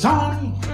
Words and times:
Sonny. 0.00 0.69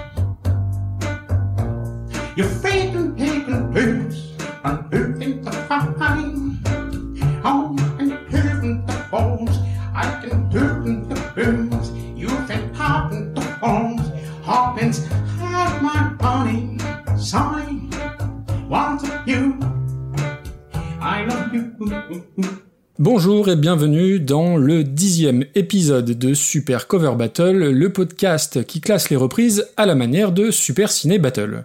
Bienvenue 23.57 24.21
dans 24.21 24.59
le 24.59 24.85
dixième 24.85 25.45
épisode 25.55 26.11
de 26.11 26.35
Super 26.35 26.87
Cover 26.87 27.13
Battle, 27.17 27.71
le 27.71 27.91
podcast 27.91 28.65
qui 28.65 28.81
classe 28.81 29.09
les 29.09 29.17
reprises 29.17 29.67
à 29.79 29.87
la 29.87 29.95
manière 29.95 30.31
de 30.31 30.51
Super 30.51 30.91
Ciné 30.91 31.19
Battle. 31.19 31.65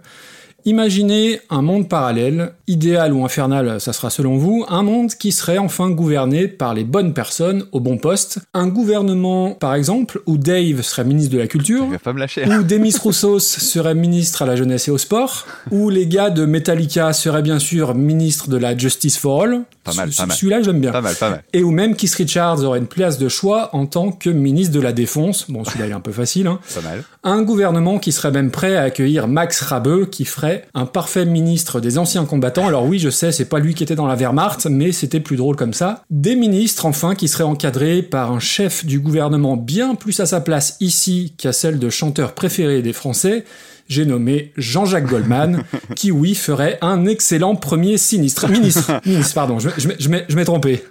Imaginez 0.64 1.40
un 1.50 1.60
monde 1.60 1.88
parallèle, 1.88 2.52
idéal 2.68 3.12
ou 3.12 3.24
infernal, 3.24 3.80
ça 3.80 3.92
sera 3.92 4.10
selon 4.10 4.36
vous, 4.36 4.64
un 4.68 4.82
monde 4.82 5.10
qui 5.12 5.32
serait 5.32 5.58
enfin 5.58 5.90
gouverné 5.90 6.46
par 6.46 6.72
les 6.72 6.84
bonnes 6.84 7.14
personnes 7.14 7.64
au 7.72 7.80
bon 7.80 7.98
poste. 7.98 8.38
Un 8.54 8.68
gouvernement, 8.68 9.50
par 9.54 9.74
exemple, 9.74 10.20
où 10.26 10.36
Dave 10.38 10.82
serait 10.82 11.04
ministre 11.04 11.32
de 11.32 11.38
la 11.38 11.48
Culture, 11.48 11.84
Il 11.86 11.92
va 11.92 11.98
pas 11.98 12.12
me 12.12 12.20
lâcher. 12.20 12.44
où 12.46 12.62
Demis 12.62 12.94
Roussos 13.02 13.38
serait 13.40 13.94
ministre 13.96 14.42
à 14.42 14.46
la 14.46 14.54
jeunesse 14.54 14.86
et 14.86 14.90
au 14.92 14.98
sport, 14.98 15.46
où 15.72 15.90
les 15.90 16.06
gars 16.06 16.30
de 16.30 16.44
Metallica 16.44 17.12
seraient 17.12 17.42
bien 17.42 17.58
sûr 17.58 17.94
ministre 17.96 18.48
de 18.48 18.56
la 18.56 18.76
Justice 18.78 19.18
for 19.18 19.42
All. 19.42 19.62
Pas 19.82 19.94
mal, 19.94 20.12
Ce- 20.12 20.16
pas 20.18 20.26
mal. 20.26 20.36
Celui-là, 20.36 20.62
j'aime 20.62 20.80
bien. 20.80 20.92
Pas 20.92 21.00
mal, 21.00 21.16
pas 21.16 21.30
mal. 21.30 21.42
Et 21.52 21.64
où 21.64 21.72
même 21.72 21.96
Keith 21.96 22.14
Richards 22.14 22.62
aurait 22.62 22.78
une 22.78 22.86
place 22.86 23.18
de 23.18 23.28
choix 23.28 23.70
en 23.74 23.86
tant 23.86 24.12
que 24.12 24.30
ministre 24.30 24.72
de 24.74 24.80
la 24.80 24.92
Défense. 24.92 25.50
Bon, 25.50 25.64
celui-là, 25.64 25.86
il 25.86 25.90
est 25.90 25.94
un 25.94 26.00
peu 26.00 26.12
facile. 26.12 26.46
Hein. 26.46 26.60
Pas 26.72 26.82
mal. 26.82 27.02
Un 27.24 27.42
gouvernement 27.42 27.98
qui 27.98 28.12
serait 28.12 28.30
même 28.30 28.52
prêt 28.52 28.76
à 28.76 28.82
accueillir 28.82 29.26
Max 29.26 29.60
Rabeux, 29.60 30.06
qui 30.06 30.24
ferait 30.24 30.51
un 30.74 30.86
parfait 30.86 31.24
ministre 31.24 31.80
des 31.80 31.98
anciens 31.98 32.24
combattants. 32.24 32.66
Alors 32.66 32.84
oui, 32.84 32.98
je 32.98 33.10
sais, 33.10 33.32
c'est 33.32 33.44
pas 33.46 33.58
lui 33.58 33.74
qui 33.74 33.82
était 33.82 33.94
dans 33.94 34.06
la 34.06 34.16
Wehrmacht, 34.16 34.66
mais 34.66 34.92
c'était 34.92 35.20
plus 35.20 35.36
drôle 35.36 35.56
comme 35.56 35.74
ça. 35.74 36.04
Des 36.10 36.36
ministres, 36.36 36.86
enfin, 36.86 37.14
qui 37.14 37.28
seraient 37.28 37.44
encadrés 37.44 38.02
par 38.02 38.32
un 38.32 38.40
chef 38.40 38.84
du 38.84 39.00
gouvernement 39.00 39.56
bien 39.56 39.94
plus 39.94 40.20
à 40.20 40.26
sa 40.26 40.40
place 40.40 40.76
ici 40.80 41.34
qu'à 41.38 41.52
celle 41.52 41.78
de 41.78 41.90
chanteur 41.90 42.34
préféré 42.34 42.82
des 42.82 42.92
Français. 42.92 43.44
J'ai 43.88 44.06
nommé 44.06 44.52
Jean-Jacques 44.56 45.06
Goldman, 45.06 45.64
qui 45.96 46.10
oui 46.10 46.34
ferait 46.34 46.78
un 46.80 47.04
excellent 47.06 47.56
premier 47.56 47.98
sinistre. 47.98 48.48
Ministre, 48.48 49.00
ministre, 49.04 49.34
pardon, 49.34 49.58
je, 49.58 50.08
m'ai 50.08 50.44
trompé. 50.44 50.82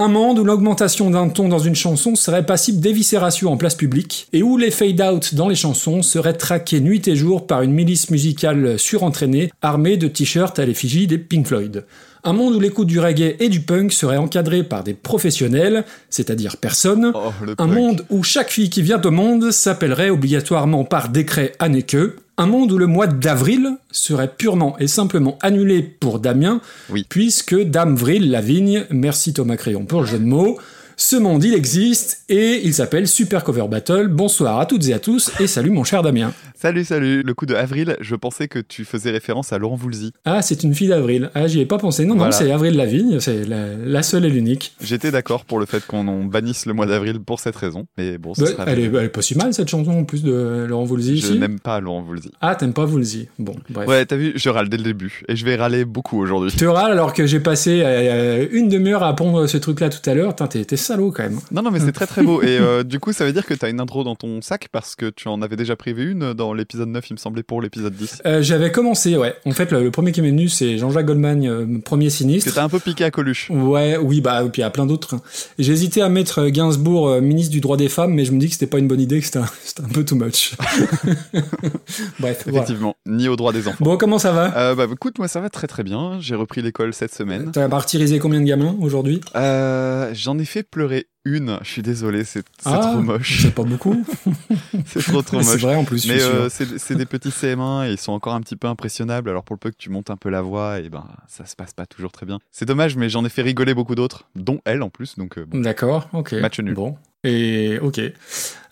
Un 0.00 0.06
monde 0.06 0.38
où 0.38 0.44
l'augmentation 0.44 1.10
d'un 1.10 1.28
ton 1.28 1.48
dans 1.48 1.58
une 1.58 1.74
chanson 1.74 2.14
serait 2.14 2.46
passible 2.46 2.78
d'éviscération 2.78 3.50
en 3.50 3.56
place 3.56 3.74
publique, 3.74 4.28
et 4.32 4.44
où 4.44 4.56
les 4.56 4.70
fade-out 4.70 5.34
dans 5.34 5.48
les 5.48 5.56
chansons 5.56 6.02
seraient 6.02 6.34
traqués 6.34 6.78
nuit 6.78 7.02
et 7.08 7.16
jour 7.16 7.48
par 7.48 7.62
une 7.62 7.72
milice 7.72 8.08
musicale 8.10 8.78
surentraînée, 8.78 9.50
armée 9.60 9.96
de 9.96 10.06
t-shirts 10.06 10.60
à 10.60 10.66
l'effigie 10.66 11.08
des 11.08 11.18
Pink 11.18 11.48
Floyd. 11.48 11.84
Un 12.28 12.34
monde 12.34 12.56
où 12.56 12.60
l'écoute 12.60 12.88
du 12.88 13.00
reggae 13.00 13.36
et 13.40 13.48
du 13.48 13.60
punk 13.60 13.90
serait 13.90 14.18
encadré 14.18 14.62
par 14.62 14.84
des 14.84 14.92
professionnels, 14.92 15.86
c'est-à-dire 16.10 16.58
personne. 16.58 17.10
Oh, 17.14 17.30
Un 17.52 17.54
punk. 17.66 17.72
monde 17.74 18.04
où 18.10 18.22
chaque 18.22 18.50
fille 18.50 18.68
qui 18.68 18.82
vient 18.82 19.00
au 19.00 19.10
monde 19.10 19.50
s'appellerait 19.50 20.10
obligatoirement 20.10 20.84
par 20.84 21.08
décret 21.08 21.54
Anneke. 21.58 21.96
Un 22.36 22.44
monde 22.46 22.70
où 22.70 22.76
le 22.76 22.86
mois 22.86 23.06
d'avril 23.06 23.70
serait 23.90 24.28
purement 24.36 24.78
et 24.78 24.88
simplement 24.88 25.38
annulé 25.40 25.80
pour 25.82 26.18
Damien, 26.18 26.60
Oui. 26.90 27.06
puisque 27.08 27.58
Dame 27.58 27.96
Vril, 27.96 28.30
la 28.30 28.42
vigne, 28.42 28.84
merci 28.90 29.32
Thomas 29.32 29.56
Crayon 29.56 29.86
pour 29.86 30.02
le 30.02 30.06
jeu 30.06 30.18
de 30.18 30.26
mots. 30.26 30.58
Ce 31.00 31.14
monde, 31.14 31.44
il 31.44 31.54
existe 31.54 32.24
et 32.28 32.60
il 32.64 32.74
s'appelle 32.74 33.06
Super 33.06 33.44
Cover 33.44 33.66
Battle. 33.70 34.08
Bonsoir 34.08 34.58
à 34.58 34.66
toutes 34.66 34.88
et 34.88 34.92
à 34.94 34.98
tous 34.98 35.30
et 35.38 35.46
salut 35.46 35.70
mon 35.70 35.84
cher 35.84 36.02
Damien. 36.02 36.32
Salut, 36.56 36.84
salut. 36.84 37.22
Le 37.22 37.34
coup 37.34 37.46
de 37.46 37.54
avril, 37.54 37.96
je 38.00 38.16
pensais 38.16 38.48
que 38.48 38.58
tu 38.58 38.84
faisais 38.84 39.12
référence 39.12 39.52
à 39.52 39.58
Laurent 39.58 39.76
Voulzy. 39.76 40.10
Ah, 40.24 40.42
c'est 40.42 40.64
une 40.64 40.74
fille 40.74 40.88
d'Avril. 40.88 41.30
Ah, 41.36 41.46
j'y 41.46 41.60
ai 41.60 41.66
pas 41.66 41.78
pensé. 41.78 42.04
Non, 42.04 42.16
non, 42.16 42.32
c'est 42.32 42.50
Avril 42.50 42.74
Lavigne, 42.74 43.20
c'est 43.20 43.44
la, 43.44 43.76
la 43.76 44.02
seule 44.02 44.24
et 44.24 44.28
l'unique. 44.28 44.74
J'étais 44.82 45.12
d'accord 45.12 45.44
pour 45.44 45.60
le 45.60 45.66
fait 45.66 45.86
qu'on 45.86 46.24
bannisse 46.24 46.66
le 46.66 46.72
mois 46.72 46.86
d'avril 46.86 47.20
pour 47.20 47.38
cette 47.38 47.54
raison. 47.54 47.86
Mais 47.96 48.18
bon, 48.18 48.32
Ouais, 48.36 48.46
sera 48.46 48.64
elle, 48.66 48.80
est, 48.80 48.86
elle 48.86 49.04
est 49.04 49.08
pas 49.08 49.22
si 49.22 49.36
mal 49.38 49.54
cette 49.54 49.68
chanson 49.68 49.92
en 49.92 50.02
plus 50.02 50.24
de 50.24 50.66
Laurent 50.68 50.82
Voulzy 50.82 51.20
Je 51.20 51.34
n'aime 51.34 51.60
pas 51.60 51.78
Laurent 51.78 52.02
Voulzy. 52.02 52.32
Ah, 52.40 52.56
t'aimes 52.56 52.74
pas 52.74 52.86
Voulzy. 52.86 53.28
Bon, 53.38 53.54
bref. 53.70 53.86
Ouais, 53.86 54.04
t'as 54.04 54.16
vu, 54.16 54.32
je 54.34 54.48
râle 54.50 54.68
dès 54.68 54.78
le 54.78 54.82
début. 54.82 55.22
Et 55.28 55.36
je 55.36 55.44
vais 55.44 55.54
râler 55.54 55.84
beaucoup 55.84 56.20
aujourd'hui. 56.20 56.50
Je 56.50 56.56
te 56.56 56.64
râle 56.64 56.90
alors 56.90 57.12
que 57.14 57.24
j'ai 57.24 57.38
passé 57.38 57.82
euh, 57.84 58.48
une 58.50 58.68
demi-heure 58.68 59.04
à 59.04 59.14
pondre 59.14 59.46
ce 59.46 59.58
truc-là 59.58 59.90
tout 59.90 60.10
à 60.10 60.14
l'heure. 60.14 60.34
T'es 60.34 60.76
salaud 60.88 61.12
quand 61.12 61.22
même. 61.22 61.38
Non, 61.50 61.62
non, 61.62 61.70
mais 61.70 61.80
c'est 61.80 61.92
très 61.92 62.06
très 62.06 62.22
beau. 62.22 62.42
Et 62.42 62.46
euh, 62.60 62.82
du 62.82 62.98
coup, 62.98 63.12
ça 63.12 63.24
veut 63.24 63.32
dire 63.32 63.46
que 63.46 63.54
t'as 63.54 63.70
une 63.70 63.80
intro 63.80 64.04
dans 64.04 64.16
ton 64.16 64.40
sac 64.42 64.68
parce 64.72 64.96
que 64.96 65.10
tu 65.10 65.28
en 65.28 65.42
avais 65.42 65.56
déjà 65.56 65.76
prévu 65.76 66.12
une 66.12 66.32
dans 66.34 66.52
l'épisode 66.52 66.88
9, 66.88 67.10
il 67.10 67.12
me 67.14 67.18
semblait, 67.18 67.42
pour 67.42 67.62
l'épisode 67.62 67.94
10. 67.94 68.22
Euh, 68.26 68.42
J'avais 68.42 68.72
commencé, 68.72 69.16
ouais. 69.16 69.34
En 69.44 69.52
fait, 69.52 69.70
le, 69.70 69.82
le 69.82 69.90
premier 69.90 70.12
qui 70.12 70.22
m'est 70.22 70.30
venu, 70.30 70.48
c'est 70.48 70.78
Jean-Jacques 70.78 71.06
Goldman, 71.06 71.46
euh, 71.46 71.66
premier 71.84 72.06
Que 72.06 72.12
sinistre. 72.12 72.54
t'as 72.54 72.64
un 72.64 72.68
peu 72.68 72.80
piqué 72.80 73.04
à 73.04 73.10
Coluche. 73.10 73.50
Ouais, 73.50 73.96
oui, 73.96 74.20
bah, 74.20 74.42
et 74.42 74.48
puis 74.48 74.60
il 74.60 74.64
y 74.64 74.66
a 74.66 74.70
plein 74.70 74.86
d'autres. 74.86 75.16
J'ai 75.58 75.72
hésité 75.72 76.02
à 76.02 76.08
mettre 76.08 76.46
Gainsbourg 76.48 77.20
ministre 77.20 77.52
du 77.52 77.60
droit 77.60 77.76
des 77.76 77.88
femmes, 77.88 78.14
mais 78.14 78.24
je 78.24 78.32
me 78.32 78.38
dis 78.38 78.46
que 78.46 78.52
c'était 78.52 78.66
pas 78.66 78.78
une 78.78 78.88
bonne 78.88 79.00
idée, 79.00 79.20
que 79.20 79.26
c'était 79.26 79.38
un, 79.40 79.88
peu 79.92 80.04
too 80.04 80.16
much. 80.16 80.54
Bref, 82.18 82.44
voilà. 82.44 82.58
Effectivement, 82.62 82.96
ni 83.06 83.28
au 83.28 83.36
droit 83.36 83.52
des 83.52 83.68
enfants. 83.68 83.84
Bon, 83.84 83.96
comment 83.96 84.18
ça 84.18 84.32
va? 84.32 84.74
Bah 84.74 84.86
écoute, 84.90 85.18
moi 85.18 85.28
ça 85.28 85.40
va 85.40 85.50
très 85.50 85.66
très 85.66 85.82
bien. 85.82 86.18
J'ai 86.20 86.34
repris 86.34 86.62
l'école 86.62 86.94
cette 86.94 87.14
semaine. 87.14 87.50
T'as 87.52 87.68
martyrisé 87.68 88.18
combien 88.18 88.40
de 88.40 88.46
gamins 88.46 88.76
aujourd'hui? 88.80 89.20
J'en 89.34 90.38
ai 90.38 90.44
fait 90.44 90.62
pleurer 90.78 91.08
une. 91.24 91.58
Je 91.62 91.68
suis 91.68 91.82
désolé, 91.82 92.22
c'est 92.22 92.44
c'est 92.60 92.68
Ah, 92.70 92.78
trop 92.78 93.00
moche. 93.00 93.40
C'est 93.42 93.54
pas 93.54 93.64
beaucoup. 93.64 94.00
C'est 94.86 95.02
trop 95.02 95.22
trop 95.22 95.42
C'est 95.42 95.52
moche. 95.54 95.60
vrai 95.62 95.74
en 95.74 95.84
plus, 95.84 96.06
Mais 96.06 96.22
euh, 96.22 96.48
c'est 96.48 96.78
c'est 96.78 96.94
des 96.94 97.04
petits 97.04 97.30
CM1 97.30 97.88
et 97.88 97.90
ils 97.92 97.98
sont 97.98 98.12
encore 98.12 98.34
un 98.34 98.40
petit 98.40 98.54
peu 98.54 98.68
impressionnables. 98.68 99.28
Alors 99.28 99.42
pour 99.42 99.54
le 99.54 99.58
peu 99.58 99.70
que 99.70 99.76
tu 99.76 99.90
montes 99.90 100.08
un 100.10 100.16
peu 100.16 100.28
la 100.30 100.40
voix, 100.40 100.78
et 100.78 100.88
ben 100.88 101.04
ça 101.26 101.46
se 101.46 101.56
passe 101.56 101.72
pas 101.74 101.84
toujours 101.84 102.12
très 102.12 102.26
bien. 102.26 102.38
C'est 102.52 102.64
dommage, 102.64 102.96
mais 102.96 103.08
j'en 103.08 103.24
ai 103.24 103.28
fait 103.28 103.42
rigoler 103.42 103.74
beaucoup 103.74 103.96
d'autres, 103.96 104.28
dont 104.36 104.60
elle 104.64 104.82
en 104.82 104.88
plus. 104.90 105.16
Donc 105.18 105.36
euh, 105.36 105.44
bon. 105.46 105.60
D'accord, 105.60 106.08
ok. 106.12 106.34
Match 106.34 106.60
nul. 106.60 106.74
Bon. 106.74 106.96
Et 107.24 107.78
ok. 107.82 108.00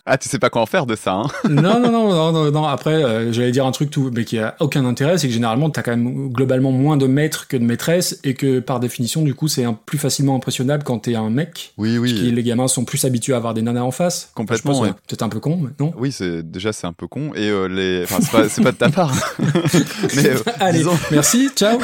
Ah, 0.07 0.17
tu 0.17 0.29
sais 0.29 0.39
pas 0.39 0.49
quoi 0.49 0.61
en 0.61 0.65
faire 0.65 0.85
de 0.85 0.95
ça, 0.95 1.13
hein 1.13 1.27
non, 1.49 1.79
non, 1.79 1.91
non, 1.91 2.09
non, 2.09 2.31
non, 2.31 2.51
non. 2.51 2.65
Après, 2.65 3.03
euh, 3.03 3.31
j'allais 3.31 3.51
dire 3.51 3.65
un 3.65 3.71
truc 3.71 3.89
tout, 3.89 4.09
mais 4.13 4.25
qui 4.25 4.39
a 4.39 4.55
aucun 4.59 4.85
intérêt, 4.85 5.17
c'est 5.17 5.27
que 5.27 5.33
généralement, 5.33 5.69
t'as 5.69 5.83
quand 5.83 5.91
même 5.91 6.29
globalement 6.29 6.71
moins 6.71 6.97
de 6.97 7.07
maîtres 7.07 7.47
que 7.47 7.57
de 7.57 7.63
maîtresses, 7.63 8.19
et 8.23 8.33
que 8.33 8.59
par 8.59 8.79
définition, 8.79 9.21
du 9.21 9.35
coup, 9.35 9.47
c'est 9.47 9.65
plus 9.85 9.97
facilement 9.97 10.35
impressionnable 10.35 10.83
quand 10.83 10.99
t'es 10.99 11.15
un 11.15 11.29
mec. 11.29 11.73
Oui, 11.77 11.97
Parce 11.97 12.11
que 12.13 12.19
oui. 12.19 12.31
les 12.31 12.43
gamins 12.43 12.67
sont 12.67 12.85
plus 12.85 13.05
habitués 13.05 13.33
à 13.33 13.37
avoir 13.37 13.53
des 13.53 13.61
nanas 13.61 13.81
en 13.81 13.91
face. 13.91 14.31
Complètement, 14.33 14.79
ouais. 14.79 14.91
Peut-être 15.07 15.23
un 15.23 15.29
peu 15.29 15.39
con, 15.39 15.59
mais 15.61 15.71
non. 15.79 15.93
Oui, 15.97 16.11
c'est 16.11 16.49
déjà 16.49 16.73
c'est 16.73 16.87
un 16.87 16.93
peu 16.93 17.07
con 17.07 17.31
et 17.35 17.49
euh, 17.49 17.67
les. 17.67 18.03
Enfin, 18.03 18.17
c'est 18.21 18.31
pas, 18.31 18.49
c'est 18.49 18.63
pas 18.63 18.71
de 18.71 18.77
ta 18.77 18.89
part. 18.89 19.13
mais 20.15 20.29
euh, 20.29 20.39
Allez, 20.59 20.79
disons, 20.79 20.97
merci, 21.11 21.49
ciao. 21.55 21.79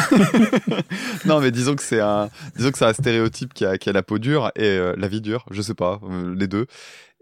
non, 1.26 1.40
mais 1.40 1.52
disons 1.52 1.76
que 1.76 1.84
c'est 1.84 2.00
un, 2.00 2.30
disons 2.56 2.72
que 2.72 2.78
c'est 2.78 2.86
un 2.86 2.94
stéréotype 2.94 3.54
qui 3.54 3.66
a, 3.66 3.78
qui 3.78 3.90
a 3.90 3.94
la 3.94 4.04
peau 4.04 4.20
dure 4.20 4.52
et 4.56 4.64
euh, 4.64 4.94
la 4.98 5.08
vie 5.08 5.22
dure. 5.22 5.46
Je 5.52 5.62
sais 5.62 5.74
pas, 5.74 6.00
euh, 6.10 6.36
les 6.38 6.48
deux. 6.48 6.68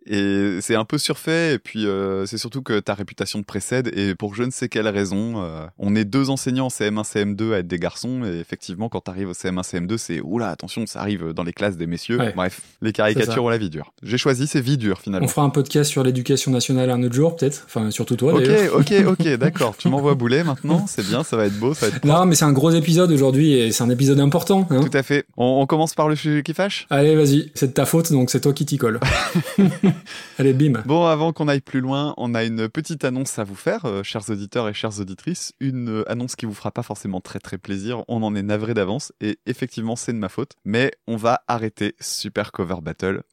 Et 0.07 0.57
c'est 0.61 0.75
un 0.75 0.85
peu 0.85 0.97
surfait, 0.97 1.53
et 1.53 1.59
puis 1.59 1.85
euh, 1.85 2.25
c'est 2.25 2.37
surtout 2.37 2.61
que 2.63 2.79
ta 2.79 2.93
réputation 2.95 3.39
te 3.39 3.45
précède, 3.45 3.91
et 3.95 4.15
pour 4.15 4.33
je 4.33 4.43
ne 4.43 4.49
sais 4.51 4.67
quelle 4.67 4.87
raison, 4.87 5.43
euh, 5.43 5.65
on 5.77 5.95
est 5.95 6.05
deux 6.05 6.29
enseignants 6.31 6.65
en 6.65 6.69
CM1, 6.69 7.03
CM2 7.03 7.53
à 7.53 7.59
être 7.59 7.67
des 7.67 7.77
garçons, 7.77 8.23
et 8.25 8.39
effectivement, 8.39 8.89
quand 8.89 9.01
t'arrives 9.01 9.29
au 9.29 9.33
CM1, 9.33 9.61
CM2, 9.61 9.97
c'est 9.97 10.19
oula, 10.21 10.49
attention, 10.49 10.85
ça 10.87 11.01
arrive 11.01 11.33
dans 11.33 11.43
les 11.43 11.53
classes 11.53 11.77
des 11.77 11.85
messieurs. 11.85 12.17
Ouais. 12.17 12.33
Bref, 12.35 12.61
les 12.81 12.93
caricatures 12.93 13.43
ont 13.43 13.49
la 13.49 13.59
vie 13.59 13.69
dure. 13.69 13.93
J'ai 14.01 14.17
choisi, 14.17 14.47
c'est 14.47 14.59
vie 14.61 14.77
dure 14.77 14.97
On 14.99 15.03
finalement. 15.03 15.27
fera 15.27 15.43
un 15.43 15.49
podcast 15.49 15.89
sur 15.91 16.03
l'éducation 16.03 16.51
nationale 16.51 16.89
un 16.89 17.03
autre 17.03 17.13
jour, 17.13 17.35
peut-être. 17.35 17.63
Enfin, 17.67 17.91
surtout 17.91 18.15
toi, 18.15 18.33
Ok, 18.33 18.49
ok, 18.73 18.93
ok, 19.07 19.27
d'accord. 19.37 19.77
Tu 19.77 19.87
m'envoies 19.87 20.15
bouler 20.15 20.43
maintenant, 20.43 20.85
c'est 20.87 21.05
bien, 21.05 21.23
ça 21.23 21.37
va 21.37 21.45
être 21.45 21.59
beau, 21.59 21.73
ça 21.75 21.87
va 21.89 21.95
être 21.97 22.05
Non, 22.05 22.25
mais 22.25 22.33
c'est 22.35 22.45
un 22.45 22.53
gros 22.53 22.71
épisode 22.71 23.11
aujourd'hui, 23.11 23.53
et 23.53 23.71
c'est 23.71 23.83
un 23.83 23.89
épisode 23.89 24.19
important. 24.19 24.67
Hein. 24.71 24.81
Tout 24.81 24.97
à 24.97 25.03
fait. 25.03 25.25
On, 25.37 25.59
on 25.61 25.65
commence 25.67 25.93
par 25.93 26.09
le 26.09 26.15
sujet 26.15 26.41
qui 26.41 26.53
fâche? 26.55 26.87
Allez, 26.89 27.15
vas-y, 27.15 27.51
c'est 27.53 27.67
de 27.67 27.73
ta 27.73 27.85
faute, 27.85 28.11
donc 28.11 28.31
c'est 28.31 28.41
toi 28.41 28.53
qui 28.53 28.65
t'y 28.65 28.77
colle. 28.79 28.99
Allez, 30.37 30.53
bim. 30.53 30.81
Bon, 30.85 31.05
avant 31.05 31.33
qu'on 31.33 31.47
aille 31.47 31.61
plus 31.61 31.81
loin, 31.81 32.13
on 32.17 32.33
a 32.33 32.43
une 32.43 32.69
petite 32.69 33.03
annonce 33.03 33.39
à 33.39 33.43
vous 33.43 33.55
faire, 33.55 33.85
euh, 33.85 34.03
chers 34.03 34.29
auditeurs 34.29 34.67
et 34.67 34.73
chères 34.73 34.99
auditrices. 34.99 35.53
Une 35.59 35.89
euh, 35.89 36.11
annonce 36.11 36.35
qui 36.35 36.45
vous 36.45 36.53
fera 36.53 36.71
pas 36.71 36.83
forcément 36.83 37.21
très 37.21 37.39
très 37.39 37.57
plaisir. 37.57 38.03
On 38.07 38.23
en 38.23 38.35
est 38.35 38.43
navré 38.43 38.73
d'avance 38.73 39.13
et 39.21 39.39
effectivement, 39.45 39.95
c'est 39.95 40.13
de 40.13 40.17
ma 40.17 40.29
faute. 40.29 40.53
Mais 40.65 40.91
on 41.07 41.15
va 41.15 41.41
arrêter 41.47 41.95
Super 41.99 42.51
Cover 42.51 42.81
Battle. 42.81 43.23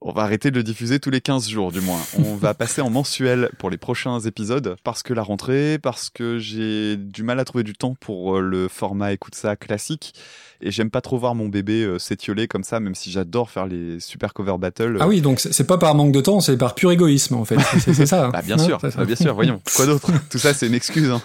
On 0.00 0.12
va 0.12 0.22
arrêter 0.22 0.52
de 0.52 0.56
le 0.56 0.62
diffuser 0.62 1.00
tous 1.00 1.10
les 1.10 1.20
15 1.20 1.48
jours, 1.48 1.72
du 1.72 1.80
moins. 1.80 2.00
On 2.18 2.36
va 2.36 2.54
passer 2.54 2.80
en 2.80 2.88
mensuel 2.88 3.50
pour 3.58 3.68
les 3.68 3.78
prochains 3.78 4.20
épisodes, 4.20 4.76
parce 4.84 5.02
que 5.02 5.12
la 5.12 5.22
rentrée, 5.22 5.78
parce 5.82 6.08
que 6.08 6.38
j'ai 6.38 6.96
du 6.96 7.24
mal 7.24 7.40
à 7.40 7.44
trouver 7.44 7.64
du 7.64 7.72
temps 7.72 7.96
pour 7.98 8.36
euh, 8.36 8.40
le 8.40 8.68
format 8.68 9.12
écoute 9.12 9.34
ça 9.34 9.56
classique, 9.56 10.14
et 10.60 10.70
j'aime 10.70 10.90
pas 10.90 11.00
trop 11.00 11.18
voir 11.18 11.34
mon 11.34 11.48
bébé 11.48 11.82
euh, 11.84 11.98
s'étioler 11.98 12.48
comme 12.48 12.64
ça, 12.64 12.80
même 12.80 12.94
si 12.94 13.10
j'adore 13.10 13.50
faire 13.50 13.66
les 13.66 14.00
super 14.00 14.32
cover 14.34 14.56
battles. 14.58 14.98
Ah 15.00 15.06
oui, 15.08 15.20
donc 15.20 15.40
c'est 15.40 15.66
pas 15.66 15.78
par 15.78 15.94
manque 15.94 16.12
de 16.12 16.20
temps, 16.20 16.40
c'est 16.40 16.56
par 16.56 16.74
pur 16.74 16.90
égoïsme 16.92 17.34
en 17.34 17.44
fait. 17.44 17.58
C'est 17.78 18.06
ça. 18.06 18.26
hein. 18.26 18.30
Bah, 18.32 18.42
bien 18.42 18.58
sûr, 18.58 18.78
c'est 18.80 18.90
ça. 18.90 18.98
bah, 18.98 19.04
bien 19.04 19.16
sûr, 19.16 19.34
voyons. 19.34 19.60
Quoi 19.76 19.86
d'autre? 19.86 20.10
Tout 20.30 20.38
ça, 20.38 20.54
c'est 20.54 20.66
une 20.66 20.74
excuse. 20.74 21.10
hein. 21.10 21.20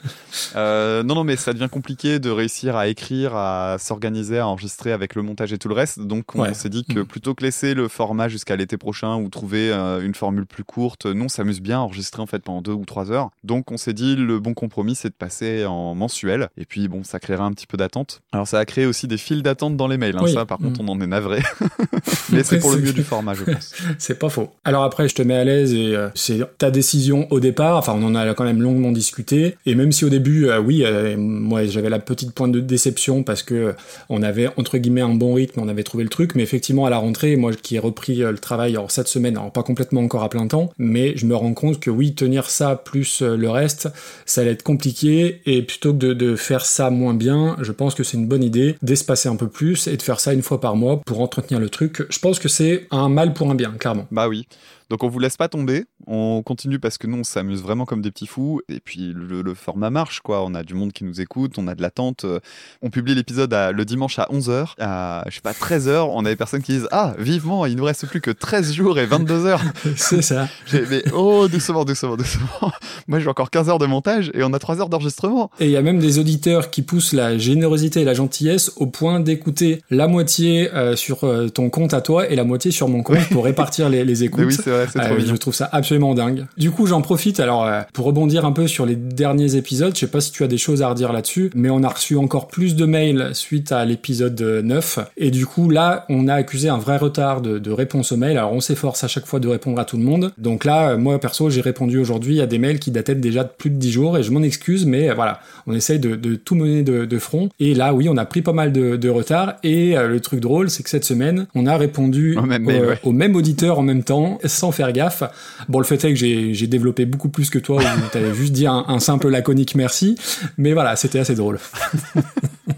Euh, 0.56 1.04
non, 1.04 1.16
non, 1.16 1.24
mais 1.24 1.36
ça 1.36 1.54
devient 1.54 1.70
compliqué 1.72 2.20
de 2.20 2.30
réussir 2.30 2.76
à 2.76 2.88
écrire, 2.88 3.36
à 3.36 3.78
s'organiser, 3.80 4.40
à 4.40 4.48
enregistrer 4.48 4.92
avec 4.92 5.16
le 5.16 5.22
montage 5.22 5.54
et 5.54 5.58
tout 5.58 5.68
le 5.68 5.74
reste. 5.76 6.00
Donc, 6.00 6.36
on 6.36 6.42
Ouais. 6.42 6.54
s'est 6.54 6.70
dit 6.70 6.84
que 6.86 7.00
Mm. 7.02 7.06
plutôt 7.06 7.34
que 7.34 7.44
laisser 7.44 7.74
le 7.74 7.88
format 7.88 8.28
jusqu'à 8.30 8.56
l'été 8.56 8.78
prochain 8.78 9.16
ou 9.18 9.30
trouver 9.30 9.72
euh, 9.72 10.02
une 10.02 10.14
formule 10.16 10.46
plus 10.46 10.64
courte. 10.64 11.06
Nous, 11.06 11.26
on 11.26 11.30
s'amuse 11.30 11.62
bien 11.62 11.78
à 11.78 11.82
enregistrer 11.82 12.22
en 12.22 12.26
fait 12.26 12.40
pendant 12.44 12.62
deux 12.62 12.72
ou 12.74 12.86
trois 12.86 13.12
heures. 13.12 13.30
Donc, 13.44 13.72
on 13.72 13.78
s'est 13.78 13.94
dit 13.94 14.16
le 14.16 14.40
bon 14.40 14.54
compromis, 14.54 14.96
c'est 14.96 15.10
de 15.10 15.14
passer 15.14 15.66
en 15.66 15.96
mensuel. 15.96 16.50
Et 16.58 16.66
puis, 16.66 16.88
bon, 16.88 17.04
ça 17.04 17.20
créera 17.20 17.46
un 17.46 17.52
petit 17.52 17.68
peu 17.68 17.78
d'attente. 17.78 18.22
Alors, 18.32 18.48
ça 18.48 18.60
a 18.60 18.66
créé 18.66 18.86
aussi 18.86 19.08
des 19.08 19.18
files 19.24 19.42
d'attente 19.42 19.76
dans 19.78 19.88
les 19.88 19.98
mails. 19.98 20.16
hein. 20.18 20.22
Oui. 20.24 20.34
Ça, 20.34 20.46
par 20.46 20.58
contre, 20.60 20.82
Mm. 20.84 20.90
on 20.90 20.94
en 20.94 21.02
est 21.02 21.08
navré. 21.08 21.40
Mais 22.32 22.44
c'est 22.44 22.60
pour 22.60 22.72
le 22.72 22.78
mieux 22.82 22.94
du 22.94 23.04
format, 23.04 23.34
je 23.34 23.44
pense. 23.44 23.74
C'est 23.98 24.20
pas 24.20 24.30
faux. 24.30 24.50
Alors 24.64 24.84
après, 24.84 25.08
je 25.10 25.16
te 25.16 25.22
mets 25.22 25.36
à 25.36 25.44
l'aise 25.44 25.74
et 25.74 25.96
euh, 25.96 26.10
c'est 26.16 26.40
ta 26.58 26.72
décision 26.72 27.28
au 27.32 27.40
départ. 27.40 27.78
Enfin, 27.78 27.94
on 27.96 28.04
en 28.06 28.16
a 28.16 28.34
quand 28.34 28.44
même 28.44 28.62
longuement 28.62 28.92
discuté. 28.92 29.56
Et 29.66 29.76
même 29.76 29.92
si 29.92 30.06
au 30.06 30.10
début, 30.10 30.48
euh, 30.48 30.60
oui, 30.60 30.84
euh, 30.86 31.16
moi 31.18 31.66
j'avais 31.66 31.90
la 31.90 32.00
petite 32.00 32.32
pointe 32.34 32.52
de 32.52 32.60
déception 32.60 33.24
parce 33.24 33.44
que 33.44 33.74
on 34.10 34.22
avait 34.24 34.50
entre 34.58 34.78
guillemets 34.78 35.02
un 35.02 35.14
bon 35.16 35.34
rythme, 35.34 35.60
on 35.62 35.68
avait 35.68 35.84
trouvé 35.84 36.04
le 36.04 36.10
truc. 36.10 36.36
Mais 36.36 36.44
effectivement, 36.44 36.86
à 36.86 36.90
la 36.90 36.98
rentrée, 36.98 37.36
moi 37.36 37.52
qui 37.54 37.76
ai 37.76 37.80
repris 37.80 38.18
le 38.18 38.38
travail, 38.38 38.72
alors 38.72 38.92
cette 38.92 39.08
semaine, 39.08 39.38
alors 39.38 39.52
pas 39.52 39.64
complètement 39.64 40.02
encore 40.02 40.24
à 40.24 40.30
plein 40.30 40.48
temps, 40.48 40.72
mais 40.78 41.14
je 41.16 41.26
me 41.26 41.36
rends 41.36 41.54
compte 41.54 41.80
que 41.80 41.90
oui, 41.90 42.14
tenir 42.14 42.50
ça 42.50 42.76
plus 42.76 43.22
le 43.22 43.50
reste, 43.50 43.90
ça 44.26 44.42
allait 44.42 44.52
être 44.52 44.64
compliqué. 44.64 45.42
Et 45.46 45.62
plutôt 45.62 45.94
que 45.94 45.98
de, 45.98 46.14
de 46.14 46.36
faire 46.36 46.66
ça 46.66 46.90
moins 46.90 47.14
bien, 47.14 47.56
je 47.62 47.72
pense 47.72 47.96
que 47.96 48.04
c'est 48.04 48.18
une 48.18 48.28
bonne 48.28 48.44
idée 48.44 48.76
d'espacer 48.82 49.13
un 49.26 49.36
peu 49.36 49.48
plus 49.48 49.88
et 49.88 49.98
de 49.98 50.02
faire 50.02 50.20
ça 50.20 50.34
une 50.34 50.42
fois 50.42 50.60
par 50.60 50.76
mois 50.76 51.02
pour 51.06 51.22
entretenir 51.22 51.60
le 51.60 51.70
truc. 51.70 52.04
Je 52.10 52.20
pense 52.20 52.40
que 52.40 52.50
c'est 52.50 52.88
un 52.92 53.10
mal 53.10 53.34
pour 53.34 53.50
un 53.50 53.56
bien, 53.56 53.72
clairement. 53.72 54.08
Bah 54.12 54.28
oui. 54.28 54.48
Donc 54.94 55.04
on 55.04 55.08
vous 55.08 55.18
laisse 55.18 55.38
pas 55.38 55.48
tomber, 55.48 55.86
on 56.06 56.44
continue 56.44 56.78
parce 56.78 57.00
que 57.00 57.08
nous 57.08 57.18
on 57.18 57.24
s'amuse 57.24 57.64
vraiment 57.64 57.84
comme 57.84 58.04
des 58.04 58.12
petits 58.12 58.28
fous 58.28 58.62
et 58.70 58.80
puis 58.80 59.12
le, 59.12 59.42
le 59.42 59.54
format 59.56 59.90
marche 59.90 60.20
quoi, 60.20 60.46
on 60.46 60.54
a 60.54 60.62
du 60.62 60.76
monde 60.76 60.94
qui 60.94 61.04
nous 61.04 61.20
écoute, 61.20 61.54
on 61.58 61.68
a 61.68 61.74
de 61.74 61.82
l'attente. 61.82 62.26
euh, 62.26 62.40
On 62.84 62.92
publie 62.92 63.16
l'épisode 63.16 63.52
le 63.74 63.86
dimanche 63.86 64.20
à 64.20 64.28
11h, 64.32 64.74
à 64.80 65.24
je 65.30 65.34
sais 65.34 65.42
pas 65.42 65.54
13h, 65.54 66.08
on 66.14 66.24
a 66.26 66.30
des 66.30 66.36
personnes 66.36 66.62
qui 66.62 66.74
disent 66.74 66.88
"Ah, 66.92 67.16
vivement, 67.18 67.66
il 67.66 67.76
nous 67.76 67.86
reste 67.86 68.06
plus 68.06 68.22
que 68.22 68.30
13 68.30 68.72
jours 68.72 69.00
et 69.00 69.08
22 69.08 69.48
heures." 69.48 69.64
c'est 69.96 70.22
ça. 70.22 70.48
Mais 70.72 71.02
oh, 71.12 71.48
doucement, 71.48 71.86
doucement, 71.86 72.16
doucement. 72.16 72.46
Moi 73.08 73.20
j'ai 73.20 73.30
encore 73.30 73.50
15 73.50 73.70
heures 73.70 73.80
de 73.80 73.88
montage 73.88 74.30
et 74.36 74.44
on 74.44 74.54
a 74.54 74.60
3 74.60 74.80
heures 74.80 74.90
d'enregistrement. 74.90 75.50
Et 75.60 75.66
il 75.66 75.72
y 75.72 75.78
a 75.78 75.82
même 75.82 75.98
des 75.98 76.20
auditeurs 76.20 76.70
qui 76.70 76.84
poussent 76.84 77.14
la 77.14 77.36
générosité 77.40 78.02
et 78.02 78.06
la 78.06 78.14
gentillesse 78.14 78.72
au 78.76 78.86
point 78.86 79.20
d'écouter 79.20 79.82
la 79.90 80.08
moitié 80.08 80.72
euh, 80.76 80.96
sur 80.96 81.24
euh, 81.24 81.50
ton 81.50 81.72
compte 81.72 81.96
à 81.96 82.02
toi 82.02 82.30
et 82.30 82.36
la 82.36 82.44
moitié 82.44 82.70
sur 82.70 82.90
mon 82.90 83.02
compte 83.02 83.28
pour 83.32 83.46
répartir 83.46 83.90
les, 83.90 84.06
les 84.06 84.24
écoutes. 84.24 84.40
Mais 84.42 84.46
oui, 84.46 84.54
c'est 84.54 84.70
vrai, 84.70 84.83
c'est 84.92 85.00
trop 85.00 85.14
Euh, 85.16 85.20
je 85.26 85.36
trouve 85.36 85.54
ça 85.54 85.70
absolument 85.72 86.14
dingue. 86.14 86.46
Du 86.58 86.72
coup, 86.72 86.86
j'en 86.88 87.02
profite 87.02 87.40
alors 87.40 87.66
euh, 87.66 87.82
pour 87.94 88.06
rebondir 88.06 88.46
un 88.46 88.52
peu 88.52 88.68
sur 88.68 88.86
les 88.86 88.96
derniers 88.96 89.56
épisodes. 89.56 89.94
Je 89.96 90.00
sais 90.00 90.08
pas 90.08 90.22
si 90.22 90.32
tu 90.32 90.44
as 90.44 90.48
des 90.48 90.58
choses 90.58 90.82
à 90.82 90.90
redire 90.90 91.14
là-dessus, 91.14 91.52
mais 91.56 91.70
on 91.70 91.84
a 91.84 91.90
reçu 91.90 92.16
encore 92.18 92.48
plus 92.48 92.76
de 92.76 92.86
mails 92.86 93.30
suite 93.34 93.72
à 93.72 93.86
l'épisode 93.86 94.40
9. 94.42 95.00
Et 95.18 95.32
du 95.32 95.46
coup, 95.46 95.70
là, 95.70 96.06
on 96.10 96.28
a 96.28 96.34
accusé 96.34 96.70
un 96.70 96.78
vrai 96.78 96.98
retard 96.98 97.42
de, 97.42 97.60
de 97.60 97.72
réponse 97.72 98.12
aux 98.12 98.18
mails. 98.18 98.38
Alors, 98.38 98.54
on 98.54 98.60
s'efforce 98.62 99.04
à 99.04 99.08
chaque 99.08 99.26
fois 99.26 99.40
de 99.40 99.48
répondre 99.48 99.80
à 99.80 99.86
tout 99.86 99.98
le 99.98 100.04
monde. 100.04 100.32
Donc 100.38 100.66
là, 100.66 100.92
euh, 100.92 100.98
moi 100.98 101.20
perso, 101.20 101.50
j'ai 101.50 101.62
répondu 101.62 101.98
aujourd'hui 101.98 102.42
à 102.42 102.48
des 102.48 102.58
mails 102.58 102.80
qui 102.80 102.92
dataient 102.92 103.16
déjà 103.16 103.44
de 103.44 103.50
plus 103.58 103.70
de 103.70 103.76
10 103.76 103.92
jours 103.92 104.18
et 104.18 104.24
je 104.24 104.32
m'en 104.32 104.42
excuse, 104.42 104.86
mais 104.86 105.10
euh, 105.10 105.14
voilà, 105.14 105.40
on 105.68 105.74
essaye 105.74 106.00
de, 106.00 106.16
de 106.16 106.36
tout 106.36 106.56
mener 106.56 106.84
de, 106.84 107.06
de 107.06 107.20
front. 107.20 107.50
Et 107.60 107.74
là, 107.74 107.94
oui, 107.94 108.08
on 108.10 108.18
a 108.18 108.26
pris 108.26 108.42
pas 108.42 108.54
mal 108.54 108.72
de, 108.72 108.96
de 108.96 109.10
retard. 109.10 109.56
Et 109.64 109.98
euh, 109.98 110.08
le 110.08 110.20
truc 110.20 110.40
drôle, 110.40 110.70
c'est 110.70 110.84
que 110.84 110.90
cette 110.90 111.06
semaine, 111.06 111.48
on 111.56 111.66
a 111.66 111.78
répondu 111.78 112.38
Au 112.38 112.42
même 112.44 112.64
mail, 112.64 112.82
euh, 112.82 112.90
ouais. 112.90 113.00
au 113.04 113.12
même 113.12 113.36
auditeur 113.36 113.80
en 113.80 113.84
même 113.84 114.04
temps, 114.04 114.40
sans 114.46 114.63
faire 114.72 114.92
gaffe. 114.92 115.24
Bon, 115.68 115.80
le 115.80 115.86
fait 115.86 115.96
est 115.96 116.10
que 116.10 116.16
j'ai 116.16 116.54
j'ai 116.54 116.68
développé 116.68 117.06
beaucoup 117.06 117.30
plus 117.30 117.50
que 117.50 117.60
toi, 117.60 117.82
où 117.82 118.10
t'avais 118.12 118.34
juste 118.34 118.54
dit 118.54 118.68
un, 118.68 118.86
un 118.88 119.00
simple 119.00 119.30
laconique 119.30 119.76
merci, 119.76 120.18
mais 120.58 120.74
voilà, 120.74 120.96
c'était 120.96 121.20
assez 121.20 121.36
drôle. 121.36 121.60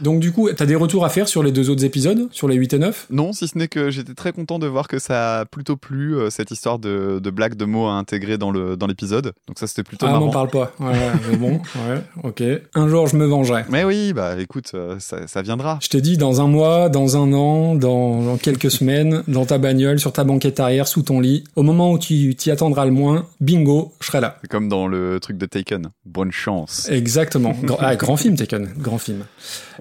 Donc 0.00 0.20
du 0.20 0.32
coup, 0.32 0.48
t'as 0.52 0.66
des 0.66 0.74
retours 0.74 1.04
à 1.04 1.08
faire 1.08 1.28
sur 1.28 1.42
les 1.42 1.52
deux 1.52 1.70
autres 1.70 1.84
épisodes, 1.84 2.28
sur 2.32 2.48
les 2.48 2.56
8 2.56 2.74
et 2.74 2.78
9 2.78 3.06
Non, 3.10 3.32
si 3.32 3.46
ce 3.48 3.56
n'est 3.56 3.68
que 3.68 3.90
j'étais 3.90 4.14
très 4.14 4.32
content 4.32 4.58
de 4.58 4.66
voir 4.66 4.88
que 4.88 4.98
ça 4.98 5.40
a 5.40 5.44
plutôt 5.44 5.76
plu, 5.76 6.16
euh, 6.16 6.30
cette 6.30 6.50
histoire 6.50 6.78
de, 6.78 7.20
de 7.22 7.30
blague 7.30 7.54
de 7.54 7.64
mots 7.64 7.86
à 7.86 7.92
intégrer 7.92 8.38
dans 8.38 8.50
le 8.50 8.76
dans 8.76 8.86
l'épisode. 8.86 9.32
Donc 9.46 9.58
ça, 9.58 9.66
c'était 9.66 9.82
plutôt 9.84 10.06
Ah, 10.06 10.12
marrant. 10.12 10.26
m'en 10.26 10.32
parle 10.32 10.50
pas. 10.50 10.72
Ouais, 10.80 10.92
mais 11.30 11.36
bon, 11.36 11.52
ouais, 11.88 12.02
ok. 12.24 12.42
Un 12.74 12.88
jour, 12.88 13.06
je 13.06 13.16
me 13.16 13.24
vengerai. 13.26 13.64
Mais 13.70 13.84
oui, 13.84 14.12
bah 14.12 14.34
écoute, 14.40 14.72
euh, 14.74 14.96
ça, 14.98 15.26
ça 15.28 15.42
viendra. 15.42 15.78
Je 15.82 15.88
t'ai 15.88 16.00
dit 16.00 16.16
dans 16.16 16.40
un 16.40 16.46
mois, 16.48 16.88
dans 16.88 17.16
un 17.16 17.32
an, 17.32 17.74
dans, 17.74 18.22
dans 18.22 18.36
quelques 18.36 18.70
semaines, 18.70 19.22
dans 19.28 19.46
ta 19.46 19.58
bagnole, 19.58 19.98
sur 20.00 20.12
ta 20.12 20.24
banquette 20.24 20.58
arrière, 20.60 20.88
sous 20.88 21.02
ton 21.02 21.20
lit, 21.20 21.44
au 21.56 21.62
moment 21.62 21.92
où 21.92 21.98
tu 21.98 22.34
t'y 22.34 22.50
attendras 22.50 22.84
le 22.84 22.90
moins, 22.92 23.26
bingo, 23.40 23.92
je 24.00 24.06
serai 24.06 24.20
là. 24.20 24.36
C'est 24.42 24.48
comme 24.50 24.68
dans 24.68 24.86
le 24.86 25.18
truc 25.20 25.38
de 25.38 25.46
Taken. 25.46 25.90
Bonne 26.04 26.32
chance. 26.32 26.88
Exactement. 26.90 27.54
Ah, 27.78 27.96
grand 27.96 28.16
film, 28.16 28.36
Taken. 28.36 28.68
Grand 28.78 28.98
film. 28.98 29.21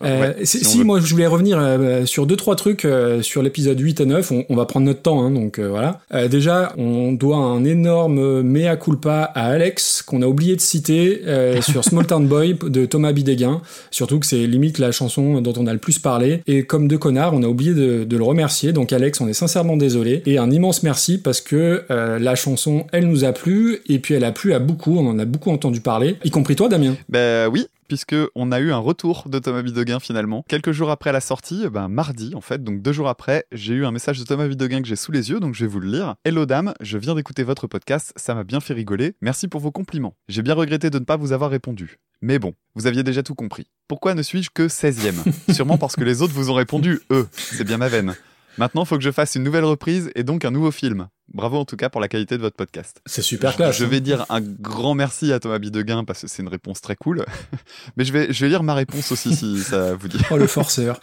Euh, 0.04 0.22
Ouais, 0.22 0.46
si, 0.46 0.84
moi, 0.84 1.00
je 1.00 1.12
voulais 1.12 1.28
revenir 1.28 1.58
euh, 1.60 2.06
sur 2.06 2.26
deux, 2.26 2.36
trois 2.36 2.56
trucs 2.56 2.86
euh, 2.86 3.22
sur 3.22 3.44
l'épisode 3.44 3.80
8 3.80 4.02
et 4.02 4.06
9. 4.06 4.32
On, 4.32 4.46
on 4.50 4.56
va 4.56 4.66
prendre 4.66 4.86
notre 4.86 5.02
temps, 5.02 5.24
hein, 5.24 5.32
donc 5.32 5.60
voilà. 5.60 6.00
Déjà, 6.30 6.74
on 6.78 7.12
doit 7.12 7.38
un 7.38 7.64
énorme 7.64 8.42
mea 8.42 8.76
culpa 8.78 9.32
à 9.36 9.52
Alex, 9.52 10.02
qu'on 10.02 10.22
a 10.22 10.26
oublié 10.26 10.56
de 10.56 10.62
citer, 10.62 11.22
sur 11.62 11.84
Small 11.84 12.06
Town 12.06 12.26
Boy 12.28 12.58
de 12.62 12.86
Thomas 12.86 13.12
Bidéguin. 13.12 13.62
Surtout 13.92 14.20
que 14.20 14.26
c'est 14.26 14.48
limite 14.48 14.80
la 14.80 14.92
chanson 14.92 15.42
dont 15.42 15.54
on 15.58 15.68
a 15.68 15.74
le 15.74 15.80
plus 15.80 16.00
parlé. 16.00 16.42
Et 16.48 16.64
comme 16.64 16.88
deux 16.88 16.98
connards, 16.98 17.34
on 17.34 17.44
a 17.44 17.48
oublié 17.48 17.74
de, 17.74 18.04
de 18.04 18.18
le 18.18 18.24
remercier. 18.24 18.74
Donc 18.74 18.94
Alex, 18.94 19.22
on 19.22 19.28
est 19.28 19.34
sincèrement 19.34 19.78
désolé. 19.78 20.24
Et 20.26 20.38
un 20.38 20.50
immense 20.52 20.84
merci 20.84 21.18
parce 21.18 21.42
que 21.42 21.84
la 21.90 22.36
chanson, 22.36 22.86
elle 22.92 23.08
nous 23.08 23.24
a 23.24 23.34
plu. 23.34 23.80
Et 23.88 24.00
puis 24.00 24.14
elle 24.14 24.26
a 24.26 24.32
plu 24.32 24.54
à 24.54 24.60
beaucoup. 24.60 24.98
On 24.98 25.08
en 25.08 25.20
a 25.20 25.26
beaucoup 25.26 25.52
entendu 25.52 25.82
parler. 25.82 26.16
Y 26.24 26.30
compris 26.32 26.56
toi, 26.56 26.70
Damien. 26.70 26.96
Ben 27.10 27.48
oui, 27.48 27.68
puisque 27.92 28.16
on 28.36 28.54
a 28.54 28.62
eu 28.62 28.72
un 28.72 28.78
retour 28.78 29.28
de 29.28 29.38
Thomas 29.38 29.64
Bideguin 29.64 30.00
finalement. 30.00 30.46
Quelques 30.48 30.72
jours 30.72 30.92
après 30.92 31.12
la 31.12 31.20
sortie, 31.20 31.68
ben 31.68 31.90
mardi 31.90 32.32
en 32.36 32.40
fait, 32.40 32.64
donc 32.64 32.82
deux 32.82 32.94
jours 32.94 33.10
après, 33.10 33.44
j'ai 33.52 33.74
eu 33.74 33.86
un 33.86 33.92
message 33.92 34.18
de 34.18 34.24
Thomas 34.24 34.48
Bideguin 34.48 34.82
que 34.82 34.88
j'ai 34.88 34.96
sous 34.96 35.12
les 35.12 35.30
yeux, 35.30 35.42
donc 35.42 35.56
je 35.56 35.66
vais 35.66 35.70
vous 35.70 35.82
le 35.82 35.92
lire. 35.92 36.16
Hello 36.24 36.46
dame, 36.46 36.74
je 36.80 36.98
viens 36.98 37.16
d'écouter 37.16 37.44
votre 37.44 37.68
podcast, 37.68 38.14
ça 38.16 38.34
m'a 38.34 38.46
bien 38.46 38.62
fait 38.62 38.74
rigoler. 38.74 39.16
Merci 39.20 39.50
pour 39.50 39.60
vos 39.60 39.72
compliments. 39.72 40.16
J'ai 40.30 40.42
bien 40.42 40.54
regretté 40.54 40.90
de 40.90 41.00
ne 41.00 41.04
pas 41.04 41.18
vous 41.18 41.34
avoir 41.34 41.50
répondu. 41.52 41.98
Mais 42.22 42.40
bon, 42.40 42.54
vous 42.76 42.88
aviez 42.88 43.04
déjà 43.04 43.24
tout 43.24 43.36
compris. 43.36 43.68
Pourquoi 43.90 44.14
ne 44.14 44.22
suis-je 44.22 44.52
que 44.54 44.70
16e 44.70 45.52
Sûrement 45.54 45.78
parce 45.78 45.98
que 45.98 46.06
les 46.06 46.22
autres 46.22 46.34
vous 46.34 46.50
ont 46.50 46.54
répondu 46.54 47.02
eux. 47.12 47.28
C'est 47.34 47.66
bien 47.66 47.78
ma 47.78 47.90
veine. 47.90 48.16
Maintenant, 48.58 48.86
faut 48.86 48.98
que 48.98 49.04
je 49.04 49.12
fasse 49.12 49.36
une 49.36 49.44
nouvelle 49.44 49.64
reprise 49.66 50.12
et 50.16 50.24
donc 50.24 50.46
un 50.46 50.52
nouveau 50.52 50.72
film. 50.72 51.08
Bravo 51.34 51.58
en 51.58 51.64
tout 51.66 51.78
cas 51.78 51.90
pour 51.90 52.02
la 52.02 52.10
qualité 52.10 52.36
de 52.36 52.42
votre 52.42 52.58
podcast. 52.58 53.02
C'est 53.06 53.22
super 53.22 53.56
classe. 53.56 53.78
Je 53.78 53.86
hein. 53.86 53.88
vais 53.88 54.02
dire 54.02 54.26
un 54.30 54.42
grand 54.42 54.94
merci 54.96 55.32
à 55.32 55.40
Thomas 55.40 55.60
Bideguin 55.60 56.04
parce 56.04 56.22
que 56.22 56.28
c'est 56.28 56.42
une 56.42 56.50
réponse 56.50 56.82
très 56.82 56.98
cool. 56.98 57.26
Mais 57.98 58.04
je 58.04 58.12
vais, 58.12 58.34
je 58.34 58.44
vais 58.44 58.50
lire 58.50 58.64
ma 58.64 58.74
réponse 58.74 59.12
aussi 59.14 59.34
si 59.36 59.60
ça 59.60 59.94
vous 59.96 60.10
dit. 60.10 60.20
Oh 60.30 60.38
le 60.38 60.48
forceur. 60.48 61.00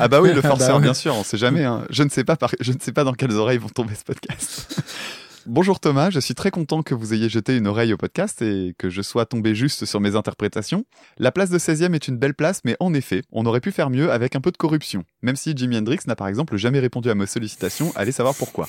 Ah 0.00 0.08
bah 0.08 0.20
oui, 0.20 0.32
le 0.34 0.40
Bah 0.40 0.48
forceur, 0.48 0.76
ouais. 0.76 0.82
bien 0.82 0.94
sûr, 0.94 1.14
on 1.14 1.22
sait 1.22 1.38
jamais. 1.38 1.64
hein. 1.64 1.84
Je, 1.90 2.02
ne 2.02 2.08
sais 2.08 2.24
pas 2.24 2.34
par- 2.36 2.50
je 2.60 2.72
ne 2.72 2.78
sais 2.80 2.92
pas 2.92 3.04
dans 3.04 3.12
quelles 3.14 3.36
oreilles 3.36 3.58
vont 3.58 3.68
tomber 3.68 3.94
ce 3.94 4.02
podcast. 4.04 4.82
Bonjour 5.52 5.80
Thomas, 5.80 6.10
je 6.10 6.20
suis 6.20 6.36
très 6.36 6.52
content 6.52 6.84
que 6.84 6.94
vous 6.94 7.12
ayez 7.12 7.28
jeté 7.28 7.56
une 7.56 7.66
oreille 7.66 7.92
au 7.92 7.96
podcast 7.96 8.40
et 8.40 8.72
que 8.78 8.88
je 8.88 9.02
sois 9.02 9.26
tombé 9.26 9.56
juste 9.56 9.84
sur 9.84 9.98
mes 9.98 10.14
interprétations. 10.14 10.84
La 11.18 11.32
place 11.32 11.50
de 11.50 11.58
16e 11.58 11.92
est 11.92 12.06
une 12.06 12.16
belle 12.16 12.34
place, 12.34 12.60
mais 12.64 12.76
en 12.78 12.94
effet, 12.94 13.22
on 13.32 13.44
aurait 13.44 13.58
pu 13.58 13.72
faire 13.72 13.90
mieux 13.90 14.12
avec 14.12 14.36
un 14.36 14.40
peu 14.40 14.52
de 14.52 14.56
corruption. 14.56 15.02
Même 15.22 15.34
si 15.34 15.56
Jimi 15.56 15.76
Hendrix 15.76 15.98
n'a 16.06 16.14
par 16.14 16.28
exemple 16.28 16.56
jamais 16.56 16.78
répondu 16.78 17.10
à 17.10 17.16
mes 17.16 17.26
sollicitations, 17.26 17.92
allez 17.96 18.12
savoir 18.12 18.36
pourquoi. 18.36 18.68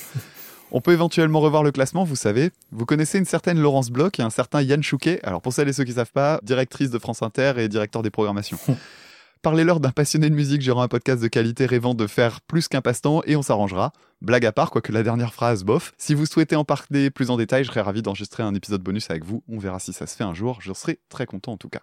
On 0.72 0.80
peut 0.80 0.90
éventuellement 0.90 1.38
revoir 1.38 1.62
le 1.62 1.70
classement, 1.70 2.02
vous 2.02 2.16
savez. 2.16 2.50
Vous 2.72 2.84
connaissez 2.84 3.18
une 3.18 3.26
certaine 3.26 3.60
Laurence 3.60 3.90
Bloch 3.90 4.18
et 4.18 4.22
un 4.24 4.30
certain 4.30 4.60
Yann 4.60 4.82
Chouquet. 4.82 5.20
Alors 5.22 5.40
pour 5.40 5.52
celles 5.52 5.68
et 5.68 5.72
ceux 5.72 5.84
qui 5.84 5.92
savent 5.92 6.10
pas, 6.10 6.40
directrice 6.42 6.90
de 6.90 6.98
France 6.98 7.22
Inter 7.22 7.52
et 7.58 7.68
directeur 7.68 8.02
des 8.02 8.10
programmations. 8.10 8.58
Parlez-leur 9.42 9.78
d'un 9.78 9.90
passionné 9.90 10.30
de 10.30 10.34
musique 10.34 10.62
gérant 10.62 10.82
un 10.82 10.88
podcast 10.88 11.22
de 11.22 11.28
qualité 11.28 11.66
rêvant 11.66 11.94
de 11.94 12.08
faire 12.08 12.40
plus 12.40 12.66
qu'un 12.66 12.80
passe-temps 12.80 13.22
et 13.24 13.36
on 13.36 13.42
s'arrangera. 13.42 13.92
Blague 14.22 14.46
à 14.46 14.52
part, 14.52 14.70
quoique 14.70 14.92
la 14.92 15.02
dernière 15.02 15.34
phrase, 15.34 15.64
bof. 15.64 15.92
Si 15.98 16.14
vous 16.14 16.26
souhaitez 16.26 16.54
en 16.54 16.64
parler 16.64 17.10
plus 17.10 17.30
en 17.30 17.36
détail, 17.36 17.64
je 17.64 17.70
serais 17.70 17.80
ravi 17.80 18.02
d'enregistrer 18.02 18.44
un 18.44 18.54
épisode 18.54 18.80
bonus 18.80 19.10
avec 19.10 19.24
vous. 19.24 19.42
On 19.48 19.58
verra 19.58 19.80
si 19.80 19.92
ça 19.92 20.06
se 20.06 20.14
fait 20.14 20.22
un 20.22 20.32
jour. 20.32 20.58
Je 20.60 20.72
serai 20.72 21.00
très 21.08 21.26
content 21.26 21.50
en 21.50 21.56
tout 21.56 21.68
cas. 21.68 21.80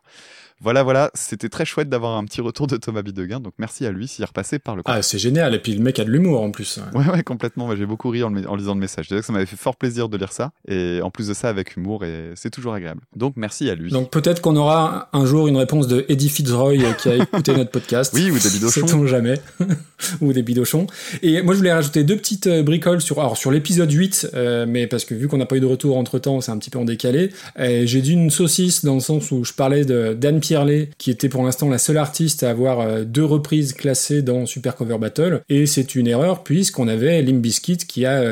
Voilà, 0.61 0.83
voilà. 0.83 1.11
C'était 1.15 1.49
très 1.49 1.65
chouette 1.65 1.89
d'avoir 1.89 2.17
un 2.17 2.23
petit 2.23 2.39
retour 2.39 2.67
de 2.67 2.77
Thomas 2.77 3.01
Bideguin. 3.01 3.41
Donc 3.41 3.53
merci 3.57 3.85
à 3.85 3.91
lui 3.91 4.07
s'il 4.07 4.23
est 4.23 4.25
repassé 4.25 4.57
par 4.57 4.77
le 4.77 4.83
Ah, 4.85 5.01
c'est 5.01 5.19
génial. 5.19 5.53
Et 5.53 5.59
puis 5.59 5.73
le 5.73 5.81
mec 5.81 5.99
a 5.99 6.05
de 6.05 6.09
l'humour 6.09 6.41
en 6.41 6.51
plus. 6.51 6.79
Ouais, 6.93 7.05
ouais, 7.09 7.23
complètement. 7.23 7.75
J'ai 7.75 7.85
beaucoup 7.85 8.09
ri 8.09 8.23
en, 8.23 8.29
lisant 8.29 8.73
le 8.73 8.79
message. 8.79 9.09
Déjà 9.09 9.19
que 9.19 9.25
ça 9.25 9.33
m'avait 9.33 9.45
fait 9.45 9.57
fort 9.57 9.75
plaisir 9.75 10.07
de 10.07 10.15
lire 10.15 10.31
ça. 10.31 10.51
Et 10.65 11.01
en 11.01 11.11
plus 11.11 11.27
de 11.27 11.33
ça, 11.33 11.49
avec 11.49 11.75
humour, 11.75 12.05
et 12.05 12.31
c'est 12.35 12.51
toujours 12.51 12.73
agréable. 12.73 13.01
Donc, 13.17 13.33
merci 13.35 13.69
à 13.69 13.75
lui. 13.75 13.91
Donc 13.91 14.11
peut-être 14.11 14.41
qu'on 14.41 14.55
aura 14.55 15.09
un 15.11 15.25
jour 15.25 15.49
une 15.49 15.57
réponse 15.57 15.87
de 15.87 16.05
Eddie 16.07 16.29
Fitzroy 16.29 16.77
euh, 16.77 16.93
qui 16.93 17.09
a 17.09 17.15
écouté 17.15 17.53
notre 17.53 17.71
podcast. 17.71 18.13
Oui, 18.19 18.31
ou 18.31 18.39
des 18.39 18.49
bidochons. 18.53 18.87
Sait-on 18.87 19.07
jamais. 19.07 19.39
ou 20.21 20.33
des 20.33 20.41
bidochons. 20.41 20.87
Et 21.21 21.41
moi, 21.41 21.53
je 21.53 21.59
voulais 21.59 21.73
rajouter 21.73 22.03
deux 22.03 22.15
petites 22.15 22.28
euh, 22.47 22.63
bricoles 22.63 23.01
sur, 23.01 23.19
alors, 23.19 23.37
sur 23.37 23.51
l'épisode 23.51 23.91
8, 23.91 24.29
euh, 24.33 24.65
mais 24.67 24.87
parce 24.87 25.05
que 25.05 25.13
vu 25.13 25.27
qu'on 25.27 25.37
n'a 25.37 25.45
pas 25.45 25.57
eu 25.57 25.59
de 25.59 25.65
retour 25.65 25.97
entre 25.97 26.19
temps, 26.19 26.41
c'est 26.41 26.51
un 26.51 26.57
petit 26.57 26.69
peu 26.69 26.79
en 26.79 26.85
décalé. 26.85 27.31
J'ai 27.57 28.01
dit 28.01 28.13
une 28.13 28.29
saucisse 28.29 28.85
dans 28.85 28.95
le 28.95 28.99
sens 28.99 29.31
où 29.31 29.43
je 29.43 29.53
parlais 29.53 29.85
de 29.85 30.13
Dan 30.13 30.39
Pierlet, 30.39 30.89
qui 30.97 31.11
était 31.11 31.29
pour 31.29 31.43
l'instant 31.43 31.69
la 31.69 31.77
seule 31.77 31.97
artiste 31.97 32.43
à 32.43 32.49
avoir 32.49 32.79
euh, 32.79 33.03
deux 33.03 33.25
reprises 33.25 33.73
classées 33.73 34.21
dans 34.21 34.45
Super 34.45 34.75
Cover 34.75 34.97
Battle. 34.97 35.41
Et 35.49 35.65
c'est 35.65 35.95
une 35.95 36.07
erreur 36.07 36.43
puisqu'on 36.43 36.87
avait 36.87 37.21
Limp 37.21 37.41
Bizkit 37.41 37.77
qui 37.77 38.05
a 38.05 38.23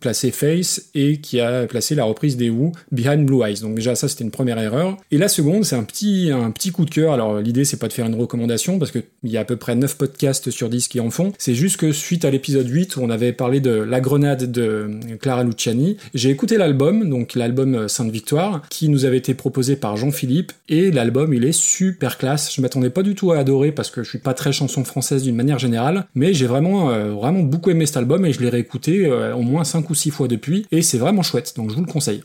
placé 0.00 0.30
Face 0.30 0.86
et 0.94 1.18
qui 1.18 1.40
a 1.40 1.66
placé 1.66 1.94
la 1.94 2.04
reprise 2.04 2.36
des 2.36 2.50
Who 2.50 2.72
Behind 2.90 3.26
Blue 3.26 3.42
Eyes. 3.42 3.60
Donc 3.60 3.74
déjà, 3.74 3.94
ça, 3.94 4.08
c'était 4.08 4.24
une 4.24 4.30
première 4.30 4.58
erreur. 4.58 4.96
Et 5.10 5.18
la 5.18 5.28
seconde, 5.28 5.64
c'est 5.64 5.76
un 5.76 5.84
petit, 5.84 6.30
un 6.32 6.50
petit 6.50 6.70
coup 6.70 6.84
de 6.84 6.90
cœur. 6.90 7.12
Alors 7.12 7.40
l'idée, 7.40 7.64
c'est 7.64 7.78
pas 7.78 7.88
de 7.88 7.92
faire 7.92 8.06
une 8.06 8.14
recommandation 8.14 8.78
parce 8.78 8.90
qu'il 8.90 9.02
y 9.24 9.36
a 9.36 9.40
à 9.40 9.44
peu 9.44 9.56
près 9.56 9.74
9 9.74 9.96
podcasts 9.96 10.50
sur 10.50 10.68
10 10.68 10.88
qui 10.88 11.00
en 11.00 11.10
font. 11.10 11.32
C'est 11.38 11.54
juste 11.54 11.76
que 11.76 11.92
suite 11.92 12.24
à 12.24 12.30
l'épisode 12.30 12.68
8 12.68 12.96
où 12.96 13.02
on 13.02 13.10
avait 13.10 13.31
parlé 13.32 13.60
de 13.60 13.70
La 13.70 14.00
Grenade 14.00 14.50
de 14.50 14.90
Clara 15.20 15.44
Luciani. 15.44 15.96
J'ai 16.14 16.30
écouté 16.30 16.56
l'album, 16.56 17.08
donc 17.08 17.34
l'album 17.34 17.88
Sainte 17.88 18.10
Victoire, 18.10 18.62
qui 18.68 18.88
nous 18.88 19.04
avait 19.04 19.18
été 19.18 19.34
proposé 19.34 19.76
par 19.76 19.96
Jean-Philippe, 19.96 20.52
et 20.68 20.90
l'album 20.90 21.34
il 21.34 21.44
est 21.44 21.52
super 21.52 22.18
classe. 22.18 22.54
Je 22.54 22.60
m'attendais 22.60 22.90
pas 22.90 23.02
du 23.02 23.14
tout 23.14 23.32
à 23.32 23.38
adorer 23.38 23.72
parce 23.72 23.90
que 23.90 24.02
je 24.02 24.08
suis 24.08 24.18
pas 24.18 24.34
très 24.34 24.52
chanson 24.52 24.84
française 24.84 25.22
d'une 25.22 25.36
manière 25.36 25.58
générale, 25.58 26.06
mais 26.14 26.34
j'ai 26.34 26.46
vraiment 26.46 26.90
euh, 26.90 27.12
vraiment 27.12 27.40
beaucoup 27.40 27.70
aimé 27.70 27.86
cet 27.86 27.96
album 27.96 28.24
et 28.24 28.32
je 28.32 28.40
l'ai 28.40 28.48
réécouté 28.48 29.06
euh, 29.06 29.34
au 29.34 29.42
moins 29.42 29.64
5 29.64 29.88
ou 29.88 29.94
6 29.94 30.10
fois 30.10 30.28
depuis, 30.28 30.66
et 30.70 30.82
c'est 30.82 30.98
vraiment 30.98 31.22
chouette, 31.22 31.54
donc 31.56 31.70
je 31.70 31.74
vous 31.74 31.84
le 31.84 31.90
conseille. 31.90 32.22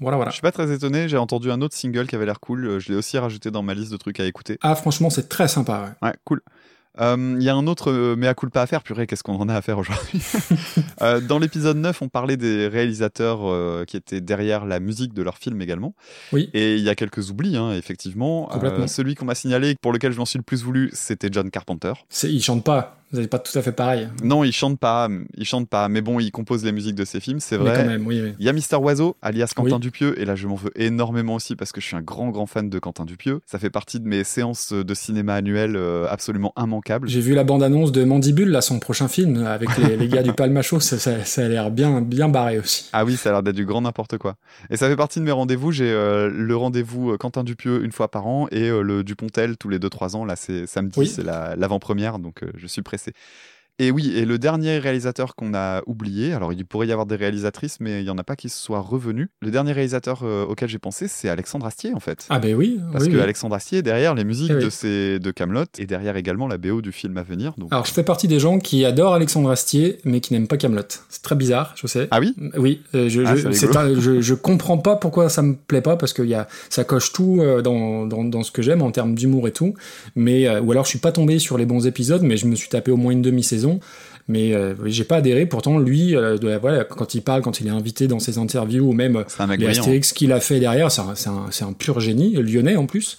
Voilà, 0.00 0.16
voilà. 0.16 0.30
Je 0.30 0.36
suis 0.36 0.42
pas 0.42 0.52
très 0.52 0.72
étonné, 0.72 1.08
j'ai 1.08 1.16
entendu 1.16 1.50
un 1.50 1.60
autre 1.60 1.76
single 1.76 2.06
qui 2.06 2.14
avait 2.14 2.26
l'air 2.26 2.40
cool, 2.40 2.66
euh, 2.66 2.78
je 2.80 2.90
l'ai 2.90 2.98
aussi 2.98 3.18
rajouté 3.18 3.50
dans 3.50 3.62
ma 3.62 3.74
liste 3.74 3.90
de 3.90 3.96
trucs 3.96 4.20
à 4.20 4.26
écouter. 4.26 4.58
Ah, 4.62 4.74
franchement, 4.74 5.10
c'est 5.10 5.28
très 5.28 5.48
sympa, 5.48 5.96
ouais. 6.02 6.08
Ouais, 6.08 6.14
cool. 6.24 6.40
Euh, 7.00 7.36
Il 7.38 7.42
y 7.42 7.48
a 7.48 7.54
un 7.54 7.66
autre 7.66 7.90
euh, 7.90 8.16
mea 8.16 8.34
culpa 8.34 8.62
à 8.62 8.66
faire, 8.66 8.82
purée, 8.82 9.06
qu'est-ce 9.06 9.22
qu'on 9.22 9.36
en 9.36 9.48
a 9.48 9.54
à 9.54 9.62
faire 9.62 9.78
aujourd'hui 9.78 10.20
Euh, 11.02 11.20
Dans 11.20 11.38
l'épisode 11.38 11.76
9, 11.76 12.02
on 12.02 12.08
parlait 12.08 12.36
des 12.36 12.66
réalisateurs 12.68 13.84
qui 13.86 13.96
étaient 13.96 14.20
derrière 14.20 14.64
la 14.64 14.80
musique 14.80 15.14
de 15.14 15.22
leur 15.22 15.38
film 15.38 15.60
également. 15.62 15.94
Oui. 16.32 16.50
Et 16.54 16.76
il 16.76 16.82
y 16.82 16.88
a 16.88 16.94
quelques 16.94 17.30
oublis, 17.30 17.56
hein, 17.56 17.72
effectivement. 17.72 18.46
Complètement. 18.46 18.86
celui 18.88 19.14
qu'on 19.14 19.24
m'a 19.26 19.34
signalé, 19.34 19.76
pour 19.80 19.92
lequel 19.92 20.12
je 20.12 20.18
m'en 20.18 20.24
suis 20.24 20.38
le 20.38 20.42
plus 20.42 20.62
voulu, 20.62 20.90
c'était 20.92 21.28
John 21.30 21.50
Carpenter. 21.50 21.92
Il 22.24 22.42
chante 22.42 22.64
pas. 22.64 22.97
Vous 23.12 23.20
n'êtes 23.20 23.30
pas 23.30 23.38
tout 23.38 23.56
à 23.58 23.62
fait 23.62 23.72
pareil. 23.72 24.08
Non, 24.22 24.44
il 24.44 24.52
chante 24.52 24.78
pas, 24.78 25.08
il 25.36 25.44
chante 25.44 25.68
pas, 25.68 25.88
mais 25.88 26.00
bon, 26.02 26.20
il 26.20 26.30
compose 26.30 26.64
les 26.64 26.72
musiques 26.72 26.94
de 26.94 27.04
ses 27.04 27.20
films, 27.20 27.40
c'est 27.40 27.56
Mais 27.58 27.64
vrai. 27.64 27.76
quand 27.76 27.86
même, 27.86 28.06
oui, 28.06 28.20
oui. 28.22 28.34
Il 28.38 28.44
y 28.44 28.48
a 28.48 28.52
Mister 28.52 28.76
Oiseau, 28.76 29.16
alias 29.22 29.52
Quentin 29.56 29.76
Oui. 29.76 29.80
Dupieux, 29.80 30.20
et 30.20 30.24
là 30.24 30.34
je 30.34 30.46
m'en 30.46 30.56
veux 30.56 30.70
énormément 30.76 31.34
aussi 31.36 31.56
parce 31.56 31.72
que 31.72 31.80
je 31.80 31.86
suis 31.86 31.96
un 31.96 32.02
grand 32.02 32.28
grand 32.28 32.46
fan 32.46 32.68
de 32.68 32.78
Quentin 32.78 33.04
Dupieux. 33.04 33.40
Ça 33.46 33.58
fait 33.58 33.70
partie 33.70 33.98
de 34.00 34.06
mes 34.06 34.24
séances 34.24 34.72
de 34.72 34.94
cinéma 34.94 35.34
annuelles 35.34 35.76
euh, 35.76 36.06
absolument 36.10 36.52
immanquables. 36.58 37.08
J'ai 37.08 37.20
vu 37.20 37.34
la 37.34 37.44
bande-annonce 37.44 37.92
de 37.92 38.04
Mandibule, 38.04 38.50
là, 38.50 38.60
son 38.60 38.78
prochain 38.78 39.08
film, 39.08 39.46
avec 39.46 39.74
les, 39.78 39.96
les 39.96 40.08
gars 40.08 40.22
du 40.22 40.32
Palmacho, 40.34 40.80
ça, 40.80 40.98
ça, 40.98 41.24
ça 41.24 41.44
a 41.44 41.48
l'air 41.48 41.70
bien, 41.70 42.02
bien 42.02 42.28
barré 42.28 42.58
aussi. 42.58 42.90
Ah 42.92 43.04
oui, 43.06 43.16
ça 43.16 43.30
a 43.30 43.32
l'air 43.32 43.42
d'être 43.42 43.56
du 43.56 43.64
grand 43.64 43.80
n'importe 43.80 44.18
quoi. 44.18 44.34
Et 44.70 44.76
ça 44.76 44.88
fait 44.88 44.96
partie 44.96 45.18
de 45.20 45.24
mes 45.24 45.30
rendez-vous. 45.32 45.72
J'ai 45.72 45.90
euh, 45.90 46.28
le 46.30 46.56
rendez-vous 46.56 47.12
euh, 47.12 47.16
Quentin 47.16 47.42
Dupieux 47.44 47.84
une 47.84 47.92
fois 47.92 48.10
par 48.10 48.26
an 48.26 48.48
et 48.50 48.68
euh, 48.68 48.82
le 48.82 49.02
Dupontel 49.02 49.56
tous 49.56 49.68
les 49.70 49.78
2-3 49.78 50.16
ans. 50.16 50.24
Là, 50.24 50.36
c'est 50.36 50.66
samedi, 50.66 51.06
c'est 51.06 51.22
la- 51.24 51.56
l'avant-première, 51.56 52.18
donc 52.18 52.42
euh, 52.42 52.50
je 52.56 52.66
suis 52.66 52.82
pressé 52.82 52.97
c'est 52.98 53.14
et 53.80 53.90
oui, 53.92 54.12
et 54.16 54.24
le 54.24 54.38
dernier 54.38 54.78
réalisateur 54.78 55.36
qu'on 55.36 55.54
a 55.54 55.82
oublié, 55.86 56.32
alors 56.32 56.52
il 56.52 56.64
pourrait 56.66 56.88
y 56.88 56.92
avoir 56.92 57.06
des 57.06 57.14
réalisatrices, 57.14 57.78
mais 57.78 58.00
il 58.00 58.04
n'y 58.04 58.10
en 58.10 58.18
a 58.18 58.24
pas 58.24 58.34
qui 58.34 58.48
se 58.48 58.58
soient 58.60 58.80
revenus. 58.80 59.28
Le 59.40 59.50
dernier 59.52 59.70
réalisateur 59.72 60.20
euh, 60.24 60.44
auquel 60.44 60.68
j'ai 60.68 60.80
pensé, 60.80 61.06
c'est 61.06 61.28
Alexandre 61.28 61.64
Astier, 61.66 61.92
en 61.94 62.00
fait. 62.00 62.26
Ah 62.28 62.40
ben 62.40 62.54
oui, 62.56 62.80
Parce 62.92 63.04
oui, 63.04 63.10
que 63.12 63.16
oui. 63.16 63.22
Alexandre 63.22 63.54
Astier 63.54 63.78
est 63.78 63.82
derrière 63.82 64.16
les 64.16 64.24
musiques 64.24 64.50
Eh 64.52 64.56
oui. 64.56 64.64
de, 64.64 64.70
ses, 64.70 65.18
de 65.20 65.30
Camelot 65.30 65.64
et 65.78 65.86
derrière 65.86 66.16
également 66.16 66.48
la 66.48 66.58
BO 66.58 66.82
du 66.82 66.90
film 66.90 67.16
à 67.18 67.22
venir. 67.22 67.52
Donc... 67.56 67.68
Alors 67.72 67.86
je 67.86 67.92
fais 67.92 68.02
partie 68.02 68.26
des 68.26 68.40
gens 68.40 68.58
qui 68.58 68.84
adorent 68.84 69.14
Alexandre 69.14 69.48
Astier, 69.50 69.98
mais 70.04 70.20
qui 70.20 70.32
n'aiment 70.32 70.48
pas 70.48 70.56
Camelot. 70.56 70.82
C'est 71.08 71.22
très 71.22 71.36
bizarre, 71.36 71.74
je 71.76 71.86
sais. 71.86 72.08
Ah 72.10 72.18
oui? 72.18 72.34
Oui, 72.56 72.82
euh, 72.96 73.08
je, 73.08 73.22
Ah, 73.24 73.36
je, 73.36 73.46
un- 73.78 74.00
je, 74.00 74.20
je 74.20 74.34
comprends 74.34 74.78
pas 74.78 74.96
pourquoi 74.96 75.28
ça 75.28 75.42
me 75.42 75.54
plaît 75.54 75.82
pas 75.82 75.96
parce 75.96 76.12
que 76.12 76.22
y 76.22 76.34
a, 76.34 76.48
ça 76.68 76.82
coche 76.82 77.12
tout 77.12 77.38
euh, 77.40 77.62
dans, 77.62 78.06
dans, 78.06 78.24
dans 78.24 78.42
ce 78.42 78.50
que 78.50 78.60
j'aime 78.62 78.82
en 78.82 78.90
termes 78.90 79.14
d'humour 79.14 79.46
et 79.46 79.52
tout. 79.52 79.74
Mais 80.16 80.48
euh, 80.48 80.60
ou 80.60 80.72
alors 80.72 80.84
je 80.84 80.90
suis 80.90 80.98
pas 80.98 81.12
tombé 81.12 81.38
sur 81.38 81.58
les 81.58 81.64
bons 81.66 81.86
épisodes, 81.86 82.22
mais 82.22 82.36
je 82.36 82.46
me 82.46 82.56
suis 82.56 82.68
tapé 82.68 82.90
au 82.90 82.96
moins 82.96 83.12
une 83.12 83.22
demi-saison 83.22 83.67
saison. 83.68 83.80
Mais 84.28 84.52
euh, 84.54 84.74
j'ai 84.84 85.04
pas 85.04 85.16
adhéré. 85.16 85.46
Pourtant, 85.46 85.78
lui, 85.78 86.14
euh, 86.14 86.36
de, 86.36 86.54
voilà, 86.58 86.84
quand 86.84 87.14
il 87.14 87.22
parle, 87.22 87.40
quand 87.42 87.60
il 87.60 87.66
est 87.66 87.70
invité 87.70 88.06
dans 88.08 88.18
ses 88.18 88.36
interviews 88.38 88.84
ou 88.86 88.92
même 88.92 89.24
les. 89.58 89.66
Astérix 89.68 90.12
qu'il 90.12 90.32
a 90.32 90.40
fait 90.40 90.60
derrière, 90.60 90.90
c'est 90.92 91.00
un, 91.00 91.14
un, 91.32 91.66
un 91.68 91.72
pur 91.72 92.00
génie, 92.00 92.34
lyonnais 92.34 92.76
en 92.76 92.86
plus. 92.86 93.16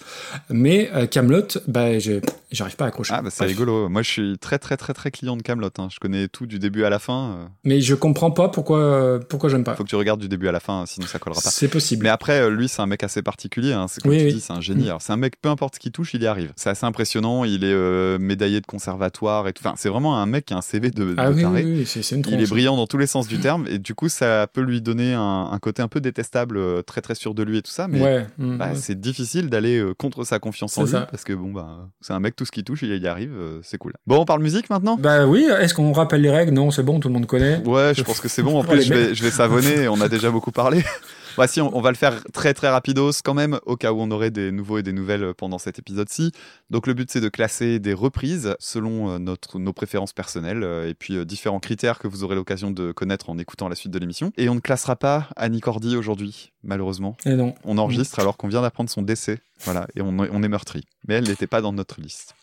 Mais 0.50 0.90
euh, 0.94 1.06
Camelot, 1.06 1.42
bah, 1.66 1.98
je- 1.98 2.20
j'arrive 2.52 2.76
pas 2.76 2.84
à 2.84 2.88
accrocher. 2.88 3.12
Ah 3.16 3.22
bah 3.22 3.30
c'est 3.30 3.44
rigolo. 3.44 3.88
Moi 3.88 4.02
je 4.02 4.10
suis 4.10 4.38
très 4.38 4.58
très 4.58 4.76
très 4.76 4.92
très 4.94 5.10
client 5.10 5.36
de 5.36 5.42
Camelot. 5.42 5.70
Je 5.92 5.98
connais 6.00 6.28
tout 6.28 6.46
du 6.46 6.58
début 6.58 6.84
à 6.84 6.90
la 6.90 6.98
fin. 6.98 7.30
euh. 7.30 7.46
Mais 7.64 7.80
je 7.80 7.94
comprends 7.94 8.30
pas 8.30 8.48
pourquoi, 8.48 9.18
pourquoi 9.28 9.48
j'aime 9.50 9.64
pas. 9.64 9.74
Faut 9.74 9.84
que 9.84 9.88
tu 9.88 9.96
regardes 9.96 10.20
du 10.20 10.28
début 10.28 10.48
à 10.48 10.52
la 10.52 10.60
fin, 10.60 10.84
sinon 10.86 11.06
ça 11.06 11.18
collera 11.18 11.40
pas. 11.40 11.50
C'est 11.50 11.68
possible. 11.68 12.04
Mais 12.04 12.08
après, 12.08 12.48
lui, 12.50 12.68
c'est 12.68 12.82
un 12.82 12.86
mec 12.86 13.02
assez 13.02 13.22
particulier. 13.22 13.72
Hein. 13.72 13.86
C'est 13.88 14.00
comme 14.02 14.12
Oui, 14.12 14.18
tu 14.18 14.24
oui. 14.26 14.34
dis, 14.34 14.40
c'est 14.40 14.52
un 14.52 14.60
génie. 14.60 14.84
Mm. 14.84 14.88
Alors, 14.88 15.02
c'est 15.02 15.12
un 15.12 15.16
mec, 15.16 15.40
peu 15.40 15.48
importe 15.48 15.74
ce 15.76 15.80
qu'il 15.80 15.92
touche, 15.92 16.14
il 16.14 16.22
y 16.22 16.26
arrive. 16.26 16.52
C'est 16.56 16.70
assez 16.70 16.86
impressionnant. 16.86 17.44
Il 17.44 17.64
est 17.64 18.18
médaillé 18.18 18.60
de 18.60 18.66
conservatoire 18.66 19.48
et 19.48 19.52
tout. 19.52 19.62
Enfin, 19.64 19.74
c'est 19.76 19.88
vraiment 19.88 20.16
un 20.18 20.26
mec 20.26 20.46
qui 20.46 20.54
a 20.54 20.56
un 20.56 20.60
CV 20.62 20.90
de, 20.90 20.99
Ah 21.16 21.30
de 21.30 21.34
oui, 21.34 21.42
taré. 21.42 21.64
oui, 21.64 21.72
oui, 21.80 21.86
c'est 21.86 22.02
c'est 22.02 22.16
une 22.16 22.22
Il 22.28 22.40
est 22.40 22.48
brillant 22.48 22.76
dans 22.76 22.86
tous 22.86 22.98
les 22.98 23.06
sens 23.06 23.26
du 23.28 23.38
terme 23.38 23.66
et 23.68 23.78
du 23.78 23.94
coup, 23.94 24.08
ça 24.08 24.46
peut 24.52 24.60
lui 24.60 24.80
donner 24.82 25.14
un, 25.14 25.48
un 25.52 25.58
côté 25.58 25.82
un 25.82 25.88
peu 25.88 26.00
détestable, 26.00 26.56
euh, 26.56 26.82
très 26.82 27.00
très 27.00 27.14
sûr 27.14 27.34
de 27.34 27.42
lui 27.42 27.58
et 27.58 27.62
tout 27.62 27.70
ça. 27.70 27.88
Mais 27.88 28.00
Ouais, 28.02 28.26
mm, 28.38 28.56
bah, 28.58 28.68
ouais. 28.70 28.74
c'est 28.76 29.00
difficile 29.00 29.48
d'aller 29.50 29.78
euh, 29.78 29.94
contre 29.94 30.24
sa 30.24 30.38
confiance 30.38 30.76
en 30.78 30.82
lui 30.84 30.90
ça. 30.90 31.02
parce 31.10 31.24
que 31.24 31.32
bon, 31.32 31.50
bah, 31.52 31.88
c'est 32.00 32.12
un 32.12 32.20
mec 32.20 32.36
tout 32.36 32.44
ce 32.44 32.52
qu'il 32.52 32.64
touche, 32.64 32.82
il 32.82 32.94
y 32.96 33.06
arrive. 33.06 33.32
euh, 33.32 33.60
c'est 33.62 33.78
cool. 33.78 33.92
Bon, 34.06 34.18
on 34.20 34.24
parle 34.24 34.42
musique 34.42 34.70
maintenant? 34.70 34.96
Bah 34.96 35.26
oui, 35.26 35.46
est-ce 35.60 35.74
qu'on 35.74 35.92
rappelle 35.92 36.20
les 36.22 36.30
règles? 36.30 36.52
Non, 36.52 36.70
c'est 36.70 36.82
bon, 36.82 37.00
tout 37.00 37.08
le 37.08 37.14
monde 37.14 37.26
connaît. 37.26 37.58
Ouais, 37.66 37.92
je 37.96 38.02
pense 38.02 38.20
que 38.20 38.28
c'est 38.28 38.42
bon. 38.42 38.58
En 38.58 38.64
plus, 38.70 38.82
je 38.82 38.92
vais, 38.94 39.14
je 39.14 39.22
vais 39.22 39.30
savonner. 39.30 39.88
On 39.88 40.00
a 40.00 40.08
déjà 40.08 40.30
beaucoup 40.30 40.52
parlé. 40.52 40.82
Bah 41.36 41.46
si, 41.46 41.60
on, 41.60 41.76
on 41.76 41.80
va 41.80 41.90
le 41.90 41.96
faire 41.96 42.22
très 42.32 42.54
très 42.54 42.68
rapidos 42.68 43.12
quand 43.24 43.34
même, 43.34 43.58
au 43.66 43.76
cas 43.76 43.92
où 43.92 44.00
on 44.00 44.10
aurait 44.10 44.30
des 44.30 44.52
nouveaux 44.52 44.78
et 44.78 44.82
des 44.82 44.92
nouvelles 44.92 45.34
pendant 45.34 45.58
cet 45.58 45.78
épisode-ci. 45.78 46.32
Donc 46.70 46.86
le 46.86 46.94
but 46.94 47.10
c'est 47.10 47.20
de 47.20 47.28
classer 47.28 47.78
des 47.78 47.94
reprises 47.94 48.54
selon 48.58 49.10
euh, 49.10 49.18
notre, 49.18 49.58
nos 49.58 49.72
préférences 49.72 50.12
personnelles 50.12 50.62
euh, 50.62 50.88
et 50.88 50.94
puis 50.94 51.16
euh, 51.16 51.24
différents 51.24 51.60
critères 51.60 51.98
que 51.98 52.08
vous 52.08 52.24
aurez 52.24 52.34
l'occasion 52.34 52.70
de 52.70 52.92
connaître 52.92 53.30
en 53.30 53.38
écoutant 53.38 53.68
la 53.68 53.74
suite 53.74 53.92
de 53.92 53.98
l'émission. 53.98 54.32
Et 54.36 54.48
on 54.48 54.54
ne 54.54 54.60
classera 54.60 54.96
pas 54.96 55.28
Annie 55.36 55.60
Cordy 55.60 55.96
aujourd'hui, 55.96 56.52
malheureusement. 56.62 57.16
Et 57.24 57.34
non. 57.34 57.54
On 57.64 57.78
enregistre 57.78 58.18
alors 58.18 58.36
qu'on 58.36 58.48
vient 58.48 58.62
d'apprendre 58.62 58.90
son 58.90 59.02
décès. 59.02 59.38
Voilà, 59.60 59.86
et 59.94 60.00
on, 60.00 60.18
on 60.18 60.42
est 60.42 60.48
meurtri. 60.48 60.84
Mais 61.06 61.14
elle 61.14 61.28
n'était 61.28 61.46
pas 61.46 61.60
dans 61.60 61.72
notre 61.72 62.00
liste. 62.00 62.34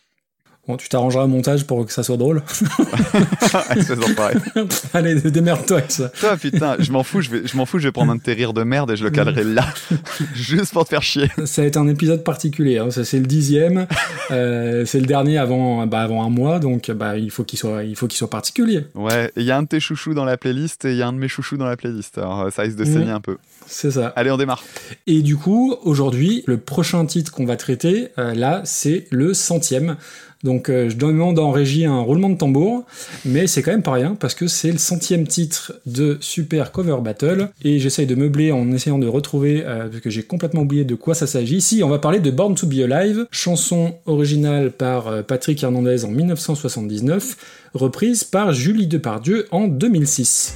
Bon, 0.68 0.76
tu 0.76 0.90
t'arrangeras 0.90 1.24
au 1.24 1.28
montage 1.28 1.64
pour 1.64 1.86
que 1.86 1.92
ça 1.94 2.02
soit 2.02 2.18
drôle. 2.18 2.42
Allez, 4.92 5.14
démerde-toi 5.14 5.78
avec 5.78 5.90
ça. 5.90 6.10
Toi, 6.10 6.36
putain, 6.36 6.76
je 6.78 6.92
m'en 6.92 7.02
fous, 7.02 7.22
je 7.22 7.30
vais, 7.30 7.46
je 7.46 7.56
m'en 7.56 7.64
fous, 7.64 7.78
je 7.78 7.88
vais 7.88 7.92
prendre 7.92 8.12
un 8.12 8.16
de 8.16 8.20
tes 8.20 8.34
rires 8.34 8.52
de 8.52 8.62
merde 8.64 8.90
et 8.90 8.96
je 8.96 9.04
le 9.04 9.10
calerai 9.10 9.44
là. 9.44 9.66
Juste 10.34 10.74
pour 10.74 10.84
te 10.84 10.90
faire 10.90 11.02
chier. 11.02 11.30
Ça 11.46 11.62
va 11.62 11.68
être 11.68 11.78
un 11.78 11.88
épisode 11.88 12.22
particulier. 12.22 12.76
hein. 12.76 12.88
C'est 12.90 13.18
le 13.18 13.26
dixième. 13.26 13.86
Euh, 14.30 14.84
c'est 14.84 15.00
le 15.00 15.06
dernier 15.06 15.38
avant, 15.38 15.86
bah, 15.86 16.02
avant 16.02 16.22
un 16.22 16.28
mois, 16.28 16.58
donc 16.58 16.90
bah, 16.90 17.16
il 17.16 17.30
faut 17.30 17.44
qu'il 17.44 17.58
soit, 17.58 17.84
il 17.84 17.96
faut 17.96 18.06
qu'il 18.06 18.18
soit 18.18 18.28
particulier. 18.28 18.84
Ouais, 18.94 19.32
il 19.36 19.44
y 19.44 19.50
a 19.50 19.56
un 19.56 19.62
de 19.62 19.68
tes 19.68 19.80
chouchous 19.80 20.12
dans 20.12 20.26
la 20.26 20.36
playlist 20.36 20.84
et 20.84 20.90
il 20.90 20.98
y 20.98 21.02
a 21.02 21.08
un 21.08 21.14
de 21.14 21.18
mes 21.18 21.28
chouchous 21.28 21.56
dans 21.56 21.66
la 21.66 21.78
playlist. 21.78 22.18
Alors 22.18 22.52
ça 22.52 22.60
risque 22.62 22.76
de 22.76 22.84
saigner 22.84 23.10
un 23.10 23.22
peu. 23.22 23.38
C'est 23.66 23.90
ça. 23.90 24.12
Allez, 24.16 24.30
on 24.30 24.36
démarre. 24.36 24.62
Et 25.06 25.22
du 25.22 25.36
coup, 25.36 25.76
aujourd'hui, 25.82 26.42
le 26.46 26.58
prochain 26.58 27.04
titre 27.06 27.32
qu'on 27.32 27.44
va 27.46 27.56
traiter, 27.56 28.08
euh, 28.18 28.34
là, 28.34 28.62
c'est 28.64 29.06
le 29.10 29.34
centième. 29.34 29.96
Donc, 30.44 30.68
euh, 30.68 30.88
je 30.88 30.96
demande 30.96 31.38
en 31.38 31.50
régie 31.50 31.84
un 31.84 32.00
roulement 32.00 32.28
de 32.30 32.36
tambour, 32.36 32.84
mais 33.24 33.48
c'est 33.48 33.62
quand 33.62 33.72
même 33.72 33.82
pas 33.82 33.92
rien 33.92 34.14
parce 34.14 34.34
que 34.34 34.46
c'est 34.46 34.70
le 34.70 34.78
centième 34.78 35.26
titre 35.26 35.72
de 35.84 36.16
Super 36.20 36.70
Cover 36.70 36.98
Battle 37.02 37.48
et 37.62 37.80
j'essaye 37.80 38.06
de 38.06 38.14
meubler 38.14 38.52
en 38.52 38.70
essayant 38.70 38.98
de 38.98 39.08
retrouver 39.08 39.64
euh, 39.64 39.88
parce 39.88 40.00
que 40.00 40.10
j'ai 40.10 40.22
complètement 40.22 40.62
oublié 40.62 40.84
de 40.84 40.94
quoi 40.94 41.14
ça 41.14 41.26
s'agit. 41.26 41.60
Si, 41.60 41.82
on 41.82 41.88
va 41.88 41.98
parler 41.98 42.20
de 42.20 42.30
Born 42.30 42.54
to 42.54 42.68
Be 42.68 42.80
Alive, 42.88 43.26
chanson 43.32 43.94
originale 44.06 44.70
par 44.70 45.08
euh, 45.08 45.22
Patrick 45.22 45.60
Hernandez 45.62 46.04
en 46.04 46.10
1979, 46.10 47.36
reprise 47.74 48.22
par 48.22 48.52
Julie 48.52 48.86
Depardieu 48.86 49.46
en 49.50 49.66
2006. 49.66 50.54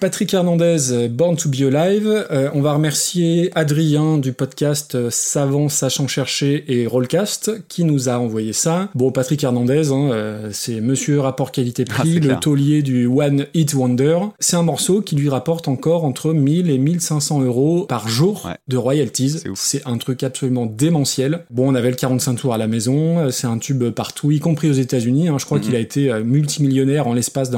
Patrick 0.00 0.32
Hernandez, 0.32 0.92
euh, 0.92 1.08
Born 1.08 1.36
to 1.36 1.48
Be 1.48 1.62
Alive. 1.74 2.06
Euh, 2.30 2.50
on 2.54 2.60
va 2.60 2.72
remercier 2.74 3.50
Adrien 3.56 4.18
du 4.18 4.32
podcast 4.32 4.94
euh, 4.94 5.08
Savant 5.10 5.68
Sachant 5.68 6.06
Chercher 6.06 6.64
et 6.68 6.86
Rollcast 6.86 7.66
qui 7.68 7.82
nous 7.84 8.08
a 8.08 8.18
envoyé 8.18 8.52
ça. 8.52 8.90
Bon, 8.94 9.10
Patrick 9.10 9.42
Hernandez, 9.42 9.90
hein, 9.90 10.10
euh, 10.12 10.48
c'est 10.52 10.80
monsieur 10.80 11.18
rapport 11.20 11.48
Ah, 11.48 11.54
qualité-prix, 11.54 12.14
c'est 12.14 12.20
le 12.28 12.36
taulier 12.36 12.82
du 12.82 13.06
One 13.06 13.46
Hit 13.54 13.74
Wonder. 13.74 14.18
C'est 14.38 14.56
un 14.56 14.62
morceau 14.62 15.00
qui 15.02 15.16
lui 15.16 15.28
rapporte 15.28 15.66
encore 15.66 16.04
entre 16.04 16.32
1000 16.32 16.70
et 16.70 16.78
1500 16.78 17.42
euros 17.42 17.84
par 17.88 18.08
jour 18.08 18.44
Ouais. 18.46 18.54
de 18.68 18.76
royalties. 18.76 19.42
C'est 19.56 19.84
un 19.86 19.98
truc 19.98 20.22
absolument 20.22 20.66
démentiel. 20.66 21.44
Bon, 21.50 21.68
on 21.70 21.74
avait 21.74 21.90
le 21.90 21.96
45 21.96 22.34
tours 22.36 22.54
à 22.54 22.58
la 22.58 22.68
maison, 22.68 23.30
c'est 23.32 23.46
un 23.48 23.58
tube 23.58 23.82
partout, 23.90 24.30
y 24.30 24.38
compris 24.38 24.70
aux 24.70 24.74
États-Unis. 24.74 25.28
hein. 25.28 25.36
Je 25.38 25.44
crois 25.44 25.58
Mhm. 25.58 25.64
qu'il 25.64 25.74
a 25.76 25.80
été 25.80 26.12
multimillionnaire 26.22 27.06
en 27.08 27.14
l'espace 27.14 27.50
de, 27.50 27.56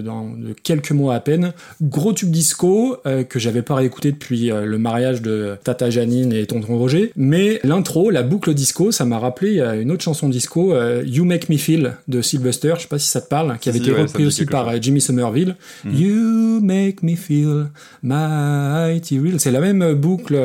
de 0.00 0.52
quelques 0.64 0.90
mois 0.92 1.14
à 1.14 1.20
peine. 1.20 1.52
Gros 1.82 2.12
tube 2.12 2.30
disco 2.30 2.96
euh, 3.06 3.22
que 3.22 3.38
j'avais 3.38 3.62
pas 3.62 3.74
réécouté 3.74 4.12
depuis 4.12 4.50
euh, 4.50 4.64
le 4.64 4.78
mariage 4.78 5.20
de 5.20 5.56
Tata 5.62 5.90
Janine 5.90 6.32
et 6.32 6.46
Tonton 6.46 6.76
Roger. 6.76 7.12
Mais 7.16 7.60
l'intro, 7.64 8.10
la 8.10 8.22
boucle 8.22 8.54
disco, 8.54 8.92
ça 8.92 9.04
m'a 9.04 9.18
rappelé 9.18 9.58
euh, 9.58 9.82
une 9.82 9.90
autre 9.90 10.02
chanson 10.02 10.28
disco, 10.28 10.74
You 11.04 11.24
Make 11.24 11.48
Me 11.48 11.56
Feel 11.56 11.94
de 12.08 12.22
Sylvester. 12.22 12.74
Je 12.76 12.82
sais 12.82 12.88
pas 12.88 12.98
si 12.98 13.08
ça 13.08 13.20
te 13.20 13.28
parle, 13.28 13.58
qui 13.58 13.68
avait 13.68 13.78
été 13.78 13.92
ouais, 13.92 14.02
repris 14.02 14.26
aussi 14.26 14.46
par 14.46 14.70
chose. 14.70 14.80
Jimmy 14.80 15.00
Somerville. 15.00 15.56
Mhm. 15.84 15.94
You 15.94 16.60
make 16.62 17.02
me 17.02 17.14
feel 17.14 17.66
mighty 18.02 19.18
real. 19.18 19.38
C'est 19.38 19.50
la 19.50 19.60
même 19.60 19.94
boucle 19.94 20.38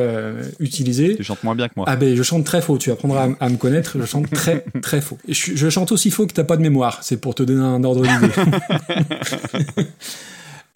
utilisée. 0.60 1.16
Tu 1.16 1.24
chantes 1.24 1.42
moins 1.42 1.54
bien 1.54 1.68
que 1.68 1.74
moi. 1.76 1.86
Ah 1.88 1.96
ben 1.96 2.14
je 2.14 2.22
chante 2.22 2.44
très 2.44 2.60
faux, 2.60 2.78
tu 2.78 2.90
apprendras 2.90 3.28
à, 3.40 3.46
à 3.46 3.48
me 3.48 3.56
connaître, 3.56 3.96
je 3.98 4.04
chante 4.04 4.30
très 4.30 4.64
très 4.82 5.00
faux. 5.00 5.18
Je, 5.28 5.52
je 5.54 5.70
chante 5.70 5.92
aussi 5.92 6.10
faux 6.10 6.26
que 6.26 6.32
t'as 6.32 6.44
pas 6.44 6.56
de 6.56 6.62
mémoire, 6.62 6.98
c'est 7.02 7.16
pour 7.16 7.34
te 7.34 7.42
donner 7.42 7.64
un 7.64 7.82
ordre 7.84 8.02
d'idée. 8.02 8.32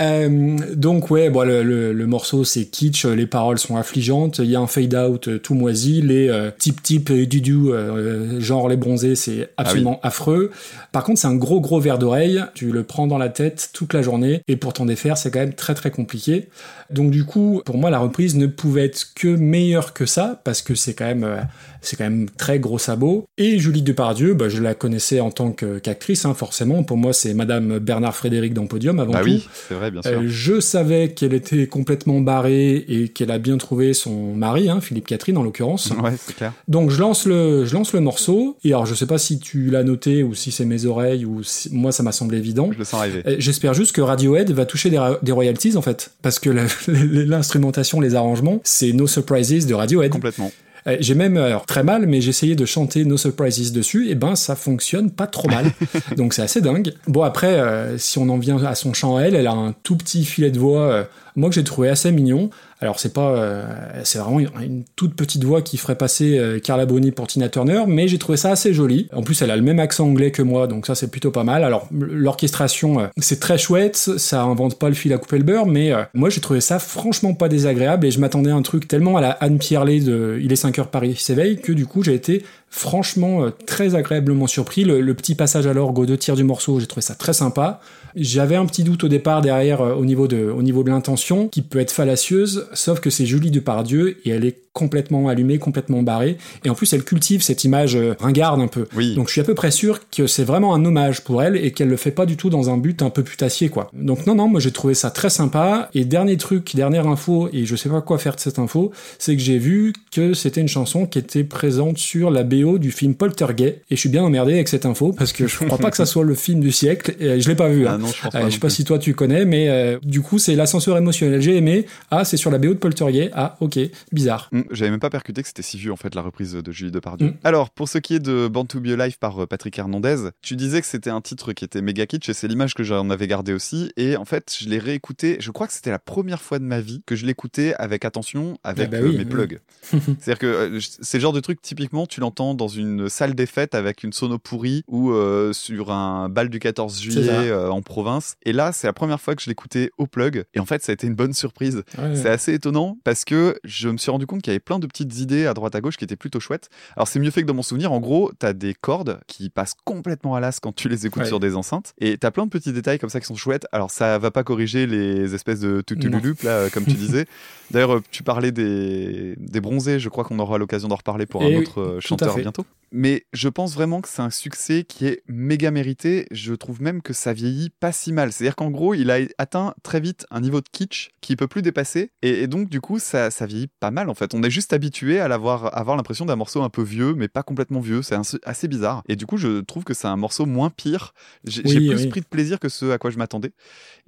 Euh, 0.03 0.59
donc 0.75 1.11
ouais, 1.11 1.31
bon, 1.31 1.47
le, 1.47 1.63
le- 1.63 1.95
le 1.95 2.07
morceau 2.07 2.45
c'est 2.45 2.67
kitsch, 2.67 3.07
les 3.07 3.27
paroles 3.27 3.59
sont 3.59 3.77
affligeantes, 3.77 4.41
il 4.41 4.51
y 4.51 4.55
a 4.55 4.61
un 4.61 4.67
fade 4.67 4.95
out 4.95 5.29
euh, 5.29 5.39
tout 5.39 5.55
moisi, 5.55 6.03
les 6.03 6.29
euh, 6.29 6.51
tip 6.59 6.83
tip 6.83 7.09
et 7.09 7.25
dudu 7.25 7.71
euh, 7.71 8.39
genre 8.39 8.69
les 8.69 8.77
bronzés 8.77 9.15
c'est 9.15 9.49
absolument 9.57 9.99
affreux. 10.03 10.51
Par 10.93 11.03
contre 11.03 11.19
c'est 11.21 11.29
un 11.29 11.35
gros 11.37 11.63
gros 11.63 11.81
verre 11.81 11.99
d'oreille, 11.99 12.43
tu 12.53 12.73
le 12.73 12.83
prends 12.83 13.07
dans 13.07 13.17
la 13.17 13.31
tête 13.31 13.71
toute 13.73 13.95
la 13.95 14.03
journée 14.03 14.43
et 14.49 14.57
pour 14.57 14.75
t'en 14.75 14.85
défaire 14.85 15.17
c'est 15.17 15.31
quand 15.31 15.41
même 15.41 15.55
très 15.55 15.73
très 15.73 15.91
compliqué. 15.91 16.49
Donc 16.91 17.11
du 17.11 17.25
coup 17.25 17.63
pour 17.65 17.79
moi 17.79 17.91
la 17.91 17.99
reprise 17.99 18.37
ne 18.37 18.47
pouvait 18.47 18.87
être 18.87 19.07
que 19.15 19.29
meilleure 19.29 19.93
que 19.95 20.07
ça 20.07 20.41
parce 20.45 20.63
que 20.63 20.75
c'est 20.75 20.95
quand 20.95 21.07
même 21.07 21.25
euh, 21.25 21.37
c'est 21.83 21.97
quand 21.97 22.05
même 22.05 22.29
très 22.37 22.59
gros 22.59 22.79
sabot. 22.79 23.27
Et 23.39 23.59
Julie 23.61 23.83
Depardieu, 23.83 24.35
bah, 24.35 24.49
je 24.49 24.61
la 24.61 24.75
connaissais 24.75 25.21
en 25.21 25.31
tant 25.31 25.53
qu'actrice, 25.53 26.25
hein, 26.25 26.35
forcément. 26.35 26.83
Pour 26.83 26.97
moi, 26.97 27.13
c'est 27.13 27.33
Madame 27.33 27.79
Bernard 27.79 28.17
Frédéric 28.17 28.55
dans 28.55 28.67
Podium 28.67 28.99
avant 28.99 29.13
Bah 29.13 29.21
tout. 29.21 29.27
oui, 29.27 29.49
c'est 29.69 29.75
vrai, 29.75 29.93
bien 29.93 30.03
sûr. 30.03 30.11
Euh, 30.19 30.25
je 30.27 30.59
savais 30.59 31.11
qu'elle 31.13 31.33
était 31.33 31.69
complètement 31.69 32.21
barrée 32.21 32.75
et 32.89 33.09
qu'elle 33.09 33.31
a 33.31 33.39
bien 33.39 33.57
trouvé 33.57 33.95
son 33.95 34.35
mari, 34.35 34.69
hein, 34.69 34.81
Philippe 34.81 35.07
Catherine 35.07 35.37
en 35.37 35.45
l'occurrence. 35.45 35.93
Ouais, 36.03 36.13
c'est 36.19 36.35
clair. 36.35 36.53
Donc 36.67 36.91
je 36.91 36.99
lance 36.99 37.25
le, 37.25 37.65
je 37.65 37.75
lance 37.75 37.93
le 37.93 38.01
morceau. 38.01 38.57
Et 38.65 38.71
alors 38.73 38.87
je 38.87 38.95
sais 38.95 39.07
pas 39.07 39.19
si 39.19 39.39
tu 39.39 39.71
l'as 39.71 39.85
noté 39.85 40.25
ou 40.25 40.35
si 40.35 40.51
c'est 40.51 40.65
mes 40.65 40.87
oreilles 40.87 41.25
ou 41.25 41.45
si, 41.45 41.73
moi 41.73 41.93
ça 41.93 42.03
m'a 42.03 42.11
semblé 42.13 42.39
évident. 42.39 42.69
Je 42.73 42.79
le 42.79 42.85
sens 42.85 43.01
arriver. 43.01 43.23
Euh, 43.27 43.37
J'espère 43.39 43.75
juste 43.75 43.93
que 43.95 44.01
Radiohead 44.01 44.51
va 44.51 44.67
toucher 44.67 44.91
des, 44.91 44.99
ra- 44.99 45.19
des 45.23 45.33
royalties 45.33 45.77
en 45.77 45.83
fait, 45.83 46.11
parce 46.23 46.41
que 46.41 46.51
la- 46.51 46.67
l'instrumentation, 46.89 48.01
les 48.01 48.15
arrangements, 48.15 48.61
c'est 48.65 48.93
No 48.93 49.07
Surprises 49.07 49.67
de 49.67 49.75
Radiohead. 49.75 50.11
Complètement. 50.11 50.51
Euh, 50.87 50.97
J'ai 51.01 51.15
même, 51.15 51.37
alors 51.37 51.67
très 51.67 51.83
mal, 51.83 52.07
mais 52.07 52.21
j'ai 52.21 52.31
essayé 52.31 52.55
de 52.55 52.65
chanter 52.65 53.05
No 53.05 53.17
Surprises 53.17 53.73
dessus, 53.73 54.09
et 54.09 54.15
ben 54.15 54.37
ça 54.37 54.55
fonctionne 54.55 55.11
pas 55.11 55.27
trop 55.27 55.49
mal. 55.49 55.73
Donc 56.17 56.35
c'est 56.35 56.43
assez 56.43 56.61
dingue. 56.61 56.95
Bon 57.09 57.23
après, 57.23 57.59
euh, 57.59 57.99
si 57.99 58.19
on 58.19 58.29
en 58.29 58.39
vient 58.39 58.63
à 58.65 58.75
son 58.75 58.93
chant 58.93 59.17
à 59.17 59.23
elle, 59.23 59.35
elle 59.35 59.47
a 59.47 59.53
un 59.53 59.75
tout 59.83 59.97
petit 59.97 60.25
filet 60.25 60.51
de 60.51 60.59
voix, 60.59 60.83
euh, 60.83 61.05
moi 61.35 61.49
que 61.49 61.55
j'ai 61.55 61.65
trouvé 61.65 61.89
assez 61.89 62.13
mignon. 62.13 62.51
Alors 62.81 63.01
c'est 63.01 63.13
pas, 63.13 63.31
euh, 63.31 63.65
c'est 64.05 64.19
vraiment 64.19 64.41
une, 64.41 64.85
toute 64.97 65.15
petite 65.15 65.45
voix 65.45 65.63
qui 65.63 65.79
ferait 65.79 65.97
passer 65.97 66.39
euh, 66.39 66.59
Carla 66.59 66.85
Bruni 66.85 67.11
pour 67.11 67.27
Tina 67.27 67.49
Turner, 67.49 67.85
mais 67.87 68.07
j'ai 68.07 68.19
trouvé 68.19 68.37
ça 68.37 68.51
assez 68.51 68.75
joli. 68.75 69.09
En 69.15 69.23
plus 69.23 69.41
elle 69.41 69.51
a 69.51 69.57
le 69.57 69.63
même 69.63 69.81
accent 69.81 70.07
anglais 70.07 70.31
que 70.31 70.43
moi, 70.43 70.67
donc 70.67 70.87
ça 70.87 70.95
c'est 70.95 71.11
plutôt 71.11 71.31
pas 71.31 71.45
mal. 71.45 71.65
Alors 71.65 71.89
l'orchestration, 71.91 73.01
euh, 73.01 73.07
c'est 73.17 73.41
très 73.41 73.57
chouette, 73.57 73.97
ça 73.97 74.43
invente 74.43 74.79
pas 74.79 74.89
le 74.89 74.95
fil 74.95 75.13
à 75.15 75.19
couper 75.19 75.39
le 75.39 75.45
beurre, 75.45 75.67
mais 75.67 75.93
moi 76.13 76.29
j'ai 76.29 76.41
trouvé 76.41 76.61
ça 76.61 76.79
franchement 76.79 77.33
pas 77.33 77.49
désagréable 77.49 78.07
et 78.07 78.11
je 78.11 78.21
m'attendais 78.21 78.51
à 78.51 78.55
un 78.55 78.63
truc 78.63 78.87
tellement 78.89 79.17
à 79.17 79.21
la 79.21 79.31
Anne 79.31 79.59
Pierlet 79.59 80.01
de 80.01 80.39
Il 80.43 80.53
est 80.53 80.57
5 80.57 80.79
heures 80.79 80.91
Paris 80.91 81.17
s'éveille 81.17 81.61
que 81.61 81.73
du 81.73 81.87
coup 81.87 82.03
j'ai 82.03 82.15
été 82.15 82.45
franchement 82.77 83.43
euh, 83.43 83.51
très 83.67 83.95
agréablement 83.95 84.47
surpris. 84.47 84.85
Le, 84.85 85.01
le 85.01 85.15
petit 85.15 85.35
passage 85.35 85.67
à 85.67 85.73
l'orgue 85.73 85.99
aux 85.99 86.07
deux 86.07 86.19
tiers 86.19 86.37
du 86.37 86.45
morceau, 86.45 86.79
j'ai 86.79 86.87
trouvé 86.87 87.03
ça 87.03 87.15
très 87.15 87.33
sympa. 87.33 87.81
J'avais 88.15 88.57
un 88.57 88.67
petit 88.67 88.85
doute 88.85 89.03
au 89.05 89.09
départ 89.09 89.41
derrière 89.41 89.81
euh, 89.81 89.95
au 89.95 90.05
niveau 90.05 90.29
de, 90.29 90.51
au 90.51 90.63
niveau 90.63 90.83
de 90.83 90.91
l'intention, 90.91 91.49
qui 91.49 91.63
peut 91.63 91.81
être 91.81 91.91
fallacieuse, 91.91 92.69
sauf 92.75 93.01
que 93.01 93.09
c'est 93.09 93.25
Julie 93.25 93.51
Depardieu 93.51 94.19
et 94.27 94.31
elle 94.31 94.45
est 94.45 94.66
complètement 94.77 95.29
allumée, 95.29 95.59
complètement 95.59 96.03
barrée. 96.03 96.37
Et 96.65 96.71
en 96.71 96.75
plus, 96.75 96.93
elle 96.93 97.03
cultive 97.03 97.43
cette 97.43 97.65
image 97.65 97.97
euh, 97.97 98.15
ringarde 98.21 98.61
un 98.61 98.69
peu. 98.69 98.87
Oui. 98.95 99.15
Donc 99.15 99.29
je 99.29 99.33
suis 99.33 99.41
à 99.41 99.45
peu 99.45 99.55
près 99.55 99.71
sûr 99.71 100.01
que 100.15 100.27
c'est 100.27 100.45
vraiment 100.45 100.75
un 100.75 100.85
hommage 100.85 101.23
pour 101.25 101.43
elle 101.43 101.57
et 101.57 101.73
qu'elle 101.73 101.89
le 101.89 101.97
fait 101.97 102.11
pas 102.11 102.27
du 102.27 102.37
tout 102.37 102.51
dans 102.51 102.69
un 102.69 102.77
but 102.77 103.01
un 103.03 103.09
peu 103.11 103.23
putassier 103.23 103.71
quoi. 103.71 103.91
Donc 103.95 104.27
non 104.27 104.35
non, 104.35 104.49
moi 104.49 104.61
j'ai 104.61 104.71
trouvé 104.71 104.93
ça 104.95 105.11
très 105.11 105.31
sympa 105.31 105.89
et 105.95 106.05
dernier 106.05 106.37
truc, 106.37 106.77
dernière 106.77 107.07
info 107.07 107.49
et 107.55 107.65
je 107.65 107.75
sais 107.75 107.89
pas 107.89 108.03
quoi 108.03 108.19
faire 108.19 108.35
de 108.37 108.41
cette 108.41 108.59
info, 108.59 108.93
c'est 109.19 109.35
que 109.35 109.43
j'ai 109.43 109.59
vu 109.59 109.95
que 110.13 110.35
c'était 110.35 110.61
une 110.61 110.69
chanson 110.69 111.07
qui 111.07 111.19
était 111.19 111.43
présente 111.45 111.97
sur 111.97 112.31
la 112.31 112.43
BO 112.43 112.79
du 112.79 112.91
film 112.93 113.15
Poltergeist 113.15 113.77
et 113.91 113.97
je 113.97 114.01
suis 114.01 114.09
bien 114.11 114.23
emmerdé 114.23 114.53
avec 114.53 114.69
cette 114.69 114.85
info 114.85 115.13
parce 115.17 115.33
que 115.33 115.47
je 115.47 115.57
crois 115.65 115.79
pas 115.79 115.91
que 115.91 115.97
ça 115.97 116.07
soit 116.07 116.25
le 116.25 116.35
film 116.35 116.61
du 116.61 116.71
siècle 116.73 117.15
et 117.19 117.41
je 117.41 117.49
l'ai 117.49 117.55
pas 117.57 117.69
vu. 117.71 117.87
hein. 117.87 117.93
Ah 117.95 117.99
non, 117.99 118.09
je 118.09 118.21
pense 118.23 118.35
Euh, 118.35 118.41
pas. 118.41 118.49
je 118.49 118.55
sais 118.55 118.61
pas 118.61 118.69
si 118.71 118.85
toi 118.85 118.99
tu 118.99 119.15
connais, 119.15 119.45
mais 119.47 119.69
euh, 119.71 119.99
du 120.03 120.21
coup 120.21 120.39
c'est 120.39 120.55
l'ascenseur 120.55 120.99
émotionnel. 120.99 121.41
J'ai 121.41 121.57
aimé. 121.57 121.87
Ah, 122.11 122.25
c'est 122.25 122.37
sur 122.37 122.51
la 122.51 122.59
BO 122.59 122.69
de 122.69 122.75
Poltergeist. 122.75 123.31
Ah, 123.35 123.57
ok, 123.61 123.79
bizarre. 124.13 124.49
Mm, 124.53 124.61
J'avais 124.71 124.91
même 124.91 125.01
pas 125.01 125.11
percuté 125.11 125.43
que 125.43 125.49
c'était 125.49 125.63
si 125.63 125.79
vieux 125.79 125.93
en 125.93 125.97
fait 125.97 126.15
la 126.15 126.23
reprise 126.23 126.53
de 126.55 126.73
Julie 126.73 126.91
Depardieu. 126.91 127.29
Mm. 127.29 127.37
Alors 127.45 127.71
pour 127.71 127.89
ce 127.89 127.99
qui 127.99 128.15
est 128.15 128.21
de 128.21 128.49
Born 128.49 128.67
to 128.67 128.81
Be 128.81 128.89
Alive 128.89 129.19
par 129.19 129.43
euh, 129.43 129.47
Patrick 129.47 129.79
Hernandez, 129.79 130.31
tu 130.43 130.57
disais 130.57 130.81
que 130.81 130.87
c'était 130.87 131.11
un 131.11 131.21
titre 131.21 131.53
qui 131.53 131.65
était 131.65 131.83
méga 131.83 132.07
kitsch 132.07 132.29
et 132.29 132.35
c'est 132.35 132.49
l'image 132.49 132.75
que 132.75 132.83
j'en 132.83 133.11
avais 133.11 133.27
gardé 133.27 133.53
aussi 133.53 133.93
et 133.97 134.17
en 134.17 134.25
fait 134.25 134.55
je 134.59 134.69
l'ai 134.69 134.79
réécouté. 134.79 135.37
Je 135.41 135.51
crois 135.51 135.67
que 135.67 135.73
c'était 135.73 135.91
la 135.91 135.99
première 135.99 136.41
fois 136.43 136.59
de 136.59 136.65
ma 136.65 136.81
vie 136.81 137.03
que 137.07 137.17
je 137.17 137.27
l'écoutais 137.27 137.75
avec 137.75 138.05
attention 138.05 138.59
avec 138.65 138.89
Ah 138.89 138.91
bah 138.91 138.97
euh, 138.99 139.13
mes 139.13 139.19
oui. 139.19 139.25
plugs. 139.25 139.59
C'est-à-dire 139.91 140.39
que 140.39 140.47
euh, 140.47 140.81
c'est 140.81 141.19
le 141.19 141.23
genre 141.23 141.33
de 141.33 141.41
truc 141.41 141.61
typiquement 141.63 142.07
tu 142.07 142.21
l'entends 142.21 142.55
dans 142.55 142.69
une 142.69 143.09
salle 143.09 143.35
des 143.35 143.47
fêtes 143.47 143.75
avec 143.75 144.03
une 144.03 144.13
sono 144.13 144.39
pourrie 144.39 144.83
ou 144.89 145.13
euh, 145.13 145.53
sur 145.53 145.93
un 145.93 146.29
bal 146.29 146.49
du 146.49 146.59
14 146.59 147.01
juillet 147.01 147.53
en 147.53 147.83
province. 147.83 148.37
Et 148.45 148.53
là 148.53 148.73
c'est 148.73 148.87
la 148.87 148.93
première 148.93 149.21
fois 149.21 149.35
que 149.35 149.43
je 149.43 149.49
l'écoutais 149.49 149.91
au 149.99 150.07
plug 150.07 150.45
et 150.55 150.61
en 150.61 150.67
fait 150.67 150.83
ça 150.83 150.93
a 150.93 150.95
été 150.95 151.07
une 151.07 151.15
bonne 151.15 151.33
surprise. 151.33 151.83
Ouais. 151.99 152.15
C'est 152.17 152.29
assez 152.29 152.55
étonnant 152.55 152.99
parce 153.05 153.25
que 153.25 153.59
je 153.65 153.89
me 153.89 153.97
suis 153.97 154.11
rendu 154.11 154.27
compte 154.27 154.43
qu'il 154.43 154.51
y 154.51 154.55
avait 154.55 154.56
plein 154.61 154.79
de 154.79 154.87
petites 154.87 155.19
idées 155.19 155.47
à 155.47 155.55
droite 155.55 155.75
à 155.75 155.81
gauche 155.81 155.97
qui 155.97 156.05
étaient 156.05 156.17
plutôt 156.17 156.41
chouettes. 156.41 156.69
Alors 156.97 157.09
c'est 157.09 157.19
mieux 157.19 157.31
fait 157.31 157.43
que 157.43 157.47
dans 157.47 157.55
mon 157.55 157.63
souvenir. 157.63 157.93
En 157.93 158.01
gros, 158.01 158.31
t'as 158.39 158.53
des 158.53 158.75
cordes 158.75 159.21
qui 159.27 159.51
passent 159.51 159.75
complètement 159.85 160.35
à 160.35 160.41
l'as 160.41 160.59
quand 160.61 160.75
tu 160.75 160.89
les 160.89 161.07
écoutes 161.07 161.23
Ouais. 161.23 161.29
sur 161.29 161.41
des 161.41 161.57
enceintes 161.57 161.95
et 161.99 162.19
t'as 162.19 162.31
plein 162.31 162.45
de 162.45 162.51
petits 162.51 162.73
détails 162.73 162.99
comme 162.99 163.11
ça 163.11 163.21
qui 163.21 163.27
sont 163.27 163.37
chouettes. 163.37 163.67
Alors 163.73 163.91
ça 163.91 164.19
va 164.19 164.31
pas 164.31 164.45
corriger 164.45 164.87
les 164.87 165.35
espèces 165.35 165.61
de 165.61 165.81
tutululup 165.81 166.43
là, 166.43 166.51
euh, 166.51 166.71
comme 166.71 166.85
tu 166.85 166.93
disais. 166.95 167.27
D'ailleurs, 167.71 167.97
euh, 167.97 168.03
tu 168.11 168.23
parlais 168.23 168.53
des, 168.53 169.35
des 169.39 169.61
bronzés. 169.61 169.99
Je 169.99 170.09
crois 170.09 170.25
qu'on 170.25 170.39
aura 170.39 170.59
l'occasion 170.59 170.89
d'en 170.89 170.97
reparler 170.97 171.27
pour 171.27 171.43
un 171.43 171.47
Et 171.47 171.57
autre 171.59 171.81
euh, 171.81 172.01
chanteur 172.01 172.37
bientôt. 172.37 172.65
Mais 172.93 173.27
je 173.33 173.49
pense 173.49 173.75
vraiment 173.75 174.01
que 174.01 174.09
c'est 174.09 174.23
un 174.23 174.31
succès 174.31 174.85
qui 174.85 175.07
est 175.07 175.23
méga 175.27 175.71
mérité. 175.73 176.27
Je 176.31 176.55
trouve 176.55 176.81
même 176.81 177.03
que 177.03 177.13
ça 177.13 177.33
vieillit 177.33 177.71
pas 177.71 177.91
si 177.91 178.13
mal. 178.13 178.33
C'est-à-dire 178.33 178.55
qu'en 178.55 178.71
gros, 178.71 178.95
il 178.95 179.11
a 179.11 179.19
atteint 179.39 179.75
très 179.83 179.99
vite 180.01 180.25
un 180.31 180.41
niveau 180.41 180.61
de 180.61 180.69
kitsch 180.71 181.11
qu'il 181.21 181.37
peut 181.37 181.49
plus 181.49 181.63
dépasser. 181.63 182.13
Et, 182.23 182.43
et 182.43 182.47
donc, 182.47 182.69
du 182.69 182.81
coup, 182.81 183.01
ça, 183.01 183.31
ça 183.33 183.45
vieillit 183.47 183.69
pas 183.81 183.91
mal 183.91 184.09
en 184.09 184.15
fait. 184.15 184.35
On 184.35 184.43
est 184.47 184.51
juste 184.51 184.73
habitué 184.73 185.21
à 185.21 185.29
l'avoir, 185.29 185.77
avoir 185.77 185.97
l'impression 185.97 186.25
d'un 186.25 186.37
morceau 186.37 186.63
un 186.63 186.69
peu 186.69 186.83
vieux, 186.83 187.15
mais 187.15 187.29
pas 187.29 187.43
complètement 187.43 187.81
vieux. 187.81 188.03
C'est 188.03 188.17
assez 188.45 188.69
bizarre. 188.69 189.03
Et 189.09 189.17
du 189.17 189.27
coup, 189.27 189.37
je 189.37 189.61
trouve 189.61 189.85
que 189.85 189.95
c'est 189.95 190.09
un 190.09 190.17
morceau 190.17 190.47
moins 190.47 190.71
pire. 190.71 191.13
J'ai 191.45 191.63
Oui, 191.65 191.89
plus 191.89 192.03
oui. 192.03 192.07
pris 192.09 192.21
de 192.21 192.27
plaisir 192.27 192.59
que 192.59 192.69
ce 192.69 192.91
à 192.91 192.99
quoi 192.99 193.11
je 193.11 193.19
m'attendais. 193.19 193.53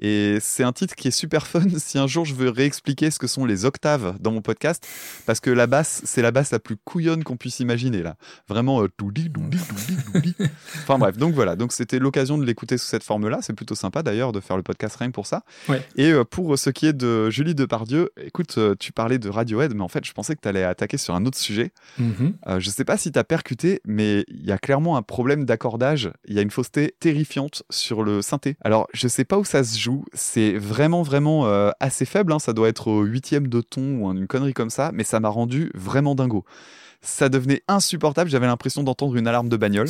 Et 0.00 0.38
c'est 0.40 0.62
un 0.62 0.72
titre 0.72 0.94
qui 0.94 1.08
est 1.08 1.12
super 1.12 1.46
fun 1.46 1.62
si 1.78 1.98
un 1.98 2.06
jour 2.06 2.24
je 2.24 2.34
veux 2.34 2.48
réexpliquer 2.48 3.10
ce 3.10 3.18
que 3.18 3.26
sont 3.26 3.44
les 3.44 3.64
octaves 3.64 4.16
dans 4.20 4.30
mon 4.32 4.40
podcast, 4.42 4.86
parce 5.26 5.40
que 5.40 5.50
la 5.50 5.66
basse, 5.66 6.02
c'est 6.04 6.22
la 6.22 6.30
basse 6.30 6.50
la 6.50 6.58
plus 6.58 6.76
couillonne 6.76 7.24
qu'on 7.24 7.36
puisse 7.36 7.60
imaginer 7.60 8.02
là. 8.02 8.16
Vraiment, 8.48 8.82
euh. 8.82 8.88
Enfin 10.82 10.98
bref, 10.98 11.16
donc 11.16 11.34
voilà. 11.34 11.56
Donc 11.56 11.72
c'était 11.72 11.98
l'occasion 11.98 12.38
de 12.38 12.44
l'écouter 12.44 12.78
sous 12.78 12.86
cette 12.86 13.02
forme-là. 13.04 13.38
C'est 13.42 13.52
plutôt 13.52 13.74
sympa 13.74 14.02
d'ailleurs 14.02 14.32
de 14.32 14.40
faire 14.40 14.56
le 14.56 14.62
podcast 14.62 14.96
rien 14.96 15.10
pour 15.10 15.26
ça. 15.26 15.42
Ouais. 15.68 15.82
Et 15.96 16.12
euh, 16.12 16.24
pour 16.24 16.58
ce 16.58 16.70
qui 16.70 16.86
est 16.86 16.92
de 16.92 17.30
Julie 17.30 17.54
Depardieu, 17.54 18.10
écoute, 18.22 18.56
euh, 18.58 18.74
tu 18.78 18.92
parlais 18.92 19.18
de 19.18 19.28
Radiohead, 19.28 19.74
mais 19.74 19.82
en 19.82 19.88
fait, 19.88 20.04
je 20.04 20.12
pensais 20.18 20.34
que 20.34 20.40
tu 20.40 20.48
allais 20.48 20.64
attaquer 20.64 20.98
sur 20.98 21.14
un 21.14 21.24
autre 21.26 21.38
sujet. 21.38 21.70
Mhm. 21.98 22.34
Euh, 22.48 22.58
je 22.58 22.70
sais 22.70 22.84
pas 22.84 22.96
si 22.96 23.12
t'as 23.12 23.22
percuté, 23.22 23.80
mais 23.84 24.24
il 24.26 24.44
y 24.44 24.50
a 24.50 24.58
clairement 24.58 24.96
un 24.96 25.02
problème 25.02 25.44
d'accordage. 25.44 26.10
Il 26.26 26.34
y 26.34 26.40
a 26.40 26.42
une 26.42 26.50
fausseté 26.50 26.96
terrifiante 26.98 27.62
sur 27.70 28.02
le 28.02 28.20
synthé. 28.20 28.56
Alors, 28.64 28.88
je 28.92 29.06
sais 29.06 29.24
pas 29.24 29.38
où 29.38 29.44
ça 29.44 29.62
se 29.62 29.78
joue. 29.78 30.04
C'est 30.14 30.54
vraiment, 30.58 31.02
vraiment 31.02 31.46
euh, 31.46 31.70
assez 31.78 32.04
faible. 32.04 32.32
hein. 32.32 32.40
Ça 32.40 32.52
doit 32.52 32.68
être 32.68 32.88
au 32.88 33.02
huitième 33.04 33.46
de 33.46 33.60
ton 33.60 34.00
ou 34.00 34.10
une 34.10 34.26
connerie 34.26 34.54
comme 34.54 34.70
ça, 34.70 34.90
mais 34.92 35.04
ça 35.04 35.20
m'a 35.20 35.28
rendu 35.28 35.70
vraiment 35.74 36.16
dingo. 36.16 36.44
Ça 37.00 37.28
devenait 37.28 37.62
insupportable. 37.68 38.28
J'avais 38.30 38.46
l'impression 38.46 38.82
d'entendre 38.82 39.16
une 39.16 39.26
alarme 39.28 39.48
de 39.48 39.56
bagnole. 39.56 39.88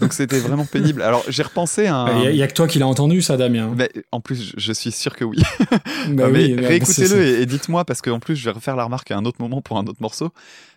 Donc 0.00 0.12
c'était 0.12 0.38
vraiment 0.38 0.66
pénible. 0.66 1.02
Alors 1.02 1.24
j'ai 1.28 1.42
repensé 1.42 1.86
à 1.86 2.06
Il 2.22 2.28
un. 2.28 2.30
y, 2.30 2.42
a 2.42 2.46
que 2.46 2.52
toi 2.52 2.66
qui 2.66 2.78
l'as 2.78 2.86
entendu, 2.86 3.22
ça, 3.22 3.36
Damien. 3.36 3.72
Mais 3.76 3.90
en 4.12 4.20
plus, 4.20 4.52
je- 4.56 4.72
suis 4.72 4.92
sûr 4.92 5.16
que 5.16 5.24
oui. 5.24 5.38
Bah 6.10 6.28
mais 6.30 6.44
oui, 6.48 6.54
mais 6.54 6.66
réécoutez-le 6.66 7.08
c'est- 7.08 7.28
et, 7.38 7.42
et 7.42 7.46
dites-moi 7.46 7.84
parce 7.84 8.00
qu'en 8.02 8.20
plus, 8.20 8.36
je 8.36 8.44
vais 8.44 8.50
refaire 8.52 8.76
la 8.76 8.84
remarque 8.84 9.10
à 9.10 9.16
un 9.16 9.24
autre 9.24 9.40
moment 9.40 9.60
pour 9.62 9.78
un 9.78 9.84
autre 9.86 10.00
morceau. 10.00 10.30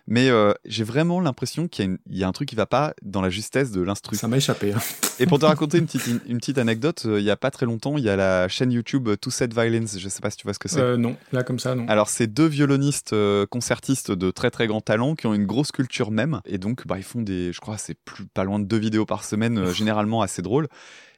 Mais 0.06 0.28
euh, 0.30 0.52
j'ai 0.64 0.82
vraiment 0.82 1.20
l'impression 1.20 1.68
qu'il 1.68 1.84
y, 1.84 1.88
a 1.88 1.90
une- 1.92 1.98
il 2.10 2.18
y 2.18 2.24
a 2.24 2.28
un 2.28 2.32
truc 2.32 2.48
qui 2.48 2.56
va 2.56 2.66
pas 2.66 2.94
dans 3.02 3.20
la 3.20 3.28
justesse 3.30 3.70
de 3.70 3.80
l'instru. 3.82 4.16
Ça 4.16 4.26
m'a 4.26 4.38
échappé. 4.38 4.72
hein. 4.72 4.78
Et 5.20 5.26
pour 5.26 5.38
te 5.38 5.44
raconter 5.44 5.78
une 5.78 5.84
petite, 5.86 6.06
une, 6.26 6.38
petite 6.38 6.56
anecdote, 6.58 7.02
euh, 7.06 7.20
il 7.20 7.24
y 7.24 7.30
a 7.30 7.36
pas 7.36 7.50
très 7.50 7.66
longtemps, 7.66 7.96
il 7.98 8.02
y 8.04 8.08
a 8.08 8.16
la 8.16 8.48
chaîne 8.48 8.72
YouTube 8.72 9.06
euh, 9.08 9.16
Two 9.16 9.30
Set 9.30 9.52
Violins. 9.52 9.84
Je 9.98 10.08
sais 10.08 10.20
pas 10.20 10.30
si 10.30 10.38
tu 10.38 10.44
vois 10.44 10.54
ce 10.54 10.58
que 10.58 10.68
c'est. 10.68 10.80
Euh, 10.80 10.96
non, 10.96 11.16
là 11.32 11.42
comme 11.44 11.58
ça, 11.58 11.74
non. 11.74 11.86
Alors, 11.88 12.08
c'est 12.08 12.26
deux 12.26 12.46
violonistes 12.46 13.12
euh, 13.12 13.46
concertistes 13.46 14.10
de 14.10 14.30
très 14.30 14.50
très 14.50 14.66
grand 14.66 14.80
talent 14.80 15.14
qui 15.14 15.26
ont 15.26 15.34
une 15.34 15.46
grosse 15.50 15.72
culture 15.72 16.10
même. 16.10 16.40
Et 16.46 16.58
donc, 16.58 16.86
bah, 16.86 16.96
ils 16.96 17.04
font 17.04 17.22
des, 17.22 17.52
je 17.52 17.60
crois, 17.60 17.76
c'est 17.76 17.94
plus 17.94 18.26
pas 18.26 18.44
loin 18.44 18.58
de 18.58 18.64
deux 18.64 18.78
vidéos 18.78 19.04
par 19.04 19.24
semaine, 19.24 19.58
euh, 19.58 19.72
généralement 19.72 20.22
assez 20.22 20.42
drôles. 20.42 20.68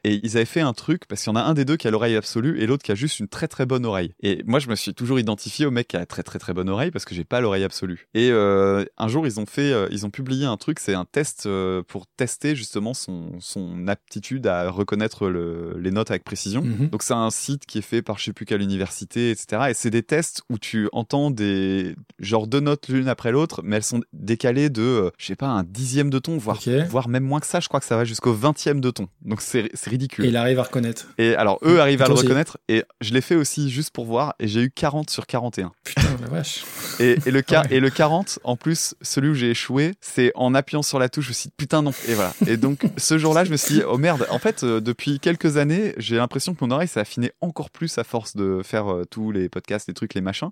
Et 0.05 0.21
ils 0.23 0.37
avaient 0.37 0.45
fait 0.45 0.61
un 0.61 0.73
truc, 0.73 1.07
parce 1.07 1.23
qu'il 1.23 1.31
y 1.33 1.33
en 1.33 1.37
a 1.37 1.43
un 1.43 1.55
des 1.55 1.65
deux 1.65 1.77
qui 1.77 1.87
a 1.87 1.91
l'oreille 1.91 2.17
absolue 2.17 2.61
et 2.61 2.67
l'autre 2.67 2.83
qui 2.83 2.91
a 2.91 2.95
juste 2.97 3.21
une 3.21 3.29
très 3.29 3.47
très 3.49 3.67
bonne 3.67 3.87
oreille. 3.87 4.13
Et 4.23 4.43
moi, 4.47 4.59
je 4.59 4.69
me 4.69 4.75
suis 4.75 4.95
toujours 4.95 5.21
identifié 5.21 5.65
au 5.67 5.71
mec 5.71 5.89
qui 5.89 5.97
a 5.97 6.05
très 6.07 6.23
très 6.23 6.39
très 6.39 6.53
bonne 6.53 6.69
oreille 6.69 6.91
parce 6.91 7.05
que 7.05 7.15
j'ai 7.15 7.25
pas 7.25 7.41
l'oreille 7.41 7.63
absolue. 7.65 8.09
Et 8.15 8.31
euh, 8.31 8.85
un 8.99 9.09
jour, 9.09 9.27
ils 9.27 9.39
ont 9.39 9.47
fait, 9.47 9.73
euh, 9.73 9.87
ils 9.93 10.05
ont 10.05 10.11
publié 10.11 10.45
un 10.47 10.57
truc, 10.57 10.81
c'est 10.81 10.95
un 10.95 11.05
test 11.05 11.47
euh, 11.47 11.83
pour 11.87 12.07
tester 12.17 12.57
justement 12.57 12.95
son, 12.95 13.31
son 13.41 13.87
aptitude 13.87 14.47
à 14.47 14.71
reconnaître 14.71 15.29
le- 15.29 15.77
les 15.79 15.91
notes 15.93 16.11
avec 16.11 16.25
précision. 16.25 16.63
Mhm. 16.63 16.89
Donc 16.89 17.03
c'est 17.05 17.15
un 17.15 17.31
site 17.31 17.65
qui 17.67 17.79
est 17.79 17.83
fait 17.83 18.03
par 18.03 18.19
je 18.19 18.25
sais 18.25 18.33
plus 18.33 18.45
quelle 18.45 18.63
université, 18.63 19.31
etc. 19.31 19.67
Et 19.71 19.75
c'est 19.75 19.91
des 19.91 20.03
tests 20.03 20.43
où 20.51 20.59
tu 20.59 20.89
entends 20.93 21.31
des 21.31 21.95
genre 22.19 22.47
deux 22.49 22.61
notes 22.61 22.89
l'une 22.89 23.09
après 23.09 23.31
l'autre, 23.31 23.61
mais 23.63 23.77
elles 23.77 23.83
sont 23.85 24.01
décalées 24.13 24.69
de, 24.71 24.83
euh, 24.83 25.11
je 25.19 25.27
sais 25.27 25.37
pas, 25.37 25.47
un 25.49 25.63
dixième 25.63 26.11
de 26.11 26.19
ton, 26.19 26.39
voire, 26.39 26.57
voire 26.89 27.09
même 27.09 27.25
moins 27.25 27.39
que 27.41 27.47
ça. 27.47 27.61
Je 27.61 27.69
crois 27.69 27.79
que 27.81 27.87
ça 27.87 27.97
va 27.97 28.05
jusqu'au 28.05 28.33
vingtième 28.33 28.81
de 28.81 28.91
ton. 28.91 29.07
Donc 29.23 29.41
c'est 29.43 29.71
ridicule. 29.93 30.25
Et 30.25 30.29
il 30.29 30.37
arrive 30.37 30.59
à 30.59 30.65
reconnaître. 30.65 31.07
Et 31.19 31.35
alors 31.37 31.59
eux 31.65 31.81
arrivent 31.81 32.03
à 32.03 32.07
le 32.07 32.13
aussi. 32.15 32.25
reconnaître 32.25 32.59
et 32.69 32.83
je 33.01 33.13
l'ai 33.15 33.21
fait 33.21 33.37
aussi 33.37 33.71
juste 33.71 33.91
pour 33.93 34.05
voir 34.05 34.35
et 34.41 34.49
j'ai 34.49 34.63
eu 34.63 34.71
40 34.71 35.09
sur 35.11 35.27
41. 35.27 35.73
Putain, 35.85 36.03
la 36.21 36.29
vache. 36.29 36.65
Et, 36.99 37.17
et 37.25 37.31
le 37.31 37.43
cas 37.43 37.63
Ouais. 37.63 37.77
et 37.77 37.81
le 37.81 37.91
40 37.91 38.39
en 38.45 38.57
plus 38.57 38.95
celui 39.03 39.29
où 39.29 39.35
j'ai 39.35 39.51
échoué 39.51 39.93
c'est 40.01 40.33
en 40.35 40.55
appuyant 40.55 40.83
sur 40.83 40.99
la 40.99 41.09
touche 41.09 41.25
je 41.27 41.31
me 41.31 41.35
suis 41.35 41.49
dit 41.49 41.55
putain 41.57 41.83
non 41.83 41.93
et 42.09 42.15
voilà 42.15 42.33
et 42.47 42.57
donc 42.57 42.85
ce 42.97 43.17
jour-là 43.19 43.45
je 43.45 43.51
me 43.53 43.57
suis 43.57 43.75
dit 43.77 43.83
oh 43.89 43.99
merde 43.99 44.27
en 44.31 44.39
fait 44.39 44.65
euh, 44.65 44.81
depuis 44.81 45.21
quelques 45.21 45.57
années 45.59 45.95
j'ai 45.99 46.17
l'impression 46.17 46.55
que 46.55 46.65
mon 46.65 46.71
oreille 46.73 46.89
s'est 46.89 47.01
affinée 47.01 47.31
encore 47.41 47.71
plus 47.71 47.99
à 47.99 48.05
force 48.05 48.35
de 48.37 48.63
faire 48.65 48.91
euh, 48.93 49.05
tous 49.05 49.31
les 49.31 49.49
podcasts 49.49 49.87
les 49.89 49.95
trucs 49.95 50.15
les 50.15 50.21
machins 50.23 50.51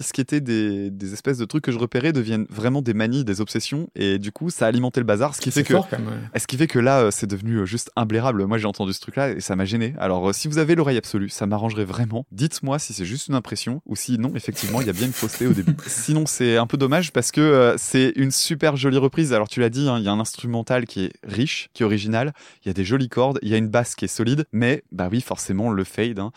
ce 0.00 0.12
qui 0.12 0.20
était 0.20 0.40
des, 0.40 0.90
des 0.90 1.12
espèces 1.12 1.38
de 1.38 1.44
trucs 1.44 1.64
que 1.64 1.72
je 1.72 1.78
repérais 1.78 2.12
deviennent 2.12 2.46
vraiment 2.50 2.82
des 2.82 2.94
manies, 2.94 3.24
des 3.24 3.40
obsessions, 3.40 3.88
et 3.94 4.18
du 4.18 4.32
coup, 4.32 4.50
ça 4.50 4.64
a 4.66 4.68
alimenté 4.68 5.00
le 5.00 5.06
bazar, 5.06 5.34
ce 5.34 5.40
qui 5.40 5.50
fait 5.50 5.62
que 5.62 5.74
fort 5.74 5.88
quand 5.88 5.98
même. 5.98 6.08
ouais. 6.08 6.40
ce 6.40 6.46
qui 6.46 6.56
fait 6.56 6.66
que 6.66 6.78
là, 6.78 7.00
euh, 7.00 7.10
c'est 7.10 7.26
devenu 7.26 7.56
euh, 7.56 7.66
juste 7.66 7.90
imblairable. 7.96 8.44
Moi, 8.46 8.58
j'ai 8.58 8.66
entendu 8.66 8.92
ce 8.92 9.00
truc-là 9.00 9.30
et 9.30 9.40
ça 9.40 9.56
m'a 9.56 9.64
gêné. 9.64 9.94
Alors, 9.98 10.30
euh, 10.30 10.32
si 10.32 10.48
vous 10.48 10.58
avez 10.58 10.74
l'oreille 10.74 10.96
absolue, 10.98 11.28
ça 11.28 11.46
m'arrangerait 11.46 11.84
vraiment. 11.84 12.26
Dites-moi 12.32 12.78
si 12.78 12.92
c'est 12.92 13.04
juste 13.04 13.28
une 13.28 13.34
impression 13.34 13.82
ou 13.86 13.96
si 13.96 14.18
non, 14.18 14.32
effectivement, 14.34 14.80
il 14.80 14.86
y 14.86 14.90
a 14.90 14.92
bien 14.92 15.06
une 15.06 15.12
fausseté 15.12 15.46
au 15.46 15.52
début. 15.52 15.74
Sinon, 15.86 16.24
c'est 16.26 16.56
un 16.56 16.66
peu 16.66 16.76
dommage 16.76 17.12
parce 17.12 17.30
que 17.32 17.40
euh, 17.40 17.74
c'est 17.78 18.12
une 18.16 18.30
super 18.30 18.76
jolie 18.76 18.98
reprise. 18.98 19.32
Alors, 19.32 19.48
tu 19.48 19.60
l'as 19.60 19.70
dit, 19.70 19.88
hein, 19.88 19.98
il 19.98 20.04
y 20.04 20.08
a 20.08 20.12
un 20.12 20.20
instrumental 20.20 20.86
qui 20.86 21.04
est 21.04 21.12
riche, 21.24 21.68
qui 21.74 21.82
est 21.82 21.86
original. 21.86 22.32
Il 22.64 22.68
y 22.68 22.70
a 22.70 22.74
des 22.74 22.84
jolies 22.84 23.08
cordes, 23.08 23.38
il 23.42 23.48
y 23.48 23.54
a 23.54 23.56
une 23.56 23.68
basse 23.68 23.94
qui 23.94 24.04
est 24.04 24.08
solide, 24.08 24.46
mais 24.52 24.82
bah 24.92 25.08
oui, 25.10 25.20
forcément, 25.20 25.70
le 25.70 25.84
fade. 25.84 26.18
hein. 26.18 26.32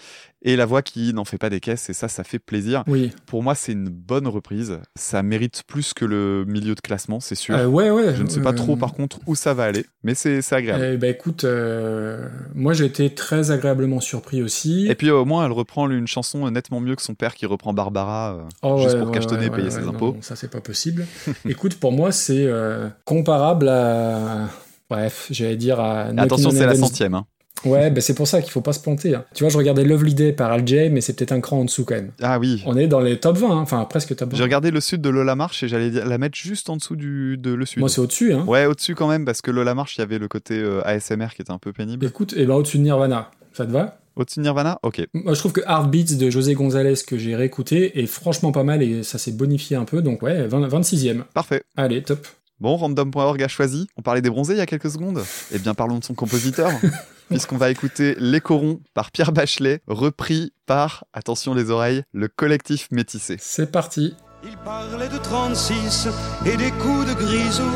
Et 0.45 0.58
la 0.58 0.65
voix 0.65 0.82
qui 0.82 1.13
n'en 1.13 1.23
fait 1.23 1.38
pas 1.38 1.49
des 1.49 1.62
caisses, 1.62 1.89
et 1.89 1.93
ça, 1.93 2.10
ça 2.10 2.26
fait 2.26 2.38
plaisir. 2.39 2.84
Oui. 2.88 3.12
Pour 3.26 3.43
moi, 3.43 3.52
c'est 3.55 3.71
une 3.73 3.89
bonne 3.89 4.27
reprise. 4.27 4.79
Ça 4.95 5.23
mérite 5.23 5.63
plus 5.67 5.93
que 5.93 6.05
le 6.05 6.45
milieu 6.47 6.75
de 6.75 6.81
classement, 6.81 7.19
c'est 7.19 7.35
sûr. 7.35 7.55
Euh, 7.55 7.65
ouais, 7.67 7.89
ouais. 7.89 8.15
Je 8.15 8.23
ne 8.23 8.29
sais 8.29 8.41
pas 8.41 8.49
euh, 8.51 8.53
trop 8.53 8.75
par 8.75 8.93
contre 8.93 9.19
où 9.27 9.35
ça 9.35 9.53
va 9.53 9.63
aller, 9.65 9.85
mais 10.03 10.13
c'est 10.15 10.41
agréable. 10.53 10.97
Ben 10.97 11.09
écoute, 11.11 11.43
euh, 11.43 12.27
moi 12.53 12.73
j'ai 12.73 12.85
été 12.85 13.13
très 13.13 13.51
agréablement 13.51 13.99
surpris 13.99 14.41
aussi. 14.43 14.87
Et 14.89 14.95
puis 14.95 15.09
au 15.11 15.25
moins 15.25 15.45
elle 15.45 15.51
reprend 15.51 15.89
une 15.89 16.07
chanson 16.07 16.49
nettement 16.51 16.79
mieux 16.79 16.95
que 16.95 17.01
son 17.01 17.15
père 17.15 17.35
qui 17.35 17.45
reprend 17.45 17.73
Barbara 17.73 18.33
euh, 18.35 18.41
Oh, 18.61 18.79
juste 18.81 18.97
pour 18.99 19.11
cachetonner 19.11 19.45
et 19.45 19.49
payer 19.49 19.69
ses 19.71 19.87
impôts. 19.87 20.13
non, 20.13 20.21
ça 20.21 20.35
c'est 20.35 20.49
pas 20.51 20.61
possible. 20.61 21.05
Écoute, 21.47 21.75
pour 21.79 21.91
moi 21.91 22.11
c'est 22.11 22.45
euh, 22.45 22.89
comparable 23.05 23.69
à. 23.69 24.49
Bref, 24.89 25.27
j'allais 25.31 25.55
dire 25.55 25.79
à. 25.79 26.07
Attention, 26.17 26.49
on 26.49 26.51
c'est 26.51 26.65
la 26.65 26.75
centième. 26.75 27.15
hein. 27.15 27.25
Ouais, 27.65 27.89
ben 27.89 28.02
c'est 28.02 28.13
pour 28.13 28.28
ça 28.28 28.41
qu'il 28.41 28.52
faut 28.52 28.62
pas 28.62 28.73
se 28.73 28.80
planter. 28.80 29.15
hein. 29.15 29.26
Tu 29.34 29.43
vois, 29.43 29.49
je 29.52 29.58
regardais 29.58 29.84
Lovely 29.84 30.13
Day 30.13 30.34
par 30.34 30.52
Al 30.52 30.67
Jay, 30.67 30.89
mais 30.89 31.02
c'est 31.02 31.13
peut-être 31.13 31.32
un 31.32 31.39
cran 31.41 31.60
en 31.60 31.65
dessous 31.65 31.86
quand 31.86 31.95
même. 31.95 32.12
Ah 32.21 32.39
oui. 32.39 32.63
On 32.65 32.76
est 32.78 32.88
dans 32.88 32.99
les 32.99 33.19
top 33.19 33.38
20, 33.38 33.49
hein, 33.52 33.56
enfin 33.60 33.84
presque 33.86 34.15
top 34.15 34.32
20. 34.32 34.38
J'ai 34.38 34.43
regardé 34.43 34.71
le 34.71 34.82
sud 34.82 35.02
de 35.02 35.10
Lola 35.10 35.36
Marche 35.36 35.63
et 35.63 35.67
j'allais 35.67 35.89
la 35.89 36.17
mettre 36.17 36.38
juste 36.38 36.69
en 36.69 36.78
dessous 36.78 36.95
du, 36.95 37.38
de 37.38 37.54
le 37.54 37.65
sud. 37.65 37.80
Moi 37.80 37.89
c'est 37.89 38.02
au-dessus. 38.02 38.34
Hein. 38.34 38.43
Ouais, 38.47 38.65
au-dessus 38.65 38.95
quand 38.95 39.08
même, 39.08 39.26
parce 39.26 39.41
que 39.41 39.52
Lola 39.52 39.76
Marche, 39.76 39.97
il 39.97 39.99
y 39.99 40.04
avait 40.04 40.19
le 40.19 40.28
côté 40.28 40.56
euh, 40.60 40.82
ASMR 40.86 41.28
qui 41.36 41.41
était 41.41 41.52
un 41.52 41.58
peu 41.60 41.73
pénible. 41.73 42.06
Écoute, 42.06 42.34
et 42.38 42.45
ben 42.45 42.56
au-dessus 42.56 42.78
de 42.78 42.84
Nirvana. 42.84 43.32
Ça 43.54 43.65
te 43.65 43.71
va? 43.71 43.99
Au-dessus 44.15 44.39
de 44.39 44.43
Nirvana? 44.43 44.80
Ok. 44.84 45.02
Moi 45.13 45.34
je 45.34 45.39
trouve 45.39 45.54
que 45.54 45.62
Heartbeats 45.62 46.15
de 46.17 46.30
José 46.30 46.54
González 46.54 46.95
que 47.08 47.17
j'ai 47.17 47.36
réécouté 47.36 47.99
est 47.99 48.06
franchement 48.06 48.52
pas 48.52 48.63
mal 48.63 48.84
et 48.84 49.02
ça 49.04 49.17
s'est 49.17 49.32
bonifié 49.32 49.76
un 49.76 49.86
peu. 49.86 50.02
Donc 50.02 50.21
ouais, 50.21 50.45
20 50.47 50.67
26e. 50.67 51.23
Parfait. 51.34 51.63
Allez, 51.78 52.04
top. 52.04 52.28
Bon, 52.63 52.78
random.org 52.78 53.43
a 53.43 53.49
choisi. 53.49 53.89
On 53.97 54.02
parlait 54.02 54.21
des 54.21 54.30
bronzés 54.30 54.54
il 54.54 54.60
y 54.60 54.62
a 54.62 54.65
quelques 54.65 54.89
secondes. 54.89 55.21
Eh 55.52 55.60
bien, 55.60 55.73
parlons 55.73 55.99
de 55.99 56.04
son 56.06 56.13
compositeur. 56.13 56.71
Puisqu'on 57.30 57.58
va 57.58 57.69
écouter 57.69 58.15
Les 58.19 58.39
Corons 58.39 58.80
par 58.93 59.12
Pierre 59.12 59.34
Bachelet, 59.34 59.82
repris 59.86 60.54
par, 60.65 61.04
attention 61.12 61.54
les 61.54 61.71
oreilles, 61.71 62.04
le 62.13 62.30
collectif 62.30 62.88
métissé. 62.89 63.36
C'est 63.38 63.69
parti. 63.69 64.15
Il 64.45 64.56
parlait 64.63 65.10
de 65.10 65.17
36 65.17 66.08
et 66.45 66.56
des 66.56 66.71
coups 66.71 67.06
de 67.06 67.13
grisou, 67.15 67.69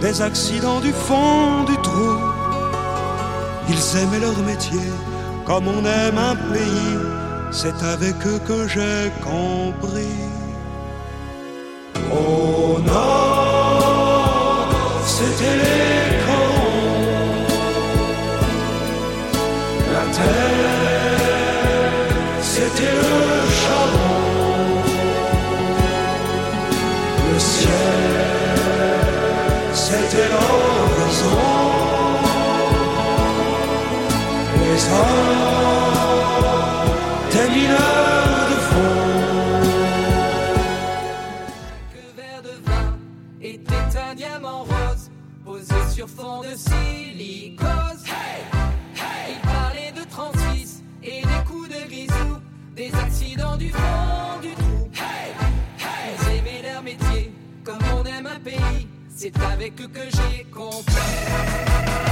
des 0.00 0.22
accidents 0.22 0.78
du 0.78 0.92
fond 0.92 1.64
du 1.64 1.74
trou. 1.78 2.16
Ils 3.68 3.98
aimaient 3.98 4.20
leur 4.20 4.38
métier 4.44 4.78
comme 5.44 5.66
on 5.66 5.84
aime 5.84 6.18
un 6.18 6.36
pays, 6.36 6.98
c'est 7.50 7.82
avec 7.82 8.14
eux 8.24 8.38
que 8.46 8.68
j'ai 8.68 9.10
compris. 9.24 10.06
Au 12.12 12.78
nord, 12.78 13.39
c'était 15.16 15.58
corons. 16.24 17.00
La 19.94 20.04
terre, 20.16 21.30
c'était 22.52 22.94
le 23.00 23.14
charbon. 23.60 24.20
Le 27.32 27.38
ciel, 27.38 28.02
c'était 29.84 30.28
l'horizon. 30.32 31.46
Les 34.62 34.80
hommes, 34.98 35.29
fond 46.16 46.40
de 46.42 46.54
silicose. 46.56 48.04
Il 49.28 49.40
parlait 49.42 49.92
de 49.94 50.08
36 50.08 50.82
et 51.02 51.22
des 51.22 51.44
coups 51.46 51.68
de 51.68 51.88
grisou, 51.88 52.38
des 52.76 52.92
accidents 52.94 53.56
du 53.56 53.70
fond 53.70 54.40
du 54.42 54.54
trou. 54.54 54.90
Ils 55.78 56.36
aimaient 56.36 56.62
leur 56.72 56.82
métier 56.82 57.32
comme 57.64 57.78
on 57.94 58.04
aime 58.04 58.26
un 58.26 58.40
pays, 58.40 58.88
c'est 59.14 59.38
avec 59.40 59.80
eux 59.80 59.88
que 59.88 60.04
j'ai 60.10 60.44
compris. 60.44 62.09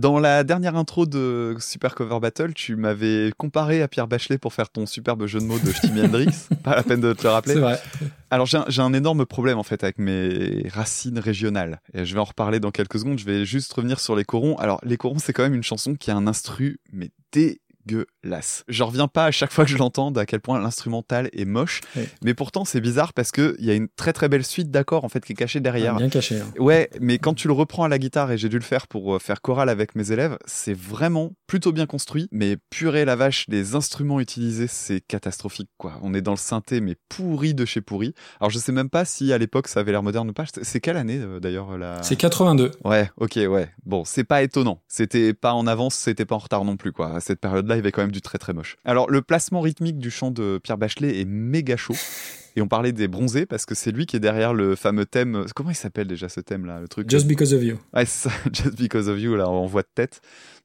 Dans 0.00 0.18
la 0.18 0.44
dernière 0.44 0.76
intro 0.76 1.04
de 1.04 1.56
Super 1.60 1.94
Cover 1.94 2.20
Battle, 2.20 2.54
tu 2.54 2.74
m'avais 2.74 3.32
comparé 3.36 3.82
à 3.82 3.88
Pierre 3.88 4.08
Bachelet 4.08 4.38
pour 4.38 4.54
faire 4.54 4.70
ton 4.70 4.86
superbe 4.86 5.26
jeu 5.26 5.40
de 5.40 5.44
mots 5.44 5.58
de 5.58 5.70
Jimi 5.72 6.00
Hendrix. 6.06 6.48
Pas 6.64 6.74
la 6.74 6.82
peine 6.82 7.02
de 7.02 7.12
te 7.12 7.22
le 7.22 7.28
rappeler. 7.28 7.52
C'est 7.52 7.60
vrai. 7.60 7.78
Alors 8.30 8.46
j'ai 8.46 8.56
un, 8.56 8.64
un 8.78 8.92
énorme 8.94 9.26
problème 9.26 9.58
en 9.58 9.62
fait 9.62 9.84
avec 9.84 9.98
mes 9.98 10.66
racines 10.72 11.18
régionales. 11.18 11.82
Et 11.92 12.06
je 12.06 12.14
vais 12.14 12.20
en 12.20 12.24
reparler 12.24 12.60
dans 12.60 12.70
quelques 12.70 12.98
secondes. 12.98 13.18
Je 13.18 13.26
vais 13.26 13.44
juste 13.44 13.70
revenir 13.74 14.00
sur 14.00 14.16
les 14.16 14.24
corons. 14.24 14.56
Alors 14.56 14.80
les 14.84 14.96
corons, 14.96 15.18
c'est 15.18 15.34
quand 15.34 15.42
même 15.42 15.54
une 15.54 15.62
chanson 15.62 15.94
qui 15.94 16.10
a 16.10 16.16
un 16.16 16.26
instru 16.26 16.80
mais 16.94 17.10
dégueulasse. 17.86 18.64
Je 18.68 18.82
reviens 18.82 19.08
pas 19.08 19.26
à 19.26 19.30
chaque 19.30 19.52
fois 19.52 19.64
que 19.64 19.70
je 19.70 19.76
l'entends 19.78 20.10
à 20.12 20.26
quel 20.26 20.40
point 20.40 20.60
l'instrumental 20.60 21.28
est 21.32 21.44
moche, 21.44 21.80
Ouais. 21.96 22.08
mais 22.24 22.34
pourtant 22.34 22.64
c'est 22.64 22.80
bizarre 22.80 23.12
parce 23.12 23.30
que 23.32 23.54
il 23.58 23.64
y 23.64 23.70
a 23.70 23.74
une 23.74 23.88
très 23.88 24.12
très 24.12 24.28
belle 24.28 24.44
suite 24.44 24.70
d'accords 24.70 25.04
en 25.04 25.08
fait 25.08 25.24
qui 25.24 25.32
est 25.32 25.36
cachée 25.36 25.60
derrière. 25.60 25.96
Bien 25.96 26.08
caché. 26.08 26.40
hein. 26.40 26.52
Ouais, 26.58 26.90
mais 27.00 27.18
quand 27.18 27.34
tu 27.34 27.48
le 27.48 27.52
reprends 27.54 27.84
à 27.84 27.88
la 27.88 27.98
guitare, 27.98 28.32
et 28.32 28.38
j'ai 28.38 28.48
dû 28.48 28.56
le 28.58 28.64
faire 28.64 28.86
pour 28.86 29.14
euh, 29.14 29.18
faire 29.18 29.40
chorale 29.42 29.68
avec 29.68 29.94
mes 29.94 30.12
élèves, 30.12 30.36
c'est 30.46 30.76
vraiment 30.76 31.32
plutôt 31.46 31.72
bien 31.72 31.86
construit, 31.86 32.28
mais 32.32 32.56
purée 32.70 33.04
la 33.04 33.16
vache, 33.16 33.44
les 33.48 33.74
instruments 33.74 34.20
utilisés, 34.20 34.66
c'est 34.68 35.00
catastrophique, 35.00 35.70
quoi. 35.78 35.98
On 36.02 36.14
est 36.14 36.20
dans 36.22 36.32
le 36.32 36.36
synthé, 36.36 36.80
mais 36.80 36.96
pourri 37.08 37.54
de 37.54 37.64
chez 37.64 37.80
pourri. 37.80 38.14
Alors 38.40 38.50
je 38.50 38.58
sais 38.58 38.72
même 38.72 38.90
pas 38.90 39.04
si 39.04 39.32
à 39.32 39.38
l'époque 39.38 39.68
ça 39.68 39.80
avait 39.80 39.92
l'air 39.92 40.02
moderne 40.02 40.30
ou 40.30 40.32
pas. 40.32 40.44
C'est- 40.52 40.64
C'est 40.64 40.80
quelle 40.80 40.96
année 40.96 41.18
euh, 41.18 41.40
d'ailleurs 41.40 41.76
la... 41.78 42.02
C'est 42.02 42.16
82. 42.16 42.70
Ouais, 42.84 43.10
ok, 43.16 43.38
ouais. 43.48 43.68
Bon, 43.90 44.04
c'est 44.04 44.22
pas 44.22 44.44
étonnant. 44.44 44.80
C'était 44.86 45.34
pas 45.34 45.52
en 45.52 45.66
avance, 45.66 45.96
c'était 45.96 46.24
pas 46.24 46.36
en 46.36 46.38
retard 46.38 46.64
non 46.64 46.76
plus, 46.76 46.92
quoi. 46.92 47.16
À 47.16 47.18
cette 47.18 47.40
période-là, 47.40 47.74
il 47.74 47.78
y 47.78 47.80
avait 47.80 47.90
quand 47.90 48.02
même 48.02 48.12
du 48.12 48.20
très 48.20 48.38
très 48.38 48.52
moche. 48.52 48.76
Alors, 48.84 49.10
le 49.10 49.20
placement 49.20 49.60
rythmique 49.60 49.98
du 49.98 50.12
chant 50.12 50.30
de 50.30 50.60
Pierre 50.62 50.78
Bachelet 50.78 51.20
est 51.20 51.24
méga 51.24 51.76
chaud. 51.76 51.96
Et 52.54 52.62
on 52.62 52.68
parlait 52.68 52.92
des 52.92 53.08
bronzés 53.08 53.46
parce 53.46 53.66
que 53.66 53.74
c'est 53.74 53.90
lui 53.90 54.06
qui 54.06 54.14
est 54.14 54.20
derrière 54.20 54.54
le 54.54 54.76
fameux 54.76 55.06
thème. 55.06 55.44
Comment 55.56 55.70
il 55.70 55.76
s'appelle 55.76 56.06
déjà 56.06 56.28
ce 56.28 56.38
thème-là 56.38 56.80
Le 56.80 56.86
truc? 56.86 57.10
Just 57.10 57.26
because 57.26 57.52
of 57.52 57.64
you. 57.64 57.78
Ouais, 57.92 58.06
c'est 58.06 58.28
ça, 58.28 58.34
Just 58.52 58.76
Because 58.76 59.08
of 59.08 59.18
You, 59.18 59.34
là, 59.34 59.48
en 59.48 59.66
voix 59.66 59.82
de 59.82 59.88
tête. 59.92 60.20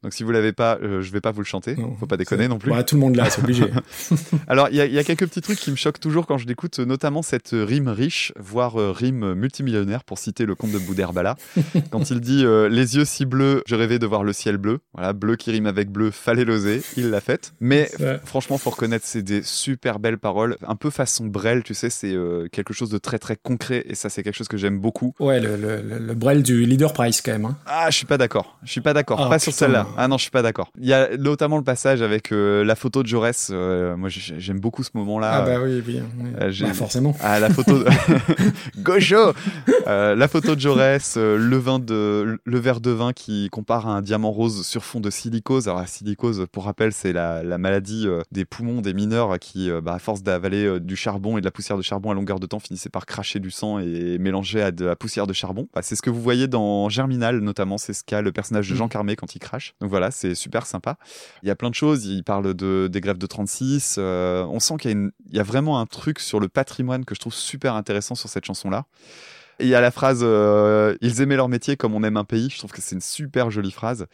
Donc, 0.05 0.13
si 0.13 0.21
vous 0.21 0.29
l'avez 0.29 0.53
pas, 0.53 0.77
euh, 0.83 1.01
je 1.01 1.11
vais 1.11 1.19
pas 1.19 1.31
vous 1.31 1.41
le 1.41 1.45
chanter. 1.47 1.75
Non, 1.75 1.95
Faut 1.99 2.05
pas 2.05 2.15
déconner 2.15 2.47
non 2.47 2.59
plus. 2.59 2.71
Ouais, 2.71 2.83
tout 2.83 2.93
le 2.93 3.01
monde 3.01 3.15
l'a, 3.15 3.27
c'est 3.27 3.41
obligé. 3.41 3.63
Alors, 4.47 4.69
il 4.69 4.75
y, 4.75 4.81
a- 4.81 4.85
il 4.85 4.93
y 4.93 4.99
a 4.99 5.03
quelques 5.03 5.25
petits 5.27 5.41
trucs 5.41 5.57
qui 5.57 5.71
me 5.71 5.75
choquent 5.75 5.99
toujours 5.99 6.27
quand 6.27 6.37
je 6.37 6.45
l'écoute, 6.45 6.77
notamment 6.77 7.23
cette 7.23 7.49
rime 7.53 7.87
riche, 7.87 8.31
voire 8.39 8.79
euh, 8.79 8.91
rime 8.91 9.33
multimillionnaire, 9.33 10.03
pour 10.03 10.19
citer 10.19 10.45
le 10.45 10.53
comte 10.53 10.71
de 10.71 10.77
Boudherbala. 10.77 11.35
quand 11.89 12.11
il 12.11 12.19
dit 12.21 12.45
euh, 12.45 12.69
Les 12.69 12.95
yeux 12.97 13.05
si 13.05 13.25
bleus, 13.25 13.63
je 13.65 13.73
rêvais 13.75 13.97
de 13.97 14.05
voir 14.05 14.23
le 14.23 14.31
ciel 14.31 14.57
bleu. 14.57 14.79
Voilà, 14.93 15.13
bleu 15.13 15.35
qui 15.37 15.49
rime 15.49 15.65
avec 15.65 15.89
bleu, 15.89 16.11
fallait 16.11 16.45
l'oser. 16.45 16.83
Il 16.97 17.09
l'a 17.09 17.19
fait. 17.19 17.51
Mais 17.59 17.89
franchement, 18.25 18.59
faut 18.59 18.69
reconnaître, 18.69 19.05
c'est 19.07 19.23
des 19.23 19.41
super 19.41 19.97
belles 19.99 20.19
paroles. 20.19 20.57
Un 20.67 20.75
peu 20.75 20.91
façon 20.91 21.25
Brel, 21.25 21.63
tu 21.63 21.73
sais, 21.73 21.89
c'est 21.89 22.13
euh, 22.13 22.47
quelque 22.51 22.73
chose 22.73 22.89
de 22.89 22.99
très 22.99 23.17
très 23.17 23.35
concret. 23.35 23.83
Et 23.87 23.95
ça, 23.95 24.09
c'est 24.09 24.21
quelque 24.21 24.35
chose 24.35 24.47
que 24.47 24.57
j'aime 24.57 24.79
beaucoup. 24.79 25.13
Ouais, 25.19 25.39
le, 25.39 25.55
le, 25.57 25.81
le, 25.81 25.97
le 25.97 26.13
Brel 26.13 26.43
du 26.43 26.63
Leader 26.65 26.93
Price, 26.93 27.21
quand 27.21 27.31
même. 27.31 27.45
hein. 27.45 27.57
Ah, 27.65 27.87
je 27.89 27.95
suis 27.97 28.05
pas 28.05 28.17
d'accord. 28.19 28.59
Je 28.63 28.71
suis 28.71 28.81
pas 28.81 28.93
d'accord. 28.93 29.19
Ah, 29.19 29.29
pas 29.29 29.39
sur 29.39 29.53
celle-là. 29.53 29.87
Ah 29.97 30.07
non, 30.07 30.17
je 30.17 30.23
suis 30.23 30.31
pas 30.31 30.41
d'accord. 30.41 30.71
Il 30.79 30.85
y 30.87 30.93
a 30.93 31.15
notamment 31.17 31.57
le 31.57 31.63
passage 31.63 32.01
avec 32.01 32.31
euh, 32.31 32.63
la 32.63 32.75
photo 32.75 33.01
de 33.03 33.07
Jaurès. 33.07 33.49
Euh, 33.51 33.95
moi, 33.97 34.09
j'ai- 34.09 34.39
j'aime 34.39 34.59
beaucoup 34.59 34.83
ce 34.83 34.89
moment-là. 34.95 35.31
Ah, 35.33 35.41
bah 35.45 35.59
oui, 35.63 35.81
oui. 35.85 35.99
oui. 36.19 36.29
euh, 36.41 36.51
Bah, 36.61 36.73
forcément. 36.73 37.15
Ah, 37.21 37.39
la 37.39 37.49
photo 37.49 37.79
de... 37.79 37.85
Gaucho 38.81 39.33
Euh, 39.87 40.15
La 40.15 40.27
photo 40.27 40.55
de 40.55 40.59
Jaurès, 40.59 41.15
euh, 41.17 41.37
le, 41.37 41.57
vin 41.57 41.79
de... 41.79 42.39
le 42.43 42.59
verre 42.59 42.81
de 42.81 42.91
vin 42.91 43.13
qui 43.13 43.49
compare 43.49 43.87
à 43.87 43.91
un 43.95 44.01
diamant 44.01 44.31
rose 44.31 44.65
sur 44.65 44.83
fond 44.83 44.99
de 44.99 45.09
silicose. 45.09 45.67
Alors, 45.67 45.79
la 45.81 45.87
silicose, 45.87 46.45
pour 46.51 46.65
rappel, 46.65 46.91
c'est 46.91 47.13
la, 47.13 47.43
la 47.43 47.57
maladie 47.57 48.07
des 48.31 48.45
poumons 48.45 48.81
des 48.81 48.93
mineurs 48.93 49.37
qui, 49.39 49.69
bah, 49.83 49.93
à 49.93 49.99
force 49.99 50.23
d'avaler 50.23 50.79
du 50.79 50.95
charbon 50.95 51.37
et 51.37 51.41
de 51.41 51.45
la 51.45 51.51
poussière 51.51 51.77
de 51.77 51.83
charbon 51.83 52.11
à 52.11 52.13
longueur 52.13 52.39
de 52.39 52.47
temps, 52.47 52.59
finissaient 52.59 52.89
par 52.89 53.05
cracher 53.05 53.39
du 53.39 53.51
sang 53.51 53.79
et 53.79 54.17
mélanger 54.17 54.61
à 54.61 54.71
de 54.71 54.85
la 54.85 54.95
poussière 54.95 55.27
de 55.27 55.33
charbon. 55.33 55.67
Bah, 55.73 55.81
c'est 55.83 55.95
ce 55.95 56.01
que 56.01 56.09
vous 56.09 56.21
voyez 56.21 56.47
dans 56.47 56.89
Germinal, 56.89 57.39
notamment, 57.39 57.77
c'est 57.77 57.93
ce 57.93 58.03
qu'a 58.03 58.21
le 58.21 58.31
personnage 58.31 58.69
de 58.69 58.75
Jean 58.75 58.87
Carmé 58.87 59.15
quand 59.15 59.35
il 59.35 59.39
crache. 59.39 59.73
Donc 59.81 59.89
voilà, 59.89 60.11
c'est 60.11 60.35
super 60.35 60.65
sympa. 60.65 60.97
Il 61.43 61.47
y 61.47 61.51
a 61.51 61.55
plein 61.55 61.69
de 61.69 61.75
choses. 61.75 62.05
Il 62.05 62.23
parle 62.23 62.53
de, 62.53 62.87
des 62.91 63.01
grèves 63.01 63.17
de 63.17 63.27
36. 63.27 63.97
euh, 63.97 64.43
on 64.45 64.59
sent 64.59 64.75
qu'il 64.79 65.11
y, 65.31 65.39
a 65.39 65.43
vraiment 65.43 65.79
un 65.79 65.85
truc 65.85 66.19
sur 66.19 66.39
le 66.39 66.47
patrimoine 66.47 67.05
que 67.05 67.15
je 67.15 67.19
trouve 67.19 67.33
super 67.33 67.73
intéressant 67.75 68.15
sur 68.15 68.29
cette 68.29 68.45
chanson-là. 68.45 68.85
Et 69.59 69.65
il 69.65 69.69
y 69.69 69.75
a 69.75 69.81
la 69.81 69.91
phrase 69.91 70.19
euh, 70.23 70.95
Ils 71.01 71.21
aimaient 71.21 71.37
leur 71.37 71.49
métier 71.49 71.77
comme 71.77 71.93
on 71.93 72.03
aime 72.03 72.17
un 72.17 72.23
pays. 72.23 72.49
Je 72.49 72.57
trouve 72.57 72.71
que 72.71 72.81
c'est 72.81 72.95
une 72.95 73.01
super 73.01 73.51
jolie 73.51 73.71
phrase. 73.71 74.07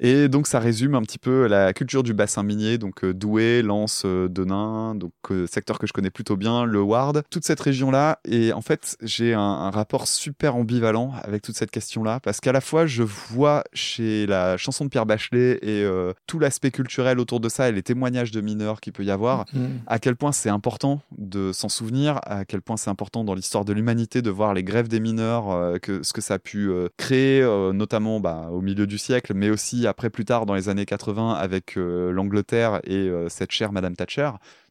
Et 0.00 0.28
donc 0.28 0.46
ça 0.46 0.58
résume 0.58 0.94
un 0.94 1.02
petit 1.02 1.18
peu 1.18 1.46
la 1.46 1.72
culture 1.72 2.02
du 2.02 2.14
bassin 2.14 2.42
minier, 2.42 2.78
donc 2.78 3.04
euh, 3.04 3.14
Douai, 3.14 3.62
Lens, 3.62 4.02
euh, 4.04 4.28
Denain, 4.28 4.94
donc 4.94 5.12
euh, 5.30 5.46
secteur 5.46 5.78
que 5.78 5.86
je 5.86 5.92
connais 5.92 6.10
plutôt 6.10 6.36
bien, 6.36 6.64
le 6.64 6.80
Ward, 6.80 7.22
toute 7.30 7.44
cette 7.44 7.60
région-là. 7.60 8.18
Et 8.24 8.52
en 8.52 8.60
fait, 8.60 8.96
j'ai 9.02 9.34
un, 9.34 9.40
un 9.40 9.70
rapport 9.70 10.06
super 10.06 10.56
ambivalent 10.56 11.12
avec 11.22 11.42
toute 11.42 11.56
cette 11.56 11.70
question-là, 11.70 12.20
parce 12.20 12.40
qu'à 12.40 12.52
la 12.52 12.60
fois 12.60 12.86
je 12.86 13.02
vois 13.02 13.64
chez 13.72 14.26
la 14.26 14.56
chanson 14.56 14.84
de 14.84 14.90
Pierre 14.90 15.06
Bachelet 15.06 15.58
et 15.62 15.82
euh, 15.84 16.12
tout 16.26 16.38
l'aspect 16.38 16.70
culturel 16.70 17.18
autour 17.18 17.40
de 17.40 17.48
ça 17.48 17.68
et 17.68 17.72
les 17.72 17.82
témoignages 17.82 18.30
de 18.30 18.40
mineurs 18.40 18.80
qu'il 18.80 18.92
peut 18.92 19.04
y 19.04 19.10
avoir, 19.10 19.44
Mm. 19.52 19.66
à 19.86 19.98
quel 19.98 20.16
point 20.16 20.32
c'est 20.32 20.48
important 20.48 21.00
de 21.16 21.52
s'en 21.52 21.68
souvenir, 21.68 22.18
à 22.24 22.44
quel 22.44 22.62
point 22.62 22.76
c'est 22.76 22.90
important 22.90 23.24
dans 23.24 23.34
l'histoire 23.34 23.64
de 23.64 23.72
l'humanité 23.72 24.22
de 24.22 24.30
voir 24.30 24.54
les 24.54 24.64
grèves 24.64 24.88
des 24.88 25.00
mineurs, 25.00 25.50
euh, 25.50 25.78
que, 25.78 26.02
ce 26.02 26.12
que 26.12 26.20
ça 26.20 26.34
a 26.34 26.38
pu 26.38 26.70
euh, 26.70 26.88
créer, 26.96 27.42
notamment 27.72 28.20
bah, 28.20 28.48
au 28.50 28.60
milieu 28.60 28.86
du 28.86 28.98
siècle, 28.98 29.32
mais 29.34 29.50
aussi 29.50 29.83
après 29.86 30.10
plus 30.10 30.24
tard 30.24 30.46
dans 30.46 30.54
les 30.54 30.68
années 30.68 30.86
80 30.86 31.34
avec 31.34 31.76
euh, 31.76 32.10
l'Angleterre 32.12 32.80
et 32.84 32.94
euh, 32.94 33.28
cette 33.28 33.50
chère 33.50 33.72
Madame 33.72 33.96
Thatcher. 33.96 34.30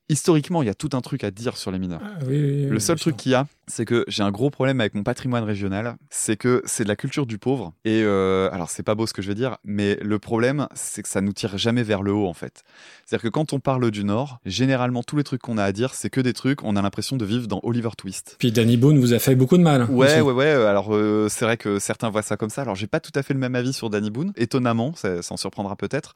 Historiquement, 0.09 0.61
il 0.61 0.65
y 0.65 0.69
a 0.69 0.73
tout 0.73 0.89
un 0.93 1.01
truc 1.01 1.23
à 1.23 1.31
dire 1.31 1.55
sur 1.55 1.71
les 1.71 1.79
mineurs. 1.79 2.01
Ah, 2.03 2.19
oui, 2.27 2.39
oui, 2.39 2.63
oui, 2.65 2.69
Le 2.69 2.79
seul 2.79 2.99
truc 2.99 3.15
qu'il 3.15 3.31
y 3.31 3.35
a, 3.35 3.47
c'est 3.67 3.85
que 3.85 4.05
j'ai 4.07 4.23
un 4.23 4.31
gros 4.31 4.49
problème 4.49 4.79
avec 4.81 4.93
mon 4.93 5.03
patrimoine 5.03 5.43
régional, 5.43 5.95
c'est 6.09 6.37
que 6.37 6.61
c'est 6.65 6.83
de 6.83 6.89
la 6.89 6.95
culture 6.95 7.25
du 7.25 7.37
pauvre. 7.37 7.73
Et 7.85 8.01
euh, 8.03 8.49
alors, 8.51 8.69
c'est 8.69 8.83
pas 8.83 8.95
beau 8.95 9.07
ce 9.07 9.13
que 9.13 9.21
je 9.21 9.27
vais 9.27 9.35
dire, 9.35 9.57
mais 9.63 9.97
le 10.01 10.19
problème, 10.19 10.67
c'est 10.73 11.01
que 11.01 11.09
ça 11.09 11.21
nous 11.21 11.33
tire 11.33 11.57
jamais 11.57 11.83
vers 11.83 12.01
le 12.01 12.11
haut, 12.11 12.27
en 12.27 12.33
fait. 12.33 12.63
C'est-à-dire 13.05 13.23
que 13.23 13.29
quand 13.29 13.53
on 13.53 13.59
parle 13.59 13.91
du 13.91 14.03
Nord, 14.03 14.39
généralement, 14.45 15.03
tous 15.03 15.17
les 15.17 15.23
trucs 15.23 15.41
qu'on 15.41 15.57
a 15.57 15.63
à 15.63 15.71
dire, 15.71 15.93
c'est 15.93 16.09
que 16.09 16.21
des 16.21 16.33
trucs, 16.33 16.63
on 16.63 16.75
a 16.75 16.81
l'impression 16.81 17.17
de 17.17 17.25
vivre 17.25 17.47
dans 17.47 17.59
Oliver 17.63 17.89
Twist. 17.97 18.35
Puis 18.39 18.51
Danny 18.51 18.77
Boone 18.77 18.99
vous 18.99 19.13
a 19.13 19.19
fait 19.19 19.35
beaucoup 19.35 19.57
de 19.57 19.63
mal. 19.63 19.83
Ouais, 19.89 20.07
aussi. 20.07 20.21
ouais, 20.21 20.33
ouais. 20.33 20.45
euh, 20.45 20.67
Alors, 20.67 20.93
euh, 20.95 21.27
c'est 21.29 21.45
vrai 21.45 21.57
que 21.57 21.79
certains 21.79 22.09
voient 22.09 22.21
ça 22.21 22.37
comme 22.37 22.49
ça. 22.49 22.61
Alors, 22.61 22.75
j'ai 22.75 22.87
pas 22.87 22.99
tout 22.99 23.11
à 23.15 23.23
fait 23.23 23.33
le 23.33 23.39
même 23.39 23.55
avis 23.55 23.73
sur 23.73 23.89
Danny 23.89 24.09
Boone. 24.11 24.33
Étonnamment, 24.35 24.93
ça, 24.95 25.21
ça 25.21 25.33
en 25.33 25.37
surprendra 25.37 25.75
peut-être. 25.75 26.13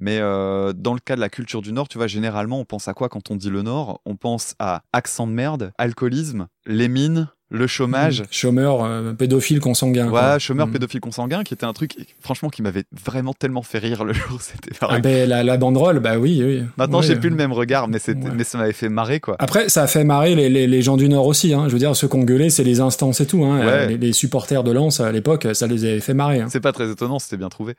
Mais 0.00 0.18
euh, 0.20 0.72
dans 0.72 0.94
le 0.94 1.00
cas 1.00 1.16
de 1.16 1.20
la 1.20 1.28
culture 1.28 1.60
du 1.62 1.72
Nord, 1.72 1.88
tu 1.88 1.98
vois, 1.98 2.06
généralement, 2.06 2.58
on 2.58 2.64
pense 2.64 2.88
à 2.88 2.94
quoi 2.94 3.08
quand 3.08 3.30
on 3.30 3.36
dit 3.36 3.50
le 3.50 3.62
Nord? 3.62 4.00
On 4.06 4.16
pense 4.16 4.54
à 4.58 4.82
accent 4.92 5.26
de 5.26 5.32
merde, 5.32 5.72
alcoolisme, 5.78 6.48
les 6.66 6.88
mines, 6.88 7.28
le 7.50 7.66
chômage. 7.66 8.22
Mm. 8.22 8.26
Chômeur, 8.30 8.82
euh, 8.84 9.12
pédophile 9.12 9.60
consanguin. 9.60 10.04
Ouais, 10.06 10.10
quoi. 10.10 10.38
chômeur 10.38 10.66
Mm. 10.68 10.72
pédophile 10.72 11.00
consanguin, 11.00 11.44
qui 11.44 11.52
était 11.52 11.66
un 11.66 11.72
truc, 11.74 11.94
franchement, 12.20 12.48
qui 12.48 12.62
m'avait 12.62 12.84
vraiment 13.04 13.34
tellement 13.34 13.62
fait 13.62 13.78
rire 13.78 14.04
le 14.04 14.12
jour 14.14 14.40
c'était. 14.40 14.70
Ah 14.80 14.98
ben 15.00 15.28
la, 15.28 15.42
la 15.42 15.56
banderole, 15.58 15.98
bah 16.00 16.18
oui, 16.18 16.42
oui. 16.42 16.62
Maintenant, 16.78 17.02
j'ai 17.02 17.16
plus 17.16 17.28
le 17.28 17.36
même 17.36 17.52
regard, 17.52 17.88
mais, 17.88 17.98
Ouais. 18.08 18.14
mais 18.34 18.44
ça 18.44 18.56
m'avait 18.58 18.72
fait 18.72 18.88
marrer, 18.88 19.20
quoi. 19.20 19.36
Après, 19.38 19.68
ça 19.68 19.82
a 19.82 19.86
fait 19.86 20.04
marrer 20.04 20.34
les, 20.34 20.48
les, 20.48 20.66
les 20.66 20.82
gens 20.82 20.96
du 20.96 21.08
Nord 21.08 21.26
aussi. 21.26 21.52
Hein. 21.52 21.64
Je 21.68 21.72
veux 21.74 21.78
dire, 21.78 21.94
ceux 21.94 22.08
qui 22.08 22.16
ont 22.16 22.24
gueulé, 22.24 22.48
c'est 22.48 22.64
les 22.64 22.80
instances 22.80 23.20
et 23.20 23.26
tout. 23.26 23.44
Hein. 23.44 23.58
Ouais. 23.60 23.66
Euh, 23.66 23.86
Les, 23.88 23.98
les 23.98 24.12
supporters 24.14 24.64
de 24.64 24.70
Lens 24.72 25.00
à 25.00 25.12
l'époque, 25.12 25.46
ça 25.52 25.66
les 25.66 25.84
avait 25.84 26.00
fait 26.00 26.14
marrer. 26.14 26.40
Hein. 26.40 26.46
C'est 26.48 26.60
pas 26.60 26.72
très 26.72 26.90
étonnant, 26.90 27.18
c'était 27.18 27.36
bien 27.36 27.48
trouvé. 27.50 27.74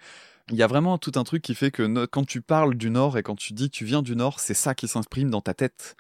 Il 0.52 0.58
y 0.58 0.62
a 0.64 0.68
vraiment 0.68 0.98
tout 0.98 1.14
un 1.16 1.24
truc 1.24 1.42
qui 1.42 1.56
fait 1.56 1.72
que 1.72 1.84
no- 1.84 2.06
quand 2.06 2.26
tu 2.28 2.42
parles 2.42 2.76
du 2.76 2.90
Nord 2.90 3.18
et 3.18 3.24
quand 3.24 3.36
tu 3.36 3.54
dis 3.54 3.72
que 3.72 3.76
tu 3.78 3.86
viens 3.86 4.02
du 4.02 4.16
Nord, 4.16 4.40
c'est 4.42 4.54
ça 4.54 4.76
qui 4.76 4.88
s'imprime 4.90 5.30
dans 5.30 5.40
ta 5.42 5.54
tête. 5.54 5.96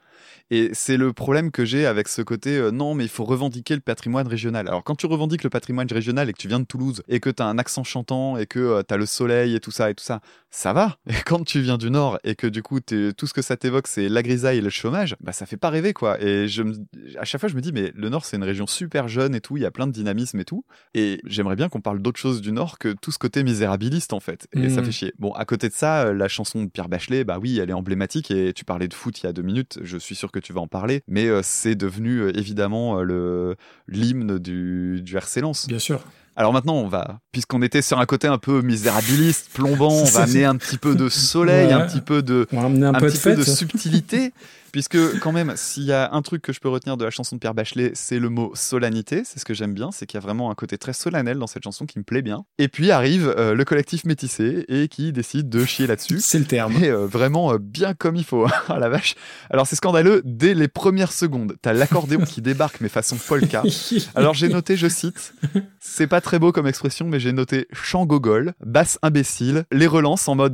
Et 0.51 0.69
c'est 0.73 0.97
le 0.97 1.13
problème 1.13 1.51
que 1.51 1.65
j'ai 1.65 1.85
avec 1.85 2.07
ce 2.07 2.21
côté 2.21 2.57
euh, 2.57 2.71
non, 2.71 2.93
mais 2.95 3.03
il 3.05 3.09
faut 3.09 3.23
revendiquer 3.25 3.75
le 3.75 3.81
patrimoine 3.81 4.27
régional. 4.27 4.67
Alors 4.67 4.83
quand 4.83 4.95
tu 4.95 5.05
revendiques 5.05 5.43
le 5.43 5.49
patrimoine 5.49 5.87
régional 5.91 6.29
et 6.29 6.33
que 6.33 6.37
tu 6.41 6.47
viens 6.47 6.59
de 6.59 6.65
Toulouse 6.65 7.01
et 7.07 7.19
que 7.19 7.29
tu 7.29 7.41
as 7.41 7.45
un 7.45 7.57
accent 7.57 7.83
chantant 7.83 8.37
et 8.37 8.45
que 8.45 8.81
tu 8.87 8.93
as 8.93 8.97
le 8.97 9.05
soleil 9.05 9.55
et 9.55 9.59
tout 9.59 9.71
ça 9.71 9.89
et 9.89 9.95
tout 9.95 10.03
ça, 10.03 10.21
ça 10.49 10.73
va. 10.73 10.97
Et 11.09 11.13
quand 11.25 11.43
tu 11.43 11.61
viens 11.61 11.77
du 11.77 11.89
Nord 11.89 12.19
et 12.23 12.35
que 12.35 12.47
du 12.47 12.61
coup 12.61 12.79
tout 12.79 13.27
ce 13.27 13.33
que 13.33 13.41
ça 13.41 13.57
t'évoque 13.57 13.87
c'est 13.87 14.07
la 14.09 14.21
grisaille 14.21 14.59
et 14.59 14.61
le 14.61 14.69
chômage, 14.69 15.15
bah 15.19 15.31
ça 15.31 15.45
fait 15.45 15.57
pas 15.57 15.69
rêver 15.69 15.93
quoi. 15.93 16.21
Et 16.21 16.47
je 16.47 16.61
me- 16.63 16.75
à 17.17 17.25
chaque 17.25 17.39
fois 17.41 17.49
je 17.49 17.55
me 17.55 17.61
dis 17.61 17.71
mais 17.71 17.91
le 17.95 18.09
Nord 18.09 18.25
c'est 18.25 18.37
une 18.37 18.43
région 18.43 18.67
super 18.67 19.07
jeune 19.07 19.33
et 19.35 19.41
tout, 19.41 19.57
il 19.57 19.63
y 19.63 19.65
a 19.65 19.71
plein 19.71 19.87
de 19.87 19.91
dynamisme 19.91 20.39
et 20.39 20.45
tout. 20.45 20.63
Et 20.93 21.19
j'aimerais 21.25 21.55
bien 21.55 21.69
qu'on 21.69 21.81
parle 21.81 21.99
d'autre 22.01 22.19
chose 22.19 22.41
du 22.41 22.51
Nord 22.51 22.77
que 22.77 22.93
tout 23.01 23.11
ce 23.11 23.17
côté 23.19 23.43
misérabiliste 23.43 24.13
en 24.13 24.19
fait. 24.19 24.47
Et 24.53 24.69
ça 24.69 24.83
fait 24.83 24.91
chier. 24.91 25.13
Bon, 25.17 25.31
à 25.33 25.45
côté 25.45 25.69
de 25.69 25.73
ça, 25.73 26.03
euh, 26.07 26.13
la 26.13 26.27
chanson 26.27 26.63
de 26.63 26.69
Pierre 26.69 26.89
Bachelet, 26.89 27.23
bah 27.23 27.39
oui, 27.41 27.59
elle 27.59 27.69
est 27.69 27.73
emblématique 27.73 28.29
et 28.31 28.53
tu 28.53 28.63
parlais 28.65 28.87
de 28.87 28.93
foot 28.93 29.21
il 29.21 29.25
y 29.25 29.29
a 29.29 29.33
deux 29.33 29.41
minutes, 29.41 29.79
je 29.81 29.97
suis 29.97 30.12
sûr 30.15 30.31
que 30.31 30.39
tu 30.39 30.53
vas 30.53 30.61
en 30.61 30.67
parler. 30.67 31.01
Mais 31.07 31.27
euh, 31.27 31.41
c'est 31.43 31.75
devenu 31.75 32.19
euh, 32.19 32.37
évidemment 32.37 32.99
euh, 32.99 33.03
le 33.03 33.55
l'hymne 33.87 34.39
du, 34.39 35.01
du 35.01 35.15
RC 35.17 35.41
Lens. 35.41 35.67
Bien 35.67 35.79
sûr. 35.79 36.01
Alors 36.35 36.51
maintenant, 36.51 36.75
on 36.75 36.87
va, 36.87 37.19
puisqu'on 37.31 37.61
était 37.61 37.83
sur 37.83 37.99
un 37.99 38.05
côté 38.07 38.27
un 38.27 38.39
peu 38.39 38.61
misérabiliste, 38.61 39.49
plombant, 39.53 39.91
on 39.91 40.03
va 40.05 40.21
amener 40.23 40.45
un 40.45 40.55
petit 40.55 40.77
peu 40.79 40.95
de 40.95 41.07
soleil, 41.07 41.67
Ouais. 41.67 41.73
un 41.73 41.85
petit 41.85 42.01
peu 42.01 42.23
de, 42.23 42.47
On 42.51 42.59
va 42.61 42.67
emmener 42.67 42.87
un, 42.87 42.93
un 42.95 42.99
peu 42.99 43.05
de 43.05 43.11
petit 43.11 43.21
peu 43.21 43.35
de 43.35 43.43
subtilité, 43.43 44.33
puisque 44.73 45.19
quand 45.19 45.31
même, 45.31 45.53
s'il 45.55 45.83
y 45.83 45.93
a 45.93 46.11
un 46.11 46.21
truc 46.23 46.41
que 46.41 46.51
je 46.51 46.59
peux 46.59 46.67
retenir 46.67 46.97
de 46.97 47.05
la 47.05 47.11
chanson 47.11 47.35
de 47.35 47.39
Pierre 47.39 47.53
Bachelet, 47.53 47.91
c'est 47.93 48.17
le 48.17 48.29
mot 48.29 48.51
solennité. 48.55 49.21
C'est 49.23 49.39
ce 49.39 49.45
que 49.45 49.53
j'aime 49.53 49.73
bien, 49.73 49.91
c'est 49.91 50.07
qu'il 50.07 50.17
y 50.17 50.21
a 50.21 50.25
vraiment 50.25 50.49
un 50.49 50.55
côté 50.55 50.79
très 50.79 50.93
solennel 50.93 51.37
dans 51.37 51.47
cette 51.47 51.63
chanson 51.63 51.85
qui 51.85 51.99
me 51.99 52.03
plaît 52.03 52.23
bien. 52.23 52.43
Et 52.57 52.67
puis 52.67 52.89
arrive 52.91 53.33
euh, 53.37 53.53
le 53.53 53.65
collectif 53.65 54.03
métissé 54.03 54.65
et 54.67 54.87
qui 54.87 55.13
décide 55.13 55.47
de 55.47 55.63
chier 55.63 55.85
là-dessus. 55.85 56.19
C'est 56.19 56.39
le 56.39 56.45
terme. 56.45 56.73
Mais 56.79 56.89
euh, 56.89 57.05
vraiment 57.05 57.53
euh, 57.53 57.59
bien 57.59 57.93
comme 57.93 58.15
il 58.15 58.23
faut, 58.23 58.47
ah 58.67 58.79
la 58.79 58.89
vache. 58.89 59.13
Alors 59.51 59.67
c'est 59.67 59.75
scandaleux 59.75 60.23
dès 60.25 60.55
les 60.55 60.67
premières 60.67 61.11
secondes. 61.11 61.55
T'as 61.61 61.73
l'accordéon 61.73 62.21
qui 62.25 62.41
débarque 62.41 62.81
mais 62.81 62.89
façon 62.89 63.15
polka. 63.15 63.61
Alors 64.15 64.33
j'ai 64.33 64.49
noté, 64.49 64.75
je 64.75 64.87
cite, 64.87 65.35
c'est 65.79 66.07
pas 66.07 66.19
très 66.19 66.39
beau 66.39 66.51
comme 66.51 66.65
expression, 66.65 67.07
mais 67.07 67.19
j'ai 67.19 67.31
noté 67.31 67.67
chant 67.71 68.07
gogol, 68.07 68.53
basse 68.65 68.97
imbécile, 69.03 69.65
les 69.71 69.87
relances 69.87 70.27
en 70.27 70.33
mode 70.33 70.53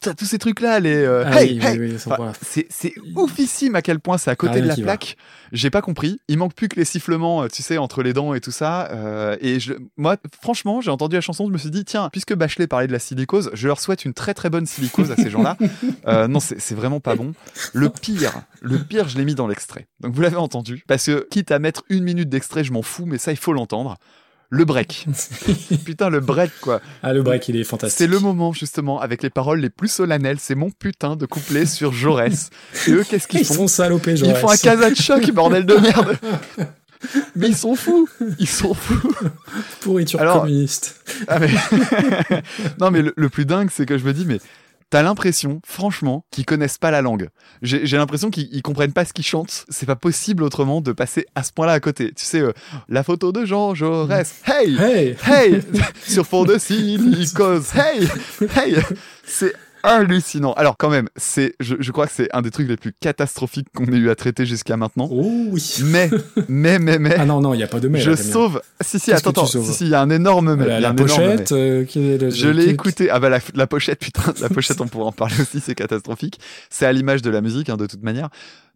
t'as 0.00 0.14
tous 0.14 0.24
ces 0.24 0.38
trucs 0.38 0.60
là, 0.60 0.80
les 0.80 0.94
euh, 0.94 1.24
Ah 1.26 1.42
hey, 1.42 1.58
oui, 1.60 1.66
hey. 1.66 1.78
oui, 1.78 1.90
oui, 1.92 1.98
ça 1.98 2.12
Enfin, 2.12 2.26
va. 2.26 2.32
c'est 2.40 2.94
oufissime 3.14 3.74
à 3.74 3.82
quel 3.82 4.00
point 4.00 4.18
c'est 4.18 4.30
à 4.30 4.36
côté 4.36 4.60
de 4.60 4.66
la 4.66 4.76
plaque. 4.76 5.16
J'ai 5.52 5.70
pas 5.70 5.82
compris. 5.82 6.18
Il 6.28 6.38
manque 6.38 6.54
plus 6.54 6.68
que 6.68 6.76
les 6.76 6.84
sifflements, 6.84 7.42
euh, 7.44 7.48
tu 7.48 7.62
sais, 7.62 7.76
entre 7.78 8.02
les 8.02 8.12
dents 8.12 8.32
et 8.34 8.40
tout 8.40 8.50
ça. 8.50 8.90
euh, 8.90 9.36
et 9.40 9.60
je, 9.60 9.74
moi, 9.96 10.16
franchement, 10.40 10.80
j'ai 10.80 10.90
entendu 10.90 11.14
la 11.16 11.20
chanson, 11.20 11.46
je 11.46 11.52
me 11.52 11.58
suis 11.58 11.70
dit, 11.70 11.84
tiens, 11.84 12.08
puisque 12.10 12.34
Bachelet 12.34 12.66
parlait 12.66 12.86
de 12.86 12.92
la 12.92 12.98
silicose, 12.98 13.50
je 13.52 13.66
leur 13.68 13.80
souhaite 13.80 14.04
une 14.04 14.14
très 14.14 14.34
très 14.34 14.48
bonne 14.50 14.66
silicose 14.66 15.10
à 15.10 15.16
ces 15.16 15.30
gens-là. 15.30 15.56
Euh, 16.08 16.26
non, 16.26 16.40
c'est 16.40 16.60
c'est 16.60 16.74
vraiment 16.74 16.98
pas 17.00 17.14
bon. 17.14 17.32
Le 17.72 17.88
pire, 17.88 18.42
le 18.60 18.78
pire, 18.78 19.08
je 19.08 19.16
l'ai 19.18 19.24
mis 19.24 19.34
dans 19.34 19.46
l'extrait. 19.46 19.86
Donc 20.00 20.14
vous 20.14 20.20
l'avez 20.22 20.36
entendu. 20.36 20.82
Parce 20.88 21.06
que 21.06 21.26
quitte 21.30 21.52
à 21.52 21.58
mettre 21.58 21.84
une 21.90 22.02
minute 22.02 22.28
d'extrait, 22.28 22.64
je 22.64 22.72
m'en 22.72 22.82
fous, 22.82 23.04
mais 23.06 23.18
ça, 23.18 23.30
il 23.30 23.36
faut 23.36 23.52
l'entendre. 23.52 23.96
Le 24.54 24.66
break. 24.66 25.06
Putain, 25.86 26.10
le 26.10 26.20
break, 26.20 26.50
quoi. 26.60 26.82
Ah, 27.02 27.14
le 27.14 27.22
break, 27.22 27.48
il 27.48 27.56
est 27.56 27.64
fantastique. 27.64 27.96
C'est 27.96 28.06
le 28.06 28.18
moment, 28.20 28.52
justement, 28.52 29.00
avec 29.00 29.22
les 29.22 29.30
paroles 29.30 29.60
les 29.60 29.70
plus 29.70 29.88
solennelles. 29.88 30.36
C'est 30.40 30.54
mon 30.54 30.70
putain 30.70 31.16
de 31.16 31.24
couplet 31.24 31.64
sur 31.64 31.90
Jaurès. 31.94 32.50
Et 32.86 32.90
eux, 32.90 33.02
qu'est-ce 33.02 33.26
qu'ils 33.26 33.40
Ils 33.40 33.46
font 33.46 33.54
sont 33.54 33.68
salopés, 33.68 34.12
Ils 34.12 34.34
font 34.36 34.50
un 34.50 34.56
casa 34.58 34.90
de 34.90 34.94
choc, 34.94 35.30
bordel 35.30 35.64
de 35.64 35.74
merde 35.76 36.18
Mais 37.34 37.48
ils 37.48 37.56
sont 37.56 37.74
fous 37.74 38.06
Ils 38.38 38.46
sont 38.46 38.74
fous 38.74 39.10
Pourriture 39.80 40.20
Alors- 40.20 40.42
communiste. 40.42 41.02
Ah, 41.28 41.38
mais- 41.40 41.48
Non, 42.78 42.90
mais 42.90 43.00
le, 43.00 43.14
le 43.16 43.28
plus 43.30 43.46
dingue, 43.46 43.70
c'est 43.72 43.86
que 43.86 43.96
je 43.96 44.04
me 44.04 44.12
dis, 44.12 44.26
mais 44.26 44.38
t'as 44.92 45.02
l'impression, 45.02 45.62
franchement, 45.64 46.26
qu'ils 46.30 46.44
connaissent 46.44 46.76
pas 46.76 46.90
la 46.90 47.00
langue. 47.00 47.30
J'ai 47.62 47.96
l'impression 47.96 48.28
qu'ils 48.28 48.50
ils 48.52 48.60
comprennent 48.60 48.92
pas 48.92 49.06
ce 49.06 49.14
qu'ils 49.14 49.24
chantent. 49.24 49.64
C'est 49.70 49.86
pas 49.86 49.96
possible 49.96 50.42
autrement 50.42 50.82
de 50.82 50.92
passer 50.92 51.24
à 51.34 51.42
ce 51.42 51.50
point-là 51.50 51.72
à 51.72 51.80
côté. 51.80 52.12
Tu 52.12 52.26
sais, 52.26 52.40
euh, 52.40 52.52
la 52.90 53.02
photo 53.02 53.32
de 53.32 53.46
Jean 53.46 53.74
Jaurès. 53.74 54.42
Hey 54.44 54.76
Hey 54.78 55.16
Hey 55.26 55.62
Sur 56.06 56.26
fond 56.26 56.44
de 56.44 56.58
silicose. 56.58 57.74
Hey 57.74 58.06
Hey 58.54 58.76
C'est 59.24 59.54
hallucinant. 59.82 60.52
Alors 60.54 60.76
quand 60.76 60.90
même, 60.90 61.08
c'est, 61.16 61.54
je, 61.60 61.76
je 61.78 61.92
crois 61.92 62.06
que 62.06 62.12
c'est 62.14 62.28
un 62.34 62.42
des 62.42 62.50
trucs 62.50 62.68
les 62.68 62.76
plus 62.76 62.92
catastrophiques 62.98 63.68
qu'on 63.74 63.86
ait 63.86 63.96
eu 63.96 64.10
à 64.10 64.14
traiter 64.14 64.46
jusqu'à 64.46 64.76
maintenant. 64.76 65.08
Oh 65.10 65.46
oui 65.50 65.74
Mais, 65.84 66.10
mais, 66.48 66.78
mais, 66.78 66.98
mais, 66.98 67.14
Ah 67.18 67.24
non, 67.26 67.40
non, 67.40 67.54
il 67.54 67.58
n'y 67.58 67.62
a 67.62 67.66
pas 67.68 67.80
de 67.80 67.88
mais. 67.88 68.00
je 68.00 68.10
là, 68.12 68.16
sauve. 68.16 68.60
Si, 68.80 68.98
si, 68.98 69.12
attends, 69.12 69.30
attends. 69.30 69.46
Si, 69.46 69.62
si, 69.64 69.84
il 69.84 69.90
y 69.90 69.94
a 69.94 70.00
un 70.00 70.10
énorme 70.10 70.54
mais. 70.56 70.80
La, 70.80 70.92
pochette, 70.92 71.52
euh, 71.52 71.84
qui 71.84 72.12
est 72.12 72.18
le- 72.18 72.30
Je 72.30 72.48
l'ai 72.48 72.68
écouté. 72.68 73.10
Ah 73.10 73.20
bah 73.20 73.28
la, 73.28 73.38
la 73.54 73.66
pochette, 73.66 73.98
putain, 74.00 74.32
la 74.40 74.48
pochette, 74.48 74.80
on 74.80 74.88
pourra 74.88 75.06
en 75.06 75.12
parler 75.12 75.34
aussi, 75.40 75.60
c'est 75.60 75.74
catastrophique. 75.74 76.38
C'est 76.70 76.86
à 76.86 76.92
l'image 76.92 77.22
de 77.22 77.30
la 77.30 77.40
musique, 77.40 77.68
hein, 77.68 77.76
de 77.76 77.86
toute 77.86 78.02
manière. 78.02 78.28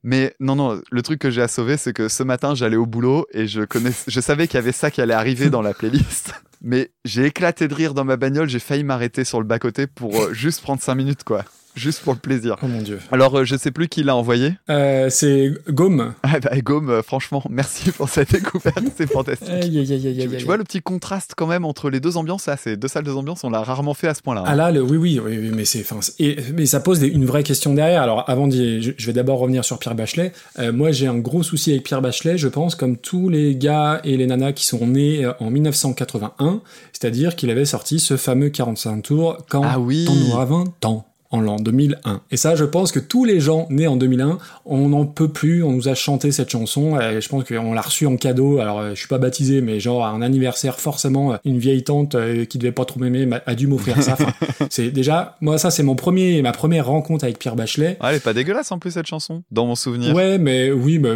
Mais 0.07 0.37
non, 0.39 0.55
non, 0.55 0.81
le 0.89 1.03
truc 1.03 1.19
que 1.19 1.31
j'ai 1.31 1.43
à 1.43 1.49
sauver, 1.49 1.77
c'est 1.77 1.93
que 1.93 2.09
ce 2.09 2.23
matin, 2.23 2.55
j'allais 2.55 2.77
au 2.77 2.87
boulot 2.87 3.27
et 3.33 3.49
je 3.49 3.63
je 4.07 4.21
savais 4.21 4.47
qu'il 4.47 4.55
y 4.55 4.59
avait 4.59 4.71
ça 4.71 4.89
qui 4.93 5.01
allait 5.01 5.15
arriver 5.15 5.51
dans 5.51 5.63
la 5.63 5.75
playlist. 5.75 6.33
Mais 6.63 6.93
j'ai 7.05 7.27
éclaté 7.27 7.67
de 7.67 7.75
rire 7.75 7.93
dans 7.93 8.05
ma 8.05 8.17
bagnole, 8.17 8.49
j'ai 8.49 8.61
failli 8.61 8.85
m'arrêter 8.85 9.25
sur 9.25 9.41
le 9.41 9.47
bas-côté 9.47 9.89
pour 9.89 10.17
euh, 10.17 10.33
juste 10.33 10.63
prendre 10.63 10.81
5 10.81 10.95
minutes, 10.95 11.25
quoi. 11.25 11.45
Juste 11.77 12.01
pour 12.01 12.15
le 12.15 12.19
plaisir. 12.19 12.57
Oh 12.63 12.67
mon 12.67 12.81
dieu. 12.81 12.99
Alors, 13.13 13.39
euh, 13.39 13.45
je 13.45 13.55
sais 13.57 13.71
plus 13.71 13.89
qui 13.89 14.03
l'a 14.03 14.17
envoyé. 14.17 14.55
Euh, 14.71 15.11
c'est 15.11 15.53
Gaume. 15.69 16.15
Ah 16.23 16.41
bah, 16.43 16.51
Gaume, 16.63 16.89
euh, 16.91 17.03
franchement, 17.03 17.43
merci 17.51 17.93
pour 17.93 18.09
cette 18.09 18.33
découverte, 18.33 18.83
c'est 18.97 19.11
fantastique. 19.11 19.49
Aïe, 19.51 19.79
aïe, 19.79 19.93
aïe, 19.93 20.07
aïe, 20.09 20.17
Tu, 20.17 20.23
aïe, 20.23 20.37
tu 20.39 20.45
vois 20.47 20.57
le 20.57 20.65
petit 20.65 20.81
contraste 20.81 21.35
quand 21.37 21.47
même 21.47 21.65
entre 21.67 21.91
les 21.91 22.01
deux 22.01 22.17
ambiances 22.17 22.47
là, 22.47 22.57
ces 22.57 22.77
deux 22.77 22.89
salles, 22.89 23.05
deux 23.05 23.15
ambiances, 23.17 23.45
on 23.45 23.51
l'a 23.51 23.63
rarement 23.63 23.93
fait 23.95 24.09
à 24.09 24.15
ce 24.15 24.23
point-là. 24.23 24.41
hein. 24.41 24.49
Ah 24.49 24.55
là, 24.55 24.71
le, 24.73 24.81
oui, 24.81 24.97
oui, 24.97 25.21
oui, 25.23 25.37
oui, 25.39 25.51
mais 25.55 25.65
c'est, 25.67 25.85
et, 26.19 26.37
mais 26.55 26.65
ça 26.67 26.81
pose 26.81 27.01
des- 27.01 27.09
une 27.09 27.27
vraie 27.27 27.43
question 27.43 27.75
derrière. 27.75 28.01
Alors, 28.03 28.25
avant 28.29 28.49
d'y, 28.49 28.83
je, 28.83 28.93
je 28.97 29.07
vais 29.07 29.13
d'abord 29.13 29.39
revenir 29.39 29.65
sur 29.65 29.79
Pierre 29.79 29.95
Bachelet. 29.95 30.33
Euh, 30.59 30.73
moi, 30.73 30.93
j'ai 30.93 31.07
un 31.07 31.19
gros 31.19 31.43
souci 31.43 31.73
avec 31.73 31.83
Pierre 31.85 32.01
Bachelet, 32.01 32.39
je 32.39 32.49
pense, 32.49 32.75
comme 32.75 32.97
tous 32.97 33.29
les 33.29 33.55
gars 33.55 34.01
et 34.03 34.17
les 34.17 34.27
nanas 34.27 34.53
qui 34.53 34.65
sont 34.65 34.87
nés 34.87 35.31
en 35.41 35.51
1981, 35.51 36.63
c'est-à-dire 36.93 37.37
qu'il 37.37 37.51
avait 37.51 37.65
sorti 37.67 38.01
ce 38.01 38.17
fameux 38.17 38.49
45 38.49 39.03
tours 39.03 39.39
quand 39.51 39.63
Ah 39.65 39.79
oui. 39.79 40.07
on 40.09 40.33
aura 40.33 40.45
20 40.47 40.85
ans. 40.87 41.07
En 41.31 41.41
l'an 41.41 41.57
2001. 41.57 42.21
Et 42.31 42.37
ça, 42.37 42.55
je 42.55 42.65
pense 42.65 42.93
que 42.93 43.01
tous 43.01 43.25
les 43.25 43.41
gens 43.41 43.67
nés 43.69 43.89
en 43.89 43.97
2001, 43.97 44.39
on 44.65 44.89
n'en 44.91 45.05
peut 45.07 45.29
plus, 45.29 45.63
on 45.65 45.73
nous 45.73 45.89
a 45.89 45.95
chanté 45.95 46.31
cette 46.31 46.51
chanson, 46.51 47.01
et 47.01 47.21
je 47.21 47.29
pense 47.29 47.43
qu'on 47.45 47.73
l'a 47.75 47.81
reçue 47.81 48.07
en 48.07 48.17
cadeau, 48.17 48.59
alors 48.61 48.79
euh, 48.79 48.91
je 48.91 48.95
suis 49.01 49.09
pas 49.09 49.19
baptisé, 49.19 49.61
mais 49.61 49.81
genre 49.81 50.05
à 50.05 50.11
un 50.11 50.23
anniversaire, 50.23 50.79
forcément, 50.79 51.33
euh, 51.33 51.37
une 51.45 51.59
vieille 51.59 51.83
tante 51.83 52.15
euh, 52.15 52.45
qui 52.45 52.59
devait 52.59 52.71
pas 52.73 52.85
trop 52.85 53.01
m'aimer 53.01 53.27
m'a- 53.27 53.43
a 53.45 53.55
dû 53.57 53.67
m'offrir 53.67 54.01
ça. 54.03 54.13
Enfin, 54.13 54.33
c'est 54.71 54.91
déjà, 54.91 55.37
moi 55.41 55.59
ça 55.59 55.71
c'est 55.73 55.83
mon 55.83 55.97
premier, 55.97 56.41
ma 56.43 56.53
première 56.53 56.87
rencontre 56.87 57.25
avec 57.25 57.39
Pierre 57.41 57.57
Bachelet. 57.57 57.97
Ah, 58.01 58.11
elle 58.11 58.17
est 58.19 58.21
pas 58.21 58.33
dégueulasse 58.33 58.71
en 58.71 58.79
plus 58.79 58.93
cette 58.93 59.07
chanson, 59.07 59.43
dans 59.51 59.67
mon 59.67 59.75
souvenir. 59.75 60.15
Ouais, 60.15 60.39
mais 60.39 60.71
oui, 60.71 60.99
mais 61.01 61.11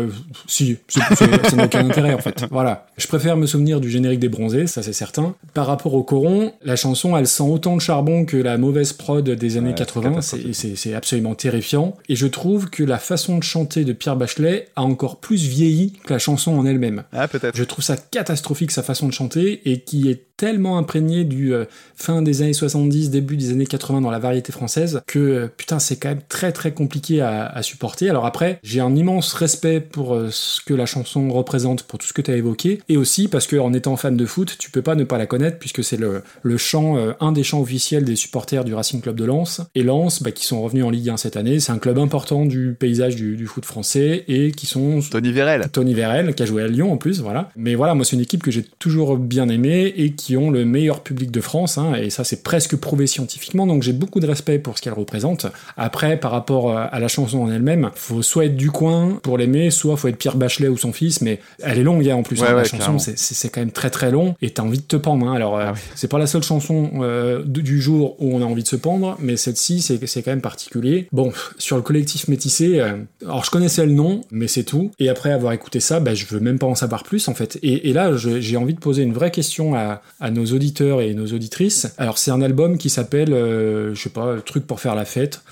si, 0.46 0.76
ça 0.88 1.56
n'a 1.56 1.64
aucun 1.66 1.88
intérêt 1.88 2.14
en 2.14 2.18
fait. 2.18 2.44
Voilà. 2.50 2.86
Je 2.96 3.06
préfère 3.06 3.36
me 3.36 3.46
souvenir 3.46 3.80
du 3.80 3.88
générique 3.90 4.20
des 4.20 4.28
bronzés, 4.28 4.66
ça 4.66 4.82
c'est 4.82 4.92
certain. 4.92 5.34
Par 5.54 5.66
rapport 5.66 5.94
au 5.94 6.02
coron, 6.02 6.52
la 6.64 6.74
chanson, 6.76 7.16
elle 7.16 7.26
sent 7.28 7.44
autant 7.44 7.76
de 7.76 7.80
charbon 7.80 8.24
que 8.24 8.36
la 8.36 8.58
mauvaise 8.58 8.92
prod 8.92 9.28
des 9.28 9.56
années 9.56 9.68
Ouais, 9.70 9.74
c'est 9.78 9.84
80. 9.84 9.99
C'est- 10.22 10.94
absolument 10.94 11.34
terrifiant. 11.34 11.96
Et 12.08 12.16
je 12.16 12.26
trouve 12.26 12.68
que 12.70 12.82
la 12.82 12.98
façon 12.98 13.38
de 13.38 13.42
chanter 13.44 13.84
de 13.84 13.92
Pierre 13.92 14.16
Bachelet 14.16 14.68
a 14.76 14.82
encore 14.82 15.20
plus 15.20 15.44
vieilli 15.46 15.92
que 16.04 16.12
la 16.12 16.18
chanson 16.18 16.52
en 16.52 16.66
elle-même. 16.66 17.04
Ah, 17.12 17.28
peut-être. 17.28 17.56
Je 17.56 17.64
trouve 17.64 17.84
ça 17.84 17.96
catastrophique 17.96 18.70
sa 18.72 18.82
façon 18.82 19.06
de 19.06 19.12
chanter 19.12 19.62
et 19.70 19.80
qui 19.80 20.10
est 20.10 20.24
tellement 20.36 20.78
imprégné 20.78 21.24
du 21.24 21.52
euh, 21.52 21.66
fin 21.94 22.22
des 22.22 22.40
années 22.40 22.54
70, 22.54 23.10
début 23.10 23.36
des 23.36 23.50
années 23.50 23.66
80 23.66 24.00
dans 24.00 24.10
la 24.10 24.18
variété 24.18 24.52
française 24.52 25.02
que 25.06 25.18
euh, 25.18 25.48
putain 25.54 25.78
c'est 25.78 25.96
quand 25.96 26.08
même 26.08 26.22
très 26.30 26.50
très 26.50 26.72
compliqué 26.72 27.20
à, 27.20 27.44
à 27.46 27.62
supporter. 27.62 28.08
Alors 28.08 28.24
après 28.24 28.58
j'ai 28.62 28.80
un 28.80 28.96
immense 28.96 29.34
respect 29.34 29.80
pour 29.80 30.14
euh, 30.14 30.28
ce 30.30 30.62
que 30.62 30.72
la 30.72 30.86
chanson 30.86 31.28
représente, 31.30 31.82
pour 31.82 31.98
tout 31.98 32.06
ce 32.06 32.14
que 32.14 32.22
tu 32.22 32.30
as 32.30 32.36
évoqué 32.36 32.80
et 32.88 32.96
aussi 32.96 33.28
parce 33.28 33.46
que 33.46 33.56
en 33.56 33.74
étant 33.74 33.96
fan 33.96 34.16
de 34.16 34.24
foot 34.24 34.56
tu 34.58 34.70
peux 34.70 34.80
pas 34.80 34.94
ne 34.94 35.04
pas 35.04 35.18
la 35.18 35.26
connaître 35.26 35.58
puisque 35.58 35.84
c'est 35.84 35.98
le, 35.98 36.22
le 36.42 36.56
chant, 36.56 36.96
euh, 36.96 37.12
un 37.20 37.32
des 37.32 37.42
chants 37.42 37.60
officiels 37.60 38.04
des 38.04 38.16
supporters 38.16 38.64
du 38.64 38.72
Racing 38.72 39.02
Club 39.02 39.16
de 39.16 39.24
Lens 39.26 39.60
et 39.74 39.82
Lens 39.90 40.22
bah, 40.22 40.30
qui 40.30 40.44
sont 40.46 40.62
revenus 40.62 40.84
en 40.84 40.90
Ligue 40.90 41.10
1 41.10 41.16
cette 41.16 41.36
année. 41.36 41.58
C'est 41.60 41.72
un 41.72 41.78
club 41.78 41.98
important 41.98 42.46
du 42.46 42.76
paysage 42.78 43.16
du, 43.16 43.36
du 43.36 43.46
foot 43.46 43.64
français 43.64 44.24
et 44.28 44.52
qui 44.52 44.66
sont 44.66 45.00
Tony 45.10 45.32
Vérel. 45.32 45.66
Tony 45.72 45.94
Vérel, 45.94 46.34
qui 46.34 46.42
a 46.42 46.46
joué 46.46 46.62
à 46.62 46.68
Lyon 46.68 46.92
en 46.92 46.96
plus, 46.96 47.20
voilà. 47.20 47.50
Mais 47.56 47.74
voilà, 47.74 47.94
moi 47.94 48.04
c'est 48.04 48.14
une 48.16 48.22
équipe 48.22 48.42
que 48.42 48.50
j'ai 48.50 48.64
toujours 48.78 49.16
bien 49.16 49.48
aimée 49.48 49.92
et 49.96 50.12
qui 50.12 50.36
ont 50.36 50.50
le 50.50 50.64
meilleur 50.64 51.00
public 51.02 51.30
de 51.30 51.40
France, 51.40 51.76
hein, 51.78 51.94
et 52.00 52.10
ça 52.10 52.22
c'est 52.24 52.42
presque 52.42 52.76
prouvé 52.76 53.06
scientifiquement, 53.06 53.66
donc 53.66 53.82
j'ai 53.82 53.92
beaucoup 53.92 54.20
de 54.20 54.26
respect 54.26 54.58
pour 54.58 54.76
ce 54.78 54.82
qu'elle 54.82 54.92
représente. 54.92 55.46
Après, 55.76 56.16
par 56.18 56.30
rapport 56.30 56.70
euh, 56.70 56.84
à 56.90 57.00
la 57.00 57.08
chanson 57.08 57.40
en 57.40 57.50
elle-même, 57.50 57.90
faut 57.94 58.22
soit 58.22 58.44
être 58.46 58.56
du 58.56 58.70
coin 58.70 59.18
pour 59.22 59.38
l'aimer, 59.38 59.70
soit 59.70 59.96
faut 59.96 60.08
être 60.08 60.16
Pierre 60.18 60.36
Bachelet 60.36 60.68
ou 60.68 60.76
son 60.76 60.92
fils, 60.92 61.20
mais 61.20 61.40
elle 61.62 61.78
est 61.78 61.82
longue 61.82 62.08
hein, 62.08 62.16
en 62.16 62.22
plus, 62.22 62.40
Ouais, 62.40 62.48
hein, 62.48 62.54
la 62.54 62.64
chanson, 62.64 62.98
c'est- 62.98 63.48
quand 63.50 63.60
même 63.60 63.72
très 63.72 63.90
très 63.90 64.10
long, 64.10 64.36
et 64.42 64.50
t'as 64.50 64.62
envie 64.62 64.78
de 64.78 64.84
te 64.84 64.96
pendre. 64.96 65.28
Alors, 65.30 65.56
euh, 65.58 65.64
Ah 65.68 65.72
oui. 65.74 65.80
c'est 65.96 66.08
pas 66.08 66.18
la 66.18 66.26
seule 66.26 66.42
chanson 66.44 66.90
euh, 67.00 67.42
du 67.44 67.80
jour 67.80 68.14
où 68.20 68.34
on 68.36 68.42
a 68.42 68.44
envie 68.44 68.62
de 68.62 68.68
se 68.68 68.76
pendre, 68.76 69.16
mais 69.20 69.36
celle-ci 69.36 69.79
c'est 69.80 70.22
quand 70.22 70.30
même 70.30 70.40
particulier. 70.40 71.08
Bon, 71.12 71.32
sur 71.58 71.76
le 71.76 71.82
collectif 71.82 72.28
métissé, 72.28 72.80
euh, 72.80 72.96
alors 73.22 73.44
je 73.44 73.50
connaissais 73.50 73.84
le 73.84 73.92
nom, 73.92 74.22
mais 74.30 74.48
c'est 74.48 74.64
tout. 74.64 74.90
Et 74.98 75.08
après 75.08 75.32
avoir 75.32 75.52
écouté 75.52 75.80
ça, 75.80 76.00
bah, 76.00 76.14
je 76.14 76.26
veux 76.26 76.40
même 76.40 76.58
pas 76.58 76.66
en 76.66 76.74
savoir 76.74 77.02
plus 77.02 77.28
en 77.28 77.34
fait. 77.34 77.58
Et, 77.62 77.92
là, 77.92 78.16
j'ai 78.16 78.56
envie 78.56 78.74
de 78.74 78.80
poser 78.80 79.02
une 79.02 79.12
vraie 79.12 79.30
question 79.30 79.74
à, 79.74 80.00
nos 80.30 80.46
auditeurs 80.46 81.00
et 81.00 81.14
nos 81.14 81.26
auditrices. 81.26 81.92
Alors 81.98 82.18
c'est 82.18 82.30
un 82.30 82.42
album 82.42 82.78
qui 82.78 82.90
s'appelle, 82.90 83.32
euh, 83.32 83.94
je 83.94 84.02
sais 84.02 84.10
pas, 84.10 84.36
truc 84.44 84.66
pour 84.66 84.80
faire 84.80 84.94
la 84.94 85.04
fête. 85.04 85.42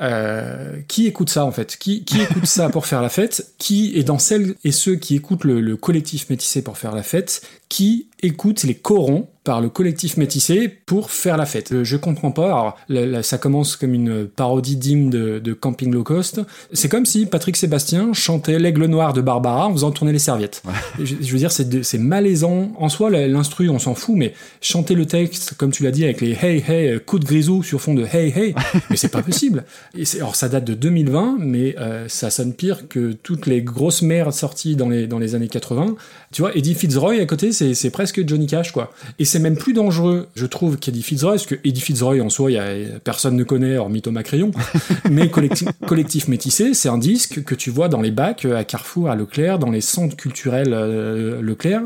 Euh, 0.00 0.80
qui 0.86 1.06
écoute 1.06 1.28
ça 1.28 1.44
en 1.44 1.50
fait? 1.50 1.76
Qui, 1.76 2.04
qui 2.04 2.20
écoute 2.20 2.46
ça 2.46 2.68
pour 2.68 2.86
faire 2.86 3.02
la 3.02 3.08
fête? 3.08 3.52
Qui 3.58 3.98
est 3.98 4.04
dans 4.04 4.18
celles 4.18 4.54
et 4.64 4.72
ceux 4.72 4.94
qui 4.94 5.16
écoutent 5.16 5.44
le, 5.44 5.60
le 5.60 5.76
collectif 5.76 6.30
métissé 6.30 6.62
pour 6.62 6.78
faire 6.78 6.94
la 6.94 7.02
fête? 7.02 7.42
Qui 7.68 8.08
écoute 8.22 8.62
les 8.62 8.74
corons? 8.74 9.28
Par 9.48 9.62
le 9.62 9.70
collectif 9.70 10.18
métissé 10.18 10.68
pour 10.68 11.10
faire 11.10 11.38
la 11.38 11.46
fête 11.46 11.72
Euh, 11.72 11.82
Je 11.82 11.96
comprends 11.96 12.32
pas. 12.32 12.76
Alors, 12.90 13.24
ça 13.24 13.38
commence 13.38 13.76
comme 13.76 13.94
une 13.94 14.26
parodie 14.26 14.76
d'hymne 14.76 15.08
de, 15.08 15.38
de 15.38 15.52
Camping 15.54 15.90
Low 15.90 16.02
Cost. 16.02 16.42
C'est 16.74 16.90
comme 16.90 17.06
si 17.06 17.24
Patrick 17.24 17.56
Sébastien 17.56 18.12
chantait 18.12 18.58
l'aigle 18.58 18.84
noir 18.84 19.14
de 19.14 19.22
Barbara 19.22 19.66
en 19.68 19.72
faisant 19.72 19.90
tourner 19.90 20.12
les 20.12 20.18
serviettes. 20.18 20.62
Je, 21.02 21.14
je 21.18 21.32
veux 21.32 21.38
dire, 21.38 21.50
c'est 21.50 21.96
malaisant. 21.98 22.72
En 22.76 22.90
soi, 22.90 23.08
l'instru, 23.08 23.70
on 23.70 23.78
s'en 23.78 23.94
fout, 23.94 24.16
mais 24.16 24.34
chanter 24.60 24.94
le 24.94 25.06
texte, 25.06 25.54
comme 25.56 25.70
tu 25.70 25.82
l'as 25.82 25.92
dit, 25.92 26.04
avec 26.04 26.20
les 26.20 26.32
hey 26.32 26.62
hey, 26.68 26.88
euh, 26.90 26.98
coup 26.98 27.18
de 27.18 27.24
grisou 27.24 27.62
sur 27.62 27.80
fond 27.80 27.94
de 27.94 28.04
hey 28.04 28.30
hey, 28.36 28.54
mais 28.90 28.96
c'est 28.98 29.08
pas 29.08 29.22
possible. 29.22 29.64
Et 29.96 30.02
alors, 30.16 30.36
ça 30.36 30.50
date 30.50 30.66
de 30.66 30.74
2020, 30.74 31.36
mais 31.40 31.74
euh, 31.78 32.04
ça 32.08 32.28
sonne 32.28 32.52
pire 32.52 32.86
que 32.86 33.12
toutes 33.22 33.46
les 33.46 33.62
grosses 33.62 34.02
merdes 34.02 34.34
sorties 34.34 34.76
dans 34.76 34.90
les, 34.90 35.06
dans 35.06 35.18
les 35.18 35.34
années 35.34 35.48
80. 35.48 35.96
Tu 36.32 36.42
vois, 36.42 36.54
Eddie 36.54 36.74
Fitzroy 36.74 37.14
à 37.22 37.24
côté, 37.24 37.52
c'est 37.52 37.72
c'est 37.72 37.88
presque 37.88 38.28
Johnny 38.28 38.46
Cash, 38.46 38.72
quoi. 38.72 38.92
Et 39.18 39.24
c'est 39.24 39.37
même 39.38 39.56
plus 39.56 39.72
dangereux, 39.72 40.28
je 40.34 40.46
trouve, 40.46 40.76
qu'Eddie 40.78 41.02
Fitzroy, 41.02 41.32
parce 41.32 41.46
que 41.46 41.54
Eddie 41.64 41.80
Fitzroy, 41.80 42.20
en 42.20 42.30
soi, 42.30 42.50
y 42.50 42.58
a, 42.58 42.64
personne 43.02 43.36
ne 43.36 43.44
connaît, 43.44 43.76
hormis 43.76 44.02
Thomas 44.02 44.22
Crayon. 44.22 44.50
Mais 45.10 45.30
collectif, 45.30 45.68
collectif 45.86 46.28
métissé, 46.28 46.74
c'est 46.74 46.88
un 46.88 46.98
disque 46.98 47.42
que 47.44 47.54
tu 47.54 47.70
vois 47.70 47.88
dans 47.88 48.00
les 48.00 48.10
bacs 48.10 48.44
euh, 48.44 48.56
à 48.56 48.64
Carrefour, 48.64 49.08
à 49.10 49.16
Leclerc, 49.16 49.58
dans 49.58 49.70
les 49.70 49.80
centres 49.80 50.16
culturels 50.16 50.72
euh, 50.72 51.40
Leclerc. 51.42 51.82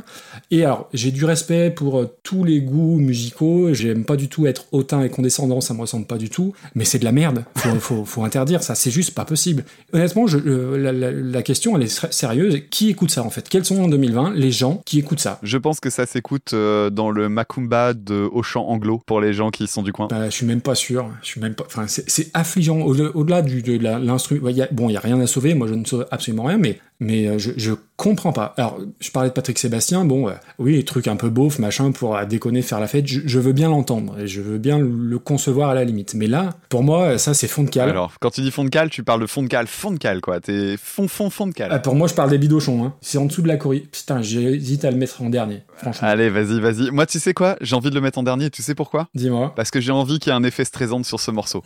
Et 0.51 0.65
alors, 0.65 0.89
j'ai 0.93 1.11
du 1.11 1.25
respect 1.25 1.71
pour 1.71 1.99
euh, 2.01 2.11
tous 2.23 2.45
les 2.45 2.61
goûts 2.61 2.99
musicaux. 2.99 3.73
J'aime 3.75 4.05
pas 4.05 4.17
du 4.17 4.29
tout 4.29 4.47
être 4.47 4.67
hautain 4.73 5.03
et 5.03 5.09
condescendant, 5.11 5.61
ça 5.61 5.75
me 5.75 5.81
ressemble 5.81 6.07
pas 6.07 6.19
du 6.19 6.31
tout. 6.31 6.53
Mais 6.75 6.85
c'est 6.85 6.99
de 6.99 7.05
la 7.05 7.13
merde. 7.13 7.45
Faut, 7.57 7.75
faut, 7.79 8.05
faut 8.05 8.25
interdire 8.25 8.63
ça. 8.63 8.75
C'est 8.75 8.91
juste 8.91 9.15
pas 9.15 9.25
possible. 9.25 9.65
Honnêtement, 9.93 10.27
je, 10.27 10.39
euh, 10.39 10.77
la, 10.79 10.93
la- 10.93 11.13
la 11.13 11.43
question, 11.43 11.77
elle 11.77 11.83
est 11.85 12.13
sérieuse. 12.13 12.61
Qui 12.71 12.89
écoute 12.91 13.11
ça 13.11 13.23
en 13.23 13.31
fait? 13.31 13.49
Quels 13.49 13.65
sont 13.65 13.81
en 13.83 13.89
2020 13.89 14.35
les 14.35 14.51
gens 14.51 14.83
qui 14.85 14.99
écoutent 14.99 15.21
ça? 15.21 15.39
Je 15.43 15.59
pense 15.59 15.81
que 15.81 15.91
ça 15.91 16.07
s'écoute 16.07 16.53
euh, 16.53 16.91
dans 16.91 17.11
le 17.11 17.29
Macumba 17.43 17.93
de 17.93 18.29
Auchan 18.33 18.65
Anglo 18.69 19.01
pour 19.05 19.21
les 19.21 19.33
gens 19.33 19.51
qui 19.51 19.67
sont 19.67 19.83
du 19.83 19.93
coin. 19.93 20.07
Bah, 20.09 20.27
je 20.27 20.31
suis 20.31 20.47
même 20.47 20.61
pas 20.61 20.75
sûr. 20.77 21.09
Je 21.23 21.27
suis 21.27 21.41
même 21.41 21.55
pas. 21.55 21.65
Enfin, 21.67 21.87
c'est 21.89 22.31
affligeant. 22.35 22.81
Au- 22.81 22.95
Au-delà 22.95 23.43
de 23.43 23.79
l'instru, 24.05 24.41
bon, 24.41 24.89
il 24.89 24.93
y 24.93 24.97
a 24.97 25.01
rien 25.01 25.21
à 25.21 25.27
sauver. 25.27 25.55
Moi, 25.55 25.67
je 25.67 25.75
ne 25.75 25.85
sauve 25.85 26.07
absolument 26.11 26.45
rien, 26.45 26.59
mais 26.59 26.79
mais 27.03 27.27
euh, 27.27 27.39
je, 27.39 27.51
je 27.57 27.73
comprends 27.97 28.33
pas. 28.33 28.55
Alors, 28.57 28.79
je 29.01 29.11
parlais 29.11 29.29
de 29.29 29.35
Patrick 29.35 29.59
Sébastien. 29.59 30.05
Bon, 30.05 30.29
euh, 30.29 30.33
oui, 30.59 30.75
les 30.77 30.85
trucs 30.85 31.09
un 31.09 31.17
peu 31.17 31.29
beauf, 31.29 31.59
machin, 31.59 31.93
pour 31.93 32.17
euh, 32.17 32.25
déconner, 32.25 32.63
faire 32.63 32.81
la 32.81 32.87
fête. 32.87 33.07
Je, 33.07 33.21
je 33.25 33.39
veux 33.39 33.53
bien 33.53 33.69
l'entendre 33.69 34.19
et 34.21 34.27
je 34.27 34.41
veux 34.41 34.59
bien 34.59 34.79
le 34.79 35.19
concevoir 35.19 35.71
à 35.71 35.75
la 35.75 35.85
limite. 35.85 36.15
Mais 36.15 36.27
là, 36.27 36.51
pour 36.69 36.83
moi, 36.83 37.19
ça, 37.19 37.35
c'est 37.35 37.49
fond 37.49 37.65
de 37.65 37.71
cale. 37.71 37.91
Alors, 37.91 38.13
quand 38.21 38.31
tu 38.31 38.41
dis 38.41 38.51
fond 38.51 38.65
de 38.65 38.71
cale, 38.71 38.89
tu 38.89 39.03
parles 39.03 39.21
de 39.21 39.27
fond 39.27 39.43
de 39.43 39.49
cale, 39.49 39.67
fond 39.67 39.91
de 39.91 39.99
cale, 39.99 40.21
quoi. 40.21 40.41
T'es 40.41 40.77
fond, 40.81 41.09
fond, 41.09 41.29
fond 41.29 41.47
de 41.47 41.53
cale. 41.53 41.83
Pour 41.83 41.95
moi, 41.95 42.07
je 42.07 42.15
parle 42.15 42.31
des 42.31 42.39
bidochons. 42.39 42.85
Hein. 42.85 42.95
C'est 43.01 43.19
en 43.19 43.27
dessous 43.27 43.43
de 43.43 43.49
la 43.49 43.57
Corée. 43.57 43.85
Putain, 43.91 44.23
j'hésite 44.23 44.85
à 44.85 44.91
le 44.91 44.97
mettre 44.97 45.23
en 45.23 45.29
dernier. 45.31 45.63
Franchement, 45.77 46.09
Allez, 46.09 46.31
vas-y, 46.31 46.61
vas-y. 46.61 46.91
Moi, 46.91 47.07
tu 47.07 47.19
sais 47.19 47.35
quoi? 47.35 47.57
J'ai 47.61 47.75
envie 47.75 47.91
de 47.91 47.95
le 47.95 48.01
mettre 48.01 48.19
en 48.19 48.23
dernier. 48.23 48.51
Tu 48.51 48.63
sais 48.63 48.75
pourquoi? 48.75 49.09
Dis-moi. 49.15 49.53
Parce 49.57 49.71
que 49.71 49.81
j'ai 49.81 49.93
envie 49.93 50.19
qu'il 50.19 50.33
y 50.33 50.35
ait 50.35 50.39
un 50.39 50.45
effet 50.45 50.65
stressant 50.65 51.03
sur 51.03 51.21
ce 51.21 51.31
morceau. 51.31 51.63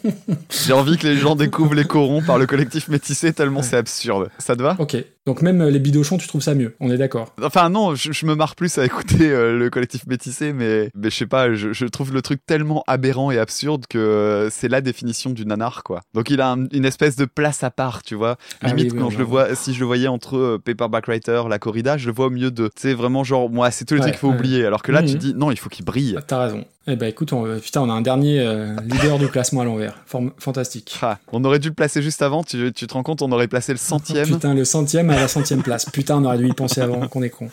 j'ai 0.66 0.72
envie 0.72 0.96
que 0.96 1.06
les 1.06 1.16
gens 1.16 1.36
découvrent 1.36 1.74
les 1.74 1.84
corons 1.84 2.22
par 2.22 2.38
le 2.38 2.46
collectif 2.46 2.88
métissé 2.88 3.32
tellement 3.32 3.62
c'est 3.62 3.76
absurde. 3.76 4.30
Ça 4.38 4.56
te 4.56 4.62
va? 4.62 4.71
Ok. 4.78 5.11
Donc 5.24 5.40
même 5.40 5.60
euh, 5.60 5.70
les 5.70 5.78
bidochons, 5.78 6.18
tu 6.18 6.26
trouves 6.26 6.42
ça 6.42 6.54
mieux. 6.54 6.74
On 6.80 6.90
est 6.90 6.96
d'accord. 6.98 7.32
Enfin 7.40 7.68
non, 7.70 7.94
je, 7.94 8.10
je 8.10 8.26
me 8.26 8.34
marre 8.34 8.56
plus 8.56 8.76
à 8.78 8.84
écouter 8.84 9.30
euh, 9.30 9.56
le 9.56 9.70
collectif 9.70 10.04
métissé, 10.08 10.52
mais, 10.52 10.90
mais 10.96 11.10
je 11.10 11.16
sais 11.16 11.26
pas, 11.26 11.54
je, 11.54 11.72
je 11.72 11.86
trouve 11.86 12.12
le 12.12 12.22
truc 12.22 12.40
tellement 12.44 12.82
aberrant 12.88 13.30
et 13.30 13.38
absurde 13.38 13.84
que 13.88 13.98
euh, 13.98 14.50
c'est 14.50 14.66
la 14.68 14.80
définition 14.80 15.30
du 15.30 15.46
nanar, 15.46 15.84
quoi. 15.84 16.00
Donc 16.14 16.28
il 16.30 16.40
a 16.40 16.50
un- 16.50 16.66
une 16.72 16.84
espèce 16.84 17.14
de 17.14 17.24
place 17.24 17.62
à 17.62 17.70
part, 17.70 18.02
tu 18.02 18.16
vois. 18.16 18.36
Ah 18.62 18.68
Limite, 18.68 18.92
oui, 18.94 18.98
quand 18.98 19.10
je 19.10 19.18
le 19.18 19.24
vois, 19.24 19.54
si 19.54 19.74
je 19.74 19.80
le 19.80 19.86
voyais 19.86 20.08
entre 20.08 20.36
euh, 20.36 20.58
Paperback 20.58 21.06
Writer, 21.06 21.42
La 21.48 21.60
Corrida, 21.60 21.98
je 21.98 22.06
le 22.08 22.12
vois 22.12 22.26
au 22.26 22.30
milieu 22.30 22.50
de, 22.50 22.68
sais, 22.74 22.92
vraiment 22.92 23.22
genre, 23.22 23.48
moi, 23.48 23.70
c'est 23.70 23.84
tous 23.84 23.94
les 23.94 24.00
Ouais, 24.00 24.06
trucs 24.06 24.14
qu'il 24.14 24.20
faut 24.20 24.28
ouais. 24.30 24.34
oublier. 24.34 24.64
Alors 24.66 24.82
que 24.82 24.90
là, 24.90 25.02
tu 25.04 25.12
Mhm. 25.12 25.18
dis, 25.18 25.34
non, 25.34 25.52
il 25.52 25.56
faut 25.58 25.68
qu'il 25.68 25.84
brille. 25.84 26.16
Ah, 26.18 26.22
T'as 26.22 26.42
raison. 26.44 26.64
Eh 26.88 26.96
ben 26.96 27.06
écoute, 27.06 27.32
on, 27.32 27.60
putain, 27.60 27.80
on 27.82 27.88
a 27.88 27.92
un 27.92 28.00
dernier 28.00 28.40
euh, 28.40 28.74
leader 28.84 29.16
du 29.20 29.28
classement 29.28 29.60
à 29.60 29.64
l'envers. 29.64 29.94
Fantastique. 30.38 30.98
Ah, 31.00 31.18
on 31.30 31.44
aurait 31.44 31.60
dû 31.60 31.68
le 31.68 31.74
placer 31.74 32.02
juste 32.02 32.22
avant, 32.22 32.42
tu, 32.42 32.72
tu 32.72 32.88
te 32.88 32.94
rends 32.94 33.04
compte, 33.04 33.22
on 33.22 33.30
aurait 33.30 33.46
placé 33.46 33.70
le 33.70 33.78
centième. 33.78 34.26
Putain, 34.26 34.52
le 34.52 34.64
centième 34.64 35.08
à 35.16 35.20
la 35.20 35.28
centième 35.28 35.62
place. 35.62 35.86
Putain, 35.90 36.16
on 36.16 36.24
aurait 36.24 36.38
dû 36.38 36.48
y 36.48 36.52
penser 36.52 36.80
avant 36.80 37.06
qu'on 37.08 37.22
est 37.22 37.30
con. 37.30 37.48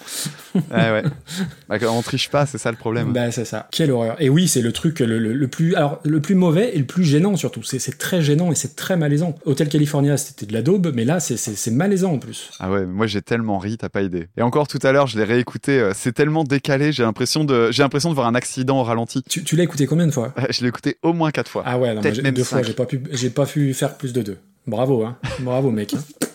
ouais, 0.56 0.62
ouais. 0.92 1.04
Bah, 1.68 1.78
on 1.90 2.02
triche 2.02 2.30
pas, 2.30 2.46
c'est 2.46 2.58
ça 2.58 2.72
le 2.72 2.78
problème. 2.78 3.14
Bah 3.14 3.32
c'est 3.32 3.46
ça. 3.46 3.68
Quelle 3.72 3.92
horreur. 3.92 4.16
Et 4.20 4.30
oui, 4.30 4.48
c'est 4.48 4.62
le 4.62 4.72
truc 4.72 5.00
le, 5.00 5.20
le- 5.20 5.34
le 5.34 5.48
plus, 5.48 5.76
alors 5.76 6.00
le 6.04 6.20
plus 6.20 6.36
mauvais 6.36 6.76
et 6.76 6.80
le 6.80 6.86
plus 6.86 7.04
gênant 7.04 7.36
surtout. 7.36 7.64
C'est 7.64 7.98
très 7.98 8.22
gênant 8.22 8.52
et 8.52 8.56
c'est 8.56 8.76
très 8.76 8.98
malaisant. 8.98 9.36
Hotel 9.46 9.70
California, 9.70 10.18
c'était 10.18 10.46
de 10.46 10.54
la 10.54 10.62
daube, 10.62 10.92
mais 10.96 11.06
là, 11.06 11.20
c'est- 11.20 11.70
malaisant 11.72 12.14
en 12.14 12.18
plus. 12.20 12.50
Ah 12.60 12.72
ouais, 12.72 12.86
moi 12.86 13.06
j'ai 13.08 13.22
tellement 13.22 13.60
ri, 13.60 13.78
t'as 13.78 13.90
pas 13.90 14.02
idée. 14.02 14.28
Et 14.38 14.42
encore 14.42 14.68
tout 14.68 14.80
à 14.84 14.92
l'heure, 14.92 15.08
je 15.08 15.18
l'ai 15.18 15.24
réécouté, 15.24 15.80
euh, 15.80 15.92
c'est 15.96 16.12
tellement 16.14 16.44
décalé, 16.44 16.92
j'ai 16.92 17.04
l'impression 17.04 17.44
de, 17.44 17.72
j'ai 17.72 17.84
l'impression 17.84 18.10
de 18.10 18.16
voir 18.16 18.28
un 18.28 18.36
accident 18.36 18.80
au 18.80 18.84
ralenti. 18.84 19.24
Tu, 19.30 19.44
tu 19.44 19.56
l'as 19.56 19.64
écouté 19.64 19.86
combien 19.86 20.08
de 20.08 20.12
fois? 20.12 20.34
Je 20.50 20.62
l'ai 20.62 20.68
écouté 20.70 20.98
au 21.04 21.14
moins 21.14 21.32
quatre 21.32 21.50
fois. 21.50 21.64
Ah 21.66 21.78
ouais, 21.78 21.94
non, 21.94 22.02
moi, 22.02 22.12
même 22.24 22.34
deux 22.34 22.44
fois. 22.44 22.64
J'ai 22.64 22.74
pas 22.74 22.86
pu, 22.86 23.02
j'ai 23.12 23.30
pas 23.30 23.46
pu 23.46 23.74
faire 23.74 23.96
plus 23.98 24.14
de 24.14 24.22
deux. 24.22 24.38
Bravo, 24.68 25.04
hein. 25.04 25.18
Bravo, 25.40 25.72
mec. 25.72 25.94
hein. 25.94 26.00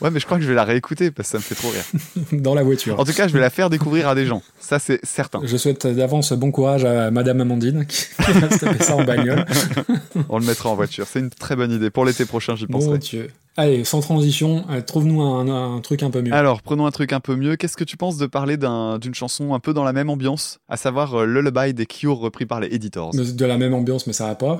Ouais, 0.00 0.10
mais 0.10 0.20
je 0.20 0.26
crois 0.26 0.38
que 0.38 0.42
je 0.44 0.48
vais 0.48 0.54
la 0.54 0.64
réécouter 0.64 1.10
parce 1.10 1.28
que 1.28 1.32
ça 1.32 1.38
me 1.38 1.42
fait 1.42 1.54
trop 1.54 1.68
rire. 1.68 1.84
Dans 2.32 2.54
la 2.54 2.62
voiture. 2.62 2.98
En 2.98 3.04
tout 3.04 3.12
cas, 3.12 3.28
je 3.28 3.32
vais 3.32 3.40
la 3.40 3.50
faire 3.50 3.70
découvrir 3.70 4.08
à 4.08 4.14
des 4.14 4.26
gens. 4.26 4.42
Ça, 4.60 4.78
c'est 4.78 5.00
certain. 5.04 5.40
Je 5.44 5.56
souhaite 5.56 5.86
d'avance 5.86 6.32
bon 6.32 6.50
courage 6.50 6.84
à 6.84 7.10
Madame 7.10 7.40
Amandine 7.40 7.86
qui 7.86 8.06
va 8.18 8.50
se 8.50 8.64
taper 8.64 8.82
ça 8.82 8.96
en 8.96 9.04
bagnole. 9.04 9.44
On 10.28 10.38
le 10.38 10.46
mettra 10.46 10.70
en 10.70 10.74
voiture. 10.74 11.06
C'est 11.08 11.20
une 11.20 11.30
très 11.30 11.56
bonne 11.56 11.72
idée. 11.72 11.90
Pour 11.90 12.04
l'été 12.04 12.24
prochain, 12.24 12.56
j'y 12.56 12.66
Mon 12.68 12.78
penserai. 12.78 12.98
Dieu. 12.98 13.28
Allez, 13.58 13.84
sans 13.84 14.00
transition, 14.00 14.64
euh, 14.70 14.80
trouve-nous 14.80 15.20
un, 15.20 15.76
un 15.76 15.80
truc 15.80 16.02
un 16.02 16.08
peu 16.10 16.22
mieux. 16.22 16.32
Alors, 16.32 16.62
prenons 16.62 16.86
un 16.86 16.90
truc 16.90 17.12
un 17.12 17.20
peu 17.20 17.36
mieux. 17.36 17.56
Qu'est-ce 17.56 17.76
que 17.76 17.84
tu 17.84 17.98
penses 17.98 18.16
de 18.16 18.24
parler 18.24 18.56
d'un- 18.56 18.98
d'une 18.98 19.14
chanson 19.14 19.52
un 19.52 19.58
peu 19.60 19.74
dans 19.74 19.84
la 19.84 19.92
même 19.92 20.08
ambiance, 20.08 20.58
à 20.70 20.78
savoir 20.78 21.14
euh, 21.14 21.26
Lullaby 21.26 21.74
des 21.74 21.84
Cure 21.84 22.16
repris 22.16 22.46
par 22.46 22.60
les 22.60 22.68
Editors? 22.74 23.10
De 23.12 23.44
la 23.44 23.58
même 23.58 23.74
ambiance, 23.74 24.06
mais 24.06 24.14
ça 24.14 24.26
va 24.28 24.36
pas. 24.36 24.58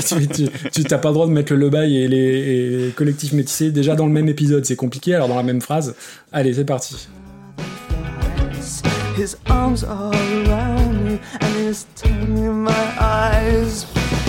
tu 0.72 0.84
t'as 0.84 0.98
pas 0.98 1.08
le 1.08 1.14
droit 1.14 1.26
de 1.26 1.32
mettre 1.32 1.54
le 1.54 1.58
Lebail 1.58 1.96
et 1.96 2.06
les, 2.06 2.16
et 2.18 2.70
les 2.86 2.90
collectifs 2.90 3.32
métissés 3.32 3.70
déjà 3.72 3.94
dans 3.96 4.04
le 4.06 4.12
même 4.12 4.28
épisode, 4.28 4.64
c'est 4.66 4.76
compliqué, 4.76 5.14
alors 5.14 5.28
dans 5.28 5.36
la 5.36 5.42
même 5.42 5.62
phrase. 5.62 5.94
Allez, 6.30 6.52
c'est 6.52 6.66
parti. 6.66 7.08
His 9.16 9.36
arms 9.48 9.84
are 9.84 10.12
around 10.12 11.04
me 11.04 11.18
and 11.40 11.68
his 11.70 11.86
tongue 11.94 12.36
in 12.36 12.52
my 12.64 12.72
eyes. 13.00 13.86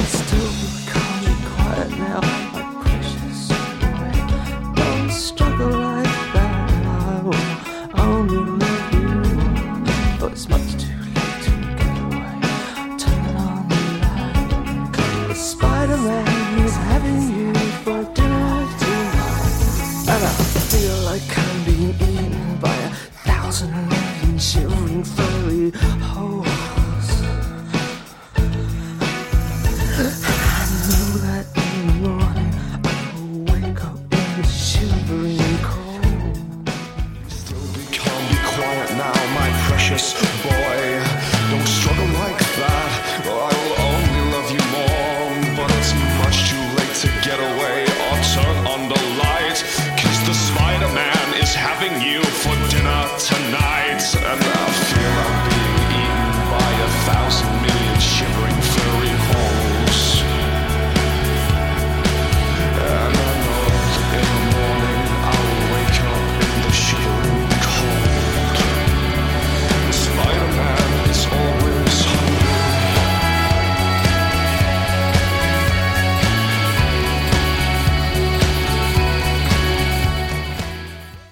Still, 0.08 0.52
can't 0.88 1.26
be 1.26 1.34
quiet 1.50 1.90
now, 2.00 2.22
Spider-Man 16.06 16.60
is 16.64 16.76
having 16.76 17.22
you 17.36 17.54
for 17.84 18.04
dinner 18.14 18.68
tonight. 18.78 20.06
And 20.08 20.22
I 20.24 20.34
feel 20.70 20.98
like 21.02 21.26
I'm 21.36 21.64
being 21.66 21.96
eaten 21.96 22.60
by 22.60 22.76
a 22.76 22.90
thousand 23.26 23.72
million 23.74 24.38
shivering 24.38 25.04
furry 25.04 25.72
holes. 26.06 27.10
I 29.98 30.64
know 30.86 31.10
that 31.26 31.46
in 31.58 31.88
the 31.88 31.94
morning 32.08 32.54
I 32.84 32.88
will 33.16 33.40
wake 33.52 33.82
up 33.84 33.98
in 33.98 34.42
the 34.42 34.48
shivering 34.48 35.58
cold. 35.64 36.70
Can't 37.92 38.30
be 38.30 38.38
quiet 38.54 38.90
now, 38.94 39.18
my 39.34 39.50
precious 39.68 40.14
boy. 40.44 41.05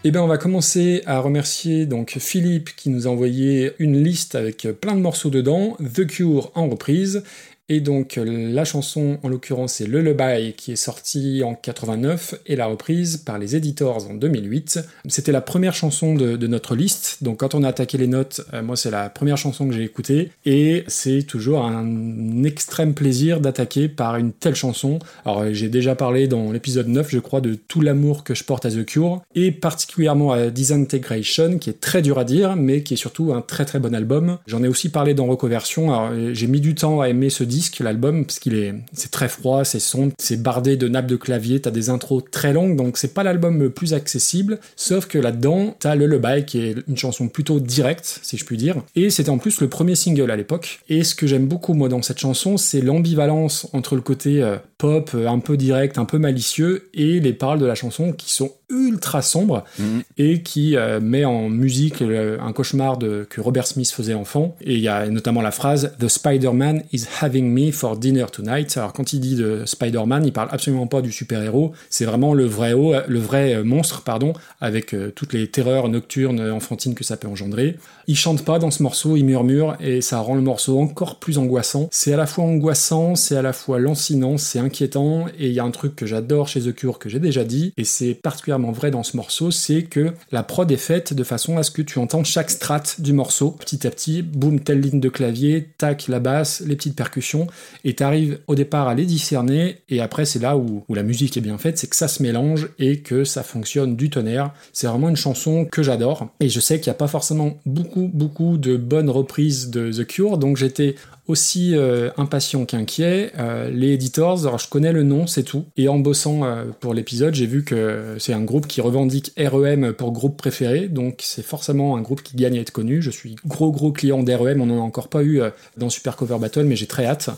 Eh 0.05 0.11
bien, 0.11 0.21
on 0.21 0.27
va 0.27 0.37
commencer 0.37 1.01
à 1.05 1.19
remercier 1.19 1.85
donc 1.85 2.17
Philippe 2.19 2.75
qui 2.75 2.89
nous 2.89 3.07
a 3.07 3.09
envoyé 3.09 3.71
une 3.79 4.03
liste 4.03 4.35
avec 4.35 4.67
plein 4.81 4.95
de 4.95 4.99
morceaux 4.99 5.29
dedans, 5.29 5.77
The 5.77 6.05
Cure 6.05 6.51
en 6.55 6.67
reprise. 6.67 7.23
Et 7.69 7.79
donc 7.79 8.19
la 8.21 8.65
chanson 8.65 9.19
en 9.23 9.29
l'occurrence 9.29 9.75
c'est 9.75 9.87
Lullaby 9.87 10.53
qui 10.57 10.73
est 10.73 10.75
sorti 10.75 11.43
en 11.45 11.55
89 11.55 12.35
et 12.45 12.57
la 12.57 12.65
reprise 12.65 13.15
par 13.15 13.39
les 13.39 13.55
Editors 13.55 14.09
en 14.09 14.15
2008. 14.15 14.81
C'était 15.07 15.31
la 15.31 15.39
première 15.39 15.73
chanson 15.73 16.13
de, 16.13 16.35
notre 16.47 16.75
liste, 16.75 17.19
donc 17.21 17.39
quand 17.39 17.55
on 17.55 17.63
a 17.63 17.69
attaqué 17.69 17.97
les 17.97 18.07
notes, 18.07 18.41
euh, 18.53 18.61
moi 18.61 18.75
c'est 18.75 18.91
la 18.91 19.09
première 19.09 19.37
chanson 19.37 19.65
que 19.65 19.73
j'ai 19.73 19.83
écoutée 19.83 20.31
et 20.45 20.83
c'est 20.87 21.23
toujours 21.23 21.63
un 21.63 22.43
extrême 22.43 22.93
plaisir 22.93 23.39
d'attaquer 23.39 23.87
par 23.87 24.17
une 24.17 24.33
telle 24.33 24.55
chanson. 24.55 24.99
Alors 25.25 25.39
euh, 25.39 25.53
j'ai 25.53 25.69
déjà 25.69 25.95
parlé 25.95 26.27
dans 26.27 26.51
l'épisode 26.51 26.89
9 26.89 27.09
je 27.09 27.19
crois 27.19 27.39
de 27.39 27.55
tout 27.55 27.79
l'amour 27.79 28.25
que 28.25 28.35
je 28.35 28.43
porte 28.43 28.65
à 28.65 28.71
The 28.71 28.83
Cure 28.83 29.21
et 29.35 29.53
particulièrement 29.53 30.33
à 30.33 30.49
Disintegration 30.49 31.59
qui 31.59 31.69
est 31.69 31.79
très 31.79 32.01
dur 32.01 32.19
à 32.19 32.25
dire 32.25 32.57
mais 32.57 32.83
qui 32.83 32.95
est 32.95 32.97
surtout 32.97 33.33
un 33.33 33.41
très 33.41 33.63
très 33.63 33.79
bon 33.79 33.95
album. 33.95 34.37
J'en 34.47 34.63
ai 34.63 34.67
aussi 34.67 34.89
parlé 34.89 35.13
dans 35.13 35.27
Recoversion, 35.27 35.93
alors 35.93 36.09
euh, 36.11 36.33
j'ai 36.33 36.47
mis 36.47 36.59
du 36.59 36.75
temps 36.75 36.99
à 36.99 37.07
aimer 37.07 37.29
ce 37.29 37.45
disque, 37.53 37.79
l'album, 37.79 38.25
parce 38.25 38.39
qu'il 38.39 38.55
est, 38.55 38.73
c'est 38.93 39.11
très 39.11 39.29
froid, 39.29 39.63
c'est 39.63 39.79
sombre, 39.79 40.13
c'est 40.17 40.41
bardé 40.41 40.75
de 40.75 40.87
nappes 40.87 41.07
de 41.07 41.15
clavier, 41.15 41.61
t'as 41.61 41.71
des 41.71 41.89
intros 41.89 42.23
très 42.31 42.53
longues, 42.53 42.75
donc 42.75 42.97
c'est 42.97 43.13
pas 43.13 43.23
l'album 43.23 43.59
le 43.59 43.69
plus 43.69 43.93
accessible, 43.93 44.59
sauf 44.75 45.05
que 45.05 45.19
là-dedans, 45.19 45.75
t'as 45.79 45.95
le 45.95 46.07
Lullaby, 46.07 46.45
qui 46.45 46.59
est 46.59 46.75
une 46.87 46.97
chanson 46.97 47.27
plutôt 47.27 47.59
directe, 47.59 48.19
si 48.23 48.37
je 48.37 48.45
puis 48.45 48.57
dire, 48.57 48.77
et 48.95 49.09
c'était 49.09 49.29
en 49.29 49.37
plus 49.37 49.61
le 49.61 49.69
premier 49.69 49.95
single 49.95 50.31
à 50.31 50.35
l'époque, 50.35 50.79
et 50.89 51.03
ce 51.03 51.13
que 51.13 51.27
j'aime 51.27 51.47
beaucoup, 51.47 51.73
moi, 51.73 51.89
dans 51.89 52.01
cette 52.01 52.19
chanson, 52.19 52.57
c'est 52.57 52.81
l'ambivalence 52.81 53.67
entre 53.73 53.95
le 53.95 54.01
côté 54.01 54.41
euh, 54.41 54.57
pop, 54.83 55.11
euh, 55.15 55.29
un 55.29 55.39
peu 55.39 55.55
direct, 55.55 55.97
un 55.97 56.03
peu 56.03 56.17
malicieux, 56.17 56.89
et 56.93 57.21
les 57.21 57.31
paroles 57.31 57.59
de 57.59 57.65
la 57.65 57.73
chanson 57.73 58.11
qui 58.11 58.33
sont 58.33 58.51
ultra 58.69 59.21
sombres 59.21 59.63
Mhm. 59.79 60.01
et 60.17 60.41
qui 60.41 60.75
euh, 60.75 60.99
met 60.99 61.23
en 61.23 61.47
musique 61.47 62.01
euh, 62.01 62.37
un 62.41 62.51
cauchemar 62.51 62.97
de, 62.97 63.25
que 63.29 63.39
Robert 63.39 63.65
Smith 63.67 63.89
faisait 63.91 64.13
enfant. 64.15 64.57
Et 64.61 64.73
il 64.73 64.81
y 64.81 64.89
a 64.89 65.07
notamment 65.09 65.41
la 65.41 65.51
phrase 65.51 65.93
The 65.99 66.09
Spider-Man 66.09 66.83
is 66.91 67.05
having 67.21 67.45
me 67.49 67.71
for 67.71 67.95
dinner 67.97 68.25
tonight. 68.31 68.75
Alors 68.75 68.91
quand 68.91 69.13
il 69.13 69.21
dit 69.21 69.35
de 69.35 69.61
Spider-Man, 69.65 70.25
il 70.25 70.33
parle 70.33 70.49
absolument 70.51 70.87
pas 70.87 71.01
du 71.01 71.11
super-héros, 71.13 71.71
c'est 71.89 72.05
vraiment 72.05 72.33
le 72.33 72.45
vrai, 72.45 72.73
le 73.07 73.19
vrai 73.19 73.63
monstre, 73.63 74.01
pardon, 74.01 74.33
avec 74.59 74.93
euh, 74.93 75.13
toutes 75.15 75.31
les 75.33 75.47
terreurs 75.47 75.87
nocturnes 75.87 76.41
enfantines 76.51 76.95
que 76.95 77.05
ça 77.05 77.15
peut 77.15 77.29
engendrer. 77.29 77.77
Il 78.07 78.17
chante 78.17 78.43
pas 78.43 78.59
dans 78.59 78.71
ce 78.71 78.83
morceau, 78.83 79.15
il 79.15 79.23
murmure 79.23 79.77
et 79.79 80.01
ça 80.01 80.19
rend 80.19 80.35
le 80.35 80.41
morceau 80.41 80.79
encore 80.79 81.19
plus 81.19 81.37
angoissant. 81.37 81.87
C'est 81.91 82.13
à 82.13 82.17
la 82.17 82.25
fois 82.25 82.43
angoissant, 82.43 83.15
c'est 83.15 83.37
à 83.37 83.41
la 83.41 83.53
fois 83.53 83.79
lancinant, 83.79 84.37
c'est 84.37 84.59
inquiétant 84.59 85.25
et 85.39 85.47
il 85.47 85.53
y 85.53 85.59
a 85.59 85.63
un 85.63 85.71
truc 85.71 85.95
que 85.95 86.05
j'adore 86.05 86.47
chez 86.47 86.61
The 86.61 86.73
Cure 86.73 86.99
que 86.99 87.07
j'ai 87.07 87.19
déjà 87.19 87.45
dit 87.45 87.73
et 87.77 87.85
c'est 87.85 88.13
particulièrement 88.13 88.71
vrai 88.71 88.91
dans 88.91 89.03
ce 89.03 89.15
morceau, 89.15 89.51
c'est 89.51 89.83
que 89.83 90.13
la 90.31 90.43
prod 90.43 90.69
est 90.69 90.77
faite 90.77 91.13
de 91.13 91.23
façon 91.23 91.57
à 91.57 91.63
ce 91.63 91.71
que 91.71 91.81
tu 91.81 91.99
entends 91.99 92.23
chaque 92.23 92.51
strate 92.51 92.99
du 92.99 93.13
morceau 93.13 93.51
petit 93.51 93.87
à 93.87 93.89
petit, 93.89 94.21
boum, 94.21 94.59
telle 94.59 94.81
ligne 94.81 94.99
de 94.99 95.09
clavier, 95.09 95.69
tac, 95.77 96.07
la 96.07 96.19
basse, 96.19 96.61
les 96.65 96.75
petites 96.75 96.95
percussions 96.95 97.47
et 97.85 97.93
t'arrives 97.95 98.39
au 98.47 98.55
départ 98.55 98.87
à 98.87 98.95
les 98.95 99.05
discerner 99.05 99.77
et 99.87 100.01
après 100.01 100.25
c'est 100.25 100.39
là 100.39 100.57
où, 100.57 100.83
où 100.87 100.93
la 100.93 101.03
musique 101.03 101.37
est 101.37 101.41
bien 101.41 101.57
faite, 101.57 101.77
c'est 101.77 101.87
que 101.87 101.95
ça 101.95 102.07
se 102.07 102.21
mélange 102.21 102.69
et 102.79 102.99
que 102.99 103.23
ça 103.23 103.43
fonctionne 103.43 103.95
du 103.95 104.09
tonnerre. 104.09 104.51
C'est 104.73 104.87
vraiment 104.87 105.09
une 105.09 105.15
chanson 105.15 105.65
que 105.65 105.83
j'adore 105.83 106.27
et 106.39 106.49
je 106.49 106.59
sais 106.59 106.79
qu'il 106.79 106.89
n'y 106.89 106.95
a 106.95 106.97
pas 106.97 107.07
forcément 107.07 107.57
beaucoup 107.65 107.92
beaucoup 108.01 108.57
de 108.57 108.77
bonnes 108.77 109.09
reprises 109.09 109.69
de 109.69 109.91
The 109.91 110.05
Cure. 110.05 110.37
Donc 110.37 110.57
j'étais 110.57 110.95
aussi 111.27 111.75
euh, 111.75 112.09
impatient 112.17 112.65
qu'inquiet. 112.65 113.31
Euh, 113.39 113.69
les 113.69 113.93
Editors, 113.93 114.45
alors 114.45 114.59
je 114.59 114.67
connais 114.67 114.91
le 114.91 115.03
nom, 115.03 115.25
c'est 115.27 115.43
tout. 115.43 115.65
Et 115.77 115.87
en 115.87 115.99
bossant 115.99 116.43
euh, 116.43 116.65
pour 116.79 116.93
l'épisode, 116.93 117.33
j'ai 117.33 117.45
vu 117.45 117.63
que 117.63 118.15
c'est 118.19 118.33
un 118.33 118.41
groupe 118.41 118.67
qui 118.67 118.81
revendique 118.81 119.31
REM 119.37 119.93
pour 119.93 120.11
groupe 120.11 120.37
préféré, 120.37 120.87
donc 120.87 121.19
c'est 121.21 121.45
forcément 121.45 121.95
un 121.95 122.01
groupe 122.01 122.21
qui 122.23 122.35
gagne 122.35 122.57
à 122.57 122.61
être 122.61 122.71
connu. 122.71 123.01
Je 123.01 123.09
suis 123.09 123.35
gros 123.45 123.71
gros 123.71 123.91
client 123.91 124.21
d'REM, 124.23 124.61
on 124.61 124.65
n'en 124.65 124.79
a 124.79 124.81
encore 124.81 125.07
pas 125.07 125.23
eu 125.23 125.41
dans 125.77 125.89
Super 125.89 126.15
Cover 126.15 126.37
Battle, 126.39 126.63
mais 126.63 126.75
j'ai 126.75 126.87
très 126.87 127.05
hâte. 127.05 127.29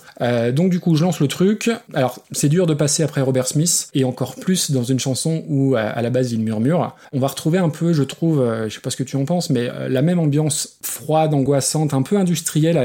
Donc 0.54 0.72
du 0.72 0.80
coup, 0.80 0.96
je 0.96 1.04
lance 1.04 1.20
le 1.20 1.28
truc. 1.28 1.70
Alors 1.94 2.20
c'est 2.32 2.50
dur 2.50 2.66
de 2.66 2.74
passer 2.74 3.04
après 3.04 3.22
Robert 3.22 3.48
Smith, 3.48 3.90
et 3.94 4.04
encore 4.04 4.36
plus 4.36 4.72
dans 4.72 4.84
une 4.84 5.00
chanson 5.00 5.44
où 5.48 5.76
à, 5.76 6.02
la 6.02 6.10
base 6.10 6.32
il 6.32 6.40
murmure. 6.40 6.96
On 7.14 7.20
va 7.20 7.28
retrouver 7.28 7.60
un 7.60 7.70
peu, 7.70 7.94
je 7.94 8.04
trouve, 8.04 8.44
je 8.68 8.74
sais 8.74 8.82
pas 8.82 8.90
ce 8.90 8.98
que 8.98 9.04
tu 9.04 9.16
en 9.16 9.26
penses, 9.26 9.50
mais 9.50 9.70
la 9.90 10.02
même 10.02 10.20
ambiance 10.20 10.78
froide, 10.82 11.34
angoissante, 11.34 11.94
un 11.94 12.02
peu 12.02 12.18
industrielle, 12.18 12.80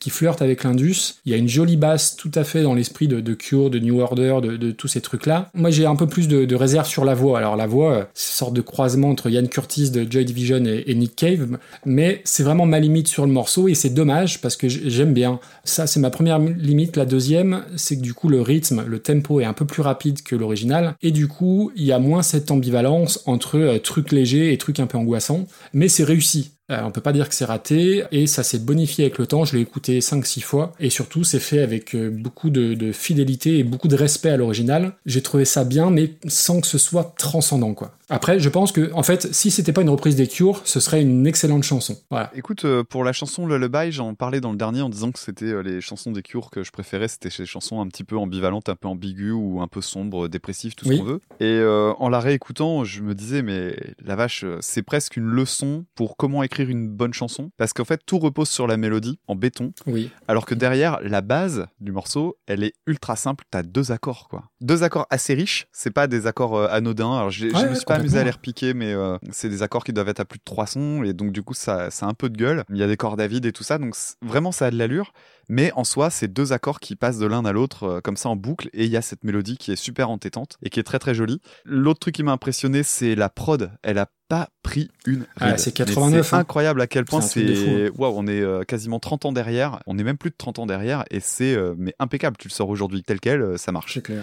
qui 0.00 0.10
flirte 0.10 0.39
avec 0.42 0.64
l'indus. 0.64 1.14
Il 1.24 1.32
y 1.32 1.34
a 1.34 1.38
une 1.38 1.48
jolie 1.48 1.76
basse 1.76 2.16
tout 2.16 2.30
à 2.34 2.44
fait 2.44 2.62
dans 2.62 2.74
l'esprit 2.74 3.08
de, 3.08 3.34
Cure, 3.34 3.70
de 3.70 3.78
New 3.78 4.00
Order, 4.00 4.38
de, 4.42 4.70
tous 4.70 4.88
ces 4.88 5.00
trucs-là. 5.00 5.50
Moi, 5.54 5.70
j'ai 5.70 5.86
un 5.86 5.96
peu 5.96 6.06
plus 6.06 6.28
de, 6.28 6.54
réserve 6.54 6.86
sur 6.86 7.04
la 7.04 7.14
voix. 7.14 7.38
Alors 7.38 7.56
la 7.56 7.66
voix, 7.66 7.92
euh, 7.92 8.04
c'est 8.14 8.32
une 8.32 8.36
sorte 8.36 8.54
de 8.54 8.60
croisement 8.60 9.08
entre 9.08 9.30
Ian 9.30 9.46
Curtis 9.46 9.90
de 9.90 10.10
Joy 10.10 10.24
Division 10.24 10.64
et, 10.64 10.84
et 10.86 10.94
Nick 10.94 11.16
Cave, 11.16 11.58
mais 11.86 12.20
c'est 12.24 12.42
vraiment 12.42 12.66
ma 12.66 12.80
limite 12.80 13.08
sur 13.08 13.24
le 13.24 13.32
morceau 13.32 13.68
et 13.68 13.74
c'est 13.74 13.90
dommage 13.90 14.40
parce 14.40 14.56
que 14.56 14.68
j'aime 14.68 15.14
bien. 15.14 15.40
Ça, 15.64 15.86
c'est 15.86 16.00
ma 16.00 16.10
première 16.10 16.38
limite. 16.38 16.96
La 16.96 17.06
deuxième, 17.06 17.64
c'est 17.76 17.96
que 17.96 18.02
du 18.02 18.14
coup, 18.14 18.28
le 18.28 18.42
rythme, 18.42 18.84
le 18.86 18.98
tempo 18.98 19.40
est 19.40 19.44
un 19.44 19.52
peu 19.52 19.64
plus 19.64 19.82
rapide 19.82 20.22
que 20.22 20.36
l'original 20.36 20.94
et 21.02 21.10
du 21.10 21.28
coup, 21.28 21.72
il 21.76 21.84
y 21.84 21.92
a 21.92 21.98
moins 21.98 22.22
cette 22.22 22.50
ambivalence 22.50 23.22
entre 23.26 23.58
euh, 23.58 23.78
trucs 23.78 24.12
légers 24.12 24.52
et 24.52 24.58
trucs 24.58 24.80
un 24.80 24.86
peu 24.86 24.98
angoissants, 24.98 25.46
mais 25.72 25.88
c'est 25.88 26.04
réussi. 26.04 26.52
Euh, 26.70 26.80
on 26.84 26.90
peut 26.90 27.00
pas 27.00 27.12
dire 27.12 27.28
que 27.28 27.34
c'est 27.34 27.44
raté, 27.44 28.04
et 28.12 28.26
ça 28.26 28.42
s'est 28.42 28.58
bonifié 28.58 29.04
avec 29.04 29.18
le 29.18 29.26
temps, 29.26 29.44
je 29.44 29.56
l'ai 29.56 29.62
écouté 29.62 29.98
5-6 30.00 30.40
fois, 30.42 30.72
et 30.80 30.90
surtout 30.90 31.24
c'est 31.24 31.40
fait 31.40 31.60
avec 31.60 31.94
euh, 31.94 32.10
beaucoup 32.10 32.50
de, 32.50 32.74
de 32.74 32.92
fidélité 32.92 33.58
et 33.58 33.64
beaucoup 33.64 33.88
de 33.88 33.96
respect 33.96 34.30
à 34.30 34.36
l'original. 34.36 34.92
J'ai 35.06 35.22
trouvé 35.22 35.44
ça 35.44 35.64
bien, 35.64 35.90
mais 35.90 36.14
sans 36.26 36.60
que 36.60 36.66
ce 36.66 36.78
soit 36.78 37.14
transcendant, 37.18 37.74
quoi. 37.74 37.92
Après, 38.12 38.40
je 38.40 38.48
pense 38.48 38.72
que, 38.72 38.90
en 38.92 39.04
fait, 39.04 39.32
si 39.32 39.52
c'était 39.52 39.72
pas 39.72 39.82
une 39.82 39.88
reprise 39.88 40.16
des 40.16 40.26
Cure, 40.26 40.62
ce 40.64 40.80
serait 40.80 41.00
une 41.00 41.28
excellente 41.28 41.62
chanson. 41.62 41.96
Voilà. 42.10 42.32
Écoute, 42.34 42.64
euh, 42.64 42.82
pour 42.82 43.04
la 43.04 43.12
chanson 43.12 43.46
Lullaby, 43.46 43.92
j'en 43.92 44.14
parlais 44.14 44.40
dans 44.40 44.50
le 44.50 44.56
dernier 44.56 44.82
en 44.82 44.88
disant 44.88 45.12
que 45.12 45.20
c'était 45.20 45.44
euh, 45.44 45.62
les 45.62 45.80
chansons 45.80 46.10
des 46.10 46.22
Cure 46.22 46.50
que 46.50 46.64
je 46.64 46.72
préférais. 46.72 47.06
C'était 47.06 47.30
ces 47.30 47.46
chansons 47.46 47.80
un 47.80 47.86
petit 47.86 48.02
peu 48.02 48.18
ambivalentes, 48.18 48.68
un 48.68 48.74
peu 48.74 48.88
ambiguës 48.88 49.36
ou 49.38 49.60
un 49.62 49.68
peu 49.68 49.80
sombres, 49.80 50.26
dépressives, 50.26 50.74
tout 50.74 50.86
ce 50.86 50.90
Oui. 50.90 50.98
qu'on 50.98 51.04
veut. 51.04 51.20
Et 51.38 51.44
euh, 51.60 51.92
en 52.00 52.08
la 52.08 52.18
réécoutant, 52.18 52.82
je 52.82 53.00
me 53.00 53.14
disais, 53.14 53.42
mais 53.42 53.76
la 54.04 54.16
vache, 54.16 54.44
c'est 54.58 54.82
presque 54.82 55.16
une 55.16 55.28
leçon 55.28 55.84
pour 55.94 56.16
comment 56.16 56.42
écrire 56.42 56.59
une 56.68 56.88
bonne 56.88 57.12
chanson. 57.14 57.50
Parce 57.56 57.72
qu'en 57.72 57.84
fait, 57.84 58.00
tout 58.04 58.18
repose 58.18 58.48
sur 58.48 58.66
la 58.66 58.76
mélodie, 58.76 59.18
en 59.26 59.34
béton. 59.34 59.72
Oui. 59.86 60.10
Alors 60.28 60.46
que 60.46 60.54
derrière, 60.54 60.98
la 61.02 61.20
base 61.20 61.66
du 61.80 61.92
morceau, 61.92 62.36
elle 62.46 62.64
est 62.64 62.74
ultra 62.86 63.16
simple. 63.16 63.44
T'as 63.50 63.62
deux 63.62 63.92
accords, 63.92 64.28
quoi. 64.28 64.44
Deux 64.60 64.82
accords 64.82 65.06
assez 65.10 65.34
riches. 65.34 65.66
C'est 65.72 65.90
pas 65.90 66.06
des 66.06 66.26
accords 66.26 66.56
euh, 66.56 66.68
anodins. 66.70 67.12
Alors, 67.16 67.30
je 67.30 67.46
Ouais, 67.46 67.70
me 67.70 67.74
suis 67.74 67.84
pas 67.84 67.94
amusé 67.96 68.18
à 68.18 68.24
les 68.24 68.30
repiquer, 68.30 68.74
mais 68.74 68.92
euh, 68.92 69.16
c'est 69.30 69.48
des 69.48 69.62
accords 69.62 69.84
qui 69.84 69.92
doivent 69.92 70.08
être 70.08 70.20
à 70.20 70.24
plus 70.24 70.38
de 70.38 70.44
300. 70.44 71.04
Et 71.04 71.12
donc, 71.12 71.32
du 71.32 71.42
coup, 71.42 71.54
ça, 71.54 71.90
ça 71.90 72.06
a 72.06 72.08
un 72.08 72.14
peu 72.14 72.28
de 72.28 72.36
gueule. 72.36 72.64
Il 72.70 72.76
y 72.76 72.82
a 72.82 72.86
des 72.86 72.96
cordes 72.96 73.20
à 73.20 73.26
vide 73.26 73.46
et 73.46 73.52
tout 73.52 73.62
ça. 73.64 73.78
Donc, 73.78 73.94
vraiment, 74.22 74.52
ça 74.52 74.66
a 74.66 74.70
de 74.70 74.76
l'allure. 74.76 75.12
Mais 75.50 75.72
en 75.74 75.82
soi, 75.82 76.10
c'est 76.10 76.28
deux 76.28 76.52
accords 76.52 76.78
qui 76.78 76.94
passent 76.94 77.18
de 77.18 77.26
l'un 77.26 77.44
à 77.44 77.50
l'autre, 77.50 77.82
euh, 77.82 78.00
comme 78.00 78.16
ça, 78.16 78.28
en 78.28 78.36
boucle. 78.36 78.70
Et 78.72 78.84
il 78.84 78.90
y 78.90 78.96
a 78.96 79.02
cette 79.02 79.24
mélodie 79.24 79.58
qui 79.58 79.72
est 79.72 79.76
super 79.76 80.08
entêtante 80.08 80.56
et 80.62 80.70
qui 80.70 80.78
est 80.78 80.84
très, 80.84 81.00
très 81.00 81.12
jolie. 81.12 81.40
L'autre 81.64 81.98
truc 81.98 82.14
qui 82.14 82.22
m'a 82.22 82.30
impressionné, 82.30 82.84
c'est 82.84 83.16
la 83.16 83.28
prod. 83.28 83.72
Elle 83.82 83.98
a 83.98 84.06
pas 84.30 84.48
pris 84.62 84.88
une 85.06 85.26
Ah, 85.40 85.58
c'est 85.58 85.76
Mais 85.78 85.84
89, 85.84 86.26
C'est 86.26 86.36
hein. 86.36 86.38
incroyable 86.38 86.80
à 86.80 86.86
quel 86.86 87.04
point 87.04 87.20
C'est 87.20 87.54
fou, 87.90 88.00
Waouh, 88.00 88.14
on 88.16 88.28
est 88.28 88.40
euh, 88.40 88.62
quasiment 88.62 89.00
30 89.00 89.26
ans 89.26 89.32
derrière. 89.32 89.80
On 89.86 89.98
est 89.98 90.04
même 90.04 90.16
plus 90.16 90.30
de 90.30 90.36
30 90.38 90.60
ans 90.60 90.66
derrière 90.66 91.04
et 91.10 91.18
c'est 91.18 91.54
euh, 91.54 91.74
mais 91.76 91.94
impeccable. 91.98 92.36
Tu 92.38 92.46
le 92.46 92.52
sors 92.52 92.68
aujourd'hui 92.68 93.02
tel 93.02 93.18
quel, 93.20 93.42
euh, 93.42 93.56
ça 93.56 93.72
marche. 93.72 93.94
C'est 93.94 94.02
clair. 94.02 94.22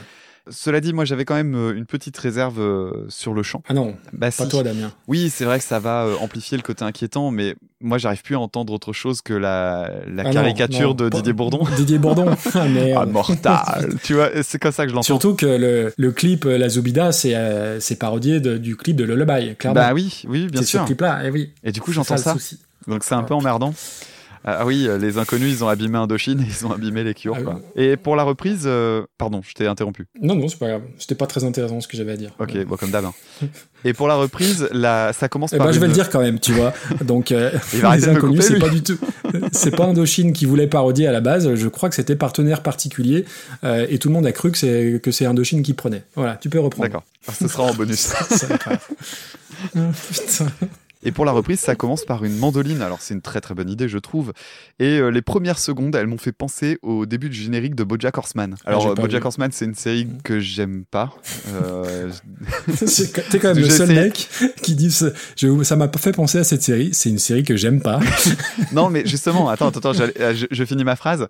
Cela 0.50 0.80
dit, 0.82 0.94
moi 0.94 1.06
j'avais 1.06 1.26
quand 1.26 1.36
même 1.36 1.56
euh, 1.56 1.76
une 1.76 1.86
petite 1.86 2.18
réserve 2.18 2.60
euh, 2.60 3.06
sur 3.10 3.34
le 3.34 3.44
chant. 3.44 3.64
Ah 3.68 3.74
non, 3.74 3.96
Bah, 4.14 4.28
pas 4.28 4.32
si. 4.32 4.48
toi, 4.48 4.64
Damien. 4.64 4.92
Oui, 5.08 5.30
c'est 5.30 5.46
vrai 5.46 5.58
que 5.60 5.66
ça 5.66 5.80
va 5.80 6.06
euh, 6.06 6.16
amplifier 6.22 6.58
le 6.58 6.64
côté 6.64 6.84
inquiétant, 6.86 7.32
mais 7.32 7.56
moi 7.82 7.98
j'arrive 7.98 8.22
plus 8.24 8.36
à 8.36 8.40
entendre 8.40 8.74
autre 8.74 8.94
chose 8.94 9.22
que 9.22 9.34
la, 9.34 9.92
la 10.08 10.24
Ah 10.26 10.32
caricature 10.32 10.90
non, 10.90 10.96
de 10.96 11.10
Didier 11.10 11.34
Bourdon. 11.34 11.66
Didier 11.78 11.98
Bourdon. 11.98 12.26
Ah, 12.56 12.68
merde. 12.68 13.00
Ah, 13.02 13.06
mortal 13.06 13.96
Tu 14.04 14.14
vois, 14.14 14.30
c'est 14.44 14.58
comme 14.60 14.72
ça 14.72 14.84
que 14.86 14.90
je 14.90 14.96
l'entends. 14.96 15.06
Surtout 15.06 15.36
que 15.36 15.46
le, 15.46 15.94
le 15.98 16.12
clip 16.12 16.46
La 16.46 16.70
Zoubida, 16.70 17.12
c'est 17.12 17.36
euh, 17.36 17.80
c'est 17.80 17.98
parodié 17.98 18.40
de- 18.40 18.58
du 18.58 18.76
clip 18.76 18.96
de 18.96 19.04
Lullaby, 19.04 19.56
clairement. 19.56 19.80
Bah 19.82 19.94
oui, 19.94 20.24
oui, 20.28 20.48
bien 20.48 20.62
ce 20.62 20.68
sûr. 20.68 20.86
clip-là, 20.86 21.22
eh 21.26 21.30
oui. 21.30 21.52
Et 21.64 21.72
du 21.72 21.82
coup, 21.82 21.92
j'entends 21.92 22.18
ça. 22.18 22.34
souci. 22.34 22.60
Donc 22.88 23.04
c'est 23.04 23.16
un 23.16 23.24
peu 23.24 23.34
emmerdant. 23.34 23.74
Ah 24.46 24.66
oui, 24.66 24.88
euh, 24.88 24.98
les 24.98 25.18
inconnus, 25.18 25.52
ils 25.52 25.64
ont 25.64 25.68
abîmé 25.68 25.98
Indochine 25.98 26.42
et 26.42 26.46
ils 26.48 26.66
ont 26.66 26.72
abîmé 26.72 27.04
les 27.04 27.14
Cure. 27.14 27.36
Ah 27.38 27.42
quoi. 27.42 27.62
Et 27.76 27.98
pour 27.98 28.16
la 28.16 28.24
reprise, 28.24 28.64
euh, 28.66 29.04
pardon, 29.18 29.42
je 29.48 29.54
t'ai 29.54 29.68
interrompu. 29.68 30.06
Non, 30.22 30.36
non, 30.36 30.48
c'est 30.48 30.60
pas 30.60 30.68
grave. 30.68 30.82
C'était 31.00 31.16
pas 31.16 31.28
très 31.28 31.44
intéressant 31.44 31.82
ce 31.82 31.88
que 31.88 31.98
j'avais 31.98 32.14
à 32.14 32.18
dire. 32.18 32.32
Ok, 32.40 32.58
bon, 32.66 32.76
comme 32.76 32.92
d'hab. 32.92 33.06
hein. 33.06 33.14
Et 33.86 33.94
pour 33.94 34.08
la 34.08 34.16
reprise, 34.16 34.68
la... 34.72 35.14
ça 35.14 35.30
commence 35.30 35.54
Eh 35.54 35.58
par. 35.58 35.68
ben, 35.68 35.72
je 35.74 35.80
vais 35.80 35.88
le 35.88 35.94
dire 35.94 36.10
quand 36.10 36.20
même, 36.20 36.40
tu 36.40 36.52
vois. 36.52 36.74
Donc, 37.06 37.32
euh, 37.32 37.52
les 37.74 38.10
inconnus, 38.10 38.42
c'est 38.42 38.60
pas 38.60 38.70
du 38.70 38.82
tout. 38.82 38.98
C'est 39.52 39.76
pas 39.76 39.86
Indochine 39.86 40.34
qui 40.34 40.46
voulait 40.46 40.68
parodier 40.68 41.06
à 41.08 41.12
la 41.12 41.22
base. 41.22 41.54
Je 41.54 41.68
crois 41.68 41.88
que 41.90 41.96
c'était 41.96 42.16
partenaire 42.16 42.64
particulier 42.64 43.26
euh, 43.64 43.86
et 43.90 44.00
tout 44.00 44.08
le 44.10 44.16
monde 44.16 44.26
a 44.26 44.32
cru 44.32 44.52
que 44.52 44.58
c'est 44.58 45.00
que 45.04 45.12
c'est 45.12 45.26
Indochine 45.26 45.62
qui 45.62 45.74
prenait. 45.74 46.04
Voilà, 46.16 46.36
tu 46.38 46.50
peux 46.50 46.60
reprendre. 46.60 46.88
D'accord. 46.90 47.04
Ah, 47.28 47.34
Ce 47.40 47.48
sera 47.48 47.64
en 47.64 47.74
bonus. 47.76 48.12
C'est. 48.30 48.48
Ah, 49.76 49.92
putain. 50.12 50.48
Et 51.04 51.12
pour 51.12 51.26
la 51.26 51.32
reprise, 51.32 51.60
ça 51.60 51.76
commence 51.76 52.06
par 52.06 52.24
une 52.24 52.36
mandoline. 52.38 52.82
Alors 52.82 53.02
c'est 53.02 53.14
une 53.14 53.22
très 53.22 53.40
très 53.42 53.54
bonne 53.54 53.70
idée, 53.70 53.88
je 53.88 53.98
trouve. 53.98 54.34
Et 54.80 55.00
euh, 55.00 55.10
les 55.10 55.22
premières 55.22 55.60
secondes, 55.60 55.96
elles 55.96 56.08
m'ont 56.08 56.18
fait 56.18 56.32
penser 56.32 56.80
au 56.82 57.06
début 57.06 57.30
du 57.30 57.38
générique 57.38 57.76
de 57.76 57.84
BoJack 57.84 58.18
Horseman. 58.18 58.56
Alors 58.66 58.88
Ah, 58.88 58.90
euh, 58.92 58.94
pas 58.96 59.02
BoJack 59.04 59.22
vu. 59.22 59.26
Horseman, 59.28 59.52
c'est 59.52 59.66
une 59.66 59.76
série 59.76 60.08
que 60.24 60.40
j'aime 60.40 60.86
pas. 60.90 61.14
Euh, 61.50 62.10
C'est- 62.76 63.30
T'es 63.30 63.40
quand 63.40 63.50
même 63.54 63.64
le 63.64 63.70
seul 63.70 63.92
essayé. 63.92 64.02
mec 64.08 64.30
qui 64.62 64.76
dit 64.76 64.92
ce- 64.92 65.14
je- 65.36 65.64
ça 65.64 65.76
m'a 65.76 65.90
fait 65.98 66.12
penser 66.14 66.40
à 66.40 66.44
cette 66.44 66.62
série. 66.64 66.90
C'est 66.94 67.10
une 67.10 67.20
série 67.20 67.44
que 67.44 67.56
j'aime 67.56 67.82
pas. 67.82 68.00
non, 68.74 68.90
mais 68.90 69.06
justement, 69.06 69.50
attends, 69.50 69.70
attends, 69.70 69.92
euh, 70.00 70.34
je, 70.36 70.46
je 70.50 70.64
finis 70.66 70.84
ma 70.84 70.96
phrase 70.96 71.28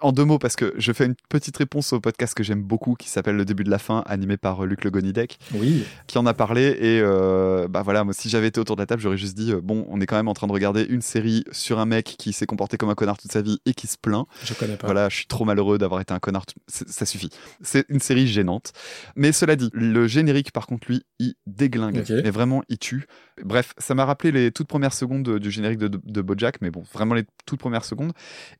en 0.00 0.12
deux 0.12 0.24
mots 0.24 0.38
parce 0.38 0.56
que 0.56 0.74
je 0.78 0.92
fais 0.92 1.06
une 1.06 1.14
petite 1.28 1.56
réponse 1.56 1.92
au 1.92 2.00
podcast 2.00 2.34
que 2.34 2.42
j'aime 2.42 2.62
beaucoup 2.62 2.94
qui 2.94 3.08
s'appelle 3.08 3.36
Le 3.36 3.44
début 3.44 3.64
de 3.64 3.70
la 3.70 3.78
fin, 3.78 4.02
animé 4.06 4.36
par 4.36 4.64
Luc 4.66 4.84
Le 4.84 4.90
Gonidec, 4.90 5.38
Oui. 5.54 5.84
qui 6.06 6.18
en 6.18 6.26
a 6.26 6.34
parlé. 6.34 6.76
Et 6.80 7.00
euh, 7.02 7.68
bah 7.68 7.82
voilà, 7.82 8.04
moi, 8.04 8.12
si 8.14 8.28
j'avais 8.28 8.48
été 8.48 8.60
autour 8.60 8.76
de 8.76 8.82
la 8.82 8.86
table, 8.86 9.00
j'aurais 9.06 9.16
juste 9.16 9.36
dit 9.36 9.52
euh, 9.52 9.60
bon, 9.62 9.86
on 9.88 10.00
est 10.00 10.06
quand 10.06 10.16
même 10.16 10.28
en 10.28 10.34
train 10.34 10.46
de 10.48 10.52
regarder 10.52 10.82
une 10.84 11.00
série 11.02 11.44
sur 11.52 11.78
un 11.78 11.86
mec 11.86 12.16
qui 12.18 12.32
s'est 12.32 12.46
comporté 12.46 12.76
comme 12.76 12.90
un 12.90 12.94
connard 12.94 13.16
toute 13.18 13.30
sa 13.30 13.40
vie 13.42 13.58
et 13.66 13.72
qui 13.74 13.86
se 13.86 13.96
plaint. 13.96 14.26
Je 14.44 14.52
connais 14.54 14.76
pas. 14.76 14.86
Voilà, 14.86 15.08
je 15.08 15.16
suis 15.16 15.26
trop 15.26 15.44
malheureux 15.44 15.78
d'avoir 15.78 16.00
été 16.00 16.12
un 16.12 16.18
connard. 16.18 16.44
tout- 16.46 16.54
Ça 16.68 17.06
suffit. 17.06 17.30
C'est 17.62 17.84
une 17.88 18.00
série 18.00 18.26
gênante. 18.26 18.72
Mais 19.14 19.32
cela 19.32 19.54
dit, 19.56 19.70
le 19.72 20.06
générique, 20.08 20.50
par 20.52 20.66
contre, 20.66 20.88
lui, 20.88 21.02
il 21.18 21.34
déglingue. 21.46 21.98
Ok. 21.98 22.10
Mais 22.10 22.30
vraiment, 22.30 22.62
il 22.68 22.78
tue. 22.78 23.06
Bref, 23.44 23.74
ça 23.78 23.94
m'a 23.94 24.04
rappelé 24.04 24.32
les 24.32 24.50
toutes 24.50 24.66
premières 24.68 24.92
secondes 24.94 25.38
du 25.38 25.50
générique 25.50 25.78
de, 25.78 25.88
de, 25.88 26.00
de 26.02 26.20
Bojack, 26.22 26.60
mais 26.62 26.70
bon, 26.70 26.82
vraiment 26.92 27.14
les 27.14 27.24
toutes 27.44 27.60
premières 27.60 27.84
secondes. 27.84 28.12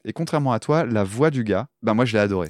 Et 0.04 0.12
contrairement 0.12 0.52
à 0.52 0.60
toi, 0.60 0.84
la 0.84 1.02
voix 1.04 1.30
du 1.30 1.44
gars, 1.44 1.68
ben 1.82 1.94
moi, 1.94 2.04
je 2.04 2.12
l'ai 2.12 2.18
adoré. 2.20 2.48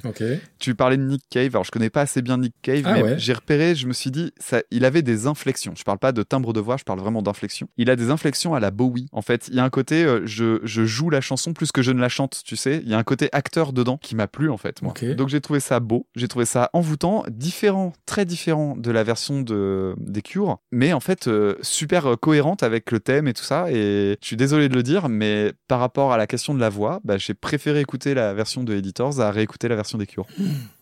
Tu 0.59 0.75
parlais 0.75 0.97
de 0.97 1.03
Nick 1.03 1.23
Cave. 1.29 1.49
Alors, 1.55 1.63
je 1.63 1.71
connais 1.71 1.89
pas 1.89 2.01
assez 2.01 2.21
bien 2.21 2.37
Nick 2.37 2.53
Cave, 2.61 2.83
Ah 2.85 2.93
mais 2.93 3.03
ouais. 3.03 3.19
j'ai 3.19 3.33
repéré, 3.33 3.75
je 3.75 3.87
me 3.87 3.93
suis 3.93 4.11
dit, 4.11 4.31
ça, 4.39 4.61
il 4.71 4.83
avait 4.85 5.01
des 5.01 5.25
inflexions. 5.27 5.73
Je 5.77 5.83
parle 5.83 5.99
pas 5.99 6.11
de 6.11 6.21
timbre 6.23 6.53
de 6.53 6.59
voix, 6.59 6.75
je 6.77 6.83
parle 6.83 6.99
vraiment 6.99 7.21
d'inflexion. 7.21 7.69
Il 7.77 7.86
il 7.87 7.91
a 7.91 7.95
des 7.95 8.09
inflexions 8.09 8.53
à 8.53 8.59
la 8.59 8.69
Bowie. 8.69 9.07
En 9.13 9.21
fait, 9.21 9.47
il 9.47 9.55
y 9.55 9.59
a 9.59 9.63
un 9.63 9.69
côté, 9.69 10.03
euh, 10.03 10.21
je, 10.25 10.59
je 10.63 10.85
joue 10.85 11.09
la 11.09 11.21
chanson 11.21 11.53
plus 11.53 11.71
que 11.71 11.81
je 11.81 11.91
ne 11.91 12.01
la 12.01 12.09
chante, 12.09 12.41
tu 12.43 12.57
sais. 12.57 12.81
Il 12.83 12.89
y 12.89 12.93
a 12.93 12.97
un 12.97 13.03
côté 13.03 13.29
acteur 13.31 13.71
dedans 13.71 13.95
qui 13.95 14.13
m'a 14.13 14.27
plu, 14.27 14.49
en 14.49 14.57
fait, 14.57 14.81
moi. 14.81 14.93
Donc 15.15 15.29
j'ai 15.29 15.39
trouvé 15.39 15.61
ça 15.61 15.79
beau, 15.79 16.05
j'ai 16.15 16.27
trouvé 16.27 16.43
ça 16.43 16.69
envoûtant, 16.73 17.23
différent, 17.29 17.93
très 18.05 18.25
différent 18.25 18.75
de 18.75 18.91
la 18.91 19.03
version 19.03 19.41
de, 19.41 19.95
des 19.99 20.21
Cure, 20.21 20.59
mais 20.69 20.91
en 20.91 20.99
fait, 20.99 21.29
euh, 21.29 21.55
super 21.61 22.11
euh, 22.11 22.15
cohérente 22.17 22.61
avec 22.61 22.91
le 22.91 22.99
thème 22.99 23.29
et 23.29 23.33
tout 23.33 23.45
ça. 23.45 23.71
Et 23.71 24.17
je 24.21 24.27
suis 24.27 24.35
désolé 24.35 24.67
de 24.67 24.73
le 24.73 24.83
dire, 24.83 25.07
mais 25.07 25.53
par 25.69 25.79
rapport 25.79 26.11
à 26.11 26.17
la 26.17 26.27
question 26.27 26.53
de 26.53 26.59
la 26.59 26.69
voix, 26.69 26.99
bah, 27.05 27.17
j'ai 27.17 27.33
préféré 27.33 27.79
écouter 27.79 28.13
la 28.13 28.33
version 28.33 28.65
de 28.65 28.75
Editors 28.75 29.21
à 29.21 29.31
réécouter 29.31 29.69
la 29.69 29.75
version 29.75 29.97
des 29.97 30.07
Cure. 30.07 30.27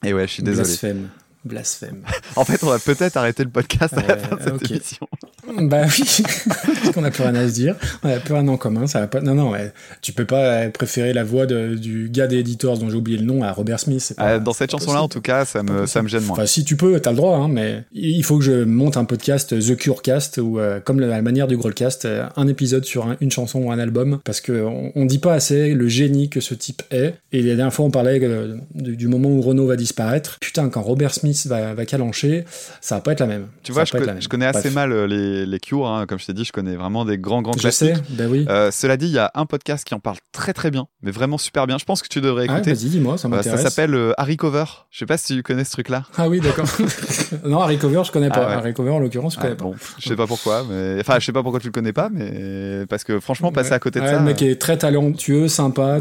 Et 0.03 0.11
ouais, 0.13 0.25
je 0.25 0.33
suis 0.33 0.43
désolé. 0.43 0.67
Blasphème. 0.67 1.09
Blasphème. 1.43 2.03
En 2.35 2.43
fait, 2.43 2.63
on 2.63 2.69
va 2.69 2.79
peut-être 2.79 3.15
arrêter 3.17 3.43
le 3.43 3.51
podcast 3.51 3.95
à 3.95 4.01
la 4.01 4.17
fin 4.17 4.35
de 4.35 4.41
cette 4.41 4.71
émission. 4.71 5.07
bah 5.61 5.81
oui, 5.85 6.23
parce 6.47 6.91
qu'on 6.93 7.01
n'a 7.01 7.11
plus 7.11 7.23
rien 7.23 7.35
à 7.35 7.47
se 7.47 7.53
dire, 7.53 7.75
on 8.03 8.07
n'a 8.09 8.19
plus 8.19 8.33
rien 8.33 8.47
en 8.47 8.57
commun, 8.57 8.87
ça 8.87 8.99
va 9.01 9.07
pas. 9.07 9.21
Non, 9.21 9.35
non, 9.35 9.53
tu 10.01 10.11
peux 10.13 10.25
pas 10.25 10.43
euh, 10.45 10.69
préférer 10.69 11.13
la 11.13 11.23
voix 11.23 11.45
de- 11.45 11.75
du 11.75 12.09
gars 12.09 12.27
des 12.27 12.37
editors 12.39 12.77
dont 12.77 12.89
j'ai 12.89 12.95
oublié 12.95 13.17
le 13.17 13.25
nom 13.25 13.43
à 13.43 13.51
Robert 13.51 13.79
Smith. 13.79 14.13
pas- 14.17 14.23
Ah, 14.25 14.39
dans 14.39 14.53
cette 14.53 14.71
chanson-là, 14.71 15.01
en 15.01 15.07
tout 15.07 15.21
cas, 15.21 15.45
ça 15.45 15.63
me, 15.63 15.85
ça 15.85 16.01
me 16.01 16.07
gêne 16.07 16.23
moins. 16.23 16.33
Enfin, 16.33 16.45
si 16.45 16.63
tu 16.63 16.75
peux, 16.75 16.99
t'as 16.99 17.11
le 17.11 17.17
droit, 17.17 17.37
hein, 17.37 17.47
mais 17.49 17.83
il 17.93 18.23
faut 18.23 18.37
que 18.37 18.43
je 18.43 18.63
monte 18.63 18.97
un 18.97 19.05
podcast 19.05 19.57
The 19.59 19.75
Curecast 19.75 20.37
ou 20.37 20.59
euh, 20.59 20.79
comme 20.79 20.99
la 20.99 21.21
manière 21.21 21.47
du 21.47 21.57
Growlcast, 21.57 22.05
euh, 22.05 22.25
un 22.35 22.47
épisode 22.47 22.85
sur 22.85 23.05
un- 23.07 23.17
une 23.21 23.31
chanson 23.31 23.59
ou 23.63 23.71
un 23.71 23.79
album, 23.79 24.19
parce 24.23 24.41
que 24.41 24.63
on, 24.63 24.91
on 24.95 25.05
dit 25.05 25.19
pas 25.19 25.33
assez 25.33 25.73
le 25.73 25.87
génie 25.87 26.29
que 26.29 26.39
ce 26.41 26.53
type 26.53 26.81
est. 26.91 27.13
Et 27.31 27.41
la 27.41 27.55
dernière 27.55 27.73
fois, 27.73 27.85
on 27.85 27.91
parlait 27.91 28.19
euh, 28.23 28.55
du, 28.73 28.95
du 28.97 29.07
moment 29.07 29.29
où 29.29 29.41
Renault 29.41 29.67
va 29.67 29.75
disparaître. 29.75 30.37
Putain, 30.39 30.69
quand 30.69 30.81
Robert 30.81 31.13
Smith 31.13 31.45
va, 31.47 31.73
va 31.73 31.85
calancher, 31.85 32.45
ça 32.81 32.95
va 32.95 33.01
pas 33.01 33.11
être 33.11 33.19
la 33.19 33.27
même. 33.27 33.45
Tu 33.63 33.71
Ça 33.71 33.73
vois, 33.73 33.85
je, 33.85 33.91
co- 33.91 34.11
je 34.19 34.27
connais 34.27 34.45
assez 34.45 34.69
mal 34.69 34.91
euh, 34.91 35.05
les, 35.35 35.45
les 35.45 35.59
Cure, 35.59 35.87
hein. 35.87 36.05
comme 36.07 36.19
je 36.19 36.25
t'ai 36.25 36.33
dit, 36.33 36.43
je 36.45 36.51
connais 36.51 36.75
vraiment 36.75 37.05
des 37.05 37.17
grands, 37.17 37.41
grands 37.41 37.53
Je 37.53 37.59
classiques. 37.59 37.95
sais, 37.95 38.01
ben 38.09 38.29
oui. 38.31 38.45
Euh, 38.49 38.71
cela 38.71 38.97
dit, 38.97 39.05
il 39.07 39.11
y 39.13 39.19
a 39.19 39.31
un 39.35 39.45
podcast 39.45 39.85
qui 39.85 39.93
en 39.93 39.99
parle 39.99 40.17
très 40.31 40.53
très 40.53 40.71
bien, 40.71 40.87
mais 41.01 41.11
vraiment 41.11 41.37
super 41.37 41.67
bien. 41.67 41.77
Je 41.77 41.85
pense 41.85 42.01
que 42.01 42.07
tu 42.07 42.21
devrais 42.21 42.45
Ah, 42.49 42.55
écouter. 42.55 42.73
vas-y, 42.73 42.89
dis-moi, 42.89 43.17
ça 43.17 43.27
Euh, 43.27 43.31
ça 43.31 43.37
m'intéresse. 43.37 43.61
s'appelle 43.61 43.93
euh, 43.95 44.13
Harry 44.17 44.37
Cover. 44.37 44.65
Je 44.91 44.99
sais 44.99 45.05
pas 45.05 45.17
si 45.17 45.35
tu 45.35 45.43
connais 45.43 45.63
ce 45.63 45.71
truc-là. 45.71 46.03
Ah 46.17 46.29
oui, 46.29 46.39
d'accord. 46.39 46.65
non, 47.45 47.59
Harry 47.61 47.77
Cover, 47.77 48.01
je 48.05 48.11
connais 48.11 48.29
pas. 48.29 48.43
Ah 48.45 48.47
ouais. 48.49 48.53
Harry 48.55 48.73
Cover, 48.73 48.91
en 48.91 48.99
l'occurrence, 48.99 49.33
je 49.35 49.39
Ah, 49.39 49.43
connais 49.43 49.55
pas. 49.55 49.65
bon, 49.65 49.75
je 49.99 50.07
sais 50.09 50.15
pas 50.15 50.27
pourquoi, 50.27 50.63
mais 50.69 50.97
enfin, 50.99 51.19
je 51.19 51.25
sais 51.25 51.31
pas 51.31 51.41
pourquoi 51.43 51.59
tu 51.59 51.67
le 51.67 51.71
connais 51.73 51.93
pas, 51.93 52.09
mais 52.11 52.85
parce 52.89 53.03
que 53.03 53.19
franchement, 53.19 53.51
passer 53.51 53.73
à 53.73 53.79
côté 53.79 53.99
de 53.99 54.05
ça. 54.05 54.13
Le 54.19 54.21
mec 54.21 54.41
est 54.41 54.55
très 54.59 54.77
talentueux, 54.77 55.47
sympa. 55.47 55.99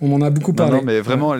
On 0.00 0.12
en 0.12 0.22
a 0.22 0.30
beaucoup 0.30 0.52
Non, 0.52 0.56
parlé. 0.56 0.76
non, 0.78 0.82
mais 0.84 1.00
vraiment, 1.00 1.34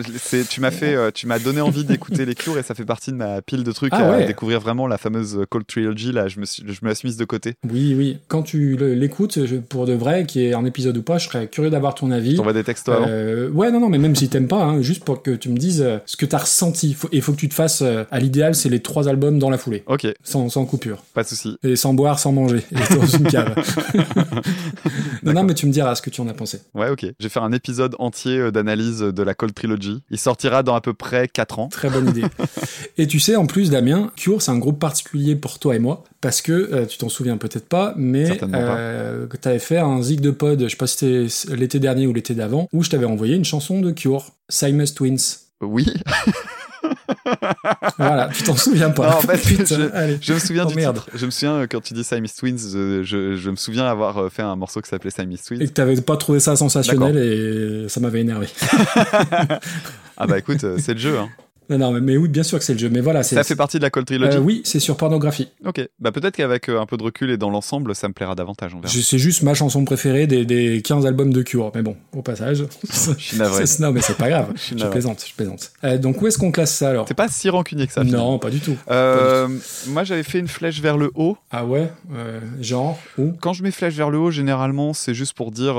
tu 0.49 0.61
m'as 0.61 0.71
fait, 0.71 0.95
euh, 0.95 1.11
tu 1.13 1.27
m'as 1.27 1.39
donné 1.39 1.61
envie 1.61 1.83
d'écouter 1.85 2.25
les 2.25 2.35
Cure 2.35 2.57
et 2.57 2.63
ça 2.63 2.75
fait 2.75 2.85
partie 2.85 3.11
de 3.11 3.15
ma 3.17 3.41
pile 3.41 3.63
de 3.63 3.71
trucs 3.71 3.93
Ah 3.93 4.13
à 4.13 4.23
découvrir 4.23 4.59
vraiment 4.59 4.87
la 4.87 4.97
fameuse 4.97 5.39
Cold 5.49 5.65
Trilogy. 5.67 6.11
Là, 6.11 6.27
je 6.27 6.39
me, 6.39 6.45
suis, 6.45 6.63
je 6.73 6.79
me 6.83 6.89
la 6.89 6.95
suis 6.95 7.07
mise 7.07 7.17
de 7.17 7.25
côté. 7.25 7.53
Oui, 7.69 7.95
oui. 7.97 8.17
Quand 8.27 8.43
tu 8.43 8.75
l'écoutes, 8.77 9.39
pour 9.69 9.85
de 9.85 9.93
vrai, 9.93 10.25
qui 10.25 10.45
est 10.45 10.53
un 10.53 10.65
épisode 10.65 10.97
ou 10.97 11.01
pas, 11.03 11.17
je 11.17 11.27
serais 11.27 11.47
curieux 11.47 11.69
d'avoir 11.69 11.95
ton 11.95 12.11
avis. 12.11 12.35
T'envoies 12.35 12.53
des 12.53 12.63
textos 12.63 12.95
avant. 12.95 13.05
Euh, 13.07 13.49
ouais, 13.51 13.71
non, 13.71 13.79
non, 13.79 13.89
mais 13.89 13.97
même 13.97 14.15
si 14.15 14.29
t'aimes 14.29 14.47
pas, 14.47 14.63
hein, 14.63 14.81
juste 14.81 15.03
pour 15.03 15.21
que 15.21 15.31
tu 15.31 15.49
me 15.49 15.57
dises 15.57 15.81
euh, 15.81 15.97
ce 16.05 16.17
que 16.17 16.25
t'as 16.25 16.39
ressenti. 16.39 16.93
Faut- 16.93 17.07
Et 17.11 17.17
il 17.17 17.21
faut 17.21 17.31
que 17.33 17.37
tu 17.37 17.49
te 17.49 17.53
fasses, 17.53 17.81
euh, 17.81 18.03
à 18.11 18.19
l'idéal, 18.19 18.55
c'est 18.55 18.69
les 18.69 18.81
trois 18.81 19.07
albums 19.07 19.39
dans 19.39 19.49
la 19.49 19.57
foulée, 19.57 19.83
Ok, 19.87 20.07
sans, 20.23 20.49
sans 20.49 20.65
coupure. 20.65 21.03
pas 21.13 21.23
de 21.23 21.27
souci. 21.27 21.55
Et 21.63 21.75
sans 21.75 21.93
boire, 21.93 22.19
sans 22.19 22.31
manger, 22.31 22.63
et 22.71 22.95
dans 22.95 23.05
une 23.05 23.27
cave. 23.27 23.53
non, 25.23 25.33
non, 25.33 25.43
mais 25.43 25.53
tu 25.53 25.65
me 25.65 25.71
diras 25.71 25.95
ce 25.95 26.01
que 26.01 26.09
tu 26.09 26.21
en 26.21 26.27
as 26.27 26.33
pensé. 26.33 26.61
Ouais, 26.73 26.89
ok. 26.89 27.01
Je 27.19 27.23
vais 27.23 27.29
faire 27.29 27.43
un 27.43 27.51
épisode 27.51 27.95
entier 27.99 28.37
euh, 28.37 28.51
d'analyse 28.51 28.99
de 28.99 29.23
la 29.23 29.33
Cold 29.33 29.53
Trilogy. 29.53 30.01
Il 30.09 30.17
sortira 30.19 30.63
dans 30.63 30.75
à 30.75 30.81
peu 30.81 30.93
près 30.93 31.27
4 31.27 31.59
ans. 31.59 31.67
Très 31.69 31.89
bonne 31.89 32.09
idée. 32.09 32.23
et 32.97 33.07
tu 33.07 33.19
sais, 33.19 33.35
en 33.35 33.45
plus, 33.45 33.69
Damien, 33.69 34.11
Cure, 34.15 34.41
c'est 34.41 34.51
un 34.51 34.57
groupe 34.57 34.79
particulier 34.79 35.35
pour 35.35 35.59
toi 35.59 35.75
et 35.75 35.79
moi, 35.79 36.03
parce 36.21 36.41
que 36.41 36.62
euh, 36.71 36.85
tu 36.85 36.97
t'en 36.97 37.09
souviens 37.09 37.37
peut-être 37.37 37.67
pas, 37.67 37.93
mais 37.97 38.37
pas. 38.37 38.45
euh, 38.55 39.27
que 39.27 39.37
t'avais 39.37 39.59
fait 39.59 39.77
un 39.77 40.01
zig 40.01 40.21
de 40.21 40.31
pod, 40.31 40.61
je 40.63 40.67
sais 40.67 40.75
pas 40.77 40.87
si 40.87 41.29
c'était 41.29 41.55
l'été 41.55 41.79
dernier 41.79 42.07
ou 42.07 42.13
l'été 42.13 42.33
d'avant, 42.33 42.67
où 42.73 42.83
je 42.83 42.89
t'avais 42.89 43.05
envoyé 43.05 43.35
une 43.35 43.45
chanson 43.45 43.79
de 43.81 43.91
Cure, 43.91 44.31
Simus 44.49 44.93
Twins. 44.95 45.17
Oui, 45.61 45.85
Voilà, 47.97 48.29
tu 48.33 48.43
t'en 48.43 48.55
souviens 48.55 48.89
pas. 48.89 49.09
Non, 49.11 49.15
en 49.17 49.21
fait, 49.21 49.37
Putain, 49.37 49.89
je- 50.21 50.33
me 50.33 50.39
souviens 50.39 50.63
Oh, 50.65 50.69
du 50.69 50.75
merde. 50.75 50.97
titre. 50.99 51.09
Je 51.15 51.25
me 51.25 51.31
souviens 51.31 51.55
euh, 51.55 51.67
quand 51.69 51.81
tu 51.81 51.93
dis 51.93 52.03
Siamese 52.03 52.35
Twins, 52.35 52.57
je, 52.57 53.03
je 53.37 53.49
me 53.49 53.55
souviens 53.55 53.85
avoir 53.85 54.31
fait 54.31 54.41
un 54.41 54.55
morceau 54.55 54.81
qui 54.81 54.89
s'appelait 54.89 55.11
Siamese 55.11 55.43
Twins. 55.43 55.61
Et 55.61 55.67
que 55.67 55.71
t'avais 55.73 55.99
pas 56.01 56.17
trouvé 56.17 56.39
ça 56.39 56.55
sensationnel 56.55 57.17
et 57.17 57.89
ça 57.89 57.99
m'avait 57.99 58.21
énervé. 58.21 58.47
Ah 60.15 60.27
bah 60.27 60.37
écoute, 60.37 60.63
c'est 60.77 60.93
le 60.93 60.99
jeu. 60.99 61.17
Hein. 61.17 61.29
Non, 61.69 61.77
non, 61.77 61.91
mais, 62.01 62.17
oui, 62.17 62.27
bien 62.29 62.43
sûr 62.43 62.57
que 62.59 62.65
c'est 62.65 62.73
le 62.73 62.79
jeu. 62.79 62.89
Mais 62.89 63.01
voilà, 63.01 63.23
c'est. 63.23 63.35
Ça 63.35 63.43
fait 63.43 63.55
partie 63.55 63.77
de 63.77 63.83
la 63.83 63.89
Cold 63.89 64.05
Trilogy. 64.05 64.37
Euh, 64.37 64.41
oui, 64.41 64.61
c'est 64.65 64.79
sur 64.79 64.97
pornographie. 64.97 65.49
Ok, 65.65 65.87
bah 65.99 66.11
peut-être 66.11 66.35
qu'avec 66.35 66.69
euh, 66.69 66.79
un 66.79 66.85
peu 66.85 66.97
de 66.97 67.03
recul 67.03 67.29
et 67.31 67.37
dans 67.37 67.49
l'ensemble, 67.49 67.95
ça 67.95 68.07
me 68.07 68.13
plaira 68.13 68.35
davantage. 68.35 68.71
C'est 68.85 69.17
juste 69.17 69.41
ma 69.43 69.53
chanson 69.53 69.85
préférée 69.85 70.27
des, 70.27 70.45
des 70.45 70.81
15 70.81 71.05
albums 71.05 71.31
de 71.33 71.41
Cure. 71.41 71.71
Mais 71.75 71.81
bon, 71.81 71.95
au 72.13 72.21
passage. 72.21 72.63
Je 73.17 73.23
suis 73.23 73.37
navré. 73.37 73.65
C'est- 73.65 73.81
Non, 73.81 73.91
mais 73.91 74.01
c'est 74.01 74.17
pas 74.17 74.29
grave. 74.29 74.51
Je 74.55 74.77
je 74.77 74.85
plaisante, 74.87 75.23
je 75.27 75.33
plaisante. 75.33 75.71
Euh, 75.83 75.97
donc 75.97 76.21
où 76.21 76.27
est-ce 76.27 76.37
qu'on 76.37 76.51
classe 76.51 76.73
ça 76.75 76.89
alors? 76.89 77.05
T'es 77.05 77.13
pas 77.13 77.27
si 77.29 77.49
rancunier 77.49 77.87
que 77.87 77.93
ça. 77.93 78.03
Non, 78.03 78.39
pas 78.39 78.49
du 78.49 78.59
tout. 78.59 78.75
Euh, 78.89 79.47
moi, 79.87 80.03
j'avais 80.03 80.23
fait 80.23 80.39
une 80.39 80.47
flèche 80.47 80.81
vers 80.81 80.97
le 80.97 81.11
haut. 81.15 81.37
Ah 81.51 81.65
ouais 81.65 81.89
Genre 82.61 82.97
Où? 83.17 83.31
Quand 83.41 83.53
je 83.53 83.63
mets 83.63 83.71
flèche 83.71 83.93
vers 83.95 84.09
le 84.09 84.17
haut, 84.17 84.31
généralement, 84.31 84.93
c'est 84.93 85.13
juste 85.13 85.33
pour 85.33 85.51
dire 85.51 85.75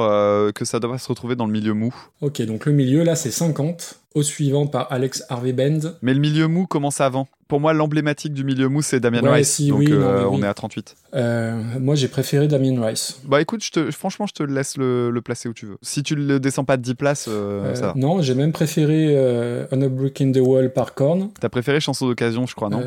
que 0.54 0.64
ça 0.64 0.80
doit 0.80 0.98
se 0.98 1.08
retrouver 1.08 1.36
dans 1.36 1.46
le 1.46 1.52
milieu 1.52 1.72
mou. 1.74 1.94
Ok, 2.20 2.40
donc 2.42 2.66
le 2.66 2.72
milieu 2.72 3.02
là 3.04 3.14
c'est 3.16 3.30
50. 3.30 4.00
Au 4.14 4.22
suivant 4.22 4.68
par 4.68 4.92
Alex 4.92 5.24
Harvey 5.28 5.52
Bend. 5.52 5.96
Mais 6.00 6.14
le 6.14 6.20
milieu 6.20 6.46
mou 6.46 6.68
commence 6.68 7.00
avant. 7.00 7.26
Pour 7.48 7.60
moi, 7.60 7.72
l'emblématique 7.72 8.32
du 8.32 8.42
milieu 8.44 8.68
mou, 8.68 8.82
c'est 8.82 9.00
Damien 9.00 9.22
Ouais, 9.22 9.30
Rice. 9.36 9.50
si, 9.54 9.68
donc 9.68 9.80
oui, 9.80 9.90
non, 9.90 10.00
euh, 10.00 10.24
on 10.30 10.42
est 10.42 10.46
à 10.46 10.54
38. 10.54 10.96
Euh, 11.14 11.60
moi 11.80 11.94
j'ai 11.94 12.08
préféré 12.08 12.48
Damien 12.48 12.84
Rice. 12.84 13.20
Bah 13.24 13.40
écoute, 13.40 13.62
je 13.62 13.70
te, 13.70 13.90
franchement, 13.90 14.26
je 14.26 14.32
te 14.32 14.42
laisse 14.42 14.76
le, 14.76 15.10
le 15.10 15.20
placer 15.22 15.48
où 15.48 15.52
tu 15.54 15.66
veux. 15.66 15.76
Si 15.82 16.02
tu 16.02 16.14
le 16.16 16.40
descends 16.40 16.64
pas 16.64 16.76
de 16.76 16.82
10 16.82 16.94
places, 16.94 17.26
euh, 17.28 17.64
Euh, 17.64 17.74
ça 17.74 17.88
va. 17.88 17.92
non, 17.96 18.22
j'ai 18.22 18.34
même 18.34 18.52
préféré 18.52 19.14
On 19.70 19.80
a 19.82 19.88
Breaking 19.88 20.32
the 20.32 20.38
Wall 20.38 20.72
par 20.72 20.94
Korn. 20.94 21.28
T'as 21.40 21.48
préféré 21.48 21.80
chanson 21.80 22.06
d'occasion, 22.06 22.46
je 22.46 22.54
crois, 22.54 22.68
non? 22.70 22.82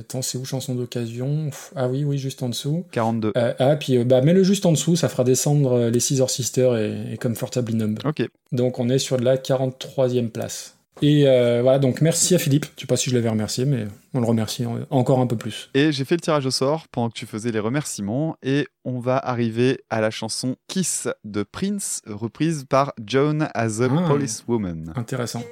Attends, 0.00 0.22
c'est 0.22 0.38
où 0.38 0.44
chanson 0.44 0.74
d'occasion? 0.74 1.50
Ah 1.74 1.88
oui, 1.88 2.04
oui, 2.04 2.18
juste 2.18 2.42
en 2.42 2.48
dessous. 2.48 2.84
42. 2.92 3.32
Euh, 3.36 3.52
ah, 3.58 3.76
puis 3.76 4.02
bah, 4.04 4.20
mets-le 4.20 4.42
juste 4.44 4.66
en 4.66 4.72
dessous, 4.72 4.96
ça 4.96 5.08
fera 5.08 5.24
descendre 5.24 5.88
les 5.88 6.00
Scissor 6.00 6.30
Sisters 6.30 6.76
et, 6.76 7.12
et 7.12 7.16
Comfortably 7.16 7.74
Numb. 7.74 7.98
Ok. 8.04 8.28
Donc 8.52 8.78
on 8.78 8.88
est 8.88 8.98
sur 8.98 9.16
de 9.16 9.24
la 9.24 9.36
43e 9.36 10.28
place. 10.28 10.73
Et 11.02 11.26
euh, 11.26 11.60
voilà, 11.62 11.78
donc 11.78 12.00
merci 12.00 12.34
à 12.34 12.38
Philippe. 12.38 12.66
Je 12.76 12.82
sais 12.82 12.86
pas 12.86 12.96
si 12.96 13.10
je 13.10 13.14
l'avais 13.14 13.28
remercié, 13.28 13.64
mais 13.64 13.86
on 14.14 14.20
le 14.20 14.26
remercie 14.26 14.64
en- 14.64 14.78
encore 14.90 15.18
un 15.20 15.26
peu 15.26 15.36
plus. 15.36 15.68
Et 15.74 15.90
j'ai 15.92 16.04
fait 16.04 16.14
le 16.14 16.20
tirage 16.20 16.46
au 16.46 16.50
sort 16.50 16.86
pendant 16.88 17.08
que 17.10 17.14
tu 17.14 17.26
faisais 17.26 17.50
les 17.50 17.58
remerciements. 17.58 18.36
Et 18.42 18.66
on 18.84 19.00
va 19.00 19.18
arriver 19.18 19.80
à 19.90 20.00
la 20.00 20.10
chanson 20.10 20.56
Kiss 20.68 21.08
de 21.24 21.42
Prince, 21.42 22.00
reprise 22.06 22.64
par 22.68 22.92
Joan 23.04 23.48
as 23.54 23.80
a 23.80 23.88
Ah. 23.90 24.08
Policewoman. 24.08 24.92
Intéressant. 24.96 25.42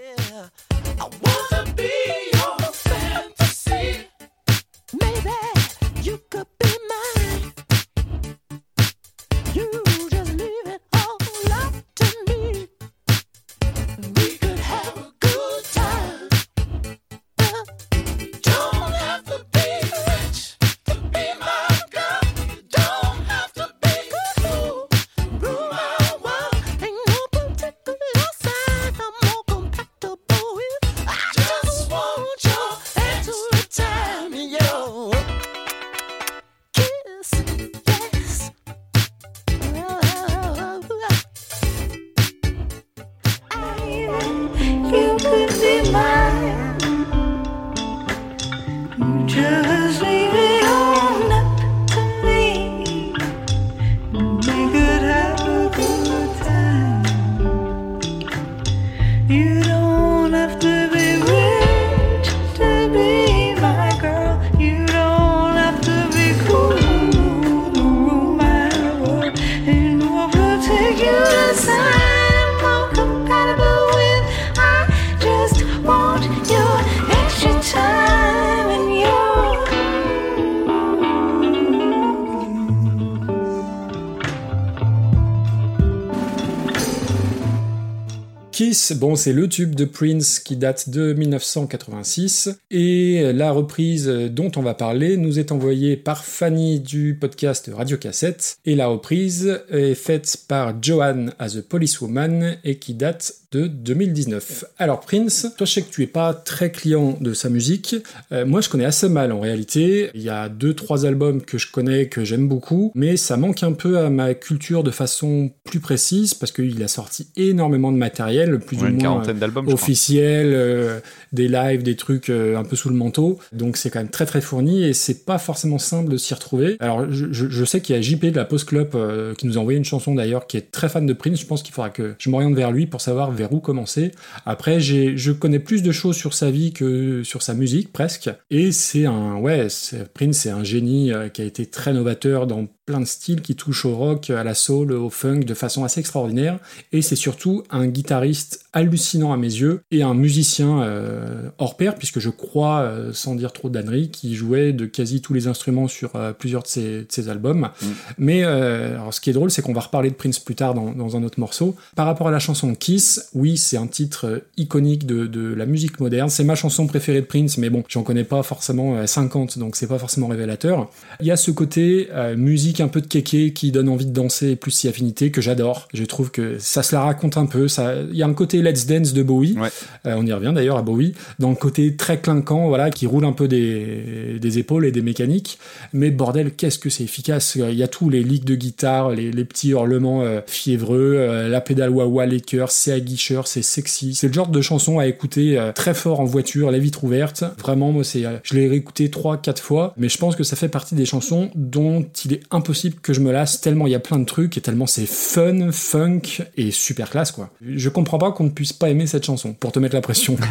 Bon, 89.03 89.17
c'est 89.17 89.33
le 89.33 89.49
tube 89.49 89.75
de 89.75 89.85
Prince 89.85 90.39
qui 90.39 90.55
date 90.55 90.89
de 90.89 91.13
1986 91.13 92.51
et 92.71 93.33
la 93.33 93.51
reprise 93.51 94.07
dont 94.07 94.53
on 94.55 94.63
va 94.63 94.75
parler 94.75 95.17
nous 95.17 95.41
est 95.41 95.51
envoyée 95.51 95.97
par 95.97 96.25
Fanny 96.25 96.79
du 96.79 97.19
podcast 97.21 97.69
Radio 97.75 97.97
Cassette. 97.97 98.59
Et 98.65 98.77
la 98.77 98.87
reprise 98.87 99.61
est 99.71 99.97
faite 99.97 100.45
par 100.47 100.81
Joanne 100.81 101.35
as 101.41 101.57
a 101.57 101.63
Policewoman 101.63 102.59
et 102.63 102.77
qui 102.79 102.95
date 102.95 103.42
de 103.53 103.67
2019. 103.67 104.65
Alors 104.79 105.01
Prince, 105.01 105.47
toi 105.57 105.67
je 105.67 105.73
sais 105.73 105.83
que 105.83 105.91
tu 105.91 106.03
es 106.03 106.07
pas 106.07 106.35
très 106.35 106.71
client 106.73 107.17
de 107.21 107.35
sa 107.35 107.49
musique. 107.49 107.97
Euh, 108.33 108.45
moi 108.47 108.61
je 108.61 108.69
connais 108.69 108.85
assez 108.85 109.09
mal 109.09 109.33
en 109.33 109.41
réalité. 109.41 110.11
Il 110.15 110.23
y 110.23 110.29
a 110.31 110.49
deux 110.49 110.75
trois 110.75 111.07
albums 111.07 111.43
que 111.43 111.59
je 111.59 111.71
connais 111.71 112.09
que 112.09 112.25
j'aime 112.25 112.49
beaucoup, 112.49 112.93
mais 112.95 113.17
ça 113.17 113.37
manque 113.37 113.63
un 113.63 113.73
peu 113.73 113.99
à 113.99 114.11
ma 114.11 114.35
culture 114.35 114.83
de 114.83 114.91
façon 114.91 115.51
plus 115.65 115.81
précise 115.81 116.35
parce 116.35 116.53
qu'il 116.53 116.83
a 116.83 116.89
sorti 116.89 117.29
énormément 117.37 117.93
de 117.93 117.97
matériel, 117.99 118.59
plus 118.59 118.77
Ouais, 118.79 118.89
ou 118.89 118.93
moins 118.93 118.99
quarantaine 118.99 119.39
d'albums, 119.39 119.65
je 119.65 119.75
crois. 119.75 119.83
officiel, 119.83 120.51
euh, 120.53 121.01
des 121.33 121.49
lives, 121.49 121.83
des 121.83 121.97
trucs 121.97 122.31
euh, 122.31 122.57
un 122.57 122.65
peu 122.65 122.77
sous 122.77 122.89
le 122.89 122.95
manteau. 122.97 123.39
Donc 123.53 123.77
c'est 123.77 123.91
quand 123.91 124.01
même 124.01 124.11
très 124.11 124.27
très 124.27 124.41
fourni 124.41 124.85
et 124.85 124.93
c'est 124.95 125.25
pas 125.25 125.39
forcément 125.39 125.79
simple 125.79 126.11
de 126.11 126.17
s'y 126.17 126.35
retrouver. 126.35 126.77
Alors 126.81 127.11
je, 127.11 127.27
je- 127.33 127.49
je 127.49 127.65
sais 127.65 127.81
qu'il 127.81 127.95
y 127.95 127.99
a 127.99 128.03
JP 128.03 128.27
de 128.27 128.37
la 128.37 128.45
Post 128.45 128.67
Club 128.69 128.91
euh, 128.95 129.35
qui 129.35 129.47
nous 129.47 129.59
a 129.59 129.61
envoyé 129.61 129.79
une 129.79 129.85
chanson 129.85 130.15
d'ailleurs 130.15 130.47
qui 130.47 130.57
est 130.57 130.71
très 130.71 130.89
fan 130.89 131.07
de 131.07 131.13
Prince. 131.13 131.41
Je 131.41 131.47
pense 131.47 131.63
qu'il 131.63 131.75
faudra 131.75 131.91
que 131.91 132.15
je 132.19 132.31
m'oriente 132.31 132.55
vers 132.55 132.73
lui 132.73 132.87
pour 132.87 133.01
savoir 133.01 133.31
où 133.51 133.61
commencer. 133.61 134.13
Après 134.47 134.81
je 134.81 135.33
connais 135.33 135.59
plus 135.59 135.83
de 135.83 135.93
choses 135.93 136.17
sur 136.17 136.35
sa 136.35 136.51
vie 136.51 136.73
que 136.73 137.23
sur 137.25 137.43
sa 137.43 137.55
musique 137.55 137.93
presque. 137.93 138.31
Et 138.51 138.73
c'est 138.73 139.07
un 139.07 139.37
ouais 139.37 139.69
Prince 140.15 140.37
c'est 140.37 140.51
un 140.51 140.65
génie 140.65 141.13
euh, 141.13 141.29
qui 141.29 141.43
a 141.43 141.45
été 141.45 141.67
très 141.67 141.93
novateur 141.93 142.47
dans 142.47 142.67
plein 142.93 143.01
de 143.01 143.07
styles 143.07 143.41
qui 143.41 143.57
touchent 143.57 143.87
au 143.87 143.97
rock, 143.97 144.29
à 144.29 144.45
la 144.45 144.53
soul, 144.53 144.93
au 144.93 145.09
funk 145.09 145.41
de 145.41 145.55
façon 145.55 145.83
assez 145.83 145.99
extraordinaire. 145.99 146.59
Et 146.93 147.01
c'est 147.01 147.17
surtout 147.17 147.63
un 147.71 147.87
guitariste 147.87 148.67
hallucinant 148.75 149.33
à 149.33 149.39
mes 149.39 149.47
yeux 149.47 149.81
et 149.91 150.03
un 150.03 150.13
musicien 150.13 150.83
euh, 150.83 151.49
hors 151.57 151.79
pair, 151.79 151.95
puisque 151.95 152.19
je 152.19 152.29
crois, 152.29 152.81
euh, 152.81 153.15
sans 153.15 153.35
dire 153.35 153.53
trop 153.55 153.71
d'âneries, 153.71 154.11
qui 154.11 154.35
jouait 154.35 154.75
de 154.75 154.85
quasi 154.85 155.23
tous 155.23 155.33
les 155.33 155.47
instruments 155.47 155.89
sur 155.89 156.17
euh, 156.17 156.35
plusieurs 156.35 156.65
de 156.65 156.67
ses, 156.67 156.83
de 156.83 157.07
ses 157.09 157.31
albums. 157.31 157.71
Mais 158.19 158.43
euh, 158.45 158.95
alors, 158.95 159.15
ce 159.15 159.23
qui 159.23 159.31
est 159.31 159.33
drôle, 159.33 159.51
c'est 159.51 159.63
qu'on 159.63 159.73
va 159.73 159.81
reparler 159.81 160.11
de 160.11 160.15
Prince 160.15 160.39
plus 160.39 160.55
tard 160.55 160.75
dans, 160.75 160.93
dans 160.93 161.17
un 161.17 161.23
autre 161.23 161.41
morceau. 161.41 161.75
Par 161.97 162.05
rapport 162.05 162.29
à 162.29 162.31
la 162.31 162.41
chanson 162.41 162.75
Kiss, 162.75 163.31
oui, 163.35 163.57
c'est 163.57 163.79
un 163.79 163.87
titre 163.87 164.43
iconique 164.59 165.07
de, 165.07 165.27
de 165.27 165.55
la 165.55 165.65
musique 165.65 165.99
moderne. 165.99 166.29
C'est 166.29 166.45
ma 166.45 166.57
chanson 166.57 166.87
préférée 166.87 167.23
de 167.23 167.27
Prince, 167.27 167.57
mais 167.57 167.71
bon, 167.71 167.85
j'en 167.89 168.03
connais 168.03 168.25
pas 168.25 168.43
forcément 168.43 168.97
euh, 168.97 169.07
50, 169.07 169.59
donc 169.59 169.77
c'est 169.77 169.87
pas 169.87 169.99
forcément 169.99 170.27
révélateur. 170.27 170.91
Il 171.21 171.27
y 171.27 171.31
a 171.31 171.37
ce 171.37 171.51
côté 171.51 172.09
musique 172.37 172.81
un 172.83 172.89
peu 172.89 173.01
de 173.01 173.07
kéké 173.07 173.53
qui 173.53 173.73
donne 173.73 173.89
envie 173.89 174.07
de 174.07 174.13
danser 174.13 174.51
et 174.51 174.57
plus 174.57 174.71
si 174.71 174.89
affinité 174.89 175.31
que 175.31 175.41
j'adore. 175.41 175.89
Je 175.95 176.05
trouve 176.05 176.31
que 176.31 176.57
ça 176.59 176.83
se 176.83 176.95
la 176.95 177.03
raconte 177.03 177.37
un 177.37 177.47
peu. 177.47 177.69
Ça, 177.69 177.95
il 178.11 178.17
y 178.17 178.23
a 178.23 178.27
un 178.27 178.35
côté 178.35 178.63
Let's 178.63 178.87
Dance 178.87 179.13
de 179.13 179.23
Bowie. 179.23 179.57
Ouais. 179.59 179.69
Euh, 180.07 180.15
on 180.19 180.27
y 180.27 180.33
revient 180.33 180.53
d'ailleurs 180.55 180.77
à 180.77 180.83
Bowie, 180.83 181.15
dans 181.39 181.51
le 181.51 181.57
côté 181.57 181.97
très 181.97 182.21
clinquant, 182.21 182.69
voilà, 182.69 182.91
qui 182.91 183.07
roule 183.07 183.25
un 183.25 183.33
peu 183.33 183.49
des, 183.49 184.39
des 184.41 184.59
épaules 184.59 184.87
et 184.87 184.93
des 184.93 185.03
mécaniques. 185.03 185.59
Mais 185.93 186.11
bordel, 186.11 186.53
qu'est-ce 186.53 186.79
que 186.79 186.91
c'est 186.91 187.05
efficace 187.05 187.57
Il 187.57 187.77
y 187.77 187.83
a 187.83 187.89
tous 187.89 188.11
les 188.11 188.23
licks 188.23 188.45
de 188.45 188.55
guitare, 188.55 189.11
les, 189.11 189.31
les 189.31 189.45
petits 189.45 189.71
hurlements 189.71 190.23
euh, 190.23 190.41
fiévreux, 190.47 191.15
euh, 191.17 191.49
la 191.49 191.61
pédale 191.61 191.91
wah 191.91 192.27
les 192.27 192.41
chœurs, 192.41 192.71
c'est 192.71 192.93
aguicheur, 192.93 193.47
c'est 193.47 193.63
sexy. 193.63 194.15
C'est 194.15 194.29
le 194.29 194.33
genre 194.33 194.49
de 194.49 194.61
chanson 194.61 194.99
à 194.99 195.07
écouter 195.07 195.59
très 195.75 195.95
fort 195.95 196.21
en 196.21 196.25
voiture, 196.25 196.71
les 196.71 196.81
vitres 196.81 197.05
ouvertes. 197.05 197.45
Vraiment, 197.59 197.93
moi, 197.93 198.05
c'est, 198.05 198.25
je 198.43 198.55
l'ai 198.55 198.69
réécouté 198.69 199.11
trois, 199.11 199.37
quatre 199.37 199.63
fois, 199.63 199.95
mais 199.97 200.09
je 200.09 200.19
pense 200.19 200.37
que 200.37 200.45
ça 200.45 200.57
fait 200.57 200.69
partie 200.69 200.95
des 200.95 201.05
chansons 201.05 201.51
dont 201.55 202.05
il 202.25 202.35
est 202.35 202.41
impossible 202.63 202.97
que 203.03 203.13
je 203.13 203.21
me 203.21 203.33
lasse 203.33 203.61
tellement 203.61 203.89
il 203.89 203.91
y 203.91 203.97
a 203.97 204.01
plein 204.01 204.21
de 204.21 204.25
trucs 204.25 204.57
et 204.57 204.61
tellement 204.61 204.87
c'est 204.87 205.07
fun, 205.07 205.73
funk 205.73 206.23
et 206.57 206.71
super 206.71 207.11
classe, 207.11 207.33
quoi. 207.33 207.51
Je 207.61 207.89
comprends 207.89 208.19
pas 208.19 208.31
qu'on 208.31 208.45
ne 208.45 208.51
puisse 208.51 208.73
pas 208.73 208.89
aimer 208.89 209.09
cette 209.09 209.27
chanson, 209.27 209.53
pour 209.53 209.73
te 209.73 209.81
mettre 209.81 209.95
la 209.95 210.01
pression. 210.01 210.37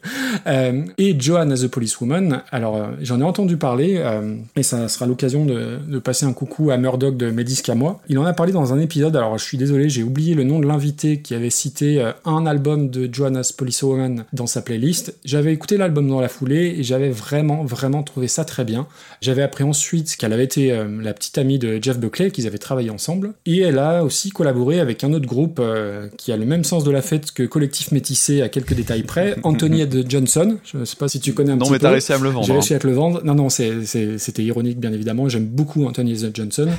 Euh, 0.46 0.84
et 0.96 1.18
Joanne 1.20 1.52
as 1.52 1.64
a 1.64 1.68
Policewoman, 1.68 2.42
alors 2.50 2.76
euh, 2.76 2.86
j'en 3.02 3.20
ai 3.20 3.24
entendu 3.24 3.58
parler, 3.58 3.96
euh, 3.98 4.36
et 4.56 4.62
ça 4.62 4.88
sera 4.88 5.04
l'occasion 5.04 5.44
de, 5.44 5.78
de 5.86 5.98
passer 5.98 6.24
un 6.24 6.32
coucou 6.32 6.70
à 6.70 6.78
Murdoch 6.78 7.16
de 7.16 7.30
Mes 7.30 7.44
disques 7.44 7.68
à 7.68 7.74
moi. 7.74 8.00
Il 8.08 8.18
en 8.18 8.24
a 8.24 8.32
parlé 8.32 8.52
dans 8.52 8.72
un 8.72 8.80
épisode, 8.80 9.16
alors 9.16 9.36
je 9.36 9.44
suis 9.44 9.58
désolé, 9.58 9.90
j'ai 9.90 10.02
oublié 10.02 10.34
le 10.34 10.44
nom 10.44 10.58
de 10.58 10.66
l'invité 10.66 11.20
qui 11.20 11.34
avait 11.34 11.50
cité 11.50 12.00
euh, 12.00 12.12
un 12.24 12.46
album 12.46 12.88
de 12.88 13.12
Joanne 13.12 13.36
as 13.36 13.52
Policewoman 13.52 14.24
dans 14.32 14.46
sa 14.46 14.62
playlist. 14.62 15.14
J'avais 15.26 15.52
écouté 15.52 15.76
l'album 15.76 16.08
dans 16.08 16.20
la 16.20 16.28
foulée 16.28 16.76
et 16.78 16.82
j'avais 16.84 17.10
vraiment, 17.10 17.64
vraiment 17.64 18.02
trouvé 18.02 18.26
ça 18.26 18.46
très 18.46 18.64
bien. 18.64 18.86
J'avais 19.20 19.42
appris 19.42 19.64
ensuite 19.64 20.16
qu'elle 20.16 20.32
avait 20.32 20.44
été 20.44 20.74
la 21.00 21.12
petite 21.12 21.29
amie 21.38 21.58
de 21.58 21.78
Jeff 21.82 21.98
Buckley, 21.98 22.30
qu'ils 22.30 22.46
avaient 22.46 22.58
travaillé 22.58 22.90
ensemble, 22.90 23.34
et 23.46 23.60
elle 23.60 23.78
a 23.78 24.04
aussi 24.04 24.30
collaboré 24.30 24.80
avec 24.80 25.04
un 25.04 25.12
autre 25.12 25.26
groupe 25.26 25.58
euh, 25.60 26.08
qui 26.16 26.32
a 26.32 26.36
le 26.36 26.46
même 26.46 26.64
sens 26.64 26.84
de 26.84 26.90
la 26.90 27.02
fête 27.02 27.32
que 27.32 27.42
Collectif 27.42 27.92
Métissé 27.92 28.42
à 28.42 28.48
quelques 28.48 28.74
détails 28.74 29.02
près, 29.02 29.36
Anthony 29.42 29.82
and 29.84 29.88
Johnson. 30.08 30.58
Je 30.64 30.84
sais 30.84 30.96
pas 30.96 31.08
si 31.08 31.20
tu 31.20 31.32
connais 31.32 31.52
un 31.52 31.56
Non, 31.56 31.60
petit 31.66 31.72
mais 31.72 31.78
peu. 31.78 31.82
t'as 31.84 31.90
réussi 31.90 32.12
à 32.12 32.18
me 32.18 32.24
le 32.24 32.30
vendre. 32.30 32.46
J'ai 32.46 32.52
hein. 32.52 32.54
réussi 32.54 32.74
à 32.74 32.78
te 32.78 32.86
le 32.86 32.92
vendre. 32.92 33.22
Non, 33.24 33.34
non, 33.34 33.48
c'était 33.48 34.42
ironique, 34.42 34.78
bien 34.78 34.92
évidemment. 34.92 35.28
J'aime 35.28 35.46
beaucoup 35.46 35.84
Anthony 35.86 36.16
Z. 36.16 36.30
Johnson. 36.34 36.68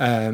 Euh, 0.00 0.30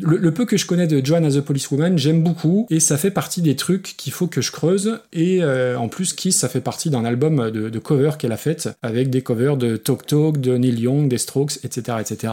le, 0.00 0.16
le 0.18 0.32
peu 0.32 0.44
que 0.44 0.56
je 0.56 0.66
connais 0.66 0.86
de 0.86 1.04
Joanne 1.04 1.24
as 1.24 1.36
a 1.36 1.42
Policewoman, 1.42 1.98
j'aime 1.98 2.22
beaucoup. 2.22 2.66
Et 2.70 2.78
ça 2.78 2.96
fait 2.96 3.10
partie 3.10 3.42
des 3.42 3.56
trucs 3.56 3.94
qu'il 3.96 4.12
faut 4.12 4.26
que 4.28 4.40
je 4.40 4.52
creuse. 4.52 5.00
Et 5.12 5.42
euh, 5.42 5.76
en 5.76 5.88
plus, 5.88 6.12
Kiss, 6.12 6.36
ça 6.36 6.48
fait 6.48 6.60
partie 6.60 6.88
d'un 6.90 7.04
album 7.04 7.50
de, 7.50 7.68
de 7.68 7.78
covers 7.78 8.16
qu'elle 8.18 8.30
a 8.32 8.36
fait, 8.36 8.68
avec 8.82 9.10
des 9.10 9.22
covers 9.22 9.56
de 9.56 9.76
Talk 9.76 10.06
Talk, 10.06 10.40
de 10.40 10.56
Neil 10.56 10.78
Young, 10.78 11.08
des 11.08 11.18
Strokes, 11.18 11.58
etc. 11.64 11.96
etc. 12.00 12.32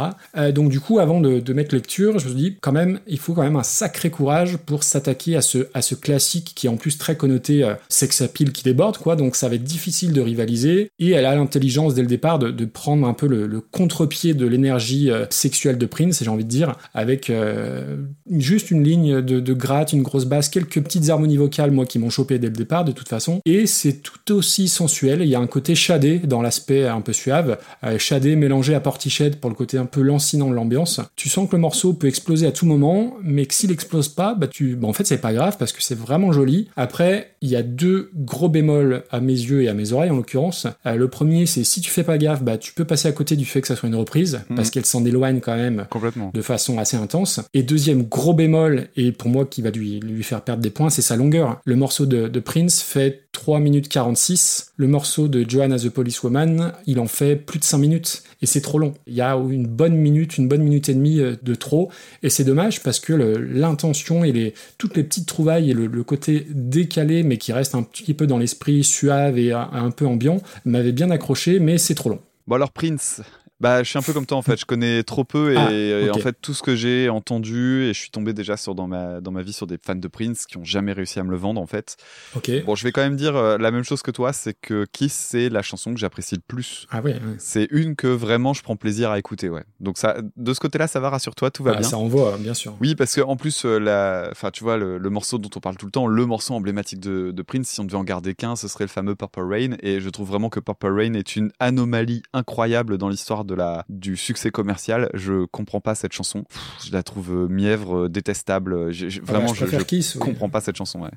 Donc 0.53 0.69
du 0.75 0.81
coup, 0.81 0.99
avant 0.99 1.21
de, 1.21 1.53
mettre 1.53 1.73
lecture, 1.73 2.19
je 2.19 2.27
me 2.27 2.33
dit, 2.33 2.57
quand 2.59 2.73
même, 2.73 2.99
il 3.07 3.17
faut 3.17 3.31
quand 3.31 3.43
même 3.43 3.55
un 3.55 3.63
sacré 3.63 4.09
courage 4.09 4.57
pour 4.57 4.83
s'attaquer 4.83 5.37
à 5.37 5.41
ce, 5.41 5.95
classique 5.95 6.51
qui 6.53 6.67
est 6.67 6.69
en 6.69 6.75
plus 6.75 6.97
très 6.97 7.15
connoté 7.15 7.63
euh, 7.63 7.75
sex 7.87 8.19
appeal 8.19 8.51
qui 8.51 8.61
déborde, 8.61 8.97
quoi. 8.97 9.15
Donc 9.15 9.37
ça 9.37 9.47
va 9.47 9.55
être 9.55 9.63
difficile 9.63 10.11
de 10.11 10.19
rivaliser. 10.19 10.89
Et 10.99 11.11
elle 11.11 11.23
a 11.23 11.33
l'intelligence 11.33 11.93
dès 11.93 12.01
le 12.01 12.09
départ 12.09 12.39
de, 12.39 12.65
prendre 12.65 13.07
un 13.07 13.13
peu 13.13 13.25
le, 13.25 13.61
contre-pied 13.61 14.33
de 14.33 14.45
l'énergie 14.45 15.09
euh, 15.09 15.25
sexuelle 15.29 15.77
de 15.77 15.85
Prince, 15.85 16.21
j'ai 16.21 16.29
envie 16.29 16.43
de 16.43 16.49
dire, 16.49 16.75
avec 16.93 17.29
euh, 17.29 17.95
juste 18.29 18.69
une 18.69 18.83
ligne 18.83 19.21
de, 19.21 19.53
gratte, 19.53 19.93
une 19.93 20.03
grosse 20.03 20.25
basse, 20.25 20.49
quelques 20.49 20.81
petites 20.83 21.07
harmonies 21.09 21.37
vocales, 21.37 21.71
moi, 21.71 21.85
qui 21.85 21.99
m'ont 21.99 22.09
chopé 22.09 22.37
dès 22.37 22.47
le 22.47 22.53
départ, 22.53 22.83
de 22.83 22.91
toute 22.91 23.07
façon. 23.07 23.39
Et 23.45 23.65
c'est 23.65 24.01
tout 24.01 24.33
aussi 24.33 24.67
sensuel. 24.67 25.21
Il 25.21 25.29
y 25.29 25.35
a 25.35 25.39
un 25.39 25.47
côté 25.47 25.73
shadé 25.73 26.19
dans 26.19 26.41
l'aspect 26.41 26.85
un 26.85 26.99
peu 26.99 27.13
suave, 27.13 27.59
euh, 27.85 27.97
shadé 27.97 28.35
mélangé 28.35 28.75
à 28.75 28.81
Portiched 28.81 29.37
pour 29.37 29.49
le 29.49 29.55
côté 29.55 29.77
un 29.77 29.85
peu 29.85 30.01
lancinant 30.01 30.49
de 30.49 30.55
l'ambiance. 30.65 30.99
Tu 31.15 31.29
sens 31.29 31.47
que 31.49 31.55
le 31.55 31.61
morceau 31.61 31.93
peut 31.93 32.07
exploser 32.07 32.47
à 32.47 32.51
tout 32.51 32.65
moment, 32.65 33.15
mais 33.23 33.45
que 33.45 33.53
s'il 33.53 33.71
explose 33.71 34.09
pas, 34.09 34.35
bah 34.35 34.47
tu, 34.47 34.75
bah 34.75 34.87
en 34.87 34.93
fait 34.93 35.05
c'est 35.05 35.17
pas 35.19 35.33
grave 35.33 35.57
parce 35.57 35.71
que 35.71 35.81
c'est 35.81 35.97
vraiment 35.97 36.31
joli. 36.31 36.67
Après, 36.75 37.31
il 37.41 37.49
y 37.49 37.55
a 37.55 37.63
deux 37.63 38.09
gros 38.15 38.49
bémols 38.49 39.03
à 39.11 39.19
mes 39.21 39.33
yeux 39.33 39.61
et 39.63 39.67
à 39.69 39.73
mes 39.73 39.91
oreilles 39.91 40.09
en 40.09 40.15
l'occurrence. 40.17 40.67
Euh, 40.85 40.95
le 40.95 41.07
premier, 41.07 41.45
c'est 41.45 41.63
si 41.63 41.81
tu 41.81 41.89
fais 41.91 42.03
pas 42.03 42.17
gaffe, 42.17 42.41
bah 42.43 42.57
tu 42.57 42.73
peux 42.73 42.85
passer 42.85 43.07
à 43.07 43.11
côté 43.11 43.35
du 43.35 43.45
fait 43.45 43.61
que 43.61 43.67
ça 43.67 43.75
soit 43.75 43.87
une 43.89 43.95
reprise 43.95 44.41
Mhm. 44.49 44.55
parce 44.55 44.69
qu'elle 44.69 44.85
s'en 44.85 45.05
éloigne 45.05 45.39
quand 45.39 45.55
même 45.55 45.85
Complètement. 45.89 46.31
de 46.33 46.41
façon 46.41 46.77
assez 46.79 46.97
intense. 46.97 47.39
Et 47.53 47.63
deuxième 47.63 48.03
gros 48.03 48.33
bémol, 48.33 48.87
et 48.95 49.11
pour 49.11 49.29
moi 49.29 49.45
qui 49.45 49.61
va 49.61 49.69
lui, 49.71 49.99
lui 49.99 50.23
faire 50.23 50.41
perdre 50.41 50.61
des 50.63 50.69
points, 50.69 50.89
c'est 50.89 51.01
sa 51.01 51.15
longueur. 51.15 51.59
Le 51.65 51.75
morceau 51.75 52.05
de, 52.05 52.27
de 52.27 52.39
Prince 52.39 52.81
fait 52.81 53.24
3 53.35 53.59
minutes 53.59 53.89
46. 53.89 54.71
Le 54.77 54.87
morceau 54.87 55.27
de 55.27 55.45
Joanne 55.47 55.73
as 55.73 55.85
a 55.85 55.89
Policewoman, 55.89 56.71
il 56.87 57.01
en 57.01 57.05
fait 57.05 57.35
plus 57.35 57.59
de 57.59 57.65
5 57.65 57.77
minutes. 57.77 58.23
Et 58.41 58.45
c'est 58.45 58.61
trop 58.61 58.79
long. 58.79 58.93
Il 59.07 59.13
y 59.13 59.19
a 59.19 59.35
une 59.35 59.67
bonne 59.67 59.95
minute, 59.95 60.37
une 60.37 60.47
bonne 60.47 60.63
minute 60.63 60.87
et 60.87 60.93
demie 60.93 61.19
euh, 61.19 61.35
de 61.43 61.53
trop. 61.53 61.91
Et 62.23 62.29
c'est 62.29 62.45
dommage 62.45 62.81
parce 62.81 63.01
que 63.01 63.11
l'intention 63.11 64.23
et 64.23 64.31
les, 64.31 64.53
toutes 64.77 64.95
les 64.95 65.03
petites 65.03 65.27
trouvailles 65.27 65.71
et 65.71 65.73
le, 65.73 66.03
côté 66.03 66.47
décalé, 66.49 67.23
mais 67.23 67.37
qui 67.37 67.51
reste 67.51 67.75
un 67.75 67.83
petit 67.83 68.13
peu 68.13 68.25
dans 68.25 68.37
l'esprit 68.37 68.85
suave 68.85 69.37
et 69.37 69.51
un 69.51 69.91
peu 69.91 70.05
ambiant, 70.05 70.41
m'avait 70.63 70.93
bien 70.93 71.09
accroché, 71.09 71.59
mais 71.59 71.77
c'est 71.77 71.95
trop 71.95 72.09
long. 72.09 72.19
Bon 72.47 72.55
alors 72.55 72.71
Prince, 72.71 73.21
bah 73.59 73.83
je 73.83 73.89
suis 73.89 73.97
un 73.97 74.01
peu 74.01 74.11
comme 74.13 74.25
toi 74.25 74.37
en 74.37 74.41
fait, 74.41 74.59
je 74.59 74.65
connais 74.65 75.03
trop 75.03 75.23
peu 75.23 75.53
et, 75.53 75.57
Ah, 75.57 75.71
et 75.71 76.09
en 76.09 76.17
fait 76.19 76.35
tout 76.41 76.53
ce 76.53 76.61
que 76.61 76.75
j'ai 76.75 77.09
entendu 77.09 77.83
et 77.83 77.93
je 77.93 77.99
suis 77.99 78.09
tombé 78.09 78.33
déjà 78.33 78.57
sur 78.57 78.75
dans 78.75 78.87
ma 78.87 79.21
dans 79.21 79.31
ma 79.31 79.41
vie 79.41 79.53
sur 79.53 79.65
des 79.67 79.77
fans 79.83 79.95
de 79.95 80.07
Prince 80.07 80.45
qui 80.45 80.57
ont 80.57 80.63
jamais 80.65 80.91
réussi 80.93 81.19
à 81.19 81.23
me 81.23 81.31
le 81.31 81.37
vendre 81.37 81.61
en 81.61 81.65
fait. 81.67 81.95
Ok. 82.35 82.51
Bon, 82.65 82.75
je 82.75 82.83
vais 82.83 82.91
quand 82.91 83.01
même 83.01 83.15
dire 83.15 83.35
euh, 83.35 83.57
la 83.57 83.71
même 83.71 83.83
chose 83.83 84.01
que 84.01 84.11
toi, 84.11 84.33
c'est 84.33 84.53
que 84.59 84.85
Kiss 84.91 85.13
c'est 85.13 85.49
la 85.49 85.61
chanson 85.61 85.93
que 85.93 85.99
j'apprécie 85.99 86.35
le 86.35 86.41
plus. 86.45 86.85
Ah 86.91 87.01
ouais. 87.01 87.15
C'est 87.37 87.67
une 87.71 87.95
que 87.95 88.07
vraiment 88.07 88.53
je 88.53 88.61
prends 88.61 88.75
plaisir 88.75 89.09
à 89.11 89.19
écouter, 89.19 89.49
ouais. 89.49 89.63
Donc 89.79 89.97
ça 89.97 90.17
de 90.35 90.53
ce 90.53 90.59
côté-là, 90.59 90.87
ça 90.87 90.99
va 90.99 91.09
rassure-toi, 91.09 91.51
tout 91.51 91.63
va 91.63 91.71
Ah, 91.75 91.79
bien. 91.79 91.87
ça 91.89 91.97
envoie, 91.97 92.37
bien 92.37 92.53
sûr. 92.53 92.75
Oui, 92.81 92.95
parce 92.95 93.15
que 93.15 93.21
en 93.21 93.37
plus, 93.37 93.63
euh, 93.65 93.79
la... 93.79 94.27
enfin, 94.31 94.51
tu 94.51 94.63
vois, 94.63 94.75
le, 94.77 94.97
le 94.97 95.09
morceau 95.09 95.37
dont 95.37 95.49
on 95.55 95.59
parle 95.59 95.77
tout 95.77 95.85
le 95.85 95.91
temps, 95.91 96.07
le 96.07 96.25
morceau 96.25 96.53
emblématique 96.55 96.99
de, 96.99 97.31
de 97.31 97.41
Prince, 97.41 97.69
si 97.69 97.79
on 97.79 97.85
devait 97.85 97.97
en 97.97 98.03
garder 98.03 98.33
qu'un, 98.35 98.55
ce 98.57 98.67
serait 98.67 98.83
le 98.83 98.89
fameux 98.89 99.15
Purple 99.15 99.41
Rain. 99.49 99.75
Et 99.81 100.01
je 100.01 100.09
trouve 100.09 100.27
vraiment 100.27 100.49
que 100.49 100.59
Purple 100.59 100.91
Rain 100.91 101.13
est 101.13 101.35
une 101.37 101.51
anomalie 101.59 102.21
incroyable 102.33 102.97
dans 102.97 103.07
l'histoire 103.07 103.44
de 103.45 103.55
la 103.55 103.85
du 103.89 104.17
succès 104.17 104.51
commercial. 104.51 105.09
Je 105.13 105.45
comprends 105.45 105.81
pas 105.81 105.95
cette 105.95 106.13
chanson. 106.13 106.43
Pff, 106.43 106.87
je 106.87 106.91
la 106.93 107.03
trouve 107.03 107.31
euh, 107.31 107.47
mièvre, 107.47 108.05
euh, 108.05 108.09
détestable. 108.09 108.91
J'ai- 108.91 109.07
Ah 109.21 109.25
vraiment, 109.25 109.45
bah, 109.47 109.53
je, 109.53 109.59
préfère 109.61 109.79
je 109.79 109.85
Kiss, 109.85 110.15
oui. 110.15 110.21
comprends 110.21 110.49
pas 110.49 110.61
cette 110.61 110.75
chanson. 110.77 111.01
Ouais. 111.01 111.11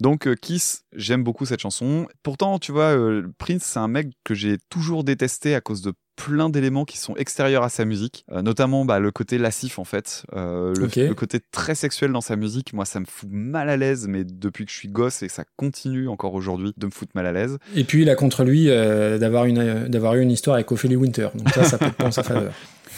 Donc 0.00 0.26
euh, 0.26 0.34
Kiss, 0.34 0.84
j'aime 0.94 1.22
beaucoup 1.24 1.46
cette 1.46 1.60
chanson. 1.60 2.06
Pourtant, 2.22 2.58
tu 2.58 2.72
vois, 2.72 2.96
euh, 2.96 3.26
Prince, 3.38 3.62
c'est 3.64 3.78
un 3.78 3.88
mec 3.88 4.08
que 4.24 4.34
j'ai 4.34 4.56
toujours 4.70 5.04
détesté 5.04 5.54
à 5.54 5.60
cause 5.60 5.82
de 5.82 5.92
plein 6.16 6.48
d'éléments 6.48 6.84
qui 6.84 6.98
sont 6.98 7.14
extérieurs 7.16 7.62
à 7.62 7.68
sa 7.68 7.84
musique, 7.84 8.24
euh, 8.32 8.42
notamment 8.42 8.84
bah, 8.84 8.98
le 8.98 9.10
côté 9.10 9.38
lascif 9.38 9.78
en 9.78 9.84
fait, 9.84 10.24
euh, 10.34 10.74
le, 10.74 11.14
côté 11.14 11.40
très 11.40 11.74
sexuel 11.74 12.12
dans 12.12 12.20
sa 12.20 12.36
musique. 12.36 12.72
Moi, 12.72 12.84
ça 12.84 13.00
me 13.00 13.04
fout 13.04 13.28
mal 13.30 13.68
à 13.68 13.76
l'aise, 13.76 14.06
mais 14.08 14.24
depuis 14.24 14.64
que 14.64 14.70
je 14.70 14.76
suis 14.76 14.88
gosse 14.88 15.22
et 15.22 15.28
ça 15.28 15.44
continue 15.56 16.08
encore 16.08 16.34
aujourd'hui 16.34 16.72
de 16.76 16.86
me 16.86 16.90
foutre 16.90 17.12
mal 17.14 17.26
à 17.26 17.32
l'aise. 17.32 17.58
Et 17.74 17.84
puis 17.84 18.02
il 18.02 18.10
a 18.10 18.14
contre 18.14 18.44
lui 18.44 18.68
euh, 18.68 19.18
d'avoir 19.18 19.44
une 19.44 19.88
d'avoir 19.88 20.14
eu 20.14 20.20
une 20.20 20.30
histoire 20.30 20.54
avec 20.54 20.70
Ophélie 20.72 20.96
Winter. 20.96 21.28
Donc 21.34 21.48
ça, 21.50 21.64
ça 21.64 21.78
peut 21.78 21.86
être 21.86 22.04
en 22.04 22.10
sa 22.10 22.22
faveur. 22.22 22.52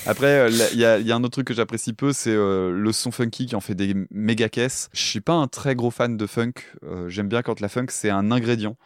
Après, 0.06 0.48
il 0.50 0.76
y, 0.76 0.80
y 0.80 0.84
a 0.84 1.16
un 1.16 1.24
autre 1.24 1.30
truc 1.30 1.48
que 1.48 1.54
j'apprécie 1.54 1.92
peu, 1.92 2.12
c'est 2.12 2.30
euh, 2.30 2.70
le 2.70 2.92
son 2.92 3.10
funky 3.10 3.46
qui 3.46 3.56
en 3.56 3.60
fait 3.60 3.74
des 3.74 3.94
méga 4.10 4.48
caisses. 4.48 4.88
Je 4.92 5.02
suis 5.02 5.20
pas 5.20 5.32
un 5.32 5.48
très 5.48 5.74
gros 5.74 5.90
fan 5.90 6.16
de 6.16 6.26
funk. 6.26 6.52
Euh, 6.84 7.08
J'aime 7.08 7.28
bien 7.28 7.42
quand 7.42 7.60
la 7.60 7.68
funk 7.68 7.86
c'est 7.88 8.10
un 8.10 8.30
ingrédient, 8.30 8.76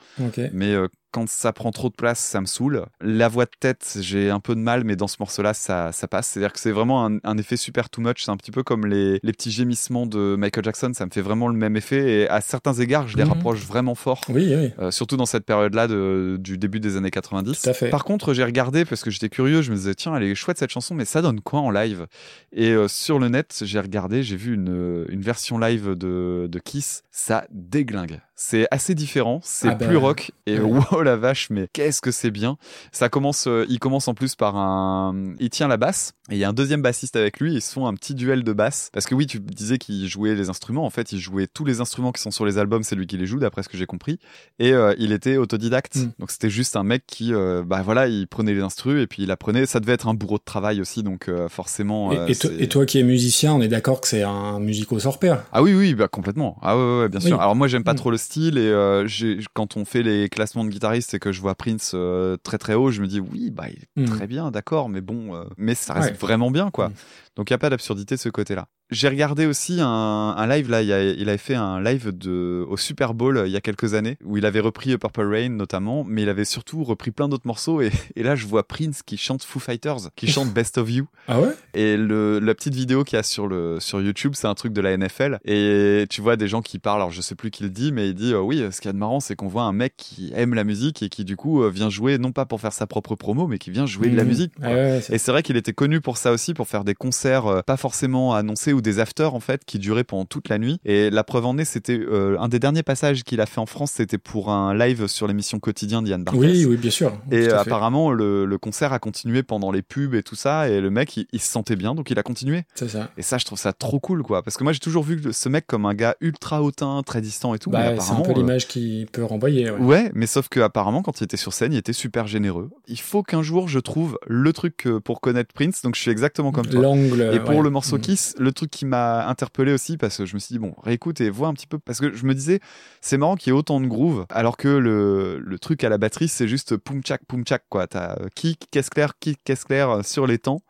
mais 0.53 0.72
euh, 0.72 0.89
quand 1.12 1.28
ça 1.28 1.52
prend 1.52 1.70
trop 1.70 1.88
de 1.88 1.94
place, 1.94 2.18
ça 2.20 2.40
me 2.40 2.46
saoule. 2.46 2.84
La 3.00 3.28
voix 3.28 3.44
de 3.44 3.50
tête, 3.58 3.98
j'ai 4.00 4.30
un 4.30 4.40
peu 4.40 4.54
de 4.54 4.61
mal, 4.61 4.84
mais 4.84 4.96
dans 4.96 5.08
ce 5.08 5.16
morceau-là, 5.20 5.54
ça, 5.54 5.92
ça 5.92 6.08
passe. 6.08 6.28
C'est-à-dire 6.28 6.52
que 6.52 6.61
c'est 6.61 6.70
vraiment 6.70 7.06
un, 7.06 7.18
un 7.24 7.38
effet 7.38 7.56
super 7.56 7.90
too 7.90 8.00
much. 8.00 8.24
C'est 8.24 8.30
un 8.30 8.36
petit 8.36 8.50
peu 8.50 8.62
comme 8.62 8.86
les, 8.86 9.18
les 9.22 9.32
petits 9.32 9.50
gémissements 9.50 10.06
de 10.06 10.36
Michael 10.38 10.64
Jackson. 10.64 10.90
Ça 10.94 11.06
me 11.06 11.11
fait 11.11 11.20
vraiment 11.22 11.48
le 11.48 11.54
même 11.56 11.76
effet. 11.76 12.22
Et 12.22 12.28
à 12.28 12.40
certains 12.40 12.74
égards, 12.74 13.08
je 13.08 13.16
les 13.16 13.24
Mhm. 13.24 13.30
rapproche 13.30 13.61
vraiment 13.66 13.94
fort. 13.94 14.20
Oui, 14.28 14.54
oui. 14.54 14.72
Euh, 14.78 14.90
surtout 14.90 15.16
dans 15.16 15.26
cette 15.26 15.44
période-là 15.44 15.88
de- 15.88 16.36
du 16.40 16.58
début 16.58 16.80
des 16.80 16.96
années 16.96 17.11
90. 17.11 17.62
Tout 17.62 17.68
à 17.70 17.72
fait. 17.72 17.90
Par 17.90 18.04
contre, 18.04 18.32
j'ai 18.34 18.44
regardé 18.44 18.84
parce 18.84 19.02
que 19.02 19.11
j'étais 19.11 19.28
curieux, 19.28 19.62
je 19.62 19.70
me 19.72 19.76
disais 19.76 19.94
tiens, 19.94 20.14
elle 20.16 20.22
est 20.22 20.34
chouette 20.34 20.58
cette 20.58 20.70
chanson, 20.70 20.94
mais 20.94 21.04
ça 21.04 21.22
donne 21.22 21.40
quoi 21.40 21.61
en 21.61 21.70
live? 21.70 22.06
Et 22.52 22.70
euh, 22.70 22.88
sur 22.88 23.18
le 23.18 23.28
net, 23.28 23.62
j'ai 23.64 23.80
regardé, 23.80 24.22
j'ai 24.22 24.36
vu 24.36 24.54
une, 24.54 25.06
une 25.08 25.20
version 25.22 25.58
live 25.58 25.94
de, 25.96 26.46
de 26.50 26.58
Kiss, 26.58 27.02
ça 27.11 27.46
déglingue. 27.50 28.20
C'est 28.43 28.66
assez 28.70 28.95
différent, 28.95 29.41
c'est 29.45 29.68
Ah 29.68 29.74
bah, 29.74 29.86
plus 29.86 29.99
rock 29.99 30.30
et 30.47 30.59
wow 30.61 31.03
la 31.03 31.16
vache, 31.16 31.49
mais 31.51 31.66
qu'est-ce 31.74 32.01
que 32.01 32.11
c'est 32.11 32.30
bien. 32.30 32.57
Ça 32.91 33.11
commence, 33.11 33.47
euh, 33.47 33.66
il 33.68 33.78
commence 33.78 34.09
en 34.09 34.14
plus 34.14 34.34
par 34.34 34.57
un, 34.57 35.34
il 35.38 35.51
tient 35.51 35.68
la 35.68 35.76
basse 35.76 36.14
et 36.30 36.36
il 36.36 36.38
y 36.38 36.45
a 36.45 36.49
un 36.49 36.55
deuxième 36.55 36.80
bassiste 36.80 37.16
avec 37.16 37.38
lui. 37.38 37.53
Ils 37.53 37.61
se 37.61 37.70
font 37.74 37.86
un 37.86 37.93
petit 37.93 38.14
duel 38.14 38.43
de 38.43 38.53
basse 38.55 38.88
parce 38.95 39.05
que 39.05 39.14
oui, 39.14 39.26
tu 39.26 39.41
disais 39.41 39.76
qu'il 39.76 40.09
jouait 40.09 40.34
les 40.34 40.49
instruments. 40.49 40.86
En 40.86 40.91
fait, 40.91 41.12
il 41.12 41.18
jouait 41.18 41.49
tous 41.53 41.66
les 41.66 41.82
instruments 41.82 42.12
qui 42.12 42.22
sont 42.22 42.30
sur 42.30 42.47
les 42.47 42.57
albums, 42.57 42.82
c'est 42.82 42.97
lui 42.97 43.07
qui 43.07 43.18
les 43.18 43.26
joue 43.26 43.38
d'après 43.41 43.62
ce 43.62 43.68
que 43.68 43.76
j'ai 43.76 43.84
compris. 43.84 44.18
Et 44.59 44.72
euh, 44.72 44.95
il 44.99 45.12
était 45.12 45.36
autodidacte. 45.36 45.97
Mm. 45.97 46.12
Donc 46.18 46.30
c'était 46.30 46.49
juste 46.49 46.76
un 46.76 46.82
mec 46.82 47.05
qui, 47.07 47.34
euh, 47.34 47.62
bah 47.62 47.82
voilà, 47.84 48.07
il 48.09 48.26
prenait 48.26 48.55
les 48.55 48.62
instrus 48.62 49.03
et 49.03 49.07
puis 49.07 49.22
il 49.22 49.30
apprenait. 49.30 49.66
Ça 49.66 49.80
devait 49.80 49.93
être 49.93 50.09
un 50.09 50.14
bourreau 50.14 50.38
de 50.38 50.45
travail 50.45 50.80
aussi, 50.80 51.03
donc 51.03 51.28
euh, 51.28 51.51
forcément. 51.51 52.11
Et, 52.26 52.32
et 52.32 52.34
to- 52.34 52.49
c'est- 52.49 52.59
et 52.59 52.68
toi 52.70 52.86
qui 52.86 52.99
es 53.01 53.03
musicien, 53.03 53.53
on 53.53 53.61
est 53.61 53.68
d'accord 53.68 54.01
que 54.01 54.09
c'est 54.09 54.22
un 54.22 54.61
musico 54.61 54.97
hors 55.07 55.18
pair. 55.18 55.45
Ah 55.53 55.62
oui, 55.62 55.74
oui, 55.74 55.95
bah 55.95 56.09
complètement. 56.09 56.57
Ah 56.62 56.74
ouais, 56.78 56.82
ouais, 56.82 57.01
ouais, 57.01 57.09
bien 57.11 57.20
sûr. 57.20 57.36
Oui. 57.36 57.43
Alors 57.43 57.55
moi, 57.55 57.68
j'aime 57.68 57.84
pas 57.84 57.93
Mm. 57.93 57.97
trop 57.97 58.11
le 58.11 58.16
style 58.16 58.30
et 58.37 58.68
euh, 58.68 59.07
quand 59.55 59.76
on 59.76 59.85
fait 59.85 60.03
les 60.03 60.28
classements 60.28 60.64
de 60.64 60.70
guitaristes 60.70 61.14
et 61.14 61.18
que 61.18 61.33
je 61.33 61.41
vois 61.41 61.55
Prince 61.55 61.93
euh, 61.95 62.37
très 62.43 62.59
très 62.59 62.74
haut, 62.74 62.91
je 62.91 63.01
me 63.03 63.07
dis 63.07 63.20
oui, 63.20 63.51
bah 63.51 63.66
il 63.68 63.76
est 63.76 63.89
Mm. 63.97 64.05
très 64.07 64.26
bien, 64.26 64.51
d'accord, 64.51 64.89
mais 64.89 65.01
bon, 65.01 65.35
euh, 65.35 65.45
mais 65.57 65.74
ça 65.74 65.95
reste 65.95 66.11
Ouais. 66.12 66.16
vraiment 66.16 66.51
bien, 66.51 66.70
quoi. 66.70 66.89
Mm. 66.91 66.95
Donc 67.37 67.51
il 67.51 67.53
y 67.53 67.55
a 67.55 67.59
pas 67.59 67.70
d'absurdité 67.70 68.14
de 68.14 68.20
ce 68.20 68.28
côté-là. 68.28 68.68
J'ai 68.91 69.09
regardé 69.09 69.47
aussi 69.47 69.78
un, 69.80 69.86
un 69.86 70.47
live 70.47 70.68
là, 70.70 70.82
il, 70.82 70.88
y 70.88 70.93
a- 70.93 71.03
il 71.12 71.28
avait 71.28 71.38
fait 71.38 71.55
un 71.55 71.80
live 71.82 72.16
de 72.16 72.64
au 72.68 72.76
Super 72.76 73.14
Bowl 73.14 73.36
euh, 73.36 73.47
il 73.47 73.53
y 73.53 73.57
a 73.57 73.61
quelques 73.61 73.95
années 73.95 74.16
où 74.24 74.36
il 74.36 74.45
avait 74.47 74.61
repris 74.61 74.97
Purple 74.99 75.26
Rain 75.32 75.49
notamment, 75.51 76.05
mais 76.05 76.22
il 76.22 76.28
avait 76.28 76.45
surtout 76.45 76.82
repris 76.84 77.11
plein 77.11 77.28
d'autres 77.28 77.47
morceaux 77.47 77.80
et, 77.80 77.91
et 78.16 78.22
là 78.22 78.34
je 78.34 78.47
vois 78.47 78.66
Prince 78.66 79.03
qui 79.03 79.16
chante 79.16 79.45
Foo 79.45 79.59
Fighters, 79.61 80.11
qui 80.16 80.26
chante 80.30 80.53
Best 80.53 80.78
of 80.78 80.91
You. 80.91 81.07
Ah 81.28 81.41
ouais? 81.41 81.51
Et 81.74 81.97
le, 81.97 82.38
la 82.41 82.55
petite 82.55 82.74
vidéo 82.74 83.05
qu'il 83.05 83.16
y 83.16 83.20
a 83.20 83.22
sur, 83.22 83.47
le, 83.47 83.78
sur 83.80 84.01
YouTube, 84.03 84.32
c'est 84.34 84.49
un 84.49 84.55
truc 84.55 84.72
de 84.72 84.80
la 84.80 84.97
NFL. 84.97 85.38
Et 85.45 86.07
tu 86.11 86.20
vois 86.20 86.36
des 86.36 86.49
gens 86.49 86.62
qui 86.62 86.78
parlent, 86.80 87.01
alors 87.01 87.12
je 87.12 87.20
sais 87.20 87.34
plus 87.36 87.51
qui 87.51 87.62
le 87.62 87.70
dit, 87.70 87.93
mais 87.93 88.09
il 88.09 88.14
dit 88.14 88.32
euh, 88.34 88.41
oui, 88.41 88.64
ce 88.72 88.80
qu'il 88.80 88.88
y 88.88 88.91
a 88.91 88.93
de 88.93 88.99
marrant, 88.99 89.20
c'est 89.20 89.36
qu'on 89.36 89.47
voit 89.49 89.62
un 89.62 89.72
mec 89.72 89.95
qui 89.97 90.32
aime 90.34 90.55
la 90.55 90.64
musique 90.64 91.03
et 91.03 91.09
qui 91.09 91.24
du 91.24 91.36
coup 91.36 91.62
euh, 91.62 91.70
vient 91.70 91.91
jouer, 91.91 92.18
non 92.18 92.32
pas 92.32 92.45
pour 92.47 92.61
faire 92.61 92.72
sa 92.72 92.86
propre 92.88 93.14
promo, 93.14 93.47
mais 93.47 93.59
qui 93.59 93.70
vient 93.70 93.86
jouer 93.86 94.09
de 94.11 94.16
la 94.16 94.22
Mhm. 94.24 94.28
musique. 94.28 94.53
Ah 94.62 94.72
ouais, 94.72 95.01
Et 95.11 95.18
c'est 95.18 95.30
vrai 95.30 95.43
qu'il 95.45 95.57
était 95.57 95.72
connu 95.72 96.01
pour 96.01 96.16
ça 96.16 96.32
aussi, 96.32 96.55
pour 96.55 96.66
faire 96.66 96.82
des 96.84 96.95
concerts 96.95 97.47
euh, 97.47 97.62
pas 97.62 97.76
forcément 97.76 98.34
annoncés 98.34 98.72
ou 98.81 98.83
des 98.83 98.99
afters 98.99 99.35
en 99.35 99.41
fait, 99.41 99.64
qui 99.64 99.78
duraient 99.78 100.05
pendant 100.05 100.24
toute 100.24 100.49
la 100.49 100.59
nuit. 100.59 100.81
Et 100.85 101.11
la 101.11 101.22
preuve 101.22 101.45
en 101.45 101.59
est, 101.59 101.64
c'était 101.66 101.99
euh, 101.99 102.39
un 102.39 102.49
des 102.49 102.59
derniers 102.59 102.83
passages 102.83 103.22
qu'il 103.24 103.41
a 103.41 103.47
fait 103.47 103.61
en 103.61 103.66
France, 103.66 103.93
c'était 103.93 104.18
pour 104.18 104.51
un 104.51 104.74
live 104.74 105.07
sur 105.07 105.26
l'émission 105.26 105.59
quotidien 105.59 106.03
d'Yann 106.03 106.24
Barthès. 106.24 106.41
Oui, 106.41 106.64
oui, 106.64 106.76
bien 106.76 106.91
sûr. 106.91 107.12
Et 107.31 107.49
euh, 107.49 107.61
apparemment, 107.61 108.11
le, 108.11 108.47
le 108.47 108.59
concert 108.59 108.93
a 108.93 108.99
continué 108.99 109.43
pendant 109.43 109.70
les 109.70 109.83
pubs 109.83 110.14
et 110.14 110.22
tout 110.22 110.35
ça, 110.35 110.68
et 110.68 110.81
le 110.81 110.91
mec, 110.91 111.16
il, 111.18 111.26
il 111.33 111.41
se 111.41 111.51
sentait 111.51 111.76
bien, 111.76 111.95
donc 111.95 112.11
il 112.11 112.18
a 112.18 112.22
continué. 112.22 112.62
C'est 112.74 112.89
ça. 112.89 113.11
Et 113.18 113.22
ça, 113.22 113.39
je 113.39 113.45
trouve 113.45 113.59
ça 113.59 113.72
trop 113.72 114.01
cool, 114.01 114.22
quoi. 114.22 114.43
Parce 114.43 114.57
que 114.57 114.64
moi, 114.64 114.72
j'ai 114.72 114.78
toujours 114.81 115.05
vu 115.05 115.20
ce 115.31 115.49
mec 115.49 115.66
comme 115.66 115.85
un 115.85 115.95
gars 115.95 116.16
ultra 116.20 116.62
hautain, 116.62 117.03
très 117.05 117.20
distant 117.20 117.55
et 117.55 117.59
tout. 117.59 117.70
Bah, 117.70 117.99
c'est 118.01 118.12
un 118.12 118.20
peu 118.22 118.31
euh, 118.31 118.35
l'image 118.35 118.66
qui 118.66 119.07
peut 119.12 119.24
renvoyer. 119.24 119.70
Ouais. 119.70 119.78
Ouais, 119.91 120.11
mais 120.14 120.26
sauf 120.26 120.49
que 120.49 120.61
apparemment, 120.61 121.03
quand 121.03 121.20
il 121.20 121.24
était 121.24 121.37
sur 121.37 121.53
scène, 121.53 121.72
il 121.72 121.78
était 121.78 121.93
super 121.93 122.26
généreux. 122.26 122.70
Il 122.89 123.01
faut 123.01 123.22
qu'un 123.22 123.43
jour, 123.43 123.68
je 123.68 123.78
trouve 123.78 124.18
le 124.26 124.53
truc 124.53 124.87
euh, 124.87 125.01
pour 125.01 125.20
connaître 125.20 125.53
Prince, 125.53 125.83
donc 125.83 125.97
je 125.97 126.01
suis 126.01 126.11
exactement 126.11 126.53
comme 126.53 126.66
toi. 126.66 126.81
L'angle. 126.81 127.31
Et 127.35 127.41
pour 127.41 127.57
ouais. 127.57 127.62
le 127.62 127.70
morceau 127.70 127.99
Mm. 127.99 128.03
Kiss, 128.03 128.35
le 128.39 128.53
truc 128.53 128.69
qui 128.70 128.86
m'a 128.86 129.26
interpellé 129.28 129.72
aussi, 129.72 129.96
parce 129.96 130.16
que 130.16 130.26
je 130.26 130.34
me 130.34 130.38
suis 130.38 130.54
dit, 130.54 130.58
bon, 130.58 130.74
réécoute 130.82 131.20
et 131.20 131.30
vois 131.30 131.48
un 131.48 131.54
petit 131.54 131.66
peu, 131.66 131.78
parce 131.78 132.00
que 132.00 132.14
je 132.14 132.24
me 132.24 132.34
disais, 132.34 132.60
c'est 133.00 133.18
marrant 133.18 133.36
qu'il 133.36 133.52
y 133.52 133.54
ait 133.54 133.58
autant 133.58 133.80
de 133.80 133.86
groove, 133.86 134.26
alors 134.30 134.56
que 134.56 134.68
le, 134.68 135.38
le 135.38 135.58
truc 135.58 135.84
à 135.84 135.88
la 135.88 135.98
batterie, 135.98 136.28
c'est 136.28 136.48
juste 136.48 136.76
poum 136.76 137.02
tchak, 137.02 137.22
poum 137.26 137.44
tchak, 137.44 137.64
quoi. 137.68 137.86
T'as 137.86 138.16
euh, 138.20 138.28
kick, 138.34 138.68
caisse 138.70 138.90
claire, 138.90 139.18
kick, 139.18 139.42
caisse 139.44 139.64
claire 139.64 139.90
euh, 139.90 140.02
sur 140.02 140.26
les 140.26 140.38
temps. 140.38 140.62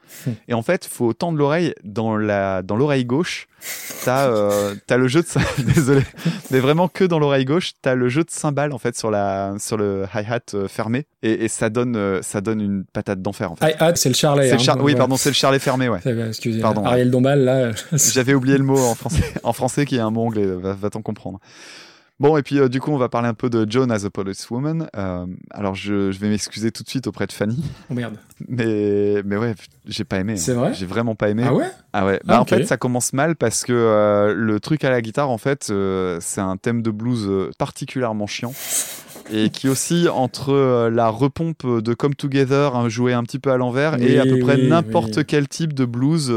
et 0.48 0.54
en 0.54 0.62
fait, 0.62 0.86
faut 0.86 1.12
tendre 1.12 1.38
l'oreille 1.38 1.74
dans 1.84 2.16
la, 2.16 2.62
dans 2.62 2.76
l'oreille 2.76 3.04
gauche. 3.04 3.46
T'as, 4.04 4.28
euh, 4.28 4.74
le 4.90 5.08
jeu 5.08 5.22
de, 5.22 5.62
désolé, 5.74 6.02
mais 6.50 6.60
vraiment 6.60 6.88
que 6.88 7.04
dans 7.04 7.18
l'oreille 7.18 7.44
gauche, 7.44 7.72
t'as 7.82 7.94
le 7.94 8.08
jeu 8.08 8.24
de 8.24 8.30
cymbales, 8.30 8.72
en 8.72 8.78
fait, 8.78 8.96
sur 8.96 9.10
la, 9.10 9.54
sur 9.58 9.76
le 9.76 10.06
hi-hat 10.14 10.40
euh, 10.54 10.68
fermé. 10.68 11.06
Et, 11.22 11.44
et 11.44 11.48
ça 11.48 11.68
donne, 11.68 11.96
euh, 11.96 12.22
ça 12.22 12.40
donne 12.40 12.60
une 12.60 12.84
patate 12.84 13.20
d'enfer, 13.20 13.52
en 13.52 13.56
fait. 13.56 13.76
Ah, 13.78 13.92
c'est 13.94 14.08
le 14.08 14.14
Charlet. 14.14 14.48
Le 14.48 14.54
hein, 14.54 14.58
char- 14.58 14.78
oui, 14.78 14.92
ouais. 14.92 14.98
pardon, 14.98 15.16
c'est 15.16 15.28
le 15.30 15.34
charlet 15.34 15.58
fermé, 15.58 15.88
ouais. 15.88 16.00
Excusez, 16.28 16.60
Pardon, 16.60 16.84
Ariel 16.84 17.10
Dombal, 17.10 17.40
là. 17.44 17.70
J'avais 17.92 18.34
oublié 18.34 18.56
le 18.56 18.64
mot 18.64 18.78
en 18.78 18.94
français, 18.94 19.34
en 19.42 19.52
français 19.52 19.84
qui 19.84 19.96
est 19.96 20.00
un 20.00 20.10
mot 20.10 20.22
anglais, 20.22 20.46
va- 20.46 20.72
va-t-on 20.74 21.02
comprendre. 21.02 21.38
Bon, 22.20 22.36
et 22.36 22.42
puis 22.42 22.58
euh, 22.60 22.68
du 22.68 22.80
coup, 22.80 22.90
on 22.92 22.98
va 22.98 23.08
parler 23.08 23.28
un 23.28 23.34
peu 23.34 23.48
de 23.48 23.66
Joan 23.68 23.90
as 23.90 24.04
a 24.04 24.10
Policewoman. 24.10 24.88
Euh, 24.94 25.24
alors, 25.50 25.74
je, 25.74 26.12
je 26.12 26.18
vais 26.18 26.28
m'excuser 26.28 26.70
tout 26.70 26.82
de 26.82 26.88
suite 26.88 27.06
auprès 27.06 27.26
de 27.26 27.32
Fanny, 27.32 27.64
Oh 27.90 27.94
merde. 27.94 28.16
mais, 28.46 29.22
mais 29.24 29.36
ouais, 29.38 29.54
j'ai 29.86 30.04
pas 30.04 30.18
aimé. 30.18 30.34
hein. 30.34 30.36
C'est 30.36 30.52
vrai? 30.52 30.74
J'ai 30.74 30.84
vraiment 30.86 31.14
pas 31.14 31.30
aimé. 31.30 31.44
Ah 31.46 31.54
ouais? 31.54 31.70
Ah 31.94 32.04
ouais. 32.04 32.20
Bah, 32.24 32.34
Ah, 32.36 32.38
En 32.40 32.42
ok. 32.42 32.50
fait, 32.50 32.64
ça 32.66 32.76
commence 32.76 33.14
mal 33.14 33.36
parce 33.36 33.64
que 33.64 33.72
euh, 33.72 34.34
le 34.34 34.60
truc 34.60 34.84
à 34.84 34.90
la 34.90 35.00
guitare, 35.00 35.30
en 35.30 35.38
fait, 35.38 35.68
euh, 35.70 36.18
c'est 36.20 36.42
un 36.42 36.58
thème 36.58 36.82
de 36.82 36.90
blues 36.90 37.28
particulièrement 37.58 38.26
chiant. 38.26 38.52
Et 39.32 39.48
qui 39.50 39.68
aussi 39.68 40.06
entre 40.08 40.88
la 40.88 41.08
repompe 41.08 41.64
de 41.64 41.94
Come 41.94 42.14
Together 42.16 42.74
hein, 42.76 42.88
joué 42.88 43.12
un 43.12 43.22
petit 43.22 43.38
peu 43.38 43.52
à 43.52 43.56
l'envers 43.56 44.02
et 44.02 44.18
à 44.18 44.26
peu 44.26 44.38
près 44.40 44.56
oui, 44.56 44.68
n'importe 44.68 45.18
oui. 45.18 45.24
quel 45.24 45.46
type 45.46 45.72
de 45.72 45.84
blues 45.84 46.32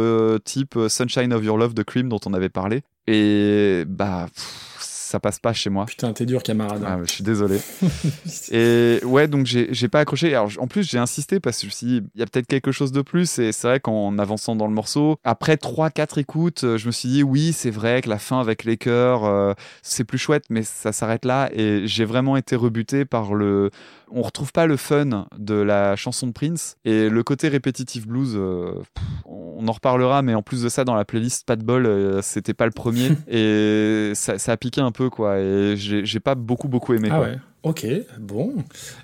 type 0.45 0.77
Sunshine 0.89 1.33
of 1.33 1.43
Your 1.43 1.57
Love 1.57 1.73
de 1.73 1.81
Cream 1.81 2.07
dont 2.07 2.19
on 2.27 2.33
avait 2.35 2.49
parlé 2.49 2.83
et 3.07 3.83
bah 3.87 4.27
pff, 4.33 4.72
ça 5.13 5.19
passe 5.19 5.37
pas 5.37 5.53
chez 5.53 5.69
moi 5.69 5.85
Putain, 5.85 6.11
t'es 6.11 6.25
dur, 6.25 6.41
camarade. 6.41 6.83
ah, 6.87 6.97
je 7.05 7.11
suis 7.11 7.23
désolé. 7.23 7.59
et 8.51 8.99
ouais, 9.03 9.27
donc 9.27 9.45
j'ai 9.45 9.87
pas 9.87 9.99
accroché. 9.99 10.33
Alors 10.33 10.49
en 10.57 10.65
plus, 10.65 10.89
j'ai 10.89 10.97
insisté 10.97 11.39
parce 11.39 11.57
que 11.57 11.61
je 11.61 11.67
me 11.67 11.71
suis 11.71 11.85
dit, 11.85 12.01
il 12.15 12.19
y 12.19 12.23
a 12.23 12.25
peut-être 12.25 12.47
quelque 12.47 12.71
chose 12.71 12.91
de 12.91 13.03
plus. 13.03 13.37
Et 13.37 13.51
c'est 13.51 13.67
vrai 13.67 13.79
qu'en 13.79 14.17
avançant 14.17 14.55
dans 14.55 14.65
le 14.65 14.73
morceau, 14.73 15.17
après 15.23 15.53
3-4 15.53 16.19
écoutes, 16.19 16.63
euh, 16.63 16.77
je 16.79 16.87
me 16.87 16.91
suis 16.91 17.09
dit, 17.09 17.21
oui, 17.21 17.53
c'est 17.53 17.69
vrai 17.69 18.01
que 18.01 18.09
la 18.09 18.17
fin 18.17 18.39
avec 18.39 18.63
les 18.63 18.75
chœurs, 18.77 19.23
euh, 19.23 19.53
c'est 19.83 20.03
plus 20.03 20.17
chouette, 20.17 20.45
mais 20.49 20.63
ça 20.63 20.91
s'arrête 20.91 21.25
là. 21.25 21.51
Et 21.53 21.85
j'ai 21.85 22.05
vraiment 22.05 22.35
été 22.35 22.55
rebuté 22.55 23.05
par 23.05 23.35
le. 23.35 23.69
On 24.15 24.21
retrouve 24.21 24.51
pas 24.51 24.67
le 24.67 24.77
fun 24.77 25.25
de 25.39 25.55
la 25.55 25.95
chanson 25.95 26.27
de 26.27 26.31
Prince 26.33 26.75
et 26.85 27.09
le 27.09 27.23
côté 27.23 27.47
répétitif 27.47 28.05
blues. 28.07 28.33
euh, 28.35 28.73
pff, 28.95 29.03
on 29.25 29.67
en 29.67 29.71
reparlera, 29.71 30.21
mais 30.21 30.35
en 30.35 30.43
plus 30.43 30.61
de 30.61 30.69
ça, 30.69 30.83
dans 30.83 30.93
la 30.93 31.03
playlist 31.03 31.47
Pas 31.47 31.55
de 31.55 31.63
bol, 31.63 31.87
euh, 31.87 32.21
c'était 32.21 32.53
pas 32.53 32.65
le 32.65 32.71
premier 32.71 33.09
et 33.27 34.11
ça, 34.13 34.37
ça 34.37 34.51
a 34.51 34.57
piqué 34.57 34.81
un 34.81 34.91
peu 34.91 35.09
quoi. 35.09 35.39
Et 35.39 35.75
j'ai 35.77 36.19
pas 36.19 36.35
beaucoup 36.35 36.67
beaucoup 36.67 36.93
aimé. 36.93 37.09
Ah 37.11 37.17
quoi. 37.17 37.25
ouais. 37.27 37.37
Ok, 37.63 37.87
bon. 38.19 38.53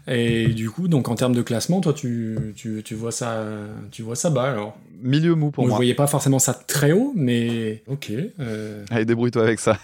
Et 0.06 0.48
du 0.50 0.70
coup, 0.70 0.90
donc 0.90 1.08
en 1.08 1.16
termes 1.16 1.34
de 1.34 1.42
classement, 1.42 1.80
toi, 1.80 1.94
tu, 1.94 2.54
tu, 2.58 2.82
tu 2.84 2.94
vois 2.94 3.14
ça, 3.14 3.42
tu 3.90 4.02
vois 4.04 4.18
ça 4.18 4.30
bas 4.30 4.52
alors? 4.52 4.78
Milieu 5.02 5.34
mou 5.34 5.50
pour 5.50 5.64
Moi, 5.64 5.72
je 5.72 5.76
voyais 5.78 5.94
pas 5.94 6.08
forcément 6.08 6.40
ça 6.40 6.54
très 6.54 6.92
haut, 6.92 7.14
mais 7.16 7.84
ok. 7.88 8.12
euh, 8.42 8.84
Allez, 8.92 9.06
débrouille-toi 9.06 9.44
avec 9.44 9.62
ça. 9.62 9.78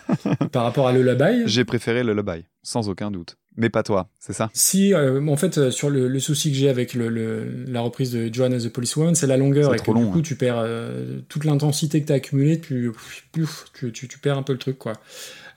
par 0.51 0.63
rapport 0.65 0.89
à 0.89 0.91
le 0.91 0.99
Lullaby, 0.99 1.43
J'ai 1.45 1.63
préféré 1.63 2.03
le 2.03 2.11
Lullaby, 2.13 2.43
sans 2.63 2.89
aucun 2.89 3.11
doute. 3.11 3.37
Mais 3.57 3.69
pas 3.69 3.83
toi, 3.83 4.09
c'est 4.19 4.33
ça? 4.33 4.49
Si, 4.53 4.93
euh, 4.93 5.25
en 5.27 5.37
fait, 5.37 5.57
euh, 5.57 5.71
sur 5.71 5.89
le, 5.89 6.07
le 6.07 6.19
souci 6.19 6.51
que 6.51 6.57
j'ai 6.57 6.67
avec 6.69 6.93
le, 6.93 7.07
le- 7.09 7.65
la 7.67 7.81
reprise 7.81 8.11
de 8.11 8.33
Joan 8.33 8.53
as 8.53 8.63
the 8.65 8.69
Policewoman, 8.69 9.15
c'est 9.15 9.27
la 9.27 9.37
longueur 9.37 9.71
C'est 9.71 9.75
et 9.75 9.79
trop 9.79 9.93
que 9.93 9.97
du 9.99 10.03
long, 10.03 10.11
coup, 10.11 10.19
hein. 10.19 10.23
tu 10.23 10.35
perds 10.35 10.57
euh, 10.59 11.19
toute 11.29 11.45
l'intensité 11.45 12.01
que 12.01 12.07
t'as 12.07 12.15
accumulée, 12.15 12.59
tu, 12.59 12.91
tu, 13.33 13.91
tu, 13.93 14.07
tu 14.07 14.19
perds 14.19 14.37
un 14.37 14.43
peu 14.43 14.53
le 14.53 14.59
truc, 14.59 14.77
quoi. 14.77 14.93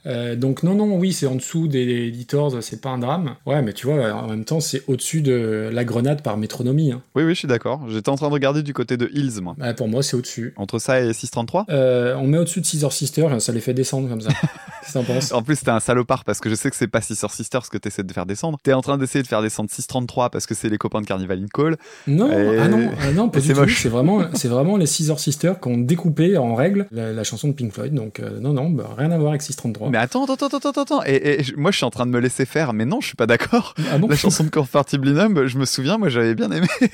Euh, 0.07 0.36
donc 0.36 0.62
non, 0.62 0.74
non, 0.74 0.96
oui, 0.96 1.12
c'est 1.12 1.26
en 1.26 1.34
dessous 1.34 1.68
des 1.68 2.07
editors, 2.07 2.62
c'est 2.62 2.80
pas 2.80 2.90
un 2.90 2.99
drame. 2.99 3.34
Ouais, 3.46 3.61
mais 3.62 3.72
tu 3.72 3.86
vois, 3.86 4.12
en 4.12 4.28
même 4.28 4.44
temps, 4.44 4.61
c'est 4.61 4.82
au-dessus 4.86 5.20
de 5.20 5.70
la 5.72 5.84
grenade 5.84 6.22
par 6.22 6.36
métronomie. 6.36 6.92
hein. 6.92 7.03
Oui, 7.14 7.24
oui, 7.24 7.30
je 7.34 7.40
suis 7.40 7.49
d'accord. 7.49 7.82
J'étais 7.88 8.09
en 8.09 8.16
train 8.16 8.28
de 8.28 8.32
regarder 8.32 8.62
du 8.62 8.72
côté 8.72 8.96
de 8.96 9.11
Hills, 9.12 9.40
moi. 9.42 9.55
Ouais, 9.61 9.74
pour 9.74 9.88
moi, 9.88 10.03
c'est 10.03 10.16
au-dessus. 10.16 10.55
Entre 10.57 10.78
ça 10.78 11.01
et 11.01 11.12
633 11.12 11.66
Euh, 11.70 12.14
on 12.16 12.26
met 12.26 12.38
au-dessus 12.38 12.61
de 12.61 12.66
Scissor 12.66 12.92
Sister, 12.92 13.26
ça 13.40 13.53
les 13.53 13.61
fait 13.61 13.74
descendre 13.74 14.09
comme 14.09 14.20
ça. 14.20 14.30
Qu'est-ce 14.80 14.92
que 14.94 14.99
t'en 15.07 15.14
penses? 15.14 15.32
En 15.32 15.42
plus, 15.42 15.61
t'es 15.61 15.70
un 15.70 15.80
salopard 15.80 16.24
parce 16.24 16.40
que 16.40 16.49
je 16.49 16.55
sais 16.55 16.70
que 16.70 16.76
c'est 16.76 16.86
pas 16.88 17.01
Sister 17.03 17.26
Sister 17.30 17.59
ce 17.64 17.68
que 17.70 17.76
t'essaies 17.76 18.05
de 18.05 18.12
faire 18.12 18.24
descendre. 18.24 18.59
T'es 18.62 18.72
en 18.72 18.80
train 18.80 18.96
d'essayer 18.96 19.22
de 19.22 19.28
faire 19.28 19.42
descendre 19.42 19.68
633 19.70 20.30
parce 20.30 20.46
que 20.46 20.55
c'est 20.55 20.68
les 20.70 20.78
copains 20.78 21.01
de 21.03 21.07
Carnival 21.07 21.42
in 21.42 21.46
Call. 21.53 21.76
Non, 22.07 22.30
Et- 22.30 22.59
ah 22.59 22.68
non, 22.68 22.90
ah 23.03 23.12
non, 23.12 23.28
pas 23.30 23.40
du 23.40 23.46
c'est 23.46 23.53
tout. 23.55 23.61
moche. 23.61 23.82
C'est 23.82 23.88
vraiment, 23.90 24.22
c'est 24.34 24.49
vraiment 24.49 24.76
les 24.78 24.86
Scissor 24.86 25.20
Sisters 25.20 25.61
qui 25.61 25.68
ont 25.68 25.76
découpé 25.78 26.38
en 26.38 26.55
règle 26.55 26.86
la, 26.90 27.12
la 27.12 27.24
chanson 27.24 27.49
de 27.49 27.53
Pink 27.53 27.72
Floyd. 27.72 27.92
Donc 27.92 28.20
euh, 28.20 28.40
non, 28.40 28.53
non, 28.55 28.70
bah, 28.70 28.88
rien 28.96 29.11
à 29.11 29.18
voir 29.18 29.30
avec 29.30 29.42
633. 29.42 29.88
Mais 29.91 29.99
attends, 29.99 30.24
attends, 30.24 30.47
attends, 30.47 30.68
attends, 30.68 30.82
attends. 30.82 31.03
Et, 31.05 31.43
moi, 31.57 31.70
je 31.70 31.76
suis 31.76 31.84
en 31.84 31.91
train 31.91 32.07
de 32.07 32.11
me 32.11 32.20
laisser 32.20 32.45
faire, 32.45 32.72
mais 32.72 32.84
non, 32.84 33.01
je 33.01 33.07
suis 33.09 33.16
pas 33.16 33.26
d'accord. 33.26 33.74
Ah 33.93 33.99
bon 33.99 34.09
La 34.09 34.16
chanson 34.16 34.45
de 34.45 34.51
Comfortably 34.51 35.12
Numb, 35.12 35.47
je 35.47 35.59
me 35.59 35.64
souviens, 35.64 35.99
moi, 35.99 36.09
j'avais 36.09 36.34
bien 36.34 36.51
aimé. 36.51 36.66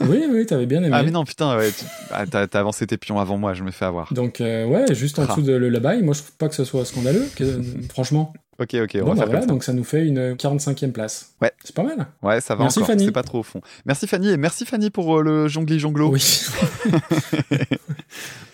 Oui, 0.00 0.22
oui, 0.30 0.44
t'avais 0.44 0.66
bien 0.66 0.82
aimé. 0.82 0.90
Ah, 0.92 1.02
mais 1.02 1.10
non, 1.10 1.24
putain, 1.24 1.56
ouais, 1.56 1.70
ah, 2.10 2.26
t'as 2.26 2.46
avancé 2.60 2.86
tes 2.86 2.96
pions 2.98 3.18
avant 3.18 3.38
moi, 3.38 3.54
je 3.54 3.62
me 3.62 3.70
fais 3.70 3.84
avoir. 3.86 4.12
Donc 4.12 4.40
euh, 4.40 4.66
ouais, 4.66 4.92
juste 4.94 5.18
en 5.18 5.22
Ah. 5.22 5.26
dessous 5.28 5.42
de 5.42 5.52
le 5.52 5.68
Lullaby, 5.70 6.02
moi 6.02 6.14
je 6.14 6.20
trouve 6.20 6.36
pas 6.36 6.48
que 6.48 6.54
ce 6.54 6.64
soit 6.64 6.84
scandaleux, 6.84 7.26
que- 7.36 7.62
franchement. 7.90 8.32
Ok, 8.60 8.74
ok, 8.74 8.90
on 8.94 8.98
Bon, 9.00 9.04
va 9.06 9.14
bah 9.14 9.16
faire 9.16 9.26
voilà, 9.26 9.40
ça. 9.40 9.46
donc 9.46 9.64
ça 9.64 9.72
nous 9.72 9.82
fait 9.84 10.06
une 10.06 10.34
45e 10.34 10.92
place. 10.92 11.34
Ouais. 11.42 11.50
C'est 11.64 11.74
pas 11.74 11.82
mal. 11.82 12.06
Ouais, 12.22 12.40
ça 12.40 12.54
va 12.54 12.62
Merci, 12.64 12.78
encore, 12.78 12.88
Fanny. 12.88 13.06
c'est 13.06 13.12
pas 13.12 13.22
trop 13.24 13.40
au 13.40 13.42
fond. 13.42 13.60
Merci 13.84 14.06
Fanny, 14.06 14.28
et 14.30 14.36
merci 14.36 14.64
Fanny 14.64 14.90
pour 14.90 15.18
euh, 15.18 15.22
le 15.22 15.48
jongli 15.48 15.78
jonglo, 15.80 16.10
Oui. 16.12 16.22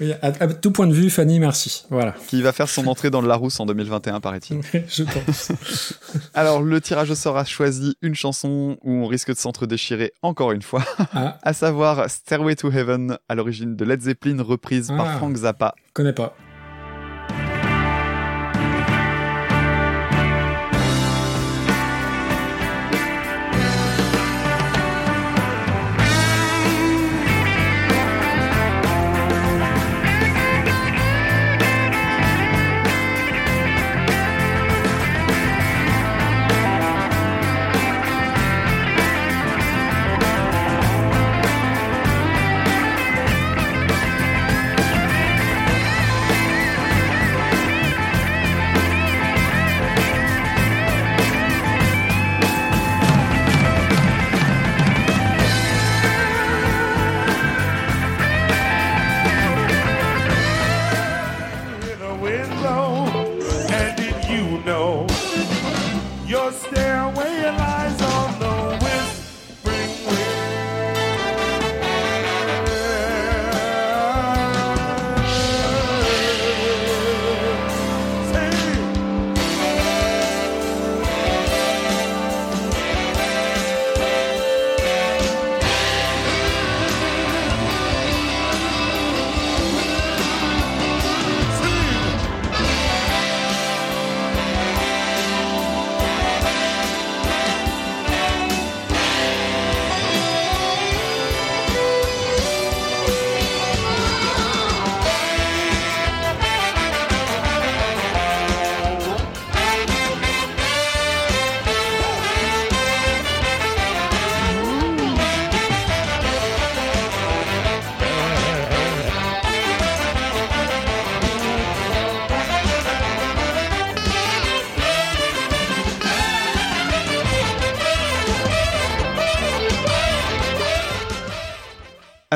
Oui, 0.00 0.12
à, 0.22 0.28
à 0.28 0.48
tout 0.48 0.70
point 0.70 0.86
de 0.86 0.94
vue, 0.94 1.10
Fanny, 1.10 1.38
merci. 1.38 1.84
Voilà. 1.90 2.14
qui 2.28 2.40
va 2.40 2.52
faire 2.52 2.68
son 2.70 2.86
entrée 2.86 3.10
dans 3.10 3.20
le 3.20 3.28
Larousse 3.28 3.60
en 3.60 3.66
2021, 3.66 4.20
paraît-il. 4.20 4.60
je 4.88 5.02
pense. 5.02 5.52
Alors, 6.34 6.62
le 6.62 6.80
tirage 6.80 7.10
au 7.10 7.14
sort 7.14 7.36
a 7.36 7.44
choisi 7.44 7.94
une 8.00 8.14
chanson 8.14 8.78
où 8.82 8.92
on 8.92 9.06
risque 9.06 9.28
de 9.30 9.36
s'entre-déchirer 9.36 10.12
encore 10.22 10.52
une 10.52 10.62
fois, 10.62 10.82
Ah, 11.12 11.38
à 11.42 11.52
savoir 11.52 12.08
Stairway 12.08 12.56
to 12.56 12.70
Heaven, 12.72 13.18
à 13.28 13.34
l'origine 13.34 13.76
de 13.76 13.84
Led 13.84 14.00
Zeppelin, 14.00 14.42
reprise 14.42 14.88
par 14.88 15.06
Ah. 15.06 15.16
Frank 15.18 15.36
Zappa. 15.36 15.74
connais 15.92 16.14
pas. 16.14 16.34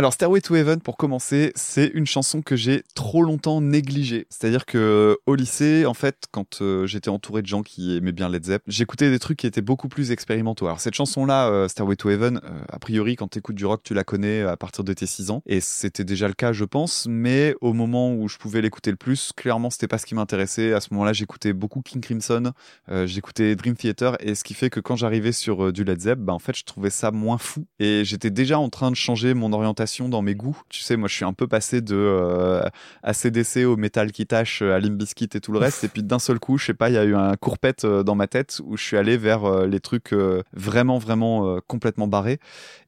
Alors, 0.04 0.12
Stairway 0.12 0.42
to 0.42 0.54
Heaven, 0.54 0.80
pour 0.82 0.98
commencer, 0.98 1.50
c'est 1.54 1.86
une 1.94 2.06
chanson 2.06 2.42
que 2.42 2.56
j'ai 2.56 2.82
trop 3.14 3.22
longtemps 3.22 3.60
négligée. 3.60 4.26
C'est-à-dire 4.28 4.66
que 4.66 5.16
au 5.26 5.36
lycée, 5.36 5.86
en 5.86 5.94
fait, 5.94 6.24
quand 6.32 6.62
euh, 6.62 6.84
j'étais 6.88 7.10
entouré 7.10 7.42
de 7.42 7.46
gens 7.46 7.62
qui 7.62 7.96
aimaient 7.96 8.10
bien 8.10 8.28
Led 8.28 8.44
Zepp, 8.44 8.64
j'écoutais 8.66 9.08
des 9.08 9.20
trucs 9.20 9.38
qui 9.38 9.46
étaient 9.46 9.62
beaucoup 9.62 9.86
plus 9.86 10.10
expérimentaux. 10.10 10.66
Alors, 10.66 10.80
cette 10.80 10.94
chanson-là, 10.94 11.48
euh, 11.48 11.68
Stairway 11.68 11.94
to 11.94 12.10
Heaven, 12.10 12.40
euh, 12.42 12.64
a 12.68 12.80
priori, 12.80 13.14
quand 13.14 13.28
t'écoutes 13.28 13.54
du 13.54 13.66
rock, 13.66 13.82
tu 13.84 13.94
la 13.94 14.02
connais 14.02 14.42
à 14.42 14.56
partir 14.56 14.82
de 14.82 14.92
tes 14.92 15.06
6 15.06 15.30
ans. 15.30 15.44
Et 15.46 15.60
c'était 15.60 16.02
déjà 16.02 16.26
le 16.26 16.34
cas, 16.34 16.52
je 16.52 16.64
pense. 16.64 17.06
Mais 17.08 17.54
au 17.60 17.72
moment 17.72 18.12
où 18.12 18.26
je 18.26 18.36
pouvais 18.36 18.60
l'écouter 18.60 18.90
le 18.90 18.96
plus, 18.96 19.30
clairement, 19.36 19.70
c'était 19.70 19.86
pas 19.86 19.98
ce 19.98 20.06
qui 20.06 20.16
m'intéressait. 20.16 20.72
À 20.72 20.80
ce 20.80 20.88
moment-là, 20.90 21.12
j'écoutais 21.12 21.52
beaucoup 21.52 21.82
King 21.82 22.00
Crimson, 22.00 22.50
euh, 22.88 23.06
j'écoutais 23.06 23.54
Dream 23.54 23.76
Theater. 23.76 24.16
Et 24.26 24.34
ce 24.34 24.42
qui 24.42 24.54
fait 24.54 24.70
que 24.70 24.80
quand 24.80 24.96
j'arrivais 24.96 25.30
sur 25.30 25.66
euh, 25.66 25.72
du 25.72 25.84
Led 25.84 26.00
Zepp, 26.00 26.18
bah, 26.18 26.32
en 26.32 26.40
fait, 26.40 26.56
je 26.56 26.64
trouvais 26.64 26.90
ça 26.90 27.12
moins 27.12 27.38
fou. 27.38 27.64
Et 27.78 28.04
j'étais 28.04 28.30
déjà 28.30 28.58
en 28.58 28.70
train 28.70 28.90
de 28.90 28.96
changer 28.96 29.34
mon 29.34 29.52
orientation 29.52 30.08
dans 30.08 30.20
mes 30.20 30.34
goûts. 30.34 30.60
Tu 30.68 30.80
sais, 30.80 30.96
moi, 30.96 31.06
je 31.06 31.14
suis 31.14 31.24
un 31.24 31.32
peu 31.32 31.46
passé 31.46 31.80
de 31.80 32.64
euh, 33.04 33.10
ACDC 33.10 33.64
au 33.66 33.76
métal 33.76 34.12
qui 34.12 34.26
tâche, 34.26 34.62
à 34.62 34.78
Limp 34.78 34.98
Bizkit 34.98 35.28
et 35.34 35.40
tout 35.40 35.52
le 35.52 35.58
reste. 35.58 35.84
et 35.84 35.88
puis 35.88 36.02
d'un 36.02 36.18
seul 36.18 36.38
coup, 36.38 36.58
je 36.58 36.66
sais 36.66 36.74
pas, 36.74 36.90
il 36.90 36.94
y 36.94 36.98
a 36.98 37.04
eu 37.04 37.14
un 37.14 37.34
courpette 37.36 37.84
euh, 37.84 38.02
dans 38.02 38.14
ma 38.14 38.26
tête 38.26 38.60
où 38.64 38.76
je 38.76 38.82
suis 38.82 38.96
allé 38.96 39.16
vers 39.16 39.44
euh, 39.44 39.66
les 39.66 39.80
trucs 39.80 40.12
euh, 40.12 40.42
vraiment, 40.52 40.98
vraiment 40.98 41.58
complètement 41.66 42.06
barrés. 42.06 42.38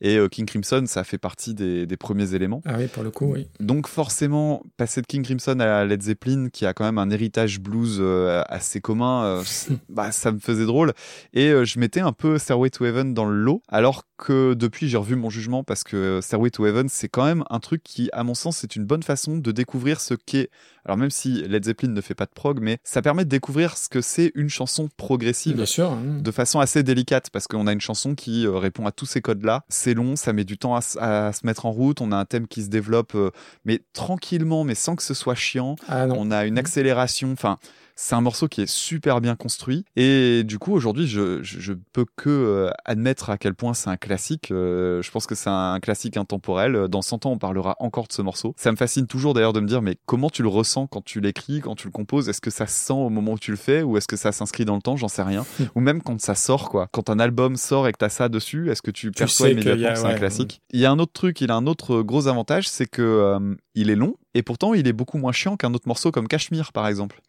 Et 0.00 0.18
King 0.30 0.46
Crimson, 0.46 0.84
ça 0.86 1.04
fait 1.04 1.18
partie 1.18 1.54
des, 1.54 1.86
des 1.86 1.96
premiers 1.96 2.34
éléments. 2.34 2.62
Ah 2.64 2.74
oui, 2.78 2.86
pour 2.86 3.02
le 3.02 3.10
coup, 3.10 3.32
oui. 3.32 3.48
Donc 3.60 3.88
forcément, 3.88 4.62
passer 4.76 5.00
de 5.00 5.06
King 5.06 5.22
Crimson 5.22 5.58
à 5.60 5.84
Led 5.84 6.02
Zeppelin, 6.02 6.48
qui 6.50 6.66
a 6.66 6.74
quand 6.74 6.84
même 6.84 6.98
un 6.98 7.10
héritage 7.10 7.60
blues 7.60 8.02
assez 8.48 8.80
commun, 8.80 9.42
bah, 9.88 10.12
ça 10.12 10.32
me 10.32 10.38
faisait 10.38 10.66
drôle. 10.66 10.92
Et 11.32 11.50
je 11.64 11.78
mettais 11.78 12.00
un 12.00 12.12
peu 12.12 12.38
Stairway 12.38 12.70
to 12.70 12.84
Heaven 12.84 13.14
dans 13.14 13.24
le 13.24 13.36
lot, 13.36 13.62
alors 13.68 14.04
que 14.16 14.54
depuis 14.54 14.88
j'ai 14.88 14.96
revu 14.96 15.16
mon 15.16 15.30
jugement 15.30 15.62
parce 15.62 15.84
que 15.84 16.20
Stairway 16.22 16.50
to 16.50 16.66
Heaven, 16.66 16.88
c'est 16.88 17.08
quand 17.08 17.24
même 17.24 17.44
un 17.50 17.60
truc 17.60 17.82
qui, 17.82 18.08
à 18.12 18.24
mon 18.24 18.34
sens, 18.34 18.58
c'est 18.58 18.76
une 18.76 18.84
bonne 18.84 19.02
façon 19.02 19.36
de 19.38 19.52
découvrir 19.52 20.00
ce 20.06 20.14
qu'est. 20.14 20.50
Alors 20.84 20.96
même 20.96 21.10
si 21.10 21.42
Led 21.42 21.64
Zeppelin 21.64 21.92
ne 21.92 22.00
fait 22.00 22.14
pas 22.14 22.26
de 22.26 22.30
prog, 22.30 22.60
mais 22.60 22.78
ça 22.84 23.02
permet 23.02 23.24
de 23.24 23.28
découvrir 23.28 23.76
ce 23.76 23.88
que 23.88 24.00
c'est 24.00 24.30
une 24.36 24.48
chanson 24.48 24.88
progressive 24.96 25.56
Bien 25.56 25.66
sûr. 25.66 25.90
hein. 25.90 26.18
de 26.20 26.30
façon 26.30 26.60
assez 26.60 26.82
délicate 26.84 27.30
parce 27.30 27.48
qu'on 27.48 27.66
a 27.66 27.72
une 27.72 27.80
chanson 27.80 28.14
qui 28.14 28.46
euh, 28.46 28.56
répond 28.56 28.86
à 28.86 28.92
tous 28.92 29.06
ces 29.06 29.20
codes-là. 29.20 29.64
C'est 29.68 29.94
long, 29.94 30.14
ça 30.14 30.32
met 30.32 30.44
du 30.44 30.58
temps 30.58 30.76
à, 30.76 30.80
se 30.80 31.44
mettre 31.44 31.66
en 31.66 31.72
route. 31.72 32.00
On 32.00 32.12
a 32.12 32.16
un 32.16 32.24
thème 32.24 32.46
qui 32.46 32.62
se 32.62 32.68
développe, 32.68 33.14
euh, 33.16 33.30
mais 33.64 33.82
tranquillement, 33.94 34.62
mais 34.62 34.76
sans 34.76 34.94
que 34.94 35.02
ce 35.02 35.14
soit 35.14 35.34
chiant. 35.34 35.74
Ah. 35.88 36.06
On 36.08 36.30
a 36.30 36.46
une 36.46 36.58
accélération. 36.58 37.32
Enfin, 37.32 37.58
c'est 37.96 38.14
un 38.14 38.20
morceau 38.20 38.46
qui 38.46 38.60
est 38.60 38.70
super 38.70 39.20
bien 39.20 39.34
construit. 39.34 39.84
Et 39.96 40.44
du 40.44 40.58
coup, 40.58 40.74
aujourd'hui, 40.74 41.06
je, 41.06 41.42
je, 41.42 41.58
je 41.58 41.72
peux 41.72 42.04
que 42.14 42.28
euh, 42.28 42.70
admettre 42.84 43.30
à 43.30 43.38
quel 43.38 43.54
point 43.54 43.72
c'est 43.72 43.88
un 43.88 43.96
classique. 43.96 44.50
Euh, 44.50 45.00
je 45.02 45.10
pense 45.10 45.26
que 45.26 45.34
c'est 45.34 45.50
un 45.50 45.80
classique 45.80 46.18
intemporel. 46.18 46.88
Dans 46.88 47.02
100 47.02 47.26
ans, 47.26 47.32
on 47.32 47.38
parlera 47.38 47.74
encore 47.80 48.06
de 48.06 48.12
ce 48.12 48.20
morceau. 48.20 48.54
Ça 48.58 48.70
me 48.70 48.76
fascine 48.76 49.06
toujours 49.06 49.32
d'ailleurs 49.32 49.54
de 49.54 49.60
me 49.60 49.66
dire, 49.66 49.80
mais 49.80 49.96
comment 50.04 50.28
tu 50.28 50.42
le 50.42 50.48
ressens 50.48 50.86
quand 50.86 51.02
tu 51.02 51.20
l'écris, 51.20 51.60
quand 51.60 51.74
tu 51.74 51.88
le 51.88 51.92
composes? 51.92 52.28
Est-ce 52.28 52.42
que 52.42 52.50
ça 52.50 52.66
se 52.66 52.78
sent 52.78 52.92
au 52.92 53.08
moment 53.08 53.32
où 53.32 53.38
tu 53.38 53.50
le 53.50 53.56
fais? 53.56 53.82
Ou 53.82 53.96
est-ce 53.96 54.06
que 54.06 54.16
ça 54.16 54.30
s'inscrit 54.30 54.66
dans 54.66 54.76
le 54.76 54.82
temps? 54.82 54.96
J'en 54.96 55.08
sais 55.08 55.22
rien. 55.22 55.46
ou 55.74 55.80
même 55.80 56.02
quand 56.02 56.20
ça 56.20 56.34
sort, 56.34 56.68
quoi. 56.68 56.88
Quand 56.92 57.08
un 57.08 57.18
album 57.18 57.56
sort 57.56 57.88
et 57.88 57.92
que 57.92 57.98
t'as 57.98 58.10
ça 58.10 58.28
dessus, 58.28 58.70
est-ce 58.70 58.82
que 58.82 58.90
tu, 58.90 59.10
perçois 59.10 59.48
immédiatement 59.48 59.88
que 59.88 59.98
c'est 59.98 60.04
un 60.04 60.10
ouais, 60.10 60.18
classique? 60.18 60.60
Il 60.70 60.80
y 60.80 60.84
a 60.84 60.90
un 60.90 60.98
autre 60.98 61.12
truc, 61.12 61.40
il 61.40 61.50
a 61.50 61.54
un 61.54 61.66
autre 61.66 62.02
gros 62.02 62.28
avantage, 62.28 62.68
c'est 62.68 62.86
que 62.86 63.00
euh, 63.00 63.54
il 63.76 63.90
est 63.90 63.94
long 63.94 64.16
et 64.34 64.42
pourtant 64.42 64.74
il 64.74 64.88
est 64.88 64.92
beaucoup 64.92 65.18
moins 65.18 65.32
chiant 65.32 65.56
qu'un 65.56 65.72
autre 65.74 65.86
morceau 65.86 66.10
comme 66.10 66.26
Cashmere, 66.26 66.72
par 66.72 66.88
exemple. 66.88 67.20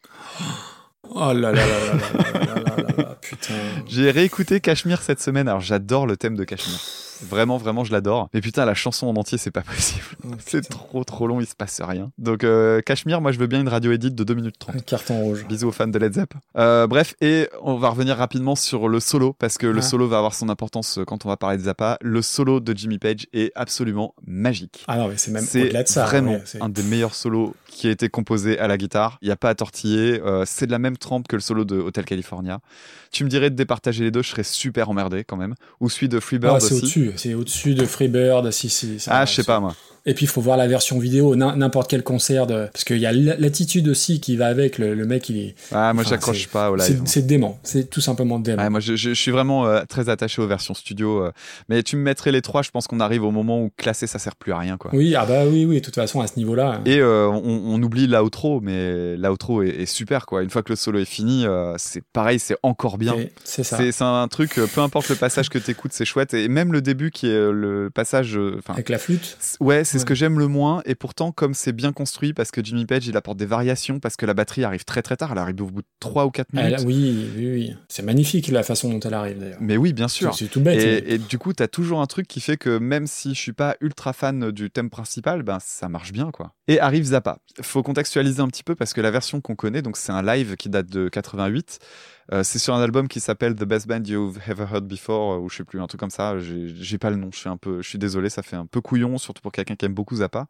Oh 1.10 1.32
là 1.32 1.52
là 1.52 1.52
là 1.52 1.54
là 1.54 1.94
là 1.94 2.32
là 2.32 2.32
là 2.32 2.54
là 2.54 2.76
là 2.76 2.94
là, 2.96 3.18
putain. 3.20 3.54
J'ai 3.86 4.10
réécouté 4.10 4.60
Cachemire 4.60 5.02
cette 5.02 5.20
semaine, 5.20 5.46
alors 5.46 5.60
j'adore 5.60 6.06
le 6.06 6.16
thème 6.16 6.34
de 6.34 6.44
Cachemire. 6.44 6.80
Vraiment, 7.22 7.56
vraiment, 7.58 7.84
je 7.84 7.92
l'adore. 7.92 8.28
Mais 8.34 8.40
putain, 8.40 8.64
la 8.64 8.74
chanson 8.74 9.06
en 9.08 9.16
entier, 9.16 9.38
c'est 9.38 9.50
pas 9.50 9.62
possible. 9.74 10.04
Oh, 10.24 10.28
c'est 10.46 10.68
trop, 10.68 11.04
trop 11.04 11.26
long, 11.26 11.40
il 11.40 11.46
se 11.46 11.54
passe 11.54 11.80
rien. 11.80 12.10
Donc, 12.18 12.44
euh, 12.44 12.80
Cachemire, 12.80 13.20
moi, 13.20 13.32
je 13.32 13.38
veux 13.38 13.46
bien 13.46 13.60
une 13.60 13.68
radio 13.68 13.92
édite 13.92 14.14
de 14.14 14.24
2 14.24 14.34
minutes 14.34 14.58
30. 14.58 14.76
Un 14.76 14.78
carton 14.80 15.20
rouge. 15.20 15.46
Bisous 15.48 15.68
aux 15.68 15.72
fans 15.72 15.86
de 15.88 15.98
Led 15.98 16.14
Zepp. 16.14 16.34
Euh, 16.56 16.86
bref, 16.86 17.14
et 17.20 17.48
on 17.62 17.76
va 17.76 17.90
revenir 17.90 18.16
rapidement 18.16 18.54
sur 18.56 18.88
le 18.88 19.00
solo, 19.00 19.32
parce 19.38 19.58
que 19.58 19.66
le 19.66 19.82
solo 19.82 20.08
va 20.08 20.18
avoir 20.18 20.34
son 20.34 20.48
importance 20.48 20.98
euh, 20.98 21.04
quand 21.04 21.24
on 21.24 21.28
va 21.28 21.36
parler 21.36 21.56
de 21.58 21.62
Zappa. 21.62 21.98
Le 22.00 22.22
solo 22.22 22.60
de 22.60 22.76
Jimmy 22.76 22.98
Page 22.98 23.26
est 23.32 23.52
absolument 23.54 24.14
magique. 24.26 24.84
Ah 24.88 24.96
non, 24.98 25.08
mais 25.08 25.16
c'est 25.16 25.30
même 25.30 25.44
au-delà 25.44 25.82
de 25.82 25.88
ça. 25.88 26.04
vraiment 26.06 26.32
ouais, 26.32 26.42
un 26.60 26.68
des 26.68 26.82
meilleurs 26.82 27.14
solos 27.14 27.54
qui 27.66 27.86
a 27.88 27.90
été 27.90 28.08
composé 28.08 28.58
à 28.58 28.66
la 28.68 28.76
guitare. 28.76 29.18
Il 29.22 29.26
n'y 29.26 29.32
a 29.32 29.36
pas 29.36 29.50
à 29.50 29.54
tortiller. 29.54 30.20
euh, 30.22 30.44
c'est 30.46 30.66
de 30.66 30.72
la 30.72 30.78
même 30.78 30.96
trempe 30.96 31.28
que 31.28 31.36
le 31.36 31.40
solo 31.40 31.64
de 31.64 31.76
Hotel 31.78 32.04
California. 32.04 32.60
Tu 33.10 33.24
me 33.24 33.28
dirais 33.28 33.50
de 33.50 33.54
départager 33.56 34.04
les 34.04 34.10
deux, 34.10 34.22
je 34.22 34.28
serais 34.30 34.42
super 34.42 34.90
emmerdé 34.90 35.24
quand 35.24 35.36
même. 35.36 35.54
Ou 35.80 35.88
celui 35.88 36.08
de 36.08 36.20
Freebird 36.20 36.54
Ah, 36.60 36.64
aussi. 36.64 37.07
Au-dessus, 37.08 37.18
c'est 37.18 37.34
au-dessus 37.34 37.74
de 37.74 37.84
Freebird, 37.84 38.50
si, 38.50 38.68
si. 38.68 38.98
ça- 39.00 39.10
Ah, 39.14 39.24
je 39.24 39.34
sais 39.34 39.44
pas 39.44 39.60
moi. 39.60 39.74
Et 40.08 40.14
puis 40.14 40.24
il 40.24 40.28
faut 40.28 40.40
voir 40.40 40.56
la 40.56 40.66
version 40.66 40.98
vidéo, 40.98 41.36
n'im- 41.36 41.54
n'importe 41.56 41.88
quel 41.90 42.02
concert 42.02 42.46
de, 42.46 42.66
parce 42.72 42.84
qu'il 42.84 42.98
y 42.98 43.06
a 43.06 43.12
l'attitude 43.12 43.86
aussi 43.88 44.20
qui 44.20 44.36
va 44.36 44.46
avec. 44.46 44.78
Le, 44.78 44.94
le 44.94 45.06
mec, 45.06 45.28
il 45.28 45.38
est. 45.38 45.54
Ah, 45.70 45.92
moi 45.92 46.02
Enfin, 46.02 46.10
j'accroche 46.10 46.48
pas 46.48 46.70
au 46.70 46.76
live. 46.76 47.02
C'est 47.04 47.26
dément, 47.26 47.58
c'est 47.62 47.88
tout 47.90 48.00
simplement 48.00 48.38
dément. 48.38 48.62
Ouais, 48.62 48.70
moi, 48.70 48.80
je, 48.80 49.12
suis 49.14 49.30
vraiment 49.30 49.66
euh, 49.66 49.82
très 49.88 50.08
attaché 50.08 50.40
aux 50.42 50.46
versions 50.46 50.74
studio. 50.74 51.24
euh. 51.24 51.32
mais 51.68 51.82
tu 51.82 51.96
me 51.96 52.02
mettrais 52.02 52.32
les 52.32 52.40
trois, 52.42 52.62
je 52.62 52.70
pense 52.70 52.86
qu'on 52.86 53.00
arrive 53.00 53.22
au 53.22 53.30
moment 53.30 53.62
où 53.62 53.70
classer, 53.76 54.06
ça 54.06 54.18
sert 54.18 54.34
plus 54.36 54.52
à 54.52 54.58
rien, 54.58 54.76
quoi. 54.78 54.90
Oui, 54.94 55.14
ah 55.14 55.26
bah 55.26 55.44
oui, 55.46 55.64
oui, 55.66 55.76
de 55.80 55.84
toute 55.84 55.94
façon 55.94 56.20
à 56.20 56.26
ce 56.26 56.36
niveau-là. 56.36 56.80
Et 56.86 57.00
euh, 57.00 57.28
on, 57.28 57.62
on 57.66 57.82
oublie 57.82 58.06
l'outro, 58.06 58.60
mais 58.62 59.16
l'outro 59.16 59.62
est, 59.62 59.68
est 59.82 59.86
super, 59.86 60.24
quoi. 60.26 60.42
Une 60.42 60.50
fois 60.50 60.62
que 60.62 60.72
le 60.72 60.76
solo 60.76 60.98
est 60.98 61.04
fini, 61.04 61.44
c'est 61.76 62.02
pareil, 62.12 62.38
c'est 62.38 62.56
encore 62.62 62.96
bien. 62.98 63.14
C'est 63.44 63.62
ça. 63.62 63.76
C'est 63.76 64.02
un 64.02 64.28
truc, 64.28 64.54
peu 64.74 64.80
importe 64.80 65.08
le 65.10 65.16
passage 65.16 65.48
que 65.50 65.58
t'écoutes, 65.58 65.92
c'est 65.92 66.04
chouette. 66.04 66.32
Et 66.34 66.48
même 66.48 66.72
le 66.72 66.80
début 66.80 67.10
qui 67.10 67.26
est 67.28 67.50
le 67.52 67.90
passage. 67.92 68.38
Avec 68.68 68.88
la 68.88 68.98
flûte. 68.98 69.36
ouais, 69.60 69.84
c'est 69.84 69.97
ce 69.98 70.04
Ouais. 70.04 70.08
que 70.08 70.14
j'aime 70.14 70.38
le 70.38 70.46
moins. 70.48 70.82
Et 70.86 70.94
pourtant, 70.94 71.32
comme 71.32 71.54
c'est 71.54 71.72
bien 71.72 71.92
construit, 71.92 72.32
parce 72.32 72.50
que 72.50 72.64
Jimmy 72.64 72.86
Page, 72.86 73.06
il 73.06 73.16
apporte 73.16 73.36
des 73.38 73.46
variations, 73.46 74.00
parce 74.00 74.16
que 74.16 74.24
la 74.26 74.34
batterie 74.34 74.64
arrive 74.64 74.84
très 74.84 75.02
très 75.02 75.16
tard, 75.16 75.32
elle 75.32 75.38
arrive 75.38 75.60
au 75.62 75.66
bout 75.66 75.82
de 75.82 75.86
3 76.00 76.26
ou 76.26 76.30
4 76.30 76.52
minutes. 76.52 76.74
Elle- 76.80 76.86
oui, 76.86 77.28
oui, 77.36 77.46
oui. 77.52 77.74
C'est 77.88 78.02
magnifique 78.02 78.48
la 78.48 78.62
façon 78.62 78.90
dont 78.90 79.00
elle 79.00 79.14
arrive 79.14 79.38
d'ailleurs. 79.38 79.58
Mais 79.60 79.76
oui, 79.76 79.92
bien 79.92 80.08
sûr. 80.08 80.34
C'est 80.34 80.44
c'est 80.44 80.50
tout 80.50 80.60
bête. 80.60 80.78
mais- 80.78 80.84
Et, 81.10 81.14
et 81.14 81.18
du 81.18 81.38
coup, 81.38 81.52
t'as 81.52 81.68
toujours 81.68 82.00
un 82.00 82.06
truc 82.06 82.26
qui 82.28 82.40
fait 82.40 82.56
que 82.56 82.78
même 82.78 83.06
si 83.06 83.34
je 83.34 83.40
suis 83.40 83.52
pas 83.52 83.76
ultra 83.80 84.12
fan 84.12 84.50
du 84.52 84.70
thème 84.70 84.90
principal, 84.90 85.42
ben 85.42 85.58
ça 85.60 85.88
marche 85.88 86.12
bien 86.12 86.30
quoi. 86.30 86.54
Et 86.68 86.78
arrive 86.80 87.04
Zappa. 87.04 87.38
Faut 87.62 87.82
contextualiser 87.82 88.40
un 88.40 88.48
petit 88.48 88.62
peu 88.62 88.74
parce 88.74 88.92
que 88.92 89.00
la 89.00 89.10
version 89.10 89.40
qu'on 89.40 89.56
connaît, 89.56 89.80
donc 89.80 89.96
c'est 89.96 90.12
un 90.12 90.22
live 90.22 90.56
qui 90.56 90.68
date 90.68 90.86
de 90.86 91.08
88. 91.08 91.78
Euh, 92.30 92.42
c'est 92.42 92.58
sur 92.58 92.74
un 92.74 92.82
album 92.82 93.08
qui 93.08 93.20
s'appelle 93.20 93.54
The 93.54 93.64
Best 93.64 93.88
Band 93.88 94.02
You've 94.04 94.38
Ever 94.46 94.66
Heard 94.70 94.86
Before, 94.86 95.32
euh, 95.32 95.38
ou 95.38 95.48
je 95.48 95.56
sais 95.56 95.64
plus, 95.64 95.80
un 95.80 95.86
truc 95.86 95.98
comme 95.98 96.10
ça. 96.10 96.34
J'ai 96.38 96.98
pas 96.98 97.08
le 97.08 97.16
nom. 97.16 97.30
Je 97.32 97.38
suis 97.38 97.48
un 97.48 97.56
peu, 97.56 97.80
je 97.80 97.88
suis 97.88 97.98
désolé, 97.98 98.28
ça 98.28 98.42
fait 98.42 98.56
un 98.56 98.66
peu 98.66 98.82
couillon, 98.82 99.16
surtout 99.16 99.40
pour 99.40 99.50
quelqu'un 99.50 99.76
qui 99.76 99.86
aime 99.86 99.94
beaucoup 99.94 100.16
Zappa. 100.16 100.46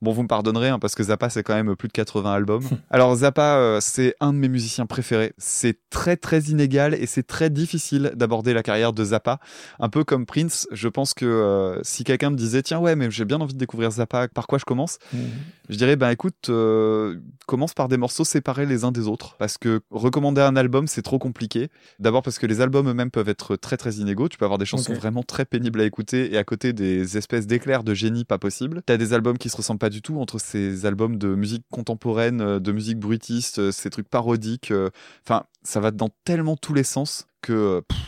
Bon, 0.00 0.12
vous 0.12 0.22
me 0.22 0.28
pardonnerez 0.28 0.70
hein, 0.70 0.78
parce 0.78 0.94
que 0.94 1.02
Zappa 1.02 1.28
c'est 1.28 1.42
quand 1.42 1.54
même 1.54 1.76
plus 1.76 1.88
de 1.88 1.92
80 1.92 2.32
albums. 2.32 2.64
Alors 2.90 3.14
Zappa, 3.14 3.58
euh, 3.58 3.78
c'est 3.82 4.14
un 4.20 4.32
de 4.32 4.38
mes 4.38 4.48
musiciens 4.48 4.86
préférés. 4.86 5.34
C'est 5.36 5.76
très 5.90 6.16
très 6.16 6.40
inégal 6.44 6.94
et 6.94 7.04
c'est 7.04 7.26
très 7.26 7.50
difficile 7.50 8.12
d'aborder 8.14 8.54
la 8.54 8.62
carrière 8.62 8.94
de 8.94 9.04
Zappa. 9.04 9.38
Un 9.80 9.90
peu 9.90 10.04
comme 10.04 10.24
Prince, 10.24 10.66
je 10.72 10.88
pense 10.88 11.12
que 11.12 11.26
euh, 11.26 11.78
si 11.82 12.04
quelqu'un 12.04 12.30
me 12.30 12.36
disait 12.36 12.62
tiens 12.62 12.78
ouais 12.78 12.96
mais 12.96 13.10
j'ai 13.10 13.26
bien 13.26 13.38
envie 13.38 13.52
de 13.52 13.58
découvrir 13.58 13.90
Zappa, 13.90 14.28
par 14.28 14.46
quoi 14.46 14.58
je 14.58 14.64
commence? 14.64 14.98
Mhm. 15.12 15.28
Je 15.68 15.76
dirais 15.76 15.96
ben 15.96 16.10
écoute, 16.10 16.48
euh, 16.48 17.18
commence 17.46 17.74
par 17.74 17.88
des 17.88 17.98
morceaux 17.98 18.24
séparés 18.24 18.64
les 18.64 18.84
uns 18.84 18.92
des 18.92 19.06
autres 19.06 19.36
parce 19.38 19.58
que 19.58 19.80
recommander 19.90 20.40
un 20.40 20.56
album 20.56 20.86
c'est 20.86 21.02
trop 21.02 21.18
compliqué. 21.18 21.68
D'abord 21.98 22.22
parce 22.22 22.38
que 22.38 22.46
les 22.46 22.60
albums 22.60 22.88
eux-mêmes 22.88 23.10
peuvent 23.10 23.28
être 23.28 23.56
très 23.56 23.76
très 23.76 23.96
inégaux. 23.96 24.28
Tu 24.28 24.38
peux 24.38 24.46
avoir 24.46 24.58
des 24.58 24.64
chansons 24.64 24.94
vraiment 24.94 25.22
très 25.22 25.44
pénibles 25.44 25.80
à 25.80 25.84
écouter 25.84 26.32
et 26.32 26.38
à 26.38 26.44
côté 26.44 26.72
des 26.72 27.18
espèces 27.18 27.46
d'éclairs 27.46 27.84
de 27.84 27.92
génie 27.92 28.24
pas 28.24 28.38
possible. 28.38 28.82
T'as 28.86 28.96
des 28.96 29.12
albums 29.12 29.36
qui 29.36 29.50
se 29.50 29.56
ressemblent 29.56 29.78
pas 29.78 29.90
du 29.90 30.00
tout 30.00 30.18
entre 30.18 30.38
ces 30.40 30.86
albums 30.86 31.18
de 31.18 31.34
musique 31.34 31.64
contemporaine, 31.70 32.40
euh, 32.40 32.60
de 32.60 32.72
musique 32.72 32.98
bruitiste, 32.98 33.58
euh, 33.58 33.70
ces 33.70 33.90
trucs 33.90 34.08
parodiques. 34.08 34.70
euh, 34.70 34.88
Enfin, 35.24 35.44
ça 35.62 35.80
va 35.80 35.90
dans 35.90 36.08
tellement 36.24 36.56
tous 36.56 36.72
les 36.72 36.82
sens 36.82 37.26
que 37.42 37.82
pff, 37.88 37.98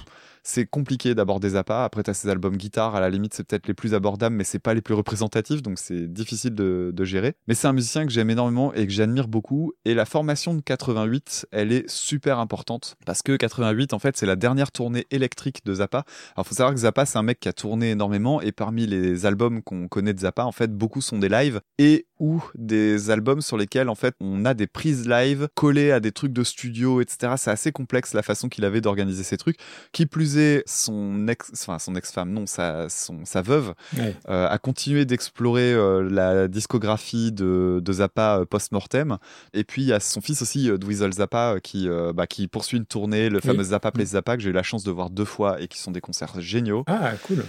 c'est 0.50 0.66
compliqué 0.66 1.14
d'aborder 1.14 1.50
Zappa. 1.50 1.84
Après, 1.84 2.02
t'as 2.02 2.14
ces 2.14 2.28
albums 2.28 2.56
guitare, 2.56 2.96
à 2.96 3.00
la 3.00 3.08
limite, 3.08 3.34
c'est 3.34 3.44
peut-être 3.44 3.68
les 3.68 3.74
plus 3.74 3.94
abordables, 3.94 4.34
mais 4.34 4.44
c'est 4.44 4.58
pas 4.58 4.74
les 4.74 4.82
plus 4.82 4.94
représentatifs, 4.94 5.62
donc 5.62 5.78
c'est 5.78 6.12
difficile 6.12 6.54
de, 6.54 6.90
de 6.92 7.04
gérer. 7.04 7.34
Mais 7.46 7.54
c'est 7.54 7.68
un 7.68 7.72
musicien 7.72 8.04
que 8.04 8.12
j'aime 8.12 8.30
énormément 8.30 8.74
et 8.74 8.86
que 8.86 8.92
j'admire 8.92 9.28
beaucoup. 9.28 9.72
Et 9.84 9.94
la 9.94 10.04
formation 10.04 10.54
de 10.54 10.60
88, 10.60 11.46
elle 11.52 11.72
est 11.72 11.88
super 11.88 12.38
importante 12.38 12.96
parce 13.06 13.22
que 13.22 13.36
88, 13.36 13.92
en 13.92 13.98
fait, 13.98 14.16
c'est 14.16 14.26
la 14.26 14.36
dernière 14.36 14.72
tournée 14.72 15.06
électrique 15.10 15.64
de 15.64 15.74
Zappa. 15.74 16.04
Alors, 16.34 16.46
faut 16.46 16.54
savoir 16.54 16.74
que 16.74 16.80
Zappa, 16.80 17.06
c'est 17.06 17.18
un 17.18 17.22
mec 17.22 17.38
qui 17.38 17.48
a 17.48 17.52
tourné 17.52 17.90
énormément 17.92 18.40
et 18.40 18.50
parmi 18.50 18.86
les 18.86 19.26
albums 19.26 19.62
qu'on 19.62 19.86
connaît 19.86 20.14
de 20.14 20.20
Zappa, 20.20 20.44
en 20.44 20.52
fait, 20.52 20.72
beaucoup 20.72 21.00
sont 21.00 21.18
des 21.18 21.28
lives 21.28 21.60
et 21.78 22.06
ou 22.20 22.40
des 22.54 23.10
albums 23.10 23.40
sur 23.40 23.56
lesquels, 23.56 23.88
en 23.88 23.94
fait, 23.96 24.14
on 24.20 24.44
a 24.44 24.54
des 24.54 24.66
prises 24.68 25.08
live 25.08 25.48
collées 25.54 25.90
à 25.90 25.98
des 25.98 26.12
trucs 26.12 26.32
de 26.32 26.44
studio, 26.44 27.00
etc. 27.00 27.32
C'est 27.36 27.50
assez 27.50 27.72
complexe 27.72 28.14
la 28.14 28.22
façon 28.22 28.48
qu'il 28.48 28.64
avait 28.64 28.80
d'organiser 28.80 29.22
ces 29.24 29.36
trucs. 29.36 29.56
Qui 29.92 30.06
plus 30.06 30.38
est, 30.38 30.62
son 30.66 31.26
ex, 31.26 31.50
enfin, 31.54 31.78
son 31.78 31.96
ex-femme, 31.96 32.30
non, 32.30 32.46
sa, 32.46 32.88
son, 32.88 33.24
sa 33.24 33.42
veuve, 33.42 33.74
Ouais. 33.96 34.14
euh, 34.28 34.46
a 34.48 34.58
continué 34.58 35.04
d'explorer 35.06 35.72
euh, 35.72 36.08
la 36.08 36.46
discographie 36.46 37.32
de, 37.32 37.80
de 37.82 37.92
Zappa 37.92 38.40
euh, 38.40 38.44
post-mortem. 38.44 39.16
Et 39.54 39.64
puis 39.64 39.82
il 39.82 39.88
y 39.88 39.92
a 39.92 39.98
son 40.00 40.20
fils 40.20 40.42
aussi, 40.42 40.70
Dweezil 40.78 41.12
Zappa, 41.14 41.56
qui, 41.62 41.88
euh, 41.88 42.12
bah, 42.12 42.26
qui 42.26 42.46
poursuit 42.48 42.76
une 42.76 42.84
tournée, 42.86 43.30
le 43.30 43.40
fameux 43.40 43.64
Zappa 43.64 43.90
Plays 43.92 44.04
Zappa, 44.06 44.36
que 44.36 44.42
j'ai 44.42 44.50
eu 44.50 44.52
la 44.52 44.62
chance 44.62 44.84
de 44.84 44.90
voir 44.90 45.08
deux 45.10 45.24
fois 45.24 45.60
et 45.60 45.68
qui 45.68 45.78
sont 45.78 45.90
des 45.90 46.00
concerts 46.02 46.40
géniaux. 46.40 46.84
Ah, 46.86 47.12
cool. 47.22 47.44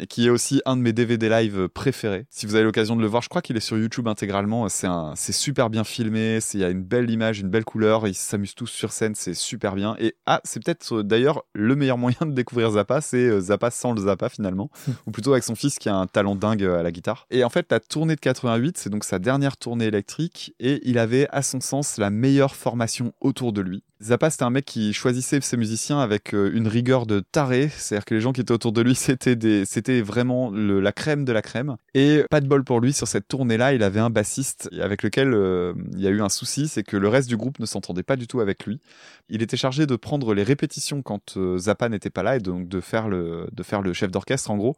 Et 0.00 0.06
qui 0.06 0.26
est 0.26 0.30
aussi 0.30 0.60
un 0.66 0.76
de 0.76 0.82
mes 0.82 0.92
DVD 0.92 1.28
live 1.28 1.68
préférés. 1.68 2.26
Si 2.30 2.44
vous 2.46 2.54
avez 2.54 2.64
l'occasion 2.64 2.94
de 2.94 3.00
le 3.00 3.06
voir, 3.06 3.22
je 3.22 3.28
crois 3.28 3.40
qu'il 3.42 3.56
est 3.56 3.60
sur 3.60 3.76
YouTube 3.78 3.85
intégralement. 4.06 4.68
C'est 4.68 4.86
un, 4.86 5.12
c'est 5.16 5.32
super 5.32 5.70
bien 5.70 5.84
filmé. 5.84 6.38
Il 6.54 6.60
y 6.60 6.64
a 6.64 6.70
une 6.70 6.82
belle 6.82 7.10
image, 7.10 7.40
une 7.40 7.48
belle 7.48 7.64
couleur. 7.64 8.06
Ils 8.06 8.14
s'amusent 8.14 8.54
tous 8.54 8.66
sur 8.66 8.92
scène. 8.92 9.14
C'est 9.14 9.34
super 9.34 9.74
bien. 9.74 9.96
Et 9.98 10.14
ah, 10.26 10.40
c'est 10.44 10.62
peut-être 10.62 10.96
euh, 10.96 11.02
d'ailleurs 11.02 11.44
le 11.54 11.76
meilleur 11.76 11.98
moyen 12.06 12.18
de 12.22 12.32
découvrir 12.32 12.70
Zappa, 12.72 13.00
c'est 13.00 13.16
euh, 13.16 13.40
Zappa 13.40 13.70
sans 13.70 13.92
le 13.92 14.02
Zappa 14.02 14.28
finalement, 14.28 14.70
ou 15.06 15.10
plutôt 15.10 15.32
avec 15.32 15.44
son 15.44 15.54
fils 15.54 15.78
qui 15.78 15.88
a 15.88 15.96
un 15.96 16.06
talent 16.06 16.34
dingue 16.34 16.64
euh, 16.64 16.80
à 16.80 16.82
la 16.82 16.92
guitare. 16.92 17.26
Et 17.30 17.44
en 17.44 17.50
fait, 17.50 17.70
la 17.70 17.80
tournée 17.80 18.14
de 18.14 18.20
88, 18.20 18.78
c'est 18.78 18.90
donc 18.90 19.04
sa 19.04 19.18
dernière 19.18 19.56
tournée 19.56 19.86
électrique, 19.86 20.54
et 20.60 20.80
il 20.88 20.98
avait 20.98 21.28
à 21.30 21.42
son 21.42 21.60
sens 21.60 21.98
la 21.98 22.10
meilleure 22.10 22.54
formation 22.54 23.12
autour 23.20 23.52
de 23.52 23.60
lui. 23.60 23.82
Zappa, 24.02 24.28
c'était 24.30 24.42
un 24.44 24.50
mec 24.50 24.64
qui 24.66 24.92
choisissait 24.92 25.40
ses 25.40 25.56
musiciens 25.56 26.00
avec 26.00 26.34
euh, 26.34 26.50
une 26.54 26.68
rigueur 26.68 27.06
de 27.06 27.20
taré, 27.20 27.70
c'est-à-dire 27.74 28.04
que 28.04 28.14
les 28.14 28.20
gens 28.20 28.32
qui 28.32 28.42
étaient 28.42 28.52
autour 28.52 28.72
de 28.72 28.82
lui, 28.82 28.94
c'était 28.94 29.36
des, 29.36 29.64
c'était 29.64 30.02
vraiment 30.02 30.50
le- 30.50 30.80
la 30.80 30.92
crème 30.92 31.24
de 31.24 31.32
la 31.32 31.40
crème. 31.40 31.76
Et 31.94 32.22
pas 32.30 32.40
de 32.42 32.46
bol 32.46 32.62
pour 32.62 32.80
lui, 32.80 32.92
sur 32.92 33.08
cette 33.08 33.26
tournée-là, 33.26 33.72
il 33.72 33.82
avait 33.82 34.00
un 34.00 34.10
bassiste 34.10 34.68
avec 34.82 35.02
lequel 35.02 35.32
euh, 35.32 35.72
il 35.94 36.00
y 36.00 36.06
a 36.06 36.10
eu 36.10 36.20
un 36.20 36.28
souci, 36.28 36.68
c'est 36.68 36.82
que 36.82 36.96
le 36.98 37.08
reste 37.08 37.28
du 37.28 37.36
groupe 37.38 37.58
ne 37.58 37.64
s'entendait 37.66 38.02
pas 38.02 38.16
du 38.16 38.26
tout 38.26 38.40
avec 38.40 38.66
lui. 38.66 38.80
Il 39.28 39.42
était 39.42 39.56
chargé 39.56 39.86
de 39.86 39.96
prendre 39.96 40.34
les 40.34 40.42
répétitions 40.42 41.00
quand 41.02 41.36
euh, 41.36 41.56
Zappa 41.58 41.88
n'était 41.88 42.10
pas 42.10 42.22
là 42.22 42.36
et 42.36 42.40
donc 42.40 42.68
de 42.68 42.80
faire 42.80 43.08
le, 43.08 43.46
de 43.52 43.62
faire 43.62 43.80
le 43.82 43.92
chef 43.94 44.10
d'orchestre 44.10 44.50
en 44.50 44.56
gros. 44.58 44.76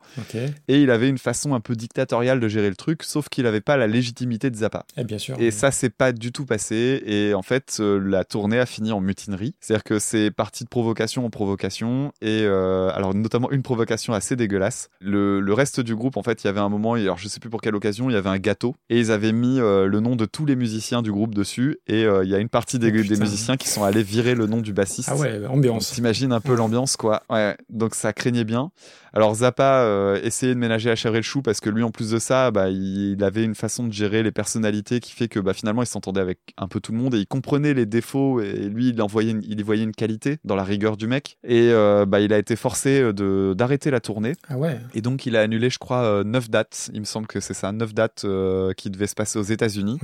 Et 0.69 0.81
il 0.83 0.91
avait 0.91 1.09
une 1.09 1.19
façon 1.19 1.55
un 1.55 1.61
peu 1.61 1.75
dictatoriale 1.75 2.39
de 2.41 2.49
gérer 2.49 2.71
le 2.71 2.77
truc, 2.77 3.03
sauf 3.03 3.29
qu'il 3.29 3.45
n'avait 3.45 3.61
pas 3.61 3.77
la 3.77 3.89
légitimité 3.89 4.49
de 4.51 4.57
Zappa. 4.57 4.87
Eh 4.97 5.03
bien 5.05 5.19
sûr. 5.19 5.37
Et 5.41 5.51
ça, 5.51 5.71
c'est 5.73 5.91
pas 5.91 6.13
du 6.13 6.31
tout 6.33 6.47
passé. 6.47 7.03
Et 7.05 7.35
en 7.35 7.43
fait, 7.43 7.79
euh, 7.81 7.99
la 7.99 8.25
tournée 8.25 8.59
a 8.59 8.65
fini 8.67 8.93
en 8.93 9.01
mutinerie. 9.09 9.55
C'est-à-dire 9.61 9.83
que 9.83 9.99
c'est 9.99 10.31
parti 10.31 10.63
de 10.63 10.69
provocation 10.69 11.25
en 11.27 11.31
provocation. 11.31 12.13
Et 12.23 12.43
euh, 12.45 12.91
alors, 12.95 13.15
notamment 13.15 13.51
une 13.51 13.63
provocation 13.63 14.13
assez 14.13 14.37
dégueulasse. 14.37 14.89
Le, 15.01 15.41
le 15.41 15.53
reste 15.53 15.81
du 15.81 15.97
groupe, 15.97 16.17
en 16.17 16.23
fait, 16.23 16.45
il 16.45 16.47
y 16.47 16.51
avait 16.51 16.61
un 16.61 16.69
moment, 16.69 16.95
alors 16.95 17.19
je 17.19 17.27
sais 17.27 17.41
plus 17.41 17.51
pour 17.51 17.61
quelle 17.61 17.75
occasion, 17.75 18.09
il 18.11 18.13
y 18.13 18.17
avait 18.17 18.29
un 18.29 18.39
gâteau. 18.39 18.77
Et 18.91 19.01
ils 19.01 19.11
avaient 19.11 19.33
mis 19.33 19.59
euh, 19.59 19.87
le 19.87 20.01
nom 20.01 20.15
de 20.15 20.25
tous 20.25 20.47
les 20.47 20.55
musiciens 20.55 21.03
du 21.03 21.11
groupe 21.11 21.35
dessus. 21.35 21.79
Et 21.89 22.05
euh, 22.05 22.23
il 22.25 22.31
y 22.31 22.35
a 22.35 22.39
une 22.39 22.49
partie 22.49 22.79
des, 22.79 22.89
Oh, 22.89 23.03
des 23.03 23.17
musiciens 23.17 23.57
qui 23.57 23.69
sont 23.69 23.83
allés 23.85 24.03
virer 24.03 24.35
le 24.35 24.47
nom 24.47 24.61
du 24.61 24.73
bassiste. 24.73 25.09
Ah 25.13 25.17
ouais, 25.17 25.45
ambiance. 25.47 25.91
T'imagines 25.93 26.33
un 26.33 26.41
peu 26.41 26.55
l'ambiance, 26.55 26.97
quoi. 26.97 27.23
Ouais, 27.31 27.57
donc 27.71 27.95
ça 27.95 28.13
craignait 28.13 28.45
bien. 28.45 28.71
Alors 29.13 29.35
Zappa 29.35 29.83
euh, 29.83 30.21
essayait 30.23 30.55
de 30.55 30.59
ménager 30.59 30.89
la 30.89 30.97
chèvre 30.97 31.15
et 31.17 31.19
le 31.19 31.23
chou 31.23 31.43
parce 31.43 31.61
que 31.61 31.71
lui, 31.71 31.83
en 31.83 31.91
plus 31.91 32.11
de 32.11 32.19
ça, 32.19 32.51
bah, 32.51 32.69
il, 32.69 33.23
avait 33.23 33.45
une 33.45 33.55
façon 33.55 33.85
de 33.87 33.93
gérer 33.93 34.23
les 34.23 34.31
personnalités 34.33 35.01
qui 35.01 35.13
fait 35.13 35.29
que 35.29 35.41
bah, 35.41 35.53
finalement, 35.55 35.83
il 35.83 35.87
s'entendait 35.87 36.21
avec 36.21 36.39
un 36.57 36.69
peu 36.69 36.81
tout 36.81 36.93
le 36.93 36.99
monde 36.99 37.15
et 37.15 37.19
il 37.19 37.27
comprenait 37.27 37.75
les 37.75 37.87
défauts 37.87 38.41
et 38.41 38.53
lui, 38.69 38.89
il, 38.91 39.03
envoyait 39.03 39.31
une- 39.33 39.43
il 39.43 39.59
y 39.59 39.63
voyait 39.63 39.83
une 39.85 39.93
qualité 39.95 40.39
dans 40.45 40.57
la 40.57 40.65
rigueur 40.65 40.97
du 40.97 41.07
mec. 41.07 41.39
Et 41.45 41.71
euh, 41.73 42.07
bah, 42.07 42.21
il 42.21 42.33
a 42.33 42.39
été 42.39 42.57
forcé 42.57 43.01
euh, 43.01 43.13
de 43.13 43.55
d'arrêter 43.57 43.91
la 43.91 44.01
tournée. 44.01 44.35
Ah 44.49 44.57
ouais. 44.59 44.79
Et 44.95 45.01
donc, 45.01 45.27
il 45.27 45.37
a 45.37 45.41
annulé, 45.43 45.71
je 45.71 45.79
crois, 45.79 46.03
euh, 46.05 46.25
neuf 46.25 46.51
dates. 46.51 46.91
Il 46.93 47.01
me 47.01 47.05
semble 47.07 47.27
que 47.27 47.41
c'est 47.41 47.55
ça, 47.55 47.73
neuf 47.73 47.95
dates 47.95 48.23
euh, 48.25 48.73
qui 48.75 48.91
devaient 48.91 49.07
se 49.07 49.15
passer 49.15 49.39
aux 49.39 49.43
États-Unis. 49.43 49.99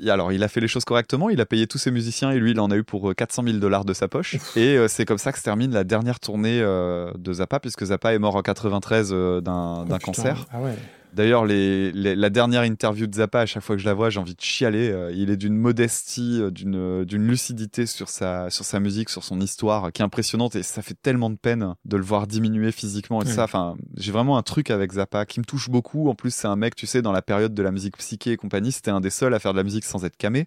Et 0.00 0.10
alors, 0.10 0.32
il 0.32 0.42
a 0.42 0.48
fait 0.48 0.60
les 0.60 0.68
choses 0.68 0.84
correctement, 0.84 1.30
il 1.30 1.40
a 1.40 1.46
payé 1.46 1.66
tous 1.66 1.78
ses 1.78 1.90
musiciens 1.90 2.30
et 2.30 2.38
lui, 2.38 2.52
il 2.52 2.60
en 2.60 2.70
a 2.70 2.76
eu 2.76 2.84
pour 2.84 3.10
euh, 3.10 3.14
400 3.14 3.42
000 3.44 3.58
dollars 3.58 3.84
de 3.84 3.92
sa 3.92 4.08
poche. 4.08 4.36
Et 4.56 4.76
c'est 4.88 5.04
comme 5.04 5.18
ça 5.18 5.32
que 5.32 5.38
se 5.38 5.44
termine 5.44 5.72
la 5.72 5.84
dernière 5.84 6.18
tournée 6.20 6.60
de 6.60 7.32
Zappa, 7.32 7.60
puisque 7.60 7.84
Zappa 7.84 8.14
est 8.14 8.18
mort 8.18 8.31
en 8.36 8.42
93 8.42 9.10
euh, 9.12 9.40
d'un 9.40 9.84
Oh, 9.90 9.98
cancer. 10.02 10.46
Ah 10.52 10.60
ouais. 10.62 10.74
D'ailleurs, 11.14 11.44
les, 11.44 11.92
les- 11.92 12.16
la 12.16 12.30
dernière 12.30 12.64
interview 12.64 13.06
de 13.06 13.14
Zappa, 13.14 13.40
à 13.40 13.46
chaque 13.46 13.62
fois 13.62 13.76
que 13.76 13.82
je 13.82 13.86
la 13.86 13.92
vois, 13.92 14.08
j'ai 14.08 14.18
envie 14.18 14.34
de 14.34 14.40
chialer. 14.40 14.90
Euh, 14.90 15.12
il 15.14 15.28
est 15.28 15.36
d'une 15.36 15.54
modestie, 15.56 16.40
euh, 16.40 16.50
d'une 16.50 17.26
lucidité 17.26 17.84
sur 17.84 18.08
sa, 18.08 18.48
sur 18.48 18.64
sa 18.64 18.80
musique, 18.80 19.10
sur 19.10 19.22
son 19.22 19.38
histoire, 19.38 19.92
qui 19.92 20.00
est 20.00 20.04
impressionnante 20.06 20.56
et 20.56 20.62
ça 20.62 20.80
fait 20.80 20.96
tellement 21.00 21.28
de 21.28 21.36
peine 21.36 21.74
de 21.84 21.96
le 21.98 22.02
voir 22.02 22.26
diminuer 22.26 22.72
physiquement 22.72 23.20
et 23.20 23.26
ça. 23.26 23.44
Enfin, 23.44 23.74
j'ai 23.98 24.10
vraiment 24.10 24.38
un 24.38 24.42
truc 24.42 24.70
avec 24.70 24.90
Zappa 24.92 25.26
qui 25.26 25.38
me 25.40 25.44
touche 25.44 25.68
beaucoup. 25.68 26.08
En 26.08 26.14
plus, 26.14 26.32
c'est 26.34 26.48
un 26.48 26.56
mec, 26.56 26.74
tu 26.76 26.86
sais, 26.86 27.02
dans 27.02 27.12
la 27.12 27.20
période 27.20 27.52
de 27.52 27.62
la 27.62 27.72
musique 27.72 27.98
psyché 27.98 28.30
et 28.32 28.36
compagnie, 28.38 28.72
c'était 28.72 28.90
un 28.90 29.02
des 29.02 29.10
seuls 29.10 29.34
à 29.34 29.38
faire 29.38 29.52
de 29.52 29.58
la 29.58 29.64
musique 29.64 29.84
sans 29.84 30.06
être 30.06 30.16
camé. 30.16 30.46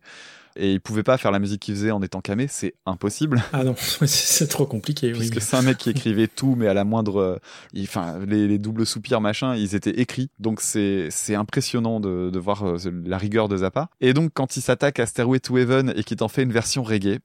Et 0.58 0.74
il 0.74 0.80
pouvait 0.80 1.04
pas 1.04 1.18
faire 1.18 1.32
la 1.32 1.40
musique 1.40 1.62
qu'il 1.62 1.76
faisait 1.76 1.92
en 1.92 2.02
étant 2.02 2.22
camé, 2.22 2.48
c'est 2.48 2.76
impossible. 2.86 3.44
Ah 3.52 3.64
non, 3.64 3.76
c'est 4.06 4.48
trop 4.48 4.66
compliqué. 4.66 5.12
Oui. 5.12 5.20
Puisque 5.20 5.42
c'est 5.42 5.58
un 5.58 5.62
mec 5.62 5.78
qui 5.78 5.90
écrivait 5.92 6.28
tout, 6.28 6.56
mais 6.58 6.68
à 6.68 6.74
la 6.74 6.86
moindre, 6.86 7.20
euh, 7.20 7.38
enfin, 7.82 8.20
les, 8.26 8.48
les 8.48 8.58
doubles 8.58 8.86
soupirs 8.86 9.22
machin, 9.22 9.56
ils 9.56 9.76
étaient 9.76 10.00
écrits. 10.00 10.30
Donc 10.40 10.62
c'est 10.62 11.08
c'est 11.10 11.36
impressionnant 11.36 12.00
de, 12.00 12.30
de 12.30 12.40
voir 12.40 12.64
euh, 12.66 12.78
la 13.06 13.18
rigueur 13.18 13.50
de 13.50 13.58
Zappa. 13.58 13.90
Et 14.00 14.14
donc 14.14 14.32
quand 14.34 14.58
il 14.58 14.62
s'attaque 14.62 15.00
à 15.00 15.06
Stairway 15.06 15.40
to 15.40 15.58
Heaven 15.58 15.94
et 15.96 16.04
qu'il 16.04 16.18
t'en 16.18 16.28
fait 16.28 16.44
une 16.44 16.54
version 16.54 16.84
reggae, 16.84 17.20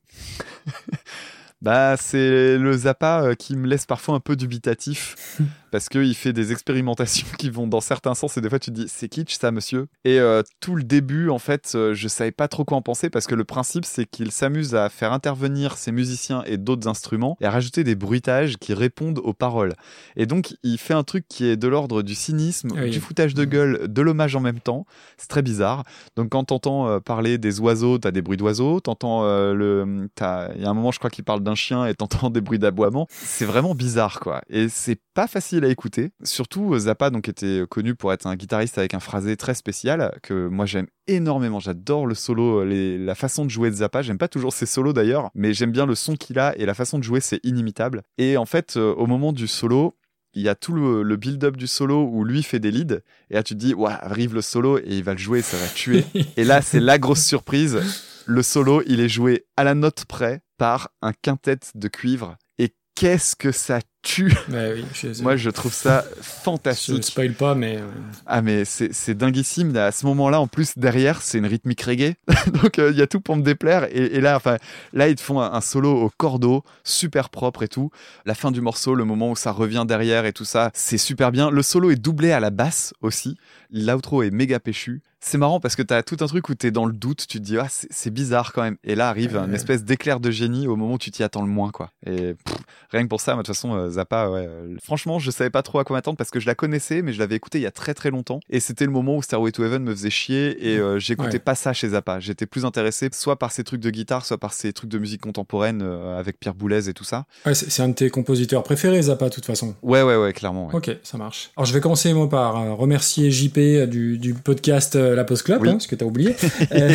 bah 1.62 1.96
c'est 1.96 2.58
le 2.58 2.72
Zappa 2.76 3.22
euh, 3.22 3.34
qui 3.34 3.56
me 3.56 3.68
laisse 3.68 3.86
parfois 3.86 4.16
un 4.16 4.20
peu 4.20 4.34
dubitatif 4.34 5.38
parce 5.70 5.88
qu'il 5.88 6.14
fait 6.14 6.32
des 6.32 6.52
expérimentations 6.52 7.26
qui 7.38 7.50
vont 7.50 7.66
dans 7.66 7.80
certains 7.80 8.14
sens 8.14 8.36
et 8.36 8.40
des 8.40 8.48
fois 8.48 8.58
tu 8.58 8.70
te 8.70 8.76
dis 8.76 8.86
c'est 8.88 9.08
kitsch 9.08 9.38
ça 9.38 9.50
monsieur. 9.50 9.86
Et 10.04 10.18
euh, 10.18 10.42
tout 10.60 10.76
le 10.76 10.82
début 10.82 11.30
en 11.30 11.38
fait, 11.38 11.72
euh, 11.74 11.94
je 11.94 12.08
savais 12.08 12.32
pas 12.32 12.48
trop 12.48 12.64
quoi 12.64 12.76
en 12.76 12.82
penser 12.82 13.10
parce 13.10 13.26
que 13.26 13.34
le 13.34 13.44
principe 13.44 13.84
c'est 13.84 14.06
qu'il 14.06 14.32
s'amuse 14.32 14.74
à 14.74 14.88
faire 14.88 15.12
intervenir 15.12 15.76
ses 15.76 15.92
musiciens 15.92 16.42
et 16.46 16.56
d'autres 16.56 16.88
instruments 16.88 17.36
et 17.40 17.46
à 17.46 17.50
rajouter 17.50 17.84
des 17.84 17.94
bruitages 17.94 18.56
qui 18.58 18.74
répondent 18.74 19.20
aux 19.22 19.32
paroles. 19.32 19.74
Et 20.16 20.26
donc, 20.26 20.54
il 20.62 20.78
fait 20.78 20.94
un 20.94 21.02
truc 21.02 21.26
qui 21.28 21.46
est 21.46 21.56
de 21.56 21.68
l'ordre 21.68 22.02
du 22.02 22.14
cynisme, 22.14 22.70
oui. 22.74 22.90
du 22.90 23.00
foutage 23.00 23.34
de 23.34 23.44
gueule, 23.44 23.92
de 23.92 24.02
l'hommage 24.02 24.36
en 24.36 24.40
même 24.40 24.60
temps. 24.60 24.86
C'est 25.16 25.28
très 25.28 25.42
bizarre. 25.42 25.84
Donc, 26.16 26.30
quand 26.30 26.44
t'entends 26.44 26.88
euh, 26.88 27.00
parler 27.00 27.38
des 27.38 27.60
oiseaux, 27.60 27.98
t'as 27.98 28.10
des 28.10 28.22
bruits 28.22 28.36
d'oiseaux. 28.36 28.80
T'entends 28.80 29.24
euh, 29.24 29.54
le, 29.54 30.08
il 30.54 30.62
y 30.62 30.64
a 30.64 30.70
un 30.70 30.74
moment, 30.74 30.90
je 30.90 30.98
crois 30.98 31.10
qu'il 31.10 31.24
parle 31.24 31.40
d'un 31.40 31.54
chien 31.54 31.86
et 31.86 31.94
t'entends 31.94 32.30
des 32.30 32.40
bruits 32.40 32.58
d'aboiement. 32.58 33.06
C'est 33.10 33.46
vraiment 33.46 33.74
bizarre, 33.74 34.20
quoi. 34.20 34.42
Et 34.48 34.68
c'est 34.68 35.00
pas 35.14 35.26
facile 35.26 35.59
à 35.64 35.68
écouter. 35.68 36.10
Surtout, 36.22 36.74
euh, 36.74 36.78
Zappa, 36.78 37.10
donc, 37.10 37.28
était 37.28 37.62
connu 37.68 37.94
pour 37.94 38.12
être 38.12 38.26
un 38.26 38.36
guitariste 38.36 38.78
avec 38.78 38.94
un 38.94 39.00
phrasé 39.00 39.36
très 39.36 39.54
spécial 39.54 40.18
que 40.22 40.48
moi 40.48 40.66
j'aime 40.66 40.86
énormément. 41.06 41.60
J'adore 41.60 42.06
le 42.06 42.14
solo, 42.14 42.60
euh, 42.60 42.64
les- 42.64 42.98
la 42.98 43.14
façon 43.14 43.44
de 43.44 43.50
jouer 43.50 43.70
de 43.70 43.76
Zappa. 43.76 44.02
J'aime 44.02 44.18
pas 44.18 44.28
toujours 44.28 44.52
ses 44.52 44.66
solos 44.66 44.92
d'ailleurs, 44.92 45.30
mais 45.34 45.52
j'aime 45.54 45.72
bien 45.72 45.86
le 45.86 45.94
son 45.94 46.16
qu'il 46.16 46.38
a 46.38 46.56
et 46.58 46.66
la 46.66 46.74
façon 46.74 46.98
de 46.98 47.04
jouer, 47.04 47.20
c'est 47.20 47.40
inimitable. 47.44 48.02
Et 48.18 48.36
en 48.36 48.46
fait, 48.46 48.76
euh, 48.76 48.92
au 48.94 49.06
moment 49.06 49.32
du 49.32 49.46
solo, 49.46 49.96
il 50.34 50.42
y 50.42 50.48
a 50.48 50.54
tout 50.54 50.72
le, 50.72 51.02
le 51.02 51.16
build-up 51.16 51.56
du 51.56 51.66
solo 51.66 52.04
où 52.04 52.24
lui 52.24 52.44
fait 52.44 52.60
des 52.60 52.70
leads, 52.70 53.00
et 53.30 53.34
là 53.34 53.42
tu 53.42 53.54
te 53.54 53.58
dis, 53.58 53.74
ouais, 53.74 53.90
arrive 53.90 54.32
le 54.32 54.42
solo 54.42 54.78
et 54.78 54.84
il 54.86 55.02
va 55.02 55.12
le 55.12 55.18
jouer, 55.18 55.42
ça 55.42 55.56
va 55.56 55.66
tuer. 55.66 56.04
et 56.36 56.44
là, 56.44 56.62
c'est 56.62 56.78
la 56.78 56.98
grosse 57.00 57.24
surprise. 57.24 57.80
Le 58.26 58.42
solo, 58.44 58.82
il 58.86 59.00
est 59.00 59.08
joué 59.08 59.46
à 59.56 59.64
la 59.64 59.74
note 59.74 60.04
près 60.04 60.42
par 60.56 60.90
un 61.02 61.12
quintet 61.12 61.58
de 61.74 61.88
cuivre. 61.88 62.36
Et 62.58 62.74
qu'est-ce 62.94 63.34
que 63.36 63.52
ça 63.52 63.80
tue? 64.02 64.32
Ouais, 64.50 64.72
oui, 64.74 64.84
je, 64.94 65.22
Moi, 65.22 65.36
je 65.36 65.50
trouve 65.50 65.72
ça 65.74 66.04
je 66.16 66.22
fantastique. 66.22 67.04
spoil 67.04 67.32
pas, 67.34 67.54
mais 67.54 67.76
euh, 67.76 67.86
Ah 68.26 68.40
mais 68.42 68.64
c'est 68.64 69.14
dinguissime. 69.14 69.76
À 69.76 69.92
ce 69.92 70.06
moment-là, 70.06 70.40
en 70.40 70.46
plus 70.46 70.76
derrière, 70.78 71.20
c'est 71.22 71.38
une 71.38 71.46
rythmique 71.46 71.82
reggae, 71.82 72.14
donc 72.62 72.78
euh, 72.78 72.90
il 72.92 72.98
y 72.98 73.02
a 73.02 73.06
tout 73.06 73.20
pour 73.20 73.36
me 73.36 73.42
déplaire. 73.42 73.84
Et, 73.94 74.16
et 74.16 74.20
là, 74.20 74.36
enfin, 74.36 74.56
là 74.92 75.08
ils 75.08 75.16
te 75.16 75.20
font 75.20 75.40
un, 75.40 75.52
un 75.52 75.60
solo 75.60 75.90
au 75.92 76.10
cordeau, 76.16 76.64
super 76.82 77.28
propre 77.28 77.62
et 77.62 77.68
tout. 77.68 77.90
La 78.24 78.34
fin 78.34 78.50
du 78.50 78.60
morceau, 78.62 78.94
le 78.94 79.04
moment 79.04 79.30
où 79.30 79.36
ça 79.36 79.52
revient 79.52 79.84
derrière 79.86 80.24
et 80.24 80.32
tout 80.32 80.44
ça, 80.46 80.70
c'est 80.74 80.98
super 80.98 81.30
bien. 81.30 81.50
Le 81.50 81.62
solo 81.62 81.90
est 81.90 81.96
doublé 81.96 82.32
à 82.32 82.40
la 82.40 82.50
basse 82.50 82.94
aussi. 83.02 83.36
L'outro 83.70 84.22
est 84.22 84.30
méga 84.30 84.58
péchu. 84.60 85.02
C'est 85.22 85.36
marrant 85.38 85.60
parce 85.60 85.76
que 85.76 85.82
t'as 85.82 86.02
tout 86.02 86.16
un 86.20 86.26
truc 86.26 86.48
où 86.48 86.54
t'es 86.54 86.70
dans 86.70 86.86
le 86.86 86.92
doute, 86.92 87.26
tu 87.28 87.38
te 87.38 87.44
dis 87.44 87.58
ah 87.58 87.66
c'est 87.68 88.10
bizarre 88.10 88.52
quand 88.52 88.62
même. 88.62 88.76
Et 88.84 88.94
là 88.94 89.08
arrive 89.08 89.34
Ouais. 89.36 89.44
une 89.44 89.54
espèce 89.54 89.84
d'éclair 89.84 90.18
de 90.18 90.30
génie 90.30 90.66
au 90.66 90.76
moment 90.76 90.94
où 90.94 90.98
tu 90.98 91.10
t'y 91.10 91.22
attends 91.22 91.42
le 91.42 91.48
moins 91.48 91.70
quoi. 91.70 91.90
Et 92.06 92.34
pff, 92.34 92.56
rien 92.90 93.02
que 93.02 93.08
pour 93.08 93.20
ça, 93.20 93.34
moi, 93.34 93.42
de 93.42 93.46
toute 93.46 93.54
façon 93.54 93.74
euh, 93.74 93.90
Zappa, 93.90 94.30
ouais, 94.30 94.46
euh, 94.48 94.76
franchement 94.82 95.18
je 95.18 95.30
savais 95.30 95.50
pas 95.50 95.62
trop 95.62 95.78
à 95.78 95.84
quoi 95.84 95.96
m'attendre 95.96 96.16
parce 96.16 96.30
que 96.30 96.40
je 96.40 96.46
la 96.46 96.54
connaissais, 96.54 97.02
mais 97.02 97.12
je 97.12 97.18
l'avais 97.18 97.36
écouté 97.36 97.58
il 97.58 97.62
y 97.62 97.66
a 97.66 97.70
très 97.70 97.92
très 97.94 98.10
longtemps. 98.10 98.40
Et 98.48 98.60
c'était 98.60 98.86
le 98.86 98.90
moment 98.90 99.16
où 99.16 99.22
Stairway 99.22 99.52
to 99.52 99.62
Heaven 99.62 99.82
me 99.82 99.94
faisait 99.94 100.08
chier 100.10 100.72
et 100.72 100.78
euh, 100.78 100.98
j'écoutais 100.98 101.38
pas 101.38 101.54
ça 101.54 101.72
chez 101.74 101.90
Zappa. 101.90 102.18
J'étais 102.18 102.46
plus 102.46 102.64
intéressé 102.64 103.08
soit 103.12 103.38
par 103.38 103.52
ses 103.52 103.62
trucs 103.62 103.80
de 103.80 103.90
guitare, 103.90 104.24
soit 104.24 104.38
par 104.38 104.52
ses 104.54 104.72
trucs 104.72 104.90
de 104.90 104.98
musique 104.98 105.20
contemporaine 105.20 105.82
euh, 105.82 106.18
avec 106.18 106.40
Pierre 106.40 106.54
Boulez 106.54 106.88
et 106.88 106.94
tout 106.94 107.04
ça. 107.04 107.26
ouais, 107.44 107.54
c'est 107.54 107.82
un 107.82 107.88
de 107.90 107.94
tes 107.94 108.08
compositeurs 108.10 108.62
préférés, 108.62 109.02
Zappa, 109.02 109.28
de 109.28 109.34
toute 109.34 109.44
façon. 109.46 109.74
Ouais 109.82 110.02
ouais 110.02 110.16
ouais 110.16 110.32
clairement. 110.32 110.70
Ok, 110.72 110.90
ça 111.02 111.18
marche. 111.18 111.50
Alors 111.58 111.66
je 111.66 111.74
vais 111.74 111.80
commencer 111.80 112.12
moi 112.14 112.28
par 112.28 112.54
remercier 112.76 113.30
JP 113.30 113.58
du, 113.88 114.16
du 114.18 114.32
podcast 114.34 114.96
La 115.14 115.24
Post 115.24 115.42
Club, 115.44 115.62
Oui. 115.62 115.68
hein, 115.70 115.78
que 115.88 115.94
t'as 115.94 116.06
oublié. 116.06 116.34
Euh, 116.72 116.94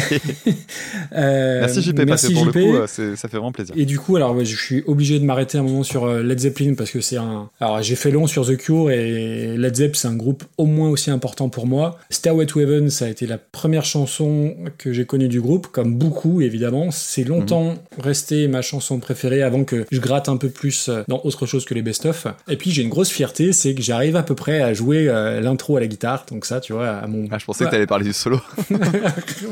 euh, 1.14 1.60
Merci 1.62 1.82
JP 1.82 1.96
parce 2.06 2.08
merci 2.24 2.34
pour 2.34 2.46
JP. 2.46 2.56
le 2.56 2.62
coup 2.64 2.76
euh, 2.76 2.88
ça 2.88 3.28
fait 3.28 3.38
vraiment 3.38 3.52
plaisir. 3.52 3.76
Et 3.78 3.86
du 3.86 4.00
coup, 4.00 4.16
alors 4.16 4.36
ouais, 4.36 4.46
je 4.46 4.56
suis 4.58 4.84
obligé 4.88 5.20
de 5.20 5.26
m'arrêter 5.26 5.58
un 5.58 5.64
moment 5.64 5.84
sur 5.84 6.06
euh, 6.06 6.24
Led 6.24 6.40
Zeppelin 6.40 6.74
parce 6.76 6.92
que 6.92 7.02
c'est 7.02 7.18
un. 7.18 7.50
Alors 7.60 7.82
j'ai 7.82 7.96
fait 7.96 8.12
long 8.12 8.28
sur 8.28 8.46
The 8.46 8.58
Cure 8.58 8.92
et 8.92 9.56
Led 9.58 9.76
Zepp 9.76 9.96
c'est 9.96 10.08
un 10.08 10.16
groupe 10.16 10.44
au 10.58 10.66
moins 10.66 10.90
aussi 10.90 11.12
important 11.12 11.50
pour 11.50 11.68
moi. 11.68 11.98
Stairway 12.10 12.46
to 12.46 12.60
Heaven 12.60 12.90
ça 12.90 13.06
a 13.06 13.08
été 13.10 13.28
la 13.28 13.38
première 13.38 13.86
chanson 13.86 14.56
que 14.78 14.94
j'ai 14.94 15.06
connue 15.06 15.28
du 15.28 15.42
groupe, 15.42 15.68
comme 15.68 15.96
beaucoup 15.96 16.42
évidemment. 16.42 16.92
C'est 16.92 17.24
longtemps 17.24 17.76
resté 18.00 18.48
ma 18.48 18.62
chanson 18.62 19.00
préférée 19.00 19.42
avant 19.44 19.64
que 19.64 19.86
je 19.92 20.00
gratte 20.00 20.30
un 20.30 20.38
peu 20.38 20.50
plus 20.50 20.90
euh, 20.90 21.04
dans 21.08 21.22
autre 21.24 21.46
chose 21.46 21.66
que 21.66 21.74
les 21.74 21.82
best-of. 21.82 22.28
Et 22.48 22.56
puis 22.58 22.72
j'ai 22.72 22.82
une 22.84 22.90
grosse 22.90 23.10
fierté, 23.10 23.52
c'est 23.54 23.74
que 23.76 23.82
j'arrive 23.82 24.16
à 24.16 24.24
peu 24.24 24.36
près 24.36 24.62
à 24.62 24.74
jouer 24.74 25.08
euh, 25.10 25.42
l'intro 25.42 25.78
à 25.78 25.80
la 25.80 25.88
guitare. 25.88 26.26
Donc 26.32 26.46
ça, 26.46 26.60
tu 26.60 26.74
vois, 26.74 26.88
à 26.90 27.08
mon. 27.08 27.26
Ah, 27.32 27.38
je 27.40 27.46
pensais 27.46 27.66
que 27.66 27.70
t'allais 27.70 27.88
parler 27.88 28.05
du 28.06 28.14
solo. 28.14 28.40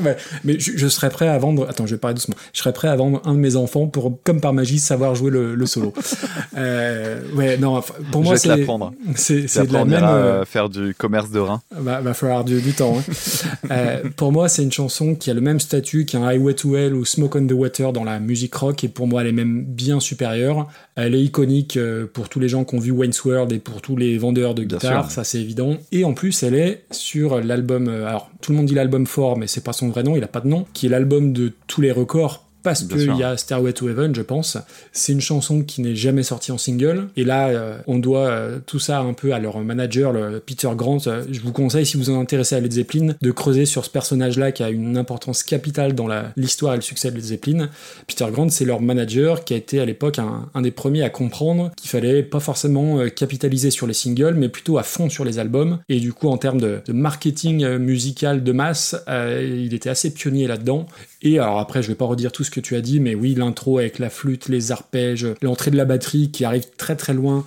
Ouais, 0.02 0.16
mais 0.44 0.58
je, 0.58 0.72
je 0.76 0.88
serais 0.88 1.10
prêt 1.10 1.28
à 1.28 1.38
vendre. 1.38 1.66
Attends, 1.68 1.86
je 1.86 1.94
vais 1.94 1.98
parler 2.00 2.14
doucement. 2.14 2.34
Je 2.52 2.60
serais 2.60 2.72
prêt 2.72 2.88
à 2.88 2.96
vendre 2.96 3.20
un 3.24 3.34
de 3.34 3.38
mes 3.38 3.56
enfants 3.56 3.86
pour, 3.86 4.18
comme 4.24 4.40
par 4.40 4.52
magie, 4.52 4.78
savoir 4.78 5.14
jouer 5.14 5.30
le, 5.30 5.54
le 5.54 5.66
solo. 5.66 5.92
euh, 6.56 7.20
ouais, 7.34 7.56
non. 7.56 7.80
Pour 8.12 8.22
moi, 8.22 8.36
c'est 8.36 8.48
l'apprendre. 8.48 8.92
c'est 9.16 9.42
de 9.66 9.72
la 9.72 9.84
même. 9.84 10.04
euh, 10.04 10.44
faire 10.44 10.68
du 10.68 10.94
commerce 10.94 11.30
de 11.30 11.38
rein. 11.40 11.62
va, 11.70 12.00
va 12.00 12.14
falloir 12.14 12.44
du, 12.44 12.60
du 12.60 12.72
temps. 12.72 12.98
hein. 12.98 13.02
Euh, 13.70 14.02
pour 14.16 14.30
moi, 14.30 14.48
c'est 14.48 14.62
une 14.62 14.72
chanson 14.72 15.14
qui 15.14 15.30
a 15.30 15.34
le 15.34 15.40
même 15.40 15.58
statut 15.58 16.04
qu'un 16.04 16.22
Highway 16.26 16.54
to 16.54 16.76
Hell 16.76 16.94
ou 16.94 17.04
Smoke 17.04 17.38
on 17.38 17.46
the 17.46 17.52
Water 17.52 17.92
dans 17.92 18.04
la 18.04 18.20
musique 18.20 18.54
rock, 18.54 18.84
et 18.84 18.88
pour 18.88 19.06
moi, 19.06 19.22
elle 19.22 19.28
est 19.28 19.32
même 19.32 19.64
bien 19.64 20.00
supérieure. 20.00 20.68
Elle 20.96 21.14
est 21.14 21.22
iconique 21.22 21.76
euh, 21.76 22.06
pour 22.06 22.28
tous 22.28 22.38
les 22.38 22.48
gens 22.48 22.64
qui 22.64 22.76
ont 22.76 22.78
vu 22.78 22.92
Wayne's 22.92 23.24
World 23.24 23.52
et 23.52 23.58
pour 23.58 23.82
tous 23.82 23.96
les 23.96 24.16
vendeurs 24.16 24.54
de 24.54 24.62
sûr. 24.64 25.10
ça 25.10 25.24
c'est 25.24 25.40
évident. 25.40 25.76
Et 25.90 26.04
en 26.04 26.14
plus, 26.14 26.42
elle 26.42 26.54
est 26.54 26.84
sur 26.92 27.40
l'album. 27.40 27.88
euh, 27.88 28.06
alors, 28.06 28.30
tout 28.40 28.52
le 28.52 28.58
monde 28.58 28.66
dit 28.66 28.74
l'album 28.74 29.06
fort, 29.06 29.36
mais 29.36 29.46
c'est 29.46 29.64
pas 29.64 29.72
son 29.72 29.88
vrai 29.88 30.02
nom, 30.04 30.16
il 30.16 30.22
a 30.22 30.28
pas 30.28 30.40
de 30.40 30.48
nom, 30.48 30.66
qui 30.72 30.86
est 30.86 30.88
l'album 30.88 31.32
de 31.32 31.52
tous 31.66 31.80
les 31.80 31.90
records 31.90 32.43
parce 32.64 32.82
qu'il 32.82 33.16
y 33.16 33.22
a 33.22 33.36
Stairway 33.36 33.74
to 33.74 33.88
Heaven, 33.88 34.14
je 34.14 34.22
pense. 34.22 34.56
C'est 34.92 35.12
une 35.12 35.20
chanson 35.20 35.62
qui 35.62 35.82
n'est 35.82 35.94
jamais 35.94 36.22
sortie 36.22 36.50
en 36.50 36.58
single. 36.58 37.08
Et 37.16 37.24
là, 37.24 37.48
euh, 37.48 37.76
on 37.86 37.98
doit 37.98 38.26
euh, 38.26 38.58
tout 38.64 38.78
ça 38.78 39.00
un 39.00 39.12
peu 39.12 39.34
à 39.34 39.38
leur 39.38 39.60
manager, 39.60 40.12
le 40.12 40.40
Peter 40.40 40.70
Grant. 40.74 40.98
Euh, 41.06 41.24
je 41.30 41.40
vous 41.40 41.52
conseille, 41.52 41.84
si 41.84 41.98
vous 41.98 42.08
en 42.08 42.18
intéressez 42.18 42.54
à 42.54 42.60
Led 42.60 42.72
Zeppelin, 42.72 43.14
de 43.20 43.30
creuser 43.30 43.66
sur 43.66 43.84
ce 43.84 43.90
personnage-là 43.90 44.50
qui 44.50 44.62
a 44.62 44.70
une 44.70 44.96
importance 44.96 45.42
capitale 45.42 45.94
dans 45.94 46.08
l'histoire 46.36 46.72
et 46.72 46.76
le 46.76 46.82
succès 46.82 47.10
de 47.10 47.16
Led 47.16 47.24
Zeppelin. 47.24 47.68
Peter 48.06 48.26
Grant, 48.32 48.48
c'est 48.48 48.64
leur 48.64 48.80
manager 48.80 49.44
qui 49.44 49.52
a 49.52 49.58
été 49.58 49.78
à 49.78 49.84
l'époque 49.84 50.18
un, 50.18 50.48
un 50.54 50.62
des 50.62 50.70
premiers 50.70 51.02
à 51.02 51.10
comprendre 51.10 51.70
qu'il 51.76 51.90
fallait 51.90 52.22
pas 52.22 52.40
forcément 52.40 52.98
euh, 52.98 53.08
capitaliser 53.08 53.70
sur 53.70 53.86
les 53.86 53.94
singles, 53.94 54.34
mais 54.38 54.48
plutôt 54.48 54.78
à 54.78 54.82
fond 54.82 55.10
sur 55.10 55.26
les 55.26 55.38
albums. 55.38 55.80
Et 55.90 56.00
du 56.00 56.14
coup, 56.14 56.28
en 56.28 56.38
termes 56.38 56.60
de, 56.60 56.80
de 56.86 56.92
marketing 56.94 57.76
musical 57.76 58.42
de 58.42 58.52
masse, 58.52 58.96
il 59.06 59.74
était 59.74 59.90
assez 59.90 60.12
pionnier 60.14 60.46
là-dedans. 60.46 60.86
Et 61.24 61.38
alors 61.38 61.58
après, 61.58 61.82
je 61.82 61.88
vais 61.88 61.94
pas 61.94 62.04
redire 62.04 62.30
tout 62.30 62.44
ce 62.44 62.50
que 62.50 62.60
tu 62.60 62.76
as 62.76 62.82
dit, 62.82 63.00
mais 63.00 63.14
oui, 63.14 63.34
l'intro 63.34 63.78
avec 63.78 63.98
la 63.98 64.10
flûte, 64.10 64.48
les 64.48 64.70
arpèges, 64.72 65.26
l'entrée 65.40 65.70
de 65.70 65.76
la 65.76 65.86
batterie 65.86 66.30
qui 66.30 66.44
arrive 66.44 66.66
très 66.76 66.96
très 66.96 67.14
loin, 67.14 67.44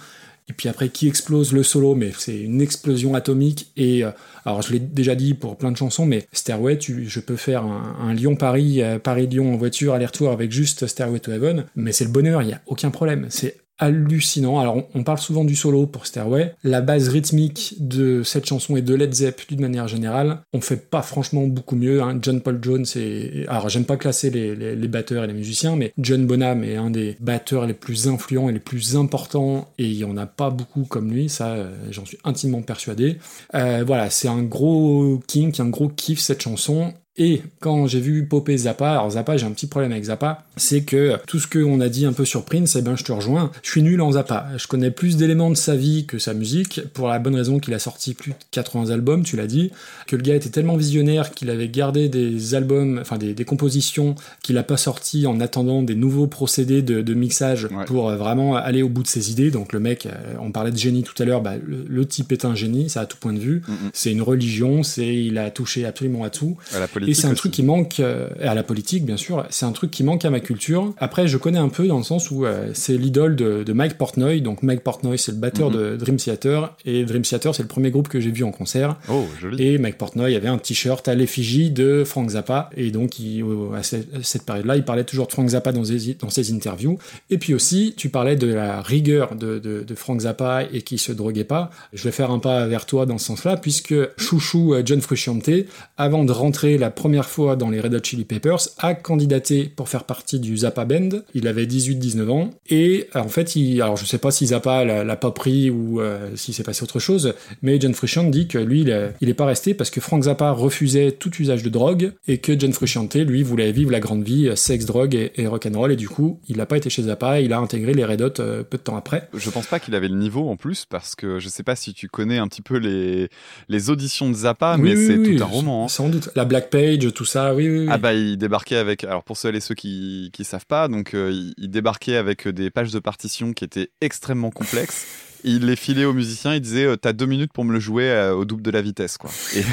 et 0.50 0.54
puis 0.54 0.68
après 0.68 0.90
qui 0.90 1.08
explose 1.08 1.54
le 1.54 1.62
solo, 1.62 1.94
mais 1.94 2.12
c'est 2.18 2.40
une 2.40 2.60
explosion 2.60 3.14
atomique. 3.14 3.72
Et 3.78 4.04
euh, 4.04 4.10
alors 4.46 4.64
je 4.64 4.74
l'ai 4.74 4.80
déjà 4.80 5.14
dit 5.14 5.36
pour 5.36 5.58
plein 5.58 5.72
de 5.72 5.78
chansons, 5.78 6.08
mais 6.08 6.28
Stairway, 6.34 6.80
tu, 6.80 7.08
je 7.08 7.20
peux 7.20 7.36
faire 7.36 7.64
un, 7.64 8.14
Lyon-Paris, 8.14 8.82
euh, 8.82 8.98
Paris-Lyon 8.98 9.54
en 9.54 9.58
voiture 9.58 9.94
aller-retour 9.94 10.32
avec 10.32 10.52
juste 10.52 10.88
Stairway 10.88 11.20
to 11.20 11.32
Heaven, 11.32 11.66
mais 11.76 11.92
c'est 11.92 12.06
le 12.06 12.12
bonheur, 12.12 12.42
il 12.42 12.50
y 12.50 12.54
a 12.54 12.62
aucun 12.66 12.90
problème. 12.90 13.28
C'est 13.30 13.58
hallucinant. 13.80 14.60
Alors, 14.60 14.84
on, 14.94 15.04
parle 15.04 15.18
souvent 15.20 15.44
du 15.46 15.56
solo 15.56 15.86
pour 15.88 16.06
Stairway. 16.06 16.54
La 16.64 16.82
base 16.82 17.10
rythmique 17.10 17.76
de 17.80 18.24
cette 18.24 18.46
chanson 18.46 18.76
et 18.78 18.82
de 18.82 18.94
Led 18.94 19.14
Zepp 19.14 19.42
d'une 19.50 19.62
manière 19.62 19.88
générale, 19.88 20.40
on 20.54 20.62
fait 20.62 20.90
pas 20.90 21.02
franchement 21.02 21.48
beaucoup 21.48 21.76
mieux. 21.76 22.02
hein. 22.02 22.18
John 22.22 22.42
Paul 22.42 22.60
Jones 22.62 22.86
et 22.96 23.46
alors 23.48 23.70
j'aime 23.70 23.86
pas 23.86 23.98
classer 23.98 24.30
les, 24.30 24.56
les- 24.56 24.76
les 24.76 24.88
batteurs 24.88 25.24
et 25.24 25.28
les 25.28 25.34
musiciens, 25.34 25.76
mais 25.76 25.94
John 25.98 26.26
Bonham 26.26 26.64
est 26.64 26.76
un 26.76 26.90
des 26.90 27.16
batteurs 27.20 27.66
les 27.66 27.74
plus 27.74 28.08
influents 28.08 28.50
et 28.50 28.54
les 28.54 28.60
plus 28.60 28.96
importants 28.96 29.68
et 29.78 29.86
il 29.86 29.94
y 29.98 30.04
en 30.04 30.18
a 30.18 30.26
pas 30.26 30.50
beaucoup 30.50 30.84
comme 30.84 31.12
lui. 31.12 31.30
Ça, 31.30 31.52
euh, 31.54 31.72
j'en 31.92 32.06
suis 32.06 32.18
intimement 32.24 32.62
persuadé. 32.62 33.18
Euh, 33.56 33.84
voilà, 33.86 34.10
c'est 34.10 34.28
un 34.28 34.44
gros 34.44 35.20
kink, 35.28 35.60
un 35.60 35.70
gros 35.70 35.90
kiff 35.90 36.20
cette 36.20 36.42
chanson. 36.42 36.94
Et 37.18 37.42
quand 37.60 37.88
j'ai 37.88 38.00
vu 38.00 38.26
popper 38.26 38.56
Zappa, 38.58 38.92
alors 38.92 39.10
Zappa, 39.12 39.38
j'ai 39.38 39.46
un 39.46 39.52
petit 39.52 39.68
problème 39.68 39.92
avec 39.92 40.04
Zappa, 40.06 40.44
c'est 40.56 40.82
que 40.82 41.18
tout 41.26 41.40
ce 41.40 41.48
qu'on 41.48 41.82
a 41.82 41.90
dit 41.90 42.06
un 42.06 42.14
peu 42.14 42.26
sur 42.26 42.44
Prince, 42.46 42.76
eh 42.76 42.82
ben 42.82 42.96
je 42.96 43.04
te 43.04 43.12
rejoins, 43.12 43.52
je 43.64 43.72
suis 43.72 43.82
nul 43.82 44.02
en 44.02 44.12
Zappa. 44.12 44.48
Je 44.58 44.68
connais 44.68 44.92
plus 44.92 45.18
d'éléments 45.18 45.50
de 45.50 45.56
sa 45.56 45.76
vie 45.76 46.06
que 46.06 46.20
sa 46.20 46.34
musique, 46.34 46.82
pour 46.94 47.08
la 47.08 47.18
bonne 47.20 47.36
raison 47.36 47.60
qu'il 47.60 47.74
a 47.74 47.80
sorti 47.80 48.14
plus 48.14 48.32
de 48.32 48.38
80 48.52 48.92
albums, 48.92 49.24
tu 49.24 49.36
l'as 49.36 49.48
dit, 49.48 49.72
que 50.06 50.16
le 50.16 50.22
gars 50.22 50.36
était 50.36 50.50
tellement 50.50 50.78
visionnaire 50.78 51.32
qu'il 51.32 51.50
avait 51.50 51.70
gardé 51.70 52.08
des 52.10 52.54
albums, 52.56 53.00
enfin 53.02 53.18
des, 53.18 53.34
des 53.34 53.46
compositions 53.46 54.14
qu'il 54.44 54.58
a 54.58 54.64
pas 54.64 54.78
sorti 54.78 55.26
en 55.26 55.40
attendant 55.40 55.82
des 55.82 55.96
nouveaux 55.96 56.28
procédés 56.28 56.82
de, 56.82 57.02
de 57.02 57.14
mixage 57.14 57.68
Ouais. 57.72 57.86
pour 57.86 58.10
euh, 58.10 58.16
vraiment 58.16 58.56
aller 58.56 58.82
au 58.84 58.90
bout 58.90 59.04
de 59.04 59.08
ses 59.08 59.32
idées. 59.32 59.52
Donc 59.52 59.74
le 59.74 59.80
mec, 59.80 60.06
euh, 60.06 60.12
on 60.40 60.52
parlait 60.52 60.72
de 60.72 60.78
génie 60.78 61.04
tout 61.04 61.22
à 61.22 61.26
l'heure, 61.26 61.42
bah, 61.42 61.56
le, 61.66 61.86
le 61.88 62.06
type 62.06 62.32
est 62.32 62.46
un 62.46 62.56
génie, 62.56 62.90
ça 62.90 63.02
à 63.02 63.06
tout 63.06 63.18
point 63.18 63.34
de 63.34 63.40
vue. 63.40 63.62
Mm. 63.68 63.74
C'est 63.94 64.12
une 64.12 64.22
religion, 64.22 64.84
c'est 64.84 65.16
il 65.16 65.38
a 65.38 65.50
touché 65.52 65.86
absolument 65.86 66.24
à 66.24 66.30
tout. 66.30 66.56
À 66.74 66.80
la 66.80 66.88
Et 67.07 67.07
politique 67.08 67.22
c'est 67.22 67.28
un 67.28 67.32
aussi. 67.32 67.38
truc 67.40 67.52
qui 67.52 67.64
manque 67.64 68.00
euh, 68.00 68.28
à 68.42 68.54
la 68.56 68.64
politique, 68.64 69.06
bien 69.06 69.18
sûr. 69.18 69.46
C'est 69.50 69.66
un 69.66 69.72
truc 69.72 69.92
qui 69.92 70.04
manque 70.04 70.26
à 70.26 70.30
ma 70.30 70.40
culture. 70.40 70.94
Après, 70.98 71.28
je 71.28 71.38
connais 71.38 71.58
un 71.60 71.70
peu 71.70 71.88
dans 71.88 71.98
le 71.98 72.04
sens 72.04 72.32
où 72.32 72.46
euh, 72.46 72.70
c'est 72.74 72.98
l'idole 72.98 73.36
de, 73.36 73.64
de 73.64 73.74
Mike 73.74 73.98
Portnoy. 73.98 74.42
Donc 74.42 74.64
Mike 74.64 74.82
Portnoy, 74.82 75.18
c'est 75.18 75.32
le 75.32 75.38
batteur 75.38 75.70
Mhm. 75.72 75.78
de 75.78 75.96
Dream 75.98 76.18
Theater, 76.18 76.76
et 76.86 77.04
Dream 77.06 77.22
Theater, 77.24 77.54
c'est 77.56 77.64
le 77.64 77.68
premier 77.68 77.92
groupe 77.92 78.08
que 78.08 78.20
j'ai 78.20 78.32
vu 78.32 78.44
en 78.44 78.52
concert. 78.52 78.96
Oh, 79.10 79.26
joli. 79.42 79.64
Et 79.68 79.78
Mike 79.78 79.98
Portnoy 79.98 80.36
avait 80.36 80.48
un 80.48 80.58
t-shirt 80.58 81.08
à 81.08 81.16
l'effigie 81.16 81.72
de 81.72 82.04
Frank 82.06 82.30
Zappa. 82.30 82.70
Et 82.78 82.92
donc, 82.92 83.20
il- 83.20 83.44
à 83.76 83.84
cette, 83.84 84.44
période-là, 84.46 84.76
il 84.76 84.84
parlait 84.84 85.04
toujours 85.04 85.28
de 85.28 85.32
Frank 85.32 85.50
Zappa 85.50 85.72
dans 85.72 85.84
ses, 85.84 86.14
dans 86.16 86.30
ses 86.30 86.54
interviews. 86.54 86.98
Et 87.30 87.38
puis 87.38 87.54
aussi, 87.54 87.94
tu 87.98 88.10
parlais 88.10 88.36
de 88.36 88.48
la 88.54 88.82
rigueur 88.82 89.36
de, 89.36 89.60
de, 89.60 89.84
de 89.84 89.96
Frank 89.96 90.22
Zappa 90.22 90.64
et 90.72 90.82
qui 90.82 90.98
se 90.98 91.12
droguait 91.12 91.44
pas. 91.44 91.70
Je 91.94 92.04
vais 92.04 92.12
faire 92.12 92.32
un 92.32 92.40
pas 92.40 92.66
vers 92.68 92.86
toi 92.86 93.06
dans 93.06 93.18
ce 93.18 93.26
sens-là, 93.28 93.58
puisque 93.58 93.96
chouchou 94.18 94.74
euh, 94.74 94.82
John 94.86 95.02
Frusciante, 95.02 95.50
avant 95.98 96.24
de 96.24 96.32
rentrer 96.32 96.78
la 96.78 96.90
première 96.98 97.26
fois 97.30 97.56
dans 97.56 97.70
les 97.70 97.80
Red 97.80 97.94
Hot 97.94 98.00
Chili 98.04 98.26
Peppers, 98.26 98.60
a 98.80 98.94
candidaté 98.94 99.72
pour 99.74 99.88
faire 99.88 100.04
partie 100.04 100.40
du 100.40 100.58
Zappa 100.58 100.84
Band. 100.86 101.10
Il 101.34 101.48
avait 101.48 101.66
18-19 101.66 102.30
ans. 102.30 102.50
Et 102.70 103.08
euh, 103.16 103.20
en 103.22 103.28
fait, 103.30 103.56
il, 103.56 103.82
alors 103.82 103.96
je 103.98 104.06
sais 104.06 104.18
pas 104.18 104.32
si 104.32 104.48
Zappa 104.48 104.84
l'a 104.84 105.16
pas 105.16 105.32
pris 105.32 105.70
ou 105.70 106.02
euh, 106.02 106.30
s'il 106.36 106.54
s'est 106.54 106.64
passé 106.64 106.84
autre 106.84 107.00
chose, 107.00 107.34
mais 107.62 107.80
John 107.80 107.94
Frusciante 107.94 108.32
dit 108.32 108.48
que 108.48 108.58
lui, 108.58 108.82
il, 108.82 108.90
est- 108.90 109.14
il 109.22 109.30
est 109.30 109.34
pas 109.34 109.46
resté 109.46 109.74
parce 109.74 109.90
que 109.90 110.02
Frank 110.02 110.24
Zappa 110.24 110.52
refusait 110.52 111.12
tout 111.14 111.32
usage 111.40 111.64
de 111.64 111.70
drogue 111.70 112.12
et 112.28 112.40
que 112.40 112.60
John 112.60 112.74
Frusciante, 112.74 113.16
lui, 113.16 113.44
voulait 113.44 113.72
vivre 113.72 113.92
la 113.92 114.00
grande 114.00 114.24
vie, 114.24 114.48
euh, 114.50 114.56
sexe, 114.56 114.86
drogue 114.86 115.16
et, 115.16 115.32
et 115.36 115.48
rock'n'roll. 115.48 115.92
Et 115.92 115.96
du 115.96 116.10
coup, 116.10 116.40
il 116.50 116.58
n'a 116.58 116.66
pas 116.66 116.78
été 116.78 116.90
chez 116.90 117.04
Zappa, 117.04 117.40
il 117.40 117.54
a 117.54 117.60
intégré 117.60 117.94
les 117.94 118.04
Red 118.06 118.22
Hot 118.22 118.40
euh, 118.40 118.64
peu 118.64 118.78
de 118.78 118.84
temps 118.84 118.98
après. 118.98 119.30
Je 119.34 119.50
pense 119.50 119.68
pas 119.68 119.80
qu'il 119.80 119.96
avait 119.96 120.08
le 120.10 120.16
niveau 120.18 120.50
en 120.50 120.56
plus 120.58 120.86
parce 120.86 121.16
que 121.16 121.40
je 121.40 121.48
sais 121.50 121.64
pas 121.64 121.76
si 121.76 121.94
tu 121.94 122.08
connais 122.08 122.38
un 122.38 122.48
petit 122.48 122.62
peu 122.62 122.78
les, 122.78 123.30
les 123.70 123.90
auditions 123.90 124.30
de 124.30 124.36
Zappa, 124.36 124.76
Oui, 124.78 124.82
mais 124.90 124.96
oui, 124.98 125.06
c'est 125.08 125.18
oui, 125.18 125.38
tout 125.38 125.44
un 125.44 125.48
roman. 125.48 125.86
hein. 125.86 125.88
Sans 125.88 126.10
doute. 126.10 126.30
La 126.36 126.46
Black 126.46 126.70
Page, 126.78 127.12
tout 127.12 127.26
ça, 127.26 127.56
oui, 127.56 127.70
oui, 127.70 127.80
oui. 127.80 127.88
Ah 127.90 127.98
bah 127.98 128.14
il 128.14 128.38
débarquait 128.38 128.76
avec 128.76 129.04
alors 129.04 129.24
pour 129.24 129.36
ceux 129.36 129.54
et 129.56 129.60
ceux 129.60 129.74
qui 129.74 130.30
qui 130.32 130.44
savent 130.44 130.68
pas 130.68 130.88
donc 130.88 131.16
euh, 131.16 131.32
il, 131.58 131.70
débarquait 131.70 132.18
avec 132.18 132.48
des 132.48 132.70
pages 132.70 132.92
de 132.92 133.00
partition 133.00 133.54
qui 133.54 133.64
étaient 133.64 133.90
extrêmement 134.00 134.52
complexes. 134.52 135.08
Il 135.44 135.66
les 135.66 135.76
filait 135.76 136.06
aux 136.06 136.14
musiciens, 136.14 136.56
il 136.56 136.62
disait 136.62 136.86
euh, 136.86 136.96
t'as 136.96 137.14
deux 137.14 137.26
minutes 137.26 137.54
pour 137.54 137.64
me 137.64 137.72
le 137.72 137.80
jouer 137.80 138.10
euh, 138.10 138.34
au 138.34 138.44
double 138.44 138.64
de 138.64 138.72
la 138.72 138.82
vitesse 138.82 139.18
quoi. 139.18 139.30
Et 139.56 139.64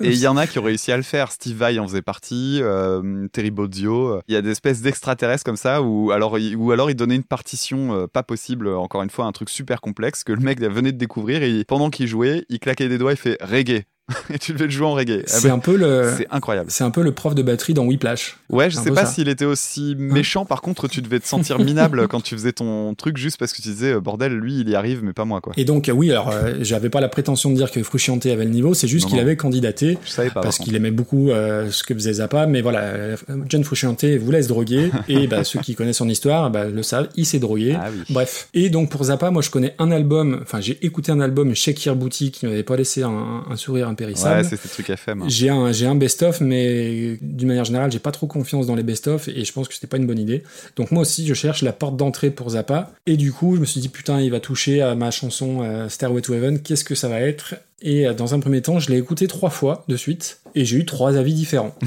il 0.10 0.18
y 0.18 0.26
en 0.26 0.36
a 0.36 0.46
qui 0.46 0.58
ont 0.58 0.62
réussi 0.62 0.90
à 0.90 0.96
le 0.96 1.02
faire. 1.02 1.30
Steve 1.30 1.56
Vai 1.56 1.78
en 1.78 1.86
faisait 1.86 2.02
partie, 2.02 2.60
euh, 2.62 3.28
Terry 3.28 3.50
Bozzio. 3.50 4.20
Il 4.26 4.34
y 4.34 4.36
a 4.36 4.42
des 4.42 4.50
espèces 4.50 4.80
d'extraterrestres 4.80 5.44
comme 5.44 5.56
ça 5.56 5.82
où 5.82 6.10
alors 6.12 6.36
ou 6.56 6.72
alors 6.72 6.90
il 6.90 6.96
donnait 6.96 7.16
une 7.16 7.24
partition 7.24 7.94
euh, 7.94 8.06
pas 8.06 8.22
possible 8.22 8.68
encore 8.68 9.02
une 9.02 9.10
fois 9.10 9.26
un 9.26 9.32
truc 9.32 9.50
super 9.50 9.80
complexe 9.80 10.24
que 10.24 10.32
le 10.32 10.40
mec 10.40 10.60
venait 10.60 10.92
de 10.92 10.98
découvrir 10.98 11.42
et 11.42 11.64
pendant 11.64 11.90
qu'il 11.90 12.06
jouait 12.06 12.44
il 12.48 12.58
claquait 12.58 12.88
des 12.88 12.98
doigts 12.98 13.12
il 13.12 13.18
fait 13.18 13.36
reggae 13.42 13.84
et 14.32 14.38
tu 14.38 14.52
devais 14.52 14.66
le 14.66 14.70
jouer 14.70 14.86
en 14.86 14.94
reggae. 14.94 15.22
Ah 15.24 15.26
c'est 15.26 15.48
bah, 15.48 15.54
un 15.54 15.58
peu 15.58 15.76
le. 15.76 16.14
c'est 16.16 16.28
incroyable. 16.30 16.70
C'est 16.70 16.84
un 16.84 16.90
peu 16.90 17.02
le 17.02 17.12
prof 17.12 17.34
de 17.34 17.42
batterie 17.42 17.74
dans 17.74 17.84
Whiplash. 17.84 18.36
Ouais, 18.50 18.70
je 18.70 18.76
sais 18.76 18.92
pas 18.92 19.04
s'il 19.04 19.28
était 19.28 19.44
aussi 19.44 19.96
méchant. 19.98 20.44
Par 20.44 20.62
contre, 20.62 20.86
tu 20.86 21.02
devais 21.02 21.18
te 21.18 21.26
sentir 21.26 21.58
minable 21.58 22.06
quand 22.08 22.20
tu 22.20 22.34
faisais 22.36 22.52
ton 22.52 22.94
truc 22.94 23.16
juste 23.16 23.36
parce 23.38 23.52
que 23.52 23.62
tu 23.62 23.68
disais, 23.68 23.94
euh, 23.94 24.00
bordel, 24.00 24.32
lui, 24.32 24.60
il 24.60 24.68
y 24.68 24.76
arrive, 24.76 25.02
mais 25.02 25.12
pas 25.12 25.24
moi, 25.24 25.40
quoi. 25.40 25.52
Et 25.56 25.64
donc, 25.64 25.88
euh, 25.88 25.92
oui, 25.92 26.10
alors, 26.10 26.30
euh, 26.30 26.54
j'avais 26.60 26.88
pas 26.88 27.00
la 27.00 27.08
prétention 27.08 27.50
de 27.50 27.56
dire 27.56 27.70
que 27.70 27.82
Frusciante 27.82 28.26
avait 28.26 28.44
le 28.44 28.50
niveau, 28.50 28.74
c'est 28.74 28.88
juste 28.88 29.08
qu'il 29.08 29.18
avait 29.18 29.36
candidaté. 29.36 29.98
Je 30.04 30.10
savais 30.10 30.30
pas. 30.30 30.40
parce 30.40 30.58
par 30.58 30.64
qu'il 30.64 30.76
aimait 30.76 30.90
beaucoup 30.90 31.30
euh, 31.30 31.70
ce 31.70 31.82
que 31.82 31.94
faisait 31.94 32.14
Zappa, 32.14 32.46
mais 32.46 32.60
voilà, 32.60 33.16
John 33.48 33.64
Frusciante 33.64 34.04
voulait 34.04 34.42
se 34.42 34.48
droguer, 34.48 34.90
et 35.08 35.26
bah, 35.26 35.42
ceux 35.42 35.60
qui 35.60 35.74
connaissent 35.74 35.96
son 35.96 36.08
histoire 36.08 36.50
bah, 36.50 36.66
le 36.66 36.82
savent, 36.82 37.08
il 37.16 37.26
s'est 37.26 37.38
drogué. 37.38 37.76
Ah 37.76 37.88
oui. 37.92 38.02
Bref. 38.10 38.48
Et 38.54 38.70
donc 38.70 38.90
pour 38.90 39.04
Zappa, 39.04 39.30
moi 39.30 39.42
je 39.42 39.50
connais 39.50 39.74
un 39.78 39.90
album, 39.90 40.40
enfin 40.42 40.60
j'ai 40.60 40.78
écouté 40.84 41.10
un 41.10 41.20
album 41.20 41.54
Shakir 41.54 41.96
Booty 41.96 42.30
qui 42.30 42.46
m'avait 42.46 42.62
pas 42.62 42.76
laissé 42.76 43.02
un, 43.02 43.44
un 43.48 43.56
sourire 43.56 43.88
impérissable. 43.96 44.42
Ouais, 44.42 44.44
c'est 44.48 44.56
ces 44.56 44.68
trucs 44.68 44.90
FM. 44.90 45.22
hein. 45.22 45.24
J'ai 45.28 45.48
un, 45.48 45.72
j'ai 45.72 45.86
un 45.86 45.94
best-of, 45.94 46.40
mais 46.40 47.16
d'une 47.20 47.48
manière 47.48 47.64
générale, 47.64 47.90
j'ai 47.90 47.98
pas 47.98 48.12
trop 48.12 48.26
confiance 48.26 48.66
dans 48.66 48.74
les 48.74 48.82
best-of 48.82 49.28
et 49.28 49.44
je 49.44 49.52
pense 49.52 49.68
que 49.68 49.74
c'était 49.74 49.86
pas 49.86 49.96
une 49.96 50.06
bonne 50.06 50.18
idée. 50.18 50.42
Donc 50.76 50.90
moi 50.90 51.02
aussi, 51.02 51.26
je 51.26 51.34
cherche 51.34 51.62
la 51.62 51.72
porte 51.72 51.96
d'entrée 51.96 52.30
pour 52.30 52.50
Zappa. 52.50 52.92
Et 53.06 53.16
du 53.16 53.32
coup, 53.32 53.56
je 53.56 53.60
me 53.60 53.66
suis 53.66 53.80
dit, 53.80 53.88
putain, 53.88 54.20
il 54.20 54.30
va 54.30 54.40
toucher 54.40 54.82
à 54.82 54.94
ma 54.94 55.10
chanson 55.10 55.62
euh, 55.62 55.88
Stairway 55.88 56.20
to 56.22 56.34
Heaven. 56.34 56.60
Qu'est-ce 56.60 56.84
que 56.84 56.94
ça 56.94 57.08
va 57.08 57.20
être? 57.20 57.54
Et 57.82 58.06
euh, 58.06 58.14
dans 58.14 58.34
un 58.34 58.40
premier 58.40 58.62
temps, 58.62 58.78
je 58.78 58.90
l'ai 58.90 58.98
écouté 58.98 59.26
trois 59.26 59.50
fois 59.50 59.84
de 59.88 59.96
suite 59.96 60.40
et 60.54 60.64
j'ai 60.64 60.78
eu 60.78 60.84
trois 60.84 61.16
avis 61.16 61.34
différents. 61.34 61.74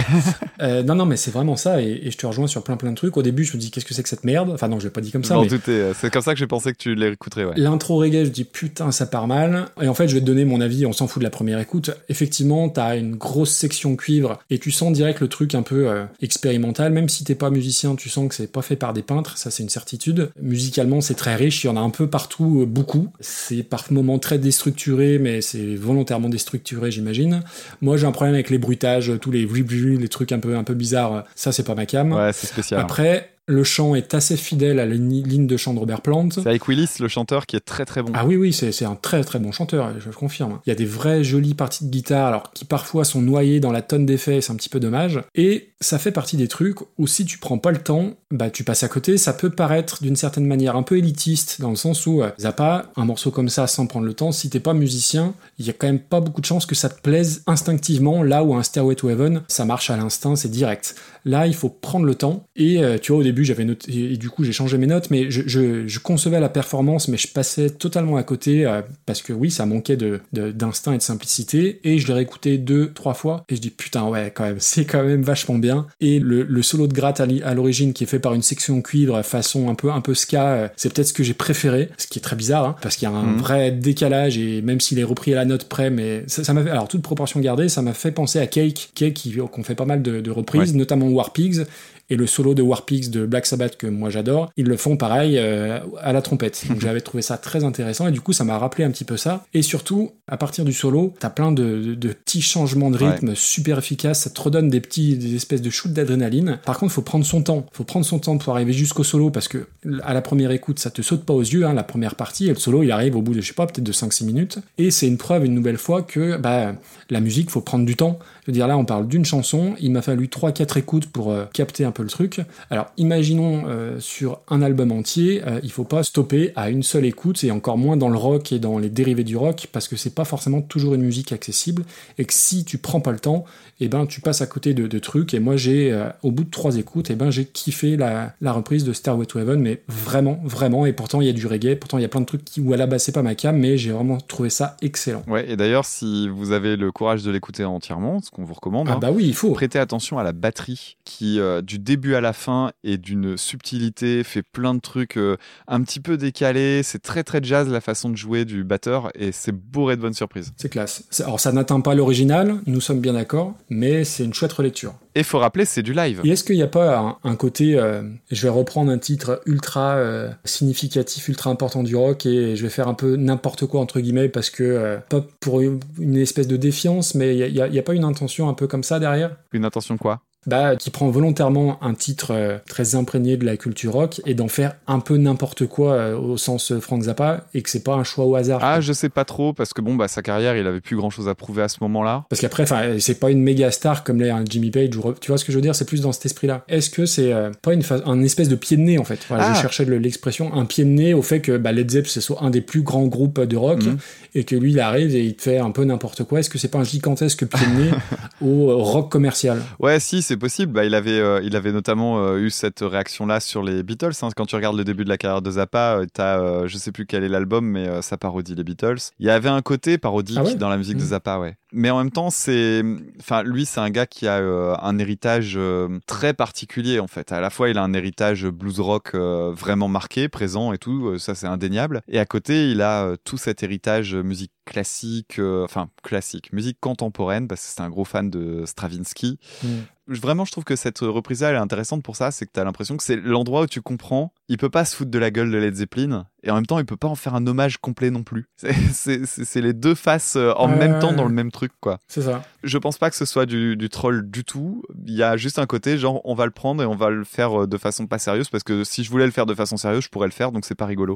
Euh, 0.62 0.84
non, 0.84 0.94
non, 0.94 1.06
mais 1.06 1.16
c'est 1.16 1.32
vraiment 1.32 1.56
ça 1.56 1.82
et, 1.82 2.02
et 2.04 2.12
je 2.12 2.18
te 2.18 2.26
rejoins 2.26 2.48
sur 2.48 2.62
plein 2.64 2.76
plein 2.76 2.90
de 2.90 2.96
trucs. 2.96 3.16
Au 3.16 3.22
début, 3.22 3.46
je 3.46 3.56
me 3.56 3.62
dis, 3.62 3.72
qu'est-ce 3.72 3.86
que 3.86 3.94
c'est 3.94 4.04
que 4.04 4.10
cette 4.10 4.26
merde? 4.26 4.52
Enfin 4.54 4.68
non, 4.68 4.78
je 4.78 4.84
l'ai 4.84 4.90
pas 4.90 5.00
dit 5.00 5.10
comme 5.10 5.24
ça, 5.24 5.40
mais 5.40 5.48
euh, 5.70 5.94
C'est 5.98 6.12
comme 6.12 6.22
ça 6.22 6.34
que 6.34 6.40
j'ai 6.40 6.48
pensé 6.48 6.74
que 6.74 6.78
tu 6.78 6.96
l'écouterais, 6.96 7.46
ouais. 7.46 7.54
L'intro 7.56 7.96
reggae, 7.96 8.26
je 8.26 8.30
dis 8.30 8.44
putain, 8.44 8.92
ça 8.92 9.06
part 9.06 9.26
mal. 9.26 9.68
Et 9.82 9.88
en 9.88 9.94
fait, 9.94 10.10
je 10.10 10.16
vais 10.16 10.20
te 10.20 10.26
donner 10.26 10.44
mon 10.44 10.60
avis, 10.60 10.86
on 10.86 10.92
s'en 10.92 11.08
fout 11.08 11.22
de 11.22 11.24
la 11.24 11.30
première 11.30 11.62
écoute. 11.62 11.92
Effectivement, 12.10 12.68
t'as 12.68 12.98
une 12.98 13.16
grosse 13.16 13.52
section 13.52 13.96
cuivre 13.96 14.38
et 14.50 14.60
tu 14.60 14.72
sens 14.72 14.92
direct 14.92 15.22
le 15.22 15.30
truc 15.30 15.56
un 15.56 15.62
peu 15.62 15.88
euh, 15.88 16.04
expérimental. 16.22 16.92
Même 16.92 17.08
si 17.08 17.24
t'es 17.24 17.36
pas 17.36 17.52
musicien, 17.52 17.96
tu 17.96 18.10
sens 18.10 18.28
que 18.28 18.36
c'est 18.36 18.52
pas 18.52 18.62
fait 18.62 18.76
par 18.76 18.92
des 18.92 19.02
peintres, 19.02 19.38
ça 19.38 19.52
c'est 19.52 19.64
une 19.64 19.70
certitude. 19.70 20.30
Musicalement, 20.42 21.00
c'est 21.00 21.16
très 21.16 21.36
riche, 21.36 21.64
il 21.64 21.68
y 21.68 21.70
en 21.70 21.78
a 21.78 21.82
un 21.82 21.90
peu 21.90 22.10
partout, 22.10 22.64
euh, 22.64 22.66
beaucoup. 22.66 23.08
C'est 23.22 23.64
par 23.64 23.86
moments 23.92 24.20
très 24.20 24.40
déstructuré, 24.40 25.20
mais 25.20 25.40
c'est 25.40 25.76
volontairement 25.80 26.30
déstructuré, 26.30 26.92
j'imagine. 26.92 27.44
Moi, 27.82 27.98
j'ai 27.98 28.06
un 28.06 28.12
problème 28.12 28.34
avec 28.36 28.50
les 28.50 28.58
bruitages, 28.58 29.12
tous 29.22 29.32
les 29.32 29.46
vlu 29.46 29.98
les 29.98 30.08
trucs 30.08 30.32
un 30.32 30.40
peu, 30.40 30.56
un 30.56 30.64
peu 30.64 30.74
bizarres. 30.74 31.24
Ça, 31.36 31.52
c'est 31.52 31.64
pas 31.64 31.76
ma 31.76 31.86
cam. 31.86 32.12
Ouais, 32.14 32.32
c'est 32.34 32.48
spécial. 32.48 32.80
hein. 32.80 32.84
Après, 32.84 33.32
le 33.50 33.64
chant 33.64 33.96
est 33.96 34.14
assez 34.14 34.38
fidèle 34.38 34.80
à 34.80 34.86
la 34.86 34.94
ligne 34.94 35.48
de 35.48 35.58
chant 35.58 35.74
de 35.74 35.80
Robert 35.80 36.02
Plant. 36.02 36.30
C'est 36.32 36.46
avec 36.46 36.68
Willis, 36.68 37.00
le 37.00 37.08
chanteur, 37.08 37.48
qui 37.48 37.56
est 37.56 37.62
très 37.62 37.84
très 37.84 38.04
bon. 38.04 38.12
Ah 38.14 38.26
oui, 38.26 38.36
oui, 38.36 38.54
c'est 38.54 38.86
un 38.86 38.96
très 38.96 39.24
très 39.24 39.40
bon 39.40 39.52
chanteur, 39.52 39.92
je 40.00 40.12
confirme. 40.12 40.60
Il 40.68 40.70
y 40.70 40.72
a 40.72 40.76
des 40.76 40.86
vraies 40.86 41.24
jolies 41.24 41.56
parties 41.56 41.86
de 41.86 41.90
guitare, 41.90 42.28
alors 42.28 42.52
qui 42.54 42.64
parfois 42.64 43.06
sont 43.06 43.22
noyées 43.22 43.60
dans 43.60 43.72
la 43.72 43.82
tonne 43.82 44.06
d'effets, 44.06 44.42
c'est 44.42 44.52
un 44.52 44.56
petit 44.56 44.70
peu 44.70 44.80
dommage. 44.80 45.22
Et 45.34 45.70
ça 45.82 45.98
fait 45.98 46.12
partie 46.12 46.38
des 46.38 46.48
trucs 46.48 46.78
où 47.00 47.08
si 47.08 47.26
tu 47.26 47.40
prends 47.40 47.58
pas 47.58 47.72
le 47.72 47.80
temps, 47.80 48.12
bah 48.30 48.52
tu 48.52 48.64
passes 48.64 48.84
à 48.84 48.88
côté. 48.88 49.18
Ça 49.18 49.34
peut 49.34 49.50
paraître 49.50 50.04
d'une 50.04 50.16
certaine 50.16 50.46
manière 50.46 50.76
un 50.76 50.84
peu 50.84 51.00
élitiste, 51.00 51.60
dans 51.60 51.72
le 51.72 51.76
sens 51.76 52.06
où 52.06 52.22
euh, 52.22 52.30
Zappa, 52.40 52.92
un 52.98 53.06
morceau 53.06 53.32
comme 53.32 53.50
ça 53.50 53.66
sans 53.66 53.88
prendre 53.88 54.06
le 54.06 54.14
temps, 54.14 54.32
si 54.32 54.52
t'es 54.52 54.60
pas 54.60 54.76
musicien, 54.76 55.34
il 55.58 55.66
y 55.66 55.72
a 55.72 55.74
quand 55.74 55.88
même 55.88 56.00
pas 56.00 56.20
beaucoup 56.20 56.42
de 56.42 56.46
chances 56.46 56.68
que 56.68 56.76
ça 56.76 56.90
te 56.90 57.02
plaise 57.02 57.42
instinctivement, 57.48 58.22
là 58.22 58.44
où 58.44 58.54
un 58.54 58.62
Stairway 58.62 58.94
to 58.94 59.10
Heaven, 59.10 59.42
ça 59.48 59.66
marche 59.66 59.90
à 59.90 59.98
l'instinct, 59.98 60.36
c'est 60.36 60.52
direct. 60.52 60.96
Là, 61.26 61.48
il 61.48 61.54
faut 61.54 61.70
prendre 61.70 62.06
le 62.06 62.16
temps. 62.16 62.46
Et 62.56 62.84
euh, 62.84 62.98
tu 62.98 63.12
vois, 63.12 63.22
au 63.22 63.24
début, 63.24 63.46
j'avais 63.46 63.66
noté, 63.66 64.14
et 64.14 64.18
du 64.18 64.30
coup, 64.30 64.44
j'ai 64.44 64.52
changé 64.52 64.78
mes 64.78 64.88
notes, 64.88 65.10
mais 65.12 65.30
je, 65.32 65.42
je, 65.46 65.88
je 65.88 66.00
concevais 66.00 66.40
la 66.40 66.50
performance, 66.50 67.08
mais 67.08 67.18
je 67.18 67.28
passais 67.28 67.70
totalement 67.70 68.18
à 68.18 68.24
côté, 68.24 68.66
euh, 68.66 68.82
parce 69.06 69.22
que 69.22 69.34
oui, 69.34 69.52
ça 69.52 69.66
manquait 69.66 69.98
de, 69.98 70.20
de- 70.34 70.52
d'instinct 70.52 70.94
et 70.94 70.98
de 70.98 71.02
simplicité. 71.04 71.80
Et 71.84 72.00
je 72.00 72.08
l'ai 72.08 72.14
réécouté 72.14 72.58
deux, 72.58 72.92
trois 72.94 73.14
fois, 73.14 73.44
et 73.50 73.56
je 73.56 73.62
dis, 73.62 73.70
putain, 73.70 74.08
ouais, 74.08 74.32
quand 74.34 74.44
même, 74.44 74.58
c'est 74.60 74.86
quand 74.86 75.04
même 75.04 75.22
vachement 75.22 75.58
bien. 75.58 75.88
Et 76.02 76.20
le, 76.20 76.44
le 76.44 76.62
solo 76.62 76.88
de 76.88 76.94
gratte 76.94 77.20
à 77.20 77.26
l'i- 77.26 77.42
à 77.44 77.54
l'origine, 77.54 77.94
qui 77.94 78.04
est 78.04 78.08
fait 78.08 78.20
par 78.20 78.34
une 78.34 78.42
section 78.42 78.82
cuivre, 78.82 79.22
façon 79.22 79.70
un 79.70 79.76
peu, 79.76 79.92
un 79.92 80.02
peu 80.02 80.14
ska, 80.14 80.48
euh, 80.54 80.68
c'est 80.76 80.94
peut-être 80.94 81.08
ce 81.08 81.14
que 81.14 81.24
j'ai 81.24 81.34
préféré, 81.34 81.90
ce 81.98 82.08
qui 82.08 82.20
est 82.20 82.22
très 82.22 82.36
bizarre, 82.36 82.66
hein, 82.66 82.76
parce 82.82 82.96
qu'il 82.96 83.08
y 83.08 83.12
a 83.12 83.16
un 83.16 83.24
Mhm. 83.34 83.38
vrai 83.38 83.72
décalage, 83.72 84.38
et 84.38 84.62
même 84.62 84.80
s'il 84.80 85.00
est 85.00 85.04
repris 85.04 85.34
à 85.34 85.36
la 85.36 85.46
note 85.46 85.66
près, 85.66 85.90
mais 85.90 86.24
ça, 86.28 86.44
ça 86.44 86.54
m'a 86.54 86.64
fait, 86.64 86.70
alors 86.70 86.88
toute 86.88 87.02
proportion 87.02 87.40
gardée, 87.40 87.70
ça 87.70 87.82
m'a 87.82 87.94
fait 87.94 88.12
penser 88.12 88.40
à 88.40 88.48
Cake, 88.48 88.92
Cake 88.96 89.20
qu'on 89.52 89.64
fait 89.64 89.76
pas 89.76 89.86
mal 89.86 90.02
de, 90.02 90.22
de 90.22 90.32
reprises, 90.32 90.74
notamment 90.76 91.09
War 91.10 91.34
Pigs, 91.34 91.66
et 92.12 92.16
le 92.16 92.26
solo 92.26 92.56
de 92.56 92.64
War 92.64 92.86
Pigs 92.86 93.12
de 93.12 93.28
Black 93.28 93.46
Sabbath 93.46 93.78
que 93.78 93.86
moi 93.86 94.10
j'adore, 94.10 94.50
ils 94.58 94.66
le 94.66 94.78
font 94.78 94.98
pareil 94.98 95.38
euh, 95.38 95.78
à 96.02 96.12
la 96.12 96.24
trompette. 96.24 96.64
Donc 96.68 96.82
j'avais 96.82 97.02
trouvé 97.02 97.22
ça 97.22 97.38
très 97.38 97.64
intéressant 97.64 98.08
et 98.08 98.12
du 98.12 98.20
coup 98.20 98.34
ça 98.34 98.44
m'a 98.44 98.58
rappelé 98.58 98.84
un 98.84 98.90
petit 98.90 99.04
peu 99.06 99.16
ça. 99.16 99.46
Et 99.54 99.62
surtout, 99.62 100.10
à 100.28 100.36
partir 100.36 100.66
du 100.66 100.74
solo, 100.74 101.14
t'as 101.20 101.30
plein 101.30 101.52
de, 101.52 101.64
de- 101.64 101.94
de 101.94 102.08
petits 102.14 102.42
changements 102.42 102.90
de 102.90 102.98
rythme 103.12 103.36
super 103.36 103.78
efficaces, 103.78 104.22
ça 104.22 104.32
te 104.32 104.42
redonne 104.42 104.70
des 104.70 104.82
petits, 104.82 105.18
des 105.18 105.36
espèces 105.36 105.62
de 105.62 105.70
shoots 105.70 105.94
d'adrénaline. 105.94 106.58
Par 106.66 106.80
contre, 106.80 106.94
faut 106.94 107.04
prendre 107.04 107.26
son 107.26 107.44
temps. 107.44 107.68
Faut 107.74 107.84
prendre 107.84 108.08
son 108.08 108.18
temps 108.18 108.40
pour 108.40 108.56
arriver 108.56 108.74
jusqu'au 108.74 109.04
solo 109.04 109.30
parce 109.30 109.48
que 109.48 109.68
à 110.02 110.16
la 110.16 110.22
première 110.24 110.50
écoute, 110.50 110.80
ça 110.80 110.90
te 110.90 111.04
saute 111.04 111.26
pas 111.26 111.34
aux 111.36 111.42
yeux, 111.44 111.68
hein, 111.68 111.74
la 111.74 111.84
première 111.84 112.16
partie, 112.16 112.46
et 112.48 112.50
le 112.50 112.56
solo 112.56 112.82
il 112.82 112.90
arrive 112.92 113.18
au 113.18 113.22
bout 113.22 113.36
de, 113.36 113.42
je 113.42 113.48
sais 113.50 113.54
pas, 113.54 113.68
peut-être 113.68 113.84
de 113.86 113.94
5-6 113.94 114.26
minutes. 114.26 114.58
Et 114.80 114.90
c'est 114.90 115.08
une 115.08 115.18
preuve 115.18 115.46
une 115.46 115.54
nouvelle 115.54 115.78
fois 115.78 116.02
que 116.02 116.38
bah, 116.38 116.74
la 117.12 117.20
musique, 117.20 117.52
faut 117.52 117.62
prendre 117.62 117.86
du 117.86 117.96
temps. 117.96 118.18
Je 118.42 118.48
veux 118.48 118.54
dire, 118.54 118.68
là, 118.68 118.78
on 118.78 118.86
parle 118.86 119.08
d'une 119.08 119.26
chanson, 119.26 119.76
il 119.80 119.92
m'a 119.92 120.02
fallu 120.02 120.28
3-4 120.28 120.80
écoutes 120.80 121.06
pour 121.08 121.32
euh, 121.32 121.46
capter 121.54 121.86
un 121.86 121.92
peu 121.92 122.04
le 122.04 122.10
truc. 122.10 122.42
Alors, 122.70 122.88
imaginons 122.98 123.64
euh, 123.68 124.00
sur 124.00 124.40
un 124.48 124.62
album 124.62 124.92
entier, 124.92 125.42
euh, 125.46 125.60
il 125.64 125.72
faut 125.72 125.84
pas 125.84 126.04
stopper 126.04 126.52
à 126.56 126.70
une 126.70 126.84
seule 126.84 127.06
écoute, 127.06 127.44
et 127.44 127.52
encore 127.52 127.78
moins 127.78 127.98
dans 127.98 128.10
le 128.10 128.18
rock 128.18 128.52
et 128.52 128.60
dans 128.60 128.78
les 128.78 128.90
dérivés 128.90 129.24
du 129.24 129.38
rock, 129.38 129.68
parce 129.72 129.88
que 129.88 129.96
c'est 129.96 130.16
pas 130.16 130.26
forcément 130.26 130.62
toujours 130.62 130.94
une 130.96 131.04
musique 131.04 131.32
accessible, 131.32 131.84
et 132.18 132.26
que 132.26 132.34
si 132.34 132.66
tu 132.66 132.78
prends 132.78 133.02
pas 133.02 133.12
le 133.12 133.20
temps, 133.20 133.46
eh 133.80 133.88
ben, 133.88 134.06
tu 134.06 134.22
passes 134.22 134.42
à 134.42 134.48
côté 134.48 134.74
de, 134.74 134.88
de 134.88 135.00
trucs, 135.00 135.34
et 135.34 135.40
moi, 135.40 135.56
j'ai, 135.58 135.92
euh, 135.92 136.10
au 136.24 136.32
bout 136.32 136.44
de 136.44 136.50
trois 136.50 136.78
écoutes, 136.78 137.10
eh 137.10 137.16
ben, 137.16 137.30
j'ai 137.32 137.46
kiffé 137.46 137.98
la, 137.98 138.34
la 138.42 138.52
reprise 138.52 138.84
de 138.84 138.94
Starway 138.94 139.26
to 139.26 139.40
Heaven, 139.40 139.60
mais 139.60 139.82
vraiment, 139.88 140.40
vraiment, 140.44 140.86
et 140.86 140.94
pourtant, 140.94 141.22
il 141.22 141.28
y 141.28 141.30
a 141.30 141.34
du 141.34 141.48
reggae, 141.48 141.76
pourtant, 141.80 141.98
il 141.98 142.02
y 142.02 142.06
a 142.06 142.10
plein 142.10 142.22
de 142.22 142.26
trucs 142.26 142.44
qui, 142.46 142.62
où 142.62 142.74
à 142.74 142.78
la 142.78 142.88
base, 142.88 143.04
c'est 143.04 143.12
pas 143.12 143.24
ma 143.24 143.36
cam, 143.36 143.58
mais 143.58 143.78
j'ai 143.78 143.92
vraiment 143.92 144.18
trouvé 144.18 144.50
ça 144.50 144.76
excellent. 144.82 145.24
Ouais, 145.28 145.50
et 145.50 145.56
d'ailleurs, 145.56 145.86
si 145.86 146.28
vous 146.30 146.52
avez 146.52 146.76
le 146.76 146.92
courage 146.92 147.24
de 147.24 147.32
l'écouter 147.32 147.64
entièrement, 147.66 148.22
ce 148.22 148.30
qu'on 148.32 148.44
vous 148.44 148.54
recommande, 148.54 148.88
Ah 148.90 148.96
hein, 148.96 149.00
bah 149.00 149.12
oui, 149.12 149.26
il 149.28 149.34
faut. 149.36 149.52
prêtez 149.54 149.80
attention 149.80 150.18
à 150.20 150.24
la 150.24 150.32
batterie 150.34 150.98
qui, 151.06 151.40
euh, 151.40 151.62
du 151.62 151.80
début 151.80 152.16
à 152.16 152.22
la 152.22 152.34
fin, 152.34 152.72
est 152.84 152.98
d'une 152.98 153.38
subtilité, 153.38 154.24
fait 154.24 154.42
plein 154.44 154.74
de 154.74 154.80
trucs 154.80 155.18
euh, 155.18 155.38
un 155.68 155.82
petit 155.82 156.00
peu 156.00 156.18
décalés. 156.18 156.82
C'est 156.84 157.02
très 157.02 157.24
très 157.24 157.40
jazz 157.44 157.70
la 157.70 157.82
façon 157.82 158.10
de 158.10 158.16
jouer 158.16 158.46
du 158.46 158.64
batteur 158.64 159.10
et 159.16 159.32
c'est 159.32 159.52
bourré 159.52 159.96
de 159.96 160.02
bonnes 160.02 160.14
surprises. 160.14 160.52
C'est 160.58 160.70
classe. 160.70 161.04
Alors 161.20 161.40
ça 161.40 161.52
n'atteint 161.52 161.80
pas 161.82 161.96
l'original, 161.96 162.56
nous 162.66 162.82
sommes 162.82 163.00
bien 163.00 163.14
d'accord, 163.14 163.56
mais 163.70 164.04
c'est 164.04 164.24
une 164.24 164.34
chouette 164.34 164.54
relecture. 164.54 164.94
Et 165.16 165.24
faut 165.24 165.40
rappeler, 165.40 165.66
c'est 165.66 165.84
du 165.84 165.94
live. 165.94 166.22
Et 166.24 166.30
est-ce 166.30 166.44
qu'il 166.44 166.56
n'y 166.56 166.64
a 166.64 166.68
pas 166.68 166.98
un, 166.98 167.18
un 167.24 167.36
côté, 167.36 167.78
euh, 167.78 168.04
je 168.32 168.44
vais 168.44 168.50
reprendre 168.50 168.92
un 168.92 168.98
titre 168.98 169.42
ultra 169.46 169.96
euh, 169.96 170.30
significatif, 170.46 171.28
ultra 171.28 171.50
important 171.50 171.84
du 171.84 171.96
rock 171.96 172.26
et 172.26 172.56
je 172.56 172.64
vais 172.64 172.70
faire 172.70 172.88
un 172.88 172.94
peu 172.94 173.16
n'importe 173.16 173.66
quoi 173.66 173.82
entre 173.82 174.00
guillemets 174.00 174.30
parce 174.30 174.50
que 174.50 174.64
euh, 174.64 174.98
pas 175.10 175.26
pour 175.40 175.62
une, 175.62 175.80
espèce 176.18 176.48
de 176.48 176.58
défiance, 176.58 177.16
mais 177.16 177.36
il 177.36 177.54
n'y 177.54 177.62
a, 177.62 177.66
a 177.66 177.84
pas 177.84 177.94
une 177.94 178.04
intention 178.04 178.50
un 178.50 178.54
peu 178.54 178.68
comme 178.68 178.84
ça 178.84 179.00
derrière? 179.00 179.36
Une 179.52 179.66
intention 179.66 179.98
quoi? 179.98 180.22
Bah, 180.48 180.76
qui 180.76 180.90
prend 180.90 181.10
volontairement 181.10 181.78
un 181.84 181.94
titre 181.94 182.32
euh, 182.32 182.58
très 182.68 182.96
imprégné 182.96 183.38
de 183.38 183.46
la 183.46 183.58
culture 183.58 183.94
rock 183.94 184.22
et 184.26 184.34
d'en 184.34 184.48
faire 184.48 184.76
un 184.88 185.00
peu 185.00 185.18
n'importe 185.18 185.66
quoi 185.68 185.94
euh, 185.94 186.18
au 186.18 186.38
sens 186.38 186.72
euh, 186.72 186.80
Frank 186.80 187.04
Zappa 187.04 187.46
et 187.54 187.62
que 187.62 187.70
c'est 187.70 187.84
pas 187.84 187.94
un 187.96 188.04
choix 188.04 188.26
au 188.26 188.36
hasard. 188.36 188.60
Ah, 188.64 188.80
je 188.82 188.94
sais 188.94 189.10
pas 189.10 189.26
trop 189.26 189.54
parce 189.54 189.74
que 189.74 189.82
bon, 189.82 189.96
bah 189.96 190.08
sa 190.08 190.22
carrière, 190.22 190.56
il 190.56 190.66
avait 190.66 190.82
plus 190.82 190.96
grand 190.96 191.10
chose 191.10 191.28
à 191.28 191.36
prouver 191.36 191.64
à 191.64 191.68
ce 191.68 191.78
moment-là. 191.82 192.24
Parce 192.30 192.42
qu'après, 192.42 192.66
c'est 193.00 193.20
pas 193.20 193.32
une 193.32 193.42
méga 193.42 193.70
star 193.72 194.04
comme 194.04 194.22
l'est 194.22 194.30
un 194.30 194.44
Jimmy 194.48 194.72
Page. 194.72 194.96
Ou, 194.96 195.14
tu 195.20 195.28
vois 195.30 195.38
ce 195.38 195.46
que 195.46 195.52
je 195.52 195.58
veux 195.58 195.62
dire? 195.62 195.76
C'est 195.76 195.86
plus 195.86 196.02
dans 196.02 196.12
cet 196.14 196.26
esprit-là. 196.26 196.64
Est-ce 196.70 196.90
que 196.90 197.06
c'est 197.06 197.34
euh, 197.34 197.52
pas 197.62 197.74
une 197.74 197.84
un 198.06 198.22
espèce 198.24 198.48
de 198.50 198.56
pied 198.56 198.78
de 198.78 198.82
nez 198.82 198.98
en 198.98 199.04
fait? 199.04 199.20
Voilà, 199.28 199.50
Ah. 199.52 199.54
je 199.56 199.62
cherchais 199.62 199.86
le- 199.86 199.98
l'expression, 200.00 200.54
un 200.54 200.66
pied 200.66 200.84
de 200.86 200.90
nez 200.90 201.14
au 201.14 201.22
fait 201.22 201.42
que 201.42 201.58
bah, 201.58 201.72
Led 201.74 201.92
Zepp 201.92 202.08
c'est 202.08 202.22
soit 202.22 202.42
un 202.44 202.50
des 202.50 202.62
plus 202.62 202.82
grands 202.82 203.08
groupes 203.08 203.42
de 203.42 203.58
rock 203.58 203.84
Mhm. 203.84 203.98
et 204.36 204.44
que 204.46 204.56
lui 204.56 204.72
il 204.72 204.80
arrive 204.80 205.16
et 205.16 205.26
il 205.26 205.36
te 205.36 205.42
fait 205.44 205.58
un 205.58 205.72
peu 205.72 205.84
n'importe 205.84 206.24
quoi. 206.24 206.40
Est-ce 206.40 206.50
que 206.50 206.58
c'est 206.58 206.68
pas 206.70 206.80
un 206.80 206.84
gigantesque 206.84 207.46
pied 207.46 207.68
de 207.68 207.82
nez 207.84 207.90
au 208.42 208.78
rock 208.84 209.12
commercial? 209.12 209.62
Ouais, 209.80 210.00
si, 210.00 210.22
c'est 210.30 210.38
possible. 210.38 210.72
Bah, 210.74 210.86
il 210.86 210.94
avait, 210.96 211.20
euh, 211.20 211.42
il 211.44 211.56
avait 211.56 211.72
notamment 211.72 212.20
euh, 212.24 212.38
eu 212.38 212.50
cette 212.52 212.82
réaction-là 212.82 213.40
sur 213.40 213.64
les 213.64 213.82
Beatles. 213.84 214.12
hein. 214.22 214.30
Quand 214.36 214.46
tu 214.46 214.56
regardes 214.56 214.78
le 214.78 214.84
début 214.84 215.04
de 215.04 215.10
la 215.10 215.18
carrière 215.18 215.42
de 215.42 215.50
Zappa, 215.52 215.98
euh, 216.00 216.06
t'as, 216.14 216.40
euh, 216.40 216.68
je 216.68 216.78
sais 216.78 216.92
plus 216.92 217.06
quel 217.06 217.24
est 217.24 217.30
l'album, 217.30 217.66
mais 217.66 218.02
ça 218.02 218.18
parodie 218.18 218.54
les 218.56 218.64
Beatles. 218.64 218.98
Il 219.20 219.26
y 219.26 219.30
avait 219.32 219.50
un 219.50 219.62
côté 219.62 219.98
parodique 219.98 220.38
Ah 220.40 220.44
ouais? 220.44 220.56
dans 220.56 220.70
la 220.70 220.78
musique 220.78 220.98
de 220.98 221.02
Mhm. 221.02 221.08
Zappa, 221.10 221.40
ouais. 221.40 221.56
Mais 221.72 221.90
en 221.92 221.98
même 222.00 222.12
temps, 222.12 222.30
c'est, 222.30 222.84
enfin, 223.20 223.44
lui, 223.44 223.66
c'est 223.66 223.80
un 223.80 223.90
gars 223.92 224.06
qui 224.08 224.28
a 224.28 224.38
un 224.38 224.98
héritage 224.98 225.60
très 226.08 226.34
particulier 226.34 227.00
en 227.00 227.06
fait. 227.08 227.32
À 227.32 227.42
la 227.42 227.50
fois, 227.52 227.70
il 227.70 227.78
a 227.78 227.84
un 227.84 227.94
héritage 227.94 228.46
blues 228.48 228.80
rock 228.80 229.14
vraiment 229.16 229.88
marqué, 229.88 230.30
présent 230.30 230.74
et 230.74 230.78
tout. 230.80 231.18
ça, 231.20 231.36
c'est 231.36 231.46
indéniable. 231.48 232.02
Et 232.08 232.18
à 232.20 232.26
côté, 232.26 232.72
il 232.72 232.82
a 232.82 233.16
tout 233.24 233.38
cet 233.38 233.62
héritage 233.62 234.16
musique 234.16 234.52
classique, 234.66 235.40
euh, 235.40 235.64
enfin 235.64 235.90
classique, 236.04 236.54
musique 236.54 236.78
contemporaine, 236.80 237.48
parce 237.48 237.62
que 237.62 237.68
c'est 237.76 237.82
un 237.82 237.90
gros 237.90 238.06
fan 238.06 238.30
de 238.30 238.64
Stravinsky. 238.66 239.40
Mm. 239.64 239.68
Vraiment, 240.10 240.44
je 240.46 240.52
trouve 240.52 240.64
que 240.64 240.76
cette 240.76 241.00
reprise-là, 241.00 241.50
elle 241.50 241.56
est 241.56 241.60
intéressante 241.60 242.04
pour 242.04 242.16
ça, 242.16 242.32
c'est 242.32 242.46
que 242.46 242.52
tu 242.54 242.60
as 242.60 242.64
l'impression 242.64 242.98
que 242.98 243.04
c'est 243.04 243.16
l'endroit 243.16 243.62
où 243.62 243.68
tu 243.68 243.82
comprends, 243.82 244.34
il 244.48 244.58
peut 244.58 244.70
pas 244.70 244.84
se 244.86 244.96
foutre 244.96 245.12
de 245.12 245.20
la 245.20 245.30
gueule 245.32 245.52
de 245.52 245.58
Led 245.58 245.76
Zeppelin, 245.76 246.26
et 246.44 246.52
en 246.52 246.56
même 246.56 246.66
temps, 246.66 246.80
il 246.80 246.86
peut 246.86 246.98
pas 246.98 247.08
en 247.08 247.16
faire 247.16 247.36
un 247.36 247.46
hommage 247.48 247.78
complet 247.78 248.10
non 248.10 248.24
plus. 248.24 248.48
C'est- 248.94 249.56
les 249.62 249.74
deux 249.74 249.96
faces 249.96 250.36
euh, 250.38 250.54
en 250.56 250.68
même 250.68 251.00
temps 251.00 251.12
dans 251.14 251.26
le 251.26 251.34
même 251.34 251.52
truc, 251.52 251.72
quoi. 251.82 252.00
C'est 252.08 252.22
ça. 252.22 252.44
Je 252.64 252.78
pense 252.78 252.98
pas 252.98 253.10
que 253.10 253.16
ce 253.16 253.26
soit 253.26 253.46
du, 253.46 253.76
du 253.76 253.90
troll 253.90 254.30
du 254.30 254.44
tout. 254.46 254.84
Il 255.06 255.14
y 255.14 255.22
a 255.24 255.36
juste 255.38 255.60
un 255.60 255.66
côté, 255.66 255.98
genre, 255.98 256.22
on 256.24 256.34
va 256.34 256.46
le 256.46 256.52
prendre 256.52 256.82
et 256.82 256.86
on 256.86 256.96
va 256.96 257.10
le 257.10 257.24
faire 257.26 257.64
euh, 257.64 257.68
de 257.68 257.78
façon 257.78 258.08
pas 258.08 258.20
sérieuse, 258.20 258.50
parce 258.50 258.64
que 258.64 258.84
si 258.84 259.04
je 259.04 259.12
voulais 259.12 259.26
le 259.26 259.32
faire 259.32 259.46
de 259.46 259.54
façon 259.54 259.78
sérieuse, 259.78 260.04
je 260.06 260.10
pourrais 260.10 260.28
le 260.28 260.34
faire, 260.34 260.52
donc 260.52 260.66
c'est 260.66 260.76
pas 260.76 260.86
rigolo. 260.86 261.16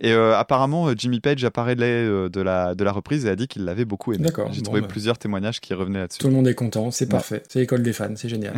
Et 0.00 0.12
euh, 0.12 0.36
apparemment, 0.36 0.88
Jimmy 0.96 1.20
Page 1.20 1.44
a 1.44 1.50
parlé 1.50 1.74
de 1.76 2.40
la, 2.40 2.74
de 2.74 2.84
la 2.84 2.92
reprise 2.92 3.26
et 3.26 3.28
a 3.28 3.36
dit 3.36 3.48
qu'il 3.48 3.64
l'avait 3.64 3.84
beaucoup 3.84 4.12
aimé. 4.12 4.24
D'accord, 4.24 4.48
J'ai 4.52 4.60
bon, 4.60 4.64
trouvé 4.64 4.80
bah. 4.80 4.88
plusieurs 4.88 5.18
témoignages 5.18 5.60
qui 5.60 5.74
revenaient 5.74 6.00
là-dessus. 6.00 6.18
Tout 6.20 6.28
le 6.28 6.34
monde 6.34 6.48
est 6.48 6.54
content, 6.54 6.90
c'est 6.90 7.04
Ouais. 7.04 7.10
parfait. 7.10 7.42
C'est 7.48 7.58
l'école 7.60 7.82
des 7.82 7.92
fans, 7.92 8.14
c'est 8.24 8.30
génial. 8.30 8.54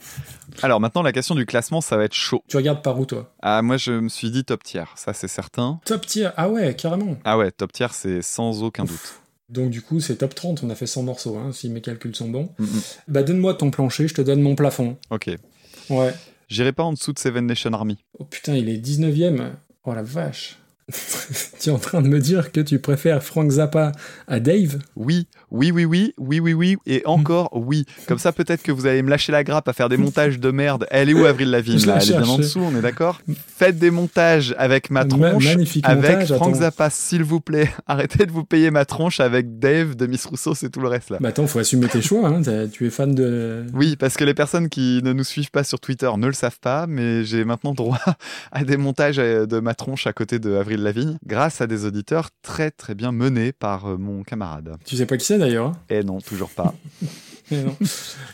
Alors 0.62 0.80
maintenant, 0.80 1.02
la 1.02 1.12
question 1.12 1.34
du 1.34 1.44
classement, 1.44 1.82
ça 1.82 1.98
va 1.98 2.04
être 2.04 2.14
chaud. 2.14 2.42
tu 2.48 2.56
regardes 2.56 2.82
par 2.82 2.98
où 2.98 3.04
toi? 3.04 3.34
Ah, 3.42 3.60
moi, 3.60 3.76
je 3.76 3.92
me 3.92 4.08
suis 4.08 4.30
dit 4.30 4.44
top 4.44 4.62
tier, 4.62 4.84
ça 4.96 5.12
c'est 5.12 5.28
certain. 5.28 5.78
Top 5.84 6.06
tier. 6.06 6.30
Ah 6.38 6.48
ouais, 6.48 6.74
carrément. 6.74 7.18
Ah 7.24 7.36
ouais, 7.36 7.50
top 7.50 7.72
tier, 7.72 7.88
c'est 7.92 8.22
sans 8.22 8.62
aucun 8.62 8.84
doute. 8.84 9.20
Donc 9.50 9.68
du 9.68 9.82
coup, 9.82 10.00
c'est 10.00 10.16
top 10.16 10.34
30, 10.34 10.62
on 10.62 10.70
a 10.70 10.74
fait 10.74 10.86
100 10.86 11.02
morceaux, 11.02 11.36
hein, 11.36 11.52
si 11.52 11.68
mes 11.68 11.82
calculs 11.82 12.16
sont 12.16 12.30
bons. 12.30 12.48
Mm. 12.58 12.66
Bah 13.08 13.22
donne-moi 13.22 13.54
ton 13.54 13.70
plancher, 13.70 14.08
je 14.08 14.14
te 14.14 14.22
donne 14.22 14.40
mon 14.40 14.54
plafond. 14.54 14.96
Ok. 15.10 15.30
Ouais. 15.90 16.14
J'irai 16.48 16.72
pas 16.72 16.82
en 16.82 16.94
dessous 16.94 17.12
de 17.12 17.18
Seven 17.18 17.44
Nation 17.44 17.74
Army. 17.74 17.98
Oh 18.18 18.24
putain, 18.24 18.56
il 18.56 18.70
est 18.70 18.78
19ème. 18.78 19.50
Oh 19.84 19.92
la 19.92 20.02
vache. 20.02 20.56
tu 21.60 21.68
es 21.68 21.72
en 21.72 21.78
train 21.78 22.00
de 22.00 22.08
me 22.08 22.20
dire 22.20 22.52
que 22.52 22.60
tu 22.60 22.78
préfères 22.78 23.22
Frank 23.22 23.50
Zappa 23.50 23.92
à 24.28 24.40
Dave? 24.40 24.78
Oui, 24.96 25.26
oui, 25.54 25.70
oui, 25.70 25.84
oui, 25.84 26.12
oui, 26.18 26.40
oui, 26.40 26.52
oui, 26.52 26.76
et 26.84 27.02
encore 27.04 27.48
oui. 27.52 27.86
Comme 28.08 28.18
ça, 28.18 28.32
peut-être 28.32 28.60
que 28.64 28.72
vous 28.72 28.86
allez 28.86 29.02
me 29.02 29.10
lâcher 29.10 29.30
la 29.30 29.44
grappe 29.44 29.68
à 29.68 29.72
faire 29.72 29.88
des 29.88 29.96
montages 29.96 30.40
de 30.40 30.50
merde. 30.50 30.84
Elle 30.90 31.10
est 31.10 31.14
où 31.14 31.24
Avril 31.24 31.50
Lavigne 31.50 31.86
là 31.86 31.98
Elle 32.02 32.10
est 32.10 32.18
bien 32.18 32.26
en 32.26 32.38
dessous, 32.38 32.58
on 32.58 32.76
est 32.76 32.80
d'accord? 32.80 33.20
Faites 33.56 33.78
des 33.78 33.92
montages 33.92 34.52
avec 34.58 34.90
ma 34.90 35.04
tronche. 35.04 35.44
magnifique 35.44 35.84
avec 35.86 36.10
montage, 36.10 36.32
attends. 36.32 36.54
Zappa, 36.54 36.90
s'il 36.90 37.22
vous 37.22 37.40
plaît. 37.40 37.70
Arrêtez 37.86 38.26
de 38.26 38.32
vous 38.32 38.42
payer 38.42 38.72
ma 38.72 38.84
tronche 38.84 39.20
avec 39.20 39.60
Dave 39.60 39.94
de 39.94 40.06
Miss 40.06 40.26
Rousseau, 40.26 40.56
c'est 40.56 40.70
tout 40.70 40.80
le 40.80 40.88
reste 40.88 41.10
là. 41.10 41.18
Bah 41.20 41.28
attends, 41.28 41.46
faut 41.46 41.60
assumer 41.60 41.86
tes 41.86 42.02
choix, 42.02 42.28
hein. 42.28 42.42
tu 42.72 42.86
es 42.86 42.90
fan 42.90 43.14
de... 43.14 43.64
Oui, 43.74 43.94
parce 43.94 44.16
que 44.16 44.24
les 44.24 44.34
personnes 44.34 44.68
qui 44.68 45.02
ne 45.04 45.12
nous 45.12 45.24
suivent 45.24 45.52
pas 45.52 45.62
sur 45.62 45.78
Twitter 45.78 46.10
ne 46.16 46.26
le 46.26 46.32
savent 46.32 46.58
pas, 46.60 46.88
mais 46.88 47.24
j'ai 47.24 47.44
maintenant 47.44 47.74
droit 47.74 48.00
à 48.50 48.64
des 48.64 48.76
montages 48.76 49.20
euh, 49.20 49.46
de 49.46 49.60
ma 49.60 49.74
tronche 49.74 50.08
à 50.08 50.12
côté 50.12 50.40
de 50.40 50.56
Avril 50.56 50.82
Lavigne, 50.82 51.16
grâce 51.24 51.60
à 51.60 51.68
des 51.68 51.84
auditeurs 51.84 52.30
très 52.42 52.72
très 52.72 52.96
bien 52.96 53.12
menés 53.12 53.52
par 53.52 53.86
euh, 53.86 53.96
mon 53.96 54.24
camarade. 54.24 54.74
Tu 54.84 54.96
sais 54.96 55.06
pas 55.06 55.16
qui 55.16 55.24
c'est 55.24 55.43
d'ailleurs 55.44 55.72
Et 55.90 56.02
non, 56.02 56.20
toujours 56.20 56.50
pas. 56.50 56.74
Non. 57.52 57.76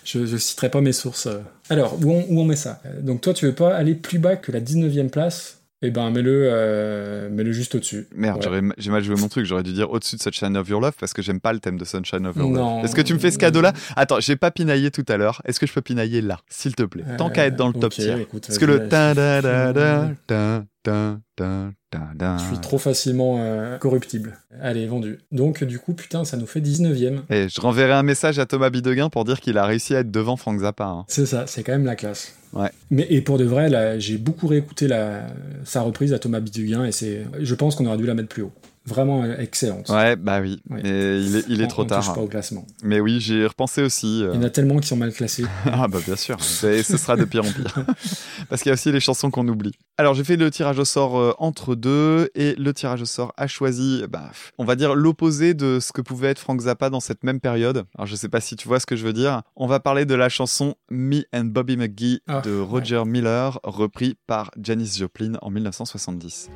je, 0.04 0.24
je 0.24 0.36
citerai 0.36 0.70
pas 0.70 0.80
mes 0.80 0.92
sources. 0.92 1.26
euh. 1.26 1.40
Alors, 1.68 1.98
où 2.00 2.12
on, 2.12 2.24
où 2.28 2.40
on 2.40 2.44
met 2.44 2.54
ça? 2.54 2.80
Donc 3.02 3.20
toi, 3.20 3.34
tu 3.34 3.44
veux 3.44 3.54
pas 3.56 3.74
aller 3.74 3.96
plus 3.96 4.20
bas 4.20 4.36
que 4.36 4.52
la 4.52 4.60
19ème 4.60 5.10
place? 5.10 5.56
Eh 5.82 5.90
ben, 5.90 6.10
mets-le 6.10 6.48
euh, 6.52 7.28
mets-le 7.28 7.50
juste 7.50 7.74
au-dessus. 7.74 8.06
Merde, 8.14 8.46
Ouais. 8.46 8.60
j'ai 8.78 8.90
mal 8.90 9.02
joué 9.02 9.16
mon 9.16 9.26
truc, 9.28 9.46
j'aurais 9.46 9.64
dû 9.64 9.72
dire 9.72 9.90
au-dessus 9.90 10.14
de 10.16 10.20
Sunshine 10.22 10.56
of 10.56 10.68
Your 10.68 10.80
Love 10.80 10.92
parce 11.00 11.12
que 11.12 11.22
j'aime 11.22 11.40
pas 11.40 11.52
le 11.52 11.58
thème 11.58 11.76
de 11.76 11.84
Sunshine 11.84 12.24
of 12.26 12.36
Your 12.36 12.50
Non. 12.50 12.76
Love. 12.76 12.84
Est-ce 12.84 12.94
que 12.94 13.00
tu 13.00 13.12
me 13.14 13.18
fais 13.18 13.32
ce 13.32 13.38
cadeau-là? 13.38 13.72
Attends, 13.96 14.20
j'ai 14.20 14.36
pas 14.36 14.52
pinaillé 14.52 14.92
tout 14.92 15.04
à 15.08 15.16
l'heure. 15.16 15.42
Est-ce 15.44 15.58
que 15.58 15.66
je 15.66 15.72
peux 15.72 15.80
pinailler 15.82 16.20
là, 16.20 16.38
s'il 16.48 16.76
te 16.76 16.84
plaît? 16.84 17.02
Tant 17.18 17.30
qu'à 17.30 17.46
être 17.46 17.56
dans 17.56 17.66
le 17.68 17.72
top 17.74 17.92
Euh, 17.98 18.14
ok, 18.14 18.26
tier. 18.30 18.40
Parce 18.46 18.58
que 18.58 18.64
le 18.64 18.88
ta 18.88 19.12
da 19.14 19.42
da 19.42 19.72
da 19.72 20.62
ta. 20.84 21.70
Je 21.92 22.44
suis 22.44 22.58
trop 22.58 22.78
facilement 22.78 23.36
euh, 23.40 23.76
corruptible. 23.78 24.38
Allez, 24.60 24.86
vendu. 24.86 25.18
Donc, 25.32 25.64
du 25.64 25.78
coup, 25.78 25.92
putain, 25.92 26.24
ça 26.24 26.36
nous 26.36 26.46
fait 26.46 26.60
19ème. 26.60 27.20
Et 27.30 27.48
je 27.48 27.60
renverrai 27.60 27.92
un 27.92 28.02
message 28.02 28.38
à 28.38 28.46
Thomas 28.46 28.70
Bideguin 28.70 29.08
pour 29.08 29.24
dire 29.24 29.40
qu'il 29.40 29.58
a 29.58 29.64
réussi 29.64 29.96
à 29.96 30.00
être 30.00 30.10
devant 30.10 30.36
Frank 30.36 30.60
Zappa. 30.60 30.84
hein. 30.84 31.04
C'est 31.08 31.26
ça, 31.26 31.46
c'est 31.46 31.62
quand 31.62 31.72
même 31.72 31.84
la 31.86 31.96
classe. 31.96 32.34
Ouais. 32.52 32.70
Mais 32.90 33.06
et 33.10 33.20
pour 33.20 33.38
de 33.38 33.44
vrai, 33.44 33.98
j'ai 34.00 34.18
beaucoup 34.18 34.46
réécouté 34.46 34.88
la, 34.88 35.26
sa 35.64 35.82
reprise 35.82 36.12
à 36.12 36.18
Thomas 36.18 36.40
Bituguin 36.40 36.84
et 36.84 36.92
c'est, 36.92 37.24
je 37.40 37.54
pense 37.54 37.76
qu'on 37.76 37.86
aurait 37.86 37.96
dû 37.96 38.06
la 38.06 38.14
mettre 38.14 38.28
plus 38.28 38.42
haut. 38.42 38.52
Vraiment 38.86 39.24
excellente. 39.24 39.88
Ouais, 39.90 40.16
bah 40.16 40.40
oui. 40.40 40.60
Ouais. 40.70 40.80
Et 40.84 41.18
il 41.20 41.36
est, 41.36 41.44
il 41.48 41.60
est 41.60 41.64
On- 41.64 41.68
trop 41.68 41.82
on 41.82 41.86
touche 41.86 42.06
tard. 42.06 42.14
pas 42.14 42.20
au 42.22 42.26
classement. 42.28 42.66
Mais 42.82 42.98
oui, 42.98 43.20
j'ai 43.20 43.46
repensé 43.46 43.82
aussi. 43.82 44.22
euh, 44.24 44.30
Il 44.32 44.40
y 44.40 44.42
en 44.42 44.46
a 44.46 44.50
tellement 44.50 44.78
qui 44.78 44.88
sont 44.88 44.96
mal 44.96 45.12
classés. 45.12 45.44
Ah 45.66 45.86
bah 45.86 45.98
bien 46.04 46.16
sûr, 46.16 46.36
Et 46.64 46.82
ce 46.82 46.96
sera 46.96 47.16
de 47.16 47.24
pire 47.24 47.44
en 47.44 47.52
pire. 47.52 47.74
Parce 48.48 48.62
qu'il 48.62 48.70
y 48.70 48.72
a 48.72 48.74
aussi 48.74 48.90
les 48.90 48.98
chansons 49.00 49.30
qu'on 49.30 49.46
oublie. 49.48 49.72
Alors 49.98 50.14
j'ai 50.14 50.24
fait 50.24 50.36
le 50.36 50.50
tirage 50.50 50.78
au 50.78 50.84
sort 50.86 51.18
euh, 51.18 51.34
entre 51.38 51.74
deux 51.74 52.30
et 52.34 52.54
le 52.56 52.72
tirage 52.72 53.02
au 53.02 53.06
sort 53.06 53.32
a 53.36 53.46
choisi, 53.46 54.02
bah, 54.08 54.30
on 54.58 54.64
va 54.64 54.76
dire 54.76 54.94
l'opposé 54.94 55.52
de 55.54 55.78
ce 55.80 55.92
que 55.92 56.00
pouvait 56.00 56.28
être 56.28 56.38
Frank 56.38 56.60
Zappa 56.62 56.88
dans 56.90 57.00
cette 57.00 57.22
même 57.22 57.38
période. 57.40 57.84
Alors 57.96 58.06
je 58.06 58.16
sais 58.16 58.28
pas 58.30 58.40
si 58.40 58.56
tu 58.56 58.66
vois 58.66 58.80
ce 58.80 58.86
que 58.86 58.96
je 58.96 59.04
veux 59.04 59.12
dire. 59.12 59.42
On 59.56 59.66
va 59.66 59.78
parler 59.78 60.06
de 60.06 60.14
la 60.14 60.28
chanson 60.30 60.74
Me 60.90 61.22
and 61.34 61.44
Bobby 61.44 61.76
McGee 61.76 62.20
Ah, 62.26 62.40
de 62.40 62.58
Roger 62.58 63.02
Miller, 63.06 63.60
repris 63.62 64.16
par 64.26 64.50
Janis 64.60 64.94
Joplin 64.98 65.34
en 65.42 65.50
1970. 65.50 66.48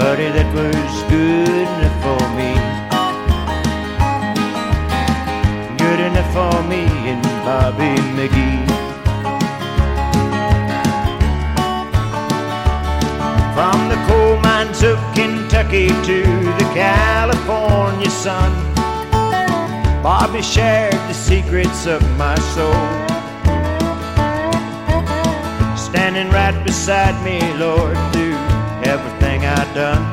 Buddy, 0.00 0.30
that 0.30 0.48
was 0.54 1.02
good 1.12 1.68
enough 1.76 1.98
for 2.00 2.22
me. 2.32 2.50
Good 5.76 6.00
enough 6.00 6.30
for 6.32 6.56
me 6.72 6.88
and 7.12 7.22
Bobby 7.44 7.92
McGee. 8.16 8.64
From 13.52 13.78
the 13.92 14.00
coal 14.08 14.40
mines 14.40 14.82
of 14.82 14.96
Kentucky 15.14 15.88
to 15.88 16.22
the 16.58 16.66
California 16.72 18.08
sun. 18.08 18.50
Bobby 20.02 20.40
shared 20.40 20.94
the 21.10 21.12
secrets 21.12 21.86
of 21.86 22.00
my 22.16 22.36
soul. 22.56 22.86
Standing 25.76 26.30
right 26.30 26.58
beside 26.64 27.22
me, 27.22 27.38
Lord, 27.58 27.98
through 28.14 28.49
everything 28.84 29.44
I'd 29.44 29.74
done. 29.74 30.04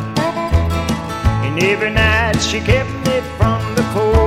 And 1.46 1.62
every 1.64 1.90
night 1.90 2.38
she 2.42 2.60
kept 2.60 2.90
me 3.08 3.22
from 3.38 3.62
the 3.76 3.84
cold. 3.94 4.27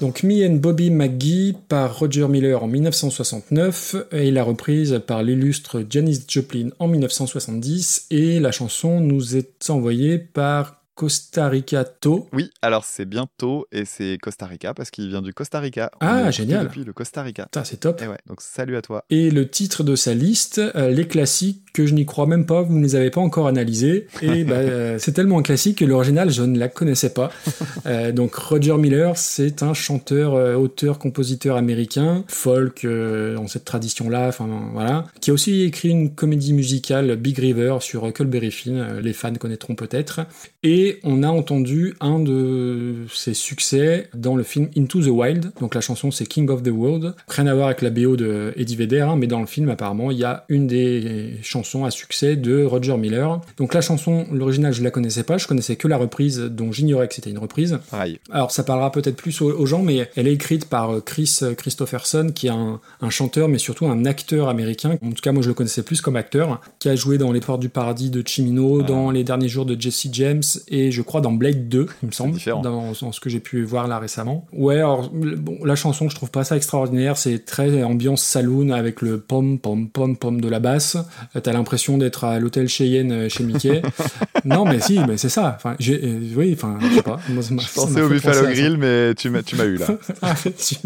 Donc 0.00 0.22
Me 0.22 0.46
and 0.46 0.54
Bobby 0.54 0.90
McGee 0.90 1.54
par 1.68 1.98
Roger 1.98 2.26
Miller 2.26 2.62
en 2.64 2.66
1969 2.66 3.96
et 4.12 4.30
la 4.30 4.42
reprise 4.42 5.02
par 5.06 5.22
l'illustre 5.22 5.84
Janis 5.90 6.24
Joplin 6.26 6.70
en 6.78 6.88
1970 6.88 8.06
et 8.10 8.40
la 8.40 8.50
chanson 8.50 9.00
nous 9.00 9.36
est 9.36 9.68
envoyée 9.68 10.18
par 10.18 10.80
Costa 11.00 11.48
Rica 11.48 11.84
To. 11.84 12.28
Oui, 12.34 12.50
alors 12.60 12.84
c'est 12.84 13.06
bientôt 13.06 13.66
et 13.72 13.86
c'est 13.86 14.18
Costa 14.20 14.44
Rica 14.44 14.74
parce 14.74 14.90
qu'il 14.90 15.08
vient 15.08 15.22
du 15.22 15.32
Costa 15.32 15.58
Rica. 15.58 15.90
Ah, 16.00 16.24
On 16.26 16.30
génial. 16.30 16.66
Depuis 16.66 16.84
le 16.84 16.92
Costa 16.92 17.22
Rica. 17.22 17.48
C'est 17.64 17.80
top. 17.80 18.02
Et 18.02 18.06
ouais, 18.06 18.18
donc 18.26 18.42
salut 18.42 18.76
à 18.76 18.82
toi. 18.82 19.04
Et 19.08 19.30
le 19.30 19.48
titre 19.48 19.82
de 19.82 19.96
sa 19.96 20.12
liste, 20.12 20.58
euh, 20.58 20.90
les 20.90 21.08
classiques 21.08 21.69
que 21.72 21.86
je 21.86 21.94
n'y 21.94 22.06
crois 22.06 22.26
même 22.26 22.46
pas, 22.46 22.62
vous 22.62 22.76
ne 22.76 22.82
les 22.82 22.96
avez 22.96 23.10
pas 23.10 23.20
encore 23.20 23.46
analysés. 23.46 24.06
Et 24.22 24.44
bah, 24.44 24.56
euh, 24.56 24.96
c'est 24.98 25.12
tellement 25.12 25.38
un 25.38 25.42
classique 25.42 25.78
que 25.78 25.84
l'original, 25.84 26.30
je 26.30 26.42
ne 26.42 26.58
la 26.58 26.68
connaissais 26.68 27.10
pas. 27.10 27.30
Euh, 27.86 28.12
donc 28.12 28.34
Roger 28.34 28.76
Miller, 28.76 29.16
c'est 29.16 29.62
un 29.62 29.74
chanteur, 29.74 30.34
euh, 30.34 30.54
auteur, 30.54 30.98
compositeur 30.98 31.56
américain, 31.56 32.24
folk 32.28 32.86
dans 32.86 33.46
cette 33.46 33.64
tradition-là, 33.64 34.28
enfin 34.28 34.46
voilà, 34.72 35.06
qui 35.20 35.30
a 35.30 35.32
aussi 35.32 35.62
écrit 35.62 35.88
une 35.88 36.10
comédie 36.10 36.52
musicale 36.52 37.16
Big 37.16 37.38
River 37.38 37.78
sur 37.80 38.04
Huckleberry 38.04 38.50
Finn, 38.50 38.98
les 39.00 39.12
fans 39.12 39.34
connaîtront 39.34 39.74
peut-être. 39.74 40.20
Et 40.62 40.98
on 41.04 41.22
a 41.22 41.28
entendu 41.28 41.94
un 42.00 42.18
de 42.20 43.06
ses 43.12 43.34
succès 43.34 44.08
dans 44.14 44.36
le 44.36 44.42
film 44.42 44.68
Into 44.76 45.02
the 45.02 45.08
Wild. 45.08 45.52
Donc 45.60 45.74
la 45.74 45.80
chanson 45.80 46.10
c'est 46.10 46.26
King 46.26 46.48
of 46.50 46.62
the 46.62 46.70
World. 46.70 47.14
Rien 47.28 47.46
à 47.46 47.54
voir 47.54 47.66
avec 47.68 47.82
la 47.82 47.90
BO 47.90 48.16
de 48.16 48.52
Eddie 48.56 48.76
Vedder, 48.76 49.00
hein, 49.00 49.16
mais 49.16 49.26
dans 49.26 49.40
le 49.40 49.46
film 49.46 49.70
apparemment 49.70 50.10
il 50.10 50.18
y 50.18 50.24
a 50.24 50.44
une 50.48 50.66
des 50.66 51.38
chansons 51.42 51.59
à 51.84 51.90
succès 51.90 52.36
de 52.36 52.64
Roger 52.64 52.96
Miller. 52.96 53.40
Donc 53.56 53.74
la 53.74 53.80
chanson, 53.80 54.26
l'original 54.32 54.72
je 54.72 54.82
la 54.82 54.90
connaissais 54.90 55.22
pas, 55.22 55.38
je 55.38 55.46
connaissais 55.46 55.76
que 55.76 55.88
la 55.88 55.96
reprise 55.96 56.38
dont 56.38 56.72
j'ignorais 56.72 57.08
que 57.08 57.14
c'était 57.14 57.30
une 57.30 57.38
reprise. 57.38 57.78
Pareil. 57.90 58.18
Alors 58.30 58.50
ça 58.50 58.64
parlera 58.64 58.92
peut-être 58.92 59.16
plus 59.16 59.40
aux, 59.40 59.50
aux 59.50 59.66
gens, 59.66 59.82
mais 59.82 60.08
elle 60.16 60.26
est 60.26 60.32
écrite 60.32 60.68
par 60.68 60.90
euh, 60.90 61.00
Chris 61.00 61.40
Christopherson, 61.56 62.32
qui 62.34 62.46
est 62.46 62.50
un, 62.50 62.80
un 63.00 63.10
chanteur, 63.10 63.48
mais 63.48 63.58
surtout 63.58 63.86
un 63.86 64.04
acteur 64.04 64.48
américain. 64.48 64.98
En 65.02 65.10
tout 65.10 65.22
cas, 65.22 65.32
moi 65.32 65.42
je 65.42 65.48
le 65.48 65.54
connaissais 65.54 65.82
plus 65.82 66.00
comme 66.00 66.16
acteur, 66.16 66.60
qui 66.78 66.88
a 66.88 66.96
joué 66.96 67.18
dans 67.18 67.32
Les 67.32 67.40
Portes 67.40 67.60
du 67.60 67.68
Paradis 67.68 68.10
de 68.10 68.26
Chimino, 68.26 68.82
dans 68.82 69.10
Les 69.10 69.24
Derniers 69.24 69.48
Jours 69.48 69.66
de 69.66 69.80
Jesse 69.80 70.08
James, 70.12 70.42
et 70.68 70.90
je 70.90 71.02
crois 71.02 71.20
dans 71.20 71.32
Blade 71.32 71.68
2, 71.68 71.86
il 72.02 72.06
me 72.06 72.12
semble, 72.12 72.34
différent. 72.34 72.62
dans, 72.62 72.92
dans 73.00 73.12
ce 73.12 73.20
que 73.20 73.30
j'ai 73.30 73.40
pu 73.40 73.62
voir 73.62 73.88
là 73.88 73.98
récemment. 73.98 74.46
Ouais, 74.52 74.76
alors 74.76 75.10
bon, 75.10 75.58
la 75.64 75.76
chanson, 75.76 76.08
je 76.08 76.14
trouve 76.14 76.30
pas 76.30 76.44
ça 76.44 76.56
extraordinaire, 76.56 77.16
c'est 77.16 77.44
très 77.44 77.82
ambiance 77.82 78.22
saloon 78.22 78.70
avec 78.70 79.02
le 79.02 79.20
pom 79.20 79.58
pom 79.58 79.88
pom 79.88 80.16
pom 80.16 80.40
de 80.40 80.48
la 80.48 80.60
basse. 80.60 80.96
Euh, 81.36 81.40
T'as 81.50 81.56
l'impression 81.58 81.98
d'être 81.98 82.22
à 82.22 82.38
l'hôtel 82.38 82.68
Cheyenne 82.68 83.10
euh, 83.10 83.28
chez 83.28 83.42
Mickey. 83.42 83.82
non, 84.44 84.64
mais 84.64 84.78
si, 84.78 85.00
mais 85.00 85.16
c'est 85.16 85.28
ça. 85.28 85.54
Enfin, 85.56 85.74
j'ai, 85.80 86.00
euh, 86.00 86.20
oui, 86.36 86.52
enfin, 86.56 86.78
je 86.80 86.94
sais 86.94 87.02
pas. 87.02 87.18
Moi, 87.28 87.42
Je 87.42 87.74
pensais 87.74 88.00
au 88.02 88.08
Buffalo. 88.08 88.46
Grill, 88.52 88.76
mais 88.78 89.16
tu 89.16 89.30
m'as 89.30 89.42
tu 89.42 89.56
m'as 89.56 89.64
eu 89.64 89.76
là. 89.76 89.86
Ah, 90.22 90.34
tu- 90.36 90.76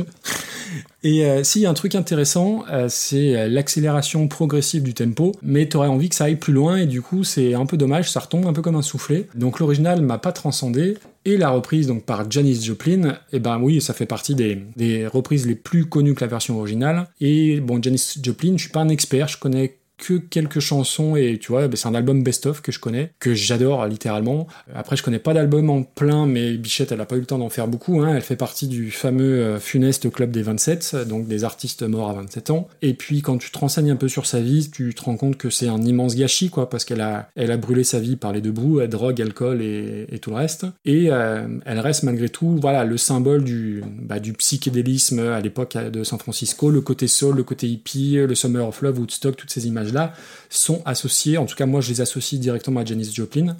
Et 1.02 1.26
euh, 1.26 1.44
s'il 1.44 1.60
y 1.60 1.66
a 1.66 1.70
un 1.70 1.74
truc 1.74 1.94
intéressant, 1.96 2.64
euh, 2.72 2.86
c'est 2.88 3.46
l'accélération 3.50 4.26
progressive 4.26 4.82
du 4.82 4.94
tempo, 4.94 5.32
mais 5.42 5.66
t'aurais 5.68 5.88
envie 5.88 6.08
que 6.08 6.14
ça 6.14 6.24
aille 6.24 6.36
plus 6.36 6.54
loin 6.54 6.78
et 6.78 6.86
du 6.86 7.02
coup 7.02 7.24
c'est 7.24 7.52
un 7.52 7.66
peu 7.66 7.76
dommage, 7.76 8.10
ça 8.10 8.20
retombe 8.20 8.46
un 8.46 8.54
peu 8.54 8.62
comme 8.62 8.76
un 8.76 8.80
soufflet. 8.82 9.26
Donc 9.34 9.58
l'original 9.60 10.00
m'a 10.00 10.16
pas 10.16 10.32
transcendé 10.32 10.96
et 11.26 11.36
la 11.36 11.50
reprise 11.50 11.88
donc 11.88 12.04
par 12.04 12.30
Janis 12.30 12.62
Joplin, 12.64 13.18
et 13.34 13.38
ben 13.38 13.58
oui, 13.60 13.82
ça 13.82 13.92
fait 13.92 14.06
partie 14.06 14.34
des, 14.34 14.62
des 14.76 15.06
reprises 15.06 15.46
les 15.46 15.54
plus 15.56 15.84
connues 15.84 16.14
que 16.14 16.22
la 16.22 16.26
version 16.26 16.58
originale. 16.58 17.06
Et 17.20 17.60
bon, 17.60 17.82
Janis 17.82 18.14
Joplin, 18.22 18.54
je 18.56 18.62
suis 18.62 18.70
pas 18.72 18.80
un 18.80 18.88
expert, 18.88 19.28
je 19.28 19.36
connais 19.38 19.76
que 19.98 20.14
quelques 20.14 20.60
chansons 20.60 21.16
et 21.16 21.38
tu 21.40 21.52
vois, 21.52 21.68
ben, 21.68 21.76
c'est 21.76 21.88
un 21.88 21.94
album 21.94 22.22
best-of 22.22 22.60
que 22.60 22.72
je 22.72 22.78
connais, 22.78 23.12
que 23.18 23.34
j'adore 23.34 23.86
littéralement. 23.86 24.46
Après, 24.74 24.96
je 24.96 25.02
connais 25.02 25.18
pas 25.18 25.34
d'album 25.34 25.70
en 25.70 25.82
plein, 25.82 26.26
mais 26.26 26.56
Bichette, 26.56 26.92
elle 26.92 27.00
a 27.00 27.06
pas 27.06 27.16
eu 27.16 27.20
le 27.20 27.26
temps 27.26 27.38
d'en 27.38 27.48
faire 27.48 27.68
beaucoup. 27.68 28.00
Hein. 28.00 28.14
Elle 28.16 28.22
fait 28.22 28.36
partie 28.36 28.66
du 28.66 28.90
fameux 28.90 29.40
euh, 29.40 29.58
funeste 29.58 30.10
club 30.10 30.30
des 30.30 30.42
27, 30.42 30.96
donc 31.08 31.26
des 31.26 31.44
artistes 31.44 31.82
morts 31.82 32.10
à 32.10 32.14
27 32.14 32.50
ans. 32.50 32.68
Et 32.82 32.94
puis, 32.94 33.22
quand 33.22 33.38
tu 33.38 33.50
te 33.50 33.58
renseignes 33.58 33.90
un 33.90 33.96
peu 33.96 34.08
sur 34.08 34.26
sa 34.26 34.40
vie, 34.40 34.70
tu 34.70 34.94
te 34.94 35.02
rends 35.02 35.16
compte 35.16 35.36
que 35.36 35.50
c'est 35.50 35.68
un 35.68 35.80
immense 35.82 36.16
gâchis, 36.16 36.50
quoi, 36.50 36.68
parce 36.68 36.84
qu'elle 36.84 37.00
a, 37.00 37.28
elle 37.36 37.50
a 37.50 37.56
brûlé 37.56 37.84
sa 37.84 38.00
vie 38.00 38.16
par 38.16 38.32
les 38.32 38.40
deux 38.40 38.52
bouts, 38.52 38.80
drogue, 38.86 39.20
alcool 39.20 39.62
et, 39.62 40.06
tout 40.20 40.30
le 40.30 40.36
reste. 40.36 40.66
Et 40.84 41.08
euh, 41.10 41.46
elle 41.66 41.80
reste 41.80 42.02
malgré 42.02 42.28
tout, 42.28 42.58
voilà, 42.60 42.84
le 42.84 42.96
symbole 42.96 43.44
du, 43.44 43.82
bah, 44.02 44.20
du 44.20 44.32
psychédélisme 44.32 45.18
à 45.18 45.40
l'époque 45.40 45.76
de 45.76 46.04
San 46.04 46.18
Francisco, 46.18 46.70
le 46.70 46.80
côté 46.80 47.08
soul, 47.08 47.36
le 47.36 47.44
côté 47.44 47.68
hippie, 47.68 48.16
le 48.16 48.34
Summer 48.34 48.66
of 48.66 48.80
Love, 48.82 49.00
Woodstock, 49.00 49.36
toutes 49.36 49.50
ces 49.50 49.66
images-là 49.84 50.12
sont 50.50 50.82
associées, 50.84 51.38
en 51.38 51.46
tout 51.46 51.56
cas 51.56 51.66
moi 51.66 51.80
je 51.80 51.90
les 51.90 52.00
associe 52.00 52.40
directement 52.40 52.80
à 52.80 52.84
Janis 52.84 53.10
Joplin. 53.12 53.56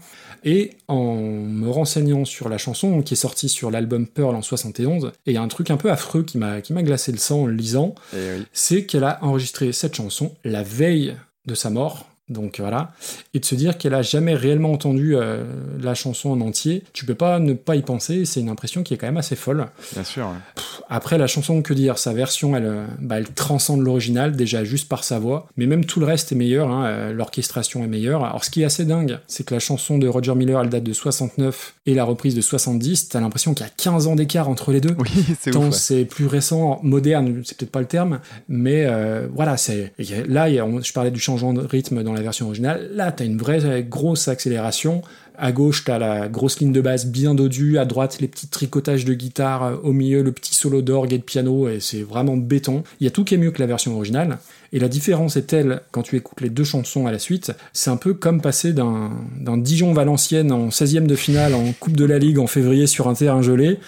Et 0.47 0.73
en 0.89 1.17
me 1.17 1.71
renseignant 1.71 2.27
sur 2.27 2.51
la 2.51 2.59
chanson 2.59 3.01
qui 3.01 3.15
est 3.15 3.17
sortie 3.17 3.49
sur 3.49 3.71
l'album 3.71 4.07
Pearl 4.07 4.37
en 4.37 4.43
71, 4.43 5.13
et 5.27 5.31
il 5.31 5.35
y 5.35 5.39
a 5.39 5.43
un 5.43 5.49
truc 5.49 5.71
un 5.71 5.79
peu 5.79 5.91
affreux 5.91 6.23
qui 6.23 6.37
m'a 6.37 6.61
qui 6.61 6.75
m'a 6.75 6.83
glacé 6.83 7.13
le 7.13 7.19
sang 7.19 7.43
en 7.43 7.47
le 7.47 7.55
lisant, 7.55 7.95
oui. 8.13 8.45
c'est 8.53 8.85
qu'elle 8.85 9.05
a 9.05 9.19
enregistré 9.23 9.73
cette 9.73 9.95
chanson 9.95 10.35
la 10.45 10.63
veille 10.63 11.17
de 11.47 11.55
sa 11.55 11.71
mort. 11.71 12.07
Donc 12.29 12.59
voilà, 12.59 12.93
et 13.35 13.39
de 13.39 13.45
se 13.45 13.55
dire 13.55 13.77
qu'elle 13.77 13.93
a 13.93 14.01
jamais 14.01 14.35
réellement 14.35 14.73
entendu 14.73 15.15
euh, 15.15 15.45
la 15.83 15.95
chanson 15.95 16.31
en 16.31 16.41
entier, 16.41 16.83
tu 16.95 17.05
peux 17.05 17.15
pas 17.15 17.39
ne 17.39 17.53
pas 17.53 17.77
y 17.77 17.83
penser, 17.83 18.25
c'est 18.25 18.41
une 18.41 18.49
impression 18.49 18.83
qui 18.83 18.95
est 18.95 18.97
quand 18.97 19.07
même 19.07 19.19
assez 19.19 19.37
folle. 19.37 19.67
Bien 19.93 20.05
sûr. 20.05 20.27
ouais. 20.27 20.63
Après, 20.89 21.19
la 21.19 21.27
chanson, 21.27 21.61
que 21.61 21.75
dire 21.75 21.99
Sa 21.99 22.13
version, 22.15 22.57
elle, 22.57 22.65
euh, 22.65 22.87
bah, 23.01 23.19
elle 23.19 23.29
transcende 23.29 23.83
l'original, 23.83 24.37
déjà 24.37 24.65
juste 24.65 24.89
par 24.89 25.05
sa 25.05 25.19
voix. 25.19 25.49
Mais 25.57 25.67
même 25.67 25.85
tout 25.85 26.01
le 26.01 26.07
reste 26.07 26.33
est 26.33 26.35
meilleur, 26.35 26.71
hein, 26.71 26.87
euh, 26.87 27.13
l'orchestration 27.13 27.85
est 27.85 27.89
meilleure. 27.89 28.25
Alors, 28.25 28.45
ce 28.45 28.51
qui 28.51 28.63
est 28.63 28.65
assez 28.65 28.85
dingue, 28.87 29.19
c'est 29.27 29.45
que 29.45 29.53
la 29.53 29.61
chanson 29.61 29.99
de 29.99 30.09
Roger 30.09 30.35
Miller, 30.35 30.61
elle 30.63 30.71
date 30.71 30.85
de 30.85 30.93
69 30.93 31.75
et 31.87 31.95
la 31.95 32.05
reprise 32.05 32.35
de 32.35 32.41
70. 32.41 33.11
T'as 33.11 33.21
l'impression 33.21 33.53
qu'il 33.55 33.67
y 33.67 33.69
a 33.69 33.73
15 33.77 34.07
ans 34.07 34.17
d'écart 34.17 34.49
entre 34.49 34.73
les 34.73 34.81
deux. 34.81 34.97
Oui, 34.99 35.11
c'est 35.41 35.51
Tant 35.51 35.61
ouf. 35.61 35.67
ouais. 35.67 35.73
c'est 35.73 36.05
plus 36.07 36.27
récent, 36.27 36.81
moderne, 36.83 37.43
c'est 37.45 37.59
peut-être 37.59 37.73
pas 37.73 37.81
le 37.81 37.87
terme, 37.87 38.21
mais 38.49 38.87
euh, 38.87 39.27
voilà, 39.33 39.57
c'est 39.57 39.93
là, 40.27 40.49
je 40.49 40.93
parlais 40.93 41.11
du 41.11 41.21
changement 41.21 41.53
de 41.53 41.61
rythme 41.61 42.03
dans 42.03 42.14
la 42.15 42.23
version 42.23 42.47
originale. 42.47 42.89
Là, 42.93 43.13
t'as 43.13 43.25
une 43.25 43.39
vraie 43.39 43.83
grosse 43.83 44.29
accélération. 44.29 45.03
À 45.37 45.53
gauche, 45.53 45.85
t'as 45.85 45.99
la 45.99 46.29
grosse 46.29 46.61
ligne 46.61 46.73
de 46.73 46.81
basse 46.81 47.07
bien 47.07 47.35
dodue. 47.35 47.79
À 47.79 47.85
droite, 47.85 48.19
les 48.21 48.29
petits 48.29 48.49
tricotages 48.49 49.05
de 49.05 49.15
guitare. 49.15 49.63
euh, 49.65 49.77
Au 49.83 49.93
milieu, 49.93 50.23
le 50.23 50.33
petit 50.33 50.55
solo 50.55 50.83
d'orgue 50.83 51.13
et 51.13 51.19
de 51.19 51.23
piano. 51.25 51.69
Et 51.69 51.81
c'est 51.81 52.03
vraiment 52.03 52.37
béton. 52.37 52.83
Il 53.01 53.05
y 53.05 53.07
a 53.07 53.11
tout 53.11 53.25
qui 53.25 53.35
est 53.35 53.39
mieux 53.39 53.51
que 53.51 53.61
la 53.61 53.67
version 53.67 53.95
originale. 53.95 54.39
Et 54.73 54.81
la 54.81 54.89
différence 54.89 55.37
est 55.37 55.43
telle, 55.47 55.83
quand 55.93 56.03
tu 56.03 56.17
écoutes 56.17 56.41
les 56.41 56.49
deux 56.51 56.65
chansons 56.65 57.07
à 57.07 57.13
la 57.13 57.21
suite, 57.21 57.53
c'est 57.73 57.91
un 57.91 57.97
peu 57.97 58.13
comme 58.13 58.41
passer 58.41 58.73
d'un 58.73 59.11
Dijon-Valenciennes 59.57 60.53
en 60.53 60.69
16e 60.69 61.07
de 61.07 61.15
finale 61.15 61.55
en 61.55 61.73
Coupe 61.73 61.97
de 61.97 62.05
la 62.05 62.19
Ligue 62.19 62.39
en 62.39 62.47
février 62.47 62.87
sur 62.87 63.09
un 63.09 63.15
terrain 63.15 63.41
gelé 63.43 63.79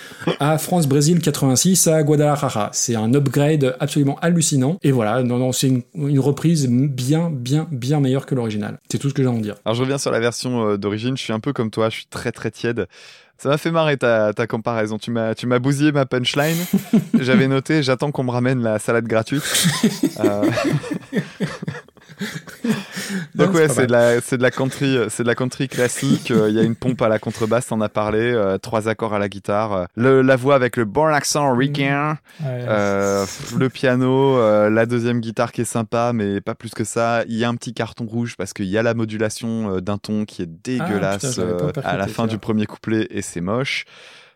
à 0.40 0.58
France-Brésil 0.58 1.20
86 1.20 1.88
à 1.88 2.02
Guadalajara. 2.02 2.70
C'est 2.72 2.94
un 2.94 3.12
upgrade 3.14 3.76
absolument 3.80 4.16
hallucinant. 4.20 4.78
Et 4.82 4.92
voilà, 4.92 5.22
c'est 5.52 5.68
une, 5.68 5.82
une 5.94 6.20
reprise 6.20 6.68
bien, 6.68 7.30
bien, 7.32 7.66
bien 7.72 8.00
meilleure 8.00 8.26
que 8.26 8.34
l'original. 8.34 8.78
C'est 8.90 8.98
tout 8.98 9.08
ce 9.08 9.14
que 9.14 9.22
j'ai 9.22 9.28
à 9.28 9.32
en 9.32 9.38
dire. 9.38 9.56
Alors 9.64 9.74
je 9.74 9.82
reviens 9.82 9.98
sur 9.98 10.10
la 10.12 10.20
version 10.20 10.68
euh, 10.70 10.76
d'origine, 10.76 11.16
je 11.16 11.22
suis 11.22 11.32
un 11.36 11.40
peu 11.40 11.52
comme 11.52 11.70
toi, 11.70 11.88
je 11.90 11.96
suis 11.96 12.06
très 12.06 12.32
très 12.32 12.50
tiède. 12.50 12.88
Ça 13.38 13.50
m'a 13.50 13.58
fait 13.58 13.70
marrer 13.70 13.98
ta, 13.98 14.32
ta 14.32 14.46
comparaison, 14.46 14.96
tu 14.96 15.10
m'as, 15.10 15.34
tu 15.34 15.46
m'as 15.46 15.58
bousillé 15.58 15.92
ma 15.92 16.06
punchline. 16.06 16.56
J'avais 17.14 17.48
noté, 17.48 17.82
j'attends 17.82 18.10
qu'on 18.10 18.24
me 18.24 18.30
ramène 18.30 18.62
la 18.62 18.78
salade 18.78 19.06
gratuite. 19.06 19.44
Euh, 20.20 20.50
Donc 23.34 23.52
Ouais, 23.54 23.68
c'est 23.68 23.86
de 23.86 23.92
la 23.92 24.20
c'est 24.20 24.36
de 24.38 24.42
la 24.42 24.50
country 24.50 24.96
euh, 24.96 25.08
c'est 25.08 25.22
de 25.22 25.28
la 25.28 25.34
country 25.34 25.68
classique. 25.68 26.30
euh, 26.30 26.48
Il 26.48 26.54
y 26.54 26.58
a 26.58 26.62
une 26.62 26.74
pompe 26.74 27.00
à 27.02 27.08
la 27.08 27.18
contrebasse, 27.18 27.66
t'en 27.66 27.80
as 27.80 27.88
parlé, 27.88 28.18
euh, 28.20 28.58
trois 28.58 28.88
accords 28.88 29.14
à 29.14 29.18
la 29.18 29.28
guitare, 29.28 29.86
le, 29.96 30.22
la 30.22 30.36
voix 30.36 30.54
avec 30.54 30.76
le 30.76 30.84
bon 30.84 31.06
accent 31.06 31.54
ricain, 31.54 32.18
euh, 32.44 33.24
le 33.56 33.68
piano, 33.68 34.38
la 34.70 34.86
deuxième 34.86 35.20
guitare 35.20 35.52
qui 35.52 35.60
est 35.62 35.64
sympa, 35.64 36.12
mais 36.14 36.40
pas 36.40 36.54
plus 36.54 36.70
que 36.70 36.84
ça. 36.84 37.22
Il 37.28 37.36
y 37.36 37.44
a 37.44 37.48
un 37.48 37.54
petit 37.54 37.74
carton 37.74 38.06
rouge 38.06 38.36
parce 38.36 38.52
qu'il 38.52 38.66
y 38.66 38.78
a 38.78 38.82
la 38.82 38.94
modulation 38.94 39.80
d'un 39.80 39.98
ton 39.98 40.24
qui 40.24 40.42
est 40.42 40.46
dégueulasse 40.46 41.36
pas 41.36 41.42
euh, 41.42 41.72
à 41.84 41.96
la 41.96 42.06
fin 42.06 42.26
du 42.26 42.38
premier 42.38 42.66
couplet 42.66 43.06
et 43.10 43.22
c'est 43.22 43.40
moche. 43.40 43.84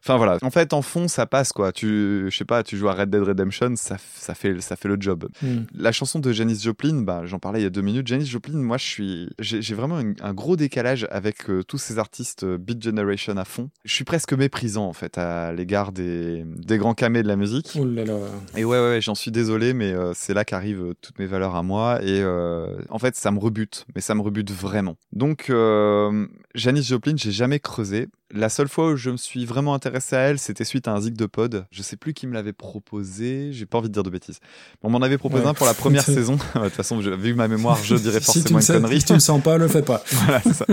Enfin 0.02 0.16
voilà. 0.16 0.38
En 0.42 0.50
fait, 0.50 0.72
en 0.72 0.80
fond, 0.82 1.08
ça 1.08 1.26
passe 1.26 1.52
quoi. 1.52 1.72
Tu, 1.72 2.24
je 2.30 2.36
sais 2.36 2.44
pas, 2.46 2.62
tu 2.62 2.76
joues 2.76 2.88
à 2.88 2.94
Red 2.94 3.10
Dead 3.10 3.22
Redemption, 3.22 3.74
ça, 3.76 3.96
ça 4.14 4.34
fait, 4.34 4.60
ça 4.60 4.74
fait 4.76 4.88
le 4.88 4.96
job. 4.98 5.28
Hmm. 5.42 5.64
La 5.74 5.92
chanson 5.92 6.18
de 6.18 6.32
Janis 6.32 6.60
Joplin, 6.62 7.02
bah, 7.02 7.22
j'en 7.26 7.38
parlais 7.38 7.60
il 7.60 7.64
y 7.64 7.66
a 7.66 7.70
deux 7.70 7.82
minutes. 7.82 8.06
Janis 8.06 8.24
Joplin, 8.26 8.56
moi, 8.56 8.78
je 8.78 8.84
suis, 8.84 9.28
j'ai 9.38 9.74
vraiment 9.74 10.00
une- 10.00 10.14
un 10.22 10.32
gros 10.32 10.56
décalage 10.56 11.06
avec 11.10 11.50
euh, 11.50 11.62
tous 11.62 11.76
ces 11.78 11.98
artistes 11.98 12.44
euh, 12.44 12.56
Beat 12.58 12.82
Generation 12.82 13.36
à 13.36 13.44
fond. 13.44 13.68
Je 13.84 13.92
suis 13.94 14.04
presque 14.04 14.32
méprisant 14.32 14.86
en 14.86 14.92
fait 14.94 15.18
à 15.18 15.52
l'égard 15.52 15.92
des, 15.92 16.44
des 16.46 16.78
grands 16.78 16.94
camés 16.94 17.22
de 17.22 17.28
la 17.28 17.36
musique. 17.36 17.76
Oh 17.78 17.84
là 17.84 18.04
là. 18.04 18.14
Et 18.56 18.64
ouais, 18.64 18.78
ouais, 18.78 18.88
ouais, 18.88 19.00
j'en 19.02 19.14
suis 19.14 19.30
désolé, 19.30 19.74
mais 19.74 19.92
euh, 19.92 20.12
c'est 20.14 20.32
là 20.34 20.44
qu'arrivent 20.46 20.94
toutes 21.02 21.18
mes 21.18 21.26
valeurs 21.26 21.56
à 21.56 21.62
moi. 21.62 22.02
Et 22.02 22.20
euh, 22.22 22.78
en 22.88 22.98
fait, 22.98 23.16
ça 23.16 23.30
me 23.30 23.38
rebute, 23.38 23.84
mais 23.94 24.00
ça 24.00 24.14
me 24.14 24.22
rebute 24.22 24.50
vraiment. 24.50 24.96
Donc, 25.12 25.50
euh, 25.50 26.26
Janis 26.54 26.84
Joplin, 26.84 27.14
j'ai 27.16 27.32
jamais 27.32 27.60
creusé. 27.60 28.08
La 28.32 28.48
seule 28.48 28.68
fois 28.68 28.92
où 28.92 28.96
je 28.96 29.10
me 29.10 29.16
suis 29.16 29.44
vraiment 29.44 29.74
intéressé 29.74 30.14
à 30.14 30.20
elle, 30.20 30.38
c'était 30.38 30.64
suite 30.64 30.86
à 30.86 30.92
un 30.92 31.00
zig 31.00 31.14
de 31.16 31.26
pod. 31.26 31.66
Je 31.72 31.82
sais 31.82 31.96
plus 31.96 32.14
qui 32.14 32.26
me 32.28 32.32
l'avait 32.34 32.52
proposé. 32.52 33.52
J'ai 33.52 33.66
pas 33.66 33.78
envie 33.78 33.88
de 33.88 33.92
dire 33.92 34.04
de 34.04 34.10
bêtises. 34.10 34.38
On 34.82 34.90
m'en 34.90 35.00
avait 35.00 35.18
proposé 35.18 35.42
Ouais. 35.42 35.48
un 35.50 35.54
pour 35.54 35.66
la 35.66 35.74
première 35.74 36.04
saison. 36.04 36.34
De 36.54 36.60
toute 36.64 36.72
façon, 36.72 36.98
vu 36.98 37.34
ma 37.34 37.48
mémoire, 37.48 37.82
je 37.82 37.96
dirais 37.96 38.20
forcément 38.20 38.44
ne 38.50 38.54
une 38.56 38.60
sais- 38.62 38.72
connerie. 38.74 39.00
Si 39.00 39.06
tu 39.06 39.12
ne 39.14 39.18
sens 39.18 39.42
pas, 39.42 39.58
le 39.58 39.66
fais 39.68 39.82
pas. 39.82 40.02
Voilà, 40.12 40.40
c'est 40.42 40.52
ça. 40.54 40.66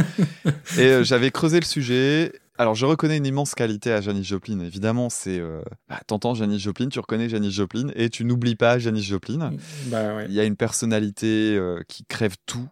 Et 0.78 0.82
euh, 0.88 1.04
j'avais 1.04 1.32
creusé 1.32 1.60
le 1.60 1.66
sujet. 1.66 2.32
Alors, 2.60 2.74
je 2.76 2.86
reconnais 2.86 3.18
une 3.18 3.26
immense 3.26 3.54
qualité 3.56 3.92
à 3.92 4.02
Janis 4.02 4.24
Joplin. 4.24 4.60
Évidemment, 4.62 5.10
c'est. 5.10 5.40
Euh, 5.40 5.62
bah, 5.90 6.00
T'entends 6.08 6.34
Janis 6.36 6.60
Joplin, 6.60 6.90
tu 6.90 7.00
reconnais 7.00 7.30
Janis 7.30 7.52
Joplin 7.52 7.88
et 7.96 8.10
tu 8.10 8.24
n'oublies 8.26 8.56
pas 8.56 8.78
Janis 8.80 9.04
Joplin. 9.04 9.52
Bah 9.88 10.16
ouais. 10.16 10.26
Il 10.28 10.34
y 10.34 10.40
a 10.40 10.44
une 10.44 10.56
personnalité 10.56 11.56
euh, 11.56 11.82
qui 11.88 12.04
crève 12.06 12.36
tout. 12.46 12.68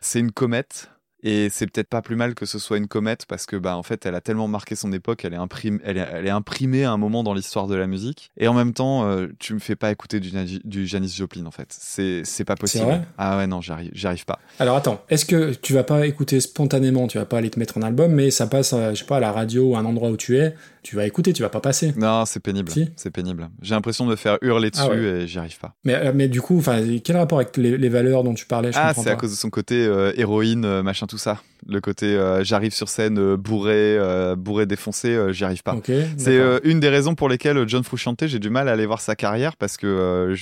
C'est 0.00 0.18
une 0.20 0.32
comète. 0.32 0.90
Et 1.22 1.48
c'est 1.50 1.66
peut-être 1.66 1.88
pas 1.88 2.02
plus 2.02 2.16
mal 2.16 2.34
que 2.34 2.46
ce 2.46 2.58
soit 2.58 2.78
une 2.78 2.88
comète 2.88 3.26
parce 3.26 3.46
que 3.46 3.56
bah 3.56 3.76
en 3.76 3.82
fait 3.82 4.06
elle 4.06 4.14
a 4.14 4.20
tellement 4.20 4.48
marqué 4.48 4.74
son 4.74 4.92
époque, 4.92 5.24
elle 5.24 5.34
est, 5.34 5.38
imprim- 5.38 5.80
elle 5.84 5.98
est, 5.98 6.06
elle 6.12 6.26
est 6.26 6.30
imprimée 6.30 6.84
à 6.84 6.92
un 6.92 6.96
moment 6.96 7.22
dans 7.22 7.34
l'histoire 7.34 7.66
de 7.66 7.74
la 7.74 7.86
musique. 7.86 8.30
Et 8.38 8.48
en 8.48 8.54
même 8.54 8.72
temps, 8.72 9.04
euh, 9.04 9.26
tu 9.38 9.52
me 9.54 9.58
fais 9.58 9.76
pas 9.76 9.90
écouter 9.90 10.18
du, 10.20 10.30
du 10.64 10.86
Janis 10.86 11.14
Joplin 11.16 11.44
en 11.46 11.50
fait. 11.50 11.68
C'est 11.70 12.22
c'est 12.24 12.44
pas 12.44 12.54
possible. 12.54 12.84
vrai? 12.84 13.02
Ah 13.18 13.36
ouais 13.36 13.46
non, 13.46 13.60
j'arrive 13.60 13.90
j'arrive 13.94 14.24
pas. 14.24 14.38
Alors 14.58 14.76
attends, 14.76 15.02
est-ce 15.10 15.24
que 15.24 15.52
tu 15.54 15.74
vas 15.74 15.84
pas 15.84 16.06
écouter 16.06 16.40
spontanément, 16.40 17.06
tu 17.06 17.18
vas 17.18 17.26
pas 17.26 17.38
aller 17.38 17.50
te 17.50 17.58
mettre 17.58 17.76
en 17.78 17.82
album, 17.82 18.12
mais 18.12 18.30
ça 18.30 18.46
passe, 18.46 18.72
euh, 18.72 18.90
je 18.94 19.00
sais 19.00 19.04
pas, 19.04 19.18
à 19.18 19.20
la 19.20 19.32
radio 19.32 19.70
ou 19.70 19.76
à 19.76 19.80
un 19.80 19.84
endroit 19.84 20.10
où 20.10 20.16
tu 20.16 20.38
es, 20.38 20.54
tu 20.82 20.96
vas 20.96 21.06
écouter, 21.06 21.32
tu 21.32 21.42
vas 21.42 21.48
pas 21.48 21.60
passer. 21.60 21.92
Non, 21.96 22.24
c'est 22.24 22.40
pénible. 22.40 22.70
Si. 22.70 22.88
C'est 22.96 23.10
pénible. 23.10 23.50
J'ai 23.62 23.74
l'impression 23.74 24.04
de 24.06 24.10
me 24.10 24.16
faire 24.16 24.38
hurler 24.42 24.70
dessus 24.70 24.82
Ah 24.84 24.90
ouais. 24.90 24.96
et 24.96 25.26
j'y 25.26 25.38
arrive 25.38 25.58
pas. 25.58 25.74
Mais, 25.84 25.94
euh, 25.94 26.12
mais 26.14 26.28
du 26.28 26.40
coup, 26.40 26.62
quel 27.04 27.16
rapport 27.16 27.38
avec 27.38 27.56
les, 27.56 27.76
les 27.76 27.88
valeurs 27.88 28.24
dont 28.24 28.34
tu 28.34 28.46
parlais 28.46 28.72
je 28.72 28.78
ah, 28.78 28.92
c'est 28.94 29.10
à 29.10 29.16
cause 29.16 29.30
de 29.30 29.36
son 29.36 29.50
côté 29.50 29.84
euh, 29.84 30.12
héroïne, 30.16 30.64
euh, 30.64 30.82
machin, 30.82 31.06
tout 31.06 31.18
ça. 31.18 31.42
Le 31.66 31.80
côté 31.80 32.06
euh, 32.06 32.42
j'arrive 32.42 32.72
sur 32.72 32.88
scène 32.88 33.18
euh, 33.18 33.36
bourré, 33.36 33.96
euh, 33.98 34.34
bourré 34.36 34.66
défoncé, 34.66 35.18
j'y 35.32 35.44
arrive 35.44 35.62
pas. 35.62 35.76
C'est 36.16 36.40
une 36.64 36.80
des 36.80 36.88
raisons 36.88 37.14
pour 37.14 37.28
lesquelles 37.28 37.68
John 37.68 37.84
Frusciante, 37.84 38.26
j'ai 38.26 38.38
du 38.38 38.50
mal 38.50 38.68
à 38.68 38.72
aller 38.72 38.86
voir 38.86 39.00
sa 39.00 39.16
carrière 39.16 39.56
parce 39.56 39.76
que 39.76 40.34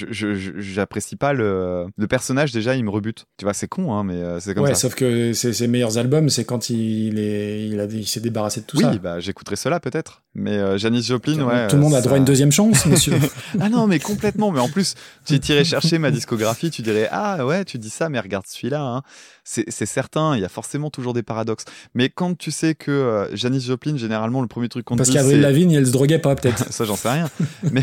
j'apprécie 0.59 1.17
pas 1.17 1.33
le, 1.33 1.87
le 1.97 2.07
personnage. 2.07 2.53
Déjà, 2.53 2.75
il 2.75 2.85
me 2.85 2.91
rebute. 2.91 3.27
Tu 3.37 3.45
vois, 3.45 3.55
c'est 3.55 3.69
con, 3.69 3.93
hein, 3.95 4.05
mais 4.05 4.21
c'est 4.41 4.55
comme 4.55 4.65
ouais, 4.65 4.75
ça. 4.75 4.83
sauf 4.83 4.95
que 4.95 5.33
ses, 5.33 5.53
ses 5.53 5.67
meilleurs 5.67 5.99
albums, 5.99 6.29
c'est 6.29 6.45
quand 6.45 6.71
il 6.71 7.19
est, 7.19 7.67
il 7.69 7.81
a, 7.81 7.85
il 7.85 8.07
s'est 8.07 8.21
débarrassé 8.21 8.61
de 8.61 8.67
tout 8.67 8.77
oui, 8.79 8.85
ça. 8.85 8.97
bah 8.99 9.21
j'écouterai 9.21 9.57
cela 9.57 9.81
peut-être. 9.81 10.23
Mais 10.35 10.79
Janis 10.79 11.03
Joplin, 11.03 11.35
Tout 11.37 11.47
ouais. 11.47 11.69
le 11.73 11.79
monde 11.79 11.95
a 11.95 12.01
droit 12.01 12.15
à 12.15 12.19
une 12.19 12.25
deuxième 12.25 12.53
chance, 12.53 12.87
monsieur. 12.87 13.15
ah 13.61 13.69
non, 13.69 13.87
mais 13.87 13.99
complètement. 13.99 14.53
Mais 14.53 14.61
en 14.61 14.69
plus, 14.69 14.95
tu 15.27 15.41
t'irais 15.41 15.65
chercher 15.65 15.99
ma 15.99 16.11
discographie, 16.11 16.71
tu 16.71 16.83
dirais 16.83 17.09
ah 17.11 17.45
ouais, 17.45 17.65
tu 17.65 17.79
dis 17.79 17.91
ça, 17.91 18.09
mais 18.09 18.21
regarde 18.21 18.45
celui-là. 18.47 18.81
Hein. 18.81 19.03
C'est 19.51 19.87
certain, 19.87 20.37
il 20.37 20.43
y 20.43 20.45
a 20.45 20.49
forcément 20.49 20.91
toujours 20.91 21.15
des 21.15 21.23
paradoxes. 21.23 21.65
Mais 21.95 22.11
quand 22.11 22.37
tu 22.37 22.51
sais 22.51 22.75
que 22.75 22.91
euh, 22.91 23.35
Janis 23.35 23.61
Joplin, 23.61 23.97
généralement, 23.97 24.43
le 24.43 24.47
premier 24.47 24.69
truc 24.69 24.85
qu'on 24.85 24.95
te 24.95 24.99
Parce 24.99 25.09
dit, 25.09 25.17
qu'Avril 25.17 25.37
c'est 25.37 25.41
Lavigne, 25.41 25.73
elle 25.73 25.87
se 25.87 25.93
droguait 25.93 26.19
pas, 26.19 26.35
peut-être. 26.35 26.67
ça, 26.73 26.85
j'en 26.85 26.97
sais 26.97 27.11
rien. 27.11 27.31
mais, 27.73 27.83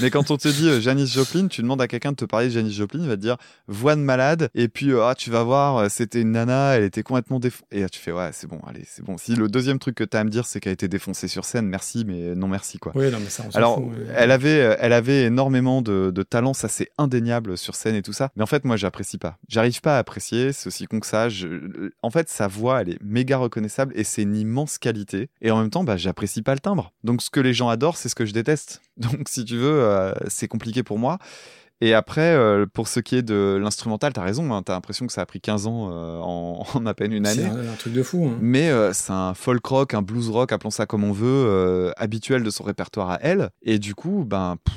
mais 0.00 0.10
quand 0.10 0.30
on 0.30 0.36
te 0.36 0.48
dit 0.48 0.68
euh, 0.68 0.80
Janis 0.80 1.06
Joplin, 1.06 1.48
tu 1.48 1.60
demandes 1.62 1.82
à 1.82 1.88
quelqu'un 1.88 2.12
de 2.12 2.16
te 2.16 2.24
parler 2.24 2.46
de 2.46 2.52
Janis 2.52 2.72
Joplin, 2.72 3.00
il 3.02 3.08
va 3.08 3.16
te 3.16 3.20
dire 3.20 3.36
voix 3.68 3.96
de 3.96 4.00
malade. 4.00 4.48
Et 4.54 4.68
puis, 4.68 4.92
euh, 4.92 5.04
ah, 5.04 5.14
tu 5.14 5.30
vas 5.30 5.42
voir, 5.42 5.76
euh, 5.76 5.86
c'était 5.90 6.20
une 6.20 6.32
nana, 6.32 6.76
elle 6.76 6.84
était 6.84 7.02
complètement 7.02 7.38
défoncée. 7.38 7.64
Et 7.72 7.80
là, 7.80 7.88
tu 7.88 8.00
fais, 8.00 8.12
ouais, 8.12 8.30
c'est 8.32 8.46
bon, 8.46 8.60
allez, 8.66 8.84
c'est 8.86 9.04
bon. 9.04 9.18
Si 9.18 9.34
le 9.34 9.48
deuxième 9.48 9.78
truc 9.78 9.96
que 9.96 10.04
tu 10.04 10.16
as 10.16 10.20
à 10.20 10.24
me 10.24 10.30
dire, 10.30 10.46
c'est 10.46 10.60
qu'elle 10.60 10.70
a 10.70 10.74
été 10.74 10.88
défoncée 10.88 11.28
sur 11.28 11.44
scène, 11.44 11.66
merci, 11.66 12.04
mais 12.06 12.34
non 12.34 12.48
merci, 12.48 12.78
quoi. 12.78 12.92
Oui, 12.94 13.10
non, 13.10 13.18
mais 13.20 13.30
ça, 13.30 13.44
on 13.46 13.56
Alors, 13.56 13.76
fout, 13.76 13.88
ouais. 13.88 14.06
elle 14.16 14.30
avait, 14.30 14.60
euh, 14.60 14.76
elle 14.80 14.92
avait 14.92 15.24
énormément 15.24 15.82
de, 15.82 16.10
de 16.10 16.22
talent, 16.22 16.54
ça 16.54 16.68
c'est 16.68 16.90
indéniable 16.98 17.58
sur 17.58 17.74
scène 17.74 17.94
et 17.94 18.02
tout 18.02 18.12
ça. 18.12 18.30
Mais 18.36 18.42
en 18.42 18.46
fait, 18.46 18.64
moi, 18.64 18.76
j'apprécie 18.76 19.18
pas. 19.18 19.38
J'arrive 19.48 19.80
pas 19.80 19.96
à 19.96 19.98
apprécier. 19.98 20.52
C'est 20.52 20.68
aussi 20.68 20.86
con 20.94 21.00
que 21.00 21.06
ça. 21.06 21.28
Je- 21.28 21.90
En 22.02 22.10
fait, 22.10 22.28
sa 22.28 22.48
voix, 22.48 22.80
elle 22.82 22.90
est 22.90 23.02
méga 23.02 23.36
reconnaissable 23.36 23.92
et 23.96 24.04
c'est 24.04 24.22
une 24.22 24.36
immense 24.36 24.78
qualité. 24.78 25.28
Et 25.42 25.50
en 25.50 25.58
même 25.60 25.70
temps, 25.70 25.84
bah, 25.84 25.96
j'apprécie 25.96 26.42
pas 26.42 26.54
le 26.54 26.60
timbre. 26.60 26.92
Donc, 27.02 27.22
ce 27.22 27.30
que 27.30 27.40
les 27.40 27.52
gens 27.54 27.68
adorent, 27.68 27.96
c'est 27.96 28.08
ce 28.08 28.14
que 28.14 28.24
je 28.26 28.32
déteste. 28.32 28.80
Donc, 28.96 29.28
si 29.28 29.44
tu 29.44 29.56
veux, 29.56 29.80
euh, 29.82 30.12
c'est 30.28 30.48
compliqué 30.48 30.82
pour 30.82 30.98
moi. 30.98 31.18
Et 31.80 31.92
après, 31.92 32.34
euh, 32.34 32.66
pour 32.72 32.86
ce 32.88 33.00
qui 33.00 33.16
est 33.16 33.22
de 33.22 33.58
l'instrumental, 33.60 34.12
t'as 34.12 34.22
raison, 34.22 34.54
hein, 34.54 34.62
t'as 34.62 34.72
l'impression 34.74 35.06
que 35.06 35.12
ça 35.12 35.22
a 35.22 35.26
pris 35.26 35.40
15 35.40 35.66
ans 35.66 35.90
euh, 35.92 36.18
en, 36.20 36.64
en 36.74 36.86
à 36.86 36.94
peine 36.94 37.12
une 37.12 37.24
C'est 37.26 37.44
année. 37.44 37.50
un, 37.68 37.72
un 37.72 37.76
truc 37.76 37.92
de 37.92 38.02
fou. 38.02 38.26
hein. 38.32 38.38
Mais 38.40 38.70
euh, 38.70 38.92
c'est 38.92 39.12
un 39.12 39.34
folk 39.34 39.66
rock, 39.66 39.92
un 39.92 40.00
blues 40.00 40.30
rock, 40.30 40.52
appelons 40.52 40.70
ça 40.70 40.86
comme 40.86 41.02
on 41.04 41.12
veut, 41.12 41.92
habituel 41.96 42.42
de 42.44 42.50
son 42.50 42.62
répertoire 42.64 43.10
à 43.10 43.18
elle. 43.20 43.50
Et 43.62 43.78
du 43.80 43.94
coup, 43.94 44.24
ben, 44.24 44.56
pff, 44.64 44.74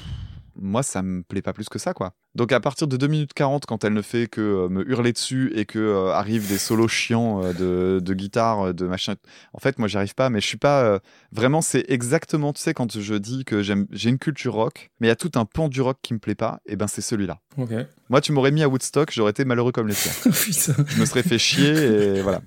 moi, 0.60 0.82
ça 0.82 1.04
me 1.04 1.22
plaît 1.22 1.44
pas 1.44 1.54
plus 1.54 1.70
que 1.70 1.78
ça, 1.80 1.94
quoi. 1.94 2.14
Donc 2.38 2.52
à 2.52 2.60
partir 2.60 2.88
de 2.88 2.96
2 2.98 3.08
minutes 3.08 3.34
40, 3.34 3.66
quand 3.66 3.84
elle 3.84 3.94
ne 3.94 4.02
fait 4.04 4.28
que 4.28 4.40
euh, 4.42 4.70
me 4.70 4.88
hurler 4.88 5.12
dessus 5.12 5.52
et 5.56 5.66
que 5.66 5.80
euh, 5.80 6.12
arrivent 6.14 6.48
des 6.48 6.60
solos 6.60 6.88
chiants 6.88 7.44
euh, 7.44 7.52
de, 7.54 8.00
de 8.00 8.14
guitare, 8.14 8.74
de 8.76 8.86
machin, 8.86 9.16
en 9.54 9.60
fait, 9.60 9.80
moi, 9.80 9.88
j'y 9.88 9.98
arrive 9.98 10.14
pas. 10.14 10.30
Mais 10.30 10.40
je 10.40 10.46
suis 10.46 10.58
pas 10.58 11.00
vraiment. 11.32 11.62
C'est 11.62 11.86
exactement, 11.90 12.54
tu 12.54 12.62
sais, 12.62 12.74
quand 12.76 13.00
je 13.00 13.16
dis 13.16 13.44
que 13.44 13.64
j'ai 13.64 14.10
une 14.10 14.20
culture 14.20 14.54
rock, 14.54 14.92
mais 15.00 15.08
il 15.08 15.10
y 15.10 15.12
a 15.12 15.16
tout 15.16 15.32
un 15.36 15.46
pan 15.46 15.68
du 15.68 15.82
rock 15.82 15.98
qui 16.04 16.14
me 16.14 16.20
plaît 16.20 16.36
pas. 16.36 16.60
Et 16.68 16.76
ben, 16.76 16.88
c'est 16.88 17.02
celui-là. 17.02 17.40
Ok. 17.58 17.72
Moi, 18.10 18.22
tu 18.22 18.32
m'aurais 18.32 18.52
mis 18.52 18.62
à 18.64 18.70
Woodstock, 18.70 19.12
j'aurais 19.12 19.32
été 19.32 19.44
malheureux 19.44 19.72
comme 19.72 19.88
les 19.88 19.96
tiens. 19.96 20.12
Je 20.32 21.00
me 21.02 21.06
serais 21.06 21.24
fait 21.24 21.40
chier 21.40 21.74
et 21.74 22.22
voilà. 22.22 22.42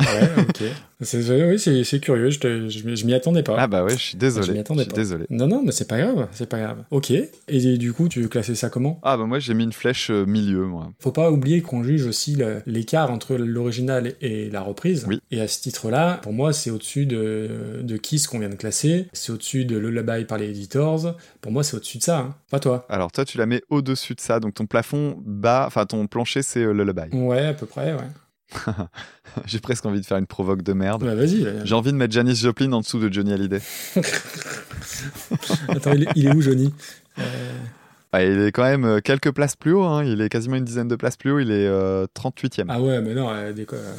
Ouais, 0.00 0.30
ok. 0.48 0.62
C'est, 1.00 1.44
oui, 1.46 1.58
c'est, 1.84 2.00
curieux, 2.00 2.30
je, 2.30 2.38
je, 2.68 2.86
m'y- 2.86 2.96
je 2.96 3.06
m'y 3.06 3.14
attendais 3.14 3.42
pas. 3.42 3.56
Ah 3.58 3.66
bah 3.66 3.84
ouais, 3.84 3.92
je 3.96 4.02
suis 4.02 4.16
désolé. 4.16 4.46
Je 4.46 4.52
m'y 4.52 4.58
attendais 4.58 4.84
pas. 4.84 4.94
désolé. 4.94 5.26
Non, 5.30 5.46
non, 5.46 5.62
mais 5.62 5.72
c'est 5.72 5.86
pas 5.88 5.98
grave, 5.98 6.28
c'est 6.32 6.48
pas 6.48 6.58
grave. 6.58 6.84
Ok. 6.90 7.12
Et 7.48 7.78
du 7.78 7.92
coup, 7.92 8.08
tu 8.08 8.28
classais 8.28 8.54
ça 8.54 8.68
comment? 8.70 8.98
Ah 9.02 9.16
bah 9.16 9.25
moi 9.26 9.38
j'ai 9.38 9.54
mis 9.54 9.64
une 9.64 9.72
flèche 9.72 10.10
euh, 10.10 10.24
milieu 10.26 10.64
moi. 10.66 10.92
Faut 11.00 11.12
pas 11.12 11.30
oublier 11.30 11.62
qu'on 11.62 11.82
juge 11.82 12.06
aussi 12.06 12.36
l'écart 12.66 13.10
entre 13.10 13.36
l'original 13.36 14.14
et 14.20 14.50
la 14.50 14.60
reprise. 14.62 15.04
Oui. 15.08 15.20
Et 15.30 15.40
à 15.40 15.48
ce 15.48 15.60
titre-là, 15.60 16.18
pour 16.22 16.32
moi, 16.32 16.52
c'est 16.52 16.70
au-dessus 16.70 17.06
de, 17.06 17.80
de 17.82 17.96
Kiss 17.96 18.26
qu'on 18.26 18.38
vient 18.38 18.48
de 18.48 18.54
classer. 18.54 19.08
C'est 19.12 19.32
au-dessus 19.32 19.64
de 19.64 19.76
Lullaby 19.76 20.24
par 20.24 20.38
les 20.38 20.48
Editors. 20.50 21.16
Pour 21.40 21.52
moi, 21.52 21.62
c'est 21.64 21.76
au-dessus 21.76 21.98
de 21.98 22.02
ça. 22.02 22.18
hein. 22.18 22.34
Pas 22.50 22.60
toi. 22.60 22.86
Alors 22.88 23.12
toi 23.12 23.24
tu 23.24 23.38
la 23.38 23.46
mets 23.46 23.62
au-dessus 23.70 24.14
de 24.14 24.20
ça, 24.20 24.40
donc 24.40 24.54
ton 24.54 24.66
plafond 24.66 25.20
bas, 25.24 25.64
enfin 25.66 25.84
ton 25.86 26.06
plancher 26.06 26.42
c'est 26.42 26.62
euh, 26.64 26.72
Lullaby. 26.72 27.14
Ouais, 27.16 27.46
à 27.46 27.54
peu 27.54 27.66
près, 27.66 27.92
ouais. 27.92 28.00
j'ai 29.46 29.58
presque 29.58 29.84
envie 29.86 30.00
de 30.00 30.06
faire 30.06 30.18
une 30.18 30.26
provoque 30.26 30.62
de 30.62 30.72
merde. 30.72 31.02
Bah, 31.04 31.16
vas-y. 31.16 31.46
J'ai 31.64 31.74
envie 31.74 31.90
de 31.90 31.96
mettre 31.96 32.14
Janis 32.14 32.36
Joplin 32.36 32.72
en 32.72 32.80
dessous 32.80 33.00
de 33.00 33.12
Johnny 33.12 33.32
Hallyday. 33.32 33.60
Attends, 35.68 35.92
il 35.94 36.04
est, 36.04 36.08
il 36.14 36.26
est 36.26 36.32
où, 36.34 36.40
Johnny? 36.40 36.72
Euh, 37.18 37.22
Ah, 38.16 38.24
il 38.24 38.40
est 38.40 38.52
quand 38.52 38.62
même 38.64 38.84
euh, 38.84 39.00
quelques 39.00 39.30
places 39.32 39.56
plus 39.56 39.72
haut, 39.72 39.82
hein. 39.84 40.04
il 40.04 40.20
est 40.22 40.28
quasiment 40.28 40.56
une 40.56 40.64
dizaine 40.64 40.88
de 40.88 40.96
places 40.96 41.16
plus 41.16 41.30
haut, 41.32 41.38
il 41.38 41.50
est 41.50 41.66
euh, 41.66 42.06
38e. 42.18 42.64
Ah 42.68 42.80
ouais, 42.80 43.00
mais 43.02 43.14
non, 43.14 43.28
euh, 43.30 43.52
des... 43.52 43.66
euh, 43.72 43.94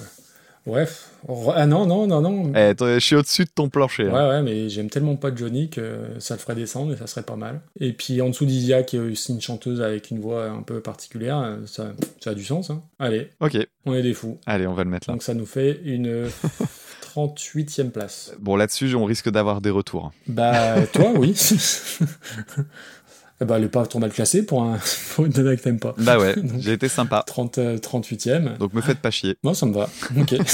Bref. 0.66 1.12
Ah 1.56 1.66
non, 1.66 1.86
non, 1.86 2.08
non, 2.08 2.20
non. 2.20 2.52
Eh, 2.54 2.74
je 2.80 3.00
suis 3.00 3.16
au-dessus 3.16 3.46
de 3.46 3.50
ton 3.54 3.70
plancher. 3.70 4.04
Ouais, 4.08 4.14
hein. 4.20 4.30
ouais, 4.30 4.42
mais 4.42 4.68
j'aime 4.70 4.90
tellement 4.90 5.16
pas 5.16 5.34
Johnny 5.34 5.70
que 5.70 6.00
ça 6.20 6.34
le 6.34 6.40
ferait 6.42 6.56
descendre 6.56 6.92
et 6.94 6.98
ça 6.98 7.08
serait 7.08 7.22
pas 7.24 7.38
mal. 7.38 7.62
Et 7.80 7.94
puis 7.94 8.22
en 8.22 8.30
dessous 8.30 8.46
d'Isia, 8.46 8.84
qui 8.84 8.98
est 8.98 9.00
aussi 9.00 9.32
une 9.32 9.40
chanteuse 9.40 9.82
avec 9.82 10.12
une 10.12 10.20
voix 10.20 10.50
un 10.50 10.64
peu 10.64 10.82
particulière, 10.82 11.38
euh, 11.38 11.58
ça, 11.68 11.94
ça 12.20 12.32
a 12.32 12.34
du 12.34 12.44
sens. 12.44 12.70
Hein. 12.70 12.82
Allez, 13.00 13.30
Ok, 13.40 13.56
on 13.86 13.94
est 13.94 14.02
des 14.04 14.14
fous. 14.14 14.40
allez 14.46 14.68
on 14.68 14.74
va 14.74 14.84
le 14.84 14.90
mettre 14.90 15.10
là. 15.10 15.14
Donc 15.14 15.24
ça 15.24 15.34
nous 15.34 15.46
fait 15.46 15.80
une 15.86 16.26
38e 17.16 17.92
place. 17.92 18.34
Bon 18.40 18.58
là-dessus 18.58 18.94
on 18.96 19.06
risque 19.06 19.30
d'avoir 19.30 19.62
des 19.62 19.70
retours. 19.70 20.12
Bah, 20.28 20.86
toi, 20.92 21.14
oui. 21.16 21.34
Eh 23.40 23.46
bah, 23.46 23.58
elle 23.58 23.66
est 23.66 23.70
pas 23.70 23.86
trop 23.86 24.00
mal 24.00 24.12
classée 24.12 24.44
pour, 24.44 24.64
un, 24.64 24.80
pour 25.16 25.26
une 25.26 25.34
nana 25.34 25.56
que 25.56 25.62
t'aimes 25.62 25.80
pas. 25.80 25.94
Bah 26.00 26.18
ouais, 26.18 26.36
j'ai 26.60 26.74
été 26.74 26.88
sympa. 26.90 27.24
30, 27.26 27.58
euh, 27.60 27.78
38e. 27.78 28.58
Donc 28.58 28.74
me 28.74 28.82
faites 28.82 29.00
pas 29.00 29.12
chier. 29.12 29.38
Moi, 29.44 29.54
ça 29.54 29.66
me 29.66 29.74
va. 29.74 29.90
Ok. 30.18 30.36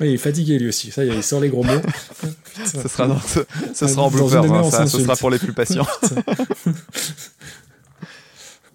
Ouais, 0.00 0.08
il 0.10 0.14
est 0.14 0.18
fatigué 0.18 0.58
lui 0.58 0.68
aussi. 0.68 0.90
Ça, 0.90 1.04
il 1.04 1.22
sort 1.22 1.40
les 1.40 1.48
gros 1.50 1.62
mots. 1.64 1.80
Ce 2.64 2.88
sera, 2.88 3.06
dans- 3.08 3.20
ce, 3.20 3.40
ce 3.74 3.86
sera 3.86 4.02
en 4.02 4.10
blooper, 4.10 4.36
hein, 4.52 4.70
ça, 4.70 4.86
ce 4.86 4.98
sera 5.00 5.16
pour 5.16 5.28
les 5.30 5.38
plus 5.38 5.52
patients. 5.52 5.86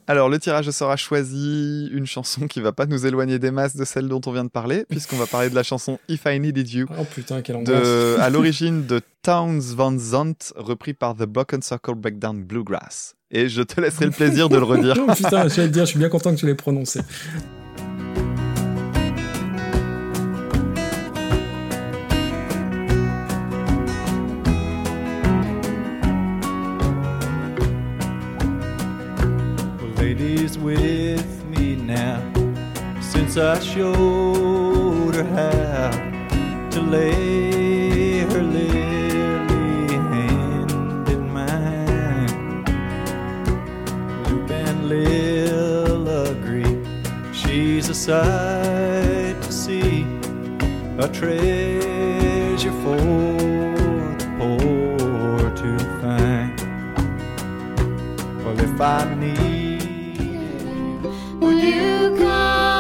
Alors, 0.10 0.30
le 0.30 0.40
tirage 0.40 0.70
sera 0.70 0.96
choisi 0.96 1.90
une 1.92 2.06
chanson 2.06 2.48
qui 2.48 2.62
va 2.62 2.72
pas 2.72 2.86
nous 2.86 3.06
éloigner 3.06 3.40
des 3.40 3.52
masses 3.52 3.76
de 3.76 3.84
celle 3.84 4.08
dont 4.08 4.22
on 4.26 4.32
vient 4.32 4.46
de 4.46 4.50
parler, 4.50 4.86
puisqu'on 4.90 5.18
va 5.18 5.26
parler 5.26 5.50
de 5.50 5.56
la 5.56 5.64
chanson 5.64 6.00
If 6.08 6.24
I 6.26 6.40
Needed 6.40 6.72
You. 6.72 6.88
Oh 6.98 7.04
putain, 7.04 7.42
quelle 7.42 7.58
angoisse. 7.58 7.82
De, 7.82 8.16
à 8.20 8.30
l'origine 8.32 8.86
de 8.86 9.02
Towns 9.22 9.60
Van 9.76 9.98
Zandt, 9.98 10.54
repris 10.56 10.94
par 10.94 11.16
The 11.16 11.24
Broken 11.24 11.62
Circle 11.62 11.96
Breakdown 11.96 12.42
Bluegrass. 12.42 13.16
Et 13.32 13.50
je 13.50 13.62
te 13.62 13.82
laisserai 13.82 14.06
le 14.06 14.12
plaisir 14.12 14.48
de 14.48 14.56
le 14.56 14.64
redire. 14.64 14.96
Oh 15.10 15.14
putain, 15.14 15.46
dire, 15.46 15.86
je 15.86 15.90
suis 15.90 16.00
bien 16.00 16.10
content 16.10 16.34
que 16.34 16.40
tu 16.40 16.46
l'aies 16.46 16.56
prononcé. 16.56 17.02
Well, 30.28 30.58
with 30.58 31.46
me 31.46 31.78
now 31.78 32.22
since 33.00 33.38
I 33.38 33.60
showed 33.60 35.16
her 35.16 35.24
how 35.24 35.92
to 36.72 36.82
lay 36.82 38.20
her 38.32 38.44
lily 38.44 39.88
hand 40.12 41.08
in 41.08 41.32
mine. 41.32 42.66
Luke 44.26 44.52
and 44.52 44.90
Lil 44.90 46.08
agree 46.30 46.76
she's 47.34 47.88
a 47.88 47.96
sight 47.96 49.42
to 49.42 49.52
see, 49.52 50.06
a 51.00 51.08
treasure 51.08 52.76
for 52.84 52.98
the 54.20 54.28
poor 54.38 55.40
to 55.62 55.80
find. 56.02 56.60
Well, 58.44 58.60
if 58.60 58.82
I 58.82 59.16
need 59.16 59.47
You 61.50 62.16
come 62.18 62.77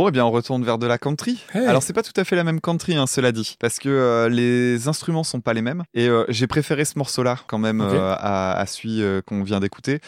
Bon, 0.00 0.08
eh 0.08 0.12
bien, 0.12 0.24
on 0.24 0.30
retourne 0.30 0.64
vers 0.64 0.78
de 0.78 0.86
la 0.86 0.96
country. 0.96 1.44
Hey. 1.52 1.66
Alors, 1.66 1.82
c'est 1.82 1.92
pas 1.92 2.02
tout 2.02 2.18
à 2.18 2.24
fait 2.24 2.34
la 2.34 2.42
même 2.42 2.62
country, 2.62 2.96
hein, 2.96 3.06
cela 3.06 3.32
dit, 3.32 3.56
parce 3.60 3.78
que 3.78 3.90
euh, 3.90 4.30
les 4.30 4.88
instruments 4.88 5.24
sont 5.24 5.42
pas 5.42 5.52
les 5.52 5.60
mêmes. 5.60 5.82
Et 5.92 6.08
euh, 6.08 6.24
j'ai 6.30 6.46
préféré 6.46 6.86
ce 6.86 6.98
morceau-là, 6.98 7.38
quand 7.46 7.58
même, 7.58 7.82
euh, 7.82 8.14
à, 8.16 8.58
à 8.58 8.64
celui 8.64 9.02
qu'on 9.26 9.42
vient 9.42 9.60
d'écouter. 9.60 10.00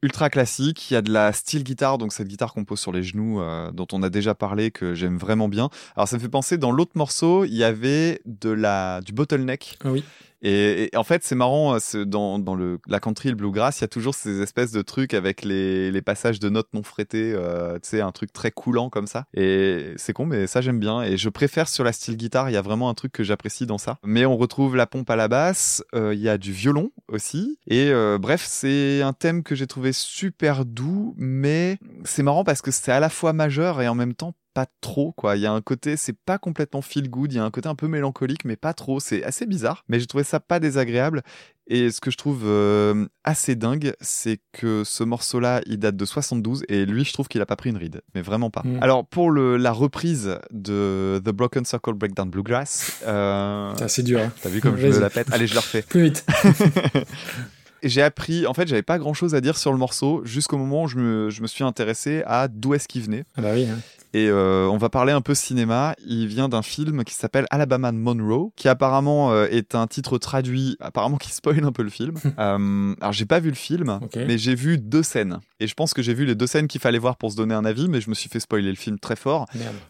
Ultra 0.00 0.30
classique, 0.30 0.90
il 0.90 0.94
y 0.94 0.96
a 0.96 1.02
de 1.02 1.12
la 1.12 1.34
steel 1.34 1.62
guitare, 1.62 1.98
donc 1.98 2.14
cette 2.14 2.26
guitare 2.26 2.54
qu'on 2.54 2.64
pose 2.64 2.80
sur 2.80 2.90
les 2.90 3.02
genoux, 3.02 3.42
dont 3.74 3.86
on 3.92 4.02
a 4.02 4.08
déjà 4.08 4.34
parlé, 4.34 4.70
que 4.70 4.94
j'aime 4.94 5.18
vraiment 5.18 5.48
bien. 5.48 5.68
Alors, 5.94 6.08
ça 6.08 6.16
me 6.16 6.22
fait 6.22 6.30
penser, 6.30 6.56
dans 6.56 6.72
l'autre 6.72 6.92
morceau, 6.94 7.44
il 7.44 7.54
y 7.54 7.64
avait 7.64 8.22
de 8.24 8.48
la, 8.48 9.02
du 9.02 9.12
bottleneck. 9.12 9.76
Ah 9.84 9.90
oui. 9.92 10.04
Et, 10.44 10.90
et 10.92 10.96
en 10.96 11.04
fait, 11.04 11.24
c'est 11.24 11.34
marrant, 11.34 11.74
euh, 11.74 12.04
dans, 12.04 12.38
dans 12.38 12.54
le, 12.54 12.78
la 12.86 13.00
country 13.00 13.30
le 13.30 13.34
bluegrass, 13.34 13.80
il 13.80 13.82
y 13.82 13.84
a 13.84 13.88
toujours 13.88 14.14
ces 14.14 14.42
espèces 14.42 14.72
de 14.72 14.82
trucs 14.82 15.14
avec 15.14 15.42
les, 15.42 15.90
les 15.90 16.02
passages 16.02 16.38
de 16.38 16.48
notes 16.50 16.68
non 16.74 16.82
frettées, 16.82 17.32
euh, 17.34 17.74
tu 17.74 17.88
sais, 17.88 18.00
un 18.02 18.12
truc 18.12 18.32
très 18.32 18.50
coulant 18.50 18.90
comme 18.90 19.06
ça. 19.06 19.24
Et 19.34 19.94
c'est 19.96 20.12
con, 20.12 20.26
mais 20.26 20.46
ça 20.46 20.60
j'aime 20.60 20.78
bien. 20.78 21.02
Et 21.02 21.16
je 21.16 21.28
préfère 21.30 21.68
sur 21.68 21.82
la 21.82 21.92
style 21.92 22.16
guitare, 22.16 22.50
il 22.50 22.52
y 22.52 22.58
a 22.58 22.62
vraiment 22.62 22.90
un 22.90 22.94
truc 22.94 23.12
que 23.12 23.24
j'apprécie 23.24 23.66
dans 23.66 23.78
ça. 23.78 23.98
Mais 24.04 24.26
on 24.26 24.36
retrouve 24.36 24.76
la 24.76 24.86
pompe 24.86 25.08
à 25.08 25.16
la 25.16 25.28
basse, 25.28 25.82
euh, 25.94 26.14
il 26.14 26.20
y 26.20 26.28
a 26.28 26.36
du 26.36 26.52
violon 26.52 26.90
aussi. 27.08 27.58
Et 27.66 27.88
euh, 27.88 28.18
bref, 28.18 28.44
c'est 28.46 29.00
un 29.00 29.14
thème 29.14 29.42
que 29.42 29.54
j'ai 29.54 29.66
trouvé 29.66 29.92
super 29.92 30.66
doux, 30.66 31.14
mais 31.16 31.78
c'est 32.04 32.22
marrant 32.22 32.44
parce 32.44 32.60
que 32.60 32.70
c'est 32.70 32.92
à 32.92 33.00
la 33.00 33.08
fois 33.08 33.32
majeur 33.32 33.80
et 33.80 33.88
en 33.88 33.94
même 33.94 34.14
temps 34.14 34.34
pas 34.54 34.66
trop 34.80 35.12
quoi. 35.12 35.36
Il 35.36 35.42
y 35.42 35.46
a 35.46 35.52
un 35.52 35.60
côté, 35.60 35.96
c'est 35.96 36.16
pas 36.16 36.38
complètement 36.38 36.80
feel 36.80 37.10
good, 37.10 37.32
il 37.32 37.36
y 37.36 37.38
a 37.38 37.44
un 37.44 37.50
côté 37.50 37.68
un 37.68 37.74
peu 37.74 37.88
mélancolique, 37.88 38.44
mais 38.44 38.56
pas 38.56 38.72
trop. 38.72 39.00
C'est 39.00 39.22
assez 39.24 39.44
bizarre, 39.46 39.84
mais 39.88 39.98
j'ai 40.00 40.06
trouvé 40.06 40.24
ça 40.24 40.40
pas 40.40 40.60
désagréable. 40.60 41.22
Et 41.66 41.90
ce 41.90 42.00
que 42.00 42.10
je 42.10 42.16
trouve 42.18 42.42
euh, 42.44 43.06
assez 43.24 43.54
dingue, 43.56 43.94
c'est 44.00 44.38
que 44.52 44.82
ce 44.84 45.02
morceau-là, 45.02 45.62
il 45.66 45.78
date 45.78 45.96
de 45.96 46.04
72 46.04 46.62
et 46.68 46.84
lui, 46.84 47.04
je 47.04 47.12
trouve 47.14 47.26
qu'il 47.26 47.40
a 47.40 47.46
pas 47.46 47.56
pris 47.56 47.70
une 47.70 47.78
ride, 47.78 48.02
mais 48.14 48.20
vraiment 48.20 48.50
pas. 48.50 48.60
Mm. 48.64 48.78
Alors 48.82 49.06
pour 49.06 49.30
le, 49.30 49.56
la 49.56 49.72
reprise 49.72 50.38
de 50.50 51.22
The 51.24 51.30
Broken 51.30 51.64
Circle 51.64 51.94
Breakdown 51.94 52.28
Bluegrass, 52.30 53.00
euh, 53.06 53.72
C'est 53.88 54.02
dur. 54.02 54.20
hein. 54.20 54.30
t'as 54.42 54.50
vu 54.50 54.60
comme 54.60 54.76
je 54.76 54.86
la 55.00 55.08
pète? 55.10 55.28
Allez, 55.32 55.46
je 55.46 55.54
le 55.54 55.60
refais. 55.60 55.82
Plus 55.88 56.04
vite. 56.04 56.26
J'ai 57.82 58.00
appris, 58.02 58.46
en 58.46 58.54
fait, 58.54 58.66
j'avais 58.66 58.82
pas 58.82 58.98
grand 58.98 59.12
chose 59.12 59.34
à 59.34 59.42
dire 59.42 59.58
sur 59.58 59.70
le 59.70 59.76
morceau 59.76 60.22
jusqu'au 60.24 60.56
moment 60.56 60.84
où 60.84 60.88
je 60.88 60.96
me, 60.96 61.28
je 61.28 61.42
me 61.42 61.46
suis 61.46 61.64
intéressé 61.64 62.22
à 62.26 62.48
d'où 62.48 62.72
est-ce 62.72 62.88
qu'il 62.88 63.02
venait. 63.02 63.24
Ah 63.36 63.42
bah 63.42 63.50
oui. 63.52 63.66
hein. 63.66 63.78
Et 64.16 64.28
euh, 64.28 64.68
on 64.68 64.76
va 64.76 64.90
parler 64.90 65.12
un 65.12 65.20
peu 65.20 65.34
cinéma. 65.34 65.96
Il 66.06 66.28
vient 66.28 66.48
d'un 66.48 66.62
film 66.62 67.02
qui 67.02 67.14
s'appelle 67.14 67.46
Alabama 67.50 67.90
Monroe, 67.90 68.52
qui 68.54 68.68
apparemment 68.68 69.32
euh, 69.32 69.48
est 69.50 69.74
un 69.74 69.88
titre 69.88 70.18
traduit, 70.18 70.76
apparemment 70.78 71.16
qui 71.16 71.32
spoil 71.32 71.64
un 71.64 71.72
peu 71.72 71.82
le 71.82 71.90
film. 71.90 72.14
Euh, 72.38 72.94
alors 73.00 73.12
j'ai 73.12 73.26
pas 73.26 73.40
vu 73.40 73.48
le 73.48 73.54
film, 73.54 73.98
mais 74.26 74.38
j'ai 74.38 74.54
vu 74.54 74.78
deux 74.78 75.02
scènes. 75.02 75.40
Et 75.60 75.66
je 75.66 75.74
pense 75.74 75.94
que 75.94 76.02
j'ai 76.02 76.14
vu 76.14 76.24
les 76.26 76.34
deux 76.34 76.46
scènes 76.46 76.68
qu'il 76.68 76.80
fallait 76.80 76.98
voir 76.98 77.16
pour 77.16 77.30
se 77.32 77.36
donner 77.36 77.54
un 77.54 77.64
avis, 77.64 77.88
mais 77.88 78.00
je 78.00 78.08
me 78.10 78.14
suis 78.14 78.28
fait 78.28 78.40
spoiler 78.40 78.68
le 78.70 78.76
film 78.76 78.98
très 78.98 79.16
fort. 79.16 79.46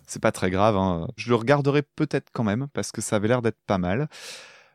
C'est 0.07 0.23
pas 0.23 0.33
très 0.33 0.51
grave. 0.51 0.77
hein. 0.77 1.07
Je 1.17 1.29
le 1.31 1.35
regarderai 1.37 1.83
peut-être 1.83 2.29
quand 2.33 2.45
même 2.45 2.67
parce 2.73 2.93
que 2.93 3.01
ça 3.03 3.17
avait 3.17 3.29
l'air 3.29 3.43
d'être 3.43 3.59
pas 3.67 3.79
mal. 3.79 4.09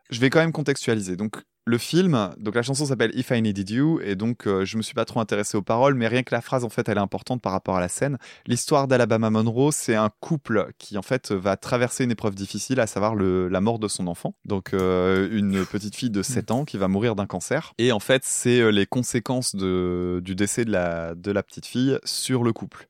Je 0.09 0.19
vais 0.19 0.30
quand 0.30 0.39
même 0.39 0.51
contextualiser. 0.51 1.15
Donc 1.15 1.41
le 1.69 1.77
film, 1.77 2.31
donc 2.39 2.55
la 2.55 2.63
chanson 2.63 2.85
s'appelle 2.85 3.11
If 3.13 3.29
I 3.29 3.41
Needed 3.43 3.69
You 3.69 3.99
et 4.03 4.15
donc 4.15 4.47
euh, 4.47 4.65
je 4.65 4.75
me 4.75 4.81
suis 4.81 4.95
pas 4.95 5.05
trop 5.05 5.19
intéressé 5.19 5.55
aux 5.55 5.61
paroles, 5.61 5.93
mais 5.93 6.07
rien 6.07 6.23
que 6.23 6.33
la 6.33 6.41
phrase 6.41 6.63
en 6.63 6.69
fait 6.69 6.89
elle 6.89 6.97
est 6.97 7.01
importante 7.01 7.43
par 7.43 7.51
rapport 7.51 7.77
à 7.77 7.79
la 7.79 7.89
scène. 7.89 8.17
L'histoire 8.47 8.87
d'Alabama 8.87 9.29
Monroe, 9.29 9.71
c'est 9.71 9.93
un 9.93 10.09
couple 10.19 10.71
qui 10.79 10.97
en 10.97 11.03
fait 11.03 11.31
va 11.31 11.57
traverser 11.57 12.05
une 12.05 12.11
épreuve 12.11 12.33
difficile, 12.33 12.79
à 12.79 12.87
savoir 12.87 13.13
le, 13.13 13.47
la 13.49 13.61
mort 13.61 13.77
de 13.77 13.87
son 13.87 14.07
enfant. 14.07 14.33
Donc 14.45 14.73
euh, 14.73 15.29
une 15.31 15.63
petite 15.63 15.95
fille 15.95 16.09
de 16.09 16.23
7 16.23 16.49
ans 16.49 16.65
qui 16.65 16.77
va 16.77 16.87
mourir 16.87 17.15
d'un 17.15 17.27
cancer 17.27 17.73
et 17.77 17.91
en 17.91 17.99
fait 17.99 18.23
c'est 18.25 18.61
euh, 18.61 18.71
les 18.71 18.87
conséquences 18.87 19.55
de, 19.55 20.21
du 20.23 20.33
décès 20.33 20.65
de 20.65 20.71
la, 20.71 21.13
de 21.13 21.31
la 21.31 21.43
petite 21.43 21.67
fille 21.67 21.99
sur 22.03 22.43
le 22.43 22.51
couple. 22.51 22.87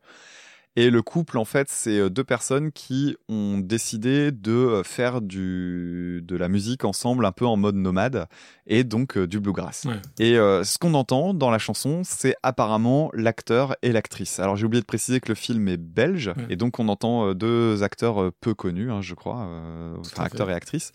Et 0.75 0.89
le 0.91 1.01
couple, 1.01 1.37
en 1.37 1.45
fait, 1.45 1.67
c'est 1.69 1.97
euh, 1.99 2.09
deux 2.09 2.23
personnes 2.23 2.71
qui 2.71 3.17
ont 3.27 3.57
décidé 3.57 4.31
de 4.31 4.51
euh, 4.51 4.83
faire 4.83 5.19
du, 5.21 6.21
de 6.23 6.35
la 6.37 6.47
musique 6.47 6.85
ensemble, 6.85 7.25
un 7.25 7.31
peu 7.31 7.45
en 7.45 7.57
mode 7.57 7.75
nomade, 7.75 8.27
et 8.67 8.83
donc 8.83 9.17
euh, 9.17 9.27
du 9.27 9.39
bluegrass. 9.39 9.85
Ouais. 9.85 9.99
Et 10.19 10.37
euh, 10.37 10.63
ce 10.63 10.77
qu'on 10.77 10.93
entend 10.93 11.33
dans 11.33 11.49
la 11.49 11.57
chanson, 11.57 12.01
c'est 12.05 12.35
apparemment 12.43 13.09
l'acteur 13.13 13.75
et 13.81 13.91
l'actrice. 13.91 14.39
Alors 14.39 14.55
j'ai 14.55 14.65
oublié 14.65 14.79
de 14.81 14.85
préciser 14.85 15.19
que 15.19 15.29
le 15.29 15.35
film 15.35 15.67
est 15.67 15.77
belge, 15.77 16.27
Ouais. 16.37 16.45
et 16.49 16.55
donc 16.55 16.79
on 16.79 16.87
entend 16.87 17.33
deux 17.33 17.81
acteurs 17.83 18.31
peu 18.39 18.53
connus, 18.53 18.91
hein, 18.91 19.01
je 19.01 19.15
crois, 19.15 19.49
enfin 19.99 20.23
acteurs 20.23 20.49
et 20.49 20.53
actrices. 20.53 20.91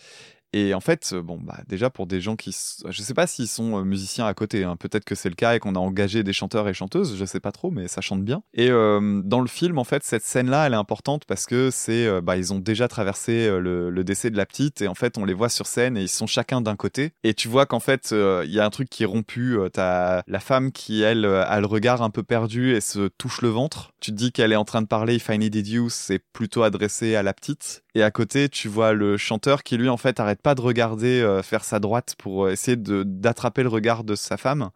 Et 0.57 0.73
en 0.73 0.79
fait, 0.79 1.11
euh, 1.13 1.21
bon, 1.21 1.41
bah, 1.43 1.59
déjà 1.67 1.91
pour 1.91 2.07
des 2.07 2.21
gens 2.21 2.37
qui, 2.37 2.57
je 2.89 3.03
sais 3.03 3.13
pas 3.13 3.27
s'ils 3.27 3.49
sont 3.49 3.81
euh, 3.81 3.83
musiciens 3.83 4.25
à 4.25 4.35
côté, 4.35 4.63
hein. 4.63 4.77
peut-être 4.77 5.05
que 5.05 5.17
c'est 5.17 5.29
le 5.29 5.35
cas 5.35 5.57
et 5.57 5.59
qu'on 5.59 5.75
a 5.75 5.81
engagé 5.81 6.23
des 6.23 6.33
chanteurs 6.33 6.69
et 6.69 6.75
chanteuses, 6.75 7.17
je 7.19 7.25
sais 7.25 7.41
pas 7.41 7.51
trop, 7.51 7.73
mais 7.73 7.89
ça 7.89 8.01
chante 8.01 8.23
bien. 8.23 8.45
Et 8.55 8.71
euh, 8.71 9.21
dans 9.25 9.41
le 9.41 9.49
film, 9.49 9.79
en 9.79 9.85
fait, 9.85 10.05
cette 10.05 10.23
scène-là, 10.23 10.69
elle 10.69 10.75
est 10.75 10.77
importante 10.77 11.25
parce 11.27 11.47
que 11.47 11.71
c'est, 11.73 12.07
euh, 12.07 12.21
bah, 12.21 12.37
ils 12.37 12.53
ont 12.53 12.61
déjà 12.61 12.87
traversé 12.87 13.49
le, 13.59 13.91
le 13.91 14.05
décès 14.05 14.31
de 14.31 14.37
la 14.37 14.47
petite 14.47 14.81
et 14.81 14.87
en 14.87 14.95
fait, 14.95 15.19
on 15.19 15.25
les 15.25 15.35
voit 15.35 15.49
sur 15.49 15.67
scène 15.67 15.97
et 15.97 16.03
ils 16.03 16.09
sont 16.09 16.29
chacun 16.29 16.61
d'un 16.61 16.77
côté. 16.77 17.15
Et 17.25 17.35
tu 17.35 17.49
vois 17.49 17.67
qu'en 17.67 17.81
fait, 17.81 18.13
il 18.13 18.51
y 18.51 18.61
a 18.61 18.65
un 18.65 18.71
truc 18.71 18.89
qui 18.89 19.03
est 19.03 19.07
rompu. 19.07 19.59
T'as 19.73 20.23
la 20.29 20.41
femme 20.41 20.71
qui, 20.71 21.03
elle, 21.03 21.25
a 21.25 21.59
le 21.59 21.67
regard 21.67 22.01
un 22.03 22.11
peu 22.11 22.23
perdu 22.23 22.77
et 22.77 22.81
se 22.81 23.09
touche 23.09 23.43
le 23.43 23.49
ventre. 23.49 23.91
Tu 24.01 24.13
te 24.13 24.17
dis 24.17 24.31
qu'elle 24.31 24.53
est 24.53 24.57
en 24.57 24.65
train 24.65 24.83
de 24.83 24.87
parler 24.87 25.17
If 25.17 25.29
I 25.31 25.39
Needed 25.39 25.67
You, 25.67 25.89
c'est 25.91 26.21
plutôt 26.33 26.63
adressé 26.63 27.17
à 27.17 27.25
la 27.25 27.35
petite. 27.35 27.84
Et 27.95 28.03
à 28.03 28.11
côté, 28.11 28.49
tu 28.49 28.69
vois 28.69 28.93
le 28.93 29.17
chanteur 29.17 29.63
qui, 29.63 29.77
lui, 29.77 29.89
en 29.89 29.97
fait, 29.97 30.19
arrête 30.19 30.43
pas 30.43 30.57
de 30.57 30.61
regarder 30.61 31.21
euh, 31.21 31.43
faire 31.43 31.65
sa 31.65 31.79
droite 31.79 32.17
pour 32.19 32.47
euh, 32.47 32.51
essayer 32.51 32.77
d'attraper 32.77 33.63
le 33.63 33.69
regard 33.69 34.03
de 34.03 34.17
sa 34.17 34.37
femme. 34.37 34.71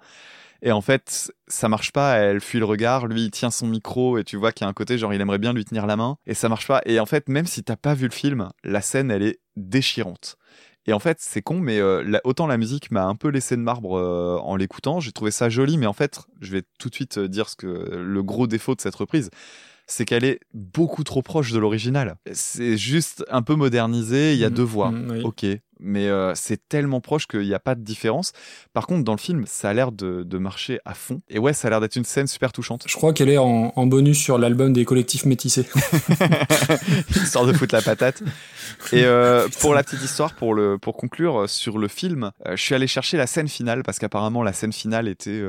Et 0.63 0.73
en 0.73 0.81
fait, 0.81 1.33
ça 1.49 1.69
marche 1.69 1.93
pas, 1.93 2.17
elle 2.17 2.41
fuit 2.41 2.59
le 2.59 2.65
regard, 2.65 3.07
lui 3.07 3.27
il 3.27 3.31
tient 3.31 3.53
son 3.53 3.69
micro 3.69 4.19
et 4.19 4.25
tu 4.25 4.37
vois 4.37 4.51
qu'il 4.51 4.65
y 4.65 4.67
a 4.67 4.69
un 4.69 4.73
côté 4.73 4.99
genre 4.99 5.15
il 5.15 5.21
aimerait 5.21 5.39
bien 5.39 5.53
lui 5.53 5.65
tenir 5.65 5.87
la 5.87 5.95
main 5.95 6.17
et 6.27 6.35
ça 6.35 6.49
marche 6.49 6.67
pas. 6.67 6.81
Et 6.85 6.99
en 6.99 7.07
fait, 7.07 7.29
même 7.29 7.47
si 7.47 7.63
t'as 7.63 7.77
pas 7.77 7.95
vu 7.95 8.07
le 8.07 8.13
film, 8.13 8.49
la 8.65 8.81
scène 8.81 9.13
elle 9.13 9.23
est 9.23 9.39
déchirante. 9.55 10.37
Et 10.87 10.93
en 10.93 10.99
fait, 10.99 11.19
c'est 11.21 11.43
con, 11.43 11.61
mais 11.61 11.79
euh, 11.79 12.19
autant 12.25 12.49
la 12.49 12.57
musique 12.57 12.91
m'a 12.91 13.05
un 13.05 13.15
peu 13.15 13.29
laissé 13.29 13.55
de 13.55 13.61
marbre 13.61 13.93
en 14.43 14.57
l'écoutant, 14.57 14.99
j'ai 14.99 15.13
trouvé 15.13 15.31
ça 15.31 15.49
joli, 15.49 15.79
mais 15.79 15.87
en 15.87 15.93
fait, 15.93 16.23
je 16.41 16.51
vais 16.51 16.63
tout 16.81 16.89
de 16.89 16.95
suite 16.97 17.21
dire 17.21 17.49
ce 17.49 17.55
que 17.55 17.67
le 17.67 18.23
gros 18.25 18.49
défaut 18.49 18.75
de 18.75 18.81
cette 18.81 18.97
reprise, 18.97 19.31
c'est 19.89 20.05
qu'elle 20.05 20.25
est 20.25 20.39
beaucoup 20.55 21.03
trop 21.03 21.23
proche 21.23 21.51
de 21.51 21.59
l'original. 21.59 22.17
C'est 22.33 22.77
juste 22.77 23.25
un 23.31 23.43
peu 23.43 23.55
modernisé, 23.57 24.35
il 24.35 24.39
y 24.39 24.45
a 24.45 24.51
Mm, 24.51 24.55
deux 24.55 24.63
voix. 24.63 24.91
mm, 24.93 25.11
oui. 25.11 25.21
Ok, 25.25 25.47
mais 25.81 26.07
euh, 26.09 26.33
c'est 26.35 26.69
tellement 26.69 27.01
proche 27.01 27.27
qu'il 27.27 27.41
n'y 27.41 27.55
a 27.55 27.59
pas 27.59 27.75
de 27.75 27.81
différence. 27.83 28.33
Par 28.73 28.87
contre, 28.87 29.05
dans 29.05 29.13
le 29.15 29.19
film, 29.19 29.45
ça 29.47 29.71
a 29.71 29.73
l'air 29.75 29.91
de, 29.93 30.23
de 30.25 30.39
marcher 30.39 30.79
à 30.85 30.93
fond. 30.95 31.21
Et 31.31 31.39
ouais, 31.39 31.53
ça 31.53 31.69
a 31.69 31.71
l'air 31.71 31.81
d'être 31.81 31.97
une 31.97 32.05
scène 32.05 32.27
super 32.27 32.53
touchante. 32.53 32.85
Je 32.87 32.95
crois 32.97 33.13
qu'elle 33.13 33.29
est 33.31 33.39
en, 33.39 33.73
en 33.75 33.87
bonus 33.87 34.19
sur 34.19 34.39
l'album 34.39 34.73
des 34.73 34.85
collectifs 34.85 35.25
métissés. 35.25 35.67
histoire 37.17 37.47
de 37.47 37.53
foutre 37.53 37.75
la 37.75 37.83
patate. 37.83 38.23
Et 38.93 39.05
euh, 39.05 39.49
pour 39.61 39.75
la 39.75 39.83
petite 39.83 40.03
histoire, 40.03 40.35
pour, 40.35 40.53
le, 40.55 40.79
pour 40.79 40.97
conclure 40.97 41.43
euh, 41.43 41.47
sur 41.47 41.79
le 41.79 41.89
film, 41.89 42.31
euh, 42.47 42.57
je 42.57 42.63
suis 42.63 42.75
allé 42.75 42.87
chercher 42.87 43.17
la 43.17 43.27
scène 43.27 43.49
finale 43.49 43.83
parce 43.83 43.99
qu'apparemment 43.99 44.43
la 44.43 44.53
scène 44.53 44.73
finale 44.73 45.09
était 45.09 45.43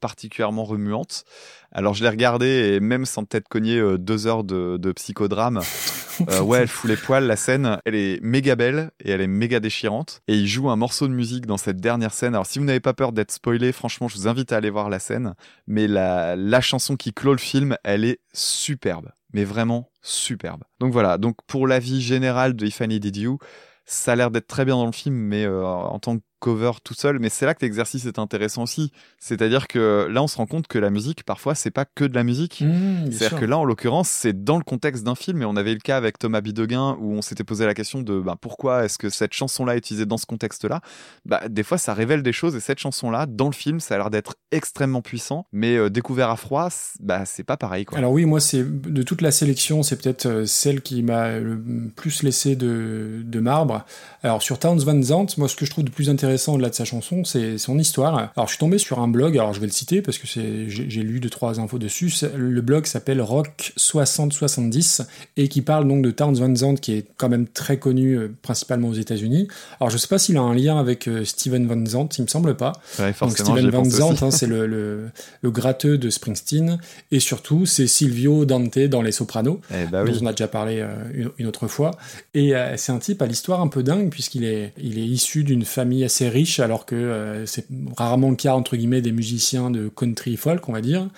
particulièrement 0.00 0.64
remuante. 0.64 1.24
Alors 1.72 1.94
je 1.94 2.02
l'ai 2.02 2.08
regardé 2.08 2.46
et 2.46 2.80
même 2.80 3.04
sans 3.04 3.24
peut-être 3.24 3.48
cogner 3.48 3.78
euh, 3.78 3.98
deux 3.98 4.26
heures 4.26 4.44
de, 4.44 4.78
de 4.78 4.92
psychodrame, 4.92 5.60
euh, 6.30 6.40
ouais, 6.40 6.60
elle 6.60 6.68
fout 6.68 6.88
les 6.88 6.96
poils. 6.96 7.26
La 7.26 7.36
scène, 7.36 7.78
elle 7.84 7.94
est 7.94 8.22
méga 8.22 8.56
belle 8.56 8.90
et 9.00 9.10
elle 9.10 9.20
est 9.20 9.26
méga 9.26 9.60
déchirante. 9.60 10.22
Et 10.28 10.34
il 10.34 10.46
joue 10.46 10.70
un 10.70 10.76
morceau 10.76 11.08
de 11.08 11.12
musique 11.12 11.46
dans 11.46 11.58
cette 11.58 11.78
dernière 11.78 12.12
scène. 12.12 12.34
Alors 12.34 12.46
si 12.46 12.58
vous 12.58 12.64
n'avez 12.64 12.80
pas 12.80 12.94
peur 12.94 13.12
d'être 13.12 13.32
spoilé, 13.32 13.72
franchement, 13.72 14.08
je 14.08 14.16
vous 14.16 14.28
invite 14.28 14.52
à 14.52 14.56
aller 14.56 14.70
voir 14.70 14.88
la 14.88 14.98
scène. 14.98 15.34
Mais 15.66 15.86
la, 15.86 16.36
la 16.36 16.60
chanson 16.60 16.96
qui 16.96 17.12
clôt 17.12 17.32
le 17.32 17.38
film, 17.38 17.76
elle 17.84 18.04
est 18.04 18.20
superbe. 18.32 19.10
Mais 19.34 19.44
vraiment 19.44 19.90
superbe. 20.00 20.64
Donc 20.80 20.92
voilà, 20.92 21.18
donc 21.18 21.36
pour 21.46 21.66
l'avis 21.66 22.00
général 22.00 22.56
de 22.56 22.66
If 22.66 22.80
I 22.80 22.88
Needed 22.88 23.16
You, 23.16 23.38
ça 23.84 24.12
a 24.12 24.16
l'air 24.16 24.30
d'être 24.30 24.46
très 24.46 24.64
bien 24.64 24.76
dans 24.76 24.86
le 24.86 24.92
film, 24.92 25.14
mais 25.14 25.44
euh, 25.44 25.64
en 25.64 25.98
tant 25.98 26.18
que 26.18 26.22
cover 26.38 26.72
tout 26.82 26.94
seul. 26.94 27.18
Mais 27.18 27.28
c'est 27.28 27.46
là 27.46 27.54
que 27.54 27.64
l'exercice 27.64 28.06
est 28.06 28.18
intéressant 28.18 28.62
aussi. 28.62 28.92
C'est-à-dire 29.18 29.68
que 29.68 30.06
là, 30.10 30.22
on 30.22 30.28
se 30.28 30.36
rend 30.36 30.46
compte 30.46 30.66
que 30.66 30.78
la 30.78 30.90
musique, 30.90 31.24
parfois, 31.24 31.54
c'est 31.54 31.70
pas 31.70 31.84
que 31.84 32.04
de 32.04 32.14
la 32.14 32.24
musique. 32.24 32.60
Mmh, 32.60 33.10
C'est-à-dire 33.10 33.38
que 33.40 33.44
là, 33.44 33.58
en 33.58 33.64
l'occurrence, 33.64 34.08
c'est 34.08 34.44
dans 34.44 34.56
le 34.56 34.64
contexte 34.64 35.04
d'un 35.04 35.14
film, 35.14 35.42
et 35.42 35.44
on 35.44 35.56
avait 35.56 35.74
le 35.74 35.80
cas 35.80 35.96
avec 35.96 36.18
Thomas 36.18 36.40
Bidegain 36.40 36.96
où 37.00 37.14
on 37.14 37.22
s'était 37.22 37.44
posé 37.44 37.66
la 37.66 37.74
question 37.74 38.02
de 38.02 38.20
ben, 38.20 38.36
pourquoi 38.40 38.84
est-ce 38.84 38.98
que 38.98 39.08
cette 39.08 39.32
chanson-là 39.32 39.74
est 39.74 39.78
utilisée 39.78 40.06
dans 40.06 40.18
ce 40.18 40.26
contexte-là? 40.26 40.80
Bah, 41.24 41.42
des 41.48 41.62
fois, 41.62 41.78
ça 41.78 41.94
révèle 41.94 42.22
des 42.22 42.32
choses, 42.32 42.54
et 42.54 42.60
cette 42.60 42.78
chanson-là, 42.78 43.26
dans 43.26 43.46
le 43.46 43.54
film, 43.54 43.80
ça 43.80 43.94
a 43.94 43.98
l'air 43.98 44.10
d'être 44.10 44.36
extrêmement 44.52 45.02
puissant, 45.02 45.46
mais 45.52 45.76
euh, 45.76 45.90
découvert 45.90 46.30
à 46.30 46.36
froid, 46.36 46.68
bah, 47.00 47.24
c'est 47.24 47.44
pas 47.44 47.56
pareil. 47.56 47.84
Quoi. 47.84 47.98
Alors 47.98 48.12
oui, 48.12 48.24
moi, 48.24 48.40
c'est 48.40 48.62
de 48.62 49.02
toute 49.02 49.22
la 49.22 49.30
sélection, 49.30 49.82
c'est 49.82 50.00
peut-être 50.00 50.26
euh, 50.26 50.46
celle 50.46 50.82
qui 50.82 51.02
m'a 51.02 51.38
le 51.38 51.60
plus 51.94 52.22
laissé 52.22 52.56
de, 52.56 53.22
de 53.24 53.40
marbre. 53.40 53.84
Alors 54.22 54.42
sur 54.42 54.58
Towns 54.58 54.80
Van 54.80 55.02
Zandt, 55.02 55.34
moi, 55.38 55.48
ce 55.48 55.56
que 55.56 55.64
je 55.64 55.70
trouve 55.70 55.84
de 55.84 55.90
plus 55.90 56.08
intéressant 56.10 56.27
au-delà 56.48 56.70
de 56.70 56.74
sa 56.74 56.84
chanson, 56.84 57.24
c'est 57.24 57.58
son 57.58 57.78
histoire. 57.78 58.32
Alors 58.36 58.46
je 58.46 58.52
suis 58.52 58.58
tombé 58.58 58.78
sur 58.78 58.98
un 59.00 59.08
blog, 59.08 59.36
alors 59.36 59.52
je 59.52 59.60
vais 59.60 59.66
le 59.66 59.72
citer 59.72 60.02
parce 60.02 60.18
que 60.18 60.26
j'ai 60.26 61.02
lu 61.02 61.20
deux 61.20 61.30
trois 61.30 61.60
infos 61.60 61.78
dessus. 61.78 62.12
Le 62.36 62.60
blog 62.60 62.86
s'appelle 62.86 63.20
Rock 63.20 63.72
6070 63.76 65.02
et 65.36 65.48
qui 65.48 65.62
parle 65.62 65.86
donc 65.86 66.02
de 66.02 66.10
Towns 66.10 66.36
Van 66.36 66.54
Zandt, 66.54 66.80
qui 66.80 66.92
est 66.92 67.06
quand 67.16 67.28
même 67.28 67.46
très 67.46 67.78
connu 67.78 68.14
euh, 68.14 68.32
principalement 68.42 68.88
aux 68.88 68.94
États-Unis. 68.94 69.48
Alors 69.80 69.90
je 69.90 69.98
sais 69.98 70.08
pas 70.08 70.18
s'il 70.18 70.36
a 70.36 70.40
un 70.40 70.54
lien 70.54 70.78
avec 70.78 71.08
euh, 71.08 71.24
Steven 71.24 71.66
Van 71.66 71.84
Zandt, 71.86 72.16
il 72.18 72.22
me 72.22 72.28
semble 72.28 72.56
pas. 72.56 72.72
Ouais, 72.98 73.14
Donc 73.20 73.36
Steven 73.38 73.70
Van 73.70 73.84
Zandt, 73.84 74.22
hein, 74.24 74.30
c'est 74.30 74.46
le, 74.46 74.66
le, 74.66 75.10
le 75.42 75.50
gratteux 75.50 75.98
de 75.98 76.10
Springsteen, 76.10 76.78
et 77.10 77.20
surtout 77.20 77.66
c'est 77.66 77.86
Silvio 77.86 78.44
Dante 78.44 78.78
dans 78.78 79.02
Les 79.02 79.12
Sopranos, 79.12 79.60
Eh 79.70 79.86
bah 79.86 80.04
dont 80.04 80.12
on 80.22 80.26
a 80.26 80.32
déjà 80.32 80.48
parlé 80.48 80.80
euh, 80.80 80.88
une, 81.14 81.30
une 81.38 81.46
autre 81.46 81.68
fois. 81.68 81.92
Et 82.34 82.52
c'est 82.76 82.92
un 82.92 82.98
type 82.98 83.20
à 83.22 83.26
l'histoire 83.26 83.60
un 83.60 83.68
peu 83.68 83.82
dingue 83.82 84.10
puisqu'il 84.10 84.44
est, 84.44 84.72
il 84.78 84.98
est 84.98 85.04
issu 85.06 85.44
d'une 85.44 85.64
famille 85.64 86.04
assez 86.04 86.17
riche, 86.26 86.58
alors 86.58 86.86
que 86.86 86.96
euh, 86.96 87.46
c'est 87.46 87.66
rarement 87.96 88.30
le 88.30 88.36
cas 88.36 88.54
entre 88.54 88.76
guillemets 88.76 89.02
des 89.02 89.12
musiciens 89.12 89.70
de 89.70 89.88
country 89.88 90.36
folk, 90.36 90.68
on 90.68 90.72
va 90.72 90.80
dire. 90.80 91.08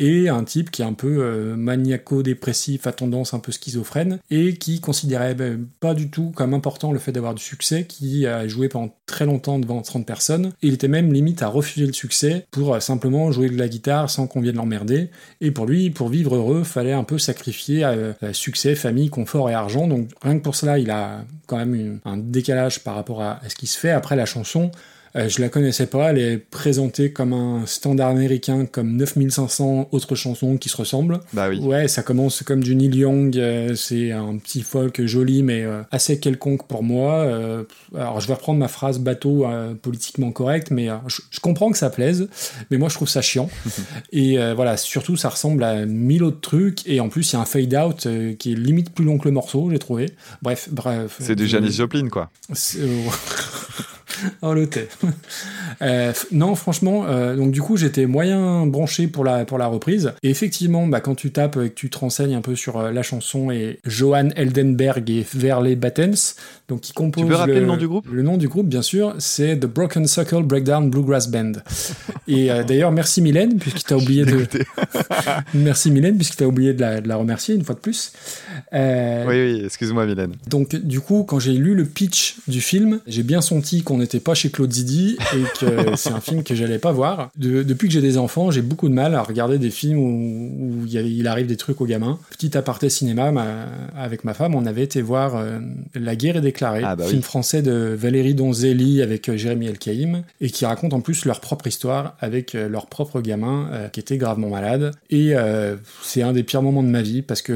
Et 0.00 0.28
un 0.28 0.44
type 0.44 0.70
qui 0.70 0.82
est 0.82 0.84
un 0.84 0.92
peu 0.92 1.16
euh, 1.18 1.56
maniaco-dépressif, 1.56 2.86
à 2.86 2.92
tendance 2.92 3.34
un 3.34 3.40
peu 3.40 3.52
schizophrène, 3.52 4.18
et 4.30 4.54
qui 4.54 4.80
considérait 4.80 5.34
ben, 5.34 5.66
pas 5.80 5.94
du 5.94 6.08
tout 6.08 6.30
comme 6.34 6.54
important 6.54 6.92
le 6.92 6.98
fait 6.98 7.12
d'avoir 7.12 7.34
du 7.34 7.42
succès, 7.42 7.84
qui 7.84 8.26
a 8.26 8.46
joué 8.46 8.68
pendant 8.68 8.94
très 9.06 9.26
longtemps 9.26 9.58
devant 9.58 9.82
30 9.82 10.06
personnes, 10.06 10.52
et 10.62 10.68
il 10.68 10.74
était 10.74 10.88
même 10.88 11.12
limite 11.12 11.42
à 11.42 11.48
refuser 11.48 11.86
le 11.86 11.92
succès 11.92 12.46
pour 12.50 12.74
euh, 12.74 12.80
simplement 12.80 13.32
jouer 13.32 13.48
de 13.50 13.58
la 13.58 13.68
guitare 13.68 14.08
sans 14.08 14.26
qu'on 14.28 14.40
vienne 14.40 14.56
l'emmerder. 14.56 15.10
Et 15.40 15.50
pour 15.50 15.66
lui, 15.66 15.90
pour 15.90 16.08
vivre 16.08 16.36
heureux, 16.36 16.62
fallait 16.64 16.92
un 16.92 17.04
peu 17.04 17.18
sacrifier 17.18 17.84
euh, 17.84 18.12
euh, 18.22 18.32
succès, 18.32 18.74
famille, 18.76 19.10
confort 19.10 19.50
et 19.50 19.54
argent. 19.54 19.88
Donc 19.88 20.10
rien 20.22 20.38
que 20.38 20.42
pour 20.44 20.54
cela, 20.54 20.78
il 20.78 20.90
a 20.90 21.24
quand 21.46 21.56
même 21.56 21.74
une- 21.74 21.98
un 22.04 22.16
décalage 22.18 22.84
par 22.84 22.94
rapport 22.94 23.22
à 23.22 23.40
ce 23.48 23.54
qui 23.56 23.66
se 23.66 23.78
fait. 23.78 23.90
Après 23.90 24.14
la 24.16 24.26
chanson, 24.26 24.37
euh, 25.16 25.28
je 25.28 25.40
la 25.40 25.48
connaissais 25.48 25.86
pas, 25.86 26.10
elle 26.10 26.18
est 26.18 26.38
présentée 26.38 27.12
comme 27.12 27.32
un 27.32 27.66
standard 27.66 28.10
américain, 28.10 28.66
comme 28.66 28.96
9500 28.96 29.88
autres 29.92 30.14
chansons 30.14 30.56
qui 30.56 30.68
se 30.68 30.76
ressemblent. 30.76 31.20
Bah 31.32 31.48
oui. 31.48 31.60
Ouais, 31.60 31.88
ça 31.88 32.02
commence 32.02 32.42
comme 32.42 32.62
du 32.62 32.74
Neil 32.74 32.94
Young, 32.94 33.36
euh, 33.36 33.74
c'est 33.74 34.12
un 34.12 34.36
petit 34.36 34.62
folk 34.62 35.04
joli 35.06 35.42
mais 35.42 35.62
euh, 35.62 35.82
assez 35.90 36.20
quelconque 36.20 36.66
pour 36.66 36.82
moi. 36.82 37.14
Euh, 37.20 37.64
alors 37.94 38.20
je 38.20 38.28
vais 38.28 38.34
reprendre 38.34 38.58
ma 38.58 38.68
phrase 38.68 38.98
bateau 38.98 39.46
politiquement 39.82 40.30
correcte, 40.30 40.70
mais 40.70 40.88
je, 41.06 41.20
je 41.30 41.40
comprends 41.40 41.70
que 41.70 41.78
ça 41.78 41.90
plaise, 41.90 42.28
mais 42.70 42.78
moi 42.78 42.88
je 42.88 42.94
trouve 42.94 43.08
ça 43.08 43.22
chiant. 43.22 43.48
et 44.12 44.36
voilà, 44.54 44.76
surtout 44.76 45.16
ça 45.16 45.28
ressemble 45.28 45.64
à 45.64 45.86
mille 45.86 46.22
autres 46.22 46.40
trucs, 46.40 46.86
et 46.86 47.00
en 47.00 47.08
plus 47.08 47.32
il 47.32 47.36
y 47.36 47.36
a 47.36 47.40
un 47.40 47.44
fade 47.44 47.74
out 47.74 48.08
qui 48.38 48.52
est 48.52 48.56
limite 48.56 48.90
plus 48.90 49.04
long 49.04 49.18
que 49.18 49.26
le 49.26 49.32
morceau, 49.32 49.68
j'ai 49.70 49.78
trouvé. 49.78 50.10
Bref, 50.42 50.68
bref. 50.70 51.16
C'est 51.20 51.36
du 51.36 51.46
Janis 51.46 51.72
Joplin, 51.72 52.08
quoi. 52.08 52.30
Oh 54.42 54.54
le 54.54 54.66
thé. 54.68 54.88
Euh, 55.80 56.12
non, 56.32 56.56
franchement, 56.56 57.04
euh, 57.06 57.36
donc 57.36 57.52
du 57.52 57.62
coup 57.62 57.76
j'étais 57.76 58.06
moyen 58.06 58.66
branché 58.66 59.06
pour 59.06 59.24
la 59.24 59.44
pour 59.44 59.58
la 59.58 59.68
reprise. 59.68 60.12
Et 60.24 60.30
effectivement, 60.30 60.88
bah, 60.88 61.00
quand 61.00 61.14
tu 61.14 61.30
tapes 61.30 61.56
et 61.56 61.68
que 61.68 61.74
tu 61.74 61.88
te 61.88 61.98
renseignes 61.98 62.34
un 62.34 62.40
peu 62.40 62.56
sur 62.56 62.78
euh, 62.78 62.90
la 62.90 63.04
chanson 63.04 63.52
et 63.52 63.78
Johan 63.84 64.30
Eldenberg 64.34 65.08
et 65.08 65.24
Verley 65.34 65.76
Battens, 65.76 66.34
donc 66.68 66.82
qui 66.82 66.92
composent. 66.92 67.26
peux 67.26 67.34
rappeler 67.34 67.60
le 67.60 67.66
nom 67.66 67.76
du 67.76 67.88
groupe? 67.88 68.06
Le 68.12 68.22
nom 68.22 68.36
du 68.36 68.46
groupe, 68.48 68.68
bien 68.68 68.82
sûr, 68.82 69.14
c'est 69.18 69.58
The 69.58 69.66
Broken 69.66 70.06
Circle 70.06 70.42
Breakdown 70.42 70.90
Bluegrass 70.90 71.28
Band. 71.30 71.52
et 72.28 72.50
euh, 72.50 72.62
d'ailleurs, 72.62 72.92
merci 72.92 73.22
Mylène 73.22 73.58
puisqu'il 73.58 73.84
t'a 73.84 73.96
oublié 73.96 74.24
de. 74.24 74.46
merci 75.54 75.90
Mylène 75.90 76.16
puisqu'il 76.16 76.36
t'a 76.36 76.46
oublié 76.46 76.74
de 76.74 76.80
la, 76.80 77.00
de 77.00 77.08
la 77.08 77.16
remercier 77.16 77.54
une 77.54 77.64
fois 77.64 77.74
de 77.74 77.80
plus. 77.80 78.12
Euh, 78.72 79.24
Oui, 79.28 79.54
oui, 79.58 79.64
excuse-moi, 79.64 80.06
Mylène. 80.06 80.32
donc 80.48 80.74
du 80.76 81.00
coup, 81.00 81.24
quand 81.24 81.38
j'ai 81.38 81.52
lu 81.52 81.74
le 81.74 81.84
pitch 81.84 82.36
du 82.48 82.60
film, 82.60 83.00
j'ai 83.06 83.22
bien 83.22 83.40
senti 83.40 83.82
qu'on 83.82 83.98
n'était 83.98 84.20
pas 84.20 84.34
chez 84.34 84.50
Claude 84.50 84.72
Zidi 84.72 85.16
et 85.34 85.58
que 85.60 85.66
c'est 85.96 86.12
un 86.12 86.20
film 86.20 86.42
que 86.42 86.54
j'allais 86.54 86.78
pas 86.78 86.92
voir. 86.92 87.30
De- 87.36 87.62
depuis 87.62 87.88
que 87.88 87.94
j'ai 87.94 88.00
des 88.02 88.18
enfants, 88.18 88.50
j'ai 88.50 88.62
beaucoup 88.62 88.88
de 88.88 88.94
mal 88.94 89.14
à 89.14 89.22
regarder 89.22 89.58
des 89.58 89.70
films 89.70 89.98
où, 89.98 90.82
où 90.82 90.86
il, 90.86 90.92
y 90.92 90.98
a- 90.98 91.02
il 91.02 91.26
arrive 91.26 91.46
des 91.46 91.56
trucs 91.56 91.80
aux 91.80 91.86
gamins. 91.86 92.18
Petit 92.30 92.56
aparté 92.56 92.88
cinéma, 92.90 93.32
ma- 93.32 93.66
avec 93.96 94.24
ma 94.24 94.34
femme, 94.34 94.54
on 94.54 94.66
avait 94.66 94.82
été 94.82 95.00
voir 95.02 95.36
euh, 95.36 95.58
La 95.94 96.16
guerre 96.16 96.36
est 96.36 96.40
déclarée, 96.58 96.82
Ah 96.84 96.96
bah 96.96 97.04
film 97.06 97.22
français 97.22 97.62
de 97.62 97.94
Valérie 97.96 98.34
Donzelli 98.34 99.00
avec 99.02 99.28
euh, 99.28 99.36
Jérémy 99.36 99.66
Elkaïm 99.68 100.22
et 100.40 100.50
qui 100.50 100.64
raconte 100.66 100.92
en 100.92 101.00
plus 101.00 101.24
leur 101.24 101.40
propre 101.40 101.66
histoire 101.66 102.16
avec 102.20 102.54
euh, 102.54 102.68
leur 102.68 102.86
propre 102.86 103.20
gamin 103.20 103.68
euh, 103.72 103.88
qui 103.88 104.00
était 104.00 104.16
gravement 104.18 104.48
malade. 104.48 104.92
Et 105.10 105.30
euh, 105.34 105.76
c'est 106.02 106.22
un 106.22 106.32
des 106.32 106.42
pires 106.42 106.62
moments 106.62 106.82
de 106.82 106.88
ma 106.88 107.02
vie 107.02 107.22
parce 107.22 107.42
qu'on 107.42 107.54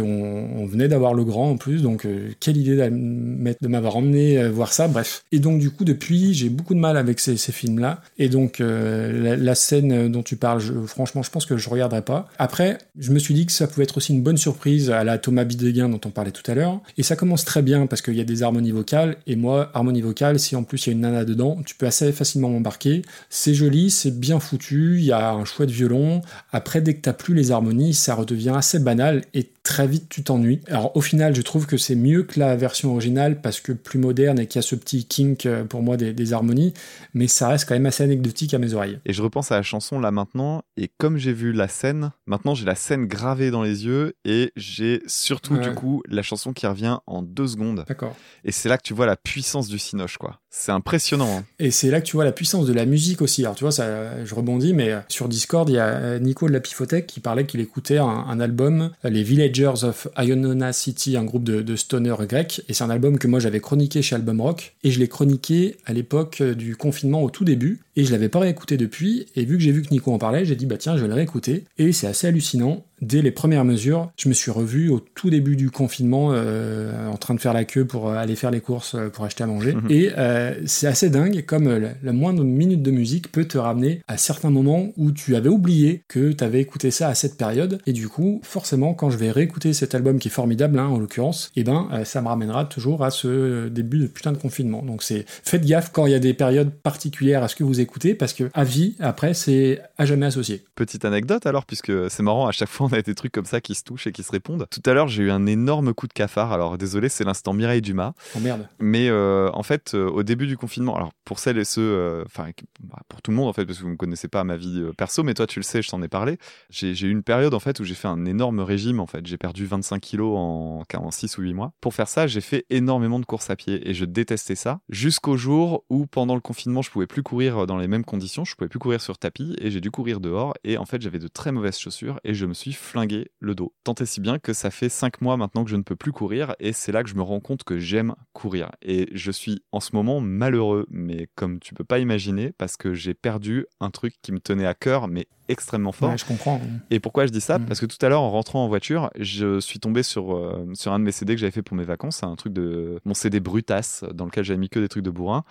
on 0.56 0.66
venait 0.66 0.88
d'avoir 0.88 1.14
le 1.14 1.24
grand 1.24 1.50
en 1.50 1.56
plus, 1.56 1.82
donc 1.82 2.04
euh, 2.06 2.28
quelle 2.40 2.56
idée 2.56 2.76
de 2.76 3.68
m'avoir 3.68 3.96
emmené 3.96 4.48
voir 4.48 4.72
ça, 4.72 4.88
bref. 4.88 5.24
Et 5.32 5.38
donc 5.38 5.58
du 5.60 5.70
coup 5.70 5.84
depuis 5.84 6.34
j'ai 6.34 6.48
beaucoup 6.48 6.74
de 6.74 6.78
mal 6.80 6.96
avec 6.96 7.18
ces, 7.20 7.36
ces 7.36 7.52
films-là. 7.52 8.00
Et 8.18 8.28
donc 8.28 8.58
la, 8.60 9.36
la 9.36 9.54
scène 9.54 10.10
dont 10.10 10.22
tu 10.22 10.36
parles, 10.36 10.60
je- 10.60 10.72
franchement 10.86 11.22
je 11.22 11.30
pense 11.30 11.46
que 11.46 11.56
je 11.56 11.68
regarderai 11.68 12.02
pas. 12.02 12.28
Après 12.38 12.78
je 12.98 13.10
me 13.12 13.18
suis 13.18 13.34
dit 13.34 13.46
que 13.46 13.52
ça 13.52 13.66
pouvait 13.66 13.84
être 13.84 13.96
aussi 13.96 14.12
une 14.12 14.22
bonne 14.22 14.36
surprise 14.36 14.90
à 14.90 15.04
la 15.04 15.18
Thomas 15.18 15.44
Bidegain 15.44 15.88
dont 15.88 16.00
on 16.04 16.10
parlait 16.10 16.30
tout 16.30 16.48
à 16.50 16.54
l'heure. 16.54 16.80
Et 16.98 17.02
ça 17.02 17.16
commence 17.16 17.44
très 17.44 17.62
bien 17.62 17.86
parce 17.86 18.02
qu'il 18.02 18.14
y 18.14 18.20
a 18.20 18.24
des 18.24 18.42
harmonies 18.42 18.70
vocales. 18.70 18.91
Et 19.27 19.36
moi, 19.36 19.70
harmonie 19.74 20.02
vocale, 20.02 20.39
si 20.39 20.56
en 20.56 20.64
plus 20.64 20.86
il 20.86 20.90
y 20.90 20.93
a 20.93 20.94
une 20.94 21.01
nana 21.01 21.24
dedans, 21.24 21.59
tu 21.64 21.74
peux 21.74 21.86
assez 21.86 22.12
facilement 22.12 22.51
m'embarquer. 22.51 23.02
C'est 23.31 23.55
joli, 23.55 23.90
c'est 23.90 24.19
bien 24.19 24.40
foutu, 24.40 24.98
il 24.98 25.05
y 25.05 25.12
a 25.12 25.32
un 25.32 25.44
chouette 25.44 25.70
violon. 25.70 26.20
Après, 26.52 26.81
dès 26.81 26.94
que 26.94 27.01
t'as 27.01 27.12
plus 27.12 27.35
les 27.35 27.51
harmonies, 27.51 27.94
ça 27.94 28.14
redevient 28.14 28.52
assez 28.55 28.78
banal 28.78 29.23
et 29.35 29.48
très 29.62 29.86
vite 29.86 30.09
tu 30.09 30.22
t'ennuies. 30.24 30.60
Alors 30.66 30.97
au 30.97 31.01
final, 31.01 31.34
je 31.36 31.43
trouve 31.43 31.66
que 31.66 31.76
c'est 31.76 31.94
mieux 31.94 32.24
que 32.24 32.39
la 32.40 32.56
version 32.56 32.90
originale 32.93 33.40
parce 33.40 33.60
que 33.60 33.72
plus 33.72 33.98
moderne 33.98 34.39
et 34.40 34.47
qu'il 34.47 34.59
y 34.59 34.64
a 34.64 34.66
ce 34.66 34.74
petit 34.74 35.05
kink 35.06 35.47
euh, 35.47 35.64
pour 35.64 35.82
moi 35.82 35.97
des, 35.97 36.12
des 36.12 36.32
harmonies, 36.32 36.74
mais 37.14 37.28
ça 37.28 37.48
reste 37.48 37.68
quand 37.68 37.74
même 37.74 37.86
assez 37.86 38.02
anecdotique 38.02 38.55
à 38.55 38.59
mes 38.59 38.74
oreilles. 38.74 38.98
Et 39.06 39.12
je 39.12 39.22
repense 39.22 39.52
à 39.52 39.56
la 39.56 39.62
chanson 39.62 40.01
là 40.01 40.10
maintenant, 40.10 40.62
et 40.76 40.90
comme 40.98 41.16
j'ai 41.16 41.32
vu 41.32 41.52
la 41.52 41.68
scène, 41.68 42.10
maintenant 42.26 42.55
j'ai 42.55 42.64
la 42.64 42.74
scène 42.74 43.06
gravée 43.06 43.51
dans 43.51 43.62
les 43.62 43.84
yeux, 43.86 44.14
et 44.24 44.52
j'ai 44.56 45.02
surtout 45.06 45.55
Ouais. 45.55 45.68
du 45.68 45.74
coup 45.74 46.02
la 46.09 46.22
chanson 46.22 46.52
qui 46.52 46.66
revient 46.66 46.98
en 47.06 47.22
deux 47.22 47.47
secondes. 47.47 47.84
D'accord. 47.86 48.16
Et 48.44 48.52
c'est 48.52 48.68
là 48.68 48.76
que 48.78 48.82
tu 48.82 48.94
vois 48.94 49.06
la 49.06 49.16
puissance 49.16 49.68
du 49.68 49.78
cinoche, 49.78 50.18
quoi. 50.18 50.40
C'est 50.54 50.70
impressionnant. 50.70 51.38
hein. 51.38 51.44
Et 51.58 51.70
c'est 51.70 51.90
là 51.90 52.02
que 52.02 52.06
tu 52.06 52.14
vois 52.14 52.26
la 52.26 52.30
puissance 52.30 52.66
de 52.66 52.74
la 52.74 52.84
musique 52.84 53.22
aussi. 53.22 53.42
Alors 53.42 53.54
tu 53.54 53.64
vois, 53.64 53.72
ça, 53.72 54.22
je 54.22 54.34
rebondis, 54.34 54.74
mais 54.74 54.92
euh, 54.92 55.00
sur 55.08 55.26
Discord, 55.26 55.68
il 55.70 55.76
y 55.76 55.78
a 55.78 55.86
euh, 55.86 56.18
Nico 56.18 56.46
de 56.46 56.52
la 56.52 56.60
Pifothèque 56.60 57.06
qui 57.06 57.20
parlait 57.20 57.46
qu'il 57.46 57.60
écoutait 57.60 57.96
un, 57.96 58.38
album, 58.38 58.90
euh, 59.04 59.08
les 59.08 59.22
Villagers 59.22 59.82
of 59.82 60.08
Ionona 60.18 60.74
City, 60.74 61.16
un 61.16 61.24
groupe 61.24 61.42
de, 61.42 61.62
de 61.62 61.74
stoner 61.74 62.14
grec. 62.28 62.62
Et 62.68 62.74
c'est 62.74 62.84
un 62.84 62.90
album 62.90 63.18
que 63.18 63.26
moi 63.28 63.40
j'avais 63.40 63.60
chroniqué 63.60 64.02
chez 64.02 64.14
Album 64.14 64.42
Rock. 64.42 64.74
Et 64.84 64.90
je 64.90 65.00
l'ai 65.00 65.08
chroniqué 65.08 65.78
à 65.86 65.94
l'époque 65.94 66.42
du 66.42 66.76
confinement 66.76 67.22
au 67.22 67.30
tout 67.30 67.44
début. 67.44 67.80
Et 67.97 68.05
je 68.05 68.12
l'avais 68.12 68.28
pas 68.28 68.40
réécouté 68.40 68.77
depuis, 68.77 69.27
et 69.36 69.44
vu 69.44 69.56
que 69.56 69.62
j'ai 69.62 69.73
vu 69.73 69.82
que 69.82 69.90
Nico 69.90 70.12
en 70.12 70.19
parlait, 70.19 70.44
j'ai 70.44 70.56
dit 70.56 70.66
bah 70.66 70.78
tiens, 70.78 70.97
je 70.97 71.02
vais 71.02 71.09
le 71.09 71.14
réécouter. 71.14 71.64
Et 71.78 71.93
c'est 71.93 72.06
assez 72.06 72.27
hallucinant. 72.27 72.85
Dès 73.02 73.20
les 73.20 73.32
premières 73.32 73.64
mesures, 73.64 74.12
je 74.16 74.28
me 74.28 74.35
suis 74.35 74.52
revu 74.52 74.89
au 74.89 75.01
tout 75.01 75.28
début 75.28 75.56
du 75.56 75.70
confinement, 75.70 76.28
euh, 76.32 77.09
en 77.09 77.16
train 77.16 77.35
de 77.35 77.40
faire 77.40 77.52
la 77.52 77.64
queue 77.64 77.85
pour 77.85 78.09
euh, 78.09 78.14
aller 78.14 78.36
faire 78.36 78.52
les 78.52 78.60
courses 78.60 78.94
euh, 78.94 79.09
pour 79.09 79.24
acheter 79.24 79.43
à 79.43 79.48
manger. 79.48 79.73
Mhm. 79.73 79.86
Et 79.90 80.10
euh, 80.16 80.55
c'est 80.66 80.86
assez 80.86 81.10
dingue, 81.10 81.44
comme 81.44 81.69
la, 81.69 81.90
la 82.01 82.12
moindre 82.12 82.44
minute 82.44 82.81
de 82.81 82.93
musique 82.93 83.32
peut 83.32 83.44
te 83.44 83.59
ramener 83.59 84.02
à 84.06 84.16
certains 84.16 84.51
moments 84.51 84.93
où 84.97 85.10
tu 85.10 85.35
avais 85.35 85.48
oublié 85.48 86.05
que 86.06 86.31
tu 86.31 86.44
avais 86.44 86.60
écouté 86.60 86.93
ça 86.93 87.09
à 87.09 87.14
cette 87.16 87.36
période. 87.36 87.81
Et 87.86 87.93
du 87.93 88.09
coup, 88.09 88.40
forcément, 88.44 88.94
quand 88.94 89.10
je 89.10 89.19
vais 89.19 89.32
réécouter 89.32 89.73
cet 89.73 89.97
album 89.97 90.20
qui 90.20 90.28
est 90.28 90.31
formidable, 90.31 90.78
hein, 90.78 90.86
en 90.86 90.98
l'occurrence, 90.98 91.51
et 91.56 91.64
ben, 91.64 91.89
euh, 91.93 92.05
ça 92.05 92.23
me 92.23 92.28
ramènera 92.28 92.66
toujours 92.66 93.05
à 93.05 93.10
ce 93.10 93.69
début 93.69 93.98
de 93.98 94.06
putain 94.06 94.31
de 94.31 94.39
confinement. 94.39 94.82
Donc 94.82 95.02
c'est 95.02 95.24
faites 95.27 95.66
gaffe 95.66 95.90
quand 95.93 96.06
il 96.06 96.12
y 96.12 96.14
a 96.14 96.20
des 96.20 96.35
périodes 96.35 96.70
particulières 96.70 97.43
à 97.43 97.48
ce 97.48 97.56
que 97.56 97.64
vous 97.64 97.81
écoutez, 97.82 98.14
parce 98.14 98.32
que 98.32 98.50
à 98.54 98.64
vie, 98.64 98.96
après, 99.00 99.34
c'est 99.34 99.80
à 99.98 100.06
jamais 100.06 100.26
associé. 100.26 100.64
Petite 100.74 101.04
anecdote 101.04 101.46
alors, 101.46 101.66
puisque 101.66 101.92
c'est 102.10 102.22
marrant, 102.22 102.46
à 102.46 102.52
chaque 102.52 102.68
fois 102.68 102.88
on 102.90 102.92
a 102.94 103.02
des 103.02 103.14
trucs 103.14 103.32
comme 103.32 103.44
ça 103.44 103.60
qui 103.60 103.74
se 103.74 103.82
touchent 103.84 104.06
et 104.06 104.12
qui 104.12 104.22
se 104.22 104.32
répondent. 104.32 104.66
Tout 104.70 104.82
à 104.88 104.94
l'heure, 104.94 105.09
j'ai 105.09 105.24
eu 105.24 105.30
un 105.30 105.46
énorme 105.46 105.92
coup 105.94 106.06
de 106.06 106.12
cafard. 106.12 106.52
Alors 106.52 106.78
désolé, 106.78 107.09
c'est 107.09 107.24
l'instant 107.24 107.52
Mireille 107.52 107.82
Dumas. 107.82 108.14
Oh 108.36 108.40
merde. 108.40 108.68
Mais 108.78 109.09
euh, 109.09 109.50
en 109.52 109.62
fait, 109.62 109.94
euh, 109.94 110.09
au 110.09 110.22
début 110.22 110.46
du 110.46 110.56
confinement, 110.56 110.96
alors 110.96 111.12
pour 111.24 111.38
celles 111.38 111.59
et 111.59 111.64
ceux, 111.64 111.82
euh, 111.82 112.24
enfin 112.26 112.50
bah, 112.82 113.00
pour 113.09 113.20
tout 113.22 113.30
le 113.30 113.36
monde 113.36 113.48
en 113.48 113.52
fait, 113.52 113.64
parce 113.64 113.78
que 113.78 113.84
vous 113.84 113.90
ne 113.90 113.96
connaissez 113.96 114.28
pas 114.28 114.44
ma 114.44 114.56
vie 114.56 114.82
perso, 114.96 115.22
mais 115.22 115.34
toi 115.34 115.46
tu 115.46 115.59
le 115.59 115.64
sais, 115.64 115.82
je 115.82 115.90
t'en 115.90 116.02
ai 116.02 116.09
parlé. 116.09 116.38
J'ai 116.70 116.94
j'ai 116.94 117.06
eu 117.06 117.10
une 117.10 117.22
période 117.22 117.54
en 117.54 117.60
fait 117.60 117.80
où 117.80 117.84
j'ai 117.84 117.94
fait 117.94 118.09
un 118.09 118.24
énorme 118.24 118.60
régime 118.60 119.00
en 119.00 119.06
fait. 119.06 119.26
J'ai 119.26 119.38
perdu 119.38 119.66
25 119.66 120.00
kilos 120.00 120.36
en, 120.36 120.82
en 120.94 121.10
6 121.10 121.38
ou 121.38 121.42
8 121.42 121.54
mois. 121.54 121.72
Pour 121.80 121.94
faire 121.94 122.09
ça, 122.09 122.26
j'ai 122.26 122.40
fait 122.40 122.64
énormément 122.70 123.18
de 123.18 123.24
courses 123.24 123.50
à 123.50 123.56
pied 123.56 123.88
et 123.88 123.94
je 123.94 124.04
détestais 124.04 124.54
ça. 124.54 124.80
Jusqu'au 124.88 125.36
jour 125.36 125.84
où 125.90 126.06
pendant 126.06 126.34
le 126.34 126.40
confinement, 126.40 126.82
je 126.82 126.90
pouvais 126.90 127.06
plus 127.06 127.22
courir 127.22 127.66
dans 127.66 127.72
les 127.78 127.89
mêmes 127.89 128.05
conditions, 128.05 128.44
je 128.44 128.55
pouvais 128.55 128.69
plus 128.69 128.78
courir 128.78 129.01
sur 129.01 129.19
tapis 129.19 129.55
et 129.59 129.70
j'ai 129.70 129.81
dû 129.81 129.90
courir 129.90 130.20
dehors. 130.20 130.55
Et 130.65 130.78
en 130.78 130.85
fait, 130.85 131.01
j'avais 131.03 131.19
de 131.19 131.28
très 131.28 131.53
mauvaises 131.53 131.78
chaussures 131.78 132.20
et 132.24 132.35
je 132.35 132.47
me 132.47 132.55
suis 132.55 132.73
flingué 132.73 133.31
le 133.40 133.55
dos. 133.55 133.73
Tant 133.85 133.94
et 133.94 134.07
si 134.07 134.20
bien 134.20 134.39
que 134.39 134.53
ça 134.53 134.70
fait 134.70 134.89
5 134.89 135.20
mois 135.20 135.36
maintenant 135.36 135.65
que 135.65 135.70
je 135.70 135.77
ne 135.77 135.82
peux 135.82 135.97
plus 135.97 136.12
courir 136.12 136.55
et 136.61 136.73
c'est 136.73 136.93
là 136.93 137.03
que 137.03 137.09
je 137.09 137.15
me 137.15 137.23
rends 137.23 137.40
compte 137.40 137.65
que 137.65 137.78
j'aime 137.78 138.15
courir. 138.32 138.70
Et 138.82 139.09
je 139.12 139.31
suis 139.31 139.62
en 139.73 139.81
ce 139.81 139.94
moment 139.94 140.20
malheureux, 140.20 140.86
mais 140.90 141.28
comme 141.35 141.61
tu 141.61 141.74
peux 141.74 141.85
pas 141.85 141.99
imaginer, 141.99 142.53
parce 142.59 142.77
que 142.77 142.94
j'ai 142.94 143.15
perdu 143.15 143.66
un 143.81 143.90
truc 143.90 144.15
qui 144.23 144.32
me 144.32 144.40
tenait 144.40 144.66
à 144.66 144.74
cœur, 144.74 145.09
mais 145.09 145.27
extrêmement 145.48 145.93
fort. 145.93 146.10
Ouais, 146.10 146.19
je 146.19 146.24
comprends. 146.24 146.60
Et 146.90 147.01
pourquoi 147.01 147.27
je 147.27 147.32
dis 147.32 147.40
ça? 147.40 147.59
Mm. 147.59 147.66
Parce 147.66 147.81
que 147.81 147.86
tout 147.86 148.05
à 148.05 148.09
l'heure, 148.09 148.23
en 148.23 148.31
rentrant 148.31 148.64
en 148.64 148.69
voiture, 148.69 149.10
je 149.19 149.60
suis 149.60 149.81
tombé 149.81 150.02
sur, 150.02 150.35
euh, 150.35 150.66
sur 150.74 150.93
un 150.93 150.98
de 150.98 151.05
mes 151.05 151.12
CD 151.12 151.35
que 151.35 151.40
j'avais 151.40 151.52
fait 151.52 151.62
pour 151.62 151.77
mes 151.77 151.85
vacances, 151.85 152.23
un 152.23 152.36
truc 152.36 152.52
de 152.52 152.98
mon 153.05 153.14
CD 153.14 153.40
Brutas, 153.40 154.05
dans 154.14 154.24
lequel 154.24 154.44
j'avais 154.44 154.59
mis 154.59 154.69
que 154.69 154.81
des 154.81 154.89
trucs 154.89 155.05
de 155.05 155.10
bourrin. 155.10 155.44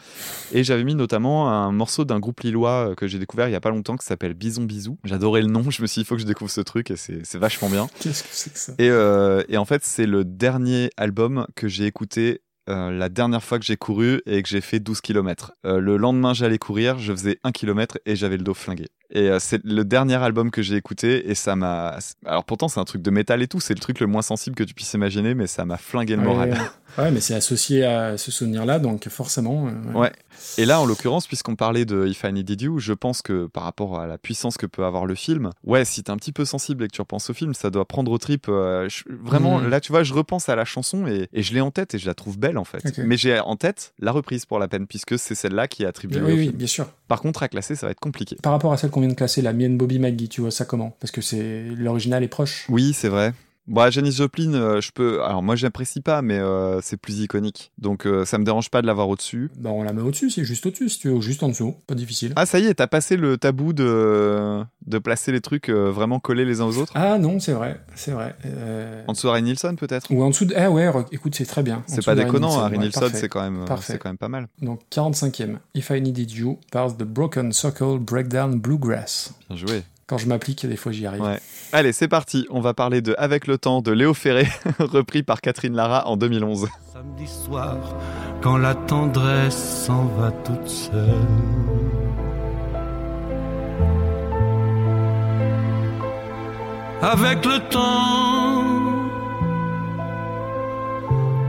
Et 0.53 0.63
j'avais 0.63 0.83
mis 0.83 0.95
notamment 0.95 1.49
un 1.49 1.71
morceau 1.71 2.05
d'un 2.05 2.19
groupe 2.19 2.41
lillois 2.41 2.89
euh, 2.91 2.95
que 2.95 3.07
j'ai 3.07 3.19
découvert 3.19 3.47
il 3.47 3.51
y 3.51 3.55
a 3.55 3.61
pas 3.61 3.69
longtemps 3.69 3.97
qui 3.97 4.05
s'appelle 4.05 4.33
Bison 4.33 4.63
Bisou. 4.63 4.97
J'adorais 5.03 5.41
le 5.41 5.47
nom, 5.47 5.69
je 5.69 5.81
me 5.81 5.87
suis 5.87 5.99
dit, 5.99 6.01
il 6.01 6.05
faut 6.05 6.15
que 6.15 6.21
je 6.21 6.27
découvre 6.27 6.51
ce 6.51 6.61
truc 6.61 6.91
et 6.91 6.95
c'est 6.95 7.35
vachement 7.35 7.69
bien. 7.69 7.87
Qu'est-ce 7.99 8.23
que 8.23 8.29
c'est 8.31 8.53
que 8.53 8.59
ça? 8.59 8.73
Et, 8.77 8.89
euh, 8.89 9.43
et 9.49 9.57
en 9.57 9.65
fait, 9.65 9.83
c'est 9.83 10.05
le 10.05 10.23
dernier 10.25 10.89
album 10.97 11.47
que 11.55 11.67
j'ai 11.67 11.85
écouté 11.85 12.41
euh, 12.69 12.91
la 12.91 13.09
dernière 13.09 13.43
fois 13.43 13.59
que 13.59 13.65
j'ai 13.65 13.77
couru 13.77 14.21
et 14.25 14.41
que 14.43 14.49
j'ai 14.49 14.61
fait 14.61 14.79
12 14.79 15.01
km. 15.01 15.53
le 15.63 15.97
lendemain, 15.97 16.33
j'allais 16.33 16.59
courir, 16.59 16.99
je 16.99 17.11
faisais 17.11 17.39
1 17.43 17.51
km 17.51 17.97
et 18.05 18.15
j'avais 18.15 18.37
le 18.37 18.43
dos 18.43 18.53
flingué. 18.53 18.87
Et 19.13 19.29
euh, 19.29 19.39
c'est 19.39 19.63
le 19.65 19.83
dernier 19.83 20.15
album 20.15 20.51
que 20.51 20.61
j'ai 20.61 20.75
écouté 20.75 21.29
et 21.29 21.35
ça 21.35 21.55
m'a. 21.55 21.97
Alors 22.25 22.45
pourtant, 22.45 22.67
c'est 22.69 22.79
un 22.79 22.85
truc 22.85 23.01
de 23.01 23.11
métal 23.11 23.41
et 23.41 23.47
tout, 23.47 23.59
c'est 23.59 23.73
le 23.73 23.79
truc 23.79 23.99
le 23.99 24.07
moins 24.07 24.21
sensible 24.21 24.55
que 24.55 24.63
tu 24.63 24.73
puisses 24.73 24.93
imaginer, 24.93 25.33
mais 25.35 25.47
ça 25.47 25.65
m'a 25.65 25.77
flingué 25.77 26.15
le 26.15 26.21
Ouais, 26.21 26.27
moral. 26.27 26.51
Ouais, 26.51 26.57
ouais, 26.97 27.11
mais 27.11 27.21
c'est 27.21 27.33
associé 27.35 27.83
à 27.83 28.17
ce 28.17 28.31
souvenir-là, 28.31 28.79
donc 28.79 29.07
forcément. 29.09 29.67
euh, 29.67 29.99
Ouais. 29.99 30.11
Et 30.57 30.65
là, 30.65 30.81
en 30.81 30.85
l'occurrence, 30.85 31.27
puisqu'on 31.27 31.55
parlait 31.55 31.85
de 31.85 32.07
If 32.07 32.23
I 32.23 32.33
Needed 32.33 32.61
You, 32.61 32.79
je 32.79 32.93
pense 32.93 33.21
que 33.21 33.45
par 33.47 33.63
rapport 33.63 33.99
à 33.99 34.07
la 34.07 34.17
puissance 34.17 34.57
que 34.57 34.65
peut 34.65 34.83
avoir 34.85 35.05
le 35.05 35.13
film, 35.15 35.51
ouais, 35.65 35.85
si 35.85 36.01
t'es 36.03 36.09
un 36.11 36.17
petit 36.17 36.31
peu 36.31 36.45
sensible 36.45 36.83
et 36.83 36.87
que 36.87 36.93
tu 36.93 37.01
repenses 37.01 37.29
au 37.29 37.33
film, 37.33 37.53
ça 37.53 37.69
doit 37.69 37.85
prendre 37.85 38.11
au 38.11 38.17
trip. 38.17 38.47
euh, 38.49 38.89
je- 38.89 39.03
vraiment, 39.23 39.59
Mhm. 39.59 39.69
là, 39.69 39.79
tu 39.79 39.91
vois, 39.91 40.03
je 40.03 40.13
repense 40.13 40.49
à 40.49 40.55
la 40.55 40.65
chanson 40.65 41.05
et, 41.07 41.27
et 41.33 41.43
je 41.43 41.53
l'ai 41.53 41.61
en 41.61 41.69
tête 41.71 41.93
et 41.93 41.99
je 41.99 42.07
la 42.07 42.13
trouve 42.15 42.39
belle 42.39 42.57
en 42.57 42.63
fait. 42.63 42.97
Mais 42.99 43.17
j'ai 43.17 43.39
en 43.39 43.55
tête 43.55 43.93
la 43.99 44.11
reprise 44.11 44.45
pour 44.45 44.57
la 44.57 44.67
peine, 44.67 44.87
puisque 44.87 45.19
c'est 45.19 45.35
celle-là 45.35 45.67
qui 45.67 45.83
est 45.83 45.85
attribuée 45.87 46.21
Oui, 46.21 46.31
au 46.31 46.35
oui, 46.35 46.43
film. 46.45 46.55
bien 46.55 46.67
sûr. 46.67 46.87
Par 47.07 47.21
contre, 47.21 47.43
à 47.43 47.47
classer, 47.49 47.75
ça 47.75 47.85
va 47.87 47.91
être 47.91 47.99
compliqué. 47.99 48.37
Par 48.41 48.51
rapport 48.53 48.73
à 48.73 48.77
celle 48.77 48.89
qu'on 48.89 49.01
vient 49.01 49.09
de 49.09 49.13
classer, 49.15 49.41
la 49.41 49.53
mienne 49.53 49.77
Bobby 49.77 49.99
McGee, 49.99 50.29
tu 50.29 50.41
vois 50.41 50.51
ça 50.51 50.65
comment? 50.65 50.95
Parce 50.99 51.11
que 51.11 51.21
c'est 51.21 51.63
l'original 51.75 52.23
est 52.23 52.27
proche. 52.27 52.65
Oui, 52.69 52.93
c'est 52.93 53.09
vrai. 53.09 53.33
Bon, 53.71 53.89
Janis 53.89 54.11
Joplin, 54.11 54.53
euh, 54.53 54.81
je 54.81 54.91
peux. 54.91 55.23
Alors 55.23 55.41
moi, 55.41 55.55
j'apprécie 55.55 56.01
pas, 56.01 56.21
mais 56.21 56.37
euh, 56.37 56.81
c'est 56.81 56.97
plus 56.97 57.19
iconique. 57.21 57.71
Donc 57.77 58.05
euh, 58.05 58.25
ça 58.25 58.37
me 58.37 58.43
dérange 58.43 58.69
pas 58.69 58.81
de 58.81 58.87
l'avoir 58.87 59.07
au-dessus. 59.07 59.49
Bah 59.57 59.69
on 59.71 59.81
la 59.83 59.93
met 59.93 60.01
au-dessus, 60.01 60.29
c'est 60.29 60.43
juste 60.43 60.65
au-dessus, 60.65 60.89
si 60.89 60.99
tu 60.99 61.07
veux, 61.07 61.13
ou 61.13 61.21
juste 61.21 61.41
en 61.41 61.47
dessous, 61.47 61.75
pas 61.87 61.95
difficile. 61.95 62.33
Ah, 62.35 62.45
ça 62.45 62.59
y 62.59 62.65
est, 62.65 62.73
t'as 62.73 62.87
passé 62.87 63.15
le 63.15 63.37
tabou 63.37 63.71
de 63.71 64.61
de 64.85 64.97
placer 64.97 65.31
les 65.31 65.39
trucs 65.39 65.69
euh, 65.69 65.89
vraiment 65.89 66.19
collés 66.19 66.43
les 66.43 66.59
uns 66.59 66.65
aux 66.65 66.77
autres. 66.77 66.91
Ah 66.95 67.17
non, 67.17 67.39
c'est 67.39 67.53
vrai, 67.53 67.79
c'est 67.95 68.11
vrai. 68.11 68.35
Euh, 68.45 69.03
En 69.07 69.13
dessous 69.13 69.27
d'Harry 69.27 69.43
Nilsson, 69.43 69.75
peut-être? 69.77 70.11
Ou 70.11 70.21
en 70.21 70.29
dessous 70.29 70.45
de... 70.45 70.53
Ah 70.57 70.69
ouais, 70.69 70.91
écoute, 71.13 71.35
c'est 71.35 71.45
très 71.45 71.63
bien. 71.63 71.77
En 71.77 71.83
C'est 71.87 72.03
pas 72.03 72.15
déconnant, 72.15 72.59
Harry 72.59 72.77
Nilsson, 72.77 73.09
c'est 73.13 73.29
quand 73.29 73.41
même, 73.41 73.63
Parfait. 73.65 73.93
c'est 73.93 73.99
quand 73.99 74.09
même 74.09 74.17
pas 74.17 74.27
mal. 74.27 74.47
Donc 74.61 74.81
45e, 74.91 75.59
If 75.75 75.91
I 75.91 76.01
Needed 76.01 76.31
You, 76.31 76.59
par 76.71 76.95
The 76.97 77.03
Broken 77.03 77.53
Circle 77.53 77.99
Breakdown 77.99 78.59
Bluegrass. 78.59 79.33
Bien 79.49 79.57
joué. 79.57 79.83
Quand 80.07 80.17
je 80.17 80.27
m'applique, 80.27 80.65
des 80.65 80.75
fois 80.75 80.91
j'y 80.91 81.05
arrive. 81.05 81.21
Ouais. 81.21 81.39
Allez, 81.71 81.93
c'est 81.93 82.07
parti. 82.07 82.45
On 82.49 82.59
va 82.59 82.73
parler 82.73 83.01
de 83.01 83.15
Avec 83.17 83.47
le 83.47 83.57
temps 83.57 83.81
de 83.81 83.91
Léo 83.91 84.13
Ferré, 84.13 84.47
repris 84.79 85.23
par 85.23 85.41
Catherine 85.41 85.73
Lara 85.73 86.07
en 86.07 86.17
2011. 86.17 86.67
Samedi 86.93 87.27
soir, 87.27 87.77
quand 88.41 88.57
la 88.57 88.75
tendresse 88.75 89.85
s'en 89.85 90.05
va 90.05 90.31
toute 90.31 90.67
seule. 90.67 91.15
Avec 97.01 97.43
le 97.45 97.59
temps, 97.69 98.63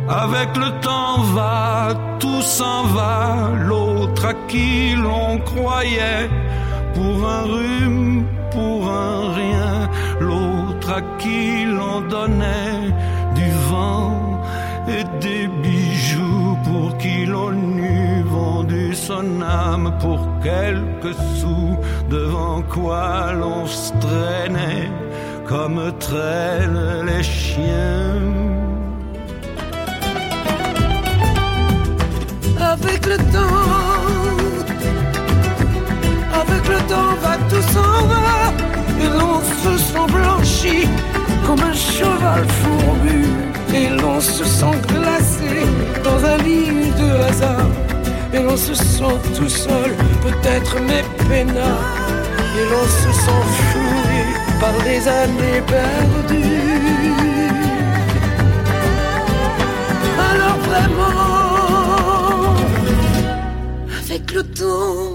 avec 0.09 0.57
le 0.57 0.81
temps 0.81 1.21
va, 1.35 1.95
tout 2.19 2.41
s'en 2.41 2.85
va. 2.85 3.51
L'autre 3.59 4.25
à 4.25 4.35
qui 4.49 4.95
l'on 4.95 5.39
croyait 5.41 6.31
pour 6.95 7.29
un 7.29 7.43
rhume, 7.43 8.25
pour 8.51 8.89
un 8.89 9.33
rien. 9.35 9.91
L'autre 10.21 10.91
à 10.99 11.03
qui 11.19 11.65
l'on 11.65 12.01
donnait 12.03 12.93
du 13.35 13.51
vent 13.71 14.41
et 14.89 15.05
des 15.21 15.47
bijoux 15.63 16.57
pour 16.65 16.97
qui 16.99 17.27
l'on 17.27 17.53
eût 17.53 18.23
vendu 18.25 18.95
son 18.95 19.41
âme 19.43 19.93
pour 20.01 20.21
quelques 20.43 21.17
sous 21.37 21.77
devant 22.11 22.63
quoi 22.63 23.33
l'on 23.33 23.67
se 23.67 23.93
traînait 24.05 24.91
comme 25.47 25.93
traînent 25.99 27.07
les 27.07 27.23
chiens. 27.23 28.21
Avec 32.61 33.07
le 33.07 33.19
temps, 33.35 33.92
le 36.69 36.79
temps 36.89 37.15
va 37.23 37.37
tout 37.49 37.67
s'en 37.73 38.07
va 38.07 38.53
et 39.01 39.09
l'on 39.19 39.41
se 39.63 39.73
sent 39.79 40.07
blanchi 40.13 40.89
comme 41.47 41.61
un 41.61 41.75
cheval 41.75 42.45
fourbu. 42.61 43.27
Et 43.75 43.89
l'on 43.89 44.21
se 44.21 44.45
sent 44.45 44.77
glacé 44.87 45.65
dans 46.05 46.23
un 46.25 46.37
lit 46.39 46.91
de 47.01 47.11
hasard. 47.25 47.71
Et 48.35 48.39
l'on 48.43 48.57
se 48.57 48.75
sent 48.75 49.19
tout 49.37 49.49
seul 49.49 49.91
peut-être 50.23 50.77
mais 50.87 51.05
peinard 51.29 52.03
et 52.59 52.65
l'on 52.71 52.85
se 52.85 53.13
sent 53.25 53.45
fourré 53.71 54.25
par 54.61 54.75
des 54.85 55.09
années 55.09 55.63
perdues. 55.67 57.13
Alors 60.31 60.59
vraiment, 60.69 62.55
avec 64.05 64.33
le 64.33 64.43
temps, 64.43 65.13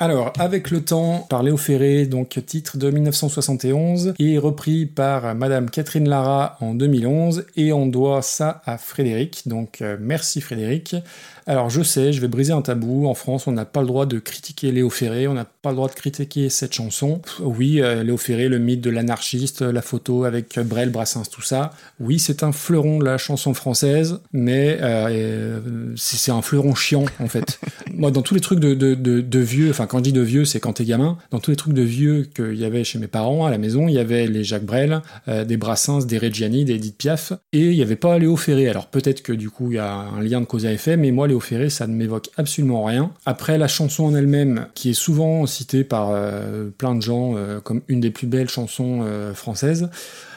Alors, 0.00 0.32
avec 0.40 0.72
le 0.72 0.84
temps, 0.84 1.24
par 1.30 1.44
Léo 1.44 1.56
Ferré, 1.56 2.06
donc 2.06 2.40
titre 2.44 2.78
de 2.78 2.90
1971, 2.90 4.14
et 4.18 4.38
repris 4.38 4.86
par 4.86 5.36
Madame 5.36 5.70
Catherine 5.70 6.08
Lara 6.08 6.56
en 6.60 6.74
2011, 6.74 7.46
et 7.56 7.72
on 7.72 7.86
doit 7.86 8.20
ça 8.20 8.60
à 8.66 8.76
Frédéric, 8.76 9.46
donc 9.46 9.82
euh, 9.82 9.96
merci 10.00 10.40
Frédéric. 10.40 10.96
Alors 11.46 11.68
je 11.70 11.82
sais, 11.82 12.12
je 12.12 12.20
vais 12.20 12.28
briser 12.28 12.52
un 12.52 12.62
tabou, 12.62 13.06
en 13.06 13.14
France 13.14 13.46
on 13.46 13.52
n'a 13.52 13.64
pas 13.64 13.80
le 13.80 13.86
droit 13.86 14.06
de 14.06 14.18
critiquer 14.18 14.72
Léo 14.72 14.88
Ferré, 14.90 15.28
on 15.28 15.34
n'a 15.34 15.44
pas 15.44 15.70
le 15.70 15.76
droit 15.76 15.88
de 15.88 15.94
critiquer 15.94 16.48
cette 16.48 16.72
chanson. 16.72 17.18
Pff, 17.18 17.40
Oui, 17.40 17.80
euh, 17.82 18.02
Léo 18.02 18.16
Ferré, 18.16 18.48
le 18.48 18.58
mythe 18.58 18.80
de 18.80 18.90
l'anarchiste, 18.90 19.62
la 19.62 19.82
photo 19.82 20.24
avec 20.24 20.58
Brel, 20.58 20.90
Brassens, 20.90 21.24
tout 21.30 21.42
ça. 21.42 21.72
Oui, 22.00 22.18
c'est 22.18 22.42
un 22.42 22.52
fleuron 22.52 22.98
de 22.98 23.04
la 23.04 23.18
chanson 23.18 23.52
française, 23.54 24.20
mais 24.32 24.78
euh, 24.80 25.08
euh, 25.10 25.60
c'est 25.96 26.16
c'est 26.16 26.30
un 26.30 26.42
fleuron 26.42 26.74
chiant 26.74 27.04
en 27.20 27.28
fait. 27.28 27.60
Moi, 27.92 28.10
dans 28.10 28.22
tous 28.22 28.34
les 28.34 28.40
trucs 28.40 28.60
de, 28.60 28.74
de, 28.74 28.94
de, 28.94 29.20
de 29.20 29.38
vieux, 29.38 29.70
enfin 29.70 29.86
quand 29.86 29.98
je 29.98 30.04
dis 30.04 30.12
de 30.12 30.22
vieux, 30.22 30.44
c'est 30.44 30.60
quand 30.60 30.74
t'es 30.74 30.84
gamin. 30.84 31.18
Dans 31.30 31.40
tous 31.40 31.50
les 31.50 31.56
trucs 31.56 31.74
de 31.74 31.82
vieux 31.82 32.26
qu'il 32.34 32.54
y 32.54 32.64
avait 32.64 32.84
chez 32.84 32.98
mes 32.98 33.06
parents 33.06 33.44
à 33.44 33.50
la 33.50 33.58
maison, 33.58 33.88
il 33.88 33.94
y 33.94 33.98
avait 33.98 34.26
les 34.26 34.44
Jacques 34.44 34.64
Brel, 34.64 35.02
euh, 35.28 35.44
des 35.44 35.56
Brassens, 35.56 36.06
des 36.06 36.18
Reggiani, 36.18 36.64
des 36.64 36.74
Edith 36.74 36.96
Piaf, 36.96 37.32
et 37.52 37.66
il 37.70 37.76
n'y 37.76 37.82
avait 37.82 37.96
pas 37.96 38.18
Léo 38.18 38.36
Ferré. 38.36 38.68
Alors 38.68 38.86
peut-être 38.86 39.22
que 39.22 39.32
du 39.32 39.50
coup 39.50 39.72
il 39.72 39.76
y 39.76 39.78
a 39.78 39.92
un 39.92 40.22
lien 40.22 40.40
de 40.40 40.46
cause 40.46 40.64
à 40.64 40.72
effet, 40.72 40.96
mais 40.96 41.10
moi 41.10 41.28
Léo 41.28 41.33
Ça 41.70 41.86
ne 41.86 41.94
m'évoque 41.94 42.30
absolument 42.36 42.84
rien. 42.84 43.12
Après 43.26 43.58
la 43.58 43.68
chanson 43.68 44.04
en 44.04 44.14
elle-même, 44.14 44.66
qui 44.74 44.90
est 44.90 44.94
souvent 44.94 45.46
citée 45.46 45.84
par 45.84 46.10
euh, 46.10 46.68
plein 46.76 46.94
de 46.94 47.02
gens 47.02 47.36
euh, 47.36 47.60
comme 47.60 47.82
une 47.88 48.00
des 48.00 48.10
plus 48.10 48.26
belles 48.26 48.48
chansons 48.48 49.00
euh, 49.02 49.34
françaises. 49.34 49.90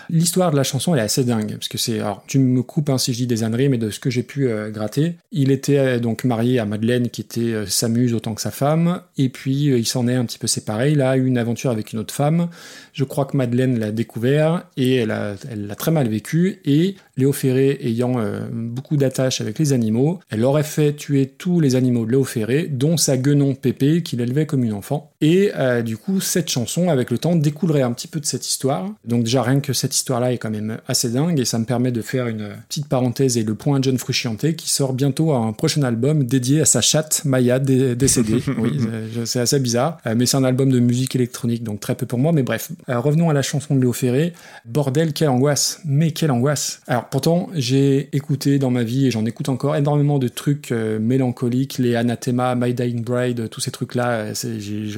L'histoire 0.10 0.52
de 0.52 0.56
la 0.56 0.64
chanson 0.64 0.96
est 0.96 1.02
assez 1.02 1.26
dingue. 1.26 1.52
Parce 1.52 1.68
que 1.68 1.78
c'est 1.78 2.00
alors 2.00 2.24
tu 2.28 2.40
me 2.40 2.64
coupes 2.64 2.90
hein, 2.90 2.98
si 2.98 3.12
je 3.12 3.18
dis 3.18 3.28
des 3.28 3.44
âneries 3.44 3.68
mais 3.68 3.78
de 3.78 3.90
ce 3.90 4.00
que 4.00 4.10
j'ai 4.10 4.24
pu 4.24 4.50
gratter. 4.72 5.16
Il 5.34 5.52
était 5.52 6.00
donc 6.00 6.24
marié 6.24 6.60
à 6.60 6.66
Madeleine 6.66 7.10
qui 7.10 7.22
était 7.22 7.42
euh, 7.42 7.66
sa 7.66 7.90
muse 7.90 8.14
autant 8.14 8.34
que 8.34 8.42
sa 8.42 8.52
femme. 8.52 9.02
Et 9.18 9.28
puis 9.28 9.66
il 9.66 9.86
s'en 9.86 10.08
est 10.08 10.16
un 10.16 10.24
petit 10.24 10.40
peu 10.40 10.48
séparé 10.48 10.92
il 10.92 11.02
a 11.02 11.18
eu 11.18 11.26
une 11.26 11.38
aventure 11.38 11.72
avec 11.72 11.92
une 11.92 12.00
autre 12.00 12.14
femme. 12.14 12.48
Je 12.94 13.04
crois 13.04 13.26
que 13.26 13.36
Madeleine 13.36 13.80
l'a 13.80 13.92
découvert 13.92 14.64
et 14.78 14.96
elle 14.96 15.12
a 15.12 15.36
très 15.78 15.92
mal 15.92 16.08
vécu. 16.08 16.62
Et 16.64 16.96
Léo 17.18 17.34
Ferré 17.34 17.78
ayant 17.82 18.14
euh, 18.20 18.42
beaucoup 18.52 18.96
d'attaches 18.98 19.42
avec 19.42 19.60
les 19.60 19.74
animaux 19.74 20.20
elle 20.30 20.44
aurait 20.46 20.64
fait 20.64 20.94
tuer 20.94 21.26
tous 21.38 21.60
les 21.60 21.76
animaux 21.76 22.06
de 22.06 22.12
Léo 22.12 22.24
Ferré 22.24 22.68
dont 22.72 22.96
sa 22.98 23.18
guenon 23.18 23.56
Pépé 23.56 24.02
qu'il 24.04 24.22
élevait 24.22 24.46
comme 24.46 24.64
une 24.64 24.74
enfant 24.74 25.12
et 25.22 25.52
euh, 25.56 25.82
du 25.82 25.98
coup 25.98 26.22
cette 26.22 26.50
chanson 26.50 26.90
avec 26.90 27.12
le 27.12 27.18
temps 27.18 27.36
découlerait 27.36 27.82
un 27.82 27.92
petit 27.92 28.08
peu 28.08 28.20
de 28.20 28.26
cette 28.26 28.48
histoire 28.48 28.90
donc 29.06 29.24
déjà 29.24 29.42
rien 29.42 29.60
que 29.60 29.74
cette 29.74 29.96
histoire-là 29.96 30.32
est 30.34 30.38
quand 30.38 30.52
même 30.52 30.78
assez 30.88 31.10
dingue 31.10 31.40
et 31.40 31.46
ça 31.46 31.60
me 31.60 31.66
permet 31.66 31.92
de 31.92 32.02
faire 32.02 32.28
une 32.28 32.50
petite 32.70 32.88
parenthèse 32.88 33.38
et 33.38 33.44
le 33.44 33.56
point 33.56 33.80
John 33.82 33.98
Frusciante 33.98 34.54
qui 34.56 34.70
sort 34.70 34.94
bientôt 34.94 35.32
à 35.34 35.38
un 35.38 35.54
prochain 35.54 35.82
album 35.84 36.24
dédié 36.26 36.62
à 36.62 36.66
sa 36.66 36.82
chatte 36.82 37.24
Maya 37.26 37.60
dé- 37.60 37.96
décédée. 37.96 38.44
oui, 38.60 38.80
c'est- 39.26 39.40
assez 39.40 39.60
bizarre, 39.60 39.98
euh, 40.06 40.14
mais 40.18 40.26
c'est 40.26 40.38
un 40.38 40.44
album 40.44 40.72
de 40.72 40.80
musique 40.80 41.16
électronique 41.16 41.64
donc 41.64 41.80
très 41.80 41.96
peu 41.96 42.06
pour 42.06 42.20
moi. 42.20 42.32
Mais 42.32 42.44
bref, 42.44 42.72
revenons 42.88 43.30
à 43.30 43.34
la 43.34 43.42
chanson 43.42 43.76
de 43.76 43.82
Léo 43.82 43.94
Ferré. 43.94 44.34
Bordel, 44.66 45.14
quelle 45.14 45.30
angoisse, 45.30 45.80
mais 45.86 46.12
quelle 46.12 46.32
angoisse. 46.32 46.82
Alors 46.88 47.07
pourtant 47.12 47.50
j'ai 47.54 48.10
écouté 48.16 48.60
dans 48.60 48.70
ma 48.72 48.84
vie 48.84 49.08
et 49.08 49.12
j'en 49.12 49.26
écoute 49.26 49.50
encore 49.50 49.76
énormément 49.76 50.20
de 50.20 50.28
trucs 50.28 50.72
euh, 50.72 51.00
mélancoliques, 51.00 51.78
les 51.78 51.96
Anathema, 51.96 52.56
My 52.56 52.74
Dying 52.74 53.04
Bride, 53.04 53.50
tous 53.50 53.62
ces 53.62 53.72
trucs-là. 53.72 54.10
euh, 54.10 54.34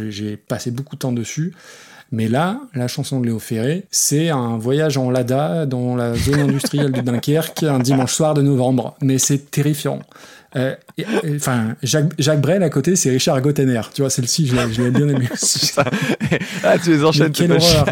j'ai- 0.09 0.37
passé 0.37 0.71
beaucoup 0.71 0.95
de 0.95 0.99
temps 0.99 1.11
dessus. 1.11 1.53
Mais 2.11 2.27
là, 2.27 2.59
la 2.73 2.87
chanson 2.87 3.19
de 3.19 3.27
Léo 3.27 3.37
Ferré, 3.37 3.83
c'est 3.91 4.29
un 4.29 4.57
voyage 4.57 4.97
en 4.97 5.11
Lada 5.11 5.67
dans 5.67 5.95
la 5.95 6.15
zone 6.15 6.39
industrielle 6.39 6.91
de 6.91 7.01
Dunkerque 7.01 7.61
un 7.63 7.77
dimanche 7.77 8.13
soir 8.13 8.33
de 8.33 8.41
novembre. 8.41 8.95
Mais 9.03 9.19
c'est 9.19 9.51
terrifiant. 9.51 9.99
Euh, 10.55 10.73
et- 10.97 11.03
et- 11.23 11.35
Enfin, 11.35 11.75
Jacques, 11.83 12.13
Jacques 12.17 12.41
Brel 12.41 12.63
à 12.63 12.71
côté, 12.71 12.95
c'est 12.95 13.11
Richard 13.11 13.39
Gottener. 13.41 13.81
Tu 13.93 14.01
vois, 14.01 14.09
celle-ci, 14.09 14.47
je 14.47 14.81
l'ai 14.81 14.89
bien 14.89 15.07
aimé. 15.07 15.27
ah, 16.63 16.79
tu 16.79 16.89
les 16.91 17.03
enchaînes, 17.03 17.27
Mais 17.27 17.31
quelle 17.31 17.51
horreur. 17.51 17.85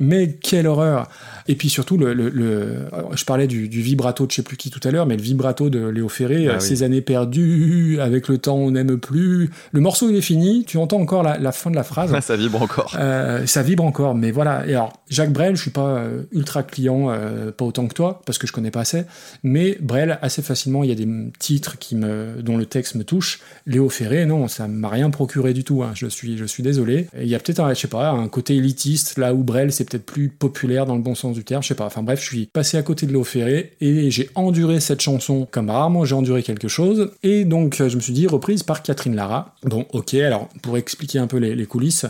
Mais 0.00 0.30
quelle 0.32 0.66
horreur. 0.66 1.08
Et 1.48 1.54
puis 1.56 1.68
surtout, 1.68 1.96
le, 1.98 2.14
le, 2.14 2.28
le- 2.30 2.78
alors, 2.92 3.16
je 3.16 3.24
parlais 3.24 3.46
du, 3.46 3.68
du 3.68 3.80
vibrato 3.82 4.26
de 4.26 4.30
je 4.30 4.36
sais 4.36 4.42
plus 4.42 4.56
qui 4.56 4.70
tout 4.70 4.80
à 4.82 4.90
l'heure, 4.90 5.06
mais 5.06 5.16
le 5.16 5.22
vibrato 5.22 5.68
de 5.70 5.86
Léo 5.88 6.08
Ferré, 6.08 6.46
Ah 6.48 6.52
euh, 6.52 6.54
oui. 6.60 6.62
ces 6.66 6.82
années 6.82 7.00
perdues, 7.00 7.98
avec 8.00 8.28
le 8.28 8.38
temps 8.38 8.56
on 8.56 8.70
n'aime 8.70 8.98
plus. 8.98 9.50
Le 9.72 9.80
morceau 9.80 10.08
il 10.10 10.16
est 10.16 10.20
fini, 10.22 10.64
tu 10.66 10.76
entends 10.78 11.00
encore 11.00 11.22
la, 11.22 11.38
la 11.38 11.52
fin 11.52 11.70
de 11.70 11.76
la 11.76 11.82
phrase. 11.84 12.14
Ça 12.20 12.36
vibre 12.36 12.62
encore. 12.62 12.94
Euh, 12.98 13.44
ça 13.46 13.62
vibre 13.62 13.84
encore, 13.84 14.14
mais 14.14 14.30
voilà. 14.30 14.66
Et 14.66 14.70
alors, 14.74 14.92
Jacques 15.08 15.32
Brel, 15.32 15.56
je 15.56 15.62
suis 15.62 15.70
pas 15.70 15.88
euh, 15.98 16.22
ultra 16.32 16.62
client, 16.62 17.10
euh, 17.10 17.50
pas 17.52 17.64
autant 17.64 17.86
que 17.86 17.94
toi, 17.94 18.22
parce 18.24 18.38
que 18.38 18.46
je 18.46 18.52
connais 18.52 18.70
pas 18.70 18.80
assez. 18.80 19.02
Mais 19.42 19.76
Brel, 19.80 20.18
assez 20.22 20.42
facilement, 20.42 20.82
il 20.84 20.88
y 20.88 20.92
a 20.92 20.96
des 20.96 21.08
titres 21.38 21.78
qui 21.78 21.96
me, 21.96 22.40
dont 22.42 22.56
le 22.56 22.66
texte 22.66 22.94
me 22.94 23.04
touche. 23.04 23.40
Léo 23.66 23.88
Ferré, 23.88 24.24
non, 24.26 24.48
ça 24.48 24.66
m'a 24.68 24.88
rien 24.88 25.10
procuré 25.10 25.52
du 25.52 25.64
tout. 25.64 25.82
hein. 25.82 25.90
Je 25.94 26.06
suis, 26.06 26.38
je 26.38 26.44
suis 26.44 26.62
désolé. 26.62 27.08
Il 27.20 27.28
y 27.28 27.34
a 27.34 27.38
peut-être, 27.38 27.60
un, 27.60 27.74
je 27.74 27.80
sais 27.80 27.88
pas, 27.88 28.10
un 28.10 28.28
côté 28.28 28.56
élitiste 28.56 29.18
là 29.18 29.34
où 29.34 29.42
Brel, 29.42 29.72
c'est 29.72 29.88
peut-être 29.88 30.06
plus 30.06 30.28
populaire 30.28 30.86
dans 30.86 30.94
le 30.96 31.02
bon 31.02 31.14
sens 31.14 31.33
du 31.34 31.44
terme. 31.44 31.62
Je 31.62 31.68
sais 31.68 31.74
pas. 31.74 31.86
Enfin 31.86 32.02
bref, 32.02 32.20
je 32.20 32.26
suis 32.26 32.46
passé 32.46 32.76
à 32.78 32.82
côté 32.82 33.06
de 33.06 33.12
Léo 33.12 33.24
Ferré 33.24 33.72
et 33.80 34.10
j'ai 34.10 34.30
enduré 34.34 34.80
cette 34.80 35.00
chanson 35.00 35.46
comme 35.50 35.70
rarement 35.70 36.04
j'ai 36.04 36.14
enduré 36.14 36.42
quelque 36.42 36.68
chose. 36.68 37.10
Et 37.22 37.44
donc, 37.44 37.80
euh, 37.80 37.88
je 37.88 37.96
me 37.96 38.00
suis 38.00 38.12
dit 38.12 38.26
reprise 38.26 38.62
par 38.62 38.82
Catherine 38.82 39.14
Lara. 39.14 39.54
Bon, 39.62 39.86
ok. 39.92 40.14
Alors, 40.14 40.48
pour 40.62 40.76
expliquer 40.76 41.18
un 41.18 41.26
peu 41.26 41.36
les, 41.38 41.66
coulisses. 41.66 42.06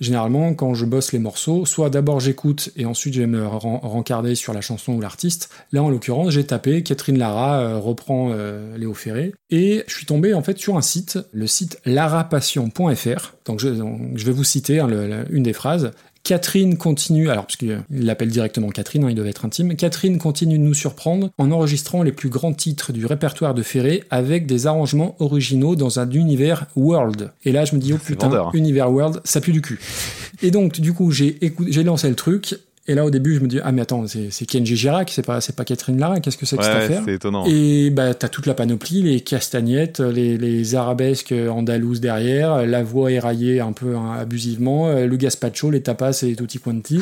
Généralement, 0.00 0.54
quand 0.54 0.74
je 0.74 0.84
bosse 0.86 1.12
les 1.12 1.18
morceaux, 1.18 1.66
soit 1.66 1.88
d'abord 1.88 2.18
j'écoute 2.18 2.70
et 2.76 2.84
ensuite 2.84 3.14
je 3.14 3.20
vais 3.20 3.26
me 3.26 3.46
ren- 3.46 3.78
rencarder 3.82 4.34
sur 4.34 4.52
la 4.52 4.60
chanson 4.60 4.94
ou 4.94 5.00
l'artiste. 5.00 5.50
Là, 5.72 5.82
en 5.82 5.90
l'occurrence, 5.90 6.30
j'ai 6.30 6.44
tapé 6.44 6.82
Catherine 6.82 7.18
Lara 7.18 7.60
euh, 7.60 7.78
reprend 7.78 8.30
euh, 8.32 8.76
Léo 8.76 8.92
Ferré 8.94 9.34
et 9.50 9.84
je 9.86 9.94
suis 9.94 10.06
tombé 10.06 10.34
en 10.34 10.42
fait 10.42 10.58
sur 10.58 10.76
un 10.76 10.82
site, 10.82 11.18
le 11.32 11.46
site 11.46 11.78
larapassion.fr. 11.84 13.34
Donc, 13.44 13.60
je, 13.60 13.68
donc, 13.68 14.00
je 14.16 14.24
vais 14.24 14.32
vous 14.32 14.44
citer 14.44 14.80
hein, 14.80 14.88
une 15.30 15.42
des 15.42 15.52
phrases. 15.52 15.92
Catherine 16.24 16.78
continue, 16.78 17.28
alors 17.28 17.44
parce 17.44 17.56
qu'il 17.56 17.82
l'appelle 17.90 18.30
directement 18.30 18.70
Catherine, 18.70 19.04
hein, 19.04 19.10
il 19.10 19.14
devait 19.14 19.28
être 19.28 19.44
intime, 19.44 19.76
Catherine 19.76 20.16
continue 20.18 20.58
de 20.58 20.62
nous 20.62 20.72
surprendre 20.72 21.30
en 21.36 21.50
enregistrant 21.50 22.02
les 22.02 22.12
plus 22.12 22.30
grands 22.30 22.54
titres 22.54 22.92
du 22.92 23.04
répertoire 23.04 23.52
de 23.52 23.62
Ferré 23.62 24.04
avec 24.10 24.46
des 24.46 24.66
arrangements 24.66 25.16
originaux 25.18 25.76
dans 25.76 26.00
un 26.00 26.10
univers 26.10 26.66
world. 26.76 27.30
Et 27.44 27.52
là 27.52 27.66
je 27.66 27.74
me 27.74 27.80
dis, 27.80 27.92
oh 27.92 27.98
putain, 27.98 28.28
vendeur. 28.28 28.50
univers 28.54 28.90
world, 28.90 29.20
ça 29.24 29.42
pue 29.42 29.52
du 29.52 29.60
cul. 29.60 29.78
Et 30.42 30.50
donc 30.50 30.80
du 30.80 30.94
coup 30.94 31.10
j'ai 31.10 31.38
lancé 31.84 32.08
le 32.08 32.14
truc, 32.14 32.56
et 32.86 32.94
là 32.94 33.04
au 33.04 33.10
début 33.10 33.34
je 33.36 33.40
me 33.40 33.46
dis, 33.48 33.58
ah 33.62 33.72
mais 33.72 33.82
attends, 33.82 34.04
c'est 34.06 34.46
Kenji 34.46 34.76
Girac, 34.76 35.10
c'est 35.10 35.24
pas, 35.24 35.38
pas 35.56 35.64
Catherine 35.64 35.98
Lara, 35.98 36.20
qu'est-ce 36.20 36.36
que 36.36 36.46
c'est 36.46 36.56
que 36.56 36.62
Ouais, 36.62 36.68
cette 36.68 36.76
affaire 36.90 37.02
c'est 37.04 37.14
étonnant. 37.14 37.44
et 37.46 37.90
bah 37.90 38.14
t'as 38.14 38.28
toute 38.28 38.46
la 38.46 38.54
panoplie, 38.54 39.02
les 39.02 39.20
castagnettes, 39.20 40.00
les, 40.00 40.36
les 40.38 40.74
arabesques 40.74 41.32
andalouses 41.50 42.00
derrière, 42.00 42.66
la 42.66 42.82
voix 42.82 43.10
éraillée 43.10 43.60
un 43.60 43.72
peu 43.72 43.96
hein, 43.96 44.12
abusivement, 44.18 44.88
euh, 44.88 45.06
le 45.06 45.16
gazpacho, 45.16 45.70
les 45.70 45.80
tapas 45.82 46.22
et 46.22 46.34
tutti 46.36 46.58
quanti. 46.58 47.00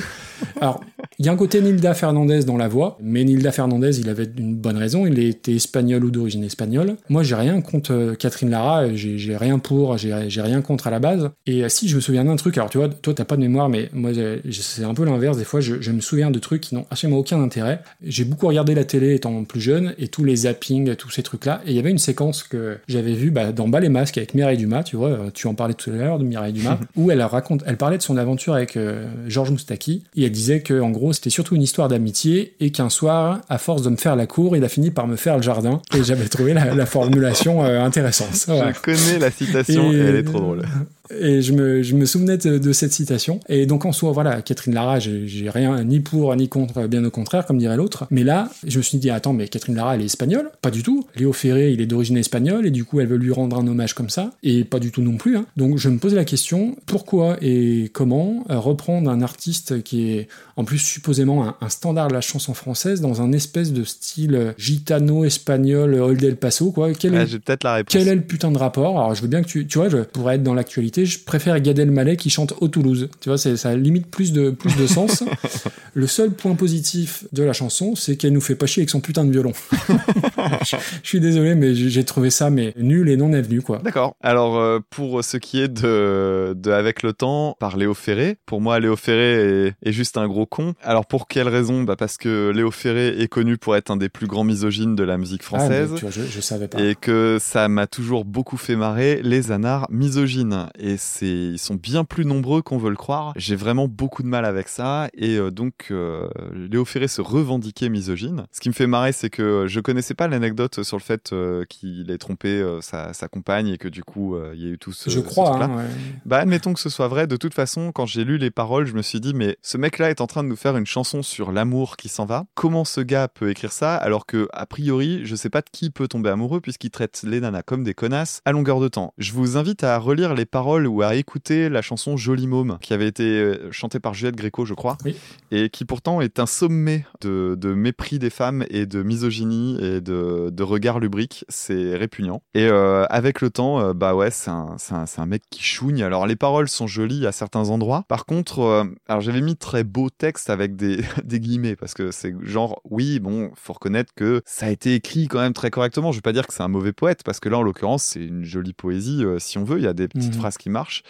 Alors 0.60 0.80
il 1.18 1.26
y 1.26 1.28
a 1.28 1.32
un 1.32 1.36
côté 1.36 1.60
Nilda 1.60 1.94
Fernandez 1.94 2.44
dans 2.44 2.56
la 2.56 2.68
voix, 2.68 2.98
mais 3.00 3.24
Nilda 3.24 3.52
Fernandez 3.52 4.00
il 4.00 4.08
avait 4.08 4.28
une 4.38 4.56
bonne 4.56 4.76
raison, 4.76 5.06
il 5.06 5.18
était 5.18 5.54
espagnol 5.54 6.04
ou 6.04 6.10
d'origine 6.10 6.44
espagnole. 6.44 6.96
Moi 7.08 7.22
j'ai 7.22 7.34
rien 7.34 7.60
contre 7.60 7.92
euh, 7.92 8.14
Catherine 8.14 8.50
Lara, 8.50 8.92
j'ai 8.94 9.36
rien 9.36 9.58
pour, 9.58 9.98
j'ai 9.98 10.12
rien 10.42 10.62
contre 10.62 10.86
à 10.86 10.90
la 10.90 10.98
base. 10.98 11.30
Et 11.46 11.68
si 11.68 11.88
je 11.88 11.96
me 11.96 12.00
souviens 12.00 12.24
d'un 12.24 12.36
truc, 12.36 12.56
alors 12.56 12.70
tu 12.70 12.78
vois, 12.78 12.88
toi 12.88 13.14
t'as 13.14 13.24
pas 13.24 13.36
de 13.36 13.42
mémoire, 13.42 13.68
mais 13.68 13.88
moi 13.92 14.10
c'est 14.50 14.84
un 14.84 14.94
peu 14.94 15.04
l'inverse. 15.04 15.36
Des 15.36 15.44
fois 15.44 15.60
je, 15.60 15.71
je 15.80 15.90
me 15.92 16.00
souviens 16.00 16.30
de 16.30 16.38
trucs 16.38 16.60
qui 16.60 16.74
n'ont 16.74 16.86
absolument 16.90 17.18
aucun 17.18 17.42
intérêt. 17.42 17.80
J'ai 18.04 18.24
beaucoup 18.24 18.46
regardé 18.46 18.74
la 18.74 18.84
télé 18.84 19.14
étant 19.14 19.44
plus 19.44 19.60
jeune 19.60 19.94
et 19.98 20.08
tous 20.08 20.24
les 20.24 20.36
zappings, 20.36 20.94
tous 20.96 21.10
ces 21.10 21.22
trucs-là. 21.22 21.60
Et 21.66 21.70
il 21.70 21.76
y 21.76 21.78
avait 21.78 21.90
une 21.90 21.98
séquence 21.98 22.42
que 22.42 22.78
j'avais 22.88 23.14
vue 23.14 23.30
bah, 23.30 23.52
dans 23.52 23.68
Bas 23.68 23.80
les 23.80 23.88
masques 23.88 24.18
avec 24.18 24.34
Mireille 24.34 24.58
Dumas, 24.58 24.82
tu 24.82 24.96
vois, 24.96 25.08
euh, 25.10 25.30
tu 25.32 25.46
en 25.46 25.54
parlais 25.54 25.74
tout 25.74 25.90
à 25.90 25.94
l'heure 25.94 26.18
de 26.18 26.24
Mireille 26.24 26.52
Dumas, 26.52 26.78
où 26.96 27.10
elle 27.10 27.22
raconte, 27.22 27.62
elle 27.66 27.76
parlait 27.76 27.98
de 27.98 28.02
son 28.02 28.16
aventure 28.16 28.54
avec 28.54 28.76
euh, 28.76 29.06
Georges 29.28 29.50
Moustaki 29.50 30.02
et 30.16 30.24
elle 30.24 30.30
disait 30.32 30.60
que 30.60 30.80
en 30.80 30.90
gros 30.90 31.12
c'était 31.12 31.30
surtout 31.30 31.54
une 31.54 31.62
histoire 31.62 31.88
d'amitié 31.88 32.54
et 32.60 32.70
qu'un 32.70 32.90
soir, 32.90 33.40
à 33.48 33.58
force 33.58 33.82
de 33.82 33.90
me 33.90 33.96
faire 33.96 34.16
la 34.16 34.26
cour, 34.26 34.56
il 34.56 34.64
a 34.64 34.68
fini 34.68 34.90
par 34.90 35.06
me 35.06 35.16
faire 35.16 35.36
le 35.36 35.42
jardin. 35.42 35.80
Et 35.96 36.02
j'avais 36.04 36.28
trouvé 36.28 36.54
la, 36.54 36.74
la 36.74 36.86
formulation 36.86 37.64
euh, 37.64 37.80
intéressante. 37.82 38.28
Je 38.74 38.80
connais 38.80 39.18
la 39.18 39.30
citation, 39.30 39.92
Et- 39.92 39.96
et 39.96 39.98
elle 40.00 40.16
est 40.16 40.22
trop 40.24 40.40
drôle. 40.40 40.62
Et 41.10 41.42
je 41.42 41.52
me, 41.52 41.82
je 41.82 41.94
me 41.94 42.06
souvenais 42.06 42.38
de, 42.38 42.58
de 42.58 42.72
cette 42.72 42.92
citation. 42.92 43.40
Et 43.48 43.66
donc 43.66 43.84
en 43.84 43.92
soi, 43.92 44.12
voilà, 44.12 44.40
Catherine 44.40 44.74
Lara, 44.74 44.98
j'ai 44.98 45.50
rien 45.50 45.82
ni 45.84 46.00
pour 46.00 46.34
ni 46.36 46.48
contre, 46.48 46.86
bien 46.86 47.04
au 47.04 47.10
contraire, 47.10 47.44
comme 47.44 47.58
dirait 47.58 47.76
l'autre. 47.76 48.06
Mais 48.10 48.24
là, 48.24 48.50
je 48.66 48.78
me 48.78 48.82
suis 48.82 48.98
dit, 48.98 49.10
attends, 49.10 49.32
mais 49.32 49.48
Catherine 49.48 49.74
Lara, 49.74 49.94
elle 49.96 50.02
est 50.02 50.06
espagnole? 50.06 50.50
Pas 50.62 50.70
du 50.70 50.82
tout. 50.82 51.06
Léo 51.16 51.32
Ferré, 51.32 51.72
il 51.72 51.80
est 51.80 51.86
d'origine 51.86 52.16
espagnole, 52.16 52.66
et 52.66 52.70
du 52.70 52.84
coup, 52.84 53.00
elle 53.00 53.08
veut 53.08 53.16
lui 53.16 53.32
rendre 53.32 53.58
un 53.58 53.66
hommage 53.66 53.94
comme 53.94 54.10
ça. 54.10 54.30
Et 54.42 54.64
pas 54.64 54.78
du 54.78 54.90
tout 54.90 55.02
non 55.02 55.16
plus. 55.16 55.36
hein. 55.36 55.44
Donc 55.56 55.76
je 55.78 55.88
me 55.88 55.98
posais 55.98 56.16
la 56.16 56.24
question, 56.24 56.76
pourquoi 56.86 57.36
et 57.40 57.90
comment 57.92 58.44
euh, 58.50 58.58
reprendre 58.58 59.10
un 59.10 59.22
artiste 59.22 59.82
qui 59.82 60.12
est 60.12 60.28
en 60.56 60.64
plus 60.64 60.78
supposément 60.78 61.44
un, 61.46 61.56
un 61.60 61.68
standard 61.68 62.08
de 62.08 62.14
la 62.14 62.20
chanson 62.20 62.54
française 62.54 63.00
dans 63.00 63.20
un 63.22 63.32
espèce 63.32 63.72
de 63.72 63.84
style 63.84 64.54
gitano-espagnol, 64.58 65.94
Old 65.94 66.22
El 66.22 66.36
Paso, 66.36 66.70
quoi? 66.70 66.92
Quel, 66.92 67.26
J'ai 67.26 67.38
peut-être 67.38 67.64
la 67.64 67.74
réponse. 67.74 67.92
quel 67.92 68.08
est 68.08 68.14
le 68.14 68.20
putain 68.22 68.50
de 68.50 68.58
rapport? 68.58 68.98
Alors, 68.98 69.14
je 69.14 69.22
veux 69.22 69.28
bien 69.28 69.42
que 69.42 69.48
tu, 69.48 69.66
tu 69.66 69.78
vois, 69.78 69.88
je 69.88 69.98
pourrais 69.98 70.36
être 70.36 70.42
dans 70.42 70.54
l'actualité. 70.54 70.91
Je 70.94 71.18
préfère 71.18 71.58
Gad 71.60 71.78
Elmaleh 71.78 72.16
qui 72.16 72.30
chante 72.30 72.54
au 72.60 72.68
Toulouse. 72.68 73.08
Tu 73.20 73.28
vois, 73.28 73.38
ça 73.38 73.76
limite 73.76 74.06
plus 74.06 74.32
de 74.32 74.50
plus 74.50 74.76
de 74.76 74.86
sens. 74.86 75.24
le 75.94 76.06
seul 76.06 76.30
point 76.30 76.54
positif 76.54 77.24
de 77.32 77.42
la 77.42 77.52
chanson, 77.52 77.94
c'est 77.94 78.16
qu'elle 78.16 78.32
nous 78.32 78.40
fait 78.40 78.54
pas 78.54 78.66
chier 78.66 78.80
avec 78.82 78.90
son 78.90 79.00
putain 79.00 79.24
de 79.24 79.30
violon. 79.30 79.52
je 80.64 80.76
suis 81.02 81.20
désolé, 81.20 81.54
mais 81.54 81.74
j'ai 81.74 82.04
trouvé 82.04 82.30
ça 82.30 82.50
mais 82.50 82.74
nul 82.76 83.08
et 83.08 83.16
non 83.16 83.32
avenu 83.32 83.62
quoi. 83.62 83.78
D'accord. 83.84 84.14
Alors, 84.22 84.58
euh, 84.58 84.78
pour 84.90 85.22
ce 85.24 85.36
qui 85.36 85.60
est 85.60 85.68
de, 85.68 86.54
de 86.56 86.70
Avec 86.70 87.02
le 87.02 87.12
temps, 87.12 87.56
par 87.58 87.76
Léo 87.76 87.94
Ferré, 87.94 88.36
pour 88.46 88.60
moi, 88.60 88.80
Léo 88.80 88.96
Ferré 88.96 89.66
est, 89.68 89.74
est 89.88 89.92
juste 89.92 90.16
un 90.16 90.26
gros 90.28 90.46
con. 90.46 90.74
Alors, 90.82 91.06
pour 91.06 91.28
quelle 91.28 91.48
raison? 91.48 91.82
Bah 91.82 91.96
Parce 91.96 92.16
que 92.16 92.50
Léo 92.54 92.70
Ferré 92.70 93.08
est 93.20 93.28
connu 93.28 93.56
pour 93.58 93.76
être 93.76 93.90
un 93.90 93.96
des 93.96 94.08
plus 94.08 94.26
grands 94.26 94.44
misogynes 94.44 94.94
de 94.96 95.02
la 95.04 95.16
musique 95.18 95.42
Ah, 95.52 95.52
mais 95.52 95.58
française. 95.58 95.90
tu 95.96 96.00
vois, 96.02 96.10
je, 96.10 96.22
je 96.30 96.40
savais 96.40 96.68
pas. 96.68 96.80
et 96.82 96.94
que 96.94 97.38
ça 97.40 97.68
m'a 97.68 97.86
toujours 97.86 98.24
beaucoup 98.24 98.56
fait 98.56 98.76
marrer 98.76 99.20
les 99.22 99.52
anards 99.52 99.86
misogynes 99.90 100.66
et 100.82 100.96
c'est 100.98 101.26
ils 101.26 101.58
sont 101.58 101.74
bien 101.76 102.04
plus 102.04 102.24
nombreux 102.26 102.60
qu'on 102.60 102.76
veut 102.78 102.90
le 102.90 102.96
croire 102.96 103.32
j'ai 103.36 103.56
vraiment 103.56 103.88
beaucoup 103.88 104.22
de 104.22 104.28
mal 104.28 104.44
avec 104.44 104.68
ça 104.68 105.08
et 105.14 105.36
euh, 105.36 105.50
donc 105.50 105.86
euh, 105.90 106.28
Léo 106.54 106.84
Ferré 106.84 107.08
se 107.08 107.20
revendiquait 107.22 107.88
misogyne 107.88 108.46
ce 108.52 108.60
qui 108.60 108.68
me 108.68 108.74
fait 108.74 108.86
marrer 108.86 109.12
c'est 109.12 109.30
que 109.30 109.66
je 109.66 109.80
connaissais 109.80 110.14
pas 110.14 110.28
l'anecdote 110.28 110.82
sur 110.82 110.96
le 110.96 111.02
fait 111.02 111.32
euh, 111.32 111.64
qu'il 111.68 112.10
ait 112.10 112.18
trompé 112.18 112.48
euh, 112.48 112.80
sa, 112.80 113.12
sa 113.12 113.28
compagne 113.28 113.68
et 113.68 113.78
que 113.78 113.88
du 113.88 114.02
coup 114.02 114.34
euh, 114.36 114.52
il 114.54 114.62
y 114.62 114.66
a 114.66 114.70
eu 114.70 114.78
tout 114.78 114.92
ce. 114.92 115.10
Je 115.10 115.20
ce 115.20 115.24
crois, 115.24 115.50
truc-là. 115.50 115.66
hein, 115.66 115.76
ouais. 115.76 115.84
Bah, 116.24 116.38
admettons 116.38 116.72
que 116.72 116.80
ce 116.80 116.88
soit 116.88 117.08
vrai. 117.08 117.26
De 117.26 117.36
toute 117.36 117.54
façon, 117.54 117.92
quand 117.92 118.06
j'ai 118.06 118.24
lu 118.24 118.38
les 118.38 118.50
paroles, 118.50 118.86
je 118.86 118.94
me 118.94 119.02
suis 119.02 119.20
dit, 119.20 119.34
mais 119.34 119.56
ce 119.62 119.76
mec-là 119.78 120.10
est 120.10 120.20
en 120.20 120.26
train 120.26 120.42
de 120.42 120.48
nous 120.48 120.56
faire 120.56 120.76
une 120.76 120.86
chanson 120.86 121.22
sur 121.22 121.52
l'amour 121.52 121.96
qui 121.96 122.08
s'en 122.08 122.24
va. 122.24 122.44
Comment 122.54 122.84
ce 122.84 123.00
gars 123.00 123.28
peut 123.28 123.50
écrire 123.50 123.72
ça 123.72 123.94
alors 123.96 124.26
que, 124.26 124.48
a 124.52 124.66
priori, 124.66 125.20
je 125.24 125.36
sais 125.36 125.50
pas 125.50 125.60
de 125.60 125.66
qui 125.70 125.90
peut 125.90 126.08
tomber 126.08 126.30
amoureux 126.30 126.60
puisqu'il 126.60 126.90
traite 126.90 127.22
les 127.26 127.40
nanas 127.40 127.62
comme 127.62 127.84
des 127.84 127.94
connasses 127.94 128.40
à 128.44 128.52
longueur 128.52 128.80
de 128.80 128.88
temps. 128.88 129.14
Je 129.18 129.32
vous 129.32 129.56
invite 129.56 129.84
à 129.84 129.98
relire 129.98 130.34
les 130.34 130.46
paroles 130.46 130.71
ou 130.80 131.02
à 131.02 131.14
écouter 131.14 131.68
la 131.68 131.82
chanson 131.82 132.16
Jolie 132.16 132.46
Môme 132.46 132.78
qui 132.80 132.92
avait 132.94 133.06
été 133.08 133.24
euh, 133.24 133.70
chantée 133.70 134.00
par 134.00 134.14
Juliette 134.14 134.36
Gréco, 134.36 134.64
je 134.64 134.74
crois. 134.74 134.96
Oui. 135.04 135.16
Et 135.50 135.68
qui 135.68 135.84
pourtant 135.84 136.20
est 136.20 136.38
un 136.38 136.46
sommet 136.46 137.04
de, 137.20 137.56
de 137.58 137.74
mépris 137.74 138.18
des 138.18 138.30
femmes 138.30 138.64
et 138.70 138.86
de 138.86 139.02
misogynie 139.02 139.76
et 139.82 140.00
de, 140.00 140.50
de 140.50 140.62
regard 140.62 140.98
lubrique. 140.98 141.44
C'est 141.48 141.94
répugnant. 141.96 142.42
Et 142.54 142.66
euh, 142.66 143.04
avec 143.10 143.40
le 143.40 143.50
temps, 143.50 143.80
euh, 143.80 143.92
bah 143.92 144.14
ouais, 144.14 144.30
c'est 144.30 144.50
un, 144.50 145.26
mec 145.26 145.42
qui 145.50 145.62
chouigne. 145.62 146.02
Alors 146.02 146.26
les 146.26 146.36
paroles 146.36 146.68
sont 146.68 146.86
jolies 146.86 147.26
à 147.26 147.32
certains 147.32 147.68
endroits. 147.70 148.04
Par 148.08 148.26
contre, 148.26 148.60
euh, 148.60 148.84
alors 149.08 149.20
j'avais 149.20 149.40
mis 149.40 149.56
très 149.56 149.84
beau 149.84 150.10
texte 150.10 150.50
avec 150.50 150.76
des, 150.76 150.98
des 151.24 151.40
guillemets 151.40 151.76
parce 151.76 151.94
que 151.94 152.10
c'est 152.10 152.34
genre, 152.42 152.80
oui, 152.90 153.20
bon, 153.20 153.50
faut 153.54 153.74
reconnaître 153.74 154.12
que 154.14 154.42
ça 154.46 154.66
a 154.66 154.70
été 154.70 154.94
écrit 154.94 155.28
quand 155.28 155.40
même 155.40 155.52
très 155.52 155.70
correctement. 155.70 156.12
Je 156.12 156.18
vais 156.18 156.22
pas 156.22 156.32
dire 156.32 156.46
que 156.46 156.54
c'est 156.54 156.62
un 156.62 156.68
mauvais 156.68 156.92
poète 156.92 157.22
parce 157.24 157.38
que 157.40 157.48
là, 157.48 157.58
en 157.58 157.62
l'occurrence, 157.62 158.02
c'est 158.02 158.24
une 158.24 158.44
jolie 158.44 158.72
poésie. 158.72 159.24
si 159.38 159.58
on 159.58 159.64
veut, 159.64 159.78
il 159.78 159.84
y 159.84 159.88
a 159.88 159.92
des 159.92 160.08
petites 160.08 160.32
Mhm. 160.32 160.38
phrases 160.40 160.56
qui 160.62 160.70
marchent. 160.70 161.02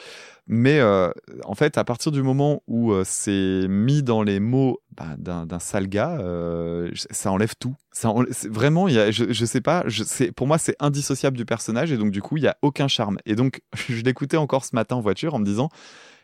Mais 0.49 0.81
euh, 0.81 1.11
en 1.45 1.55
fait, 1.55 1.79
à 1.79 1.85
partir 1.85 2.11
du 2.11 2.23
moment 2.23 2.63
où 2.67 2.93
euh, 2.93 3.05
c'est 3.07 3.67
mis 3.69 4.03
dans 4.03 4.23
les 4.23 4.41
mots 4.41 4.81
bah, 4.97 5.15
d'un 5.17 5.59
sale 5.61 5.87
gars, 5.89 6.19
euh, 6.19 6.91
ça 7.11 7.31
enlève 7.31 7.55
tout. 7.59 7.77
Ça 7.93 8.11
enlève- 8.11 8.35
vraiment, 8.51 8.89
y 8.89 8.99
a, 8.99 9.11
je, 9.11 9.45
sais 9.45 9.61
pas, 9.61 9.85
je, 9.87 10.31
pour 10.33 10.47
moi, 10.47 10.59
c'est 10.59 10.75
indissociable 10.81 11.37
du 11.37 11.45
personnage 11.45 11.93
et 11.93 11.97
donc 11.97 12.11
du 12.11 12.21
coup, 12.21 12.39
il 12.39 12.43
y 12.43 12.49
a 12.49 12.57
aucun 12.63 12.89
charme. 12.89 13.19
Et 13.25 13.37
donc, 13.37 13.61
je 13.89 14.03
l'écoutais 14.03 14.37
encore 14.37 14.65
ce 14.65 14.75
matin 14.75 14.97
en 14.97 15.01
voiture 15.01 15.35
en 15.35 15.39
me 15.39 15.45
disant, 15.45 15.69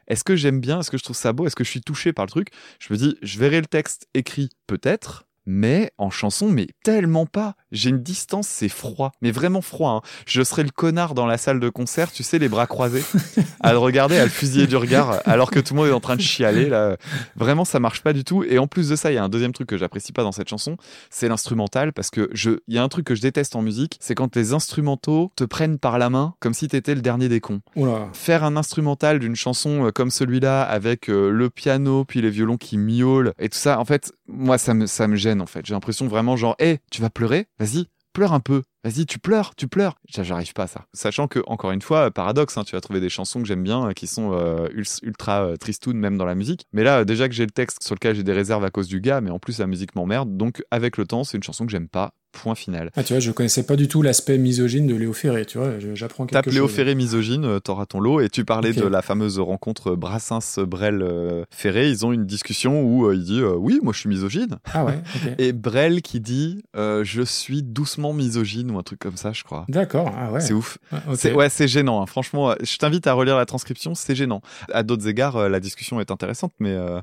est-ce 0.08 0.24
que 0.24 0.34
j'aime 0.34 0.60
bien, 0.60 0.80
est-ce 0.80 0.90
que 0.90 0.98
je 0.98 1.04
trouve 1.04 1.16
ça 1.16 1.32
beau, 1.32 1.46
est-ce 1.46 1.56
que 1.56 1.64
je 1.64 1.70
suis 1.70 1.82
touché 1.82 2.12
par 2.12 2.24
le 2.24 2.30
truc? 2.30 2.48
Je 2.80 2.92
me 2.92 2.98
dis, 2.98 3.16
je 3.22 3.38
verrai 3.38 3.60
le 3.60 3.66
texte 3.66 4.08
écrit 4.14 4.48
peut-être. 4.66 5.24
Mais 5.50 5.92
en 5.96 6.10
chanson, 6.10 6.50
mais 6.50 6.66
tellement 6.84 7.24
pas. 7.24 7.56
J'ai 7.72 7.90
une 7.90 8.02
distance, 8.02 8.46
c'est 8.48 8.68
froid, 8.68 9.12
mais 9.20 9.30
vraiment 9.30 9.60
froid. 9.60 9.90
hein. 9.90 10.08
Je 10.26 10.42
serais 10.42 10.62
le 10.62 10.70
connard 10.70 11.14
dans 11.14 11.26
la 11.26 11.38
salle 11.38 11.60
de 11.60 11.68
concert, 11.68 12.10
tu 12.12 12.22
sais, 12.22 12.38
les 12.38 12.48
bras 12.48 12.66
croisés, 12.66 13.04
à 13.60 13.72
le 13.72 13.78
regarder, 13.78 14.18
à 14.18 14.24
le 14.24 14.30
fusiller 14.30 14.66
du 14.66 14.76
regard, 14.76 15.20
alors 15.24 15.50
que 15.50 15.60
tout 15.60 15.74
le 15.74 15.80
monde 15.80 15.88
est 15.88 15.92
en 15.92 16.00
train 16.00 16.16
de 16.16 16.20
chialer. 16.22 16.68
Là, 16.68 16.96
vraiment, 17.36 17.64
ça 17.64 17.80
marche 17.80 18.02
pas 18.02 18.12
du 18.12 18.24
tout. 18.24 18.44
Et 18.44 18.58
en 18.58 18.66
plus 18.66 18.88
de 18.88 18.96
ça, 18.96 19.10
il 19.10 19.14
y 19.14 19.18
a 19.18 19.24
un 19.24 19.28
deuxième 19.28 19.52
truc 19.52 19.68
que 19.68 19.76
j'apprécie 19.76 20.12
pas 20.12 20.22
dans 20.22 20.32
cette 20.32 20.48
chanson, 20.48 20.76
c'est 21.10 21.28
l'instrumental, 21.28 21.92
parce 21.92 22.10
que 22.10 22.28
je, 22.32 22.50
il 22.68 22.74
y 22.74 22.78
a 22.78 22.82
un 22.82 22.88
truc 22.88 23.06
que 23.06 23.14
je 23.14 23.20
déteste 23.20 23.56
en 23.56 23.62
musique, 23.62 23.98
c'est 24.00 24.14
quand 24.14 24.34
les 24.36 24.52
instrumentaux 24.52 25.32
te 25.36 25.44
prennent 25.44 25.78
par 25.78 25.98
la 25.98 26.10
main, 26.10 26.34
comme 26.40 26.54
si 26.54 26.68
t'étais 26.68 26.94
le 26.94 27.00
dernier 27.02 27.28
des 27.28 27.40
cons. 27.40 27.60
Oula. 27.76 28.08
Faire 28.12 28.44
un 28.44 28.56
instrumental 28.56 29.18
d'une 29.18 29.36
chanson 29.36 29.86
euh, 29.86 29.90
comme 29.90 30.10
celui-là, 30.10 30.62
avec 30.62 31.08
euh, 31.10 31.30
le 31.30 31.50
piano, 31.50 32.04
puis 32.04 32.20
les 32.20 32.30
violons 32.30 32.56
qui 32.56 32.78
miaulent, 32.78 33.32
et 33.38 33.48
tout 33.48 33.58
ça, 33.58 33.78
en 33.80 33.84
fait, 33.84 34.12
moi, 34.26 34.58
ça 34.58 34.74
me, 34.74 34.86
ça 34.86 35.08
me 35.08 35.16
gêne, 35.16 35.40
en 35.40 35.46
fait. 35.46 35.64
J'ai 35.66 35.74
l'impression 35.74 36.06
vraiment 36.06 36.36
genre, 36.36 36.54
hé, 36.58 36.80
tu 36.90 37.00
vas 37.02 37.10
pleurer? 37.10 37.46
Vas-y, 37.58 37.86
pleure 38.12 38.32
un 38.32 38.40
peu. 38.40 38.62
Vas-y, 38.84 39.06
tu 39.06 39.18
pleures, 39.18 39.54
tu 39.56 39.68
pleures. 39.68 39.96
J'a- 40.08 40.22
J'arrive 40.22 40.52
pas 40.52 40.64
à 40.64 40.66
ça. 40.66 40.86
Sachant 40.92 41.26
que, 41.28 41.40
encore 41.46 41.72
une 41.72 41.82
fois, 41.82 42.10
paradoxe, 42.10 42.56
hein, 42.56 42.64
tu 42.64 42.74
vas 42.76 42.80
trouver 42.80 43.00
des 43.00 43.08
chansons 43.08 43.40
que 43.42 43.48
j'aime 43.48 43.62
bien, 43.62 43.88
euh, 43.88 43.92
qui 43.92 44.06
sont 44.06 44.32
euh, 44.32 44.68
ul- 44.72 44.84
ultra 45.02 45.44
euh, 45.44 45.56
tristounes, 45.56 45.98
même 45.98 46.16
dans 46.16 46.24
la 46.24 46.34
musique. 46.34 46.64
Mais 46.72 46.84
là, 46.84 47.00
euh, 47.00 47.04
déjà 47.04 47.28
que 47.28 47.34
j'ai 47.34 47.44
le 47.44 47.50
texte 47.50 47.82
sur 47.82 47.94
lequel 47.94 48.14
j'ai 48.16 48.22
des 48.22 48.32
réserves 48.32 48.64
à 48.64 48.70
cause 48.70 48.88
du 48.88 49.00
gars, 49.00 49.20
mais 49.20 49.30
en 49.30 49.38
plus 49.38 49.58
la 49.58 49.66
musique 49.66 49.94
m'emmerde. 49.96 50.36
Donc, 50.36 50.62
avec 50.70 50.96
le 50.96 51.06
temps, 51.06 51.24
c'est 51.24 51.36
une 51.36 51.42
chanson 51.42 51.66
que 51.66 51.72
j'aime 51.72 51.88
pas. 51.88 52.12
Point 52.30 52.54
final. 52.54 52.90
Ah, 52.94 53.02
tu 53.02 53.14
vois, 53.14 53.20
je 53.20 53.30
connaissais 53.32 53.62
pas 53.64 53.74
du 53.74 53.88
tout 53.88 54.02
l'aspect 54.02 54.36
misogyne 54.36 54.86
de 54.86 54.94
Léo 54.94 55.12
Ferré, 55.14 55.46
tu 55.46 55.56
vois, 55.58 55.78
j'apprends 55.94 56.24
quelque 56.26 56.34
Tape 56.34 56.44
chose. 56.44 56.54
Léo 56.54 56.68
Ferré 56.68 56.94
misogyne, 56.94 57.44
euh, 57.46 57.58
t'auras 57.58 57.86
ton 57.86 58.00
lot. 58.00 58.20
Et 58.20 58.28
tu 58.28 58.44
parlais 58.44 58.72
de 58.74 58.84
la 58.84 59.00
fameuse 59.02 59.38
rencontre 59.40 59.94
Brassens-Brel-Ferré. 59.94 61.88
Ils 61.88 62.04
ont 62.06 62.12
une 62.12 62.26
discussion 62.26 62.82
où 62.82 63.06
euh, 63.06 63.14
il 63.14 63.24
dit 63.24 63.40
euh, 63.40 63.54
Oui, 63.56 63.80
moi 63.82 63.92
je 63.92 64.00
suis 64.00 64.08
misogyne. 64.08 64.58
Ah 64.72 64.84
ouais. 64.84 65.00
Et 65.38 65.52
Brel 65.52 66.02
qui 66.02 66.20
dit 66.20 66.62
euh, 66.76 67.02
Je 67.04 67.22
suis 67.22 67.62
doucement 67.62 68.12
misogyne 68.12 68.70
ou 68.70 68.78
un 68.78 68.82
truc 68.82 68.98
comme 69.00 69.16
ça, 69.16 69.32
je 69.32 69.42
crois. 69.42 69.64
D'accord, 69.68 70.12
ah 70.16 70.30
ouais. 70.30 70.40
C'est 70.40 70.52
ouf. 70.52 70.78
Ah. 70.92 71.00
C'est 71.16 71.32
ouais, 71.32 71.48
c'est 71.48 71.66
gênant. 71.68 72.02
hein. 72.02 72.06
Franchement, 72.06 72.50
euh, 72.50 72.54
je 72.62 72.76
t'invite 72.76 73.06
à 73.06 73.14
relire 73.14 73.36
la 73.36 73.46
transcription. 73.46 73.94
C'est 73.94 74.14
gênant. 74.14 74.42
À 74.72 74.82
d'autres 74.82 75.08
égards, 75.08 75.36
euh, 75.36 75.48
la 75.48 75.60
discussion 75.60 76.00
est 76.00 76.10
intéressante, 76.10 76.52
mais 76.60 76.72
euh, 76.72 77.00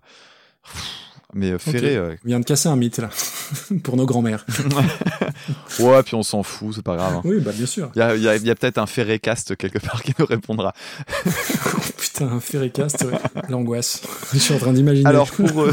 mais 1.36 1.52
euh. 1.52 1.60
Ferré, 1.60 1.95
euh, 1.95 2.16
On 2.26 2.28
vient 2.30 2.40
de 2.40 2.45
casser 2.45 2.68
un 2.70 2.76
mythe, 2.76 2.98
là, 2.98 3.10
pour 3.84 3.95
nos 3.98 4.06
grands-mères. 4.07 4.44
ouais, 5.80 6.03
puis 6.03 6.16
on 6.16 6.24
s'en 6.24 6.41
fout, 6.44 6.74
c'est 6.76 6.84
pas 6.84 6.95
grave. 6.95 7.16
hein. 7.18 7.22
oui, 7.24 7.40
bah 7.41 7.52
bien 7.53 7.66
sûr. 7.66 7.91
Il 7.95 7.99
y 7.99 8.02
a, 8.02 8.16
il 8.16 8.24
y 8.24 8.28
a- 8.28 8.36
il 8.36 8.45
y 8.45 8.49
a 8.49 8.56
peut-être 8.56 8.78
un 8.78 8.86
Ferré 8.88 9.20
cast 9.20 9.56
quelque 9.56 9.80
part 9.80 10.02
qui 10.02 10.14
nous 10.18 10.26
répondra. 10.26 10.74
Putain, 11.98 12.28
un 12.28 12.40
Ferricast, 12.40 13.03
ouais. 13.03 13.20
l'angoisse. 13.49 14.02
Je 14.34 14.40
suis 14.40 14.53
en 14.53 14.57
train 14.60 14.74
d'imaginer. 14.74 15.07
Alors 15.07 15.30
pour, 15.30 15.62
euh, 15.64 15.72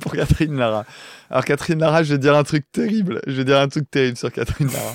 pour 0.00 0.12
Catherine 0.12 0.56
Lara. 0.56 0.84
Alors 1.30 1.44
Catherine 1.44 1.78
Lara, 1.78 2.02
je 2.02 2.12
vais 2.14 2.18
dire 2.18 2.34
un 2.36 2.44
truc 2.44 2.64
terrible. 2.72 3.20
Je 3.26 3.32
vais 3.32 3.44
dire 3.44 3.58
un 3.58 3.68
truc 3.68 3.90
terrible 3.90 4.16
sur 4.16 4.30
Catherine 4.32 4.68
Lara. 4.72 4.94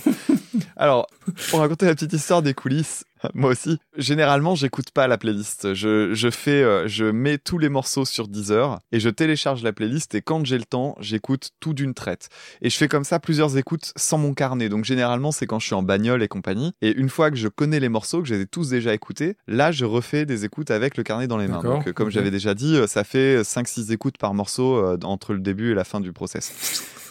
Alors, 0.78 1.08
pour 1.50 1.60
raconter 1.60 1.86
la 1.86 1.94
petite 1.94 2.14
histoire 2.14 2.42
des 2.42 2.54
coulisses, 2.54 3.04
moi 3.34 3.52
aussi, 3.52 3.78
généralement, 3.98 4.56
j'écoute 4.56 4.92
pas 4.92 5.08
la 5.08 5.18
playlist. 5.18 5.74
Je, 5.74 6.14
je 6.14 6.30
fais, 6.30 6.64
euh, 6.64 6.88
je 6.88 7.06
mets 7.06 7.38
tous 7.38 7.58
les 7.58 7.70
morceaux 7.70 8.06
sur 8.06 8.28
Deezer 8.28 8.80
et 8.92 9.00
je 9.00 9.10
télécharge 9.10 9.64
la 9.64 9.74
playlist 9.74 10.16
et 10.16 10.22
quand 10.22 10.46
j'ai 10.46 10.58
le 10.58 10.66
temps, 10.66 10.96
j'écoute 11.00 11.52
tout 11.60 11.74
d'une 11.74 11.94
traite. 11.94 12.30
Et 12.62 12.70
je 12.70 12.78
fais 12.78 12.88
comme 12.88 13.04
ça 13.04 13.20
plusieurs 13.20 13.58
écoutes 13.58 13.92
sans 13.96 14.18
mon 14.18 14.34
carnet. 14.34 14.70
Donc 14.70 14.86
généralement, 14.86 15.32
c'est 15.32 15.46
quand 15.46 15.60
je 15.60 15.66
suis 15.66 15.76
en 15.76 15.84
bagnole 15.84 16.24
et 16.24 16.28
compagnie. 16.28 16.74
Et 16.82 16.96
une 16.96 17.10
fois 17.10 17.32
que 17.32 17.38
je 17.38 17.48
connais 17.48 17.80
les 17.80 17.90
morceaux, 17.90 18.22
que 18.22 18.28
je 18.28 18.36
les 18.36 18.42
ai 18.42 18.48
tous 18.48 18.70
déjà 18.70 18.94
écoutés, 18.94 19.38
là, 19.48 19.72
je 19.72 19.86
refais 19.86 20.26
des 20.26 20.46
écoutes 20.46 20.72
avec 20.72 20.98
le 20.98 21.04
carnet 21.04 21.28
dans 21.28 21.38
les 21.38 21.48
mains. 21.48 21.62
Donc, 21.62 21.88
euh, 21.88 21.94
comme 21.94 22.10
j'avais 22.10 22.32
déjà 22.32 22.54
dit, 22.54 22.76
euh, 22.76 22.88
ça 22.88 23.04
fait 23.04 23.44
5-6 23.44 23.92
écoutes 23.92 24.18
par 24.18 24.34
morceau 24.34 24.78
euh, 24.78 24.98
entre 25.04 25.34
le 25.34 25.40
début 25.40 25.72
et 25.72 25.74
la 25.74 25.84
fin 25.84 26.00
du 26.00 26.14
process. 26.14 27.09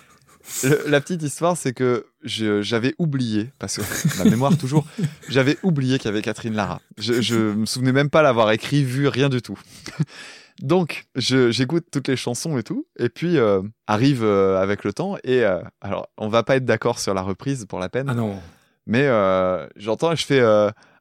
Le- 0.65 0.85
la 0.89 1.01
petite 1.01 1.23
histoire, 1.23 1.57
c'est 1.57 1.73
que 1.73 2.07
j'avais 2.23 2.95
oublié, 2.99 3.51
parce 3.59 3.77
que 3.79 4.19
ma 4.19 4.25
mémoire 4.31 4.57
toujours, 4.57 4.85
j'avais 5.29 5.57
oublié 5.63 5.99
qu'il 5.99 6.07
y 6.07 6.13
avait 6.13 6.23
Catherine 6.23 6.55
Lara. 6.55 6.81
Je, 6.97 7.21
je 7.21 7.37
me 7.37 7.67
souvenais 7.67 7.93
même 7.93 8.11
pas 8.11 8.23
l'avoir 8.23 8.51
écrit, 8.51 8.83
vu, 8.85 9.09
rien 9.09 9.29
du 9.29 9.43
tout. 9.43 9.59
Donc, 10.61 11.05
j'écoute 11.15 11.87
toutes 11.93 12.09
les 12.09 12.17
chansons 12.17 12.59
et 12.59 12.65
tout, 12.65 12.87
et 12.99 13.09
puis 13.09 13.39
euh, 13.39 13.63
arrive 13.87 14.25
euh, 14.25 14.61
avec 14.61 14.83
le 14.83 14.93
temps, 14.93 15.17
et 15.23 15.45
euh, 15.45 15.61
alors, 15.81 16.09
on 16.17 16.29
va 16.29 16.43
pas 16.43 16.57
être 16.57 16.65
d'accord 16.65 16.99
sur 16.99 17.15
la 17.15 17.23
reprise 17.23 17.65
pour 17.69 17.79
la 17.79 17.89
peine, 17.89 18.09
Ah 18.09 18.15
non. 18.15 18.41
mais 18.87 19.07
j'entends 19.77 20.11
et 20.13 20.17
je 20.17 20.27
fais 20.27 20.41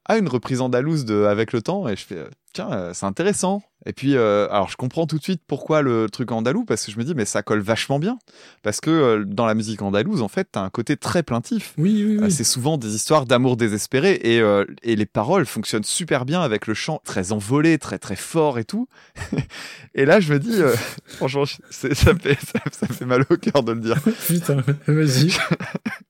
ah 0.09 0.17
une 0.17 0.27
reprise 0.29 0.61
andalouse 0.61 1.03
de 1.05 1.23
avec 1.23 1.51
le 1.51 1.61
temps 1.61 1.87
et 1.89 1.95
je 1.97 2.05
fais 2.05 2.23
tiens 2.53 2.91
c'est 2.93 3.05
intéressant 3.05 3.61
et 3.87 3.93
puis 3.93 4.15
euh, 4.15 4.47
alors 4.49 4.69
je 4.69 4.75
comprends 4.75 5.07
tout 5.07 5.17
de 5.17 5.23
suite 5.23 5.41
pourquoi 5.47 5.81
le 5.81 6.09
truc 6.09 6.31
andalou 6.31 6.65
parce 6.65 6.85
que 6.85 6.91
je 6.91 6.97
me 6.97 7.03
dis 7.03 7.15
mais 7.15 7.25
ça 7.25 7.41
colle 7.41 7.61
vachement 7.61 7.99
bien 7.99 8.19
parce 8.61 8.81
que 8.81 8.89
euh, 8.89 9.23
dans 9.25 9.45
la 9.45 9.55
musique 9.55 9.81
andalouse 9.81 10.21
en 10.21 10.27
fait 10.27 10.49
t'as 10.51 10.61
un 10.61 10.69
côté 10.69 10.97
très 10.97 11.23
plaintif 11.23 11.73
Oui, 11.77 12.03
oui, 12.05 12.19
Euh, 12.21 12.29
c'est 12.29 12.43
souvent 12.43 12.77
des 12.77 12.93
histoires 12.93 13.25
d'amour 13.25 13.55
désespéré 13.55 14.11
et, 14.11 14.43
et 14.83 14.95
les 14.95 15.05
paroles 15.05 15.45
fonctionnent 15.45 15.85
super 15.85 16.25
bien 16.25 16.41
avec 16.41 16.67
le 16.67 16.73
chant 16.73 17.01
très 17.05 17.31
envolé, 17.31 17.77
très 17.77 17.97
très 17.97 18.15
fort 18.15 18.59
et 18.59 18.65
tout. 18.65 18.87
et 19.95 20.05
là, 20.05 20.19
je 20.19 20.33
me 20.33 20.39
dis, 20.39 20.59
franchement, 21.05 21.45
ça 21.69 21.87
me, 21.87 22.19
fait, 22.19 22.37
ça, 22.71 22.87
fait 22.87 23.05
mal 23.05 23.23
au 23.29 23.37
cœur 23.37 23.63
de 23.63 23.71
le 23.71 23.79
dire. 23.79 23.97
Putain, 24.27 24.63
vas-y. 24.87 25.31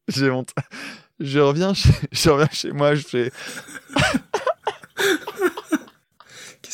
J'ai 0.07 0.29
honte. 0.29 0.53
Je 1.19 1.39
reviens, 1.39 1.73
chez, 1.73 1.89
je 2.11 2.29
reviens 2.29 2.49
chez 2.51 2.71
moi, 2.71 2.95
je 2.95 3.03
fais. 3.03 3.31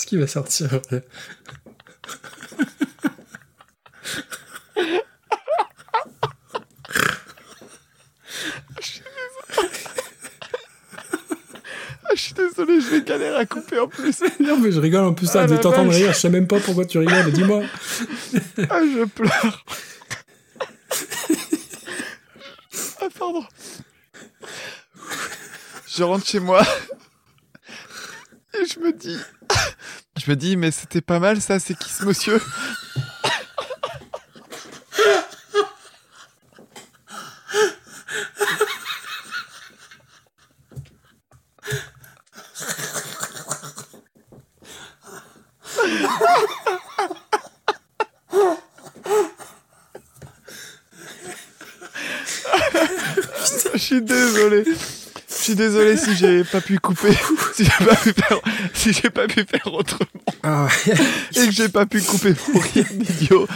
Qu'est-ce 0.03 0.09
qui 0.09 0.17
va 0.17 0.27
sortir 0.27 0.73
après 0.73 1.01
je 12.15 12.19
suis 12.21 12.33
désolé, 12.33 12.81
je 12.81 12.89
vais 12.89 13.01
galérer 13.01 13.37
à 13.37 13.45
couper 13.45 13.79
en 13.79 13.87
plus. 13.87 14.21
Non, 14.41 14.59
mais 14.59 14.73
je 14.73 14.79
rigole 14.81 15.05
en 15.05 15.13
plus, 15.13 15.25
ça, 15.27 15.43
Ah, 15.43 15.47
de 15.47 15.55
t'entendre 15.55 15.91
rire, 15.91 16.11
je 16.11 16.19
sais 16.19 16.29
même 16.29 16.47
pas 16.47 16.59
pourquoi 16.59 16.85
tu 16.85 16.97
rigoles, 16.97 17.31
dis-moi. 17.31 17.63
Ah, 18.69 18.81
je 18.81 19.05
pleure. 19.05 19.65
Ah, 23.01 23.07
pardon. 23.17 23.45
Je 25.87 26.03
rentre 26.03 26.27
chez 26.27 26.39
moi. 26.39 26.61
Et 28.59 28.65
je 28.65 28.79
me 28.79 28.91
dis. 28.91 29.17
Je 30.15 30.29
me 30.29 30.35
dis, 30.35 30.55
mais 30.57 30.71
c'était 30.71 31.01
pas 31.01 31.19
mal 31.19 31.41
ça, 31.41 31.59
c'est 31.59 31.77
qui 31.77 31.89
ce 31.89 32.05
monsieur 32.05 32.39
Je 53.73 53.79
suis 53.79 54.01
désolé. 54.01 54.63
Je 55.27 55.33
suis 55.33 55.55
désolé 55.55 55.97
si 55.97 56.15
j'ai 56.15 56.43
pas 56.43 56.61
pu 56.61 56.79
couper 56.79 57.17
si 57.55 57.63
j'ai 57.65 57.85
pas 57.85 57.95
pu 57.95 58.13
faire, 58.13 58.39
si 58.73 58.93
j'ai 58.93 59.09
pas 59.09 59.27
pu 59.27 59.45
faire 59.45 59.73
autrement, 59.73 60.05
Ah, 60.43 60.67
et 61.35 61.45
que 61.47 61.51
j'ai 61.51 61.69
pas 61.69 61.85
pu 61.85 62.01
couper 62.01 62.33
pour 62.33 62.61
rien 62.61 62.85
d'idiot. 62.91 63.47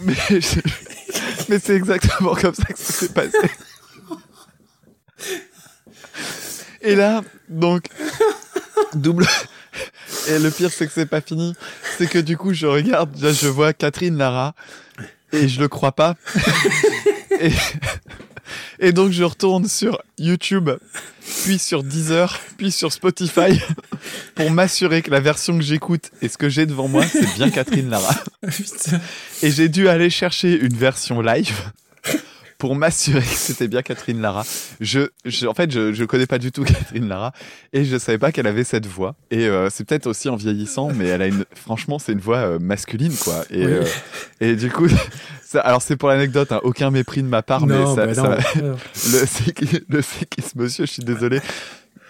Mais, 0.00 0.14
je- 0.30 0.60
mais 1.48 1.58
c'est 1.58 1.74
exactement 1.76 2.34
comme 2.34 2.54
ça 2.54 2.64
que 2.64 2.78
ça 2.78 2.92
s'est 2.92 3.12
passé. 3.12 3.38
Et 6.80 6.94
là, 6.96 7.22
donc, 7.48 7.84
double. 8.94 9.26
Et 10.28 10.38
le 10.38 10.50
pire, 10.50 10.70
c'est 10.72 10.86
que 10.86 10.92
c'est 10.92 11.06
pas 11.06 11.20
fini. 11.20 11.54
C'est 11.96 12.08
que 12.08 12.18
du 12.18 12.36
coup, 12.36 12.52
je 12.52 12.66
regarde, 12.66 13.16
je 13.16 13.46
vois 13.48 13.72
Catherine 13.72 14.16
Lara, 14.18 14.54
et 15.32 15.48
je 15.48 15.60
le 15.60 15.68
crois 15.68 15.92
pas. 15.92 16.16
et, 17.40 17.50
et 18.78 18.92
donc, 18.92 19.12
je 19.12 19.24
retourne 19.24 19.66
sur 19.68 20.02
YouTube, 20.18 20.70
puis 21.44 21.58
sur 21.58 21.82
Deezer, 21.82 22.38
puis 22.56 22.72
sur 22.72 22.92
Spotify, 22.92 23.60
pour 24.34 24.50
m'assurer 24.50 25.02
que 25.02 25.10
la 25.10 25.20
version 25.20 25.56
que 25.56 25.64
j'écoute 25.64 26.10
et 26.20 26.28
ce 26.28 26.38
que 26.38 26.48
j'ai 26.48 26.66
devant 26.66 26.88
moi, 26.88 27.04
c'est 27.06 27.34
bien 27.34 27.50
Catherine 27.50 27.90
Lara. 27.90 28.14
Et 29.42 29.50
j'ai 29.50 29.68
dû 29.68 29.88
aller 29.88 30.10
chercher 30.10 30.58
une 30.58 30.76
version 30.76 31.20
live 31.20 31.72
pour 32.62 32.76
m'assurer 32.76 33.18
que 33.22 33.26
c'était 33.26 33.66
bien 33.66 33.82
Catherine 33.82 34.20
Lara. 34.20 34.46
Je, 34.80 35.08
je- 35.24 35.48
en 35.48 35.52
fait, 35.52 35.68
je, 35.72 35.92
je 35.92 36.04
connais 36.04 36.26
pas 36.28 36.38
du 36.38 36.52
tout 36.52 36.62
Catherine 36.64 37.08
Lara 37.08 37.32
et 37.72 37.84
je 37.84 37.96
savais 37.98 38.18
pas 38.18 38.30
qu'elle 38.30 38.46
avait 38.46 38.62
cette 38.62 38.86
voix. 38.86 39.16
Et 39.32 39.48
euh, 39.48 39.68
c'est 39.68 39.82
peut-être 39.82 40.06
aussi 40.06 40.28
en 40.28 40.36
vieillissant, 40.36 40.88
mais 40.94 41.08
elle 41.08 41.22
a 41.22 41.26
une, 41.26 41.44
franchement, 41.56 41.98
c'est 41.98 42.12
une 42.12 42.20
voix 42.20 42.36
euh, 42.36 42.58
masculine, 42.60 43.16
quoi. 43.16 43.44
Et, 43.50 43.66
Oui. 43.66 43.72
euh, 43.72 43.84
et 44.40 44.54
du 44.54 44.70
coup, 44.70 44.86
ça, 45.44 45.58
alors 45.62 45.82
c'est 45.82 45.96
pour 45.96 46.08
l'anecdote, 46.08 46.52
hein, 46.52 46.60
aucun 46.62 46.92
mépris 46.92 47.24
de 47.24 47.28
ma 47.28 47.42
part, 47.42 47.66
Non, 47.66 47.96
mais 47.96 47.96
ça, 47.96 48.06
bah 48.06 48.14
ça 48.14 48.22
non. 48.22 48.28
m'a- 48.62 48.62
Non. 48.68 48.76
le 49.10 49.26
séquisme, 49.26 49.80
le 49.90 50.62
monsieur, 50.62 50.86
je 50.86 50.92
suis 50.92 51.02
désolé. 51.02 51.40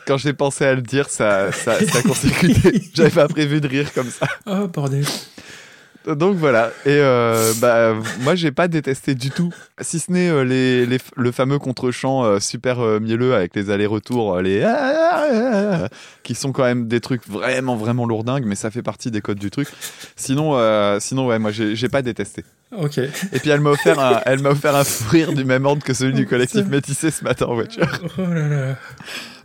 Quand 0.07 0.19
j'ai 0.19 0.35
pensé 0.35 0.67
à 0.67 0.75
le 0.75 0.83
dire, 0.83 1.09
ça, 1.09 1.51
ça, 1.53 1.79
ça 1.83 1.99
a 1.99 2.03
consécuté. 2.03 2.83
J'avais 2.93 3.09
pas 3.09 3.27
prévu 3.27 3.63
de 3.63 3.69
rire 3.69 3.91
comme 3.95 4.11
ça. 4.11 4.27
Oh, 4.45 4.69
bordel. 4.69 5.07
Donc 6.07 6.37
voilà. 6.37 6.73
Et 6.85 6.91
euh, 6.91 7.53
bah, 7.61 7.95
moi, 8.21 8.35
j'ai 8.35 8.51
pas 8.51 8.69
détesté 8.69 9.15
du 9.15 9.31
tout. 9.31 9.53
Si 9.81 9.99
ce 9.99 10.11
n'est 10.11 10.29
euh, 10.29 10.45
les, 10.45 10.87
les, 10.87 10.99
le 11.17 11.33
fameux 11.33 11.59
contre-champ 11.59 12.25
euh, 12.25 12.41
super 12.41 12.79
mielleux 13.01 13.35
avec 13.35 13.55
les 13.55 13.71
allers-retours, 13.71 14.41
les 14.41 14.63
qui 16.23 16.35
sont 16.35 16.53
quand 16.53 16.65
même 16.65 16.89
des 16.89 17.01
trucs 17.01 17.27
vraiment, 17.29 17.77
vraiment 17.77 18.07
lourdingues, 18.07 18.45
mais 18.45 18.55
ça 18.55 18.71
fait 18.71 18.83
partie 18.83 19.11
des 19.11 19.21
codes 19.21 19.39
du 19.39 19.51
truc. 19.51 19.69
Sinon, 20.17 20.59
sinon 21.01 21.27
ouais, 21.27 21.39
moi, 21.39 21.51
j'ai 21.51 21.77
j'ai 21.77 21.89
pas 21.89 22.03
détesté. 22.03 22.45
Ok. 22.77 22.99
Et 22.99 23.39
puis 23.39 23.51
elle 23.51 23.61
m'a 23.61 23.71
offert 23.71 23.99
un, 23.99 24.21
elle 24.25 24.41
m'a 24.41 24.51
offert 24.51 24.75
un 24.75 24.85
fou 24.85 25.11
rire 25.11 25.33
du 25.33 25.45
même 25.45 25.67
ordre 25.67 25.85
que 25.85 25.93
celui 25.93 26.15
du 26.15 26.27
collectif 26.29 26.67
métissé 26.67 27.11
ce 27.11 27.23
matin 27.23 27.47
en 27.47 27.55
voiture. 27.55 27.87
Oh 28.19 28.33
là 28.33 28.49
là. 28.49 28.77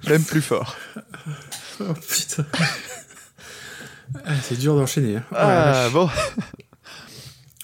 Même 0.07 0.23
plus 0.23 0.41
fort. 0.41 0.77
Oh 1.79 1.93
putain. 1.93 2.45
Ah, 4.25 4.33
c'est 4.41 4.57
dur 4.59 4.75
d'enchaîner. 4.75 5.17
hein. 5.17 5.23
Oh 5.31 5.35
Ah 5.37 5.87
bon. 5.91 6.09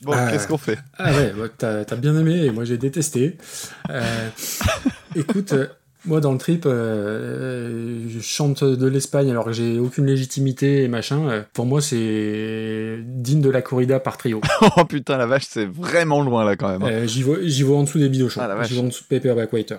Bon, 0.04 0.12
Ah. 0.14 0.30
qu'est-ce 0.30 0.50
qu'on 0.50 0.58
fait? 0.58 0.78
Ah 0.98 1.14
ouais, 1.14 1.32
bah, 1.38 1.48
t'as 1.86 1.96
bien 1.96 2.18
aimé 2.20 2.44
et 2.44 2.52
moi 2.52 2.66
j'ai 2.66 2.78
détesté. 2.78 3.38
Euh, 3.90 4.28
écoute, 5.16 5.54
euh, 5.54 5.68
moi 6.04 6.20
dans 6.20 6.34
le 6.34 6.38
trip, 6.38 6.66
euh, 6.66 8.04
je 8.10 8.20
chante 8.20 8.66
de 8.66 8.86
l'Espagne 8.86 9.32
alors 9.32 9.46
que 9.46 9.54
j'ai 9.54 9.80
aucune 9.80 10.06
légitimité 10.06 10.84
et 10.84 10.88
machin. 10.90 11.46
Pour 11.54 11.66
moi, 11.66 11.80
c'est 11.82 12.98
digne 13.02 13.40
de 13.40 13.50
la 13.50 13.62
corrida 13.62 14.02
par 14.02 14.18
trio. 14.18 14.42
Oh 14.76 14.84
putain, 14.84 15.16
la 15.18 15.26
vache, 15.26 15.46
c'est 15.48 15.66
vraiment 15.66 16.22
loin 16.22 16.44
là 16.44 16.58
quand 16.58 16.68
même. 16.68 16.84
hein. 16.84 17.06
J'y 17.06 17.24
vois, 17.24 17.38
en 17.78 17.84
dessous 17.84 18.00
des 18.00 18.10
bidochons. 18.10 18.42
Ah. 18.44 18.62
J'y 18.66 18.74
vois 18.74 18.84
en 18.84 18.88
dessous 18.88 19.06
de 19.10 19.16
Paperback 19.16 19.54
Waiter. 19.54 19.78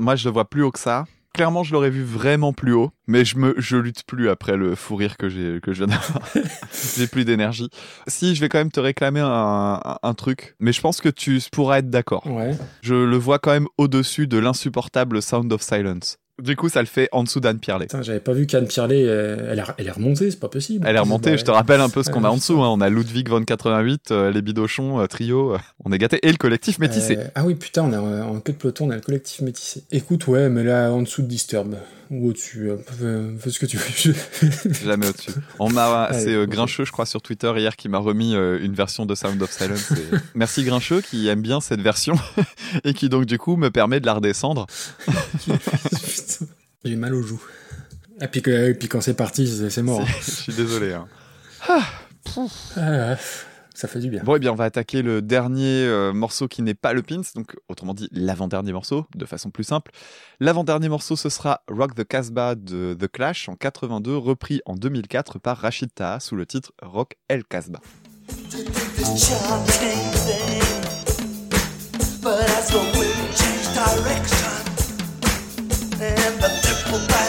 Moi, 0.00 0.16
je 0.16 0.24
le 0.28 0.32
vois 0.32 0.48
plus 0.50 0.64
haut 0.64 0.72
que 0.72 0.80
ça. 0.80 1.04
Clairement, 1.38 1.62
je 1.62 1.72
l'aurais 1.72 1.90
vu 1.90 2.02
vraiment 2.02 2.52
plus 2.52 2.72
haut, 2.72 2.90
mais 3.06 3.24
je 3.24 3.38
me, 3.38 3.54
je 3.58 3.76
lutte 3.76 4.02
plus 4.02 4.28
après 4.28 4.56
le 4.56 4.74
fou 4.74 4.96
rire 4.96 5.16
que 5.16 5.28
j'ai, 5.28 5.60
que 5.62 5.72
je 5.72 5.84
viens 5.84 5.94
d'avoir. 5.94 6.28
j'ai 6.96 7.06
plus 7.06 7.24
d'énergie. 7.24 7.70
Si, 8.08 8.34
je 8.34 8.40
vais 8.40 8.48
quand 8.48 8.58
même 8.58 8.72
te 8.72 8.80
réclamer 8.80 9.20
un, 9.22 10.14
truc, 10.14 10.56
mais 10.58 10.72
je 10.72 10.80
pense 10.80 11.00
que 11.00 11.08
tu 11.08 11.40
pourras 11.52 11.78
être 11.78 11.90
d'accord. 11.90 12.26
Ouais. 12.26 12.56
Je 12.82 12.96
le 12.96 13.16
vois 13.16 13.38
quand 13.38 13.52
même 13.52 13.68
au-dessus 13.78 14.26
de 14.26 14.36
l'insupportable 14.36 15.22
Sound 15.22 15.52
of 15.52 15.62
Silence. 15.62 16.18
Du 16.42 16.54
coup, 16.54 16.68
ça 16.68 16.80
le 16.80 16.86
fait 16.86 17.08
en 17.12 17.24
dessous 17.24 17.40
d'Anne 17.40 17.58
Pierlet. 17.58 17.86
Putain, 17.86 18.02
j'avais 18.02 18.20
pas 18.20 18.32
vu 18.32 18.46
qu'Anne 18.46 18.66
Pierlet, 18.68 19.04
euh, 19.06 19.48
elle, 19.50 19.58
a- 19.60 19.74
elle 19.76 19.88
est 19.88 19.90
remontée, 19.92 20.30
c'est 20.30 20.38
pas 20.38 20.48
possible. 20.48 20.86
Elle 20.88 20.94
est 20.94 21.00
remontée, 21.00 21.30
Bah, 21.32 21.36
je 21.36 21.44
te 21.44 21.50
rappelle 21.50 21.80
un 21.80 21.88
peu 21.88 22.02
ce 22.04 22.10
qu'on 22.10 22.22
a 22.22 22.28
en 22.28 22.36
dessous. 22.36 22.62
hein. 22.62 22.68
On 22.70 22.80
a 22.80 22.88
Ludwig 22.88 23.28
von 23.28 23.42
88, 23.42 24.12
euh, 24.12 24.30
les 24.30 24.40
Bidochons, 24.40 25.00
euh, 25.00 25.06
trio, 25.06 25.56
on 25.84 25.92
est 25.92 25.98
gâtés. 25.98 26.20
Et 26.22 26.30
le 26.30 26.36
collectif 26.36 26.78
métissé. 26.78 27.18
Ah 27.34 27.44
oui, 27.44 27.54
putain, 27.56 27.82
on 27.84 27.92
a 27.92 28.22
en 28.24 28.38
queue 28.40 28.52
de 28.52 28.58
peloton, 28.58 28.86
on 28.86 28.90
a 28.90 28.94
le 28.94 29.00
collectif 29.00 29.40
métissé. 29.40 29.82
Écoute, 29.90 30.28
ouais, 30.28 30.48
mais 30.48 30.62
là, 30.62 30.92
en 30.92 31.02
dessous 31.02 31.22
de 31.22 31.26
Disturb, 31.26 31.74
ou 32.10 32.28
au-dessus, 32.28 32.70
euh, 32.70 33.36
fais, 33.38 33.50
ce 33.50 33.58
que 33.58 33.66
tu 33.66 33.76
veux. 33.76 34.14
Jamais 34.84 35.08
au-dessus. 35.08 35.32
On 35.58 35.68
m'a, 35.70 36.10
c'est 36.12 36.32
euh. 36.34 36.46
Grincheux, 36.46 36.84
je 36.84 36.92
crois, 36.92 37.06
sur 37.06 37.20
Twitter 37.20 37.52
hier 37.56 37.76
qui 37.76 37.88
m'a 37.88 37.98
remis 37.98 38.34
euh, 38.34 38.58
une 38.62 38.74
version 38.74 39.04
de 39.06 39.14
Sound 39.14 39.40
of 39.42 39.50
Silence. 39.50 39.92
Et 39.92 40.16
Merci 40.34 40.64
Grincheux 40.64 41.00
qui 41.02 41.28
aime 41.28 41.42
bien 41.42 41.60
cette 41.60 41.80
version 41.80 42.14
et 42.84 42.94
qui 42.94 43.08
donc 43.08 43.26
du 43.26 43.38
coup 43.38 43.56
me 43.56 43.70
permet 43.70 44.00
de 44.00 44.06
la 44.06 44.14
redescendre. 44.14 44.66
J'ai 46.84 46.96
mal 46.96 47.14
aux 47.14 47.22
joues. 47.22 47.42
Et 48.20 48.26
puis, 48.28 48.42
que, 48.42 48.70
et 48.70 48.74
puis 48.74 48.88
quand 48.88 49.00
c'est 49.00 49.14
parti, 49.14 49.46
c'est 49.46 49.70
c'est 49.70 49.82
mort. 49.82 50.04
Je 50.24 50.30
suis 50.30 50.54
désolé. 50.54 50.92
hein. 50.92 51.06
Ah, 51.68 51.84
ça 53.78 53.86
fait 53.86 54.00
du 54.00 54.10
bien. 54.10 54.22
Bon, 54.24 54.34
et 54.34 54.40
bien, 54.40 54.50
on 54.50 54.56
va 54.56 54.64
attaquer 54.64 55.02
le 55.02 55.22
dernier 55.22 55.84
euh, 55.84 56.12
morceau 56.12 56.48
qui 56.48 56.62
n'est 56.62 56.74
pas 56.74 56.92
le 56.92 57.02
pins, 57.02 57.22
donc 57.36 57.54
autrement 57.68 57.94
dit 57.94 58.08
l'avant-dernier 58.10 58.72
morceau, 58.72 59.06
de 59.14 59.24
façon 59.24 59.50
plus 59.50 59.62
simple. 59.62 59.92
L'avant-dernier 60.40 60.88
morceau, 60.88 61.14
ce 61.14 61.28
sera 61.28 61.62
Rock 61.68 61.94
the 61.94 62.02
Casbah 62.02 62.56
de 62.56 62.96
The 62.98 63.06
Clash 63.06 63.48
en 63.48 63.54
82, 63.54 64.16
repris 64.16 64.60
en 64.66 64.74
2004 64.74 65.38
par 65.38 65.58
Rachid 65.58 65.94
Taha 65.94 66.18
sous 66.18 66.34
le 66.34 66.44
titre 66.44 66.72
Rock 66.82 67.16
El 67.28 67.44
Casbah. 67.44 67.80
But 72.20 72.40
as 72.50 72.68
the 72.68 72.80
wind 72.98 73.36
changed 73.36 73.72
direction 73.74 74.58
and 76.02 76.40
the 76.42 76.50
triple 76.62 77.27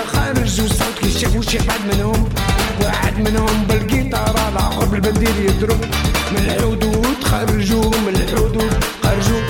البدوية 0.00 0.34
خرجوا 0.34 0.68
صوت 0.68 0.98
كي 1.00 1.10
شافوا 1.10 1.42
شي 1.42 1.58
حد 1.58 1.80
منهم. 1.94 2.28
واحد 2.82 3.18
منهم 3.18 3.64
بالقيطارة 3.68 4.48
الآخر 4.48 4.84
بالبندير 4.84 5.36
يضرب. 5.40 5.80
من 6.32 6.36
الحدود 6.36 7.24
خرجوا 7.24 7.84
من 7.84 8.14
الحدود 8.14 8.84
خرجوا 9.02 9.40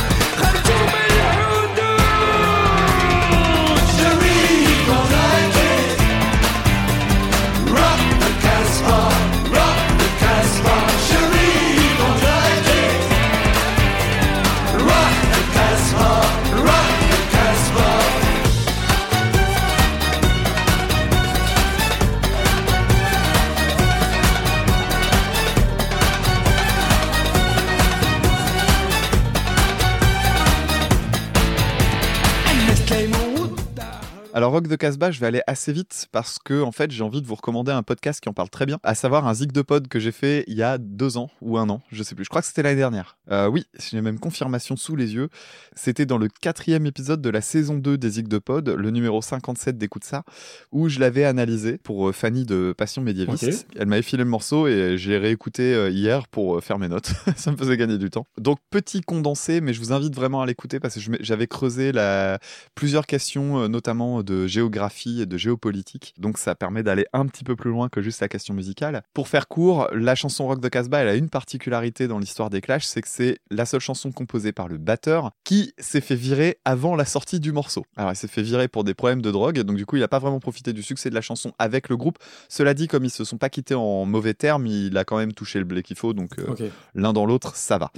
Rock 34.60 34.68
de 34.68 34.76
Casbah, 34.76 35.10
je 35.10 35.18
vais 35.20 35.26
aller 35.26 35.40
assez 35.46 35.72
vite 35.72 36.06
parce 36.12 36.38
que 36.38 36.60
en 36.60 36.70
fait 36.70 36.90
j'ai 36.90 37.02
envie 37.02 37.22
de 37.22 37.26
vous 37.26 37.34
recommander 37.34 37.72
un 37.72 37.82
podcast 37.82 38.20
qui 38.20 38.28
en 38.28 38.34
parle 38.34 38.50
très 38.50 38.66
bien, 38.66 38.78
à 38.82 38.94
savoir 38.94 39.26
un 39.26 39.32
zig 39.32 39.52
de 39.52 39.62
pod 39.62 39.88
que 39.88 39.98
j'ai 39.98 40.12
fait 40.12 40.44
il 40.48 40.54
y 40.54 40.62
a 40.62 40.76
deux 40.76 41.16
ans 41.16 41.30
ou 41.40 41.56
un 41.56 41.70
an, 41.70 41.80
je 41.90 42.02
sais 42.02 42.14
plus. 42.14 42.24
Je 42.24 42.28
crois 42.28 42.42
que 42.42 42.46
c'était 42.46 42.62
l'année 42.62 42.76
dernière. 42.76 43.16
Euh, 43.30 43.46
oui, 43.46 43.64
j'ai 43.78 44.02
même 44.02 44.18
confirmation 44.18 44.76
sous 44.76 44.96
les 44.96 45.14
yeux. 45.14 45.30
C'était 45.74 46.04
dans 46.04 46.18
le 46.18 46.28
quatrième 46.28 46.84
épisode 46.84 47.22
de 47.22 47.30
la 47.30 47.40
saison 47.40 47.76
2 47.76 47.96
des 47.96 48.10
zig 48.10 48.28
de 48.28 48.36
pod, 48.36 48.68
le 48.68 48.90
numéro 48.90 49.22
57 49.22 49.78
d'écoute 49.78 50.04
ça, 50.04 50.24
où 50.72 50.90
je 50.90 51.00
l'avais 51.00 51.24
analysé 51.24 51.78
pour 51.78 52.10
euh, 52.10 52.12
Fanny 52.12 52.44
de 52.44 52.74
Passion 52.76 53.00
médiéviste. 53.00 53.66
Elle 53.76 53.86
m'avait 53.86 54.02
filé 54.02 54.24
le 54.24 54.28
morceau 54.28 54.68
et 54.68 54.98
j'ai 54.98 55.16
réécouté 55.16 55.72
euh, 55.72 55.88
hier 55.88 56.28
pour 56.28 56.62
faire 56.62 56.78
mes 56.78 56.88
notes. 56.88 57.12
ça 57.36 57.50
me 57.50 57.56
faisait 57.56 57.78
gagner 57.78 57.96
du 57.96 58.10
temps. 58.10 58.26
Donc 58.36 58.58
petit 58.68 59.00
condensé, 59.00 59.62
mais 59.62 59.72
je 59.72 59.80
vous 59.80 59.94
invite 59.94 60.14
vraiment 60.14 60.42
à 60.42 60.46
l'écouter 60.46 60.80
parce 60.80 60.96
que 60.96 61.00
j'avais 61.20 61.46
creusé 61.46 61.92
la... 61.92 62.38
plusieurs 62.74 63.06
questions, 63.06 63.66
notamment 63.66 64.22
de 64.22 64.49
géographie 64.51 65.22
et 65.22 65.27
de 65.27 65.36
géopolitique. 65.36 66.14
Donc 66.18 66.36
ça 66.36 66.55
permet 66.55 66.82
d'aller 66.82 67.06
un 67.12 67.27
petit 67.27 67.44
peu 67.44 67.56
plus 67.56 67.70
loin 67.70 67.89
que 67.89 68.02
juste 68.02 68.20
la 68.20 68.28
question 68.28 68.52
musicale. 68.52 69.02
Pour 69.14 69.28
faire 69.28 69.48
court, 69.48 69.89
la 69.93 70.14
chanson 70.14 70.47
Rock 70.47 70.60
de 70.60 70.68
Casbah, 70.68 70.98
elle 70.98 71.09
a 71.09 71.14
une 71.14 71.31
particularité 71.31 72.09
dans 72.09 72.18
l'histoire 72.18 72.51
des 72.51 72.60
Clash, 72.60 72.85
c'est 72.85 73.01
que 73.01 73.09
c'est 73.09 73.39
la 73.51 73.64
seule 73.64 73.81
chanson 73.81 74.12
composée 74.12 74.52
par 74.52 74.68
le 74.68 74.77
batteur 74.77 75.31
qui 75.44 75.72
s'est 75.78 76.01
fait 76.01 76.14
virer 76.14 76.59
avant 76.64 76.97
la 76.97 77.05
sortie 77.05 77.40
du 77.40 77.52
morceau. 77.52 77.85
Alors 77.97 78.12
il 78.12 78.16
s'est 78.16 78.28
fait 78.28 78.43
virer 78.43 78.68
pour 78.68 78.85
des 78.85 78.94
problèmes 78.94 79.22
de 79.22 79.31
drogue, 79.31 79.60
donc 79.60 79.77
du 79.77 79.86
coup 79.86 79.97
il 79.97 80.01
n'a 80.01 80.09
pas 80.09 80.18
vraiment 80.18 80.40
profité 80.40 80.72
du 80.72 80.82
succès 80.82 81.10
de 81.10 81.14
la 81.14 81.20
chanson 81.20 81.52
avec 81.59 81.89
le 81.89 81.97
groupe. 81.97 82.18
Cela 82.48 82.74
dit, 82.74 82.89
comme 82.89 83.05
ils 83.05 83.10
se 83.10 83.24
sont 83.24 83.39
pas 83.39 83.48
quittés 83.48 83.74
en 83.74 84.05
mauvais 84.05 84.35
termes, 84.35 84.66
il 84.66 84.97
a 84.98 85.05
quand 85.05 85.16
même 85.16 85.32
touché 85.32 85.59
le 85.59 85.64
blé 85.64 85.82
qu'il 85.82 85.97
faut, 85.97 86.12
donc 86.12 86.39
euh, 86.39 86.70
l'un 86.94 87.12
dans 87.12 87.27
l'autre, 87.27 87.56
ça 87.56 87.78
va. 87.78 87.90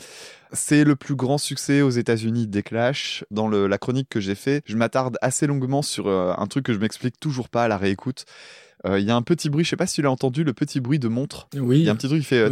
C'est 0.52 0.84
le 0.84 0.96
plus 0.96 1.14
grand 1.14 1.38
succès 1.38 1.80
aux 1.82 1.90
États-Unis 1.90 2.46
des 2.46 2.62
Clash. 2.62 3.24
Dans 3.30 3.48
le- 3.48 3.66
la 3.66 3.78
chronique 3.78 4.08
que 4.10 4.20
j'ai 4.20 4.34
fait, 4.34 4.62
je 4.66 4.76
m'attarde 4.76 5.16
assez 5.22 5.46
longuement 5.46 5.80
sur 5.82 6.06
euh, 6.08 6.34
un 6.36 6.46
truc 6.46 6.64
que 6.66 6.74
je 6.74 6.78
m'explique 6.78 7.18
toujours 7.18 7.48
pas 7.48 7.64
à 7.64 7.68
la 7.68 7.78
réécoute. 7.78 8.24
Euh, 8.84 8.98
Il 8.98 9.06
y 9.06 9.10
a 9.10 9.16
un 9.16 9.22
petit 9.22 9.48
bruit, 9.48 9.64
je 9.64 9.70
sais 9.70 9.76
pas 9.76 9.86
si 9.86 9.94
tu 9.94 10.02
l'as 10.02 10.10
entendu, 10.10 10.42
le 10.44 10.52
petit 10.52 10.80
bruit 10.80 10.98
de 10.98 11.06
montre. 11.08 11.48
Oui. 11.54 11.78
Il 11.78 11.84
y 11.84 11.88
a 11.88 11.92
un 11.92 11.94
petit 11.96 12.08
truc 12.08 12.20
qui 12.20 12.26
fait. 12.26 12.50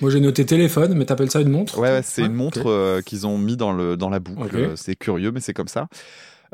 Moi 0.00 0.10
j'ai 0.10 0.20
noté 0.20 0.46
téléphone, 0.46 0.94
mais 0.94 1.04
t'appelles 1.04 1.30
ça 1.30 1.40
une 1.40 1.48
montre? 1.50 1.78
Ouais, 1.78 2.00
c'est 2.04 2.22
une 2.22 2.32
montre 2.34 2.66
euh, 2.70 3.02
qu'ils 3.02 3.26
ont 3.26 3.36
mis 3.36 3.56
dans, 3.56 3.72
le, 3.72 3.96
dans 3.96 4.08
la 4.08 4.20
boucle. 4.20 4.72
C'est 4.76 4.94
curieux, 4.94 5.32
mais 5.32 5.40
c'est 5.40 5.54
comme 5.54 5.68
ça. 5.68 5.88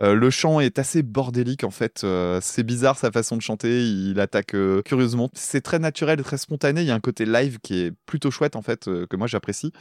Euh, 0.03 0.15
le 0.15 0.31
chant 0.31 0.61
est 0.61 0.79
assez 0.79 1.03
bordélique 1.03 1.65
en 1.65 1.71
fait. 1.71 2.03
Euh, 2.05 2.39
c'est 2.43 2.63
bizarre 2.63 2.99
sa 2.99 3.11
façon 3.11 3.37
de 3.37 3.43
chanter. 3.43 3.87
Il 3.87 4.21
attaque 4.21 4.55
euh, 4.55 4.83
curieusement. 4.83 5.31
C'est 5.35 5.63
très 5.63 5.79
naturel, 5.79 6.23
très 6.23 6.39
spontané. 6.39 6.83
Il 6.83 6.87
y 6.87 6.91
a 6.91 6.95
un 6.95 7.01
côté 7.01 7.25
live 7.25 7.59
qui 7.63 7.81
est 7.81 7.93
plutôt 8.07 8.31
chouette 8.31 8.57
en 8.57 8.63
fait 8.63 8.85
que 8.85 9.17
moi 9.17 9.27
j'apprécie. 9.27 9.73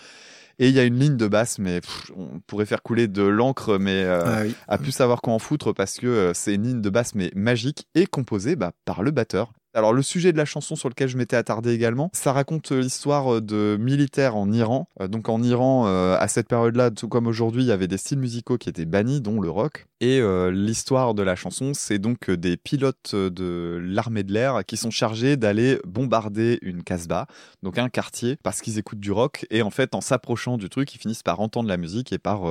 Et 0.58 0.70
il 0.70 0.74
y 0.74 0.80
a 0.80 0.84
une 0.84 0.98
ligne 0.98 1.18
de 1.18 1.28
basse, 1.28 1.60
mais 1.60 1.82
pff, 1.82 2.12
on 2.16 2.40
pourrait 2.48 2.66
faire 2.66 2.82
couler 2.82 3.10
de 3.10 3.24
l'encre, 3.24 3.78
mais 3.78 4.06
Ah 4.06 4.44
oui. 4.44 4.56
à 4.70 4.78
plus 4.78 4.94
savoir 4.94 5.22
quoi 5.22 5.34
en 5.34 5.40
foutre 5.40 5.74
parce 5.74 5.98
que 5.98 6.32
c'est 6.34 6.54
une 6.56 6.64
ligne 6.64 6.82
de 6.82 6.90
basse 6.90 7.14
mais 7.14 7.30
magique 7.36 7.88
et 7.94 8.06
composée 8.06 8.56
bah, 8.56 8.72
par 8.86 9.04
le 9.04 9.12
batteur. 9.12 9.52
Alors 9.76 9.92
le 9.92 10.02
sujet 10.02 10.32
de 10.32 10.38
la 10.38 10.46
chanson 10.46 10.78
sur 10.78 10.88
lequel 10.88 11.10
je 11.10 11.18
m'étais 11.18 11.36
attardé 11.36 11.74
également, 11.74 12.10
ça 12.14 12.32
raconte 12.32 12.72
euh, 12.72 12.80
l'histoire 12.80 13.36
euh, 13.36 13.42
de 13.42 13.76
militaires 13.78 14.38
en 14.38 14.50
Iran. 14.54 14.88
Euh, 15.02 15.10
donc 15.10 15.28
en 15.28 15.44
Iran, 15.44 15.86
à 15.86 16.28
cette 16.30 16.48
période-là, 16.48 16.92
tout 16.92 17.10
comme 17.10 17.28
aujourd'hui, 17.28 17.64
il 17.64 17.68
y 17.68 17.74
avait 17.74 17.90
des 17.90 17.98
styles 17.98 18.20
musicaux 18.20 18.58
qui 18.58 18.70
étaient 18.70 18.86
bannis, 18.86 19.20
dont 19.20 19.42
le 19.42 19.50
rock. 19.50 19.88
Et 20.00 20.22
l'histoire 20.52 21.14
de 21.14 21.24
la 21.24 21.36
chanson, 21.36 21.74
c'est 21.74 21.98
donc 22.00 22.30
des 22.30 22.58
pilotes 22.58 23.16
de 23.16 23.82
l'armée 23.82 24.24
de 24.24 24.34
l'air 24.34 24.64
qui 24.66 24.78
sont 24.78 24.92
chargés 24.92 25.36
d'aller 25.36 25.80
bombarder 25.86 26.60
une 26.62 26.84
casbah, 26.84 27.28
donc 27.64 27.78
un 27.78 27.90
quartier, 27.90 28.38
parce 28.44 28.62
qu'ils 28.62 28.78
écoutent 28.78 29.00
du 29.00 29.12
rock. 29.12 29.46
Et 29.50 29.62
en 29.62 29.72
fait, 29.72 29.96
en 29.96 30.02
s'approchant 30.02 30.58
du 30.58 30.70
truc, 30.70 30.94
ils 30.94 31.00
finissent 31.00 31.24
par 31.24 31.40
entendre 31.40 31.70
la 31.70 31.78
musique 31.78 32.14
et 32.14 32.20
par 32.20 32.42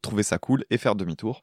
trouver 0.00 0.22
ça 0.22 0.38
cool 0.38 0.64
et 0.70 0.78
faire 0.78 0.94
demi-tour. 0.94 1.42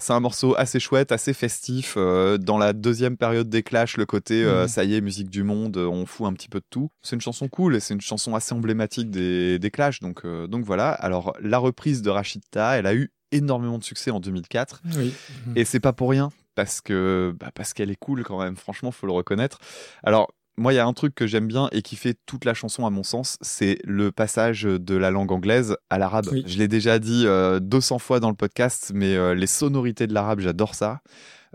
C'est 0.00 0.12
un 0.12 0.20
morceau 0.20 0.54
assez 0.56 0.78
chouette, 0.78 1.10
assez 1.10 1.32
festif. 1.34 1.94
euh, 1.96 2.38
dans 2.38 2.56
la 2.56 2.72
deuxième 2.72 3.16
période 3.16 3.48
des 3.48 3.62
Clash, 3.64 3.96
le 3.96 4.06
côté 4.06 4.44
euh, 4.44 4.62
Mhm. 4.62 4.68
ça 4.68 4.84
y 4.84 4.94
est, 4.94 5.00
musique 5.00 5.28
du 5.28 5.42
monde, 5.42 5.76
euh, 5.76 5.86
on 5.86 6.06
fout 6.06 6.26
un 6.26 6.32
petit 6.34 6.48
peu 6.48 6.60
de 6.60 6.66
tout. 6.70 6.90
C'est 7.02 7.16
une 7.16 7.20
chanson 7.20 7.48
cool 7.48 7.74
et 7.74 7.80
c'est 7.80 7.94
une 7.94 8.00
chanson 8.00 8.34
assez 8.36 8.54
emblématique 8.54 9.10
des, 9.10 9.58
des 9.58 9.70
Clash. 9.72 9.98
Donc, 10.00 10.24
euh, 10.24 10.46
donc 10.46 10.64
voilà. 10.64 10.90
Alors, 10.90 11.36
la 11.40 11.58
reprise 11.58 12.00
de 12.02 12.10
Rachita, 12.10 12.76
elle 12.78 12.86
a 12.86 12.94
eu 12.94 13.10
énormément 13.32 13.76
de 13.78 13.84
succès 13.84 14.10
en 14.12 14.20
2004. 14.20 14.82
Oui. 14.96 15.12
Et 15.56 15.64
c'est 15.64 15.80
pas 15.80 15.92
pour 15.92 16.10
rien, 16.10 16.30
parce 16.54 16.80
que 16.80 17.34
bah, 17.38 17.50
parce 17.52 17.72
qu'elle 17.74 17.90
est 17.90 17.96
cool 17.98 18.22
quand 18.22 18.40
même, 18.40 18.54
franchement, 18.56 18.92
faut 18.92 19.06
le 19.06 19.12
reconnaître. 19.12 19.58
Alors, 20.04 20.32
moi, 20.58 20.72
il 20.72 20.76
y 20.76 20.80
a 20.80 20.86
un 20.86 20.92
truc 20.92 21.14
que 21.14 21.26
j'aime 21.26 21.46
bien 21.46 21.68
et 21.72 21.82
qui 21.82 21.96
fait 21.96 22.16
toute 22.26 22.44
la 22.44 22.52
chanson 22.52 22.84
à 22.84 22.90
mon 22.90 23.04
sens, 23.04 23.38
c'est 23.40 23.78
le 23.84 24.10
passage 24.10 24.64
de 24.64 24.96
la 24.96 25.10
langue 25.10 25.30
anglaise 25.30 25.76
à 25.88 25.98
l'arabe. 25.98 26.26
Oui. 26.32 26.42
Je 26.46 26.58
l'ai 26.58 26.68
déjà 26.68 26.98
dit 26.98 27.22
euh, 27.26 27.60
200 27.60 27.98
fois 27.98 28.20
dans 28.20 28.28
le 28.28 28.34
podcast, 28.34 28.90
mais 28.94 29.14
euh, 29.14 29.34
les 29.34 29.46
sonorités 29.46 30.06
de 30.06 30.14
l'arabe, 30.14 30.40
j'adore 30.40 30.74
ça. 30.74 31.00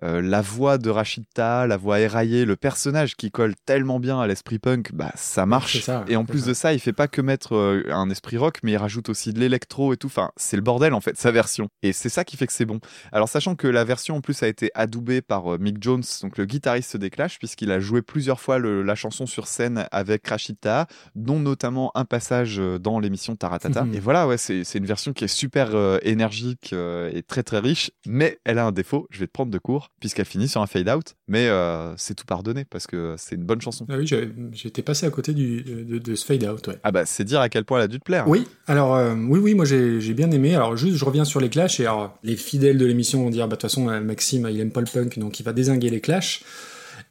Euh, 0.01 0.21
la 0.21 0.41
voix 0.41 0.77
de 0.77 0.89
Rachida, 0.89 1.67
la 1.67 1.77
voix 1.77 1.99
éraillée, 1.99 2.45
le 2.45 2.55
personnage 2.55 3.15
qui 3.15 3.29
colle 3.29 3.53
tellement 3.65 3.99
bien 3.99 4.19
à 4.19 4.25
l'esprit 4.27 4.57
punk, 4.57 4.91
bah 4.93 5.11
ça 5.15 5.45
marche. 5.45 5.81
Ça, 5.81 6.03
et 6.07 6.15
en 6.15 6.25
plus 6.25 6.39
ça. 6.41 6.47
de 6.47 6.53
ça, 6.53 6.73
il 6.73 6.79
fait 6.79 6.93
pas 6.93 7.07
que 7.07 7.21
mettre 7.21 7.55
euh, 7.55 7.83
un 7.91 8.09
esprit 8.09 8.37
rock, 8.37 8.59
mais 8.63 8.71
il 8.71 8.77
rajoute 8.77 9.09
aussi 9.09 9.33
de 9.33 9.39
l'électro 9.39 9.93
et 9.93 9.97
tout. 9.97 10.07
Enfin, 10.07 10.31
c'est 10.35 10.55
le 10.55 10.63
bordel 10.63 10.93
en 10.93 11.01
fait, 11.01 11.17
sa 11.17 11.31
version. 11.31 11.67
Et 11.83 11.93
c'est 11.93 12.09
ça 12.09 12.23
qui 12.23 12.37
fait 12.37 12.47
que 12.47 12.53
c'est 12.53 12.65
bon. 12.65 12.79
Alors 13.11 13.29
sachant 13.29 13.55
que 13.55 13.67
la 13.67 13.83
version 13.83 14.15
en 14.17 14.21
plus 14.21 14.41
a 14.43 14.47
été 14.47 14.71
adoubée 14.73 15.21
par 15.21 15.53
euh, 15.53 15.57
Mick 15.59 15.77
Jones, 15.81 16.03
donc 16.21 16.37
le 16.37 16.45
guitariste 16.45 16.97
des 16.97 17.09
Clash, 17.09 17.37
puisqu'il 17.37 17.71
a 17.71 17.79
joué 17.79 18.01
plusieurs 18.01 18.39
fois 18.39 18.57
le- 18.57 18.81
la 18.81 18.95
chanson 18.95 19.25
sur 19.25 19.47
scène 19.47 19.85
avec 19.91 20.27
Rachida, 20.27 20.87
dont 21.15 21.39
notamment 21.39 21.91
un 21.95 22.05
passage 22.05 22.61
dans 22.81 22.99
l'émission 22.99 23.35
Taratata. 23.35 23.83
Mhm. 23.83 23.93
Et 23.95 23.99
voilà, 23.99 24.27
ouais, 24.27 24.37
c'est 24.37 24.63
une 24.75 24.85
version 24.85 25.13
qui 25.13 25.25
est 25.25 25.27
super 25.27 25.69
énergique 26.03 26.73
et 26.73 27.23
très 27.23 27.43
très 27.43 27.59
riche, 27.59 27.91
mais 28.05 28.39
elle 28.45 28.59
a 28.59 28.65
un 28.65 28.71
défaut. 28.71 29.07
Je 29.11 29.19
vais 29.19 29.27
te 29.27 29.31
prendre 29.31 29.51
de 29.51 29.57
court, 29.57 29.82
puisqu'elle 29.99 30.25
finit 30.25 30.47
sur 30.47 30.61
un 30.61 30.67
fade 30.67 30.89
out. 30.89 31.15
Mais 31.27 31.47
euh, 31.47 31.95
c'est 31.97 32.15
tout 32.15 32.25
pardonné 32.25 32.65
parce 32.65 32.87
que 32.87 33.15
c'est 33.17 33.35
une 33.35 33.43
bonne 33.43 33.61
chanson. 33.61 33.85
Ah 33.89 33.95
oui, 33.97 34.09
j'étais 34.51 34.81
passé 34.81 35.05
à 35.05 35.09
côté 35.09 35.33
du, 35.33 35.61
de, 35.61 35.97
de 35.97 36.15
ce 36.15 36.25
fade 36.25 36.43
out, 36.43 36.67
ouais. 36.67 36.77
Ah 36.83 36.91
bah 36.91 37.05
c'est 37.05 37.23
dire 37.23 37.39
à 37.39 37.49
quel 37.49 37.65
point 37.65 37.79
elle 37.79 37.85
a 37.85 37.87
dû 37.87 37.99
te 37.99 38.03
plaire. 38.03 38.27
Oui, 38.27 38.47
alors 38.67 38.95
euh, 38.95 39.15
oui, 39.15 39.39
oui, 39.39 39.53
moi 39.53 39.65
j'ai 39.65 39.99
j'ai 40.01 40.13
bien 40.13 40.31
aimé. 40.31 40.55
Alors 40.55 40.77
juste, 40.77 40.97
je 40.97 41.05
reviens 41.05 41.25
sur 41.25 41.39
les 41.39 41.49
clashs 41.49 41.79
et 41.79 41.85
alors 41.85 42.17
les 42.23 42.35
fidèles 42.35 42.77
de 42.77 42.85
l'émission 42.85 43.23
vont 43.23 43.29
dire, 43.29 43.47
bah 43.47 43.55
de 43.55 43.61
toute 43.61 43.69
façon, 43.69 43.89
euh, 43.89 44.01
Maxime, 44.01 44.47
il 44.51 44.59
aime 44.59 44.71
pas 44.71 44.81
le 44.81 44.87
punk, 44.91 45.19
donc 45.19 45.39
il 45.39 45.43
va 45.43 45.53
désinguer 45.53 45.89
les 45.89 46.01
clashs. 46.01 46.41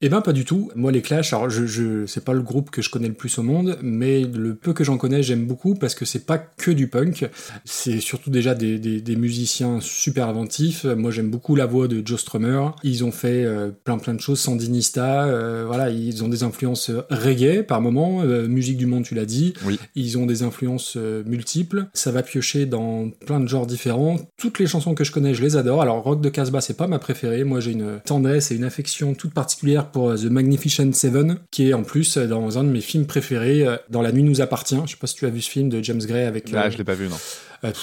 Eh 0.05 0.09
ben 0.09 0.21
pas 0.21 0.33
du 0.33 0.45
tout. 0.45 0.69
Moi 0.75 0.91
les 0.91 1.01
Clash, 1.01 1.33
alors 1.33 1.49
je, 1.49 1.65
je 1.65 2.07
c'est 2.07 2.25
pas 2.25 2.33
le 2.33 2.43
groupe 2.43 2.71
que 2.71 2.83
je 2.83 2.91
connais 2.91 3.07
le 3.07 3.15
plus 3.15 3.39
au 3.39 3.45
monde, 3.45 3.79
mais 3.83 4.23
le 4.25 4.57
peu 4.57 4.73
que 4.73 4.83
j'en 4.83 4.99
connais, 4.99 5.23
j'aime 5.23 5.47
beaucoup 5.47 5.75
parce 5.77 5.95
que 5.95 6.05
c'est 6.05 6.27
pas 6.27 6.39
que 6.39 6.73
du 6.73 6.89
punk. 6.89 7.31
C'est 7.65 8.01
surtout 8.01 8.31
déjà 8.31 8.57
des, 8.57 8.81
des, 8.81 9.01
des 9.01 9.17
musiciens 9.17 9.79
super 9.81 10.29
inventifs. 10.29 10.85
Moi 10.85 11.13
j'aime 11.13 11.31
beaucoup 11.31 11.55
la 11.55 11.67
voix 11.67 11.87
de 11.87 12.03
Joe 12.05 12.21
Strummer. 12.21 12.71
Ils 12.83 13.05
ont 13.05 13.13
fait 13.13 13.45
euh, 13.45 13.71
plein 13.85 13.97
plein 13.99 14.15
de 14.15 14.21
choses, 14.21 14.41
Sandinista. 14.41 15.25
euh, 15.27 15.63
voilà, 15.67 15.91
ils 15.91 16.25
ont 16.25 16.29
des 16.29 16.43
influences 16.43 16.91
euh, 16.91 17.03
reggae 17.11 17.63
par 17.63 17.81
moment, 17.81 18.23
euh, 18.25 18.49
musique 18.49 18.79
du 18.79 18.87
monde, 18.87 19.05
tu 19.05 19.15
l'as 19.15 19.25
dit. 19.25 19.55
Oui. 19.65 19.79
Ils 19.95 20.19
ont 20.19 20.27
des 20.27 20.43
influences 20.43 20.97
multiples. 20.97 21.87
Ça 21.95 22.11
va 22.11 22.25
piocher 22.25 22.67
dans 22.67 23.09
plein 23.25 23.39
de 23.39 23.47
genres 23.47 23.69
différents. 23.69 24.19
Toutes 24.37 24.59
les 24.59 24.67
chansons 24.67 24.95
que 24.97 25.05
je 25.05 25.13
connais, 25.13 25.33
je 25.33 25.43
les 25.43 25.57
adore. 25.57 25.81
Alors 25.81 26.03
Rock 26.03 26.21
de 26.21 26.29
Casbah, 26.29 26.61
c'est 26.61 26.77
pas 26.77 26.89
ma 26.89 26.99
préférée. 26.99 27.45
Moi 27.45 27.61
j'ai 27.61 27.71
une 27.71 28.01
tendresse 28.05 28.51
et 28.51 28.57
une 28.57 28.65
affection 28.65 29.15
toute 29.15 29.33
particulière 29.33 29.92
pour 29.93 30.11
euh, 30.11 30.17
The 30.17 30.25
Magnificent 30.25 30.93
Seven, 30.93 31.39
qui 31.51 31.69
est 31.69 31.75
en 31.75 31.83
plus 31.83 32.17
euh, 32.17 32.27
dans 32.27 32.59
un 32.59 32.65
de 32.65 32.71
mes 32.71 32.81
films 32.81 33.07
préférés, 33.07 33.67
euh, 33.67 33.77
Dans 33.91 34.03
la 34.03 34.13
nuit 34.13 34.23
nous 34.23 34.41
appartient. 34.41 34.79
Je 34.87 34.93
sais 34.93 34.97
pas 34.97 35.07
si 35.07 35.15
tu 35.15 35.27
as 35.27 35.31
vu 35.31 35.41
ce 35.41 35.51
film 35.51 35.69
de 35.69 35.83
James 35.83 36.01
Gray 36.01 36.25
avec. 36.25 36.49
Ah, 36.53 36.65
euh, 36.65 36.71
je 36.71 36.79
l'ai 36.79 36.85
pas 36.85 36.95
vu, 36.95 37.09
non. 37.09 37.17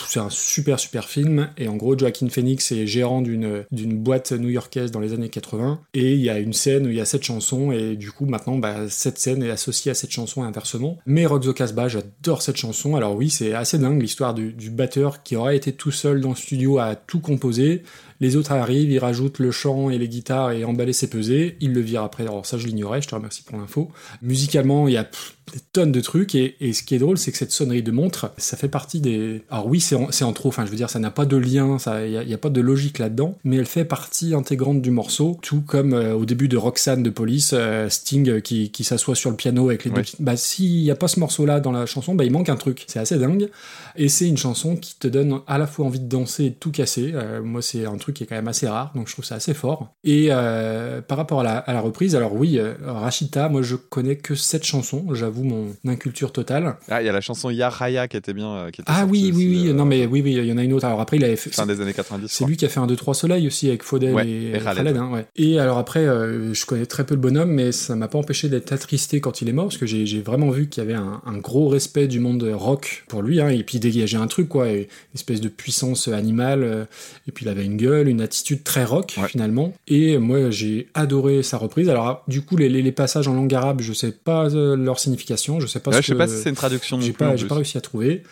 c'est 0.08 0.20
un 0.20 0.30
super 0.30 0.80
super 0.80 1.08
film 1.08 1.50
et 1.58 1.70
en 1.70 1.78
gros 1.78 1.98
Joaquin 1.98 2.28
Phoenix 2.28 2.72
est 2.74 2.86
gérant 2.86 3.22
d'une 3.22 3.64
d'une 3.72 3.98
boîte 3.98 4.34
new-yorkaise 4.34 4.92
dans 4.92 5.00
les 5.00 5.14
années 5.14 5.30
80 5.30 5.80
et 5.94 6.16
il 6.16 6.20
y 6.20 6.30
a 6.30 6.38
une 6.38 6.52
scène 6.52 6.86
où 6.86 6.90
il 6.90 6.96
y 6.96 7.00
a 7.00 7.06
cette 7.06 7.24
chanson 7.24 7.72
et 7.72 7.96
du 7.96 8.12
coup 8.12 8.26
maintenant 8.26 8.58
bah, 8.58 8.90
cette 8.90 9.18
scène 9.20 9.42
est 9.42 9.50
associée 9.50 9.92
à 9.92 9.94
cette 9.94 10.12
chanson 10.12 10.44
et 10.44 10.48
inversement. 10.48 10.98
Mais 11.06 11.26
Rock 11.26 11.44
the 11.46 11.54
Casbah, 11.54 11.88
j'adore 11.88 12.42
cette 12.42 12.58
chanson. 12.58 12.98
Alors 12.98 13.16
oui, 13.16 13.30
c'est 13.30 13.54
assez 13.54 13.78
dingue 13.78 14.02
l'histoire 14.02 14.34
du, 14.34 14.52
du 14.52 14.70
batteur 14.70 15.24
qui 15.24 15.38
aurait 15.38 15.56
été 15.56 15.72
tout 15.72 15.92
seul 15.92 16.20
dans 16.20 16.32
le 16.32 16.36
studio 16.36 16.80
à 16.80 16.96
tout 16.96 17.22
composer. 17.22 17.84
Les 18.20 18.36
autres 18.36 18.52
arrivent, 18.52 18.92
ils 18.92 19.00
rajoutent 19.00 19.40
le 19.40 19.52
chant 19.52 19.90
et 19.90 19.98
les 19.98 20.08
guitares 20.08 20.52
et 20.52 20.66
emballer 20.66 20.94
ses 20.94 21.10
pesées. 21.10 21.58
Ils 21.62 21.74
le 21.74 21.82
virent 21.82 22.04
après. 22.04 22.24
Alors 22.24 22.46
ça, 22.46 22.58
je 22.58 22.68
l'ignorais. 22.68 23.02
Je 23.02 23.08
te 23.08 23.16
remercie 23.16 23.44
pour 23.44 23.58
l'info. 23.58 23.92
Musicalement, 24.22 24.88
il 24.88 24.94
y 24.94 24.98
a 24.98 25.06
pff, 25.06 25.36
des 25.54 25.60
tonnes 25.74 25.92
de 25.92 26.02
trucs 26.02 26.36
et, 26.36 26.56
et 26.60 26.74
ce 26.74 26.84
qui 26.84 26.96
est 26.96 27.00
drôle, 27.00 27.18
c'est 27.18 27.32
que 27.32 27.38
cette 27.38 27.52
sonnerie 27.52 27.84
de 27.84 27.92
montre, 27.92 28.32
ça 28.38 28.58
fait 28.58 28.68
partie 28.68 29.00
des. 29.00 29.42
Alors 29.50 29.68
oui, 29.68 29.80
c'est 29.80 29.96
en, 29.96 30.12
c'est 30.12 30.24
en 30.24 30.34
trop. 30.34 30.50
Enfin, 30.50 30.66
je 30.66 30.72
veux 30.72 30.78
dire, 30.78 30.90
ça 30.90 31.00
n'a 31.00 31.12
pas 31.12 31.26
de 31.26 31.38
lien, 31.38 31.80
ça, 31.80 32.06
il 32.06 32.12
y 32.12 32.34
a, 32.34 32.38
pas 32.38 32.50
de 32.50 32.62
logique 32.62 33.00
là-dedans, 33.00 33.38
mais 33.44 33.58
elle 33.58 33.66
fait 33.66 33.86
partie 33.86 34.34
intégrante 34.34 34.82
du 34.82 34.92
morceau, 34.92 35.38
tout 35.42 35.62
comme 35.62 35.94
euh, 35.94 36.14
au 36.14 36.26
début 36.26 36.48
de 36.48 36.58
Roxanne 36.58 37.04
de 37.04 37.10
Police, 37.10 37.52
euh, 37.54 37.90
Sting 37.90 38.30
euh, 38.30 38.40
qui, 38.40 38.72
qui 38.72 38.84
s'assoit 38.84 39.16
sur 39.16 39.30
le 39.30 39.36
piano 39.36 39.70
avec 39.70 39.86
les 39.86 39.92
deux. 39.92 40.02
Ouais. 40.02 40.08
Bah 40.20 40.38
s'il 40.38 40.82
y 40.82 40.92
a 40.92 40.96
pas 40.96 41.08
ce 41.08 41.20
morceau-là 41.20 41.60
dans 41.60 41.72
la 41.72 41.86
chanson, 41.86 42.16
bah 42.16 42.24
il 42.24 42.32
manque 42.32 42.50
un 42.50 42.56
truc. 42.56 42.86
C'est 42.88 43.00
assez 43.00 43.18
dingue. 43.18 43.50
Et 43.96 44.08
c'est 44.08 44.28
une 44.28 44.38
chanson 44.38 44.78
qui 44.78 44.96
te 44.98 45.08
donne 45.08 45.42
à 45.46 45.58
la 45.58 45.68
fois 45.68 45.86
envie 45.86 46.00
de 46.00 46.08
danser 46.08 46.46
et 46.46 46.50
de 46.52 46.56
tout 46.56 46.72
casser. 46.72 47.12
Euh, 47.14 47.42
moi, 47.42 47.62
c'est 47.62 47.86
un 47.86 47.98
truc 47.98 48.09
qui 48.12 48.24
est 48.24 48.28
quand 48.28 48.36
même 48.36 48.48
assez 48.48 48.68
rare, 48.68 48.92
donc 48.96 49.08
je 49.08 49.14
trouve 49.14 49.26
ça 49.26 49.36
assez 49.36 49.54
fort. 49.54 49.94
Et 50.04 50.28
euh, 50.32 51.02
par 51.02 51.18
rapport 51.18 51.42
à 51.42 51.44
la, 51.44 51.58
à 51.58 51.74
la 51.74 51.82
reprise, 51.82 52.16
alors 52.16 52.34
oui, 52.36 52.58
euh, 52.60 52.74
Rachita, 52.86 53.50
moi 53.50 53.62
je 53.62 53.76
connais 53.76 54.16
que 54.16 54.36
cette 54.36 54.64
chanson, 54.66 55.06
j'avoue. 55.14 55.44
mon 55.44 55.68
inculture 55.88 56.32
totale. 56.32 56.76
Ah, 56.90 57.02
il 57.02 57.06
y 57.06 57.10
a 57.10 57.12
la 57.14 57.22
chanson 57.22 57.50
Ya 57.50 57.70
Raya 57.70 58.08
qui 58.08 58.18
était 58.18 58.34
bien. 58.34 58.52
euh, 58.56 58.70
Qui 58.72 58.82
était 58.82 58.92
Ah 58.94 59.06
oui, 59.06 59.32
oui, 59.34 59.48
aussi, 59.48 59.68
oui, 59.70 59.74
non 59.74 59.86
mais 59.86 60.06
oui, 60.06 60.22
oui, 60.24 60.34
il 60.34 60.46
y 60.46 60.52
en 60.52 60.58
a 60.58 60.64
une 60.64 60.74
autre. 60.74 60.86
Alors 60.86 61.02
après, 61.02 61.18
il 61.18 61.24
avait 61.24 61.36
fait. 61.36 61.50
Fin 61.54 61.66
des 61.66 61.80
années 61.82 61.94
90. 61.94 62.28
je 62.28 62.34
C'est 62.34 62.46
lui 62.46 62.58
qui 62.58 62.66
a 62.66 62.70
fait 62.70 62.80
un 62.80 62.88
2-3 62.88 63.14
Soleil 63.14 63.48
aussi 63.48 63.68
avec 63.68 63.84
Faudel 63.84 64.14
Ouais, 64.14 64.28
et, 64.28 64.50
et 64.50 64.60
Khaled. 64.60 64.78
Khaled, 64.84 64.98
hein, 64.98 65.10
ouais. 65.12 65.26
Et 65.36 65.60
alors 65.60 65.78
après, 65.78 66.06
euh, 66.06 66.54
je 66.54 66.66
connais 66.66 66.86
très 66.86 67.06
peu 67.06 67.16
le 67.16 67.22
bonhomme, 67.22 67.52
mais 67.52 67.72
ça 67.72 67.96
m'a 67.96 68.08
pas 68.08 68.18
empêché 68.18 68.50
d'être 68.50 68.72
attristé 68.72 69.20
quand 69.22 69.42
il 69.42 69.50
est 69.50 69.54
mort, 69.54 69.66
parce 69.66 69.78
que 69.78 69.86
j'ai 69.86 70.22
vraiment 70.22 70.50
vu 70.50 70.68
qu'il 70.70 70.84
y 70.84 70.86
avait 70.86 70.96
un, 70.96 71.22
un 71.26 71.38
gros 71.38 71.68
respect 71.70 72.08
du 72.08 72.20
monde 72.20 72.44
rock 72.54 73.04
pour 73.08 73.22
lui, 73.22 73.42
hein, 73.42 73.50
et 73.50 73.64
puis 73.64 73.78
il 73.78 73.82
dégageait 73.82 74.18
un 74.18 74.28
truc, 74.28 74.50
quoi, 74.50 74.70
une 74.70 74.86
espèce 75.16 75.42
de 75.42 75.50
puissance 75.50 76.08
animale, 76.08 76.88
et 77.28 77.32
puis 77.32 77.46
il 77.46 77.50
avait 77.50 77.66
une 77.66 77.78
gueule, 77.78 77.99
une 78.08 78.22
attitude 78.22 78.64
très 78.64 78.84
rock, 78.86 79.18
finalement. 79.28 79.74
Et 79.88 80.18
moi, 80.18 80.50
j'ai 80.50 80.88
adoré 80.94 81.44
sa 81.44 81.58
reprise. 81.58 81.90
Alors 81.90 82.24
du 82.28 82.42
coup, 82.42 82.56
les, 82.58 82.70
les- 82.70 82.82
les 82.82 82.92
passages 82.92 83.28
en 83.28 83.34
langue 83.34 83.54
arabe, 83.54 83.82
je 83.82 83.94
sais 83.94 84.12
pas 84.12 84.46
euh, 84.50 84.76
leur 84.76 85.00
signification, 85.00 85.60
je 85.60 85.68
sais 85.68 85.80
pas 85.80 85.92
Ouais, 85.92 85.98
ce 85.98 86.02
je 86.02 86.08
sais 86.08 86.14
que- 86.14 86.18
pas 86.18 86.28
si 86.28 86.38
c'est 86.42 86.50
une 86.50 86.56
traduction 86.56 87.00
J'ai 87.02 87.14
pas, 87.14 87.36
j'ai 87.36 87.48
pas 87.48 87.56
réussi 87.56 87.78
à 87.78 87.82
trouver. 87.82 88.24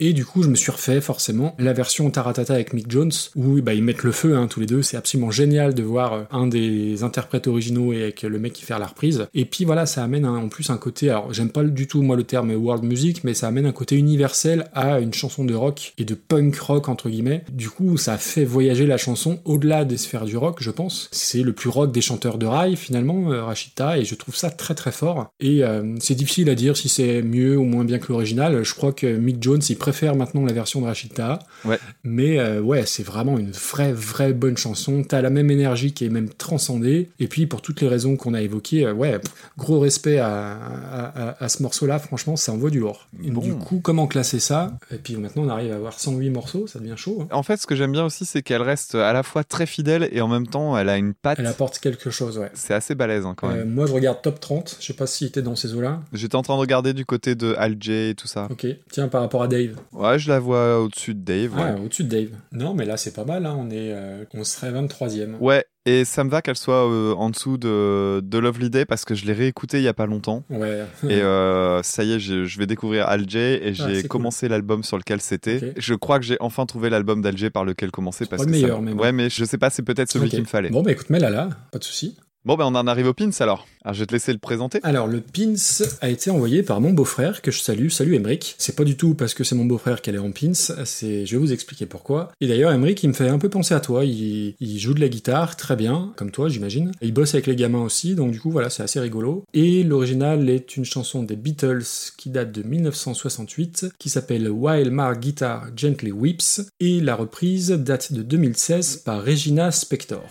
Et 0.00 0.14
du 0.14 0.24
coup, 0.24 0.42
je 0.42 0.48
me 0.48 0.54
suis 0.54 0.72
refait 0.72 1.02
forcément 1.02 1.54
la 1.58 1.74
version 1.74 2.10
Taratata 2.10 2.54
avec 2.54 2.72
Mick 2.72 2.90
Jones, 2.90 3.12
où 3.36 3.60
bah, 3.60 3.74
ils 3.74 3.84
mettent 3.84 4.02
le 4.02 4.12
feu 4.12 4.36
hein, 4.36 4.46
tous 4.48 4.60
les 4.60 4.66
deux. 4.66 4.80
C'est 4.82 4.96
absolument 4.96 5.30
génial 5.30 5.74
de 5.74 5.82
voir 5.82 6.12
euh, 6.14 6.22
un 6.30 6.46
des 6.46 7.02
interprètes 7.02 7.46
originaux 7.46 7.92
et 7.92 8.02
avec 8.02 8.22
le 8.22 8.38
mec 8.38 8.54
qui 8.54 8.64
fait 8.64 8.78
la 8.78 8.86
reprise. 8.86 9.26
Et 9.34 9.44
puis 9.44 9.66
voilà, 9.66 9.84
ça 9.84 10.02
amène 10.02 10.24
en 10.24 10.48
plus 10.48 10.70
un 10.70 10.78
côté. 10.78 11.10
Alors, 11.10 11.32
j'aime 11.34 11.50
pas 11.50 11.62
du 11.62 11.86
tout 11.86 12.00
moi 12.00 12.16
le 12.16 12.24
terme 12.24 12.50
world 12.52 12.82
music, 12.82 13.24
mais 13.24 13.34
ça 13.34 13.48
amène 13.48 13.66
un 13.66 13.72
côté 13.72 13.96
universel 13.96 14.68
à 14.72 15.00
une 15.00 15.12
chanson 15.12 15.44
de 15.44 15.54
rock 15.54 15.92
et 15.98 16.04
de 16.04 16.14
punk 16.14 16.56
rock 16.56 16.88
entre 16.88 17.10
guillemets. 17.10 17.44
Du 17.52 17.68
coup, 17.68 17.98
ça 17.98 18.16
fait 18.16 18.44
voyager 18.44 18.86
la 18.86 18.96
chanson 18.96 19.40
au-delà 19.44 19.84
des 19.84 19.98
sphères 19.98 20.24
du 20.24 20.38
rock, 20.38 20.58
je 20.60 20.70
pense. 20.70 21.08
C'est 21.12 21.42
le 21.42 21.52
plus 21.52 21.68
rock 21.68 21.92
des 21.92 22.00
chanteurs 22.00 22.38
de 22.38 22.46
rail 22.46 22.76
finalement, 22.76 23.32
euh, 23.32 23.44
Rachita, 23.44 23.98
et 23.98 24.04
je 24.04 24.14
trouve 24.14 24.34
ça 24.34 24.50
très 24.50 24.74
très 24.74 24.92
fort. 24.92 25.28
Et 25.40 25.62
euh, 25.62 25.94
c'est 26.00 26.14
difficile 26.14 26.48
à 26.48 26.54
dire 26.54 26.76
si 26.76 26.88
c'est 26.88 27.20
mieux 27.20 27.58
ou 27.58 27.64
moins 27.64 27.84
bien 27.84 27.98
que 27.98 28.08
l'original. 28.08 28.64
Je 28.64 28.74
crois 28.74 28.92
que 28.92 29.06
Mick 29.06 29.42
Jones, 29.42 29.60
il 29.68 29.76
préfère 29.90 30.14
maintenant 30.16 30.44
la 30.44 30.52
version 30.52 30.80
de 30.80 30.86
Rachita. 30.86 31.38
Ouais. 31.64 31.78
Mais 32.04 32.38
euh, 32.38 32.60
ouais, 32.60 32.84
c'est 32.86 33.02
vraiment 33.02 33.38
une 33.38 33.50
vraie, 33.50 33.92
vraie 33.92 34.32
bonne 34.32 34.56
chanson. 34.56 35.02
T'as 35.02 35.20
la 35.20 35.30
même 35.30 35.50
énergie 35.50 35.92
qui 35.92 36.04
est 36.04 36.08
même 36.10 36.28
transcendée. 36.28 37.10
Et 37.18 37.26
puis, 37.28 37.46
pour 37.46 37.62
toutes 37.62 37.80
les 37.80 37.88
raisons 37.88 38.16
qu'on 38.16 38.34
a 38.34 38.40
évoquées, 38.42 38.86
euh, 38.86 38.92
ouais, 38.92 39.18
pff, 39.18 39.32
gros 39.58 39.80
respect 39.80 40.18
à, 40.18 40.56
à- 40.56 41.28
à- 41.30 41.44
à 41.44 41.48
ce 41.48 41.62
morceau-là. 41.62 41.98
Franchement, 41.98 42.36
ça 42.36 42.52
envoie 42.52 42.70
du 42.70 42.80
lourd. 42.80 43.06
Bon. 43.12 43.40
Du 43.40 43.54
coup, 43.54 43.80
comment 43.82 44.06
classer 44.06 44.40
ça? 44.40 44.72
Et 44.92 44.96
puis 44.96 45.16
maintenant, 45.16 45.42
on 45.44 45.48
arrive 45.48 45.72
à 45.72 45.76
avoir 45.76 45.98
108 45.98 46.30
morceaux, 46.30 46.66
ça 46.66 46.78
devient 46.78 46.94
chaud. 46.96 47.22
hein. 47.22 47.28
En 47.32 47.42
fait, 47.42 47.56
ce 47.56 47.66
que 47.66 47.74
j'aime 47.76 47.92
bien 47.92 48.04
aussi, 48.04 48.24
c'est 48.24 48.42
qu'elle 48.42 48.62
reste 48.62 48.94
à 48.94 49.12
la 49.12 49.22
fois 49.22 49.44
très 49.44 49.66
fidèle 49.66 50.08
et 50.12 50.20
en 50.20 50.28
même 50.28 50.46
temps, 50.46 50.76
elle 50.78 50.88
a 50.88 50.96
une 50.96 51.14
patte. 51.14 51.38
Elle 51.38 51.46
apporte 51.46 51.78
quelque 51.78 52.10
chose, 52.10 52.38
ouais. 52.38 52.50
C'est 52.54 52.74
assez 52.74 52.94
balèze 52.94 53.26
hein, 53.26 53.34
quand 53.36 53.50
Euh, 53.50 53.64
moi, 53.66 53.86
je 53.86 53.92
regarde 53.92 54.22
top 54.22 54.38
30. 54.40 54.76
Je 54.80 54.86
sais 54.86 54.92
pas 54.94 55.06
si 55.06 55.30
t'es 55.30 55.42
dans 55.42 55.56
ces 55.56 55.74
eaux-là. 55.74 56.00
J'étais 56.12 56.36
en 56.36 56.42
train 56.42 56.54
de 56.54 56.60
regarder 56.60 56.92
du 56.92 57.04
côté 57.04 57.34
de 57.34 57.54
Al 57.58 57.76
J 57.80 58.10
et 58.10 58.14
tout 58.14 58.28
ça. 58.28 58.46
Ok. 58.50 58.66
Tiens, 58.90 59.08
par 59.08 59.20
rapport 59.22 59.42
à 59.42 59.48
Dave. 59.48 59.76
Ouais, 59.92 60.18
je 60.18 60.28
la 60.28 60.38
vois 60.38 60.80
au-dessus 60.80 61.14
de 61.14 61.20
Dave. 61.24 61.54
Ouais. 61.56 61.80
au-dessus 61.84 62.04
de 62.04 62.08
Dave. 62.08 62.30
Non, 62.52 62.74
mais 62.74 62.84
là, 62.84 62.96
c'est 62.96 63.14
pas 63.14 63.24
mal. 63.24 63.46
Hein. 63.46 63.56
On, 63.58 63.70
est, 63.70 63.92
euh, 63.92 64.24
on 64.34 64.44
serait 64.44 64.70
23e. 64.72 65.36
Ouais, 65.40 65.64
et 65.86 66.04
ça 66.04 66.24
me 66.24 66.30
va 66.30 66.42
qu'elle 66.42 66.56
soit 66.56 66.86
euh, 66.88 67.14
en 67.14 67.30
dessous 67.30 67.56
de, 67.58 68.20
de 68.22 68.38
Lovely 68.38 68.70
Day 68.70 68.84
parce 68.84 69.04
que 69.04 69.14
je 69.14 69.24
l'ai 69.26 69.32
réécouté 69.32 69.78
il 69.78 69.82
y 69.82 69.88
a 69.88 69.94
pas 69.94 70.06
longtemps. 70.06 70.44
Ouais. 70.50 70.84
Et 71.08 71.20
euh, 71.22 71.82
ça 71.82 72.04
y 72.04 72.12
est, 72.12 72.20
je 72.20 72.58
vais 72.58 72.66
découvrir 72.66 73.08
Al 73.08 73.28
J 73.28 73.38
et 73.38 73.72
Ah, 73.78 73.88
j'ai 73.92 74.02
commencé 74.04 74.48
l'album 74.48 74.82
sur 74.84 74.98
lequel 74.98 75.20
c'était. 75.20 75.72
Je 75.76 75.94
crois 75.94 76.18
que 76.18 76.24
j'ai 76.24 76.36
enfin 76.40 76.66
trouvé 76.66 76.90
l'album 76.90 77.22
d'Al 77.22 77.36
J 77.36 77.50
par 77.50 77.64
lequel 77.64 77.90
commencer 77.90 78.26
parce 78.26 78.42
pas 78.42 78.46
que 78.46 78.50
le 78.52 78.56
ça 78.56 78.62
meilleur, 78.66 78.80
me- 78.82 78.90
même. 78.90 79.00
Ouais, 79.00 79.12
mais 79.12 79.30
je 79.30 79.44
sais 79.44 79.58
pas, 79.58 79.70
c'est 79.70 79.82
peut-être 79.82 80.10
celui 80.12 80.26
Ok. 80.26 80.30
qu'il 80.30 80.40
me 80.40 80.44
fallait. 80.46 80.70
Bon, 80.70 80.82
bah 80.82 80.92
écoute, 80.92 81.10
mets-la 81.10 81.30
là, 81.30 81.48
pas 81.72 81.78
de 81.78 81.84
souci. 81.84 82.16
Bon, 82.46 82.56
ben 82.56 82.64
on 82.64 82.74
en 82.74 82.86
arrive 82.86 83.06
au 83.06 83.12
pins 83.12 83.28
alors. 83.40 83.66
Alors, 83.84 83.94
je 83.94 84.00
vais 84.00 84.06
te 84.06 84.12
laisser 84.14 84.32
le 84.32 84.38
présenter. 84.38 84.80
Alors, 84.82 85.06
le 85.06 85.20
pins 85.20 85.54
a 86.00 86.08
été 86.08 86.30
envoyé 86.30 86.62
par 86.62 86.80
mon 86.80 86.94
beau-frère, 86.94 87.42
que 87.42 87.50
je 87.50 87.60
salue. 87.60 87.88
Salut 87.88 88.16
Emric. 88.16 88.54
C'est 88.56 88.76
pas 88.76 88.84
du 88.84 88.96
tout 88.96 89.14
parce 89.14 89.34
que 89.34 89.44
c'est 89.44 89.54
mon 89.54 89.66
beau-frère 89.66 90.00
qu'elle 90.00 90.14
est 90.14 90.18
en 90.18 90.32
pins, 90.32 90.54
c'est, 90.54 91.26
je 91.26 91.32
vais 91.32 91.36
vous 91.36 91.52
expliquer 91.52 91.84
pourquoi. 91.84 92.32
Et 92.40 92.48
d'ailleurs, 92.48 92.72
Emric, 92.72 93.02
il 93.02 93.08
me 93.08 93.12
fait 93.12 93.28
un 93.28 93.38
peu 93.38 93.50
penser 93.50 93.74
à 93.74 93.80
toi. 93.80 94.06
Il, 94.06 94.78
joue 94.78 94.94
de 94.94 95.00
la 95.00 95.10
guitare 95.10 95.56
très 95.56 95.76
bien, 95.76 96.14
comme 96.16 96.30
toi, 96.30 96.48
j'imagine. 96.48 96.92
Il 97.02 97.12
bosse 97.12 97.34
avec 97.34 97.46
les 97.46 97.56
gamins 97.56 97.82
aussi, 97.82 98.14
donc 98.14 98.30
du 98.30 98.40
coup, 98.40 98.50
voilà, 98.50 98.70
c'est 98.70 98.82
assez 98.82 99.00
rigolo. 99.00 99.44
Et 99.52 99.82
l'original 99.82 100.48
est 100.48 100.78
une 100.78 100.86
chanson 100.86 101.22
des 101.22 101.36
Beatles 101.36 101.84
qui 102.16 102.30
date 102.30 102.52
de 102.52 102.62
1968, 102.62 103.88
qui 103.98 104.08
s'appelle 104.08 104.48
While 104.48 104.90
My 104.90 105.18
Guitar 105.18 105.66
Gently 105.76 106.10
Weeps. 106.10 106.62
Et 106.80 107.00
la 107.00 107.16
reprise 107.16 107.68
date 107.68 108.14
de 108.14 108.22
2016 108.22 108.96
par 109.04 109.22
Regina 109.22 109.70
Spector. 109.70 110.24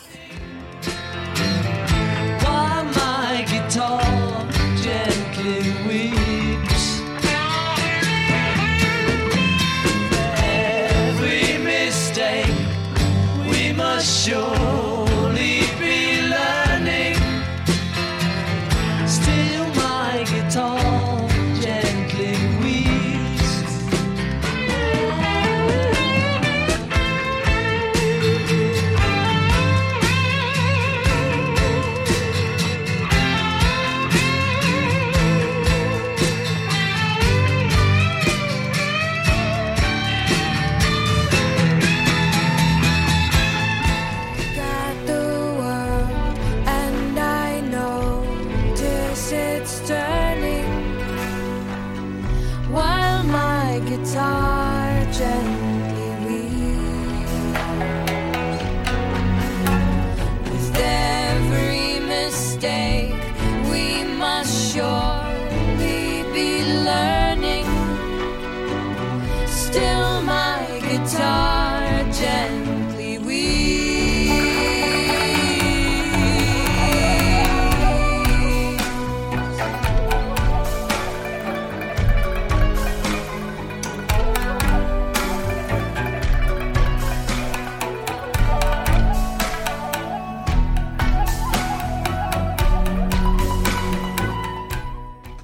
Still, 69.79 70.21
my 70.23 70.81
guitar 70.81 71.58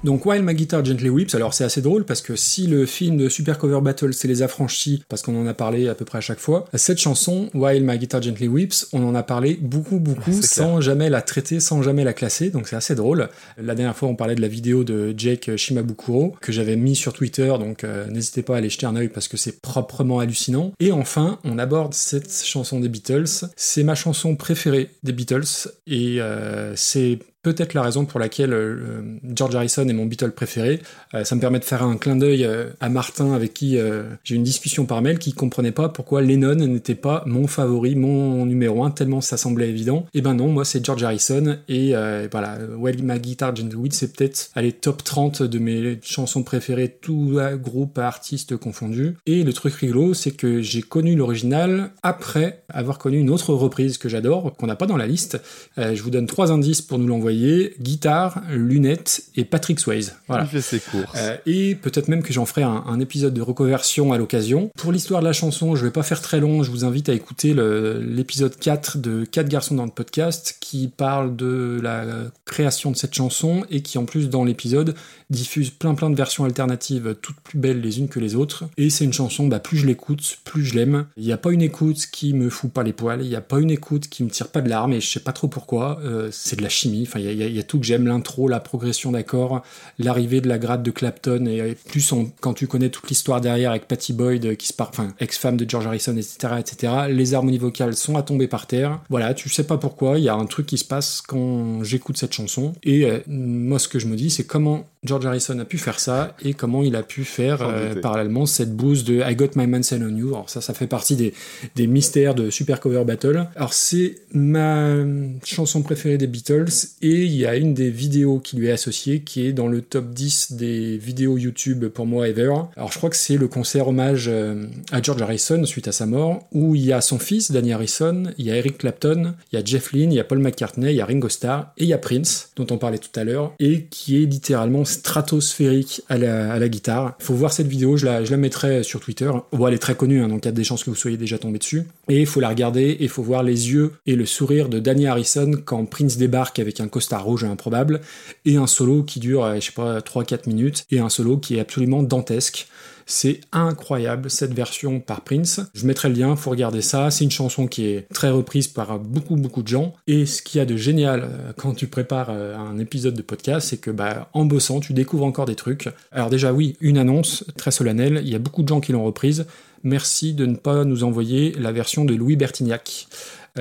Donc 0.06 0.24
While 0.24 0.42
My 0.42 0.54
Guitar 0.54 0.84
Gently 0.84 1.08
Weeps, 1.08 1.34
alors 1.34 1.52
c'est 1.52 1.64
assez 1.64 1.82
drôle 1.82 2.04
parce 2.04 2.22
que 2.22 2.36
si 2.36 2.68
le 2.68 2.86
film 2.86 3.16
de 3.16 3.28
Super 3.28 3.58
Cover 3.58 3.80
Battle 3.82 4.14
c'est 4.14 4.28
Les 4.28 4.40
Affranchis, 4.40 5.02
parce 5.08 5.20
qu'on 5.20 5.36
en 5.36 5.48
a 5.48 5.52
parlé 5.52 5.88
à 5.88 5.96
peu 5.96 6.04
près 6.04 6.18
à 6.18 6.20
chaque 6.20 6.38
fois, 6.38 6.66
cette 6.74 7.00
chanson, 7.00 7.50
While 7.54 7.82
My 7.82 7.98
Guitar 7.98 8.22
Gently 8.22 8.46
Weeps, 8.46 8.86
on 8.92 9.04
en 9.04 9.16
a 9.16 9.24
parlé 9.24 9.58
beaucoup 9.60 9.98
beaucoup 9.98 10.40
sans 10.42 10.80
jamais 10.80 11.10
la 11.10 11.22
traiter, 11.22 11.58
sans 11.58 11.82
jamais 11.82 12.04
la 12.04 12.12
classer, 12.12 12.50
donc 12.50 12.68
c'est 12.68 12.76
assez 12.76 12.94
drôle. 12.94 13.28
La 13.60 13.74
dernière 13.74 13.96
fois 13.96 14.08
on 14.08 14.14
parlait 14.14 14.36
de 14.36 14.40
la 14.40 14.46
vidéo 14.46 14.84
de 14.84 15.12
Jake 15.16 15.56
Shimabukuro 15.56 16.36
que 16.40 16.52
j'avais 16.52 16.76
mis 16.76 16.94
sur 16.94 17.12
Twitter, 17.12 17.52
donc 17.58 17.82
euh, 17.82 18.06
n'hésitez 18.06 18.42
pas 18.42 18.54
à 18.54 18.58
aller 18.58 18.70
jeter 18.70 18.86
un 18.86 18.94
œil 18.94 19.08
parce 19.08 19.26
que 19.26 19.36
c'est 19.36 19.60
proprement 19.60 20.20
hallucinant. 20.20 20.70
Et 20.78 20.92
enfin, 20.92 21.40
on 21.42 21.58
aborde 21.58 21.94
cette 21.94 22.32
chanson 22.44 22.78
des 22.78 22.88
Beatles, 22.88 23.48
c'est 23.56 23.82
ma 23.82 23.96
chanson 23.96 24.36
préférée 24.36 24.90
des 25.02 25.12
Beatles. 25.12 25.68
Et 25.88 26.20
euh, 26.20 26.74
c'est 26.76 27.18
peut-être 27.46 27.74
la 27.74 27.82
raison 27.82 28.06
pour 28.06 28.18
laquelle 28.18 28.52
euh, 28.52 29.02
George 29.32 29.54
Harrison 29.54 29.86
est 29.86 29.92
mon 29.92 30.04
Beatle 30.04 30.32
préféré. 30.32 30.82
Euh, 31.14 31.22
ça 31.22 31.36
me 31.36 31.40
permet 31.40 31.60
de 31.60 31.64
faire 31.64 31.84
un 31.84 31.96
clin 31.96 32.16
d'œil 32.16 32.44
euh, 32.44 32.70
à 32.80 32.88
Martin 32.88 33.32
avec 33.34 33.54
qui 33.54 33.78
euh, 33.78 34.02
j'ai 34.24 34.34
eu 34.34 34.38
une 34.38 34.42
discussion 34.42 34.84
par 34.84 35.00
mail 35.00 35.20
qui 35.20 35.32
comprenait 35.32 35.70
pas 35.70 35.88
pourquoi 35.88 36.22
Lennon 36.22 36.56
n'était 36.56 36.96
pas 36.96 37.22
mon 37.26 37.46
favori, 37.46 37.94
mon 37.94 38.46
numéro 38.46 38.82
un, 38.82 38.90
tellement 38.90 39.20
ça 39.20 39.36
semblait 39.36 39.68
évident. 39.68 40.06
Et 40.12 40.22
ben 40.22 40.34
non, 40.34 40.48
moi 40.48 40.64
c'est 40.64 40.84
George 40.84 41.04
Harrison 41.04 41.58
et 41.68 41.94
euh, 41.94 42.26
voilà, 42.32 42.58
Well 42.76 43.02
My 43.02 43.20
Guitar 43.20 43.54
Gently 43.54 43.76
Weeps 43.76 43.96
c'est 43.96 44.12
peut-être 44.12 44.50
allez 44.54 44.72
top 44.72 45.04
30 45.04 45.42
de 45.42 45.58
mes 45.58 45.98
chansons 46.02 46.42
préférées, 46.42 46.96
tout 47.00 47.34
euh, 47.34 47.56
groupe, 47.56 47.98
artiste 47.98 48.56
confondu. 48.56 49.16
Et 49.26 49.44
le 49.44 49.52
truc 49.52 49.74
rigolo, 49.74 50.14
c'est 50.14 50.32
que 50.32 50.62
j'ai 50.62 50.82
connu 50.82 51.14
l'original 51.14 51.92
après 52.02 52.62
avoir 52.68 52.98
connu 52.98 53.18
une 53.18 53.30
autre 53.30 53.54
reprise 53.54 53.98
que 53.98 54.08
j'adore, 54.08 54.54
qu'on 54.56 54.66
n'a 54.66 54.76
pas 54.76 54.86
dans 54.86 54.96
la 54.96 55.06
liste. 55.06 55.40
Euh, 55.78 55.94
je 55.94 56.02
vous 56.02 56.10
donne 56.10 56.26
trois 56.26 56.52
indices 56.52 56.82
pour 56.82 56.98
nous 56.98 57.06
l'envoyer. 57.06 57.35
Guitare, 57.80 58.42
lunettes 58.50 59.24
et 59.36 59.44
Patrick 59.44 59.80
Swayze. 59.80 60.16
Voilà. 60.28 60.44
Il 60.44 60.48
fait 60.48 60.60
ses 60.60 60.80
courses. 60.80 61.16
Euh, 61.16 61.36
et 61.46 61.74
peut-être 61.74 62.08
même 62.08 62.22
que 62.22 62.32
j'en 62.32 62.46
ferai 62.46 62.62
un, 62.62 62.84
un 62.86 63.00
épisode 63.00 63.34
de 63.34 63.42
reconversion 63.42 64.12
à 64.12 64.18
l'occasion. 64.18 64.70
Pour 64.76 64.92
l'histoire 64.92 65.20
de 65.20 65.26
la 65.26 65.32
chanson, 65.32 65.76
je 65.76 65.84
vais 65.84 65.90
pas 65.90 66.02
faire 66.02 66.20
très 66.20 66.40
long, 66.40 66.62
je 66.62 66.70
vous 66.70 66.84
invite 66.84 67.08
à 67.08 67.14
écouter 67.14 67.54
l'épisode 67.54 68.56
4 68.56 68.98
de 68.98 69.24
4 69.24 69.48
garçons 69.48 69.74
dans 69.74 69.84
le 69.84 69.90
podcast 69.90 70.56
qui 70.60 70.88
parle 70.88 71.36
de 71.36 71.78
la 71.82 72.04
création 72.44 72.90
de 72.90 72.96
cette 72.96 73.14
chanson 73.14 73.64
et 73.70 73.82
qui 73.82 73.98
en 73.98 74.04
plus 74.04 74.28
dans 74.28 74.44
l'épisode 74.44 74.94
diffuse 75.30 75.70
plein 75.70 75.94
plein 75.94 76.10
de 76.10 76.14
versions 76.14 76.44
alternatives 76.44 77.16
toutes 77.20 77.40
plus 77.40 77.58
belles 77.58 77.80
les 77.80 77.98
unes 77.98 78.08
que 78.08 78.20
les 78.20 78.34
autres. 78.34 78.64
Et 78.76 78.90
c'est 78.90 79.04
une 79.04 79.12
chanson, 79.12 79.46
bah, 79.46 79.58
plus 79.58 79.78
je 79.78 79.86
l'écoute, 79.86 80.38
plus 80.44 80.64
je 80.64 80.74
l'aime. 80.74 81.06
Il 81.16 81.24
n'y 81.24 81.32
a 81.32 81.38
pas 81.38 81.52
une 81.52 81.62
écoute 81.62 82.06
qui 82.10 82.32
me 82.32 82.50
fout 82.50 82.72
pas 82.72 82.82
les 82.82 82.92
poils, 82.92 83.22
il 83.22 83.28
n'y 83.28 83.36
a 83.36 83.40
pas 83.40 83.58
une 83.58 83.70
écoute 83.70 84.08
qui 84.08 84.24
me 84.24 84.30
tire 84.30 84.48
pas 84.48 84.60
de 84.60 84.68
larmes 84.68 84.92
et 84.92 85.00
je 85.00 85.08
sais 85.08 85.20
pas 85.20 85.32
trop 85.32 85.48
pourquoi. 85.48 86.00
Euh, 86.04 86.28
c'est 86.32 86.56
de 86.56 86.62
la 86.62 86.68
chimie, 86.68 87.04
enfin 87.06 87.18
il 87.18 87.25
y 87.32 87.36
y, 87.36 87.42
a- 87.42 87.46
il 87.46 87.54
y 87.56 87.58
a 87.58 87.62
tout 87.62 87.78
que 87.78 87.86
j'aime, 87.86 88.06
l'intro, 88.06 88.48
la 88.48 88.60
progression 88.60 89.12
d'accords, 89.12 89.62
l'arrivée 89.98 90.40
de 90.40 90.48
la 90.48 90.58
gratte 90.58 90.82
de 90.82 90.90
Clapton 90.90 91.46
et 91.46 91.76
plus 91.88 92.12
en- 92.12 92.26
quand 92.40 92.54
tu 92.54 92.66
connais 92.66 92.90
toute 92.90 93.08
l'histoire 93.08 93.40
derrière 93.40 93.70
avec 93.70 93.86
Patty 93.88 94.12
Boyd 94.12 94.44
euh, 94.46 94.54
qui 94.54 94.66
se 94.68 94.72
part, 94.72 94.88
enfin 94.90 95.08
ex-femme 95.20 95.56
de 95.56 95.68
George 95.68 95.86
Harrison, 95.86 96.16
etc., 96.16 96.54
etc. 96.58 96.92
Les 97.10 97.34
harmonies 97.34 97.58
vocales 97.58 97.96
sont 97.96 98.16
à 98.16 98.22
tomber 98.22 98.46
par 98.48 98.66
terre. 98.66 99.00
Voilà, 99.10 99.34
tu 99.34 99.48
sais 99.48 99.64
pas 99.64 99.78
pourquoi, 99.78 100.18
il 100.18 100.24
y 100.24 100.28
a 100.28 100.34
un 100.34 100.46
truc 100.46 100.66
qui 100.66 100.78
se 100.78 100.84
passe 100.84 101.20
quand 101.26 101.82
j'écoute 101.84 102.16
cette 102.16 102.32
chanson. 102.32 102.72
Et 102.82 103.04
euh, 103.04 103.18
moi, 103.26 103.78
ce 103.78 103.88
que 103.88 103.98
je 103.98 104.06
me 104.06 104.16
dis, 104.16 104.30
c'est 104.30 104.44
comment 104.44 104.86
George 105.04 105.24
Harrison 105.26 105.56
a 105.60 105.64
pu 105.64 105.78
faire 105.78 106.00
ça 106.00 106.34
et 106.44 106.52
comment 106.54 106.82
il 106.82 106.96
a 106.96 107.02
pu 107.04 107.22
faire 107.24 107.62
euh, 107.62 107.94
parallèlement 108.00 108.44
cette 108.44 108.74
bouse 108.74 109.04
de 109.04 109.22
I 109.24 109.36
Got 109.36 109.50
My 109.54 109.66
Mansell 109.68 110.02
on 110.02 110.16
You. 110.16 110.28
Alors 110.34 110.50
ça, 110.50 110.60
ça 110.60 110.74
fait 110.74 110.88
partie 110.88 111.14
des, 111.14 111.32
des 111.76 111.86
mystères 111.86 112.34
de 112.34 112.50
Super 112.50 112.80
Cover 112.80 113.04
Battle. 113.04 113.46
Alors 113.54 113.72
c'est 113.72 114.16
ma 114.32 114.96
chanson 115.44 115.82
préférée 115.82 116.18
des 116.18 116.26
Beatles 116.26 116.66
et 117.02 117.15
il 117.24 117.34
y 117.36 117.46
a 117.46 117.56
une 117.56 117.74
des 117.74 117.90
vidéos 117.90 118.38
qui 118.38 118.56
lui 118.56 118.68
est 118.68 118.72
associée 118.72 119.20
qui 119.20 119.46
est 119.46 119.52
dans 119.52 119.68
le 119.68 119.80
top 119.80 120.12
10 120.12 120.52
des 120.52 120.96
vidéos 120.98 121.38
YouTube 121.38 121.86
pour 121.86 122.06
moi 122.06 122.28
ever. 122.28 122.52
Alors 122.76 122.92
je 122.92 122.98
crois 122.98 123.10
que 123.10 123.16
c'est 123.16 123.36
le 123.36 123.48
concert 123.48 123.88
hommage 123.88 124.26
euh, 124.28 124.66
à 124.92 125.00
George 125.00 125.22
Harrison 125.22 125.64
suite 125.64 125.88
à 125.88 125.92
sa 125.92 126.06
mort 126.06 126.46
où 126.52 126.74
il 126.74 126.84
y 126.84 126.92
a 126.92 127.00
son 127.00 127.18
fils 127.18 127.50
Danny 127.50 127.72
Harrison, 127.72 128.24
il 128.38 128.46
y 128.46 128.50
a 128.50 128.56
Eric 128.56 128.78
Clapton, 128.78 129.34
il 129.52 129.58
y 129.58 129.62
a 129.62 129.64
Jeff 129.64 129.92
Lynne, 129.92 130.12
il 130.12 130.16
y 130.16 130.20
a 130.20 130.24
Paul 130.24 130.38
McCartney, 130.38 130.92
il 130.92 130.96
y 130.96 131.00
a 131.00 131.06
Ringo 131.06 131.28
Starr 131.28 131.72
et 131.78 131.84
il 131.84 131.88
y 131.88 131.92
a 131.92 131.98
Prince 131.98 132.50
dont 132.56 132.66
on 132.70 132.78
parlait 132.78 132.98
tout 132.98 133.18
à 133.18 133.24
l'heure 133.24 133.52
et 133.58 133.86
qui 133.90 134.22
est 134.22 134.26
littéralement 134.26 134.84
stratosphérique 134.84 136.02
à 136.08 136.18
la, 136.18 136.52
à 136.52 136.58
la 136.58 136.68
guitare. 136.68 137.14
Faut 137.18 137.34
voir 137.34 137.52
cette 137.52 137.68
vidéo, 137.68 137.96
je 137.96 138.06
la, 138.06 138.36
mettrai 138.36 138.82
sur 138.82 139.00
Twitter. 139.00 139.30
Bon, 139.52 139.66
elle 139.66 139.74
est 139.74 139.78
très 139.78 139.94
connue, 139.94 140.22
hein, 140.22 140.28
donc 140.28 140.44
il 140.44 140.46
y 140.46 140.48
a 140.48 140.52
des 140.52 140.64
chances 140.64 140.84
que 140.84 140.90
vous 140.90 140.96
soyez 140.96 141.16
déjà 141.16 141.38
tombé 141.38 141.58
dessus. 141.58 141.84
Et 142.08 142.20
il 142.20 142.26
faut 142.26 142.40
la 142.40 142.48
regarder 142.48 142.90
et 142.90 143.02
il 143.02 143.08
faut 143.08 143.22
voir 143.22 143.42
les 143.42 143.70
yeux 143.70 143.92
et 144.06 144.14
le 144.14 144.26
sourire 144.26 144.68
de 144.68 144.78
Danny 144.78 145.06
Harrison 145.06 145.52
quand 145.64 145.84
Prince 145.86 146.16
débarque 146.16 146.58
avec 146.58 146.80
un 146.80 146.88
costard 146.88 147.24
rouge 147.24 147.44
improbable 147.44 148.00
et 148.44 148.56
un 148.56 148.66
solo 148.66 149.02
qui 149.02 149.18
dure, 149.20 149.44
euh, 149.44 149.56
je 149.56 149.66
sais 149.66 149.72
pas, 149.72 150.00
3-4 150.00 150.48
minutes 150.48 150.84
et 150.90 151.00
un 151.00 151.08
solo 151.08 151.38
qui 151.38 151.56
est 151.56 151.60
absolument 151.60 152.02
dantesque. 152.02 152.68
C'est 153.08 153.40
incroyable 153.52 154.30
cette 154.30 154.52
version 154.52 154.98
par 154.98 155.20
Prince. 155.20 155.60
Je 155.74 155.86
mettrai 155.86 156.08
le 156.08 156.16
lien, 156.16 156.34
faut 156.34 156.50
regarder 156.50 156.82
ça. 156.82 157.12
C'est 157.12 157.22
une 157.22 157.30
chanson 157.30 157.68
qui 157.68 157.86
est 157.86 158.08
très 158.12 158.30
reprise 158.30 158.66
par 158.66 158.98
beaucoup 158.98 159.36
beaucoup 159.36 159.62
de 159.62 159.68
gens. 159.68 159.94
Et 160.08 160.26
ce 160.26 160.42
qu'il 160.42 160.58
y 160.58 160.60
a 160.60 160.66
de 160.66 160.76
génial 160.76 161.22
euh, 161.22 161.52
quand 161.56 161.74
tu 161.74 161.86
prépares 161.86 162.30
euh, 162.30 162.56
un 162.56 162.78
épisode 162.78 163.14
de 163.14 163.22
podcast, 163.22 163.68
c'est 163.68 163.76
que 163.76 163.92
bah, 163.92 164.28
en 164.32 164.44
bossant, 164.44 164.80
tu 164.80 164.92
découvres 164.92 165.24
encore 165.24 165.46
des 165.46 165.54
trucs. 165.54 165.88
Alors 166.10 166.30
déjà 166.30 166.52
oui, 166.52 166.76
une 166.80 166.98
annonce 166.98 167.44
très 167.56 167.70
solennelle. 167.70 168.20
Il 168.24 168.28
y 168.28 168.34
a 168.34 168.40
beaucoup 168.40 168.62
de 168.62 168.68
gens 168.68 168.80
qui 168.80 168.90
l'ont 168.90 169.04
reprise. 169.04 169.46
Merci 169.82 170.34
de 170.34 170.46
ne 170.46 170.56
pas 170.56 170.84
nous 170.84 171.04
envoyer 171.04 171.52
la 171.52 171.72
version 171.72 172.04
de 172.04 172.14
Louis 172.14 172.36
Bertignac 172.36 173.08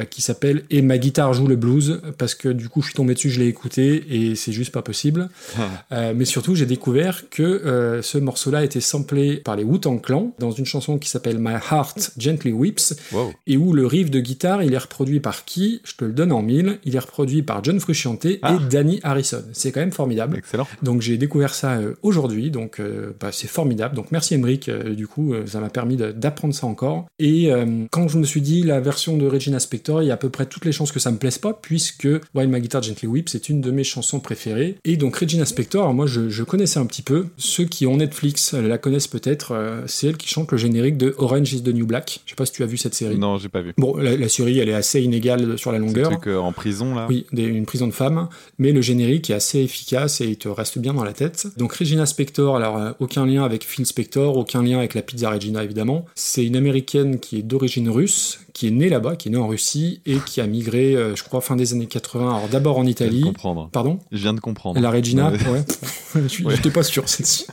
qui 0.03 0.21
s'appelle 0.21 0.63
Et 0.69 0.81
ma 0.81 0.97
guitare 0.97 1.33
joue 1.33 1.47
le 1.47 1.55
blues 1.55 2.01
parce 2.17 2.35
que 2.35 2.49
du 2.49 2.67
coup 2.69 2.81
je 2.81 2.87
suis 2.87 2.95
tombé 2.95 3.13
dessus, 3.13 3.29
je 3.29 3.39
l'ai 3.39 3.47
écouté 3.47 4.03
et 4.09 4.35
c'est 4.35 4.51
juste 4.51 4.71
pas 4.73 4.81
possible. 4.81 5.29
Euh, 5.91 6.13
mais 6.15 6.25
surtout, 6.25 6.55
j'ai 6.55 6.65
découvert 6.65 7.29
que 7.29 7.43
euh, 7.43 8.01
ce 8.01 8.17
morceau-là 8.17 8.59
a 8.59 8.63
été 8.63 8.81
samplé 8.81 9.37
par 9.37 9.55
les 9.55 9.63
Wu-Tang 9.63 10.01
Clan 10.01 10.33
dans 10.39 10.51
une 10.51 10.65
chanson 10.65 10.97
qui 10.97 11.09
s'appelle 11.09 11.37
My 11.39 11.53
Heart 11.53 12.11
Gently 12.17 12.51
Weeps 12.51 12.95
Wow. 13.11 13.33
et 13.47 13.57
où 13.57 13.73
le 13.73 13.85
riff 13.85 14.09
de 14.11 14.19
guitare, 14.19 14.63
il 14.63 14.73
est 14.73 14.77
reproduit 14.77 15.19
par 15.19 15.45
qui? 15.45 15.81
Je 15.83 15.93
te 15.95 16.05
le 16.05 16.11
donne 16.11 16.31
en 16.31 16.41
mille. 16.41 16.79
Il 16.85 16.95
est 16.95 16.99
reproduit 16.99 17.43
par 17.43 17.63
John 17.63 17.79
Frusciante 17.79 18.25
et 18.25 18.39
Danny 18.69 18.99
Harrison. 19.03 19.43
C'est 19.53 19.71
quand 19.71 19.79
même 19.79 19.91
formidable. 19.91 20.37
Excellent. 20.37 20.67
Donc 20.81 21.01
j'ai 21.01 21.17
découvert 21.17 21.53
ça 21.53 21.73
euh, 21.77 21.93
aujourd'hui, 22.01 22.51
donc 22.51 22.79
euh, 22.79 23.11
bah, 23.19 23.29
c'est 23.31 23.47
formidable. 23.47 23.95
Donc 23.95 24.11
merci 24.11 24.33
Emmerich, 24.33 24.69
euh, 24.69 24.95
du 24.95 25.07
coup, 25.07 25.33
euh, 25.33 25.45
ça 25.45 25.59
m'a 25.59 25.69
permis 25.69 25.97
d'apprendre 25.97 26.53
ça 26.53 26.67
encore. 26.67 27.05
Et 27.19 27.51
euh, 27.51 27.85
quand 27.91 28.07
je 28.07 28.17
me 28.17 28.23
suis 28.25 28.41
dit 28.41 28.63
la 28.63 28.79
version 28.79 29.17
de 29.17 29.27
Regina 29.27 29.59
Spector, 29.59 29.84
il 29.89 30.07
y 30.07 30.11
a 30.11 30.13
à 30.13 30.17
peu 30.17 30.29
près 30.29 30.45
toutes 30.45 30.65
les 30.65 30.71
chances 30.71 30.91
que 30.91 30.99
ça 30.99 31.11
me 31.11 31.17
plaise 31.17 31.37
pas, 31.37 31.53
puisque 31.53 32.07
While 32.33 32.47
My 32.49 32.61
Guitar 32.61 32.81
Gently 32.83 33.07
Weeps 33.07 33.31
c'est 33.31 33.49
une 33.49 33.61
de 33.61 33.71
mes 33.71 33.83
chansons 33.83 34.19
préférées. 34.19 34.77
Et 34.85 34.97
donc 34.97 35.15
Regina 35.15 35.45
Spector, 35.45 35.93
moi 35.93 36.05
je, 36.07 36.29
je 36.29 36.43
connaissais 36.43 36.79
un 36.79 36.85
petit 36.85 37.01
peu. 37.01 37.27
Ceux 37.37 37.65
qui 37.65 37.85
ont 37.87 37.97
Netflix 37.97 38.53
euh, 38.53 38.61
la 38.61 38.77
connaissent 38.77 39.07
peut-être. 39.07 39.51
euh, 39.53 39.81
c'est 39.87 40.07
elle 40.07 40.17
qui 40.17 40.27
chante 40.27 40.51
le 40.51 40.57
générique 40.57 40.97
de 40.97 41.13
Orange 41.17 41.53
is 41.53 41.61
the 41.63 41.69
New 41.73 41.85
Black. 41.85 42.21
Je 42.25 42.31
sais 42.31 42.35
pas 42.35 42.45
si 42.45 42.51
tu 42.53 42.63
as 42.63 42.65
vu 42.67 42.77
cette 42.77 42.93
série. 42.95 43.17
Non, 43.17 43.37
j'ai 43.37 43.49
pas 43.49 43.61
vu. 43.61 43.73
Bon, 43.77 43.97
la, 43.97 44.15
la 44.17 44.29
série 44.29 44.59
elle 44.59 44.69
est 44.69 44.73
assez 44.73 45.01
inégale 45.01 45.57
sur 45.57 45.71
la 45.71 45.79
longueur. 45.79 46.09
truc 46.11 46.27
euh, 46.27 46.37
en 46.37 46.51
prison 46.51 46.95
là. 46.95 47.07
Oui, 47.09 47.25
des- 47.31 47.43
une 47.43 47.65
prison 47.65 47.87
de 47.87 47.91
femmes, 47.93 48.27
mais 48.57 48.71
le 48.71 48.81
générique 48.81 49.29
est 49.29 49.33
assez 49.33 49.59
efficace 49.59 50.21
et 50.21 50.25
il 50.25 50.37
te 50.37 50.47
reste 50.49 50.77
bien 50.79 50.93
dans 50.93 51.03
la 51.03 51.13
tête. 51.13 51.47
Donc 51.57 51.73
Regina 51.73 52.05
Spector, 52.05 52.55
alors 52.55 52.77
euh, 52.77 52.91
aucun 52.99 53.25
lien 53.25 53.43
avec 53.43 53.63
Phil 53.65 53.85
Spector, 53.85 54.37
aucun 54.37 54.63
lien 54.63 54.77
avec 54.79 54.93
la 54.93 55.01
pizza 55.01 55.29
Regina 55.29 55.63
évidemment. 55.63 56.05
C'est 56.15 56.45
une 56.45 56.55
américaine 56.55 57.19
qui 57.19 57.37
est 57.39 57.41
d'origine 57.43 57.89
russe, 57.89 58.39
qui 58.55 58.67
est 58.67 58.71
née 58.71 58.87
là-bas, 58.87 59.17
qui 59.17 59.27
est 59.27 59.31
née 59.31 59.37
en 59.37 59.47
Russie 59.49 59.99
et 60.05 60.15
qui 60.25 60.39
a 60.39 60.47
migré, 60.47 60.95
euh, 60.95 61.13
je 61.13 61.23
crois, 61.25 61.41
fin 61.41 61.57
des 61.57 61.73
années 61.73 61.87
80. 61.87 62.37
Alors 62.37 62.47
d'abord 62.47 62.77
en 62.77 62.83
Je 62.83 62.85
viens 62.85 62.85
de 62.85 62.91
Italie. 62.91 63.21
comprendre. 63.21 63.69
Pardon? 63.69 63.99
Je 64.13 64.17
viens 64.19 64.33
de 64.33 64.39
comprendre. 64.39 64.79
La 64.79 64.89
Regina, 64.91 65.29
Ouais. 65.29 65.37
ouais. 66.15 66.21
Ouais. 66.45 66.55
j'étais 66.55 66.71
pas 66.71 66.83
sûr 66.83 67.07
celle-ci. 67.09 67.47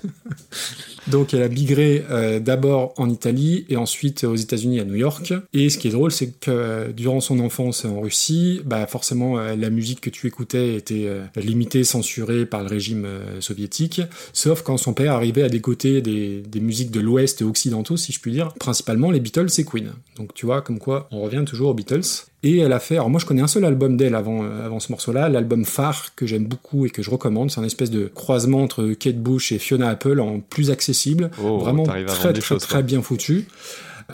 Donc 1.09 1.35
elle 1.35 1.43
a 1.43 1.49
migré 1.49 2.05
euh, 2.11 2.39
d'abord 2.39 2.95
en 2.97 3.11
Italie 3.11 3.65
et 3.69 3.77
ensuite 3.77 4.25
aux 4.25 4.37
États-Unis 4.37 4.81
à 4.81 4.85
New 4.85 4.95
York. 4.95 5.35
Et 5.53 5.69
ce 5.69 5.79
qui 5.79 5.89
est 5.89 5.91
drôle, 5.91 6.13
c'est 6.13 6.29
que 6.29 6.51
euh, 6.51 6.93
durant 6.93 7.21
son 7.21 7.41
enfance 7.41 7.85
en 7.85 8.01
Russie, 8.01 8.61
bah 8.65 8.87
forcément 8.87 9.39
euh, 9.39 9.57
la 9.57 9.71
musique 9.71 10.01
que 10.01 10.11
tu 10.11 10.27
écoutais 10.27 10.77
était 10.77 11.09
limitée, 11.37 11.85
censurée 11.85 12.47
par 12.47 12.63
le 12.63 12.69
régime 12.69 13.07
soviétique. 13.41 14.03
Sauf 14.33 14.63
quand 14.63 14.77
son 14.77 14.95
père 14.95 15.13
arrivait 15.13 15.43
à 15.43 15.49
décoter 15.49 16.01
des, 16.01 16.41
des 16.41 16.61
musiques 16.61 16.91
de 16.91 17.01
l'Ouest 17.01 17.41
et 17.41 17.45
occidentaux, 17.45 17.97
si 17.97 18.13
je 18.13 18.21
puis 18.21 18.33
dire, 18.33 18.53
principalement 18.55 19.11
les 19.11 19.21
Beatles 19.21 19.49
et 19.59 19.65
Queen. 19.65 19.93
Donc 20.17 20.35
tu 20.35 20.47
vois, 20.47 20.63
comme 20.63 20.79
quoi 20.79 21.09
on 21.11 21.21
revient 21.21 21.45
toujours 21.47 21.71
aux 21.71 21.75
Beatles. 21.75 22.03
Et 22.45 22.59
elle 22.59 22.73
a 22.73 22.81
fait, 22.81 22.95
alors 22.97 23.09
moi 23.11 23.21
je 23.21 23.27
connais 23.27 23.43
un 23.43 23.47
seul 23.47 23.65
album 23.65 23.97
d'elle 23.97 24.15
avant, 24.17 24.43
euh, 24.43 24.67
avant 24.67 24.81
ce 24.81 24.91
morceau-là, 24.91 25.29
l'album 25.29 25.65
Phare 25.65 26.15
que 26.17 26.27
j'aime 26.27 26.45
beaucoup 26.47 26.87
et 26.87 26.91
que 26.91 27.03
je 27.03 27.11
recommande. 27.11 27.51
C'est 27.51 27.61
un 27.61 27.65
espèce 27.65 27.91
de 27.91 28.11
croisement 28.13 28.63
entre 28.63 28.93
Kate 28.95 29.19
Bush 29.19 29.53
et 29.53 29.59
Fiona 29.59 29.89
Apple 29.89 30.19
en 30.21 30.41
plus 30.41 30.71
accessible, 30.71 31.31
Oh, 31.43 31.59
vraiment 31.59 31.85
très 31.85 32.05
très 32.05 32.41
choses, 32.41 32.63
très 32.63 32.75
quoi. 32.77 32.83
bien 32.83 33.01
foutu. 33.03 33.47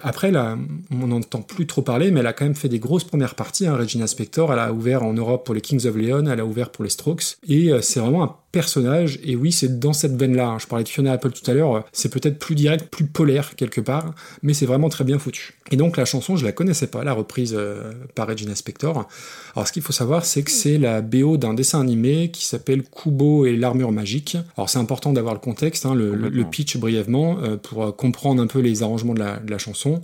Après, 0.03 0.31
là, 0.31 0.57
on 0.93 1.09
n'entend 1.09 1.41
plus 1.41 1.67
trop 1.67 1.83
parler, 1.83 2.11
mais 2.11 2.21
elle 2.21 2.27
a 2.27 2.33
quand 2.33 2.45
même 2.45 2.55
fait 2.55 2.69
des 2.69 2.79
grosses 2.79 3.05
premières 3.05 3.35
parties. 3.35 3.67
hein, 3.67 3.77
Regina 3.77 4.07
Spector, 4.07 4.53
elle 4.53 4.59
a 4.59 4.73
ouvert 4.73 5.03
en 5.03 5.13
Europe 5.15 5.45
pour 5.45 5.55
les 5.55 5.61
Kings 5.61 5.87
of 5.87 5.97
Leon, 5.97 6.27
elle 6.27 6.39
a 6.41 6.45
ouvert 6.45 6.71
pour 6.71 6.85
les 6.85 6.91
Strokes, 6.91 7.39
et 7.49 7.73
euh, 7.73 7.81
c'est 7.81 7.99
vraiment 7.99 8.23
un 8.23 8.37
personnage. 8.53 9.19
Et 9.23 9.37
oui, 9.37 9.53
c'est 9.53 9.79
dans 9.79 9.93
cette 9.93 10.17
veine-là. 10.17 10.49
hein. 10.49 10.59
Je 10.59 10.67
parlais 10.67 10.85
de 10.85 10.89
Fiona 10.89 11.13
Apple 11.13 11.31
tout 11.31 11.49
à 11.51 11.55
l'heure. 11.55 11.85
C'est 11.93 12.11
peut-être 12.11 12.39
plus 12.39 12.55
direct, 12.55 12.87
plus 12.87 13.05
polaire 13.05 13.55
quelque 13.57 13.81
part, 13.81 14.15
mais 14.43 14.55
c'est 14.55 14.67
vraiment 14.67 14.89
très 14.89 15.05
bien 15.05 15.19
foutu. 15.19 15.55
Et 15.71 15.77
donc 15.77 15.97
la 15.97 16.05
chanson, 16.05 16.37
je 16.37 16.45
la 16.45 16.53
connaissais 16.53 16.87
pas, 16.87 17.05
la 17.05 17.13
reprise 17.13 17.55
euh, 17.57 17.93
par 18.15 18.27
Regina 18.27 18.55
Spector. 18.55 19.07
Alors 19.55 19.69
ce 19.69 19.73
qu'il 19.73 19.83
faut 19.83 19.93
savoir, 19.93 20.25
c'est 20.25 20.43
que 20.43 20.51
c'est 20.51 20.79
la 20.79 21.03
BO 21.03 21.37
d'un 21.37 21.55
dessin 21.55 21.81
animé 21.81 22.31
qui 22.31 22.47
s'appelle 22.47 22.83
Kubo 22.83 23.45
et 23.45 23.57
l'armure 23.57 23.93
magique. 23.93 24.37
Alors 24.57 24.71
c'est 24.71 24.79
important 24.79 25.13
d'avoir 25.13 25.35
le 25.35 25.41
contexte, 25.41 25.85
hein, 25.85 25.95
le, 25.95 26.45
pitch 26.45 26.79
brièvement, 26.79 27.39
euh, 27.43 27.57
pour 27.57 27.85
euh, 27.85 27.93
comprendre 27.93 28.43
un 28.43 28.47
peu 28.47 28.61
les 28.61 28.83
arrangements 28.83 29.15
de 29.15 29.21
la, 29.21 29.37
de 29.39 29.51
la 29.51 29.59
chanson. 29.59 30.03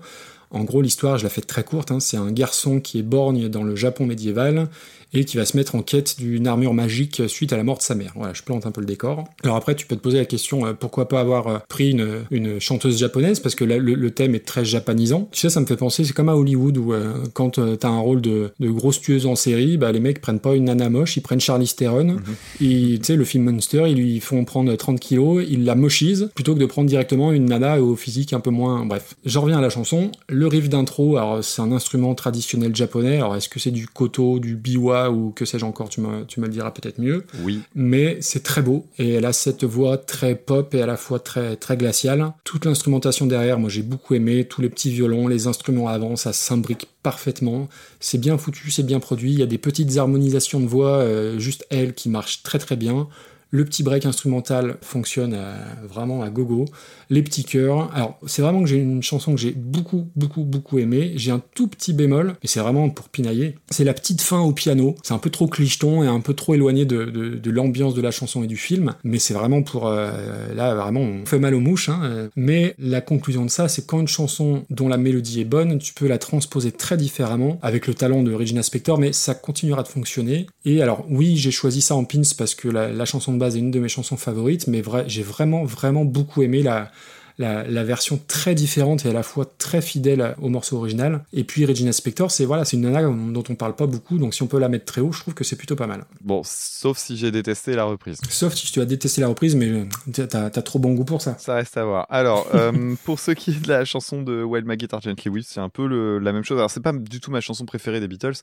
En 0.51 0.63
gros, 0.63 0.83
l'histoire, 0.83 1.19
je 1.19 1.25
la 1.25 1.31
fais 1.31 1.41
très 1.41 1.65
courte, 1.65 1.91
hein, 1.91 1.99
c'est 1.99 2.17
un 2.17 2.31
garçon 2.31 2.79
qui 2.79 3.01
est 3.01 3.03
borgne 3.03 3.49
dans 3.49 3.65
le 3.65 3.75
Japon 3.75 4.07
médiéval 4.07 4.69
et 5.15 5.25
qui 5.25 5.37
va 5.37 5.45
se 5.45 5.57
mettre 5.57 5.75
en 5.75 5.83
quête 5.83 6.17
d'une 6.19 6.47
armure 6.47 6.75
magique 6.75 7.23
suite 7.29 7.53
à 7.53 7.57
la 7.57 7.65
mort 7.65 7.79
de 7.79 7.83
sa 7.83 7.95
mère. 7.95 8.13
Voilà, 8.17 8.35
je 8.35 8.43
plante 8.43 8.67
un 8.67 8.71
peu 8.71 8.81
le 8.81 8.87
décor. 8.87 9.25
Alors 9.43 9.57
après, 9.57 9.75
tu 9.75 9.87
peux 9.87 9.97
te 9.97 10.01
poser 10.01 10.19
la 10.19 10.25
question, 10.25 10.67
euh, 10.67 10.73
pourquoi 10.73 11.09
pas 11.09 11.21
avoir 11.21 11.49
euh, 11.49 11.59
pris 11.69 11.93
une, 11.93 12.25
une 12.31 12.61
chanteuse 12.61 12.99
japonaise, 12.99 13.41
parce 13.41 13.55
que 13.55 13.65
là, 13.65 13.79
le, 13.79 13.95
le 13.95 14.11
thème 14.11 14.35
est 14.35 14.45
très 14.45 14.65
japonisant. 14.65 15.29
Tu 15.33 15.41
sais, 15.41 15.51
ça 15.51 15.61
me 15.61 15.67
fait 15.67 15.77
penser, 15.77 16.05
c'est 16.05 16.13
comme 16.13 16.29
à 16.29 16.37
Hollywood, 16.37 16.77
où 16.77 16.93
euh, 16.93 17.15
quand 17.33 17.59
euh, 17.59 17.77
t'as 17.77 17.89
un 17.89 17.99
rôle 17.99 18.21
de, 18.21 18.51
de 18.59 18.71
grosse 18.71 19.01
tueuse 19.01 19.27
en 19.27 19.37
série, 19.37 19.77
bah, 19.77 19.93
les 19.93 20.01
mecs 20.01 20.21
prennent 20.21 20.41
pas 20.41 20.55
une 20.55 20.65
nana 20.65 20.91
moche, 20.91 21.17
ils 21.17 21.21
prennent 21.21 21.41
Charlize 21.41 21.77
Theron, 21.77 22.17
et 22.61 22.99
tu 22.99 23.05
sais, 23.05 23.17
le 23.17 23.25
film 23.25 23.45
Monster, 23.51 23.85
ils 23.89 23.97
lui 23.97 24.21
font 24.21 24.45
prendre 24.45 24.75
30 24.75 24.99
kilos, 25.01 25.45
ils 25.49 25.65
la 25.65 25.75
mochisent, 25.75 26.31
plutôt 26.35 26.55
que 26.55 26.61
de 26.61 26.67
prendre 26.67 26.89
directement 26.89 27.33
une 27.33 27.47
nana 27.47 27.81
au 27.81 27.97
physique 27.97 28.33
un 28.33 28.41
peu 28.41 28.51
moins... 28.51 28.85
Bref, 28.85 29.15
j'en 29.25 29.43
reviens 29.43 29.59
à 29.59 29.63
la 29.63 29.71
chanson. 29.71 30.11
Le 30.29 30.47
riff 30.47 30.69
d'intro, 30.69 31.17
alors 31.17 31.45
c'est 31.45 31.63
un 31.63 31.73
instrument 31.73 32.15
traditionnel 32.15 32.75
japonais, 32.75 33.17
alors 33.17 33.37
est-ce 33.37 33.49
que 33.49 33.61
c'est 33.61 33.71
du 33.71 33.87
koto, 33.87 34.39
du 34.39 34.57
biwa, 34.57 35.04
ou 35.11 35.31
que 35.31 35.45
sais-je 35.45 35.65
encore, 35.65 35.89
tu 35.89 36.01
me, 36.01 36.25
tu 36.25 36.41
me 36.41 36.47
le 36.47 36.53
diras 36.53 36.71
peut-être 36.71 36.99
mieux. 36.99 37.25
Oui. 37.43 37.61
Mais 37.75 38.19
c'est 38.21 38.43
très 38.43 38.63
beau 38.63 38.87
et 38.99 39.15
elle 39.15 39.25
a 39.25 39.33
cette 39.33 39.65
voix 39.65 39.97
très 39.97 40.35
pop 40.35 40.75
et 40.75 40.83
à 40.83 40.87
la 40.87 40.97
fois 40.97 41.19
très, 41.19 41.57
très 41.57 41.77
glaciale. 41.77 42.33
Toute 42.45 42.65
l'instrumentation 42.65 43.27
derrière, 43.27 43.59
moi 43.59 43.71
j'ai 43.71 43.83
beaucoup 43.83 44.15
aimé, 44.15 44.45
tous 44.45 44.61
les 44.61 44.69
petits 44.69 44.91
violons, 44.91 45.29
les 45.29 45.47
instruments 45.47 45.89
avant, 45.89 46.17
ça 46.17 46.33
s'imbrique 46.33 46.89
parfaitement. 47.03 47.69
C'est 48.01 48.19
bien 48.19 48.39
foutu, 48.39 48.71
c'est 48.71 48.83
bien 48.83 49.01
produit. 49.01 49.33
Il 49.33 49.39
y 49.39 49.43
a 49.43 49.47
des 49.47 49.59
petites 49.59 49.97
harmonisations 49.97 50.61
de 50.61 50.67
voix, 50.67 50.99
euh, 50.99 51.39
juste 51.39 51.67
elle, 51.71 51.95
qui 51.95 52.09
marchent 52.09 52.43
très 52.43 52.59
très 52.59 52.77
bien. 52.77 53.09
Le 53.55 53.65
petit 53.65 53.85
break 53.85 54.05
instrumental 54.05 54.79
fonctionne 54.83 55.33
euh, 55.37 55.55
vraiment 55.89 56.23
à 56.23 56.29
gogo. 56.29 56.65
Les 57.09 57.23
petits 57.23 57.45
chœurs. 57.45 57.89
Alors, 57.95 58.19
c'est 58.27 58.43
vraiment 58.43 58.61
que 58.65 58.69
j'ai 58.69 58.79
une 58.79 59.01
chanson 59.01 59.33
que 59.33 59.41
j'ai 59.41 59.53
beaucoup, 59.53 60.09
beaucoup, 60.17 60.43
beaucoup 60.43 60.81
aimé. 60.81 61.13
J'ai 61.15 61.31
un 61.31 61.41
tout 61.55 61.69
petit 61.69 61.93
bémol, 61.93 62.35
mais 62.43 62.49
c'est 62.49 62.59
vraiment 62.59 62.91
pour 62.91 63.09
pinailler. 63.11 63.55
C'est 63.71 63.85
la 63.85 63.95
petite 63.95 64.23
fin 64.23 64.41
au 64.41 64.51
piano. 64.51 64.97
C'est 65.05 65.15
un 65.15 65.19
peu 65.19 65.31
trop 65.31 65.47
clicheton 65.47 66.03
et 66.03 66.09
un 66.09 66.19
peu 66.19 66.35
trop 66.35 66.55
éloigné 66.57 66.85
de, 66.85 67.05
de- 67.05 67.51
l'ambiance 67.51 67.95
de 67.95 68.01
la 68.03 68.11
chanson 68.11 68.43
et 68.43 68.49
du 68.49 68.57
film. 68.57 68.95
Mais 69.05 69.21
c'est 69.21 69.35
vraiment 69.35 69.63
pour. 69.63 69.87
euh, 69.87 70.11
là, 70.57 70.75
vraiment, 70.75 71.03
on 71.03 71.25
fait 71.25 71.39
mal 71.39 71.55
aux 71.55 71.61
mouches. 71.61 71.91
hein. 71.91 72.29
Mais 72.35 72.75
la 72.81 73.01
conclusion 73.01 73.45
de 73.45 73.51
ça, 73.51 73.69
c'est 73.69 73.87
quand 73.87 74.01
une 74.01 74.09
chanson 74.09 74.65
dont 74.71 74.89
la 74.89 74.97
mélodie 74.97 75.41
est 75.43 75.45
bonne, 75.45 75.79
tu 75.79 75.95
peux 75.95 76.09
la 76.09 76.19
transposer 76.19 76.73
très 76.73 76.97
différemment 76.97 77.61
avec 77.63 77.87
le 77.87 77.95
talent 77.95 78.25
de 78.25 78.35
Regina 78.35 78.65
Spektor, 78.65 78.99
mais 78.99 79.13
ça 79.13 79.37
continuera 79.37 79.85
de 79.85 79.89
fonctionner. 79.89 80.47
Et 80.65 80.83
alors, 80.83 81.05
oui, 81.09 81.37
j'ai 81.37 81.53
choisi 81.53 81.81
ça 81.83 81.95
en 81.95 82.03
pins 82.05 82.23
parce 82.37 82.57
que 82.57 82.67
la, 82.67 82.91
la 82.91 83.05
chanson 83.05 83.33
de 83.33 83.44
base 83.45 83.57
est 83.57 83.61
une 83.61 83.71
de 83.71 83.81
mes 83.81 83.89
chansons 83.89 84.17
favorites, 84.17 84.67
mais 84.67 84.83
j'ai 85.07 85.23
vraiment, 85.23 85.65
vraiment 85.65 86.05
beaucoup 86.05 86.43
aimé 86.43 86.63
la, 86.63 86.91
la, 87.39 87.65
la 87.65 87.85
version 87.85 88.21
très 88.29 88.55
différente 88.55 89.05
et 89.07 89.11
à 89.11 89.13
la 89.13 89.23
fois 89.23 89.45
très 89.59 89.83
fidèle 89.83 90.35
au 90.41 90.49
morceau 90.49 90.77
original. 90.77 91.25
Et 91.33 91.45
puis 91.45 91.65
Regina 91.67 91.93
Spektor, 91.93 92.31
c'est 92.31 92.45
voilà, 92.45 92.65
c'est 92.65 92.77
une 92.77 92.83
nana 92.83 93.03
dont 93.03 93.45
on 93.49 93.55
parle 93.55 93.75
pas 93.77 93.87
beaucoup, 93.87 94.19
donc 94.19 94.35
si 94.35 94.43
on 94.43 94.47
peut 94.47 94.59
la 94.59 94.69
mettre 94.69 94.85
très 94.85 95.01
haut, 95.01 95.13
je 95.13 95.21
trouve 95.21 95.35
que 95.35 95.45
c'est 95.45 95.57
plutôt 95.57 95.77
pas 95.77 95.87
mal. 95.87 96.05
Bon, 96.21 96.43
sauf 96.45 96.99
si 96.99 97.17
j'ai 97.17 97.31
détesté 97.31 97.75
la 97.75 97.85
reprise. 97.85 98.21
Sauf 98.29 98.55
si 98.55 98.71
tu 98.71 98.81
as 98.81 98.85
détesté 98.85 99.21
la 99.21 99.29
reprise, 99.29 99.57
mais 99.57 99.69
euh, 99.69 99.85
t'as 100.13 100.51
t'as 100.51 100.63
trop 100.63 100.79
bon 100.79 100.95
goût 100.95 101.05
pour 101.05 101.23
ça. 101.23 101.37
Ça 101.39 101.55
reste 101.55 101.77
à 101.77 101.85
voir. 101.85 102.07
Alors, 102.11 102.47
euh, 102.55 102.95
pour 103.05 103.19
ce 103.21 103.31
qui 103.33 103.51
est 103.51 103.61
de 103.65 103.69
la 103.69 103.85
chanson 103.85 104.23
de 104.23 104.43
Wild 104.43 104.67
My 104.67 104.77
Guitar 104.77 105.01
Gently 105.01 105.31
Weeps, 105.31 105.49
c'est 105.49 105.61
un 105.61 105.69
peu 105.69 105.87
le- 105.87 106.19
la 106.19 106.33
même 106.33 106.45
chose. 106.45 106.59
Alors, 106.59 106.71
c'est 106.71 106.83
pas 106.83 106.93
du 106.93 107.21
tout 107.21 107.31
ma 107.31 107.41
chanson 107.41 107.65
préférée 107.67 108.01
des 108.01 108.09
Beatles. 108.09 108.35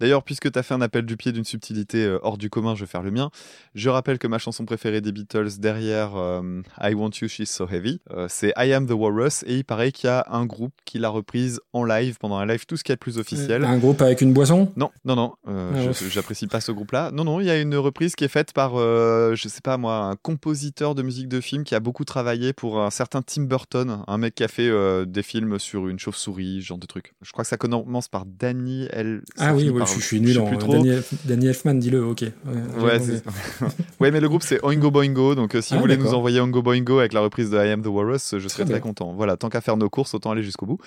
D'ailleurs, 0.00 0.22
puisque 0.24 0.50
tu 0.50 0.58
as 0.58 0.62
fait 0.62 0.74
un 0.74 0.80
appel 0.80 1.06
du 1.06 1.16
pied 1.16 1.32
d'une 1.32 1.44
subtilité 1.44 2.04
euh, 2.04 2.18
hors 2.22 2.36
du 2.38 2.50
commun, 2.50 2.74
je 2.74 2.80
vais 2.80 2.86
faire 2.90 3.02
le 3.02 3.10
mien. 3.10 3.30
Je 3.74 3.88
rappelle 3.88 4.18
que 4.18 4.26
ma 4.26 4.38
chanson 4.38 4.64
préférée 4.64 5.00
des 5.00 5.12
Beatles 5.12 5.58
derrière 5.58 6.16
euh, 6.16 6.62
I 6.82 6.94
Want 6.94 7.10
You, 7.22 7.28
She's 7.28 7.50
So 7.50 7.66
Heavy, 7.70 8.00
euh, 8.10 8.26
c'est 8.40 8.52
I 8.56 8.72
Am 8.72 8.86
the 8.86 8.92
Walrus. 8.92 9.44
Et 9.46 9.56
il 9.58 9.64
paraît 9.64 9.92
qu'il 9.92 10.08
y 10.08 10.10
a 10.10 10.26
un 10.30 10.46
groupe 10.46 10.72
qui 10.84 10.98
l'a 10.98 11.08
reprise 11.10 11.60
en 11.72 11.84
live, 11.84 12.16
pendant 12.18 12.38
un 12.38 12.46
live, 12.46 12.64
tout 12.66 12.76
ce 12.76 12.82
qu'il 12.84 12.92
y 12.92 12.94
a 12.94 12.96
de 12.96 13.00
plus 13.00 13.18
officiel. 13.18 13.64
Un 13.64 13.78
groupe 13.78 14.00
avec 14.00 14.20
une 14.20 14.32
boisson? 14.32 14.72
Non, 14.76 14.90
non, 15.04 15.16
non, 15.16 15.32
euh, 15.48 15.90
Ah 15.90 15.92
j'apprécie 16.08 16.46
pas 16.46 16.60
ce 16.60 16.72
groupe-là. 16.72 17.10
Non, 17.12 17.24
non, 17.24 17.40
il 17.40 17.46
y 17.46 17.50
a 17.50 17.60
une 17.60 17.76
reprise 17.76 18.16
qui 18.16 18.24
est 18.24 18.28
faite 18.28 18.52
par, 18.52 18.72
euh, 18.76 19.34
je 19.34 19.48
sais 19.48 19.60
pas 19.60 19.76
moi, 19.76 19.96
un 19.96 20.16
compositeur 20.16 20.94
de 20.94 21.02
musique 21.02 21.28
de 21.28 21.40
film 21.40 21.64
qui 21.64 21.74
a 21.74 21.80
beaucoup 21.80 22.04
travaillé 22.04 22.52
pour 22.52 22.80
un 22.80 22.90
certain 22.90 23.22
Tim 23.22 23.42
Burton, 23.42 24.02
un 24.06 24.18
mec 24.18 24.34
qui 24.34 24.44
a 24.44 24.48
fait 24.48 24.68
euh, 24.68 25.04
des 25.04 25.22
films 25.22 25.58
sur 25.58 25.88
une 25.88 25.98
chauve-souris, 25.98 26.62
genre 26.62 26.78
de 26.78 26.86
truc. 26.86 27.12
Je 27.22 27.32
crois 27.32 27.44
que 27.44 27.48
ça 27.48 27.56
commence 27.56 28.08
par 28.08 28.24
Danny 28.26 28.86
L. 28.90 29.22
Ah 29.38 29.54
oui, 29.54 29.70
par- 29.70 29.86
je, 29.86 30.00
suis 30.00 30.20
nul 30.20 30.38
en. 30.38 30.50
Danny, 30.50 30.92
Danny 31.24 31.46
Elfman, 31.48 31.74
dis-le, 31.74 32.04
ok. 32.04 32.22
Ouais, 32.22 32.80
Ouais, 32.80 32.98
ouais, 34.00 34.10
mais 34.10 34.20
le 34.20 34.28
groupe 34.28 34.42
c'est 34.42 34.64
Oingo 34.64 34.90
Boingo, 34.90 35.34
donc 35.34 35.54
euh, 35.54 35.60
si 35.60 35.74
Ah, 35.74 35.76
vous 35.76 35.82
voulez 35.82 35.96
nous 35.96 36.14
envoyer 36.14 36.40
Oingo 36.40 36.62
Boingo 36.62 36.98
avec 36.98 37.12
la 37.12 37.20
reprise 37.20 37.50
de 37.50 37.56
I 37.56 37.70
Am 37.70 37.82
the 37.82 37.86
Walrus, 37.86 38.29
je 38.38 38.48
serais 38.48 38.64
Très 38.64 38.80
content. 38.80 39.12
Voilà, 39.12 39.36
tant 39.36 39.48
qu'à 39.48 39.60
faire 39.60 39.76
nos 39.76 39.88
courses, 39.90 40.14
autant 40.14 40.30
aller 40.30 40.42
jusqu'au 40.42 40.66
bout. 40.66 40.78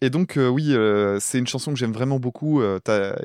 Et 0.00 0.10
donc, 0.10 0.36
euh, 0.36 0.48
oui, 0.48 0.74
euh, 0.74 1.18
c'est 1.20 1.38
une 1.38 1.48
chanson 1.48 1.72
que 1.72 1.78
j'aime 1.78 1.92
vraiment 1.92 2.20
beaucoup. 2.20 2.60
Euh, 2.62 2.78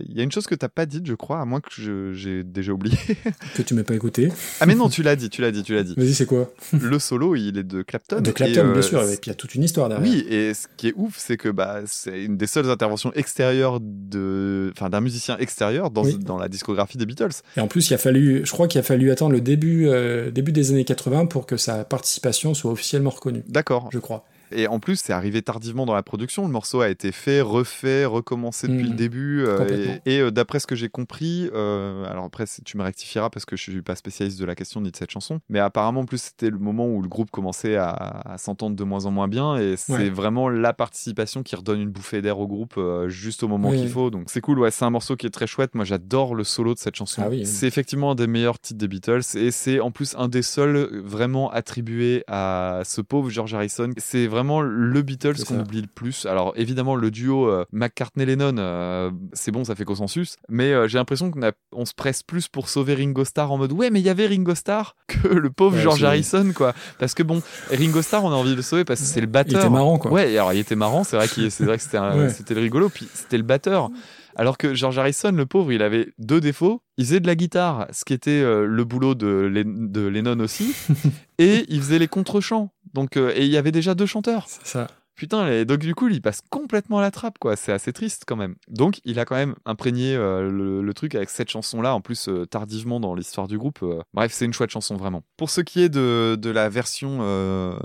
Il 0.10 0.18
y 0.18 0.22
a 0.22 0.24
une 0.24 0.32
chose 0.32 0.48
que 0.48 0.56
t'as 0.56 0.70
pas 0.70 0.88
dite, 0.88 1.06
je 1.06 1.14
crois, 1.14 1.40
à 1.40 1.46
moins 1.46 1.62
que 1.62 1.70
je- 1.72 2.14
j'ai 2.14 2.44
déjà 2.44 2.72
oublié. 2.74 2.98
Que 3.56 3.62
tu 3.62 3.76
m'as 3.76 3.84
pas 3.84 3.94
écouté. 3.94 4.32
ah, 4.60 4.66
mais 4.66 4.74
non, 4.74 4.90
tu 4.90 5.04
l'as 5.04 5.16
dit, 5.16 5.30
tu 5.30 5.42
l'as 5.44 5.52
dit, 5.52 5.62
tu 5.62 5.76
l'as 5.76 5.84
dit. 5.84 5.94
Vas-y, 5.96 6.16
c'est 6.16 6.26
quoi? 6.26 6.52
Le 6.72 6.98
solo, 6.98 7.36
il 7.36 7.60
est 7.60 7.64
de 7.64 7.84
Clapton. 7.84 8.22
De 8.22 8.32
Clapton, 8.32 8.72
bien 8.74 8.82
sûr, 8.82 9.02
et 9.04 9.18
puis 9.18 9.20
il 9.26 9.28
y 9.28 9.32
a 9.32 9.36
toute 9.36 9.54
une 9.54 9.64
histoire 9.64 9.88
derrière. 9.88 10.08
Oui, 10.12 10.26
et 10.28 10.56
ce 10.56 10.66
qui 10.78 10.88
est 10.88 10.94
ouf, 10.96 11.14
c'est 11.20 11.38
que 11.38 11.50
bah, 11.50 11.82
c'est 11.86 12.24
une 12.24 12.38
des 12.38 12.48
seules 12.48 12.70
interventions 12.72 13.14
extérieures 13.14 13.80
de, 13.80 14.72
enfin, 14.76 14.90
d'un 14.90 15.02
musicien 15.02 15.38
extérieur 15.38 15.92
dans, 15.92 16.04
Oui. 16.04 16.18
dans 16.18 16.38
la 16.40 16.50
discographie 16.50 16.98
des 16.98 17.06
Beatles. 17.06 17.30
Et 17.56 17.60
en 17.62 17.68
plus, 17.68 17.90
il 17.90 17.94
a 17.94 17.98
fallu, 18.00 18.42
je 18.46 18.52
crois 18.52 18.68
qu'il 18.68 18.80
a 18.80 18.84
fallu 18.84 19.12
attendre 19.12 19.34
le 19.34 19.42
début, 19.42 19.88
début 20.32 20.52
des 20.52 20.72
années 20.72 20.86
80 20.86 21.28
pour 21.28 21.46
que 21.46 21.56
sa 21.58 21.84
participation 21.86 22.56
soit 22.56 22.72
officiellement 22.72 23.12
reconnue. 23.12 23.44
D'accord. 23.48 23.90
Je 23.94 24.00
crois. 24.00 24.26
Et 24.56 24.68
en 24.68 24.80
plus, 24.80 24.98
c'est 24.98 25.14
arrivé 25.14 25.42
tardivement 25.42 25.86
dans 25.86 25.94
la 25.96 26.04
production. 26.04 26.46
Le 26.46 26.52
morceau 26.52 26.82
a 26.82 26.90
été 26.90 27.12
fait, 27.12 27.42
refait, 27.42 28.06
recommencé 28.06 28.68
depuis 28.68 28.88
le 28.90 28.96
début. 28.96 29.44
euh, 29.46 29.98
et 30.06 30.16
et, 30.16 30.20
euh, 30.20 30.32
d'après 30.32 30.60
ce 30.60 30.68
que 30.68 30.76
j'ai 30.76 30.90
compris, 30.90 31.50
euh, 31.54 32.06
alors 32.10 32.26
après, 32.26 32.46
tu 32.66 32.78
me 32.78 32.84
rectifieras 32.84 33.30
parce 33.30 33.46
que 33.46 33.56
je 33.56 33.62
suis 33.64 33.82
pas 33.82 33.96
spécialiste 33.96 34.40
de 34.40 34.46
la 34.46 34.56
question 34.56 34.82
ni 34.82 34.92
de 34.92 34.96
cette 34.98 35.12
chanson. 35.12 35.40
Mais 35.50 35.60
apparemment, 35.60 36.02
en 36.02 36.06
plus, 36.06 36.22
c'était 36.22 36.50
le 36.50 36.58
moment 36.60 36.88
où 36.88 37.02
le 37.02 37.08
groupe 37.08 37.32
commençait 37.32 37.76
à, 37.76 37.90
à 37.90 38.38
s'entendre 38.38 38.76
de 38.76 38.84
moins 38.84 39.06
en 39.06 39.12
moins 39.12 39.28
bien. 39.28 39.58
Et 39.58 39.76
c'est 39.78 39.94
Ouais. 39.94 40.10
vraiment 40.10 40.50
la 40.50 40.74
participation 40.74 41.44
qui 41.44 41.56
redonne 41.56 41.80
une 41.82 41.90
bouffée 41.90 42.22
d'air 42.22 42.40
au 42.40 42.48
groupe 42.48 42.74
euh, 42.78 43.08
juste 43.10 43.44
au 43.44 43.48
moment 43.48 43.70
Oui, 43.70 43.78
qu'il 43.80 43.90
faut. 43.90 44.10
Donc 44.10 44.26
c'est 44.28 44.42
cool. 44.42 44.60
Ouais, 44.60 44.72
c'est 44.72 44.86
un 44.86 44.90
morceau 44.90 45.16
qui 45.16 45.26
est 45.28 45.30
très 45.32 45.48
chouette. 45.48 45.76
Moi, 45.76 45.86
j'adore 45.86 46.36
le 46.36 46.44
solo 46.44 46.74
de 46.74 46.80
cette 46.80 46.96
chanson. 46.96 47.22
Ah 47.26 47.30
oui, 47.30 47.38
oui. 47.40 47.46
C'est 47.46 47.68
effectivement 47.68 48.12
un 48.12 48.16
des 48.16 48.28
meilleurs 48.28 48.60
titres 48.60 48.80
des 48.80 48.88
Beatles. 48.88 49.22
Et 49.36 49.52
c'est 49.52 49.80
en 49.80 49.92
plus 49.92 50.16
un 50.18 50.28
des 50.28 50.42
seuls 50.42 50.90
vraiment 51.04 51.50
attribué 51.52 52.24
à 52.28 52.82
ce 52.86 53.02
pauvre 53.02 53.30
George 53.30 53.54
Harrison. 53.54 53.90
C'est 53.98 54.28
vraiment 54.28 54.43
le 54.62 55.02
Beatles 55.02 55.44
qu'on 55.48 55.60
oublie 55.62 55.82
le 55.82 55.88
plus. 55.88 56.26
Alors 56.26 56.54
évidemment, 56.56 56.96
le 56.96 57.10
duo 57.12 57.48
euh, 57.50 57.66
McCartney-Lennon, 57.72 58.56
euh, 58.58 59.12
c'est 59.34 59.52
bon, 59.52 59.64
ça 59.64 59.76
fait 59.76 59.86
consensus. 59.86 60.36
Mais 60.50 60.72
euh, 60.74 60.88
j'ai 60.88 60.98
l'impression 60.98 61.32
qu'on 61.32 61.44
a- 61.44 61.52
on 61.72 61.86
se 61.86 61.94
presse 61.94 62.24
plus 62.24 62.48
pour 62.48 62.70
sauver 62.70 62.94
Ringo 62.96 63.26
Starr 63.26 63.52
en 63.52 63.58
mode 63.58 63.72
ouais, 63.74 63.90
mais 63.90 64.00
il 64.00 64.06
y 64.06 64.10
avait 64.10 64.28
Ringo 64.28 64.56
Starr 64.56 64.96
que 65.08 65.28
le 65.28 65.50
pauvre 65.50 65.76
Ouais, 65.78 65.82
George 65.84 66.04
Harrison, 66.04 66.52
quoi. 66.56 66.74
Parce 67.00 67.14
que 67.14 67.24
bon, 67.24 67.42
Ringo 67.72 68.02
Starr, 68.02 68.24
on 68.26 68.32
a 68.32 68.36
envie 68.36 68.52
de 68.52 68.56
le 68.56 68.62
sauver 68.62 68.84
parce 68.86 69.00
que 69.00 69.06
c'est 69.06 69.22
le 69.22 69.28
batteur. 69.28 69.60
était 69.62 69.70
marrant, 69.70 69.98
quoi. 69.98 70.12
Ouais, 70.12 70.38
alors 70.38 70.54
il 70.54 70.60
était 70.60 70.76
marrant, 70.76 71.04
c'est 71.04 71.16
vrai, 71.16 71.28
qu'il- 71.28 71.52
c'est 71.52 71.66
vrai 71.66 71.78
que 71.78 71.84
c'était 71.84 71.98
un- 71.98 72.18
Ouais. 72.18 72.30
c'était 72.30 72.54
le 72.54 72.62
rigolo, 72.62 72.90
puis 72.90 73.08
c'était 73.14 73.38
le 73.38 73.44
batteur. 73.44 73.90
Alors 74.36 74.58
que 74.58 74.74
George 74.74 74.98
Harrison, 74.98 75.32
le 75.32 75.46
pauvre, 75.46 75.72
il 75.72 75.84
avait 75.84 76.08
deux 76.18 76.42
défauts. 76.42 76.82
Il 76.98 77.06
faisait 77.06 77.20
de 77.20 77.28
la 77.28 77.36
guitare, 77.36 77.86
ce 77.92 78.04
qui 78.04 78.14
était 78.14 78.32
euh, 78.32 78.66
le 78.66 78.84
boulot 78.84 79.14
de, 79.14 79.28
Len- 79.28 79.92
de 79.92 80.08
Lennon 80.08 80.40
aussi, 80.40 80.74
et 81.38 81.66
il 81.70 81.80
faisait 81.82 82.00
les 82.00 82.08
contre-chants. 82.08 82.72
Donc, 82.94 83.18
euh, 83.18 83.32
et 83.36 83.46
il 83.46 83.52
y 83.52 83.58
avait 83.58 83.72
déjà 83.72 83.96
deux 83.96 84.06
chanteurs. 84.06 84.46
C'est 84.48 84.66
ça. 84.68 84.88
Putain, 85.16 85.48
et 85.48 85.64
donc 85.64 85.78
du 85.78 85.94
coup, 85.94 86.08
il 86.08 86.24
passe 86.24 86.42
complètement 86.50 86.98
à 86.98 87.02
la 87.04 87.12
trappe, 87.12 87.38
quoi. 87.38 87.56
C'est 87.56 87.72
assez 87.72 87.94
triste 87.94 88.24
quand 88.26 88.36
même. 88.36 88.56
Donc, 88.68 89.00
il 89.06 89.20
a 89.20 89.26
quand 89.26 89.36
même 89.36 89.54
imprégné 89.64 90.16
euh, 90.16 90.50
le, 90.50 90.82
le 90.82 90.94
truc 90.96 91.14
avec 91.14 91.30
cette 91.30 91.52
chanson-là, 91.52 91.94
en 91.94 92.02
plus 92.02 92.28
euh, 92.30 92.48
tardivement 92.48 93.00
dans 93.00 93.14
l'histoire 93.14 93.48
du 93.48 93.60
groupe. 93.60 93.78
Euh, 93.84 94.02
bref, 94.16 94.32
c'est 94.34 94.46
une 94.46 94.54
chouette 94.54 94.72
chanson 94.72 94.96
vraiment. 94.98 95.22
Pour 95.38 95.52
ce 95.52 95.62
qui 95.62 95.84
est 95.84 95.90
de, 95.90 96.36
de 96.36 96.50
la 96.50 96.68
version 96.68 97.20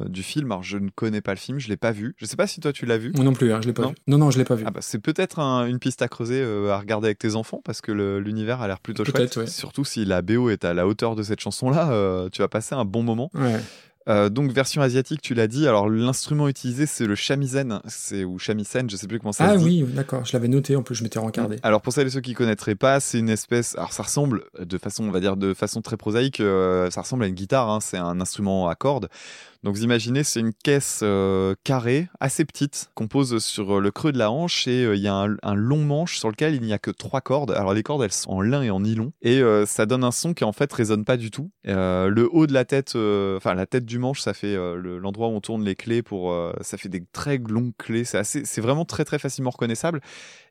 du 0.06 0.22
film, 0.22 0.50
alors 0.52 0.62
je 0.62 0.78
ne 0.78 0.88
connais 0.88 1.20
pas 1.20 1.32
le 1.32 1.38
film, 1.38 1.58
je 1.58 1.68
l'ai 1.68 1.76
pas 1.76 1.92
vu. 1.92 2.14
Je 2.16 2.24
sais 2.24 2.36
pas 2.36 2.46
si 2.46 2.60
toi 2.60 2.72
tu 2.72 2.86
l'as 2.86 2.96
vu. 2.98 3.12
Moi 3.14 3.24
non 3.24 3.34
plus, 3.34 3.52
hein, 3.52 3.60
je 3.60 3.66
l'ai 3.66 3.74
pas 3.74 3.82
Non 3.82 3.88
vu. 3.90 3.94
Non, 4.06 4.16
non, 4.18 4.30
je 4.30 4.38
l'ai 4.38 4.44
pas 4.44 4.54
vu. 4.54 4.64
Ah 4.66 4.70
bah, 4.70 4.80
c'est 4.82 4.98
peut-être 4.98 5.38
un- 5.38 5.66
une 5.66 5.78
piste 5.78 6.00
à 6.00 6.08
creuser, 6.08 6.42
à 6.42 6.78
regarder 6.78 7.08
avec 7.08 7.18
tes 7.18 7.34
enfants, 7.34 7.60
parce 7.62 7.82
que 7.82 7.92
l'univers 7.92 8.62
a 8.62 8.68
l'air 8.68 8.80
plutôt 8.80 9.04
chouette. 9.04 9.36
ouais. 9.36 9.46
Surtout 9.46 9.84
si 9.84 10.06
la 10.06 10.22
BO 10.22 10.48
est 10.48 10.64
à 10.64 10.72
la 10.72 10.86
hauteur 10.86 11.14
de 11.14 11.22
cette 11.22 11.40
chanson-là, 11.40 12.28
tu 12.32 12.40
vas 12.40 12.48
passer 12.48 12.74
un 12.74 12.86
bon 12.86 13.02
moment. 13.02 13.30
Ouais. 13.34 13.60
Euh, 14.08 14.28
donc 14.30 14.50
version 14.52 14.80
asiatique, 14.80 15.20
tu 15.20 15.34
l'as 15.34 15.46
dit. 15.48 15.66
Alors 15.68 15.88
l'instrument 15.88 16.48
utilisé, 16.48 16.86
c'est 16.86 17.06
le 17.06 17.14
shamisen, 17.14 17.80
c'est 17.86 18.24
ou 18.24 18.38
shamisen, 18.38 18.88
je 18.88 18.96
sais 18.96 19.06
plus 19.06 19.18
comment 19.18 19.32
ça 19.32 19.44
Ah 19.50 19.54
se 19.54 19.58
dit. 19.58 19.82
oui, 19.84 19.92
d'accord, 19.94 20.24
je 20.24 20.32
l'avais 20.32 20.48
noté, 20.48 20.76
en 20.76 20.82
plus 20.82 20.94
je 20.94 21.02
m'étais 21.02 21.18
rencardé. 21.18 21.56
Alors 21.62 21.82
pour 21.82 21.92
celles 21.92 22.06
et 22.06 22.10
ceux 22.10 22.20
qui 22.22 22.32
connaîtraient 22.34 22.74
pas, 22.74 23.00
c'est 23.00 23.18
une 23.18 23.28
espèce. 23.28 23.74
Alors 23.76 23.92
ça 23.92 24.02
ressemble 24.04 24.44
de 24.58 24.78
façon, 24.78 25.04
on 25.04 25.10
va 25.10 25.20
dire 25.20 25.36
de 25.36 25.52
façon 25.52 25.82
très 25.82 25.96
prosaïque, 25.98 26.40
euh, 26.40 26.90
ça 26.90 27.02
ressemble 27.02 27.24
à 27.24 27.26
une 27.26 27.34
guitare. 27.34 27.68
hein, 27.68 27.80
c'est 27.80 27.98
un 27.98 28.20
instrument 28.20 28.68
à 28.68 28.74
cordes. 28.74 29.08
Donc 29.64 29.74
vous 29.74 29.82
imaginez, 29.82 30.22
c'est 30.22 30.38
une 30.38 30.52
caisse 30.54 31.00
euh, 31.02 31.56
carrée, 31.64 32.08
assez 32.20 32.44
petite, 32.44 32.90
qu'on 32.94 33.08
pose 33.08 33.42
sur 33.44 33.80
le 33.80 33.90
creux 33.90 34.12
de 34.12 34.18
la 34.18 34.30
hanche 34.30 34.68
et 34.68 34.84
euh, 34.84 34.94
il 34.94 35.02
y 35.02 35.08
a 35.08 35.26
un, 35.42 35.54
long 35.54 35.84
manche 35.84 36.16
sur 36.18 36.30
lequel 36.30 36.54
il 36.54 36.62
n'y 36.62 36.72
a 36.72 36.78
que 36.78 36.92
trois 36.92 37.20
cordes. 37.20 37.50
Alors 37.50 37.74
les 37.74 37.82
cordes, 37.82 38.02
elles 38.04 38.12
sont 38.12 38.30
en 38.30 38.40
lin 38.40 38.62
et 38.62 38.70
en 38.70 38.78
nylon 38.78 39.12
et 39.20 39.40
euh, 39.40 39.66
ça 39.66 39.84
donne 39.84 40.04
un 40.04 40.12
son 40.12 40.32
qui 40.32 40.44
en 40.44 40.52
fait 40.52 40.72
résonne 40.72 41.04
pas 41.04 41.16
du 41.16 41.32
tout. 41.32 41.50
Euh, 41.66 42.08
le 42.08 42.28
haut 42.32 42.46
de 42.46 42.52
la 42.52 42.64
tête, 42.64 42.94
euh, 42.94 43.36
enfin 43.36 43.54
la 43.54 43.66
tête 43.66 43.84
du 43.84 43.98
manche, 43.98 44.20
ça 44.20 44.32
fait 44.32 44.54
euh, 44.54 44.76
le- 44.76 44.98
l'endroit 44.98 45.26
où 45.26 45.32
on 45.32 45.40
tourne 45.40 45.64
les 45.64 45.74
clés 45.74 46.02
pour, 46.02 46.30
euh, 46.30 46.52
ça 46.60 46.78
fait 46.78 46.88
des 46.88 47.04
très 47.12 47.38
longues 47.38 47.72
clés. 47.76 48.04
C'est 48.04 48.60
vraiment 48.60 48.84
très 48.84 49.04
très 49.04 49.18
facilement 49.18 49.50
reconnaissable. 49.50 50.00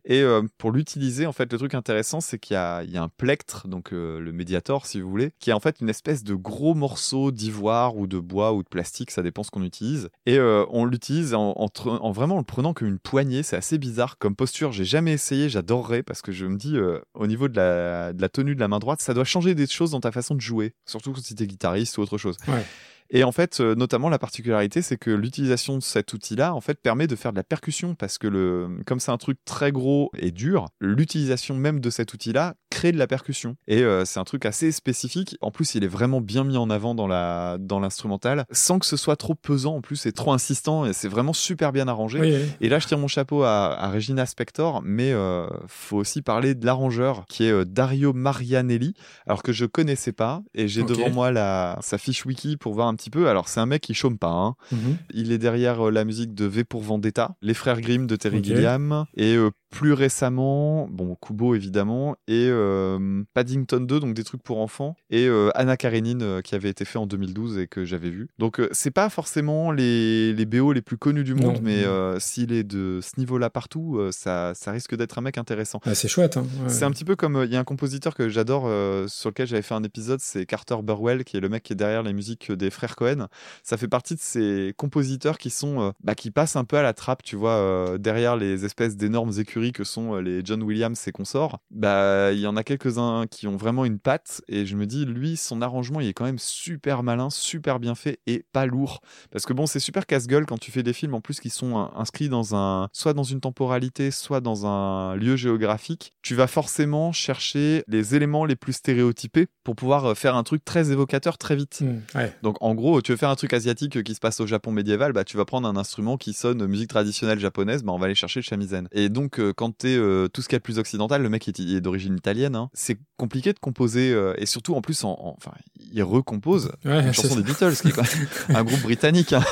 Et 0.10 0.22
euh, 0.22 0.42
pour 0.58 0.72
l'utiliser, 0.72 1.27
en 1.27 1.34
fait, 1.34 1.52
le 1.52 1.60
truc 1.60 1.74
intéressant, 1.74 2.22
c'est 2.22 2.40
qu'il 2.40 2.53
y 2.53 2.58
a, 2.58 2.80
un 2.80 3.10
plectre, 3.10 3.68
donc 3.68 3.92
euh, 3.92 4.19
le 4.19 4.32
médiator, 4.32 4.86
si 4.86 5.02
vous 5.02 5.10
voulez, 5.10 5.34
qui 5.40 5.50
est 5.50 5.53
en 5.53 5.60
fait 5.60 5.82
une 5.82 5.90
espèce 5.90 6.24
de 6.24 6.34
gros 6.34 6.74
morceau 6.74 7.32
d'ivoire 7.32 7.98
ou 7.98 8.08
de 8.08 8.18
bois 8.18 8.53
ou 8.53 8.64
de 8.64 8.68
plastique, 8.69 9.11
ça 9.11 9.22
dépend 9.22 9.44
ce 9.44 9.52
qu'on 9.52 9.64
utilise. 9.64 10.10
Et 10.26 10.40
euh, 10.40 10.66
on 10.69 10.86
l'utilise 10.86 11.34
en, 11.34 11.68
vraiment 12.14 12.38
le 12.38 12.44
prenant 12.44 12.74
comme 12.74 12.88
une 12.88 13.00
poignée. 13.00 13.44
C'est 13.44 13.58
assez 13.58 13.77
bizarre 13.77 14.18
comme 14.18 14.36
posture. 14.36 14.72
J'ai 14.72 14.86
jamais 14.86 15.11
essayé, 15.11 15.50
j'adorerais 15.50 16.03
parce 16.03 16.22
que 16.22 16.32
je 16.32 16.45
me 16.45 16.56
dis, 16.56 16.77
au 17.14 17.27
niveau 17.27 17.50
de 17.50 17.58
la, 17.58 18.14
de 18.14 18.22
la 18.22 18.30
tenue 18.30 18.56
de 18.56 18.61
la 18.61 18.69
main 18.69 18.80
droite, 18.80 19.02
ça 19.02 19.14
doit 19.14 19.26
changer 19.26 19.56
des 19.56 19.68
choses 19.68 19.92
dans 19.92 20.00
ta 20.00 20.14
façon 20.14 20.36
de 20.36 20.42
jouer, 20.42 20.74
surtout 20.86 21.14
si 21.18 21.36
t'es 21.36 21.48
guitariste 21.48 21.98
ou 21.98 22.02
autre 22.02 22.18
chose. 22.18 22.38
Ouais. 22.48 22.64
Et 23.10 23.24
en 23.24 23.32
fait, 23.32 23.60
euh, 23.60 23.76
notamment 23.76 24.10
la 24.10 24.19
particularité, 24.19 24.82
c'est 24.82 24.98
que 24.98 25.11
l'utilisation 25.11 25.77
de 25.77 25.84
cet 25.84 26.14
outil-là, 26.14 26.53
en 26.53 26.61
fait, 26.61 26.82
permet 26.82 27.08
de 27.08 27.16
faire 27.16 27.32
de 27.32 27.38
la 27.38 27.44
percussion 27.44 27.95
parce 27.95 28.18
que 28.18 28.27
le, 28.27 28.80
comme 28.86 29.00
c'est 29.00 29.11
un 29.11 29.18
truc 29.18 29.40
très 29.45 29.72
gros 29.72 30.11
et 30.18 30.32
dur, 30.32 30.66
l'utilisation 30.80 31.56
même 31.56 31.80
de 31.80 31.90
cet 31.90 32.14
outil-là 32.14 32.56
créer 32.78 32.92
de 32.92 32.98
la 32.98 33.08
percussion. 33.08 33.56
Et 33.68 33.82
euh, 33.84 34.06
c'est 34.06 34.20
un 34.20 34.24
truc 34.24 34.46
assez 34.46 34.72
spécifique. 34.72 35.36
En 35.42 35.52
plus, 35.52 35.74
il 35.76 35.84
est 35.84 35.88
vraiment 35.88 36.22
bien 36.22 36.44
mis 36.44 36.58
en 36.58 36.70
avant 36.70 36.94
dans 36.96 37.08
la 37.08 37.58
dans 37.60 37.80
l'instrumental, 37.80 38.46
sans 38.52 38.78
que 38.80 38.86
ce 38.86 38.98
soit 38.98 39.16
trop 39.16 39.34
pesant 39.36 39.76
en 39.78 39.82
plus, 39.82 40.06
et 40.06 40.12
trop 40.12 40.32
insistant. 40.32 40.86
Et 40.86 40.94
c'est 40.94 41.08
vraiment 41.08 41.34
super 41.34 41.72
bien 41.72 41.88
arrangé. 41.88 42.20
Oui, 42.20 42.34
oui. 42.36 42.46
Et 42.62 42.70
là, 42.70 42.78
je 42.80 42.88
tire 42.88 42.98
mon 43.00 43.08
chapeau 43.08 43.44
à, 43.44 43.74
à 43.74 43.90
Regina 43.90 44.26
Spector, 44.26 44.82
mais 44.84 45.12
euh, 45.12 45.48
faut 45.68 45.98
aussi 45.98 46.22
parler 46.22 46.54
de 46.56 46.66
l'arrangeur 46.66 47.26
qui 47.28 47.46
est 47.46 47.52
euh, 47.52 47.66
Dario 47.66 48.14
Marianelli, 48.14 48.94
alors 49.26 49.42
que 49.44 49.52
je 49.52 49.66
connaissais 49.66 50.12
pas. 50.14 50.42
Et 50.54 50.68
j'ai 50.68 50.84
devant 50.84 51.10
moi 51.10 51.32
la, 51.32 51.78
sa 51.82 51.98
fiche 51.98 52.26
wiki 52.26 52.58
pour 52.58 52.74
voir 52.74 52.88
un 52.88 52.96
petit 52.96 53.10
peu. 53.10 53.28
Alors, 53.28 53.48
c'est 53.48 53.60
un 53.60 53.66
mec 53.66 53.82
qui 53.82 53.94
chôme 53.96 54.18
pas. 54.20 54.30
hein. 54.30 54.56
Mhm. 54.72 54.98
Il 55.14 55.32
est 55.32 55.38
derrière 55.40 55.90
la 55.92 56.04
musique 56.06 56.34
de 56.36 56.46
V 56.46 56.64
pour 56.64 56.82
Vendetta, 56.84 57.36
Les 57.42 57.54
Frères 57.56 57.82
Grimm 57.82 58.06
de 58.08 58.16
Terry. 58.16 58.44
Gilliam, 58.44 59.06
et 59.16 59.36
plus 59.70 59.94
récemment, 59.94 60.88
bon, 60.90 61.16
Kubo 61.16 61.54
évidemment, 61.54 62.16
et 62.28 62.48
euh, 62.50 63.24
Paddington 63.34 63.82
2, 63.82 64.00
donc 64.00 64.14
des 64.14 64.24
trucs 64.24 64.42
pour 64.42 64.60
enfants, 64.60 64.96
et 65.10 65.28
euh, 65.28 65.50
Anna 65.56 65.76
Karenine 65.78 66.22
euh, 66.22 66.42
qui 66.42 66.56
avait 66.56 66.70
été 66.70 66.86
fait 66.86 66.98
en 66.98 67.06
2012 67.06 67.58
et 67.58 67.68
que 67.68 67.84
j'avais 67.84 68.10
vu. 68.10 68.30
Donc 68.40 68.62
c'est 68.72 68.92
pas 68.92 69.10
forcément 69.10 69.72
les, 69.72 70.34
les 70.34 70.46
BO 70.46 70.72
les 70.72 70.82
plus 70.82 70.98
connus 70.98 71.24
du 71.24 71.34
monde, 71.36 71.56
Non. 71.56 71.62
mais 71.62 71.84
s'il 72.20 72.54
est 72.54 72.64
de 72.64 73.00
ce 73.02 73.20
niveau-là 73.20 73.50
partout, 73.50 74.00
ça, 74.12 74.54
ça 74.56 74.72
risque 74.72 74.96
d'être 74.96 75.18
un 75.18 75.22
mec 75.22 75.38
intéressant. 75.38 75.80
Ah, 75.86 75.96
c'est 75.96 76.08
chouette. 76.08 76.38
hein. 76.38 76.46
Ouais. 76.64 76.70
C'est 76.70 76.86
un 76.86 76.92
petit 76.92 77.06
peu 77.06 77.16
comme 77.16 77.44
il 77.46 77.52
y 77.52 77.56
a 77.56 77.60
un 77.60 77.64
compositeur 77.66 78.16
que 78.16 78.30
j'adore 78.30 78.64
sur 79.10 79.30
lequel 79.30 79.48
j'avais 79.48 79.62
fait 79.62 79.76
un 79.76 79.84
épisode, 79.84 80.20
c'est 80.22 80.46
Carter 80.46 80.78
Burwell 80.84 81.24
qui 81.26 81.38
est 81.38 81.42
le 81.42 81.50
mec 81.50 81.64
qui 81.64 81.74
est 81.74 81.76
derrière 81.78 82.04
les 82.04 82.14
musiques 82.14 82.52
des 82.52 82.70
frères 82.70 82.96
Cohen. 82.96 83.28
Ça 83.64 83.78
fait 83.78 83.88
partie 83.88 84.16
de 84.16 84.20
ces 84.22 84.74
compositeurs 84.78 85.38
qui 85.38 85.50
sont 85.50 85.94
bah, 86.04 86.16
qui 86.16 86.32
passent 86.32 86.56
un 86.56 86.64
peu 86.64 86.78
à 86.78 86.82
la 86.82 86.94
trappe, 86.94 87.24
tu 87.24 87.36
vois, 87.36 87.98
derrière 88.00 88.38
les 88.38 88.64
espèces 88.66 88.96
d'énormes 88.96 89.32
écuries 89.38 89.57
que 89.74 89.84
sont 89.84 90.16
euh, 90.16 90.22
les 90.22 90.42
John 90.44 90.64
Williams 90.64 91.02
et 91.08 91.11
consorts. 91.11 91.60
Bah 91.72 92.32
il 92.32 92.40
y 92.40 92.48
en 92.48 92.56
a 92.56 92.64
quelques-uns 92.64 93.26
qui 93.30 93.48
ont 93.48 93.58
vraiment 93.58 93.86
une 93.86 94.00
patte 94.00 94.42
et 94.48 94.66
je 94.66 94.76
me 94.76 94.86
dis 94.86 95.06
lui 95.06 95.38
son 95.38 95.61
arrangement 95.61 96.00
il 96.00 96.08
est 96.08 96.14
quand 96.14 96.26
même 96.26 96.40
super 96.40 97.03
malin, 97.03 97.30
super 97.30 97.80
bien 97.80 97.95
fait 97.95 98.19
et 98.27 98.45
pas 98.52 98.66
lourd 98.66 99.02
parce 99.32 99.45
que 99.45 99.53
bon 99.53 99.66
c'est 99.66 99.80
super 99.80 100.06
casse-gueule 100.06 100.45
quand 100.45 100.58
tu 100.58 100.72
fais 100.72 100.84
des 100.84 100.94
films 100.94 101.14
en 101.14 101.22
plus 101.22 101.40
qui 101.40 101.50
sont 101.50 101.77
euh, 101.77 101.86
inscrits 101.95 102.30
dans 102.30 102.56
un 102.56 102.88
soit 102.94 103.14
dans 103.14 103.24
une 103.24 103.42
temporalité, 103.42 104.11
soit 104.11 104.42
dans 104.42 104.66
un 104.66 105.16
lieu 105.16 105.36
géographique. 105.36 106.14
Tu 106.22 106.36
vas 106.36 106.48
forcément 106.48 107.11
chercher 107.11 107.84
les 107.88 108.16
éléments 108.16 108.45
les 108.45 108.56
plus 108.56 108.74
stéréotypés 108.74 109.48
pour 109.64 109.76
pouvoir 109.76 110.06
euh, 110.06 110.16
faire 110.16 110.36
un 110.36 110.44
truc 110.44 110.64
très 110.64 110.92
évocateur 110.92 111.38
très 111.38 111.56
vite. 111.56 111.82
Mm, 111.82 112.18
ouais. 112.18 112.34
Donc 112.44 112.58
en 112.61 112.76
gros, 112.76 113.02
tu 113.02 113.11
veux 113.11 113.18
faire 113.18 113.30
un 113.30 113.36
truc 113.36 113.53
asiatique 113.53 114.03
qui 114.03 114.14
se 114.14 114.19
passe 114.19 114.40
au 114.40 114.48
Japon 114.48 114.72
médiéval, 114.72 115.14
bah 115.14 115.24
tu 115.24 115.38
vas 115.38 115.45
prendre 115.45 115.68
un 115.68 115.76
instrument 115.76 116.18
qui 116.18 116.34
sonne 116.34 116.66
musique 116.68 116.90
traditionnelle 116.90 117.40
japonaise, 117.40 117.84
bah 117.84 117.92
on 117.94 117.98
va 117.98 118.06
aller 118.06 118.16
chercher 118.16 118.40
le 118.40 118.45
shamisen. 118.45 118.88
Et 118.92 119.10
donc 119.10 119.40
quand 119.56 119.77
t'es 119.77 119.95
euh, 119.95 120.27
tout 120.27 120.42
ce 120.42 120.48
qui 120.50 120.56
est 120.56 120.59
le 120.59 120.64
plus 120.64 120.80
occidental, 120.80 121.22
le 121.22 121.30
mec 121.30 121.48
est, 121.48 121.82
d'origine 121.82 122.16
italienne, 122.16 122.56
hein, 122.56 122.69
c'est 122.74 122.98
compliqué 123.17 123.53
de 123.53 123.59
composer 123.59 124.11
euh, 124.11 124.34
et 124.38 124.45
surtout 124.45 124.76
en 124.76 124.82
plus 124.82 125.03
en, 125.03 125.11
en- 125.11 125.35
enfin 125.38 125.51
il 125.93 126.03
recompose 126.03 126.72
Ouais, 126.85 127.00
une 127.01 127.14
chanson 127.14 127.30
ça. 127.30 127.35
des 127.38 127.43
Beatles, 127.43 127.74
qui 127.82 127.88
est 127.88 127.93
un 128.56 128.64
groupe 128.64 128.82
britannique, 128.82 129.34
hein. 129.34 129.43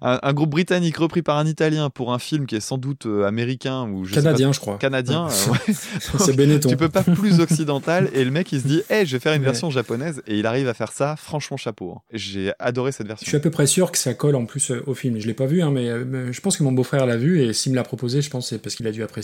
un, 0.00 0.18
un 0.22 0.32
groupe 0.32 0.50
britannique 0.50 0.96
repris 0.96 1.22
par 1.22 1.36
un 1.38 1.46
Italien 1.46 1.90
pour 1.90 2.12
un 2.12 2.18
film 2.18 2.46
qui 2.46 2.56
est 2.56 2.60
sans 2.60 2.78
doute 2.78 3.06
euh, 3.06 3.24
américain 3.26 3.88
ou 3.88 4.04
je 4.04 4.14
sais 4.14 4.20
Canadien, 4.22 4.48
pas- 4.48 4.52
je 4.52 4.60
crois. 4.60 4.78
Canadien, 4.78 5.26
Ouais. 5.26 5.58
euh. 5.68 5.72
C'est 6.18 6.36
Benetton. 6.36 6.68
Tu 6.68 6.76
peux 6.76 6.88
pas 6.88 7.02
plus 7.02 7.40
occidental 7.40 8.08
et 8.14 8.24
le 8.24 8.30
mec 8.30 8.52
il 8.52 8.60
se 8.60 8.66
dit, 8.66 8.82
hey, 8.90 9.06
je 9.06 9.12
vais 9.16 9.20
faire 9.20 9.32
une 9.34 9.40
Ouais. 9.40 9.46
version 9.46 9.70
japonaise 9.70 10.22
et 10.26 10.38
il 10.38 10.46
arrive 10.46 10.68
à 10.68 10.74
faire 10.74 10.92
ça. 10.92 11.16
Franchement 11.16 11.56
chapeau. 11.56 11.92
hein. 11.96 12.00
J'ai 12.12 12.52
adoré 12.58 12.92
cette 12.92 13.06
Je 13.06 13.08
version. 13.08 13.26
suis 13.26 13.36
à 13.36 13.40
peu 13.40 13.50
près 13.50 13.66
sûr 13.66 13.90
que 13.92 13.98
ça 13.98 14.14
colle 14.14 14.36
en 14.36 14.46
plus 14.46 14.70
au 14.86 14.94
film. 14.94 15.18
Je 15.18 15.26
l'ai 15.26 15.34
pas 15.34 15.46
vu, 15.46 15.62
mais 15.70 16.32
je 16.32 16.40
pense 16.40 16.56
que 16.56 16.62
mon 16.62 16.72
beau-frère 16.72 17.06
l'a 17.06 17.16
vu 17.16 17.40
et 17.42 17.52
s'il 17.52 17.72
me 17.72 17.76
l'a 17.76 17.82
proposé, 17.84 18.22
je 18.22 18.30
pense 18.30 18.44
que 18.44 18.48
c'est 18.50 18.58
parce 18.62 18.74
qu'il 18.74 18.86
a 18.86 18.92
dû 18.92 19.02
apprécier. 19.02 19.15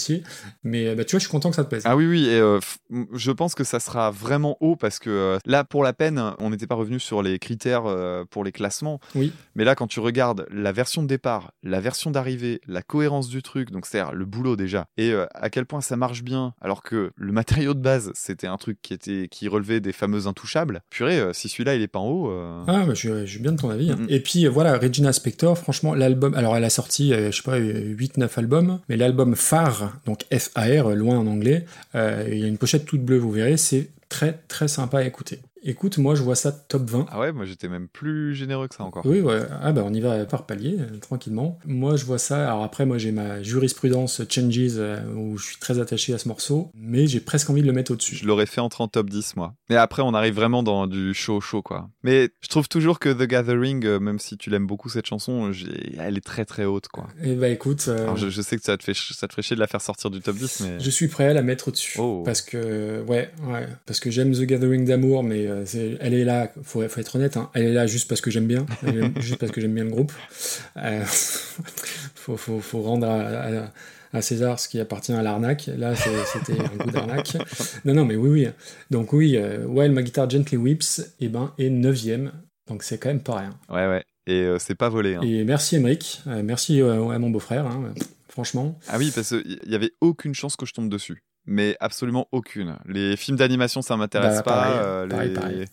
Mais 0.65 0.89
euh, 0.89 0.95
bah, 0.95 1.05
tu 1.05 1.13
vois, 1.13 1.19
je 1.19 1.25
suis 1.25 1.31
content 1.31 1.51
que 1.51 1.57
ça 1.57 1.65
te 1.65 1.69
plaise. 1.69 1.83
Ah 1.85 1.97
oui, 1.97 2.07
oui, 2.07 2.27
et 2.29 2.39
euh, 2.39 2.59
je 3.13 3.31
pense 3.31 3.55
que 3.55 3.65
ça 3.65 3.81
sera 3.81 4.11
vraiment 4.11 4.57
haut 4.61 4.77
parce 4.77 4.99
que 4.99 5.11
euh, 5.11 5.39
là, 5.47 5.65
pour 5.65 5.83
la 5.83 5.93
peine, 5.93 6.23
on 6.39 6.51
n'était 6.51 6.67
pas 6.67 6.75
revenu 6.75 7.01
sur 7.01 7.23
les 7.23 7.39
critères 7.39 7.87
euh, 7.87 8.25
pour 8.31 8.45
les 8.45 8.53
classements. 8.53 9.01
Oui. 9.15 9.33
Mais 9.55 9.65
là, 9.65 9.75
quand 9.75 9.87
tu 9.87 10.01
regardes 10.01 10.47
la 10.51 10.73
version 10.73 11.03
de 11.03 11.09
départ, 11.09 11.53
la 11.63 11.81
version 11.81 12.11
d'arrivée, 12.11 12.61
la 12.67 12.83
cohérence 12.83 13.29
du 13.29 13.43
truc, 13.43 13.71
donc 13.71 13.87
c'est-à-dire 13.87 14.13
le 14.15 14.25
boulot 14.25 14.57
déjà, 14.57 14.87
et 14.97 15.13
à 15.35 15.51
quel 15.51 15.67
point 15.67 15.81
ça 15.81 15.97
marche 15.97 16.23
bien, 16.23 16.55
alors 16.61 16.83
que 16.83 17.13
le 17.17 17.33
matériau 17.33 17.75
de 17.75 17.81
base, 17.81 18.11
c'était 18.15 18.47
un 18.47 18.57
truc 18.57 18.79
qui 18.83 18.95
était 18.95 19.29
qui 19.31 19.49
relevait 19.49 19.81
des 19.81 19.93
fameux 19.93 20.27
intouchables. 20.27 20.83
Purée, 20.91 21.21
si 21.33 21.49
celui-là 21.49 21.75
il 21.75 21.83
est 21.83 21.89
pas 21.89 21.99
en 21.99 22.09
haut. 22.09 22.33
Ah, 22.67 22.85
bah, 22.87 22.95
je, 22.95 23.25
je 23.27 23.31
suis 23.31 23.41
bien 23.41 23.53
de 23.53 23.61
ton 23.61 23.71
avis. 23.71 23.91
hein. 23.91 23.97
Mhm. 23.99 24.07
Et 24.09 24.21
puis 24.21 24.47
voilà, 24.47 24.79
Regina 24.79 25.13
Spector, 25.13 25.57
franchement, 25.59 25.95
l'album, 25.95 26.35
alors 26.35 26.57
elle 26.57 26.65
a 26.65 26.71
sorti, 26.71 27.13
je 27.13 27.31
sais 27.31 27.43
pas, 27.43 27.59
8-9 27.59 28.29
albums, 28.39 28.81
mais 28.89 28.97
l'album 28.97 29.35
phare, 29.37 29.82
donc 30.07 30.25
F-A-R, 30.33 30.91
euh, 30.91 30.95
loin 30.95 31.19
en 31.19 31.27
anglais, 31.27 31.65
euh, 31.95 32.29
il 32.31 32.39
y 32.39 32.45
a 32.45 32.49
une 32.49 32.59
pochette 32.59 32.85
toute 32.85 33.03
bleue, 33.03 33.19
vous 33.19 33.33
verrez, 33.33 33.57
c'est 33.57 33.89
très 34.09 34.39
très 34.49 34.69
sympa 34.69 34.99
à 34.99 35.05
écouter. 35.05 35.41
Écoute, 35.65 35.99
moi 35.99 36.17
je 36.17 36.23
vois 36.23 36.35
ça 36.35 36.51
top 36.51 36.91
20. 36.91 37.07
Ah 37.09 37.21
ouais, 37.21 37.33
moi 37.33 37.45
j'étais 37.45 37.69
même 37.69 37.87
plus 37.87 38.35
généreux 38.35 38.67
que 38.67 38.75
ça 38.75 38.83
encore. 38.83 39.07
Oui, 39.07 39.21
ouais. 39.21 39.43
Ah 39.61 39.73
bah 39.73 39.85
on 39.87 39.95
y 39.95 40.01
va 40.01 40.25
par 40.25 40.45
palier, 40.45 40.77
euh, 40.81 40.99
tranquillement. 40.99 41.59
Moi 41.67 41.97
je 41.97 42.05
vois 42.05 42.19
ça. 42.19 42.49
Alors 42.49 42.65
après, 42.65 42.85
moi 42.85 42.99
j'ai 42.99 43.13
ma 43.13 43.43
jurisprudence 43.43 44.23
Changes 44.29 44.57
euh, 44.77 45.01
où 45.15 45.39
je 45.39 45.45
suis 45.47 45.57
très 45.59 45.79
attaché 45.79 46.15
à 46.15 46.19
ce 46.19 46.27
morceau, 46.27 46.71
mais 46.75 47.07
j'ai 47.07 47.21
presque 47.21 47.49
envie 47.49 47.63
de 47.63 47.69
le 47.69 47.73
mettre 47.73 47.93
au-dessus. 47.93 48.17
Je 48.17 48.27
l'aurais 48.27 48.47
fait 48.47 48.61
entrer 48.61 48.83
en 48.83 48.89
top 48.89 49.09
10, 49.09 49.37
moi. 49.37 49.55
Mais 49.71 49.77
après, 49.77 50.03
on 50.03 50.15
arrive 50.15 50.35
vraiment 50.35 50.65
dans 50.65 50.89
du 50.89 51.15
chaud, 51.15 51.41
chaud, 51.41 51.63
quoi. 51.63 51.89
Mais 52.03 52.31
je 52.41 52.49
trouve 52.49 52.69
toujours 52.69 52.99
que 52.99 53.11
The 53.11 53.29
Gathering, 53.29 53.87
euh, 53.87 54.01
même 54.01 54.19
si 54.19 54.37
tu 54.37 54.51
l'aimes 54.51 54.67
beaucoup, 54.67 54.89
cette 54.89 55.07
chanson, 55.07 55.53
elle 55.99 56.17
est 56.17 56.25
très, 56.25 56.45
très 56.45 56.65
haute, 56.65 56.89
quoi. 56.89 57.07
Et 57.23 57.35
bah 57.37 57.49
écoute, 57.49 57.89
Alors, 57.89 58.17
je, 58.17 58.31
je 58.31 58.43
sais 58.43 58.57
que 58.57 58.65
ça 58.65 58.77
te, 58.77 58.83
fait, 58.83 58.95
ça 58.95 59.29
te 59.29 59.33
ferait 59.33 59.43
chier 59.43 59.55
de 59.55 59.61
la 59.61 59.69
faire 59.69 59.81
sortir 59.81 60.11
du 60.11 60.21
top 60.21 60.37
10, 60.37 60.61
mais... 60.61 60.81
je 60.81 60.91
suis 60.91 61.07
prêt 61.07 61.29
à 61.29 61.35
la 61.35 61.43
mettre 61.43 61.69
au-dessus. 61.69 61.99
Oh. 62.01 62.23
Parce 62.25 62.43
que, 62.43 63.03
ouais, 63.03 63.31
ouais, 63.45 63.69
parce 63.87 64.01
que 64.01 64.11
j'aime 64.11 64.33
The 64.33 64.43
Gathering 64.43 64.85
d'amour, 64.85 65.23
mais 65.23 65.52
euh, 65.53 65.97
elle 66.01 66.15
est 66.15 66.25
là, 66.25 66.51
faut, 66.63 66.87
faut 66.89 67.01
être 67.01 67.17
honnête, 67.17 67.37
hein, 67.37 67.51
elle 67.55 67.65
est 67.65 67.73
là 67.73 67.87
juste 67.87 68.09
parce 68.09 68.21
que 68.21 68.31
j'aime 68.31 68.47
bien, 68.47 68.67
juste 69.21 69.37
parce 69.39 69.53
que 69.53 69.61
j'aime 69.61 69.75
bien 69.75 69.85
le 69.85 69.91
groupe. 69.91 70.13
Euh, 70.77 71.03
faut, 71.07 72.37
faut, 72.37 72.61
faut 72.61 72.83
rendre 72.83 73.07
à, 73.09 73.21
à- 73.65 73.73
à 74.15 74.21
César 74.21 74.61
ce 74.61 74.69
qui 74.69 74.79
appartient 74.79 75.13
à 75.15 75.23
l'arnaque. 75.23 75.71
Là, 75.79 75.95
c'était 75.97 76.61
un 76.61 76.77
goût 76.85 76.91
d'arnaque. 76.91 77.35
Non, 77.87 77.95
non, 77.95 78.05
mais 78.05 78.15
oui, 78.17 78.29
oui. 78.45 78.49
Donc 78.91 79.15
oui, 79.15 79.39
euh, 79.39 79.65
While 79.67 79.93
My 79.93 80.03
Guitar 80.05 80.29
Gently 80.29 80.59
Weeps, 80.59 81.15
eh 81.21 81.29
ben, 81.29 81.55
est 81.59 81.71
9 81.71 81.97
Donc 82.69 82.83
c'est 82.83 82.99
quand 82.99 83.09
même 83.09 83.23
pas 83.23 83.37
rien. 83.39 83.59
Ouais, 83.71 83.89
ouais. 83.89 84.05
Et 84.27 84.43
euh, 84.43 84.59
c'est 84.59 84.75
pas 84.75 84.91
volé, 84.91 85.15
hein. 85.15 85.23
Et 85.23 85.45
merci 85.45 85.77
Emeric, 85.77 86.21
euh, 86.27 86.43
merci 86.45 86.81
à 86.83 87.19
mon 87.19 87.31
beau-frère, 87.31 87.67
hein, 87.67 87.95
franchement. 88.29 88.79
Ah 88.89 88.99
oui, 88.99 89.11
parce 89.15 89.31
qu'il 89.31 89.59
y 89.67 89.75
avait 89.75 89.93
aucune 90.03 90.35
chance 90.35 90.57
que 90.57 90.67
je 90.67 90.75
tombe 90.75 90.91
dessus. 90.91 91.23
Mais 91.47 91.77
absolument 91.81 92.29
aucune. 92.33 92.77
Les 92.87 93.17
films 93.17 93.37
d'animation, 93.37 93.83
ça 93.83 93.97
m'intéresse 93.97 94.37
Bah, 94.37 94.43
pas. 94.43 94.51
pareil, 94.53 94.79
euh, 94.81 95.09
pareil, 95.09 95.29
les- 95.29 95.35
pareil. 95.35 95.65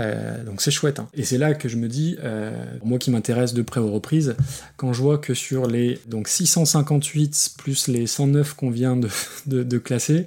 Euh, 0.00 0.42
donc 0.42 0.60
c'est 0.60 0.72
chouette. 0.72 0.98
hein. 0.98 1.08
Et 1.14 1.22
c'est 1.22 1.38
là 1.38 1.54
que 1.54 1.68
je 1.68 1.76
me 1.76 1.86
dis, 1.86 2.16
euh, 2.24 2.50
moi 2.82 2.98
qui 2.98 3.12
m'intéresse 3.12 3.54
de 3.54 3.62
près 3.62 3.78
aux 3.80 3.92
reprises, 3.92 4.34
quand 4.76 4.92
je 4.92 5.00
vois 5.00 5.18
que 5.18 5.34
sur 5.34 5.68
les 5.68 6.00
donc 6.06 6.26
658 6.26 7.54
plus 7.58 7.86
les 7.88 8.08
109 8.08 8.54
qu'on 8.54 8.70
vient 8.70 8.96
de, 8.96 9.08
de- 9.46 9.62
de 9.62 9.78
classer, 9.78 10.26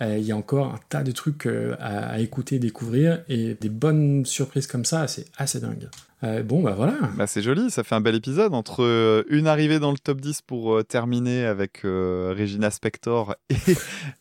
il 0.00 0.22
y 0.24 0.32
a 0.32 0.36
encore 0.36 0.74
un 0.74 0.80
tas 0.88 1.04
de 1.04 1.12
trucs 1.12 1.46
à, 1.78 2.08
à 2.08 2.18
écouter, 2.18 2.58
découvrir, 2.58 3.22
et 3.28 3.56
des 3.60 3.68
bonnes 3.68 4.24
surprises 4.26 4.66
comme 4.66 4.84
ça, 4.84 5.06
c'est 5.06 5.26
assez 5.36 5.60
dingue. 5.60 5.88
Euh, 6.24 6.42
bon, 6.42 6.62
bah 6.62 6.74
voilà. 6.76 6.94
Bah, 7.16 7.26
c'est 7.26 7.42
joli, 7.42 7.70
ça 7.70 7.82
fait 7.82 7.94
un 7.94 8.00
bel 8.00 8.14
épisode 8.14 8.54
entre 8.54 8.82
euh, 8.84 9.24
une 9.28 9.46
arrivée 9.48 9.78
dans 9.80 9.90
le 9.90 9.98
top 9.98 10.20
10 10.20 10.42
pour 10.42 10.74
euh, 10.76 10.82
terminer 10.84 11.44
avec 11.44 11.80
Regina 11.82 12.70
Spector 12.70 13.34
et, 13.50 13.76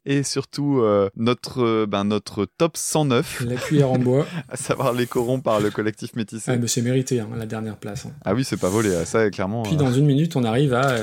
et 0.06 0.24
surtout 0.24 0.84
notre, 1.16 1.86
ben, 1.86 2.04
notre 2.04 2.46
top 2.46 2.78
109, 2.78 3.44
La 3.48 3.56
cuillère 3.56 3.92
en 3.92 4.00
bois. 4.00 4.26
à 4.50 4.58
savoir 4.58 4.94
les 4.94 5.06
corons 5.06 5.42
par 5.42 5.60
le 5.60 5.70
collectif 5.70 6.16
métissé. 6.16 6.52
Ah, 6.52 6.58
mais 6.58 6.68
c'est 6.68 6.82
mérité, 6.82 7.20
hein, 7.20 7.30
la 7.38 7.46
dernière 7.46 7.78
place. 7.78 8.06
hein. 8.06 8.12
Ah 8.26 8.34
oui, 8.34 8.44
c'est 8.44 8.60
pas 8.60 8.70
volé, 8.70 8.90
ça 9.06 9.30
clairement. 9.30 9.64
Puis 9.64 9.76
dans 9.76 9.92
une 9.92 10.06
minute, 10.06 10.36
on 10.36 10.44
arrive 10.44 10.74
à 10.74 10.96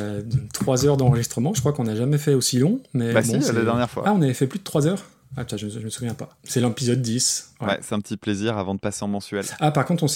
3 0.52 0.86
heures 0.86 0.96
d'enregistrement. 0.96 1.54
Je 1.54 1.60
crois 1.60 1.72
qu'on 1.72 1.84
n'a 1.84 1.94
jamais 1.96 2.18
fait 2.18 2.34
aussi 2.34 2.58
long. 2.58 2.80
Mais 2.92 3.12
Bah 3.12 3.20
bon, 3.22 3.40
si, 3.40 3.52
la 3.52 3.62
dernière 3.62 3.88
fois. 3.90 4.02
Ah, 4.06 4.12
on 4.14 4.22
avait 4.22 4.34
fait 4.34 4.46
plus 4.46 4.58
de 4.58 4.64
3 4.64 4.86
heures 4.86 5.02
Ah 5.36 5.44
putain, 5.44 5.56
je, 5.56 5.68
je 5.68 5.78
me 5.80 5.90
souviens 5.90 6.14
pas. 6.14 6.30
C'est 6.44 6.60
l'épisode 6.60 7.00
10. 7.02 7.52
Ouais. 7.60 7.66
Ouais, 7.68 7.78
c'est 7.82 7.94
un 7.94 8.00
petit 8.00 8.16
plaisir 8.16 8.56
avant 8.58 8.74
de 8.74 8.80
passer 8.80 9.04
en 9.04 9.08
mensuel. 9.08 9.44
Ah, 9.60 9.70
par 9.70 9.84
contre, 9.84 10.04
on, 10.04 10.08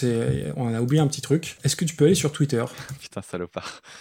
on 0.57 0.75
a 0.75 0.81
oublié 0.81 1.01
un 1.01 1.07
petit 1.07 1.21
truc. 1.21 1.57
Est-ce 1.65 1.77
que 1.77 1.85
tu 1.85 1.95
peux 1.95 2.07
aller 2.07 2.15
sur 2.15 2.33
Twitter? 2.33 2.65
Putain, 3.01 3.23
salopard. 3.23 3.81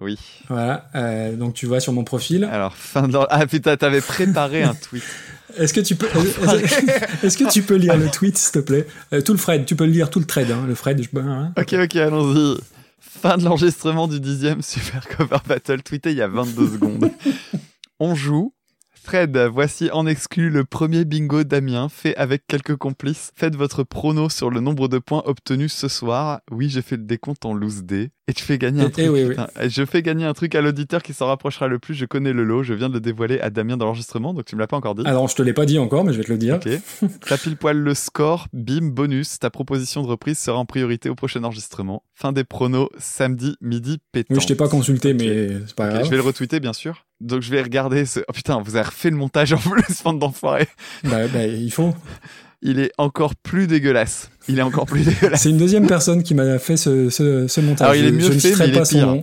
Oui. 0.00 0.18
Voilà. 0.48 0.88
euh, 0.96 1.36
donc 1.36 1.54
tu 1.54 1.66
vas 1.66 1.78
sur 1.78 1.92
mon 1.92 2.02
profil. 2.02 2.42
Alors, 2.44 2.74
fin 2.74 3.06
de 3.06 3.16
Ah 3.30 3.46
putain, 3.46 3.76
t'avais 3.76 4.00
préparé 4.00 4.64
un 4.64 4.74
tweet. 4.74 5.04
Est-ce 5.56 5.72
que 5.72 5.80
tu 5.80 5.94
peux, 5.94 6.08
est-ce 7.22 7.38
que 7.38 7.48
tu 7.48 7.62
peux 7.62 7.76
lire 7.76 7.96
le 7.96 8.10
tweet, 8.10 8.36
s'il 8.36 8.50
te 8.50 8.58
plaît? 8.58 8.88
Euh, 9.12 9.20
Tout 9.20 9.30
le 9.30 9.38
Fred. 9.38 9.64
Tu 9.66 9.76
peux 9.76 9.84
le 9.84 9.92
lire 9.92 10.10
tout 10.10 10.18
le 10.18 10.24
thread. 10.24 10.50
hein, 10.50 10.64
le 10.66 10.74
Fred. 10.74 11.00
Je... 11.00 11.16
hein. 11.20 11.52
Ok, 11.56 11.74
ok, 11.74 11.94
allons-y. 11.94 12.58
Fin 12.98 13.36
de 13.36 13.44
l'enregistrement 13.44 14.08
du 14.08 14.18
dixième 14.18 14.62
Super 14.62 15.06
Cover 15.06 15.36
Battle, 15.46 15.80
tweeté 15.84 16.10
il 16.10 16.16
y 16.16 16.22
a 16.22 16.26
22 16.26 16.66
secondes. 16.72 17.08
On 18.00 18.16
joue 18.16 18.52
Fred, 19.06 19.36
voici 19.52 19.90
en 19.92 20.06
exclu 20.06 20.48
le 20.48 20.64
premier 20.64 21.04
bingo 21.04 21.44
d'Amiens, 21.44 21.90
fait 21.90 22.16
avec 22.16 22.46
quelques 22.48 22.74
complices. 22.76 23.32
Faites 23.36 23.54
votre 23.54 23.82
prono 23.82 24.30
sur 24.30 24.48
le 24.48 24.60
nombre 24.60 24.88
de 24.88 24.98
points 24.98 25.22
obtenus 25.26 25.74
ce 25.74 25.88
soir. 25.88 26.40
Oui, 26.50 26.70
j'ai 26.70 26.80
fait 26.80 26.96
le 26.96 27.02
décompte 27.02 27.44
en 27.44 27.52
loose 27.52 27.82
day. 27.84 28.08
Et 28.28 28.32
tu 28.32 28.42
fais 28.42 28.56
gagner 28.56 28.80
un 28.80 28.86
Eh, 28.86 28.90
truc. 28.90 29.04
eh 29.04 29.08
oui, 29.10 29.22
oui. 29.24 29.28
putain. 29.30 29.48
Je 29.68 29.84
fais 29.84 30.00
gagner 30.00 30.24
un 30.24 30.32
truc 30.32 30.54
à 30.54 30.62
l'auditeur 30.62 31.02
qui 31.02 31.12
s'en 31.12 31.26
rapprochera 31.26 31.68
le 31.68 31.78
plus. 31.78 31.92
Je 31.92 32.06
connais 32.06 32.32
le 32.32 32.44
lot. 32.44 32.62
Je 32.62 32.72
viens 32.72 32.88
de 32.88 32.94
le 32.94 33.00
dévoiler 33.00 33.38
à 33.40 33.50
Damien 33.50 33.76
dans 33.76 33.84
l'enregistrement, 33.84 34.32
donc 34.32 34.46
tu 34.46 34.56
me 34.56 34.60
l'as 34.60 34.66
pas 34.66 34.78
encore 34.78 34.94
dit. 34.94 35.02
Alors, 35.04 35.28
je 35.28 35.34
te 35.36 35.42
l'ai 35.42 35.52
pas 35.52 35.66
dit 35.66 35.78
encore, 35.78 36.04
mais 36.04 36.14
je 36.14 36.18
vais 36.18 36.24
te 36.24 36.32
le 36.32 36.38
dire. 36.38 36.54
Ok. 36.54 36.66
T'as 37.28 37.36
pile 37.36 37.58
poil 37.58 37.76
le 37.76 37.92
score. 37.92 38.48
Bim, 38.54 38.86
bonus. 38.88 39.38
Ta 39.38 39.50
proposition 39.50 40.00
de 40.02 40.06
reprise 40.06 40.38
sera 40.38 40.56
en 40.56 40.64
priorité 40.64 41.10
au 41.10 41.14
prochain 41.14 41.44
enregistrement. 41.44 42.02
Fin 42.14 42.32
des 42.32 42.44
pronos, 42.44 42.88
samedi, 42.98 43.56
midi, 43.60 43.98
pétant. 44.12 44.34
Oui, 44.34 44.40
je 44.40 44.46
t'ai 44.46 44.54
pas 44.54 44.68
consulté, 44.68 45.12
mais 45.12 45.50
c'est 45.66 45.76
pas 45.76 45.90
grave. 45.90 46.04
je 46.06 46.10
vais 46.10 46.16
le 46.16 46.22
retweeter, 46.22 46.60
bien 46.60 46.72
sûr. 46.72 47.04
Donc 47.20 47.42
je 47.42 47.50
vais 47.50 47.62
regarder 47.62 48.04
ce... 48.06 48.20
Oh 48.28 48.32
putain, 48.32 48.60
vous 48.62 48.76
avez 48.76 48.86
refait 48.86 49.10
le 49.10 49.16
montage 49.16 49.52
en 49.52 49.58
plus, 49.58 49.82
bande 50.04 50.18
d'enfoirés. 50.18 50.68
Bah, 51.04 51.26
bah, 51.32 51.46
il 51.46 51.70
faut. 51.72 51.94
Il 52.66 52.78
est 52.80 52.92
encore 52.98 53.34
plus 53.36 53.66
dégueulasse. 53.66 54.30
Il 54.48 54.58
est 54.58 54.62
encore 54.62 54.86
plus 54.86 55.04
dégueulasse. 55.04 55.42
C'est 55.42 55.50
une 55.50 55.58
deuxième 55.58 55.86
personne 55.86 56.22
qui 56.22 56.34
m'a 56.34 56.58
fait 56.58 56.76
ce, 56.78 57.10
ce, 57.10 57.46
ce 57.46 57.60
montage. 57.60 57.82
Alors, 57.88 57.94
il 57.96 58.04
est 58.06 58.08
Je- 58.08 58.14
mieux 58.14 58.20
je 58.22 58.28
ne 58.28 58.32
fait, 58.32 58.40
citerai 58.48 58.64
mais 58.64 58.72
il 58.72 58.74
pas 58.74 58.80
est 58.82 58.84
son 58.84 59.22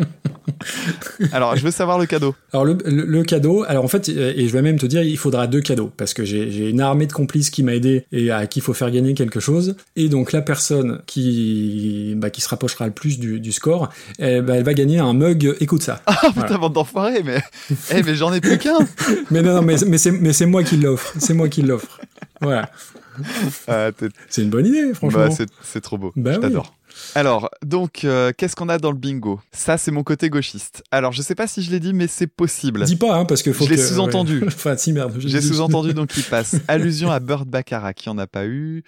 Alors, 1.32 1.56
je 1.56 1.62
veux 1.64 1.70
savoir 1.70 1.98
le 1.98 2.06
cadeau. 2.06 2.34
Alors 2.52 2.64
le, 2.64 2.76
le- 2.84 3.04
le 3.04 3.22
cadeau, 3.22 3.64
alors 3.66 3.84
en 3.84 3.88
fait, 3.88 4.08
et 4.08 4.46
je 4.48 4.52
vais 4.52 4.62
même 4.62 4.78
te 4.78 4.86
dire, 4.86 5.02
il 5.02 5.16
faudra 5.18 5.46
deux 5.46 5.60
cadeaux 5.60 5.90
parce 5.96 6.14
que 6.14 6.24
j'ai 6.24 6.70
une 6.70 6.80
armée 6.80 7.06
de 7.06 7.12
complices 7.12 7.50
qui 7.50 7.62
m'a 7.62 7.74
aidé 7.74 8.04
et 8.12 8.30
à 8.30 8.46
qui 8.46 8.58
il 8.60 8.62
faut 8.62 8.74
faire 8.74 8.90
gagner 8.90 9.14
quelque 9.14 9.40
chose. 9.40 9.76
Et 9.96 10.08
donc 10.08 10.32
la 10.32 10.42
personne 10.42 11.00
qui 11.06 12.14
bah, 12.16 12.30
qui 12.30 12.40
se 12.40 12.48
rapprochera 12.48 12.86
le 12.86 12.92
plus 12.92 13.18
du, 13.18 13.40
du 13.40 13.52
score, 13.52 13.88
bah, 14.18 14.24
elle 14.28 14.64
va 14.64 14.74
gagner 14.74 14.98
un 14.98 15.12
mug. 15.12 15.54
Écoute 15.60 15.82
ça. 15.82 16.00
Ah 16.06 16.20
putain, 16.34 16.58
bande 16.58 16.72
d'enfoirés, 16.74 17.22
mais... 17.24 17.42
Eh, 17.90 18.02
mais 18.02 18.14
j'en 18.14 18.32
ai 18.32 18.40
plus 18.40 18.58
qu'un 18.58 18.78
Mais 19.30 19.42
non, 19.42 19.54
non, 19.56 19.62
mais, 19.62 19.76
mais 19.86 20.32
c'est 20.32 20.46
moi 20.46 20.62
qui 20.62 20.76
l'offre. 20.76 21.12
C'est 21.18 21.34
moi 21.34 21.48
qui 21.48 21.62
l'offre. 21.62 22.00
Voilà. 22.40 22.70
Ah, 23.68 23.90
C'est 24.28 24.42
une 24.42 24.50
bonne 24.50 24.66
idée, 24.66 24.92
franchement. 24.94 25.26
Bah, 25.28 25.30
c'est- 25.30 25.48
c'est 25.62 25.80
trop 25.80 25.98
beau. 25.98 26.12
Bah 26.16 26.32
je 26.32 26.36
oui. 26.38 26.42
t'adore. 26.42 26.74
Alors, 27.14 27.50
donc, 27.64 28.04
euh, 28.04 28.32
qu'est-ce 28.36 28.54
qu'on 28.56 28.68
a 28.68 28.78
dans 28.78 28.90
le 28.90 28.96
bingo? 28.96 29.40
Ça, 29.52 29.76
c'est 29.78 29.90
mon 29.90 30.02
côté 30.02 30.30
gauchiste. 30.30 30.82
Alors, 30.90 31.12
je 31.12 31.22
sais 31.22 31.34
pas 31.34 31.46
si 31.46 31.62
je 31.62 31.70
l'ai 31.70 31.80
dit, 31.80 31.92
mais 31.92 32.06
c'est 32.06 32.26
possible. 32.26 32.84
Dis 32.84 32.96
pas, 32.96 33.14
hein, 33.16 33.24
parce 33.24 33.42
que 33.42 33.52
faut 33.52 33.64
Je 33.64 33.70
l'ai 33.70 33.76
que- 33.76 33.82
sous-entendu. 33.82 34.40
ouais. 34.40 34.46
enfin, 34.48 34.76
si 34.76 34.92
merde. 34.92 35.14
J'ai 35.18 35.40
sous-entendu 35.40 35.94
donc 35.94 36.16
il 36.16 36.22
passe. 36.30 36.56
Allusion 36.68 37.10
à 37.10 37.20
Bird 37.20 37.48
Baccarat 37.48 37.94
qui 37.94 38.08
en 38.08 38.18
a 38.18 38.26
pas 38.26 38.46
eu. 38.46 38.84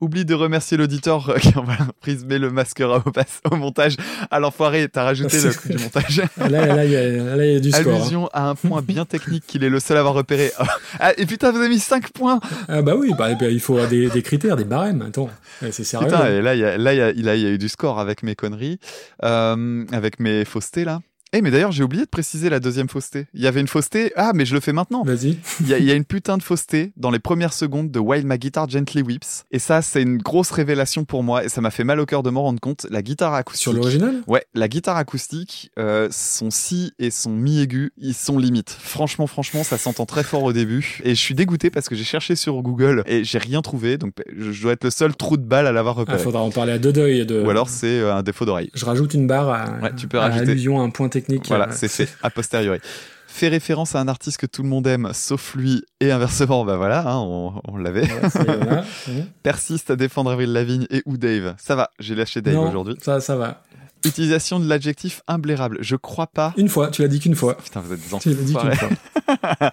Oublie 0.00 0.24
de 0.24 0.34
remercier 0.34 0.76
l'auditeur 0.76 1.28
euh, 1.30 1.34
qui 1.38 1.56
envoie 1.58 1.76
la 1.78 1.84
reprise, 1.86 2.24
mais 2.26 2.38
le 2.38 2.50
masquera 2.50 3.02
au, 3.50 3.56
montage. 3.56 3.96
À 4.30 4.40
l'enfoiré, 4.40 4.88
t'as 4.88 5.04
rajouté 5.04 5.40
le 5.42 5.52
truc 5.52 5.72
du 5.76 5.82
montage. 5.82 6.22
Là, 6.38 6.66
là, 6.66 6.84
il 6.86 6.90
y, 6.90 6.96
a- 6.96 7.36
là, 7.36 7.44
il 7.46 7.52
y 7.52 7.56
a 7.56 7.60
du 7.60 7.70
score. 7.70 7.92
hein. 7.92 7.96
Allusion 7.96 8.28
à 8.32 8.48
un 8.48 8.54
point 8.54 8.80
bien 8.82 9.04
technique 9.04 9.44
qu'il 9.46 9.62
est 9.62 9.68
le 9.68 9.78
seul 9.80 9.96
à 9.96 10.00
avoir 10.00 10.14
repéré. 10.14 10.52
Ah, 10.98 11.12
et 11.18 11.26
putain, 11.26 11.50
vous 11.52 11.58
avez 11.58 11.68
mis 11.68 11.78
5 11.78 12.10
points 12.12 12.40
Ah 12.68 12.82
bah 12.82 12.94
oui, 12.96 13.12
bah, 13.18 13.34
bah, 13.34 13.48
il 13.48 13.60
faut 13.60 13.84
des, 13.86 14.08
des 14.08 14.22
critères, 14.22 14.56
des 14.56 14.64
barèmes. 14.64 15.02
Attends, 15.02 15.28
Eh, 15.62 15.70
c'est 15.72 15.84
sérieux. 15.84 16.06
Putain, 16.08 16.26
et 16.30 16.40
là, 16.40 16.54
il 16.54 16.60
y 16.60 16.64
a, 16.64 16.78
là, 16.78 16.94
il 16.94 17.20
y 17.20 17.22
y 17.22 17.46
a 17.46 17.50
eu 17.50 17.58
du 17.58 17.68
score 17.68 17.98
avec 18.00 18.22
mes 18.22 18.34
conneries, 18.34 18.78
euh, 19.24 19.84
avec 19.92 20.18
mes 20.20 20.44
faussetés, 20.44 20.84
là. 20.84 21.00
Eh, 21.32 21.42
mais 21.42 21.50
d'ailleurs, 21.50 21.70
j'ai 21.70 21.84
oublié 21.84 22.04
de 22.04 22.08
préciser 22.10 22.50
la 22.50 22.58
deuxième 22.58 22.88
fausseté. 22.88 23.26
Il 23.34 23.40
y 23.40 23.46
avait 23.46 23.60
une 23.60 23.68
fausseté. 23.68 24.12
Ah, 24.16 24.32
mais 24.34 24.44
je 24.44 24.52
le 24.54 24.60
fais 24.60 24.72
maintenant. 24.72 25.04
Vas-y. 25.04 25.38
Il 25.60 25.68
y, 25.68 25.74
a, 25.74 25.78
il 25.78 25.84
y 25.84 25.90
a 25.92 25.94
une 25.94 26.04
putain 26.04 26.36
de 26.36 26.42
fausseté 26.42 26.92
dans 26.96 27.10
les 27.12 27.20
premières 27.20 27.52
secondes 27.52 27.90
de 27.90 27.98
While 28.00 28.26
My 28.26 28.36
Guitar 28.38 28.68
Gently 28.68 29.02
Weeps. 29.02 29.44
Et 29.52 29.60
ça, 29.60 29.80
c'est 29.80 30.02
une 30.02 30.18
grosse 30.18 30.50
révélation 30.50 31.04
pour 31.04 31.22
moi. 31.22 31.44
Et 31.44 31.48
ça 31.48 31.60
m'a 31.60 31.70
fait 31.70 31.84
mal 31.84 32.00
au 32.00 32.06
cœur 32.06 32.24
de 32.24 32.30
m'en 32.30 32.42
rendre 32.42 32.58
compte. 32.60 32.86
La 32.90 33.02
guitare 33.02 33.34
acoustique. 33.34 33.62
Sur 33.62 33.72
l'original? 33.72 34.22
Ouais, 34.26 34.44
la 34.54 34.66
guitare 34.66 34.96
acoustique, 34.96 35.70
euh, 35.78 36.08
son 36.10 36.50
si 36.50 36.92
et 36.98 37.10
son 37.12 37.30
mi 37.30 37.60
aigu, 37.60 37.92
ils 37.96 38.14
sont 38.14 38.36
limites. 38.38 38.76
Franchement, 38.80 39.28
franchement, 39.28 39.62
ça 39.62 39.78
s'entend 39.78 40.06
très 40.06 40.24
fort 40.24 40.42
au 40.42 40.52
début. 40.52 40.98
Et 41.04 41.10
je 41.14 41.20
suis 41.20 41.34
dégoûté 41.36 41.70
parce 41.70 41.88
que 41.88 41.94
j'ai 41.94 42.04
cherché 42.04 42.34
sur 42.34 42.60
Google 42.62 43.04
et 43.06 43.22
j'ai 43.22 43.38
rien 43.38 43.62
trouvé. 43.62 43.98
Donc, 43.98 44.14
je 44.36 44.60
dois 44.62 44.72
être 44.72 44.82
le 44.84 44.90
seul 44.90 45.14
trou 45.14 45.36
de 45.36 45.44
balle 45.44 45.68
à 45.68 45.72
l'avoir 45.72 45.94
Il 45.96 46.00
repéré. 46.00 46.18
faudra 46.18 46.40
en 46.42 46.50
parler 46.50 46.72
à 46.72 46.78
deux 46.78 46.92
deuil. 46.92 47.24
De... 47.24 47.40
Ou 47.40 47.50
alors, 47.50 47.68
c'est 47.68 48.00
euh, 48.00 48.14
un 48.16 48.22
défaut 48.24 48.44
d'oreille. 48.46 48.70
Je 48.74 48.84
rajoute 48.84 49.14
une 49.14 49.28
barre 49.28 49.48
à, 49.50 49.78
Ouais, 49.82 49.94
tu 49.96 50.08
peux 50.08 50.18
à 50.18 50.22
rajouter. 50.22 50.50
allusion 50.50 50.80
à 50.80 50.82
un 50.82 50.90
point 50.90 51.08
technique. 51.08 51.19
Voilà, 51.48 51.68
Euh, 51.68 51.72
c'est 51.72 51.88
fait 51.88 52.08
a 52.22 52.30
posteriori. 52.30 52.78
Fait 53.26 53.48
référence 53.48 53.94
à 53.94 54.00
un 54.00 54.08
artiste 54.08 54.38
que 54.38 54.46
tout 54.46 54.62
le 54.64 54.68
monde 54.68 54.86
aime, 54.88 55.10
sauf 55.14 55.54
lui, 55.54 55.84
et 56.00 56.10
inversement, 56.10 56.64
bah 56.64 56.76
voilà, 56.76 57.08
hein, 57.08 57.18
on, 57.18 57.60
on 57.68 57.76
l'avait. 57.76 58.02
Ouais. 58.12 59.22
Persiste 59.42 59.90
à 59.90 59.96
défendre 59.96 60.32
Avril 60.32 60.52
Lavigne 60.52 60.86
et 60.90 61.02
ou 61.06 61.16
Dave. 61.16 61.54
Ça 61.56 61.76
va, 61.76 61.90
j'ai 62.00 62.16
lâché 62.16 62.40
Dave 62.42 62.58
aujourd'hui. 62.58 62.96
Ça, 63.02 63.20
ça 63.20 63.36
va. 63.36 63.62
Utilisation 64.04 64.58
de 64.58 64.66
l'adjectif 64.66 65.20
imblairable. 65.28 65.76
Je 65.80 65.94
crois 65.94 66.26
pas. 66.26 66.54
Une 66.56 66.70
fois, 66.70 66.88
tu 66.88 67.02
l'as 67.02 67.08
dit 67.08 67.20
qu'une 67.20 67.34
fois. 67.36 67.56
Putain, 67.58 67.80
vous 67.80 67.92
êtes 67.92 68.00
des 68.00 68.18
Tu 68.18 68.30
l'as 68.30 68.42
dit 68.42 68.54
qu'une 68.54 68.74
fois. 68.74 68.88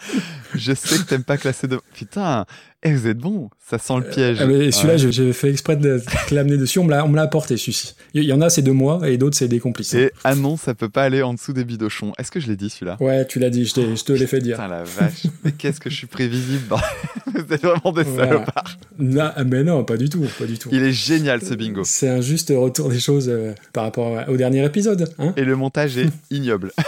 Je 0.54 0.74
sais 0.74 0.98
que 0.98 1.04
t'aimes 1.04 1.24
pas 1.24 1.38
classer 1.38 1.68
de. 1.68 1.80
Putain, 1.94 2.46
eh, 2.84 2.94
vous 2.94 3.08
êtes 3.08 3.18
bon. 3.18 3.50
Ça 3.70 3.78
sent 3.80 3.94
le 3.98 4.04
piège. 4.10 4.38
Ah, 4.40 4.46
mais 4.46 4.72
celui-là, 4.72 4.94
Ouais. 5.04 5.12
j'ai- 5.12 5.34
fait 5.34 5.50
exprès 5.50 5.76
de 5.76 6.02
l'amener 6.32 6.58
dessus. 6.58 6.80
On 6.80 6.86
me 6.86 6.92
l'a 7.16 7.22
apporté, 7.22 7.58
celui-ci. 7.58 7.96
Il 8.14 8.24
y 8.24 8.32
en 8.32 8.40
a, 8.42 8.50
c'est 8.50 8.62
de 8.62 8.72
moi, 8.72 9.02
et 9.10 9.18
d'autres, 9.18 9.36
c'est 9.36 9.48
des 9.48 9.60
complices. 9.60 9.94
Et 9.96 10.12
ah 10.24 10.36
non, 10.36 10.58
ça 10.58 10.74
peut 10.76 10.88
pas 10.90 11.04
aller 11.04 11.22
en 11.22 11.34
dessous 11.34 11.54
des 11.54 11.66
bidochons. 11.66 12.14
Est-ce 12.18 12.32
que 12.32 12.40
je 12.40 12.48
l'ai 12.48 12.56
dit 12.56 12.70
celui-là? 12.70 12.98
Ouais, 13.00 13.26
tu 13.28 13.40
l'as 13.40 13.50
dit, 13.50 13.66
je, 13.66 13.74
te 13.74 14.12
l'ai 14.14 14.28
fait 14.28 14.40
dire. 14.40 14.56
Putain 14.58 14.68
la 14.70 14.84
vache. 14.84 15.24
Mais 15.44 15.52
qu'est-ce 15.52 15.80
que 15.80 15.90
je 15.90 15.96
suis 15.96 16.08
prévisible. 16.08 16.64
bordel. 16.70 16.88
Vous 17.34 17.54
êtes 17.54 17.62
vraiment 17.62 17.92
des 17.92 18.04
Voilà. 18.04 18.32
salopards. 18.32 18.78
Non, 19.00 19.32
mais 19.46 19.64
non, 19.64 19.84
pas 19.84 19.98
du 19.98 20.08
tout, 20.10 20.26
pas 20.40 20.46
du 20.46 20.58
tout. 20.58 20.70
Il 20.72 20.84
est 20.84 20.92
génial 20.94 21.42
ce 21.42 21.54
bingo. 21.56 21.82
C'est 21.84 22.10
un 22.10 22.22
juste 22.22 22.54
retour 22.56 22.90
des 22.90 23.00
choses 23.00 23.28
euh, 23.30 23.54
par 23.74 23.84
rapport 23.84 24.24
au 24.30 24.38
dernier 24.38 24.64
épisode. 24.66 25.14
Hein? 25.20 25.34
Et 25.36 25.44
le 25.44 25.56
montage 25.56 25.98
est 25.98 26.10
ignoble. 26.32 26.72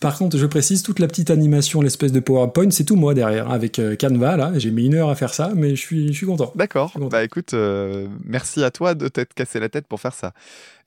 Par 0.00 0.16
contre, 0.16 0.36
je 0.38 0.46
précise, 0.46 0.82
toute 0.82 1.00
la 1.00 1.08
petite 1.08 1.30
animation, 1.30 1.80
l'espèce 1.80 2.12
de 2.12 2.20
PowerPoint, 2.20 2.70
c'est 2.70 2.84
tout 2.84 2.94
moi 2.94 3.14
derrière, 3.14 3.48
hein, 3.50 3.54
avec 3.54 3.80
euh, 3.80 3.96
Canva, 3.96 4.36
là. 4.36 4.52
J'ai 4.56 4.70
mis 4.70 4.86
une 4.86 4.94
heure 4.94 5.10
à 5.10 5.16
faire 5.16 5.34
ça, 5.34 5.50
mais 5.56 5.70
je 5.70 5.80
suis, 5.80 6.08
je 6.08 6.12
suis 6.12 6.26
content. 6.26 6.52
D'accord. 6.54 6.92
Bah 7.10 7.24
écoute, 7.24 7.52
euh, 7.54 8.06
merci 8.24 8.62
à 8.62 8.70
toi 8.70 8.94
de 8.94 9.08
t'être 9.08 9.34
cassé 9.34 9.58
la 9.58 9.68
tête 9.68 9.86
pour 9.88 10.00
faire 10.00 10.14
ça. 10.14 10.32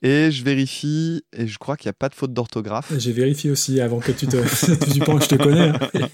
Et 0.01 0.31
je 0.31 0.43
vérifie, 0.45 1.23
et 1.33 1.45
je 1.45 1.57
crois 1.59 1.75
qu'il 1.75 1.87
n'y 1.89 1.91
a 1.91 1.99
pas 1.99 2.07
de 2.09 2.15
faute 2.15 2.33
d'orthographe. 2.33 2.91
J'ai 2.97 3.11
vérifié 3.11 3.51
aussi 3.51 3.81
avant 3.81 3.99
que 3.99 4.11
tu 4.13 4.27
te. 4.27 4.37
tu 4.93 4.99
penses 5.01 5.27
que 5.27 5.35
je 5.35 5.37
te 5.37 5.43
connais. 5.43 5.69
hein. 5.69 5.79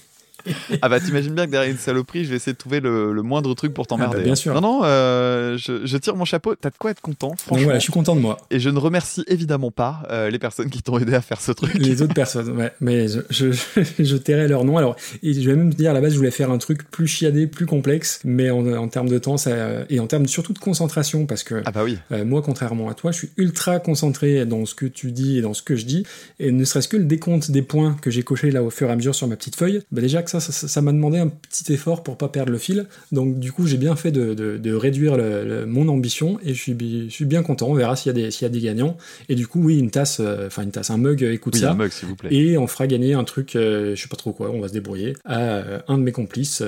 Ah 0.82 0.88
bah 0.88 1.00
t'imagines 1.00 1.34
bien 1.34 1.46
que 1.46 1.50
derrière 1.50 1.70
une 1.70 1.78
saloperie, 1.78 2.24
je 2.24 2.30
vais 2.30 2.36
essayer 2.36 2.52
de 2.52 2.58
trouver 2.58 2.80
le, 2.80 3.12
le 3.12 3.22
moindre 3.22 3.52
truc 3.54 3.74
pour 3.74 3.86
t'emmerder. 3.86 4.14
Ah 4.16 4.18
bah, 4.18 4.24
bien 4.24 4.34
sûr. 4.34 4.54
Non, 4.54 4.60
non, 4.60 4.80
euh, 4.84 5.56
je, 5.58 5.84
je 5.86 5.96
tire 5.98 6.16
mon 6.16 6.24
chapeau. 6.24 6.54
T'as 6.54 6.70
de 6.70 6.76
quoi 6.78 6.90
être 6.90 7.00
content, 7.00 7.34
franchement. 7.36 7.64
Voilà, 7.64 7.78
je 7.78 7.84
suis 7.84 7.92
content 7.92 8.14
de 8.16 8.20
moi. 8.20 8.38
Et 8.50 8.60
je 8.60 8.70
ne 8.70 8.78
remercie 8.78 9.24
évidemment 9.28 9.70
pas 9.70 10.02
euh, 10.10 10.30
les 10.30 10.38
personnes 10.38 10.70
qui 10.70 10.82
t'ont 10.82 10.98
aidé 10.98 11.14
à 11.14 11.20
faire 11.20 11.40
ce 11.40 11.52
truc. 11.52 11.74
Les 11.74 12.02
autres 12.02 12.14
personnes, 12.14 12.50
ouais. 12.56 12.72
Mais 12.80 13.08
je, 13.08 13.20
je, 13.30 13.50
je 13.98 14.16
tairai 14.16 14.48
leur 14.48 14.64
nom. 14.64 14.76
Alors, 14.78 14.96
et 15.22 15.32
je 15.34 15.48
vais 15.50 15.56
même 15.56 15.72
te 15.72 15.76
dire, 15.76 15.90
à 15.90 15.94
la 15.94 16.00
base, 16.00 16.12
je 16.12 16.18
voulais 16.18 16.30
faire 16.30 16.50
un 16.50 16.58
truc 16.58 16.90
plus 16.90 17.06
chiadé, 17.06 17.46
plus 17.46 17.66
complexe, 17.66 18.20
mais 18.24 18.50
en, 18.50 18.66
en 18.74 18.88
termes 18.88 19.08
de 19.08 19.18
temps, 19.18 19.36
ça, 19.36 19.50
et 19.90 20.00
en 20.00 20.06
termes 20.06 20.26
surtout 20.26 20.52
de 20.52 20.58
concentration, 20.58 21.26
parce 21.26 21.42
que 21.42 21.62
Ah 21.66 21.72
bah 21.72 21.82
oui. 21.84 21.98
euh, 22.12 22.24
moi, 22.24 22.42
contrairement 22.42 22.88
à 22.88 22.94
toi, 22.94 23.10
je 23.12 23.18
suis 23.18 23.30
ultra 23.36 23.78
concentré 23.80 24.46
dans 24.46 24.64
ce 24.66 24.74
que 24.74 24.86
tu 24.86 25.12
dis 25.12 25.38
et 25.38 25.42
dans 25.42 25.54
ce 25.54 25.62
que 25.62 25.76
je 25.76 25.84
dis, 25.84 26.04
et 26.38 26.50
ne 26.52 26.64
serait-ce 26.64 26.88
que 26.88 26.96
le 26.96 27.04
décompte 27.04 27.50
des 27.50 27.62
points 27.62 27.96
que 28.00 28.10
j'ai 28.10 28.22
coché 28.22 28.50
là 28.50 28.62
au 28.62 28.70
fur 28.70 28.88
et 28.88 28.92
à 28.92 28.96
mesure 28.96 29.14
sur 29.14 29.26
ma 29.28 29.36
petite 29.36 29.56
feuille, 29.56 29.82
bah 29.92 30.00
déjà 30.00 30.22
que 30.32 30.38
ça, 30.40 30.52
ça, 30.52 30.80
m'a 30.82 30.92
demandé 30.92 31.18
un 31.18 31.28
petit 31.28 31.72
effort 31.72 32.02
pour 32.02 32.16
pas 32.16 32.28
perdre 32.28 32.52
le 32.52 32.58
fil. 32.58 32.86
Donc 33.12 33.38
du 33.38 33.52
coup, 33.52 33.66
j'ai 33.66 33.76
bien 33.76 33.96
fait 33.96 34.10
de, 34.12 34.34
de, 34.34 34.56
de 34.56 34.72
réduire 34.74 35.16
le- 35.16 35.44
le- 35.44 35.66
mon 35.66 35.88
ambition 35.88 36.38
et 36.44 36.54
je 36.54 36.60
suis, 36.60 36.76
je 37.08 37.12
suis 37.14 37.24
bien 37.24 37.42
content. 37.42 37.68
On 37.68 37.74
verra 37.74 37.96
s'il 37.96 38.08
y 38.08 38.10
a 38.10 38.24
des 38.24 38.30
s'il 38.30 38.42
y 38.42 38.46
a 38.46 38.48
des 38.50 38.60
gagnants. 38.60 38.96
Et 39.28 39.34
du 39.34 39.46
coup, 39.46 39.60
oui, 39.62 39.78
une 39.78 39.90
tasse, 39.90 40.18
euh, 40.20 40.46
enfin 40.46 40.62
une 40.62 40.70
tasse, 40.70 40.90
un 40.90 40.96
mug, 40.98 41.22
euh, 41.24 41.32
écoute 41.32 41.54
Oui, 41.54 41.60
ça. 41.60 41.72
un 41.72 41.74
mug, 41.74 41.90
s'il 41.90 42.08
vous 42.08 42.16
plaît. 42.16 42.32
Et 42.34 42.58
on 42.58 42.66
fera 42.66 42.86
gagner 42.86 43.14
un 43.14 43.24
truc, 43.24 43.56
euh, 43.56 43.94
je 43.96 44.02
sais 44.02 44.08
pas 44.08 44.16
trop 44.16 44.32
quoi. 44.32 44.50
On 44.50 44.60
va 44.60 44.68
se 44.68 44.72
débrouiller 44.72 45.14
à 45.24 45.38
euh, 45.40 45.78
un 45.88 45.98
de 45.98 46.02
mes 46.02 46.12
complices. 46.12 46.62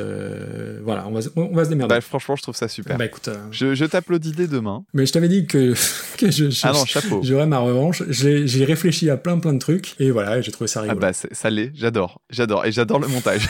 voilà, 0.83 1.07
on 1.09 1.13
va, 1.13 1.23
se- 1.23 1.29
on 1.37 1.55
va 1.55 1.65
se 1.65 1.71
démerder. 1.71 1.95
Bah, 1.95 2.01
franchement, 2.01 2.37
je 2.37 2.43
trouve 2.43 2.57
ça 2.57 2.69
super. 2.69 2.97
Bah, 2.99 3.05
écoute, 3.07 3.29
Je, 3.51 3.75
je 3.75 3.85
t'applaudis 3.85 4.33
dès 4.33 4.47
demain. 4.47 4.85
mais 4.95 5.07
je 5.07 5.13
t'avais 5.13 5.29
dit 5.29 5.47
que, 5.47 5.75
que 6.19 6.31
je, 6.31 6.51
je- 6.51 6.61
Ah 6.65 6.73
non, 6.73 6.85
chapeau. 6.85 7.21
j'aurais 7.23 7.47
ma 7.47 7.59
revanche. 7.59 8.03
J'ai 8.09 8.65
réfléchi 8.65 9.11
à 9.11 9.17
plein 9.17 9.39
plein 9.39 9.53
de 9.53 9.59
trucs 9.59 9.95
et 10.01 10.11
voilà, 10.11 10.41
j'ai 10.41 10.53
trouvé 10.53 10.69
ça 10.69 10.81
Ah 10.81 10.83
rigolo. 10.85 11.01
bah 11.01 11.13
c'est- 11.13 11.33
ça 11.35 11.51
l'est, 11.51 11.73
j'adore, 11.75 12.21
j'adore 12.31 12.65
et 12.67 12.73
j'adore 12.73 12.99
le 13.01 13.09
montage. 13.09 13.49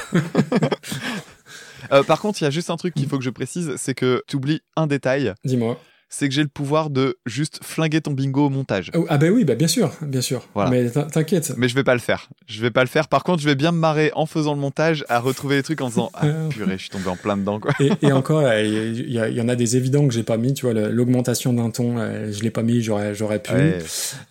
Euh, 1.93 2.05
par 2.05 2.21
contre, 2.21 2.41
il 2.41 2.45
y 2.45 2.47
a 2.47 2.51
juste 2.51 2.71
un 2.71 2.77
truc 2.77 2.95
qu'il 2.95 3.09
faut 3.09 3.19
que 3.19 3.25
je 3.25 3.31
précise, 3.31 3.75
c'est 3.77 3.95
que 3.95 4.23
tu 4.29 4.37
oublies 4.37 4.61
un 4.77 4.87
détail. 4.87 5.35
Dis-moi. 5.45 5.77
C'est 6.13 6.29
que 6.29 6.35
j'ai 6.35 6.43
le 6.43 6.49
pouvoir 6.49 6.91
de 6.91 7.19
juste 7.25 7.61
flinguer 7.63 8.01
ton 8.01 8.11
bingo 8.11 8.47
au 8.47 8.51
montage. 8.51 8.91
Oh, 8.97 9.07
ah 9.09 9.17
bah 9.17 9.29
oui, 9.29 9.45
bah 9.45 9.55
bien 9.55 9.69
sûr, 9.69 9.93
bien 10.03 10.21
sûr. 10.21 10.45
Voilà. 10.55 10.71
Mais 10.71 10.91
t'in- 10.91 11.05
t'inquiète. 11.05 11.55
Mais 11.57 11.69
je 11.69 11.77
vais 11.77 11.85
pas 11.85 11.95
le 11.95 12.01
faire. 12.01 12.29
Je 12.49 12.61
vais 12.61 12.73
pas 12.73 12.83
le 12.83 12.89
faire. 12.89 13.07
Par 13.07 13.23
contre, 13.23 13.41
je 13.41 13.49
vais 13.49 13.55
bien 13.55 13.71
me 13.71 13.79
marrer 13.79 14.11
en 14.17 14.27
faisant 14.27 14.55
le 14.55 14.61
montage 14.61 15.05
à 15.09 15.21
retrouver 15.21 15.55
les 15.55 15.63
trucs 15.63 15.81
en 15.81 15.89
disant 15.89 16.11
ah 16.15 16.27
purée, 16.51 16.73
je 16.79 16.83
suis 16.83 16.91
tombé 16.91 17.07
en 17.07 17.15
plein 17.17 17.37
dedans 17.37 17.61
quoi. 17.61 17.71
Et, 17.79 17.93
et 18.03 18.11
encore, 18.11 18.43
il 18.53 19.09
y, 19.09 19.41
en 19.41 19.49
a 19.49 19.55
des 19.55 19.77
évidents 19.77 20.09
que 20.09 20.13
j'ai 20.13 20.25
pas 20.25 20.37
mis. 20.37 20.53
Tu 20.53 20.67
vois, 20.67 20.75
l'augmentation 20.75 21.53
d'un 21.53 21.71
ton, 21.71 21.99
euh, 21.99 22.33
je 22.33 22.43
l'ai 22.43 22.51
pas 22.51 22.65
mis, 22.65 22.83
j'aurais, 22.83 23.15
j'aurais 23.15 23.39
pu. 23.39 23.53
Ouais. 23.53 23.79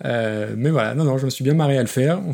Euh, 0.03 0.53
mais 0.58 0.72
voilà, 0.72 0.95
non, 0.95 1.06
non, 1.06 1.17
je 1.17 1.24
me 1.24 1.30
suis 1.30 1.45
bien 1.45 1.53
marré 1.53 1.77
à 1.77 1.82
le 1.82 1.88
faire. 1.88 2.19
On 2.27 2.33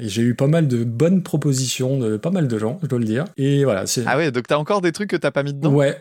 J'ai 0.00 0.22
eu 0.22 0.34
pas 0.34 0.46
mal 0.46 0.68
de 0.68 0.84
bonnes 0.84 1.22
propositions 1.22 1.98
de 1.98 2.16
pas 2.16 2.30
mal 2.30 2.48
de 2.48 2.58
gens, 2.58 2.78
je 2.82 2.86
dois 2.86 2.98
le 2.98 3.04
dire. 3.04 3.26
Et 3.36 3.64
voilà. 3.64 3.84
Ah 4.06 4.16
ouais, 4.16 4.30
donc 4.32 4.46
t'as 4.46 4.56
encore 4.56 4.80
des 4.80 4.92
trucs 4.92 5.10
que 5.10 5.16
t'as 5.16 5.30
pas 5.30 5.42
mis 5.42 5.52
dedans? 5.52 5.74
Ouais. 5.74 5.98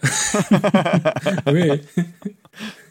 oui. 1.51 1.81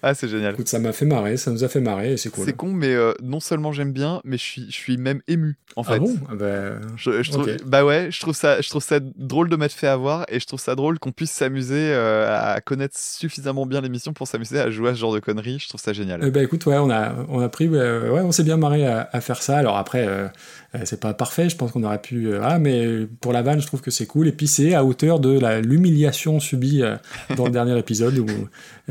Ah, 0.03 0.15
c'est 0.15 0.29
génial. 0.29 0.55
Écoute, 0.55 0.69
ça 0.69 0.79
m'a 0.79 0.93
fait 0.93 1.05
marrer, 1.07 1.37
ça 1.37 1.51
nous 1.51 1.65
a 1.65 1.69
fait 1.69 1.81
marrer 1.81 2.13
et 2.13 2.17
c'est 2.17 2.31
cool. 2.31 2.45
C'est 2.45 2.53
con, 2.57 2.73
mais 2.73 2.95
euh, 2.95 3.13
non 3.23 3.41
seulement 3.41 3.73
j'aime 3.73 3.93
bien, 3.93 4.21
mais 4.25 4.37
je 4.39 4.43
suis, 4.43 4.67
je 4.69 4.75
suis 4.77 4.97
même 4.97 5.21
ému 5.29 5.57
en 5.77 5.83
fait. 5.83 5.95
Ah 5.95 5.99
bon? 5.99 6.15
Ah 6.31 6.35
bah, 6.35 6.47
Je, 6.97 7.23
je 7.23 7.31
trouve, 7.31 7.45
ok. 7.49 7.65
Bah 7.67 7.85
ouais, 7.85 8.09
je 8.11 8.21
trouve 8.21 8.35
ça, 8.35 8.61
je 8.61 8.69
trouve 8.69 8.83
ça 8.83 9.01
drôle 9.01 9.49
de 9.49 9.57
m'être 9.57 9.73
fait 9.73 9.87
avoir 9.87 10.25
et 10.29 10.41
je 10.41 10.47
trouve 10.47 10.61
ça 10.61 10.75
drôle 10.75 10.99
qu'on 10.99 11.13
puisse 11.13 11.31
s'amuser 11.31 11.91
euh, 11.93 12.27
à 12.29 12.61
connaître 12.61 12.97
suffisamment 12.99 13.67
bien 13.67 13.81
l'émission 13.81 14.13
pour 14.13 14.27
s'amuser 14.29 14.59
à 14.59 14.71
jouer 14.71 14.91
à 14.91 14.95
ce 14.95 14.99
genre 15.01 15.15
de 15.15 15.21
conneries. 15.21 15.59
Je 15.59 15.69
trouve 15.69 15.81
ça 15.81 15.93
génial. 15.93 16.21
Eh 16.25 16.31
ben 16.31 16.43
écoute, 16.43 16.65
ouais, 16.67 16.79
on 16.79 16.91
a, 16.91 17.15
on 17.29 17.41
a 17.41 17.49
pris, 17.49 17.69
euh, 17.73 18.11
ouais, 18.13 18.21
on 18.21 18.33
s'est 18.33 18.45
bien 18.45 18.57
marré 18.57 18.87
à, 18.87 19.09
à 19.13 19.21
faire 19.21 19.43
ça. 19.43 19.57
Alors 19.59 19.77
après, 19.77 20.07
euh, 20.07 20.29
euh, 20.75 20.81
c'est 20.85 21.01
pas 21.01 21.15
parfait, 21.15 21.49
je 21.49 21.57
pense 21.57 21.73
qu'on 21.73 21.83
aurait 21.83 22.03
pu, 22.03 22.27
euh, 22.29 22.41
ah, 22.43 22.59
mais 22.59 23.07
pour 23.23 23.33
la 23.33 23.41
vanne, 23.41 23.59
je 23.59 23.67
trouve 23.67 23.81
que 23.81 23.91
c'est 23.91 24.05
cool. 24.05 24.29
Et 24.29 24.33
puis 24.33 24.47
c'est 24.47 24.75
à 24.75 24.85
hauteur 24.85 25.19
de 25.19 25.39
l'humiliation 25.61 26.41
subie 26.41 26.83
euh, 26.83 26.97
dans 27.37 27.47
le 27.47 27.51
dernier 27.59 27.79
épisode 27.79 28.19
où, 28.19 28.27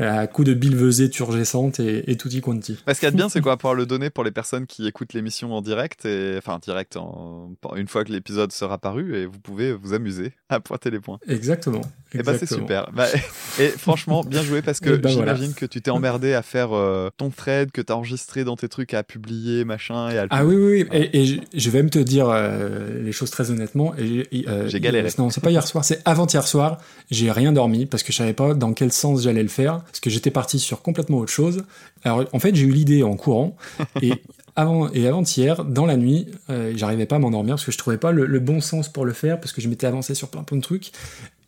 euh, 0.00 0.22
à 0.22 0.26
coup 0.26 0.42
de 0.42 0.54
bilvesée 0.54 0.97
turgescente 1.06 1.80
et, 1.80 2.10
et 2.10 2.16
tutti 2.16 2.40
quanti. 2.40 2.78
Bah, 2.86 2.94
ce 2.94 3.00
qu'il 3.00 3.06
y 3.06 3.08
a 3.08 3.10
de 3.12 3.16
bien, 3.16 3.28
c'est 3.28 3.40
qu'on 3.42 3.48
va 3.48 3.56
pouvoir 3.56 3.74
le 3.74 3.86
donner 3.86 4.10
pour 4.10 4.24
les 4.24 4.30
personnes 4.30 4.66
qui 4.66 4.86
écoutent 4.86 5.12
l'émission 5.12 5.52
en 5.54 5.62
direct, 5.62 6.04
et, 6.04 6.34
enfin 6.38 6.58
direct, 6.60 6.96
en, 6.96 7.50
une 7.76 7.88
fois 7.88 8.04
que 8.04 8.12
l'épisode 8.12 8.52
sera 8.52 8.78
paru, 8.78 9.16
et 9.16 9.26
vous 9.26 9.38
pouvez 9.38 9.72
vous 9.72 9.94
amuser 9.94 10.32
à 10.48 10.60
pointer 10.60 10.90
les 10.90 11.00
points. 11.00 11.18
Exactement. 11.28 11.82
Et 12.14 12.22
bah 12.22 12.32
c'est 12.38 12.46
super. 12.46 12.90
Bah, 12.92 13.06
et 13.60 13.68
franchement, 13.68 14.22
bien 14.24 14.42
joué 14.42 14.62
parce 14.62 14.80
que 14.80 14.90
Et 14.90 14.98
bah, 14.98 15.10
j'imagine 15.10 15.46
voilà. 15.46 15.54
que 15.54 15.66
tu 15.66 15.82
t'es 15.82 15.90
emmerdé 15.90 16.32
à 16.32 16.42
faire 16.42 16.72
euh, 16.72 17.10
ton 17.16 17.30
thread 17.30 17.70
que 17.70 17.82
t'as 17.82 17.94
enregistré 17.94 18.44
dans 18.44 18.56
tes 18.56 18.68
trucs 18.68 18.94
à 18.94 19.02
publier, 19.02 19.64
machin, 19.64 20.08
et 20.08 20.18
à 20.18 20.22
le 20.22 20.28
Ah 20.30 20.44
oui, 20.44 20.56
oui, 20.56 20.86
oui. 20.90 20.98
Et, 21.12 21.22
et 21.22 21.40
je, 21.54 21.70
vais 21.70 21.78
même 21.78 21.90
te 21.90 21.98
dire 21.98 22.28
euh, 22.30 23.02
les 23.02 23.12
choses 23.12 23.30
très 23.30 23.50
honnêtement. 23.50 23.92
Euh, 23.98 24.68
J'ai 24.68 24.80
galéré. 24.80 25.10
Non, 25.18 25.30
c'est 25.30 25.42
pas 25.42 25.50
hier 25.50 25.66
soir, 25.66 25.84
c'est 25.84 26.00
avant-hier 26.04 26.46
soir. 26.46 26.78
J'ai 27.10 27.30
rien 27.30 27.52
dormi 27.52 27.86
parce 27.86 28.02
que 28.02 28.12
je 28.12 28.18
savais 28.18 28.32
pas 28.32 28.54
dans 28.54 28.72
quel 28.72 28.92
sens 28.92 29.22
j'allais 29.22 29.42
le 29.42 29.48
faire. 29.48 29.80
Parce 29.84 30.00
que 30.00 30.10
j'étais 30.10 30.30
parti 30.30 30.58
sur 30.58 30.80
complètement 30.88 31.18
autre 31.18 31.32
chose. 31.32 31.64
Alors, 32.04 32.24
en 32.32 32.38
fait, 32.38 32.54
j'ai 32.54 32.64
eu 32.64 32.72
l'idée 32.72 33.02
en 33.02 33.16
courant. 33.16 33.56
Et 34.02 34.12
avant 34.56 34.90
et 34.90 35.06
avant-hier, 35.06 35.64
dans 35.64 35.86
la 35.86 35.96
nuit, 35.96 36.26
euh, 36.50 36.72
j'arrivais 36.74 37.06
pas 37.06 37.14
à 37.14 37.18
m'endormir 37.20 37.54
parce 37.54 37.64
que 37.64 37.70
je 37.70 37.78
trouvais 37.78 37.96
pas 37.96 38.10
le, 38.10 38.26
le 38.26 38.40
bon 38.40 38.60
sens 38.60 38.88
pour 38.88 39.04
le 39.04 39.12
faire 39.12 39.38
parce 39.38 39.52
que 39.52 39.60
je 39.60 39.68
m'étais 39.68 39.86
avancé 39.86 40.16
sur 40.16 40.28
plein, 40.30 40.42
plein 40.42 40.56
de 40.56 40.62
trucs. 40.62 40.90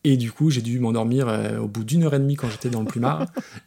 Et 0.03 0.17
du 0.17 0.33
coup, 0.33 0.49
j'ai 0.51 0.63
dû 0.63 0.79
m'endormir 0.81 1.29
euh, 1.29 1.59
au 1.59 1.69
bout 1.69 1.85
d'une 1.85 2.05
heure 2.05 2.15
et 2.15 2.19
demie 2.19 2.35
quand 2.35 2.49
j'étais 2.49 2.71
dans 2.71 2.81
le 2.81 2.87
plumard. 2.87 3.27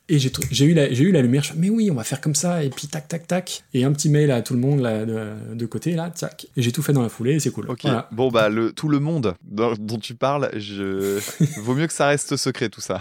et 0.10 0.18
j'ai 0.18 0.32
eu, 0.66 0.74
la- 0.74 0.90
eu 0.92 1.12
la 1.12 1.22
lumière. 1.22 1.44
Je 1.44 1.50
fais, 1.54 1.58
mais 1.60 1.70
oui, 1.70 1.92
on 1.92 1.96
va 1.96 2.04
faire 2.04 2.22
comme 2.22 2.34
ça. 2.34 2.64
Et 2.64 2.70
puis, 2.70 2.88
tac, 2.88 3.08
tac, 3.08 3.28
tac. 3.28 3.64
Et 3.76 3.84
un 3.84 3.92
petit 3.92 4.10
mail 4.10 4.32
à 4.32 4.42
tout 4.42 4.54
le 4.56 4.60
monde 4.60 4.80
là, 4.82 5.06
de, 5.06 5.54
de 5.54 5.66
côté, 5.68 5.92
là, 5.94 6.10
tac. 6.10 6.48
Et 6.58 6.62
j'ai 6.64 6.72
tout 6.72 6.82
fait 6.82 6.92
dans 6.94 7.04
la 7.04 7.10
foulée 7.10 7.34
et 7.36 7.40
c'est 7.40 7.52
cool. 7.52 7.70
Ok. 7.70 7.82
Voilà. 7.84 8.10
Bon 8.12 8.30
bah 8.32 8.50
le 8.50 8.72
tout 8.72 8.90
le 8.90 9.00
monde 9.00 9.36
dont, 9.44 9.74
dont 9.80 9.98
tu 10.00 10.16
parles, 10.16 10.50
je 10.58 11.20
vaut 11.62 11.76
mieux 11.76 11.86
que 11.88 11.94
ça 11.94 12.08
reste 12.08 12.36
secret 12.36 12.70
tout 12.70 12.82
ça. 12.82 13.00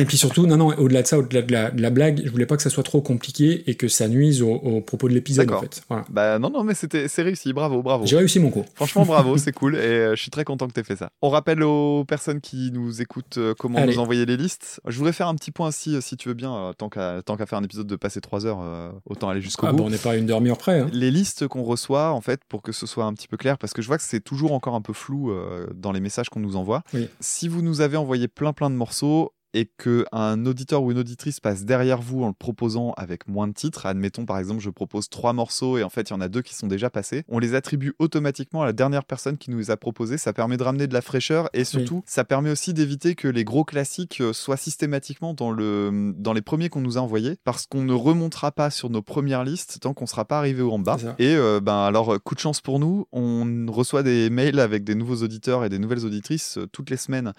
Et 0.00 0.04
puis 0.04 0.16
surtout, 0.16 0.46
non, 0.46 0.56
non, 0.56 0.68
au-delà 0.78 1.02
de 1.02 1.06
ça, 1.06 1.18
au-delà 1.18 1.42
de 1.42 1.52
la, 1.52 1.70
de 1.70 1.80
la 1.82 1.90
blague, 1.90 2.22
je 2.24 2.30
voulais 2.30 2.46
pas 2.46 2.56
que 2.56 2.62
ça 2.62 2.70
soit 2.70 2.82
trop 2.84 3.00
compliqué 3.00 3.64
et 3.68 3.74
que 3.74 3.88
ça 3.88 4.08
nuise 4.08 4.42
au, 4.42 4.50
au 4.52 4.80
propos 4.80 5.08
de 5.08 5.14
l'épisode, 5.14 5.50
en 5.50 5.60
fait. 5.60 5.82
Voilà. 5.88 6.04
Bah 6.08 6.38
non 6.38 6.50
non 6.50 6.64
mais 6.64 6.74
c'est 6.74 7.22
réussi, 7.22 7.52
bravo 7.52 7.82
bravo. 7.82 8.04
J'ai 8.06 8.16
réussi 8.16 8.38
mon 8.40 8.50
coup. 8.50 8.64
Franchement 8.74 9.04
bravo, 9.04 9.36
c'est 9.38 9.52
cool 9.52 9.76
et 9.76 9.78
euh, 9.78 10.16
je 10.16 10.20
suis 10.22 10.30
très 10.30 10.44
content 10.44 10.66
que 10.66 10.72
tu 10.72 10.80
aies 10.80 10.84
fait 10.84 10.96
ça. 10.96 11.10
On 11.22 11.28
rappelle 11.30 11.62
aux 11.62 12.04
personnes 12.04 12.40
qui 12.40 12.47
nous 12.72 13.00
écoutent 13.02 13.38
euh, 13.38 13.54
comment 13.58 13.78
Allez. 13.78 13.94
nous 13.94 13.98
envoyer 14.00 14.26
les 14.26 14.36
listes. 14.36 14.80
Je 14.86 14.96
voudrais 14.98 15.12
faire 15.12 15.28
un 15.28 15.34
petit 15.34 15.50
point 15.50 15.68
aussi 15.68 15.94
euh, 15.96 16.00
si 16.00 16.16
tu 16.16 16.28
veux 16.28 16.34
bien 16.34 16.54
euh, 16.54 16.72
tant 16.72 16.88
qu'à 16.88 17.22
faire 17.46 17.58
un 17.58 17.62
épisode 17.64 17.86
de 17.86 17.96
passer 17.96 18.20
3 18.20 18.46
heures 18.46 18.92
autant 19.06 19.28
aller 19.28 19.40
jusqu'au 19.40 19.66
Ah, 19.66 19.72
bout. 19.72 19.78
bah, 19.78 19.84
on 19.86 19.90
n'est 19.90 19.98
pas 19.98 20.12
à 20.12 20.16
une 20.16 20.26
demi-heure 20.26 20.58
près. 20.58 20.80
Hein. 20.80 20.88
Les 20.92 21.10
listes 21.10 21.46
qu'on 21.48 21.62
reçoit, 21.62 22.12
en 22.12 22.20
fait, 22.20 22.40
pour 22.48 22.62
que 22.62 22.72
ce 22.72 22.86
soit 22.86 23.04
un 23.04 23.12
petit 23.14 23.28
peu 23.28 23.36
clair, 23.36 23.58
parce 23.58 23.72
que 23.72 23.82
je 23.82 23.86
vois 23.86 23.96
que 23.98 24.04
c'est 24.04 24.20
toujours 24.20 24.52
encore 24.52 24.74
un 24.74 24.82
peu 24.82 24.92
flou 24.92 25.32
dans 25.74 25.92
les 25.92 26.00
messages 26.00 26.28
qu'on 26.30 26.40
nous 26.40 26.56
envoie. 26.56 26.82
Oui. 26.94 27.08
Si 27.20 27.48
vous 27.48 27.62
nous 27.62 27.80
avez 27.80 27.96
envoyé 27.96 28.28
plein 28.28 28.52
plein 28.52 28.70
de 28.70 28.74
morceaux 28.76 29.32
et 29.54 29.66
que 29.66 30.04
un 30.12 30.46
auditeur 30.46 30.82
ou 30.82 30.92
une 30.92 30.98
auditrice 30.98 31.40
passe 31.40 31.64
derrière 31.64 32.00
vous 32.00 32.22
en 32.22 32.28
le 32.28 32.32
proposant 32.32 32.92
avec 32.96 33.28
moins 33.28 33.48
de 33.48 33.52
titres, 33.52 33.86
admettons 33.86 34.26
par 34.26 34.38
exemple 34.38 34.60
je 34.60 34.70
propose 34.70 35.08
trois 35.08 35.32
morceaux 35.32 35.78
et 35.78 35.82
en 35.82 35.88
fait 35.88 36.10
il 36.10 36.12
y 36.12 36.16
en 36.16 36.20
a 36.20 36.28
deux 36.28 36.42
qui 36.42 36.54
sont 36.54 36.66
déjà 36.66 36.90
passés, 36.90 37.24
on 37.28 37.38
les 37.38 37.54
attribue 37.54 37.94
automatiquement 37.98 38.62
à 38.62 38.66
la 38.66 38.72
dernière 38.72 39.04
personne 39.04 39.38
qui 39.38 39.50
nous 39.50 39.58
les 39.58 39.70
a 39.70 39.76
proposés. 39.76 40.18
Ça 40.18 40.32
permet 40.32 40.56
de 40.56 40.62
ramener 40.62 40.86
de 40.86 40.94
la 40.94 41.02
fraîcheur 41.02 41.48
et 41.52 41.64
surtout 41.64 42.02
ça 42.06 42.24
permet 42.24 42.50
aussi 42.50 42.74
d'éviter 42.74 43.14
que 43.14 43.28
les 43.28 43.44
gros 43.44 43.64
classiques 43.64 44.20
euh, 44.20 44.32
soient 44.32 44.56
systématiquement 44.56 45.34
dans 45.34 45.50
le 45.50 46.14
dans 46.16 46.32
les 46.32 46.42
premiers 46.42 46.68
qu'on 46.68 46.80
nous 46.80 46.98
a 46.98 47.00
envoyés 47.00 47.36
parce 47.44 47.66
qu'on 47.66 47.82
ne 47.82 47.92
remontera 47.92 48.52
pas 48.52 48.70
sur 48.70 48.90
nos 48.90 49.02
premières 49.02 49.44
listes 49.44 49.78
tant 49.80 49.94
qu'on 49.94 50.06
sera 50.06 50.24
pas 50.24 50.38
arrivé 50.38 50.62
en 50.62 50.78
bas. 50.78 50.98
Et 51.18 51.34
euh, 51.34 51.60
ben 51.60 51.78
alors 51.84 52.14
euh, 52.14 52.18
coup 52.18 52.34
de 52.34 52.40
chance 52.40 52.60
pour 52.60 52.78
nous, 52.78 53.06
on 53.12 53.66
reçoit 53.68 54.02
des 54.02 54.30
mails 54.30 54.60
avec 54.60 54.84
des 54.84 54.94
nouveaux 54.94 55.22
auditeurs 55.22 55.64
et 55.64 55.68
des 55.68 55.78
nouvelles 55.78 56.04
auditrices 56.04 56.58
euh, 56.58 56.66
toutes 56.66 56.90
les 56.90 56.96
semaines. 56.96 57.32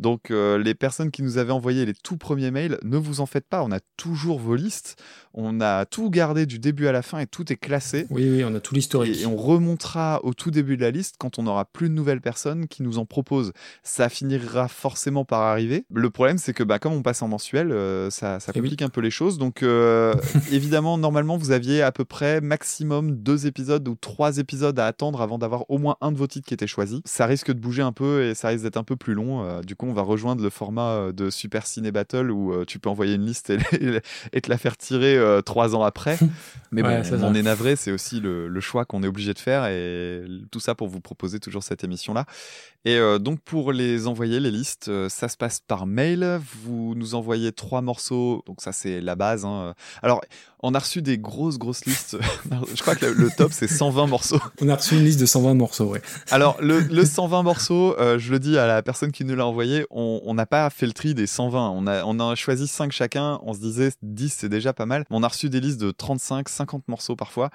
Donc 0.00 0.30
euh, 0.30 0.58
les 0.58 0.74
personnes 0.74 1.10
qui 1.10 1.22
nous 1.22 1.36
avaient 1.38 1.52
envoyé 1.52 1.84
les 1.84 1.92
tout 1.94 2.16
premiers 2.16 2.50
mails, 2.50 2.78
ne 2.82 2.96
vous 2.96 3.20
en 3.20 3.26
faites 3.26 3.46
pas, 3.46 3.62
on 3.62 3.70
a 3.70 3.80
toujours 3.98 4.38
vos 4.40 4.56
listes, 4.56 4.96
on 5.34 5.60
a 5.60 5.84
tout 5.84 6.08
gardé 6.10 6.46
du 6.46 6.58
début 6.58 6.86
à 6.86 6.92
la 6.92 7.02
fin 7.02 7.18
et 7.18 7.26
tout 7.26 7.52
est 7.52 7.56
classé. 7.56 8.06
Oui, 8.10 8.28
oui, 8.28 8.42
on 8.44 8.54
a 8.54 8.60
tout 8.60 8.74
l'historique. 8.74 9.20
Et 9.20 9.26
on 9.26 9.36
remontera 9.36 10.20
au 10.24 10.32
tout 10.32 10.50
début 10.50 10.76
de 10.78 10.82
la 10.82 10.90
liste 10.90 11.16
quand 11.18 11.38
on 11.38 11.42
n'aura 11.42 11.66
plus 11.66 11.88
de 11.90 11.94
nouvelles 11.94 12.22
personnes 12.22 12.66
qui 12.66 12.82
nous 12.82 12.98
en 12.98 13.04
proposent. 13.04 13.52
Ça 13.82 14.08
finira 14.08 14.68
forcément 14.68 15.24
par 15.26 15.42
arriver. 15.42 15.84
Le 15.92 16.08
problème, 16.08 16.38
c'est 16.38 16.54
que 16.54 16.62
bah, 16.62 16.78
comme 16.78 16.94
on 16.94 17.02
passe 17.02 17.20
en 17.20 17.28
mensuel, 17.28 17.70
euh, 17.70 18.08
ça, 18.08 18.40
ça 18.40 18.52
Eh 18.54 18.58
oui. 18.60 18.68
complique 18.68 18.82
un 18.82 18.88
peu 18.88 19.02
les 19.02 19.10
choses. 19.10 19.36
Donc 19.36 19.62
euh, 19.62 20.14
évidemment, 20.50 20.96
normalement, 20.96 21.36
vous 21.36 21.50
aviez 21.50 21.82
à 21.82 21.92
peu 21.92 22.06
près 22.06 22.40
maximum 22.40 23.16
deux 23.16 23.46
épisodes 23.46 23.86
ou 23.86 23.94
trois 23.96 24.38
épisodes 24.38 24.78
à 24.78 24.86
attendre 24.86 25.20
avant 25.20 25.36
d'avoir 25.38 25.64
au 25.70 25.76
moins 25.76 25.96
un 26.00 26.10
de 26.10 26.16
vos 26.16 26.26
titres 26.26 26.48
qui 26.48 26.54
était 26.54 26.66
choisi. 26.66 27.02
Ça 27.04 27.26
risque 27.26 27.52
de 27.52 27.60
bouger 27.60 27.82
un 27.82 27.92
peu 27.92 28.24
et 28.24 28.34
ça 28.34 28.48
risque 28.48 28.64
d'être 28.64 28.78
un 28.78 28.84
peu 28.84 28.96
plus 28.96 29.12
long. 29.14 29.60
Du 29.60 29.76
coup, 29.76 29.89
on 29.90 29.94
va 29.94 30.02
rejoindre 30.02 30.42
le 30.42 30.50
format 30.50 30.90
euh, 30.92 31.12
de 31.12 31.28
Super 31.30 31.66
Ciné 31.66 31.90
Battle 31.92 32.30
où 32.30 32.52
euh, 32.52 32.64
tu 32.64 32.78
peux 32.78 32.88
envoyer 32.88 33.14
une 33.14 33.26
liste 33.26 33.50
et, 33.50 33.58
et 34.32 34.40
te 34.40 34.48
la 34.50 34.56
faire 34.58 34.76
tirer 34.76 35.16
euh, 35.16 35.42
trois 35.42 35.74
ans 35.74 35.82
après. 35.82 36.18
Mais 36.72 36.82
Ouais, 36.82 36.98
bon, 36.98 37.04
c'est 37.04 37.14
on 37.14 37.32
ça. 37.32 37.38
est 37.38 37.42
navré, 37.42 37.76
c'est 37.76 37.90
aussi 37.92 38.20
le, 38.20 38.48
le 38.48 38.60
choix 38.60 38.84
qu'on 38.84 39.02
est 39.02 39.08
obligé 39.08 39.34
de 39.34 39.38
faire 39.38 39.66
et 39.66 40.22
tout 40.50 40.60
ça 40.60 40.74
pour 40.74 40.88
vous 40.88 41.00
proposer 41.00 41.40
toujours 41.40 41.62
cette 41.64 41.82
émission-là. 41.84 42.24
Et 42.86 42.96
euh, 42.96 43.18
donc 43.18 43.40
pour 43.40 43.72
les 43.72 44.06
envoyer, 44.06 44.40
les 44.40 44.50
listes, 44.50 44.88
euh, 44.88 45.10
ça 45.10 45.28
se 45.28 45.36
passe 45.36 45.60
par 45.60 45.86
mail. 45.86 46.40
Vous 46.64 46.94
nous 46.96 47.14
envoyez 47.14 47.52
trois 47.52 47.82
morceaux, 47.82 48.42
donc 48.46 48.62
ça 48.62 48.72
c'est 48.72 49.02
la 49.02 49.16
base. 49.16 49.44
hein. 49.44 49.74
Alors 50.02 50.22
on 50.62 50.74
a 50.74 50.78
reçu 50.78 51.02
des 51.02 51.18
grosses 51.18 51.58
grosses 51.58 51.84
listes. 51.84 52.16
Je 52.74 52.80
crois 52.80 52.96
que 52.96 53.04
le, 53.04 53.12
le 53.12 53.30
top 53.30 53.52
c'est 53.52 53.68
120 53.68 54.06
morceaux. 54.06 54.40
On 54.62 54.68
a 54.70 54.76
reçu 54.76 54.94
une 54.96 55.04
liste 55.04 55.20
de 55.20 55.26
120 55.26 55.54
morceaux, 55.54 55.86
ouais. 55.86 56.00
Alors 56.30 56.56
le, 56.62 56.80
le 56.80 57.04
120 57.04 57.42
morceaux, 57.42 57.98
euh, 57.98 58.18
je 58.18 58.30
le 58.32 58.38
dis 58.38 58.56
à 58.56 58.66
la 58.66 58.82
personne 58.82 59.12
qui 59.12 59.26
nous 59.26 59.36
l'a 59.36 59.46
envoyé, 59.46 59.84
on 59.90 60.32
n'a 60.32 60.46
pas 60.46 60.68
fait 60.70 60.86
le 60.86 60.92
tri 60.92 61.14
des 61.14 61.26
120. 61.26 61.68
On 61.70 61.86
a 61.86 62.04
on 62.04 62.18
a 62.18 62.34
choisi 62.34 62.66
5 62.66 62.92
chacun. 62.92 63.40
On 63.42 63.52
se 63.52 63.58
disait 63.60 63.92
10 64.02 64.32
c'est 64.38 64.48
déjà 64.48 64.72
pas 64.72 64.86
mal. 64.86 65.04
Mais 65.10 65.16
on 65.18 65.22
a 65.22 65.28
reçu 65.28 65.50
des 65.50 65.60
listes 65.60 65.80
de 65.80 65.90
35, 65.90 66.48
50 66.48 66.88
morceaux 66.88 67.14
parfois. 67.16 67.50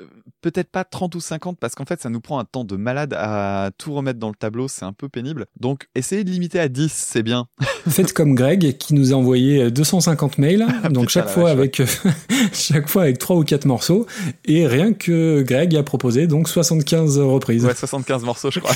Euh, 0.00 0.04
Peut-être 0.40 0.68
pas 0.70 0.84
30 0.84 1.14
ou 1.14 1.20
50 1.20 1.58
parce 1.58 1.74
qu'en 1.74 1.86
fait 1.86 2.02
ça 2.02 2.10
nous 2.10 2.20
prend 2.20 2.38
un 2.38 2.44
temps 2.44 2.64
de 2.64 2.76
malade 2.76 3.14
à 3.16 3.70
tout 3.78 3.94
remettre 3.94 4.18
dans 4.18 4.28
le 4.28 4.34
tableau, 4.34 4.68
c'est 4.68 4.84
un 4.84 4.92
peu 4.92 5.08
pénible. 5.08 5.46
Donc 5.58 5.88
essayez 5.94 6.22
de 6.22 6.30
limiter 6.30 6.60
à 6.60 6.68
10, 6.68 6.92
c'est 6.92 7.22
bien. 7.22 7.46
Faites 7.88 8.12
comme 8.12 8.34
Greg 8.34 8.76
qui 8.76 8.92
nous 8.92 9.14
a 9.14 9.16
envoyé 9.16 9.70
250 9.70 10.36
mails, 10.36 10.66
donc 10.90 11.06
Putain, 11.06 11.08
chaque 11.08 11.28
fois 11.30 11.50
avec 11.50 11.80
chaque 12.52 12.90
fois 12.90 13.02
avec 13.02 13.18
trois 13.18 13.36
ou 13.36 13.44
quatre 13.44 13.64
morceaux, 13.64 14.06
et 14.44 14.66
rien 14.66 14.92
que 14.92 15.40
Greg 15.42 15.74
a 15.76 15.82
proposé 15.82 16.26
donc 16.26 16.48
75 16.48 17.20
reprises. 17.20 17.64
Ouais, 17.64 17.74
75 17.74 18.24
morceaux 18.24 18.50
je 18.50 18.60
crois. 18.60 18.74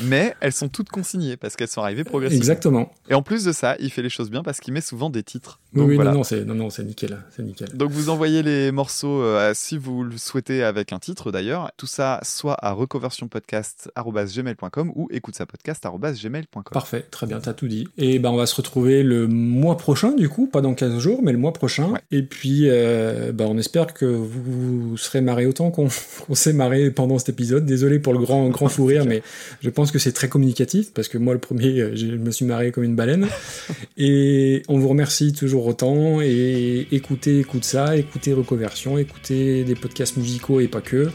Mais 0.00 0.34
elles 0.40 0.52
sont 0.52 0.68
toutes 0.68 0.88
consignées 0.88 1.36
parce 1.36 1.56
qu'elles 1.56 1.68
sont 1.68 1.82
arrivées 1.82 2.04
progressivement. 2.04 2.40
Exactement. 2.40 2.92
Et 3.10 3.14
en 3.14 3.22
plus 3.22 3.44
de 3.44 3.52
ça, 3.52 3.76
il 3.80 3.90
fait 3.90 4.02
les 4.02 4.08
choses 4.08 4.30
bien 4.30 4.42
parce 4.42 4.60
qu'il 4.60 4.72
met 4.72 4.80
souvent 4.80 5.10
des 5.10 5.22
titres. 5.22 5.60
Donc 5.74 5.88
oui, 5.88 5.96
voilà. 5.96 6.12
non, 6.12 6.18
non, 6.18 6.24
c'est 6.24 6.44
non, 6.44 6.54
non, 6.54 6.70
c'est 6.70 6.84
nickel, 6.84 7.18
c'est 7.36 7.42
nickel. 7.42 7.68
Donc 7.74 7.90
vous 7.90 8.08
envoyez 8.08 8.42
les 8.42 8.72
morceaux 8.72 9.22
euh, 9.22 9.52
si 9.54 9.76
vous 9.76 10.02
le 10.02 10.16
souhaitez 10.20 10.62
avec 10.62 10.92
un 10.92 10.98
titre 10.98 11.32
d'ailleurs. 11.32 11.70
Tout 11.76 11.86
ça 11.86 12.20
soit 12.22 12.56
à 12.64 12.72
reconversionpodcast.gmail.com 12.72 14.92
ou 14.94 15.08
écoute 15.10 15.34
sa 15.34 15.46
podcast.gmail.com. 15.46 16.62
Parfait, 16.72 17.06
très 17.10 17.26
bien, 17.26 17.40
t'as 17.40 17.54
tout 17.54 17.68
dit. 17.68 17.88
Et 17.98 18.18
ben 18.18 18.30
on 18.30 18.36
va 18.36 18.46
se 18.46 18.54
retrouver 18.54 19.02
le 19.02 19.26
mois 19.26 19.76
prochain 19.76 20.12
du 20.12 20.28
coup, 20.28 20.46
pas 20.46 20.60
dans 20.60 20.74
15 20.74 20.98
jours, 20.98 21.20
mais 21.22 21.32
le 21.32 21.38
mois 21.38 21.52
prochain. 21.52 21.94
Et 22.10 22.22
puis 22.22 22.68
euh, 22.68 23.32
ben, 23.32 23.46
on 23.46 23.58
espère 23.58 23.94
que 23.94 24.04
vous, 24.04 24.90
vous 24.90 24.96
serez 24.96 25.20
marré 25.20 25.46
autant 25.46 25.70
qu'on 25.70 25.88
s'est 26.34 26.52
marré 26.52 26.90
pendant 26.90 27.18
cet 27.18 27.30
épisode. 27.30 27.64
Désolé 27.64 27.98
pour 27.98 28.12
le 28.12 28.18
grand 28.18 28.48
grand 28.50 28.68
fou 28.72 28.84
rire, 28.84 29.04
mais 29.04 29.22
je 29.60 29.70
pense 29.70 29.90
que 29.90 29.98
c'est 29.98 30.12
très 30.12 30.28
communicatif 30.28 30.92
parce 30.92 31.08
que 31.08 31.18
moi 31.18 31.34
le 31.34 31.40
premier, 31.40 31.80
euh, 31.80 31.96
je 31.96 32.06
me 32.06 32.30
suis 32.30 32.44
marré 32.44 32.72
comme 32.72 32.84
une 32.84 32.96
baleine. 32.96 33.26
et 33.96 34.62
on 34.68 34.78
vous 34.78 34.88
remercie 34.88 35.32
toujours 35.32 35.66
autant 35.66 36.20
et 36.20 36.86
écoutez, 36.92 37.40
écoute 37.40 37.64
ça, 37.64 37.96
écoutez 37.96 38.32
Reconversion, 38.32 38.98
écoutez 38.98 39.64
des 39.64 39.74
podcasts 39.74 40.09
musicaux 40.16 40.60
et 40.60 40.68
pas 40.68 40.80
que. 40.80 41.10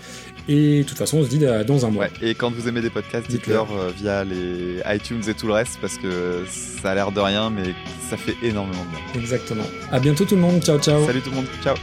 Et 0.48 0.84
de 0.84 0.88
toute 0.88 0.98
façon, 1.00 1.18
on 1.18 1.24
se 1.24 1.30
dit 1.30 1.44
à- 1.46 1.64
dans 1.64 1.86
un 1.86 1.90
mois. 1.90 2.06
Ouais, 2.06 2.12
et 2.22 2.36
quand 2.36 2.52
vous 2.52 2.68
aimez 2.68 2.82
des 2.82 2.92
podcasts, 2.92 3.28
dites-leur 3.28 3.68
euh, 3.76 3.90
via 3.98 4.24
les 4.24 4.80
iTunes 4.96 5.24
et 5.28 5.34
tout 5.34 5.48
le 5.48 5.54
reste 5.54 5.80
parce 5.82 5.98
que 5.98 6.44
ça 6.82 6.92
a 6.92 6.96
l'air 6.96 7.12
de 7.12 7.20
rien, 7.20 7.50
mais 7.50 7.74
ça 8.10 8.16
fait 8.16 8.36
énormément 8.44 8.84
de 8.86 8.90
bien. 8.92 9.22
Exactement. 9.24 9.66
À 9.92 10.00
bientôt 10.00 10.24
tout 10.24 10.36
le 10.36 10.42
monde. 10.42 10.62
Ciao, 10.64 10.78
ciao. 10.80 11.04
Salut 11.06 11.22
tout 11.22 11.32
le 11.32 11.38
monde, 11.38 11.48
ciao. 11.64 11.76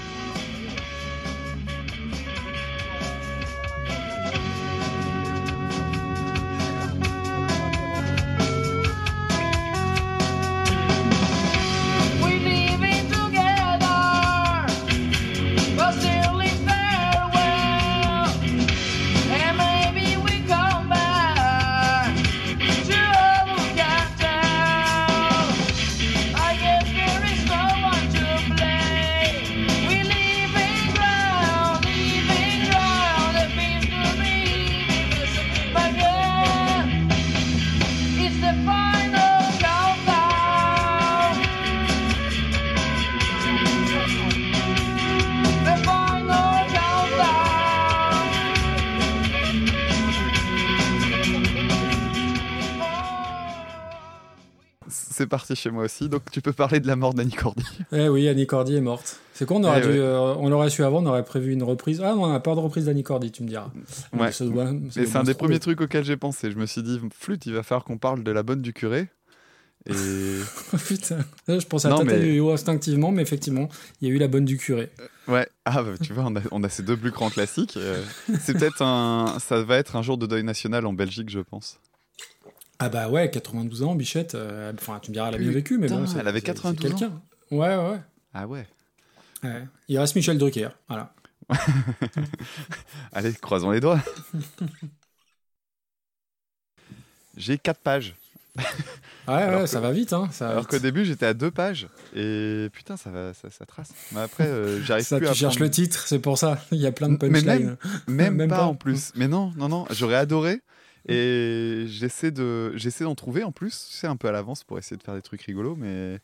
C'est 55.13 55.27
parti 55.27 55.55
chez 55.55 55.71
moi 55.71 55.85
aussi. 55.85 56.09
Donc 56.09 56.23
tu 56.33 56.41
peux 56.41 56.53
parler 56.53 56.81
de 56.81 56.87
la 56.87 56.97
mort 56.97 57.15
d'Annie 57.15 57.33
Cordy. 57.33 57.65
Eh 57.93 58.09
oui, 58.09 58.29
Annie 58.29 58.47
Cordy 58.47 58.75
est 58.77 58.81
morte. 58.81 59.21
C'est 59.35 59.47
con, 59.47 59.63
on 59.63 59.65
aurait 59.65 59.79
Eh 59.79 59.87
dû, 59.87 59.89
ouais. 59.93 59.99
euh, 59.99 60.35
on 60.39 60.69
su 60.69 60.83
avant, 60.85 61.03
on 61.03 61.07
aurait 61.07 61.25
prévu 61.25 61.53
une 61.53 61.63
reprise. 61.63 62.01
Ah 62.05 62.15
non, 62.15 62.25
on 62.25 62.33
n'a 62.33 62.41
pas 62.41 62.55
de 62.55 62.61
reprise 62.61 62.87
d'Annie 62.87 63.03
Cordy, 63.03 63.31
tu 63.31 63.43
me 63.43 63.49
diras. 63.49 63.71
Ouais. 64.13 64.31
Mais 64.41 65.07
c'est 65.07 65.17
un 65.17 65.23
des 65.25 65.35
premiers 65.35 65.59
trucs 65.61 65.81
auxquels 65.81 66.05
j'ai 66.05 66.17
pensé. 66.17 66.51
Je 66.51 66.57
me 66.57 66.67
suis 66.67 66.83
dit, 66.83 67.01
flûte, 67.17 67.47
il 67.47 67.55
va 67.55 67.63
falloir 67.63 67.85
qu'on 67.85 67.99
parle 67.99 68.23
de 68.25 68.31
la 68.33 68.43
bonne 68.43 68.61
du 68.63 68.73
curé. 68.73 69.09
Et 69.87 69.93
Putain, 70.87 71.19
je 71.49 71.67
pensais 71.67 71.89
à 71.89 71.91
Non, 71.91 71.99
Tata 72.05 72.17
mais- 72.17 72.53
instinctivement, 72.53 73.11
mais 73.11 73.23
effectivement, 73.23 73.69
il 74.01 74.09
y 74.09 74.11
a 74.13 74.15
eu 74.15 74.19
la 74.19 74.29
bonne 74.29 74.45
du 74.45 74.57
curé. 74.57 74.91
ouais, 75.27 75.49
ah 75.65 75.83
bah, 75.83 75.91
tu 76.01 76.13
vois, 76.13 76.25
on 76.27 76.37
a, 76.37 76.41
on 76.53 76.63
a 76.63 76.69
ces 76.69 76.85
deux 76.85 76.97
plus 76.97 77.11
grands 77.11 77.31
classiques. 77.31 77.77
Euh, 77.77 78.01
c'est 78.41 78.57
peut-être 78.57 78.81
un, 78.83 79.39
ça 79.41 79.63
va 79.65 79.79
être 79.79 79.97
un 79.97 80.03
jour 80.03 80.19
de 80.19 80.27
deuil 80.27 80.45
national 80.45 80.87
en 80.87 80.93
Belgique, 80.93 81.31
je 81.31 81.41
pense. 81.41 81.81
Ah 82.85 82.89
bah 82.89 83.09
ouais, 83.09 83.31
92 83.31 83.83
ans, 83.85 83.95
Bichette. 83.95 84.35
euh, 84.35 84.73
Enfin, 84.75 84.99
tu 85.01 85.11
me 85.11 85.15
diras, 85.15 85.29
elle 85.29 85.35
a 85.37 85.39
bien 85.39 85.51
vécu, 85.53 85.79
mais 85.79 85.89
bon, 85.89 86.05
elle 86.19 86.27
avait 86.29 86.41
c'est- 86.41 86.47
92 86.47 86.91
c'est 86.91 86.99
quelqu'un. 86.99 87.23
Ouais, 87.51 87.77
ouais, 87.77 87.91
ouais. 87.91 88.01
Ah 88.35 88.47
ouais. 88.47 88.67
Ouais. 89.45 89.65
Il 89.89 89.99
reste 89.99 90.17
Michel 90.17 90.39
Drucker, 90.39 90.69
voilà. 90.89 91.13
Allez, 93.13 93.33
croisons 93.35 93.71
les 93.71 93.81
doigts. 93.81 94.01
J'ai 97.37 97.59
quatre 97.59 97.81
pages. 97.81 98.15
Ouais, 98.57 98.65
Alors 99.35 99.57
ouais, 99.61 99.61
que- 99.63 99.67
ça 99.71 99.81
va 99.81 99.93
vite, 99.93 100.13
hein. 100.13 100.29
Ça 100.33 100.47
va 100.47 100.51
Alors 100.53 100.67
qu'au 100.69 100.79
début, 100.79 101.05
j'étais 101.05 101.25
à 101.27 101.33
deux 101.35 101.51
pages. 101.51 101.89
Et 102.15 102.69
putain, 102.73 102.97
ça, 102.99 103.11
va, 103.11 103.33
ça, 103.33 103.49
ça 103.51 103.65
trace. 103.65 103.91
Mais 104.13 104.21
après, 104.21 104.47
euh, 104.47 104.83
j'arrive 104.85 105.05
Ça, 105.07 105.17
plus 105.17 105.27
tu 105.27 105.31
à 105.31 105.35
cherches 105.35 105.55
prendre- 105.55 105.65
le 105.67 105.71
titre, 105.71 106.07
c'est 106.07 106.19
pour 106.19 106.37
ça. 106.37 106.59
Il 106.73 106.79
y 106.79 106.87
a 106.87 106.93
plein 106.93 107.09
de 107.09 107.13
Mais 107.13 107.19
punchlines. 107.31 107.45
même, 107.47 107.77
même, 108.09 108.35
Même 108.37 108.49
pas, 108.51 108.57
pas. 108.59 108.65
en 108.67 108.75
plus. 108.75 109.13
Mais 109.17 109.29
non, 109.29 109.53
non, 109.57 109.69
non, 109.69 109.87
j'aurais 109.91 110.17
adoré. 110.17 110.61
Et 111.09 111.85
j'essaie 111.89 112.31
de, 112.31 112.77
j'essaie 112.77 113.05
d'en 113.05 113.15
trouver 113.15 113.45
en 113.45 113.53
plus, 113.53 113.89
c'est 113.91 114.07
un 114.07 114.17
peu 114.17 114.29
à 114.29 114.33
l'avance 114.33 114.65
pour 114.65 114.79
essayer 114.79 114.97
de 114.97 115.03
faire 115.03 115.15
des 115.15 115.23
trucs 115.23 115.43
rigolos, 115.43 115.77
mais, 115.77 116.19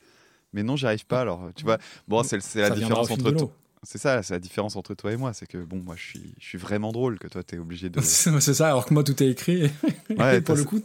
mais 0.53 0.63
non, 0.63 0.77
j'y 0.77 0.87
arrive 0.87 1.07
pas. 1.07 1.21
Alors, 1.21 1.51
tu 1.57 1.65
vois, 1.65 1.79
bon, 2.07 2.23
c'est 2.23 2.39
la 2.57 2.71
différence 2.71 3.11
entre 3.11 3.31
toi. 3.31 3.51
C'est 3.85 3.99
ça, 3.99 4.23
c'est 4.23 4.35
la 4.35 4.41
différence 4.41 4.75
entre 4.75 4.95
toi 4.95 5.13
et 5.13 5.17
moi, 5.17 5.33
c'est 5.33 5.47
que 5.47 5.59
bon, 5.59 5.77
moi, 5.77 5.95
je 5.97 6.03
suis, 6.03 6.35
je 6.41 6.45
suis 6.45 6.59
vraiment 6.59 6.91
drôle, 6.91 7.19
que 7.19 7.29
toi, 7.29 7.45
t'es 7.45 7.59
obligé 7.59 7.89
de. 7.89 8.01
c'est 8.03 8.55
ça, 8.55 8.69
alors 8.69 8.87
que 8.87 8.93
moi 8.93 9.05
tout 9.05 9.23
est 9.23 9.29
écrit. 9.29 9.71
Ouais, 10.19 10.41
pour 10.41 10.57
le 10.57 10.65
coup, 10.65 10.81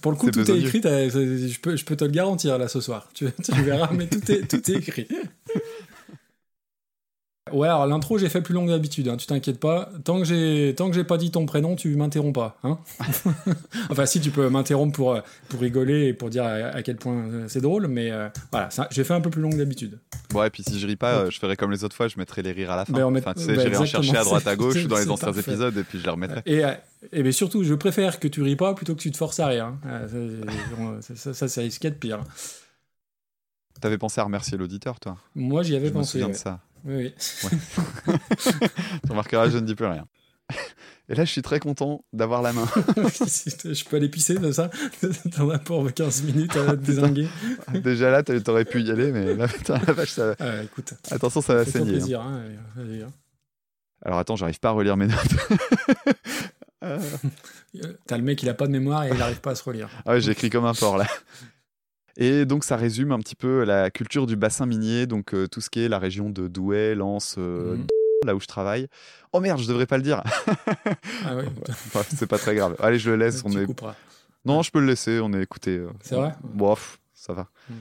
pour 0.00 0.12
le 0.12 0.16
coup 0.16 0.30
tout 0.30 0.50
est 0.50 0.58
écrit. 0.58 0.80
Je 0.82 1.60
peux, 1.60 1.76
je 1.76 1.84
peux 1.84 1.96
te 1.96 2.04
le 2.04 2.10
garantir 2.10 2.56
là 2.56 2.66
ce 2.66 2.80
soir. 2.80 3.10
Tu, 3.12 3.26
tu 3.42 3.62
verras, 3.62 3.90
mais 3.92 4.06
tout 4.06 4.30
est, 4.30 4.48
tout 4.48 4.70
est 4.70 4.76
écrit. 4.76 5.06
Ouais, 7.52 7.68
alors 7.68 7.86
l'intro 7.86 8.18
j'ai 8.18 8.28
fait 8.28 8.40
plus 8.42 8.54
longue 8.54 8.66
que 8.66 8.72
d'habitude. 8.72 9.08
hein, 9.08 9.16
tu 9.16 9.26
t'inquiètes 9.26 9.60
pas. 9.60 9.90
Tant 10.04 10.18
que 10.18 10.24
j'ai, 10.24 10.74
tant 10.76 10.88
que 10.88 10.94
j'ai 10.94 11.04
pas 11.04 11.16
dit 11.18 11.30
ton 11.30 11.46
prénom, 11.46 11.76
tu 11.76 11.94
m'interromps 11.96 12.32
pas. 12.34 12.56
Hein 12.64 12.78
enfin, 13.90 14.06
si 14.06 14.20
tu 14.20 14.30
peux 14.30 14.48
m'interrompre 14.48 14.94
pour 14.96 15.18
pour 15.48 15.60
rigoler 15.60 16.06
et 16.08 16.12
pour 16.14 16.30
dire 16.30 16.44
à, 16.44 16.50
à 16.54 16.82
quel 16.82 16.96
point 16.96 17.14
euh, 17.16 17.44
c'est 17.48 17.60
drôle, 17.60 17.86
mais 17.88 18.10
euh, 18.10 18.28
voilà, 18.52 18.70
ça, 18.70 18.88
j'ai 18.90 19.04
fait 19.04 19.14
un 19.14 19.20
peu 19.20 19.30
plus 19.30 19.42
long 19.42 19.50
que 19.50 19.56
d'habitude. 19.56 19.98
Bon, 20.30 20.44
et 20.44 20.50
puis 20.50 20.62
si 20.62 20.78
je 20.78 20.86
ris 20.86 20.96
pas, 20.96 21.14
euh, 21.22 21.30
je 21.30 21.38
ferai 21.40 21.56
comme 21.56 21.72
les 21.72 21.82
autres 21.82 21.96
fois, 21.96 22.06
je 22.08 22.16
mettrai 22.18 22.42
les 22.42 22.52
rires 22.52 22.70
à 22.70 22.76
la 22.76 22.84
fin. 22.84 22.92
Ben, 22.92 23.04
on 23.04 23.10
met- 23.10 23.20
Enfin, 23.20 23.34
tu 23.34 23.40
sais, 23.42 23.54
ben, 23.54 23.60
j'irai 23.62 23.76
en 23.78 23.84
chercher 23.84 24.16
à 24.16 24.24
droite 24.24 24.46
à 24.46 24.54
gauche 24.56 24.86
dans 24.86 24.96
les 24.96 25.10
anciens 25.10 25.32
parfait. 25.32 25.50
épisodes 25.50 25.76
et 25.76 25.82
puis 25.84 25.98
je 25.98 26.04
les 26.04 26.10
remettrai. 26.10 26.42
Et, 26.46 26.62
et 27.12 27.22
mais 27.22 27.32
surtout, 27.32 27.64
je 27.64 27.74
préfère 27.74 28.20
que 28.20 28.28
tu 28.28 28.42
ris 28.42 28.56
pas 28.56 28.74
plutôt 28.74 28.94
que 28.94 29.00
tu 29.00 29.10
te 29.10 29.16
forces 29.16 29.40
à 29.40 29.48
rire. 29.48 29.72
hein. 29.84 30.98
Ça, 31.00 31.16
ça, 31.16 31.34
ça, 31.34 31.48
ça 31.48 31.60
risque 31.62 31.82
de 31.82 31.90
pire. 31.90 32.20
T'avais 33.80 33.98
pensé 33.98 34.20
à 34.20 34.24
remercier 34.24 34.58
l'auditeur, 34.58 35.00
toi? 35.00 35.16
Moi, 35.34 35.62
j'y 35.62 35.74
avais 35.74 35.88
Je 35.88 35.92
me 35.94 35.98
pensé. 35.98 36.12
souviens 36.12 36.28
de 36.28 36.34
ça. 36.34 36.60
Oui, 36.84 36.94
oui. 36.96 37.14
Tu 39.04 39.10
remarqueras, 39.10 39.48
je 39.50 39.58
ne 39.58 39.66
dis 39.66 39.74
plus 39.74 39.86
rien. 39.86 40.04
Et 41.08 41.14
là, 41.14 41.24
je 41.24 41.30
suis 41.32 41.42
très 41.42 41.58
content 41.60 42.04
d'avoir 42.12 42.40
la 42.42 42.52
main. 42.52 42.66
je 42.96 43.84
peux 43.84 43.96
aller 43.96 44.08
pisser 44.08 44.34
de 44.38 44.52
ça? 44.52 44.70
T'en 45.36 45.50
as 45.50 45.58
pour 45.58 45.92
15 45.92 46.22
minutes 46.22 46.56
à 46.56 46.66
te 46.68 46.74
désinguer 46.76 47.28
Déjà 47.74 48.10
là, 48.10 48.22
t'a- 48.22 48.40
t'aurais 48.40 48.64
pu 48.64 48.80
y 48.82 48.90
aller, 48.90 49.10
mais 49.12 49.34
là, 49.34 49.48
putain, 49.48 49.80
la 49.86 49.92
vache, 49.92 50.10
ça 50.12 50.28
va. 50.28 50.36
Ah, 50.38 50.62
écoute. 50.62 50.94
Attention, 51.10 51.40
ça 51.40 51.54
va 51.56 51.64
saigner. 51.64 51.90
hein. 51.90 51.92
plaisir, 51.92 52.20
hein, 52.20 52.42
allez, 52.78 53.02
hein. 53.02 53.12
Alors 54.02 54.18
attends, 54.18 54.36
j'arrive 54.36 54.58
pas 54.60 54.68
à 54.70 54.72
relire 54.72 54.96
mes 54.96 55.08
notes. 55.08 55.18
Euh, 56.82 56.98
T'as 58.06 58.16
le 58.16 58.22
mec, 58.22 58.42
il 58.42 58.48
a 58.48 58.54
pas 58.54 58.66
de 58.66 58.72
mémoire 58.72 59.04
et 59.04 59.10
il 59.14 59.20
arrive 59.20 59.40
pas 59.40 59.50
à 59.50 59.54
se 59.54 59.62
relire. 59.62 59.90
Ah 60.06 60.12
ouais, 60.12 60.20
j'écris 60.22 60.48
comme 60.48 60.64
un 60.64 60.72
porc 60.74 60.96
là. 60.96 61.06
Et 62.16 62.44
donc 62.44 62.64
ça 62.64 62.76
résume 62.76 63.12
un 63.12 63.18
petit 63.18 63.36
peu 63.36 63.64
la 63.64 63.90
culture 63.90 64.26
du 64.26 64.36
bassin 64.36 64.66
minier, 64.66 65.06
donc 65.06 65.34
euh, 65.34 65.46
tout 65.46 65.60
ce 65.60 65.70
qui 65.70 65.80
est 65.80 65.88
la 65.88 65.98
région 65.98 66.30
de 66.30 66.48
Douai, 66.48 66.94
Lens, 66.94 67.36
euh, 67.38 67.76
Mhm. 67.76 67.86
là 68.26 68.34
où 68.34 68.40
je 68.40 68.46
travaille. 68.46 68.88
Oh 69.32 69.40
merde, 69.40 69.60
je 69.60 69.68
devrais 69.68 69.86
pas 69.86 69.96
le 69.96 70.02
dire. 70.02 70.22
Ah. 71.24 71.34
Enfin, 71.68 72.02
c'est 72.16 72.26
pas 72.26 72.38
très 72.38 72.54
grave. 72.54 72.76
Allez, 72.80 72.98
je 72.98 73.10
le 73.10 73.16
laisse. 73.16 73.42
On 73.46 73.50
Tu 73.50 73.60
est... 73.62 73.66
couperas. 73.66 73.94
Non, 74.44 74.62
je 74.62 74.70
peux 74.70 74.80
le 74.80 74.86
laisser. 74.86 75.20
On 75.22 75.32
est 75.32 75.42
écouté. 75.42 75.76
euh, 75.76 75.88
C'est 76.02 76.14
vrai? 76.16 76.34
Bon, 76.42 76.74
pff, 76.74 76.98
ça 77.14 77.32
va. 77.32 77.48
Mm. 77.68 77.74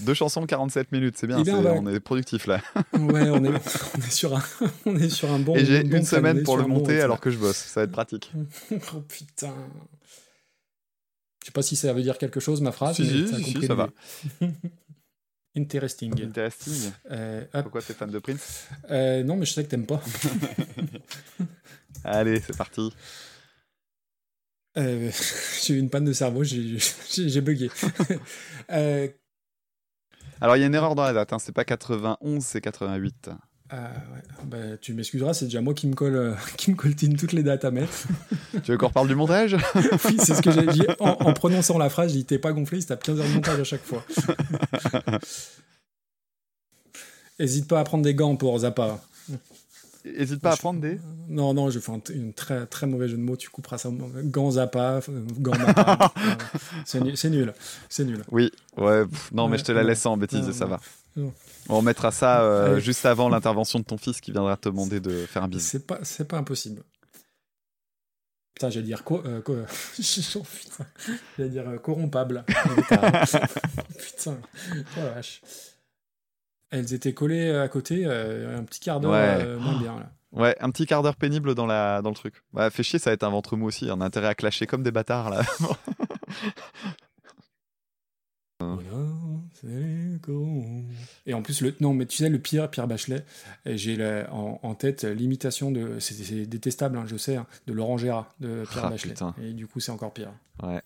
Deux 0.00 0.14
chansons, 0.14 0.46
47 0.46 0.92
minutes, 0.92 1.16
c'est 1.18 1.26
bien. 1.26 1.38
On 1.38 1.86
est 1.88 1.98
productif 2.00 2.46
là. 2.46 2.60
Ouais, 2.94 3.28
on 3.30 3.44
est, 3.44 3.48
on 3.48 4.00
est 4.00 4.10
sur 4.10 4.36
un, 4.36 4.42
on 4.86 4.96
est 4.96 5.08
sur 5.08 5.30
un 5.32 5.38
bon. 5.40 5.56
Et 5.56 5.64
j'ai 5.64 5.82
bon 5.82 5.96
une 5.98 6.04
semaine 6.04 6.42
pour 6.44 6.56
le 6.56 6.62
bon 6.62 6.68
monter 6.68 7.00
alors 7.00 7.18
que 7.20 7.30
je 7.30 7.38
bosse. 7.38 7.56
Ça 7.56 7.80
va 7.80 7.84
être 7.84 7.90
pratique. 7.92 8.32
oh 8.72 9.00
putain. 9.08 9.52
Je 11.40 11.46
sais 11.46 11.52
pas 11.52 11.62
si 11.62 11.76
ça 11.76 11.92
veut 11.92 12.02
dire 12.02 12.18
quelque 12.18 12.40
chose 12.40 12.60
ma 12.60 12.72
phrase. 12.72 12.96
Si, 12.96 13.02
mais 13.02 13.26
si, 13.26 13.28
ça 13.28 13.36
l'idée. 13.38 13.68
Interesting. 15.56 16.22
Interesting. 16.22 16.92
Euh. 17.10 17.44
Pourquoi 17.62 17.82
t'es 17.82 17.94
fan 17.94 18.10
de 18.10 18.18
Prince? 18.18 18.68
Euh, 18.90 19.24
non, 19.24 19.36
mais 19.36 19.46
je 19.46 19.52
sais 19.52 19.64
que 19.64 19.68
t'aimes 19.68 19.86
pas. 19.86 20.00
Allez, 22.04 22.40
c'est 22.40 22.56
parti. 22.56 22.92
Euh, 24.76 25.10
j'ai 25.64 25.74
eu 25.74 25.78
une 25.78 25.90
panne 25.90 26.04
de 26.04 26.12
cerveau, 26.12 26.44
j'ai 26.44 27.40
bugué. 27.40 27.70
Euh, 28.70 29.08
Alors, 30.40 30.56
il 30.56 30.60
y 30.60 30.62
a 30.62 30.66
une 30.66 30.74
erreur 30.74 30.94
dans 30.94 31.02
la 31.02 31.12
date. 31.12 31.32
Hein. 31.32 31.40
C'est 31.40 31.52
pas 31.52 31.64
91, 31.64 32.44
c'est 32.44 32.60
88. 32.60 33.30
Ah, 33.72 33.90
ouais. 33.92 34.44
Bah, 34.46 34.76
tu 34.80 34.94
m'excuseras, 34.94 35.32
c'est 35.34 35.44
déjà 35.44 35.60
moi 35.60 35.74
qui 35.74 35.86
me 35.86 35.94
colle, 35.94 36.16
euh, 36.16 36.34
qui 36.56 36.70
me 36.70 36.76
coltine 36.76 37.16
toutes 37.16 37.32
les 37.32 37.42
dates 37.42 37.64
à 37.64 37.70
mettre. 37.70 37.92
tu 38.64 38.72
veux 38.72 38.78
qu'on 38.78 38.88
reparle 38.88 39.08
du 39.08 39.14
montage? 39.14 39.56
Oui, 40.04 40.16
c'est 40.18 40.34
ce 40.34 40.42
que 40.42 40.50
j'ai 40.50 40.66
dit. 40.66 40.82
En, 40.98 41.10
en 41.10 41.32
prononçant 41.32 41.78
la 41.78 41.88
phrase, 41.88 42.12
j'ai 42.12 42.18
dit 42.18 42.24
t'es 42.24 42.38
pas 42.38 42.52
gonflé, 42.52 42.78
il 42.78 42.82
se 42.82 42.88
tape 42.88 43.02
15 43.02 43.20
heures 43.20 43.26
de 43.28 43.32
montage 43.32 43.60
à 43.60 43.64
chaque 43.64 43.84
fois. 43.84 44.04
Hésite 47.38 47.68
pas 47.68 47.80
à 47.80 47.84
prendre 47.84 48.04
des 48.04 48.14
gants 48.14 48.36
pour 48.36 48.58
Zappa. 48.58 49.00
Hésite 50.04 50.40
pas 50.40 50.52
à 50.52 50.56
prendre 50.56 50.80
des? 50.80 50.98
Non, 51.28 51.54
non, 51.54 51.70
je 51.70 51.78
fais 51.78 51.92
un, 51.92 51.96
un 51.96 52.30
très, 52.34 52.66
très 52.66 52.86
mauvais 52.86 53.08
jeu 53.08 53.16
de 53.16 53.22
mots, 53.22 53.36
tu 53.36 53.50
couperas 53.50 53.78
ça. 53.78 53.90
Gants 54.24 54.52
Zappa, 54.52 55.00
euh, 55.08 55.20
gants 55.38 55.56
Mappa. 55.58 56.12
Euh, 56.16 56.22
c'est 56.84 57.00
nul, 57.00 57.16
c'est 57.16 57.30
nul. 57.30 57.52
C'est 57.88 58.04
nul. 58.04 58.22
Oui, 58.30 58.50
ouais. 58.78 59.06
pff, 59.06 59.30
non, 59.32 59.48
mais 59.48 59.58
je 59.58 59.64
te 59.64 59.72
la 59.72 59.82
laisse 59.82 60.00
sans 60.00 60.16
bêtiser, 60.16 60.48
Non, 60.48 60.52
ça 60.52 60.66
va. 60.66 60.80
Non. 61.16 61.32
On 61.68 61.82
mettra 61.82 62.10
ça 62.10 62.42
euh, 62.42 62.80
juste 62.80 63.06
avant 63.06 63.28
l'intervention 63.28 63.78
de 63.78 63.84
ton 63.84 63.98
fils 63.98 64.20
qui 64.20 64.32
viendra 64.32 64.56
te 64.56 64.68
demander 64.68 65.00
de 65.00 65.26
faire 65.26 65.44
un 65.44 65.48
bisou. 65.48 65.60
C'est 65.64 65.86
pas, 65.86 65.98
c'est 66.02 66.26
pas 66.26 66.38
impossible. 66.38 66.82
Putain, 68.54 68.70
j'allais 68.70 68.86
dire 68.86 69.04
co, 69.04 69.22
euh. 69.24 69.40
J'allais 71.38 71.50
dire 71.50 71.68
euh, 71.68 71.78
corrompable. 71.78 72.44
putain, 73.98 74.38
oh 74.72 75.00
la 75.00 75.10
vache. 75.10 75.40
Elles 76.70 76.92
étaient 76.94 77.14
collées 77.14 77.50
à 77.52 77.68
côté, 77.68 78.02
euh, 78.06 78.58
un 78.58 78.64
petit 78.64 78.80
quart 78.80 79.00
d'heure 79.00 79.12
Ouais. 79.12 79.44
euh, 79.44 79.58
moins 79.58 79.78
bien 79.78 79.98
là. 79.98 80.10
Ouais, 80.32 80.56
un 80.60 80.70
petit 80.70 80.86
quart 80.86 81.02
d'heure 81.02 81.16
pénible 81.16 81.54
dans, 81.56 81.66
la, 81.66 82.02
dans 82.02 82.10
le 82.10 82.14
truc. 82.14 82.44
Bah, 82.52 82.70
fait 82.70 82.82
chier, 82.84 82.98
ça 83.00 83.10
va 83.10 83.14
être 83.14 83.24
un 83.24 83.30
ventre 83.30 83.56
mou 83.56 83.66
aussi. 83.66 83.88
On 83.90 84.00
a 84.00 84.04
intérêt 84.04 84.28
à 84.28 84.34
clasher 84.34 84.66
comme 84.66 84.82
des 84.84 84.92
bâtards 84.92 85.30
là. 85.30 85.42
Et 91.26 91.34
en 91.34 91.42
plus, 91.42 91.60
le, 91.60 91.74
non, 91.80 91.94
mais 91.94 92.06
tu 92.06 92.16
sais, 92.18 92.28
le 92.28 92.38
pire, 92.38 92.70
Pierre 92.70 92.86
Bachelet, 92.86 93.24
et 93.66 93.76
j'ai 93.78 94.24
en, 94.30 94.58
en 94.62 94.74
tête 94.74 95.04
l'imitation 95.04 95.70
de. 95.70 95.98
C'est 95.98 96.46
détestable, 96.46 96.98
hein, 96.98 97.04
je 97.06 97.16
sais, 97.16 97.36
hein, 97.36 97.46
de 97.66 97.72
Laurent 97.72 97.98
Gérard, 97.98 98.34
de 98.40 98.64
Pierre 98.70 98.84
Ah, 98.86 98.90
Bachelet. 98.90 99.12
putain. 99.12 99.34
Et 99.42 99.52
du 99.52 99.66
coup, 99.66 99.80
c'est 99.80 99.92
encore 99.92 100.12
pire. 100.12 100.32
ouais. 100.62 100.82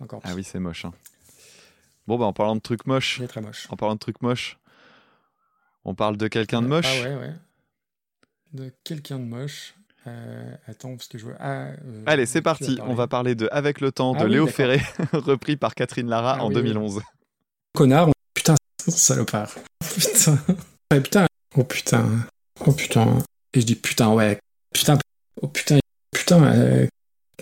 Encore 0.00 0.20
pire. 0.20 0.30
Ah 0.32 0.34
oui, 0.36 0.44
c'est 0.44 0.58
moche. 0.58 0.84
hein. 0.84 0.92
Bon, 2.06 2.18
bah 2.18 2.24
en 2.26 2.32
parlant 2.32 2.56
de 2.56 2.60
trucs 2.60 2.86
moches. 2.86 3.22
Très 3.28 3.40
moche. 3.40 3.66
En 3.70 3.76
parlant 3.76 3.94
de 3.94 4.00
trucs 4.00 4.20
moches. 4.20 4.58
On 5.84 5.94
parle 5.94 6.16
de 6.16 6.28
quelqu'un 6.28 6.60
de 6.62 6.66
moche. 6.66 6.86
Ah 6.86 7.02
ouais, 7.08 7.16
ouais. 7.16 7.32
De 8.52 8.72
quelqu'un 8.84 9.18
de 9.18 9.24
moche. 9.24 9.74
Euh, 10.06 10.54
attends, 10.66 10.96
parce 10.96 11.08
que 11.08 11.16
je 11.18 11.24
vois. 11.24 11.34
Ah, 11.40 11.68
euh, 11.68 12.02
Allez, 12.06 12.26
c'est 12.26 12.42
parti. 12.42 12.78
On 12.82 12.94
va 12.94 13.06
parler 13.06 13.34
de 13.34 13.48
Avec 13.52 13.80
le 13.80 13.90
temps 13.90 14.12
de 14.12 14.18
Ah 14.20 14.24
oui, 14.24 14.32
Léo. 14.32 14.46
Ferré, 14.46 14.80
repris 15.12 15.56
par 15.56 15.74
Catherine 15.74 16.08
Lara 16.08 16.36
Ah 16.38 16.44
en 16.44 16.48
oui, 16.48 16.54
2011. 16.54 17.00
Connard, 17.74 18.08
on- 18.08 18.12
putain, 18.34 18.54
salopard. 18.88 19.54
Putain. 19.96 20.38
Ouais, 20.92 21.00
putain. 21.00 21.26
Oh 21.56 21.64
putain. 21.64 22.06
Oh 22.66 22.72
putain. 22.72 23.18
Et 23.54 23.60
je 23.60 23.66
dis 23.66 23.76
putain, 23.76 24.12
ouais. 24.12 24.38
Putain. 24.74 24.98
Oh 25.40 25.48
putain. 25.48 25.78
Putain. 26.12 26.42
euh, 26.44 26.86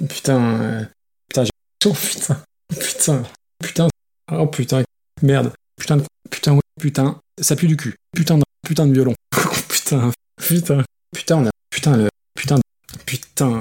Putain. 0.08 0.60
euh, 0.60 0.84
Putain, 1.28 1.44
j'ai 1.44 1.50
chaud, 1.82 1.92
putain. 2.00 2.42
Putain. 2.68 3.23
Putain. 3.58 3.89
Oh 4.31 4.47
putain. 4.47 4.82
Merde. 5.23 5.52
Putain. 5.76 5.97
de- 5.99 6.05
Putain, 6.31 6.52
ouais. 6.55 6.60
Putain. 6.81 7.18
Ça 7.41 7.57
pue 7.57 7.66
du 7.66 7.76
cul. 7.76 7.94
Putain 8.15 8.39
de, 8.39 8.42
putain 8.66 8.86
de 8.86 8.92
violon. 8.92 9.15
putain. 9.68 10.10
Putain. 10.36 10.82
Putain, 11.15 11.36
on 11.39 11.47
a. 11.47 11.50
Putain, 11.70 11.97
le. 11.97 12.08
Putain. 12.35 12.61
Putain. 13.07 13.61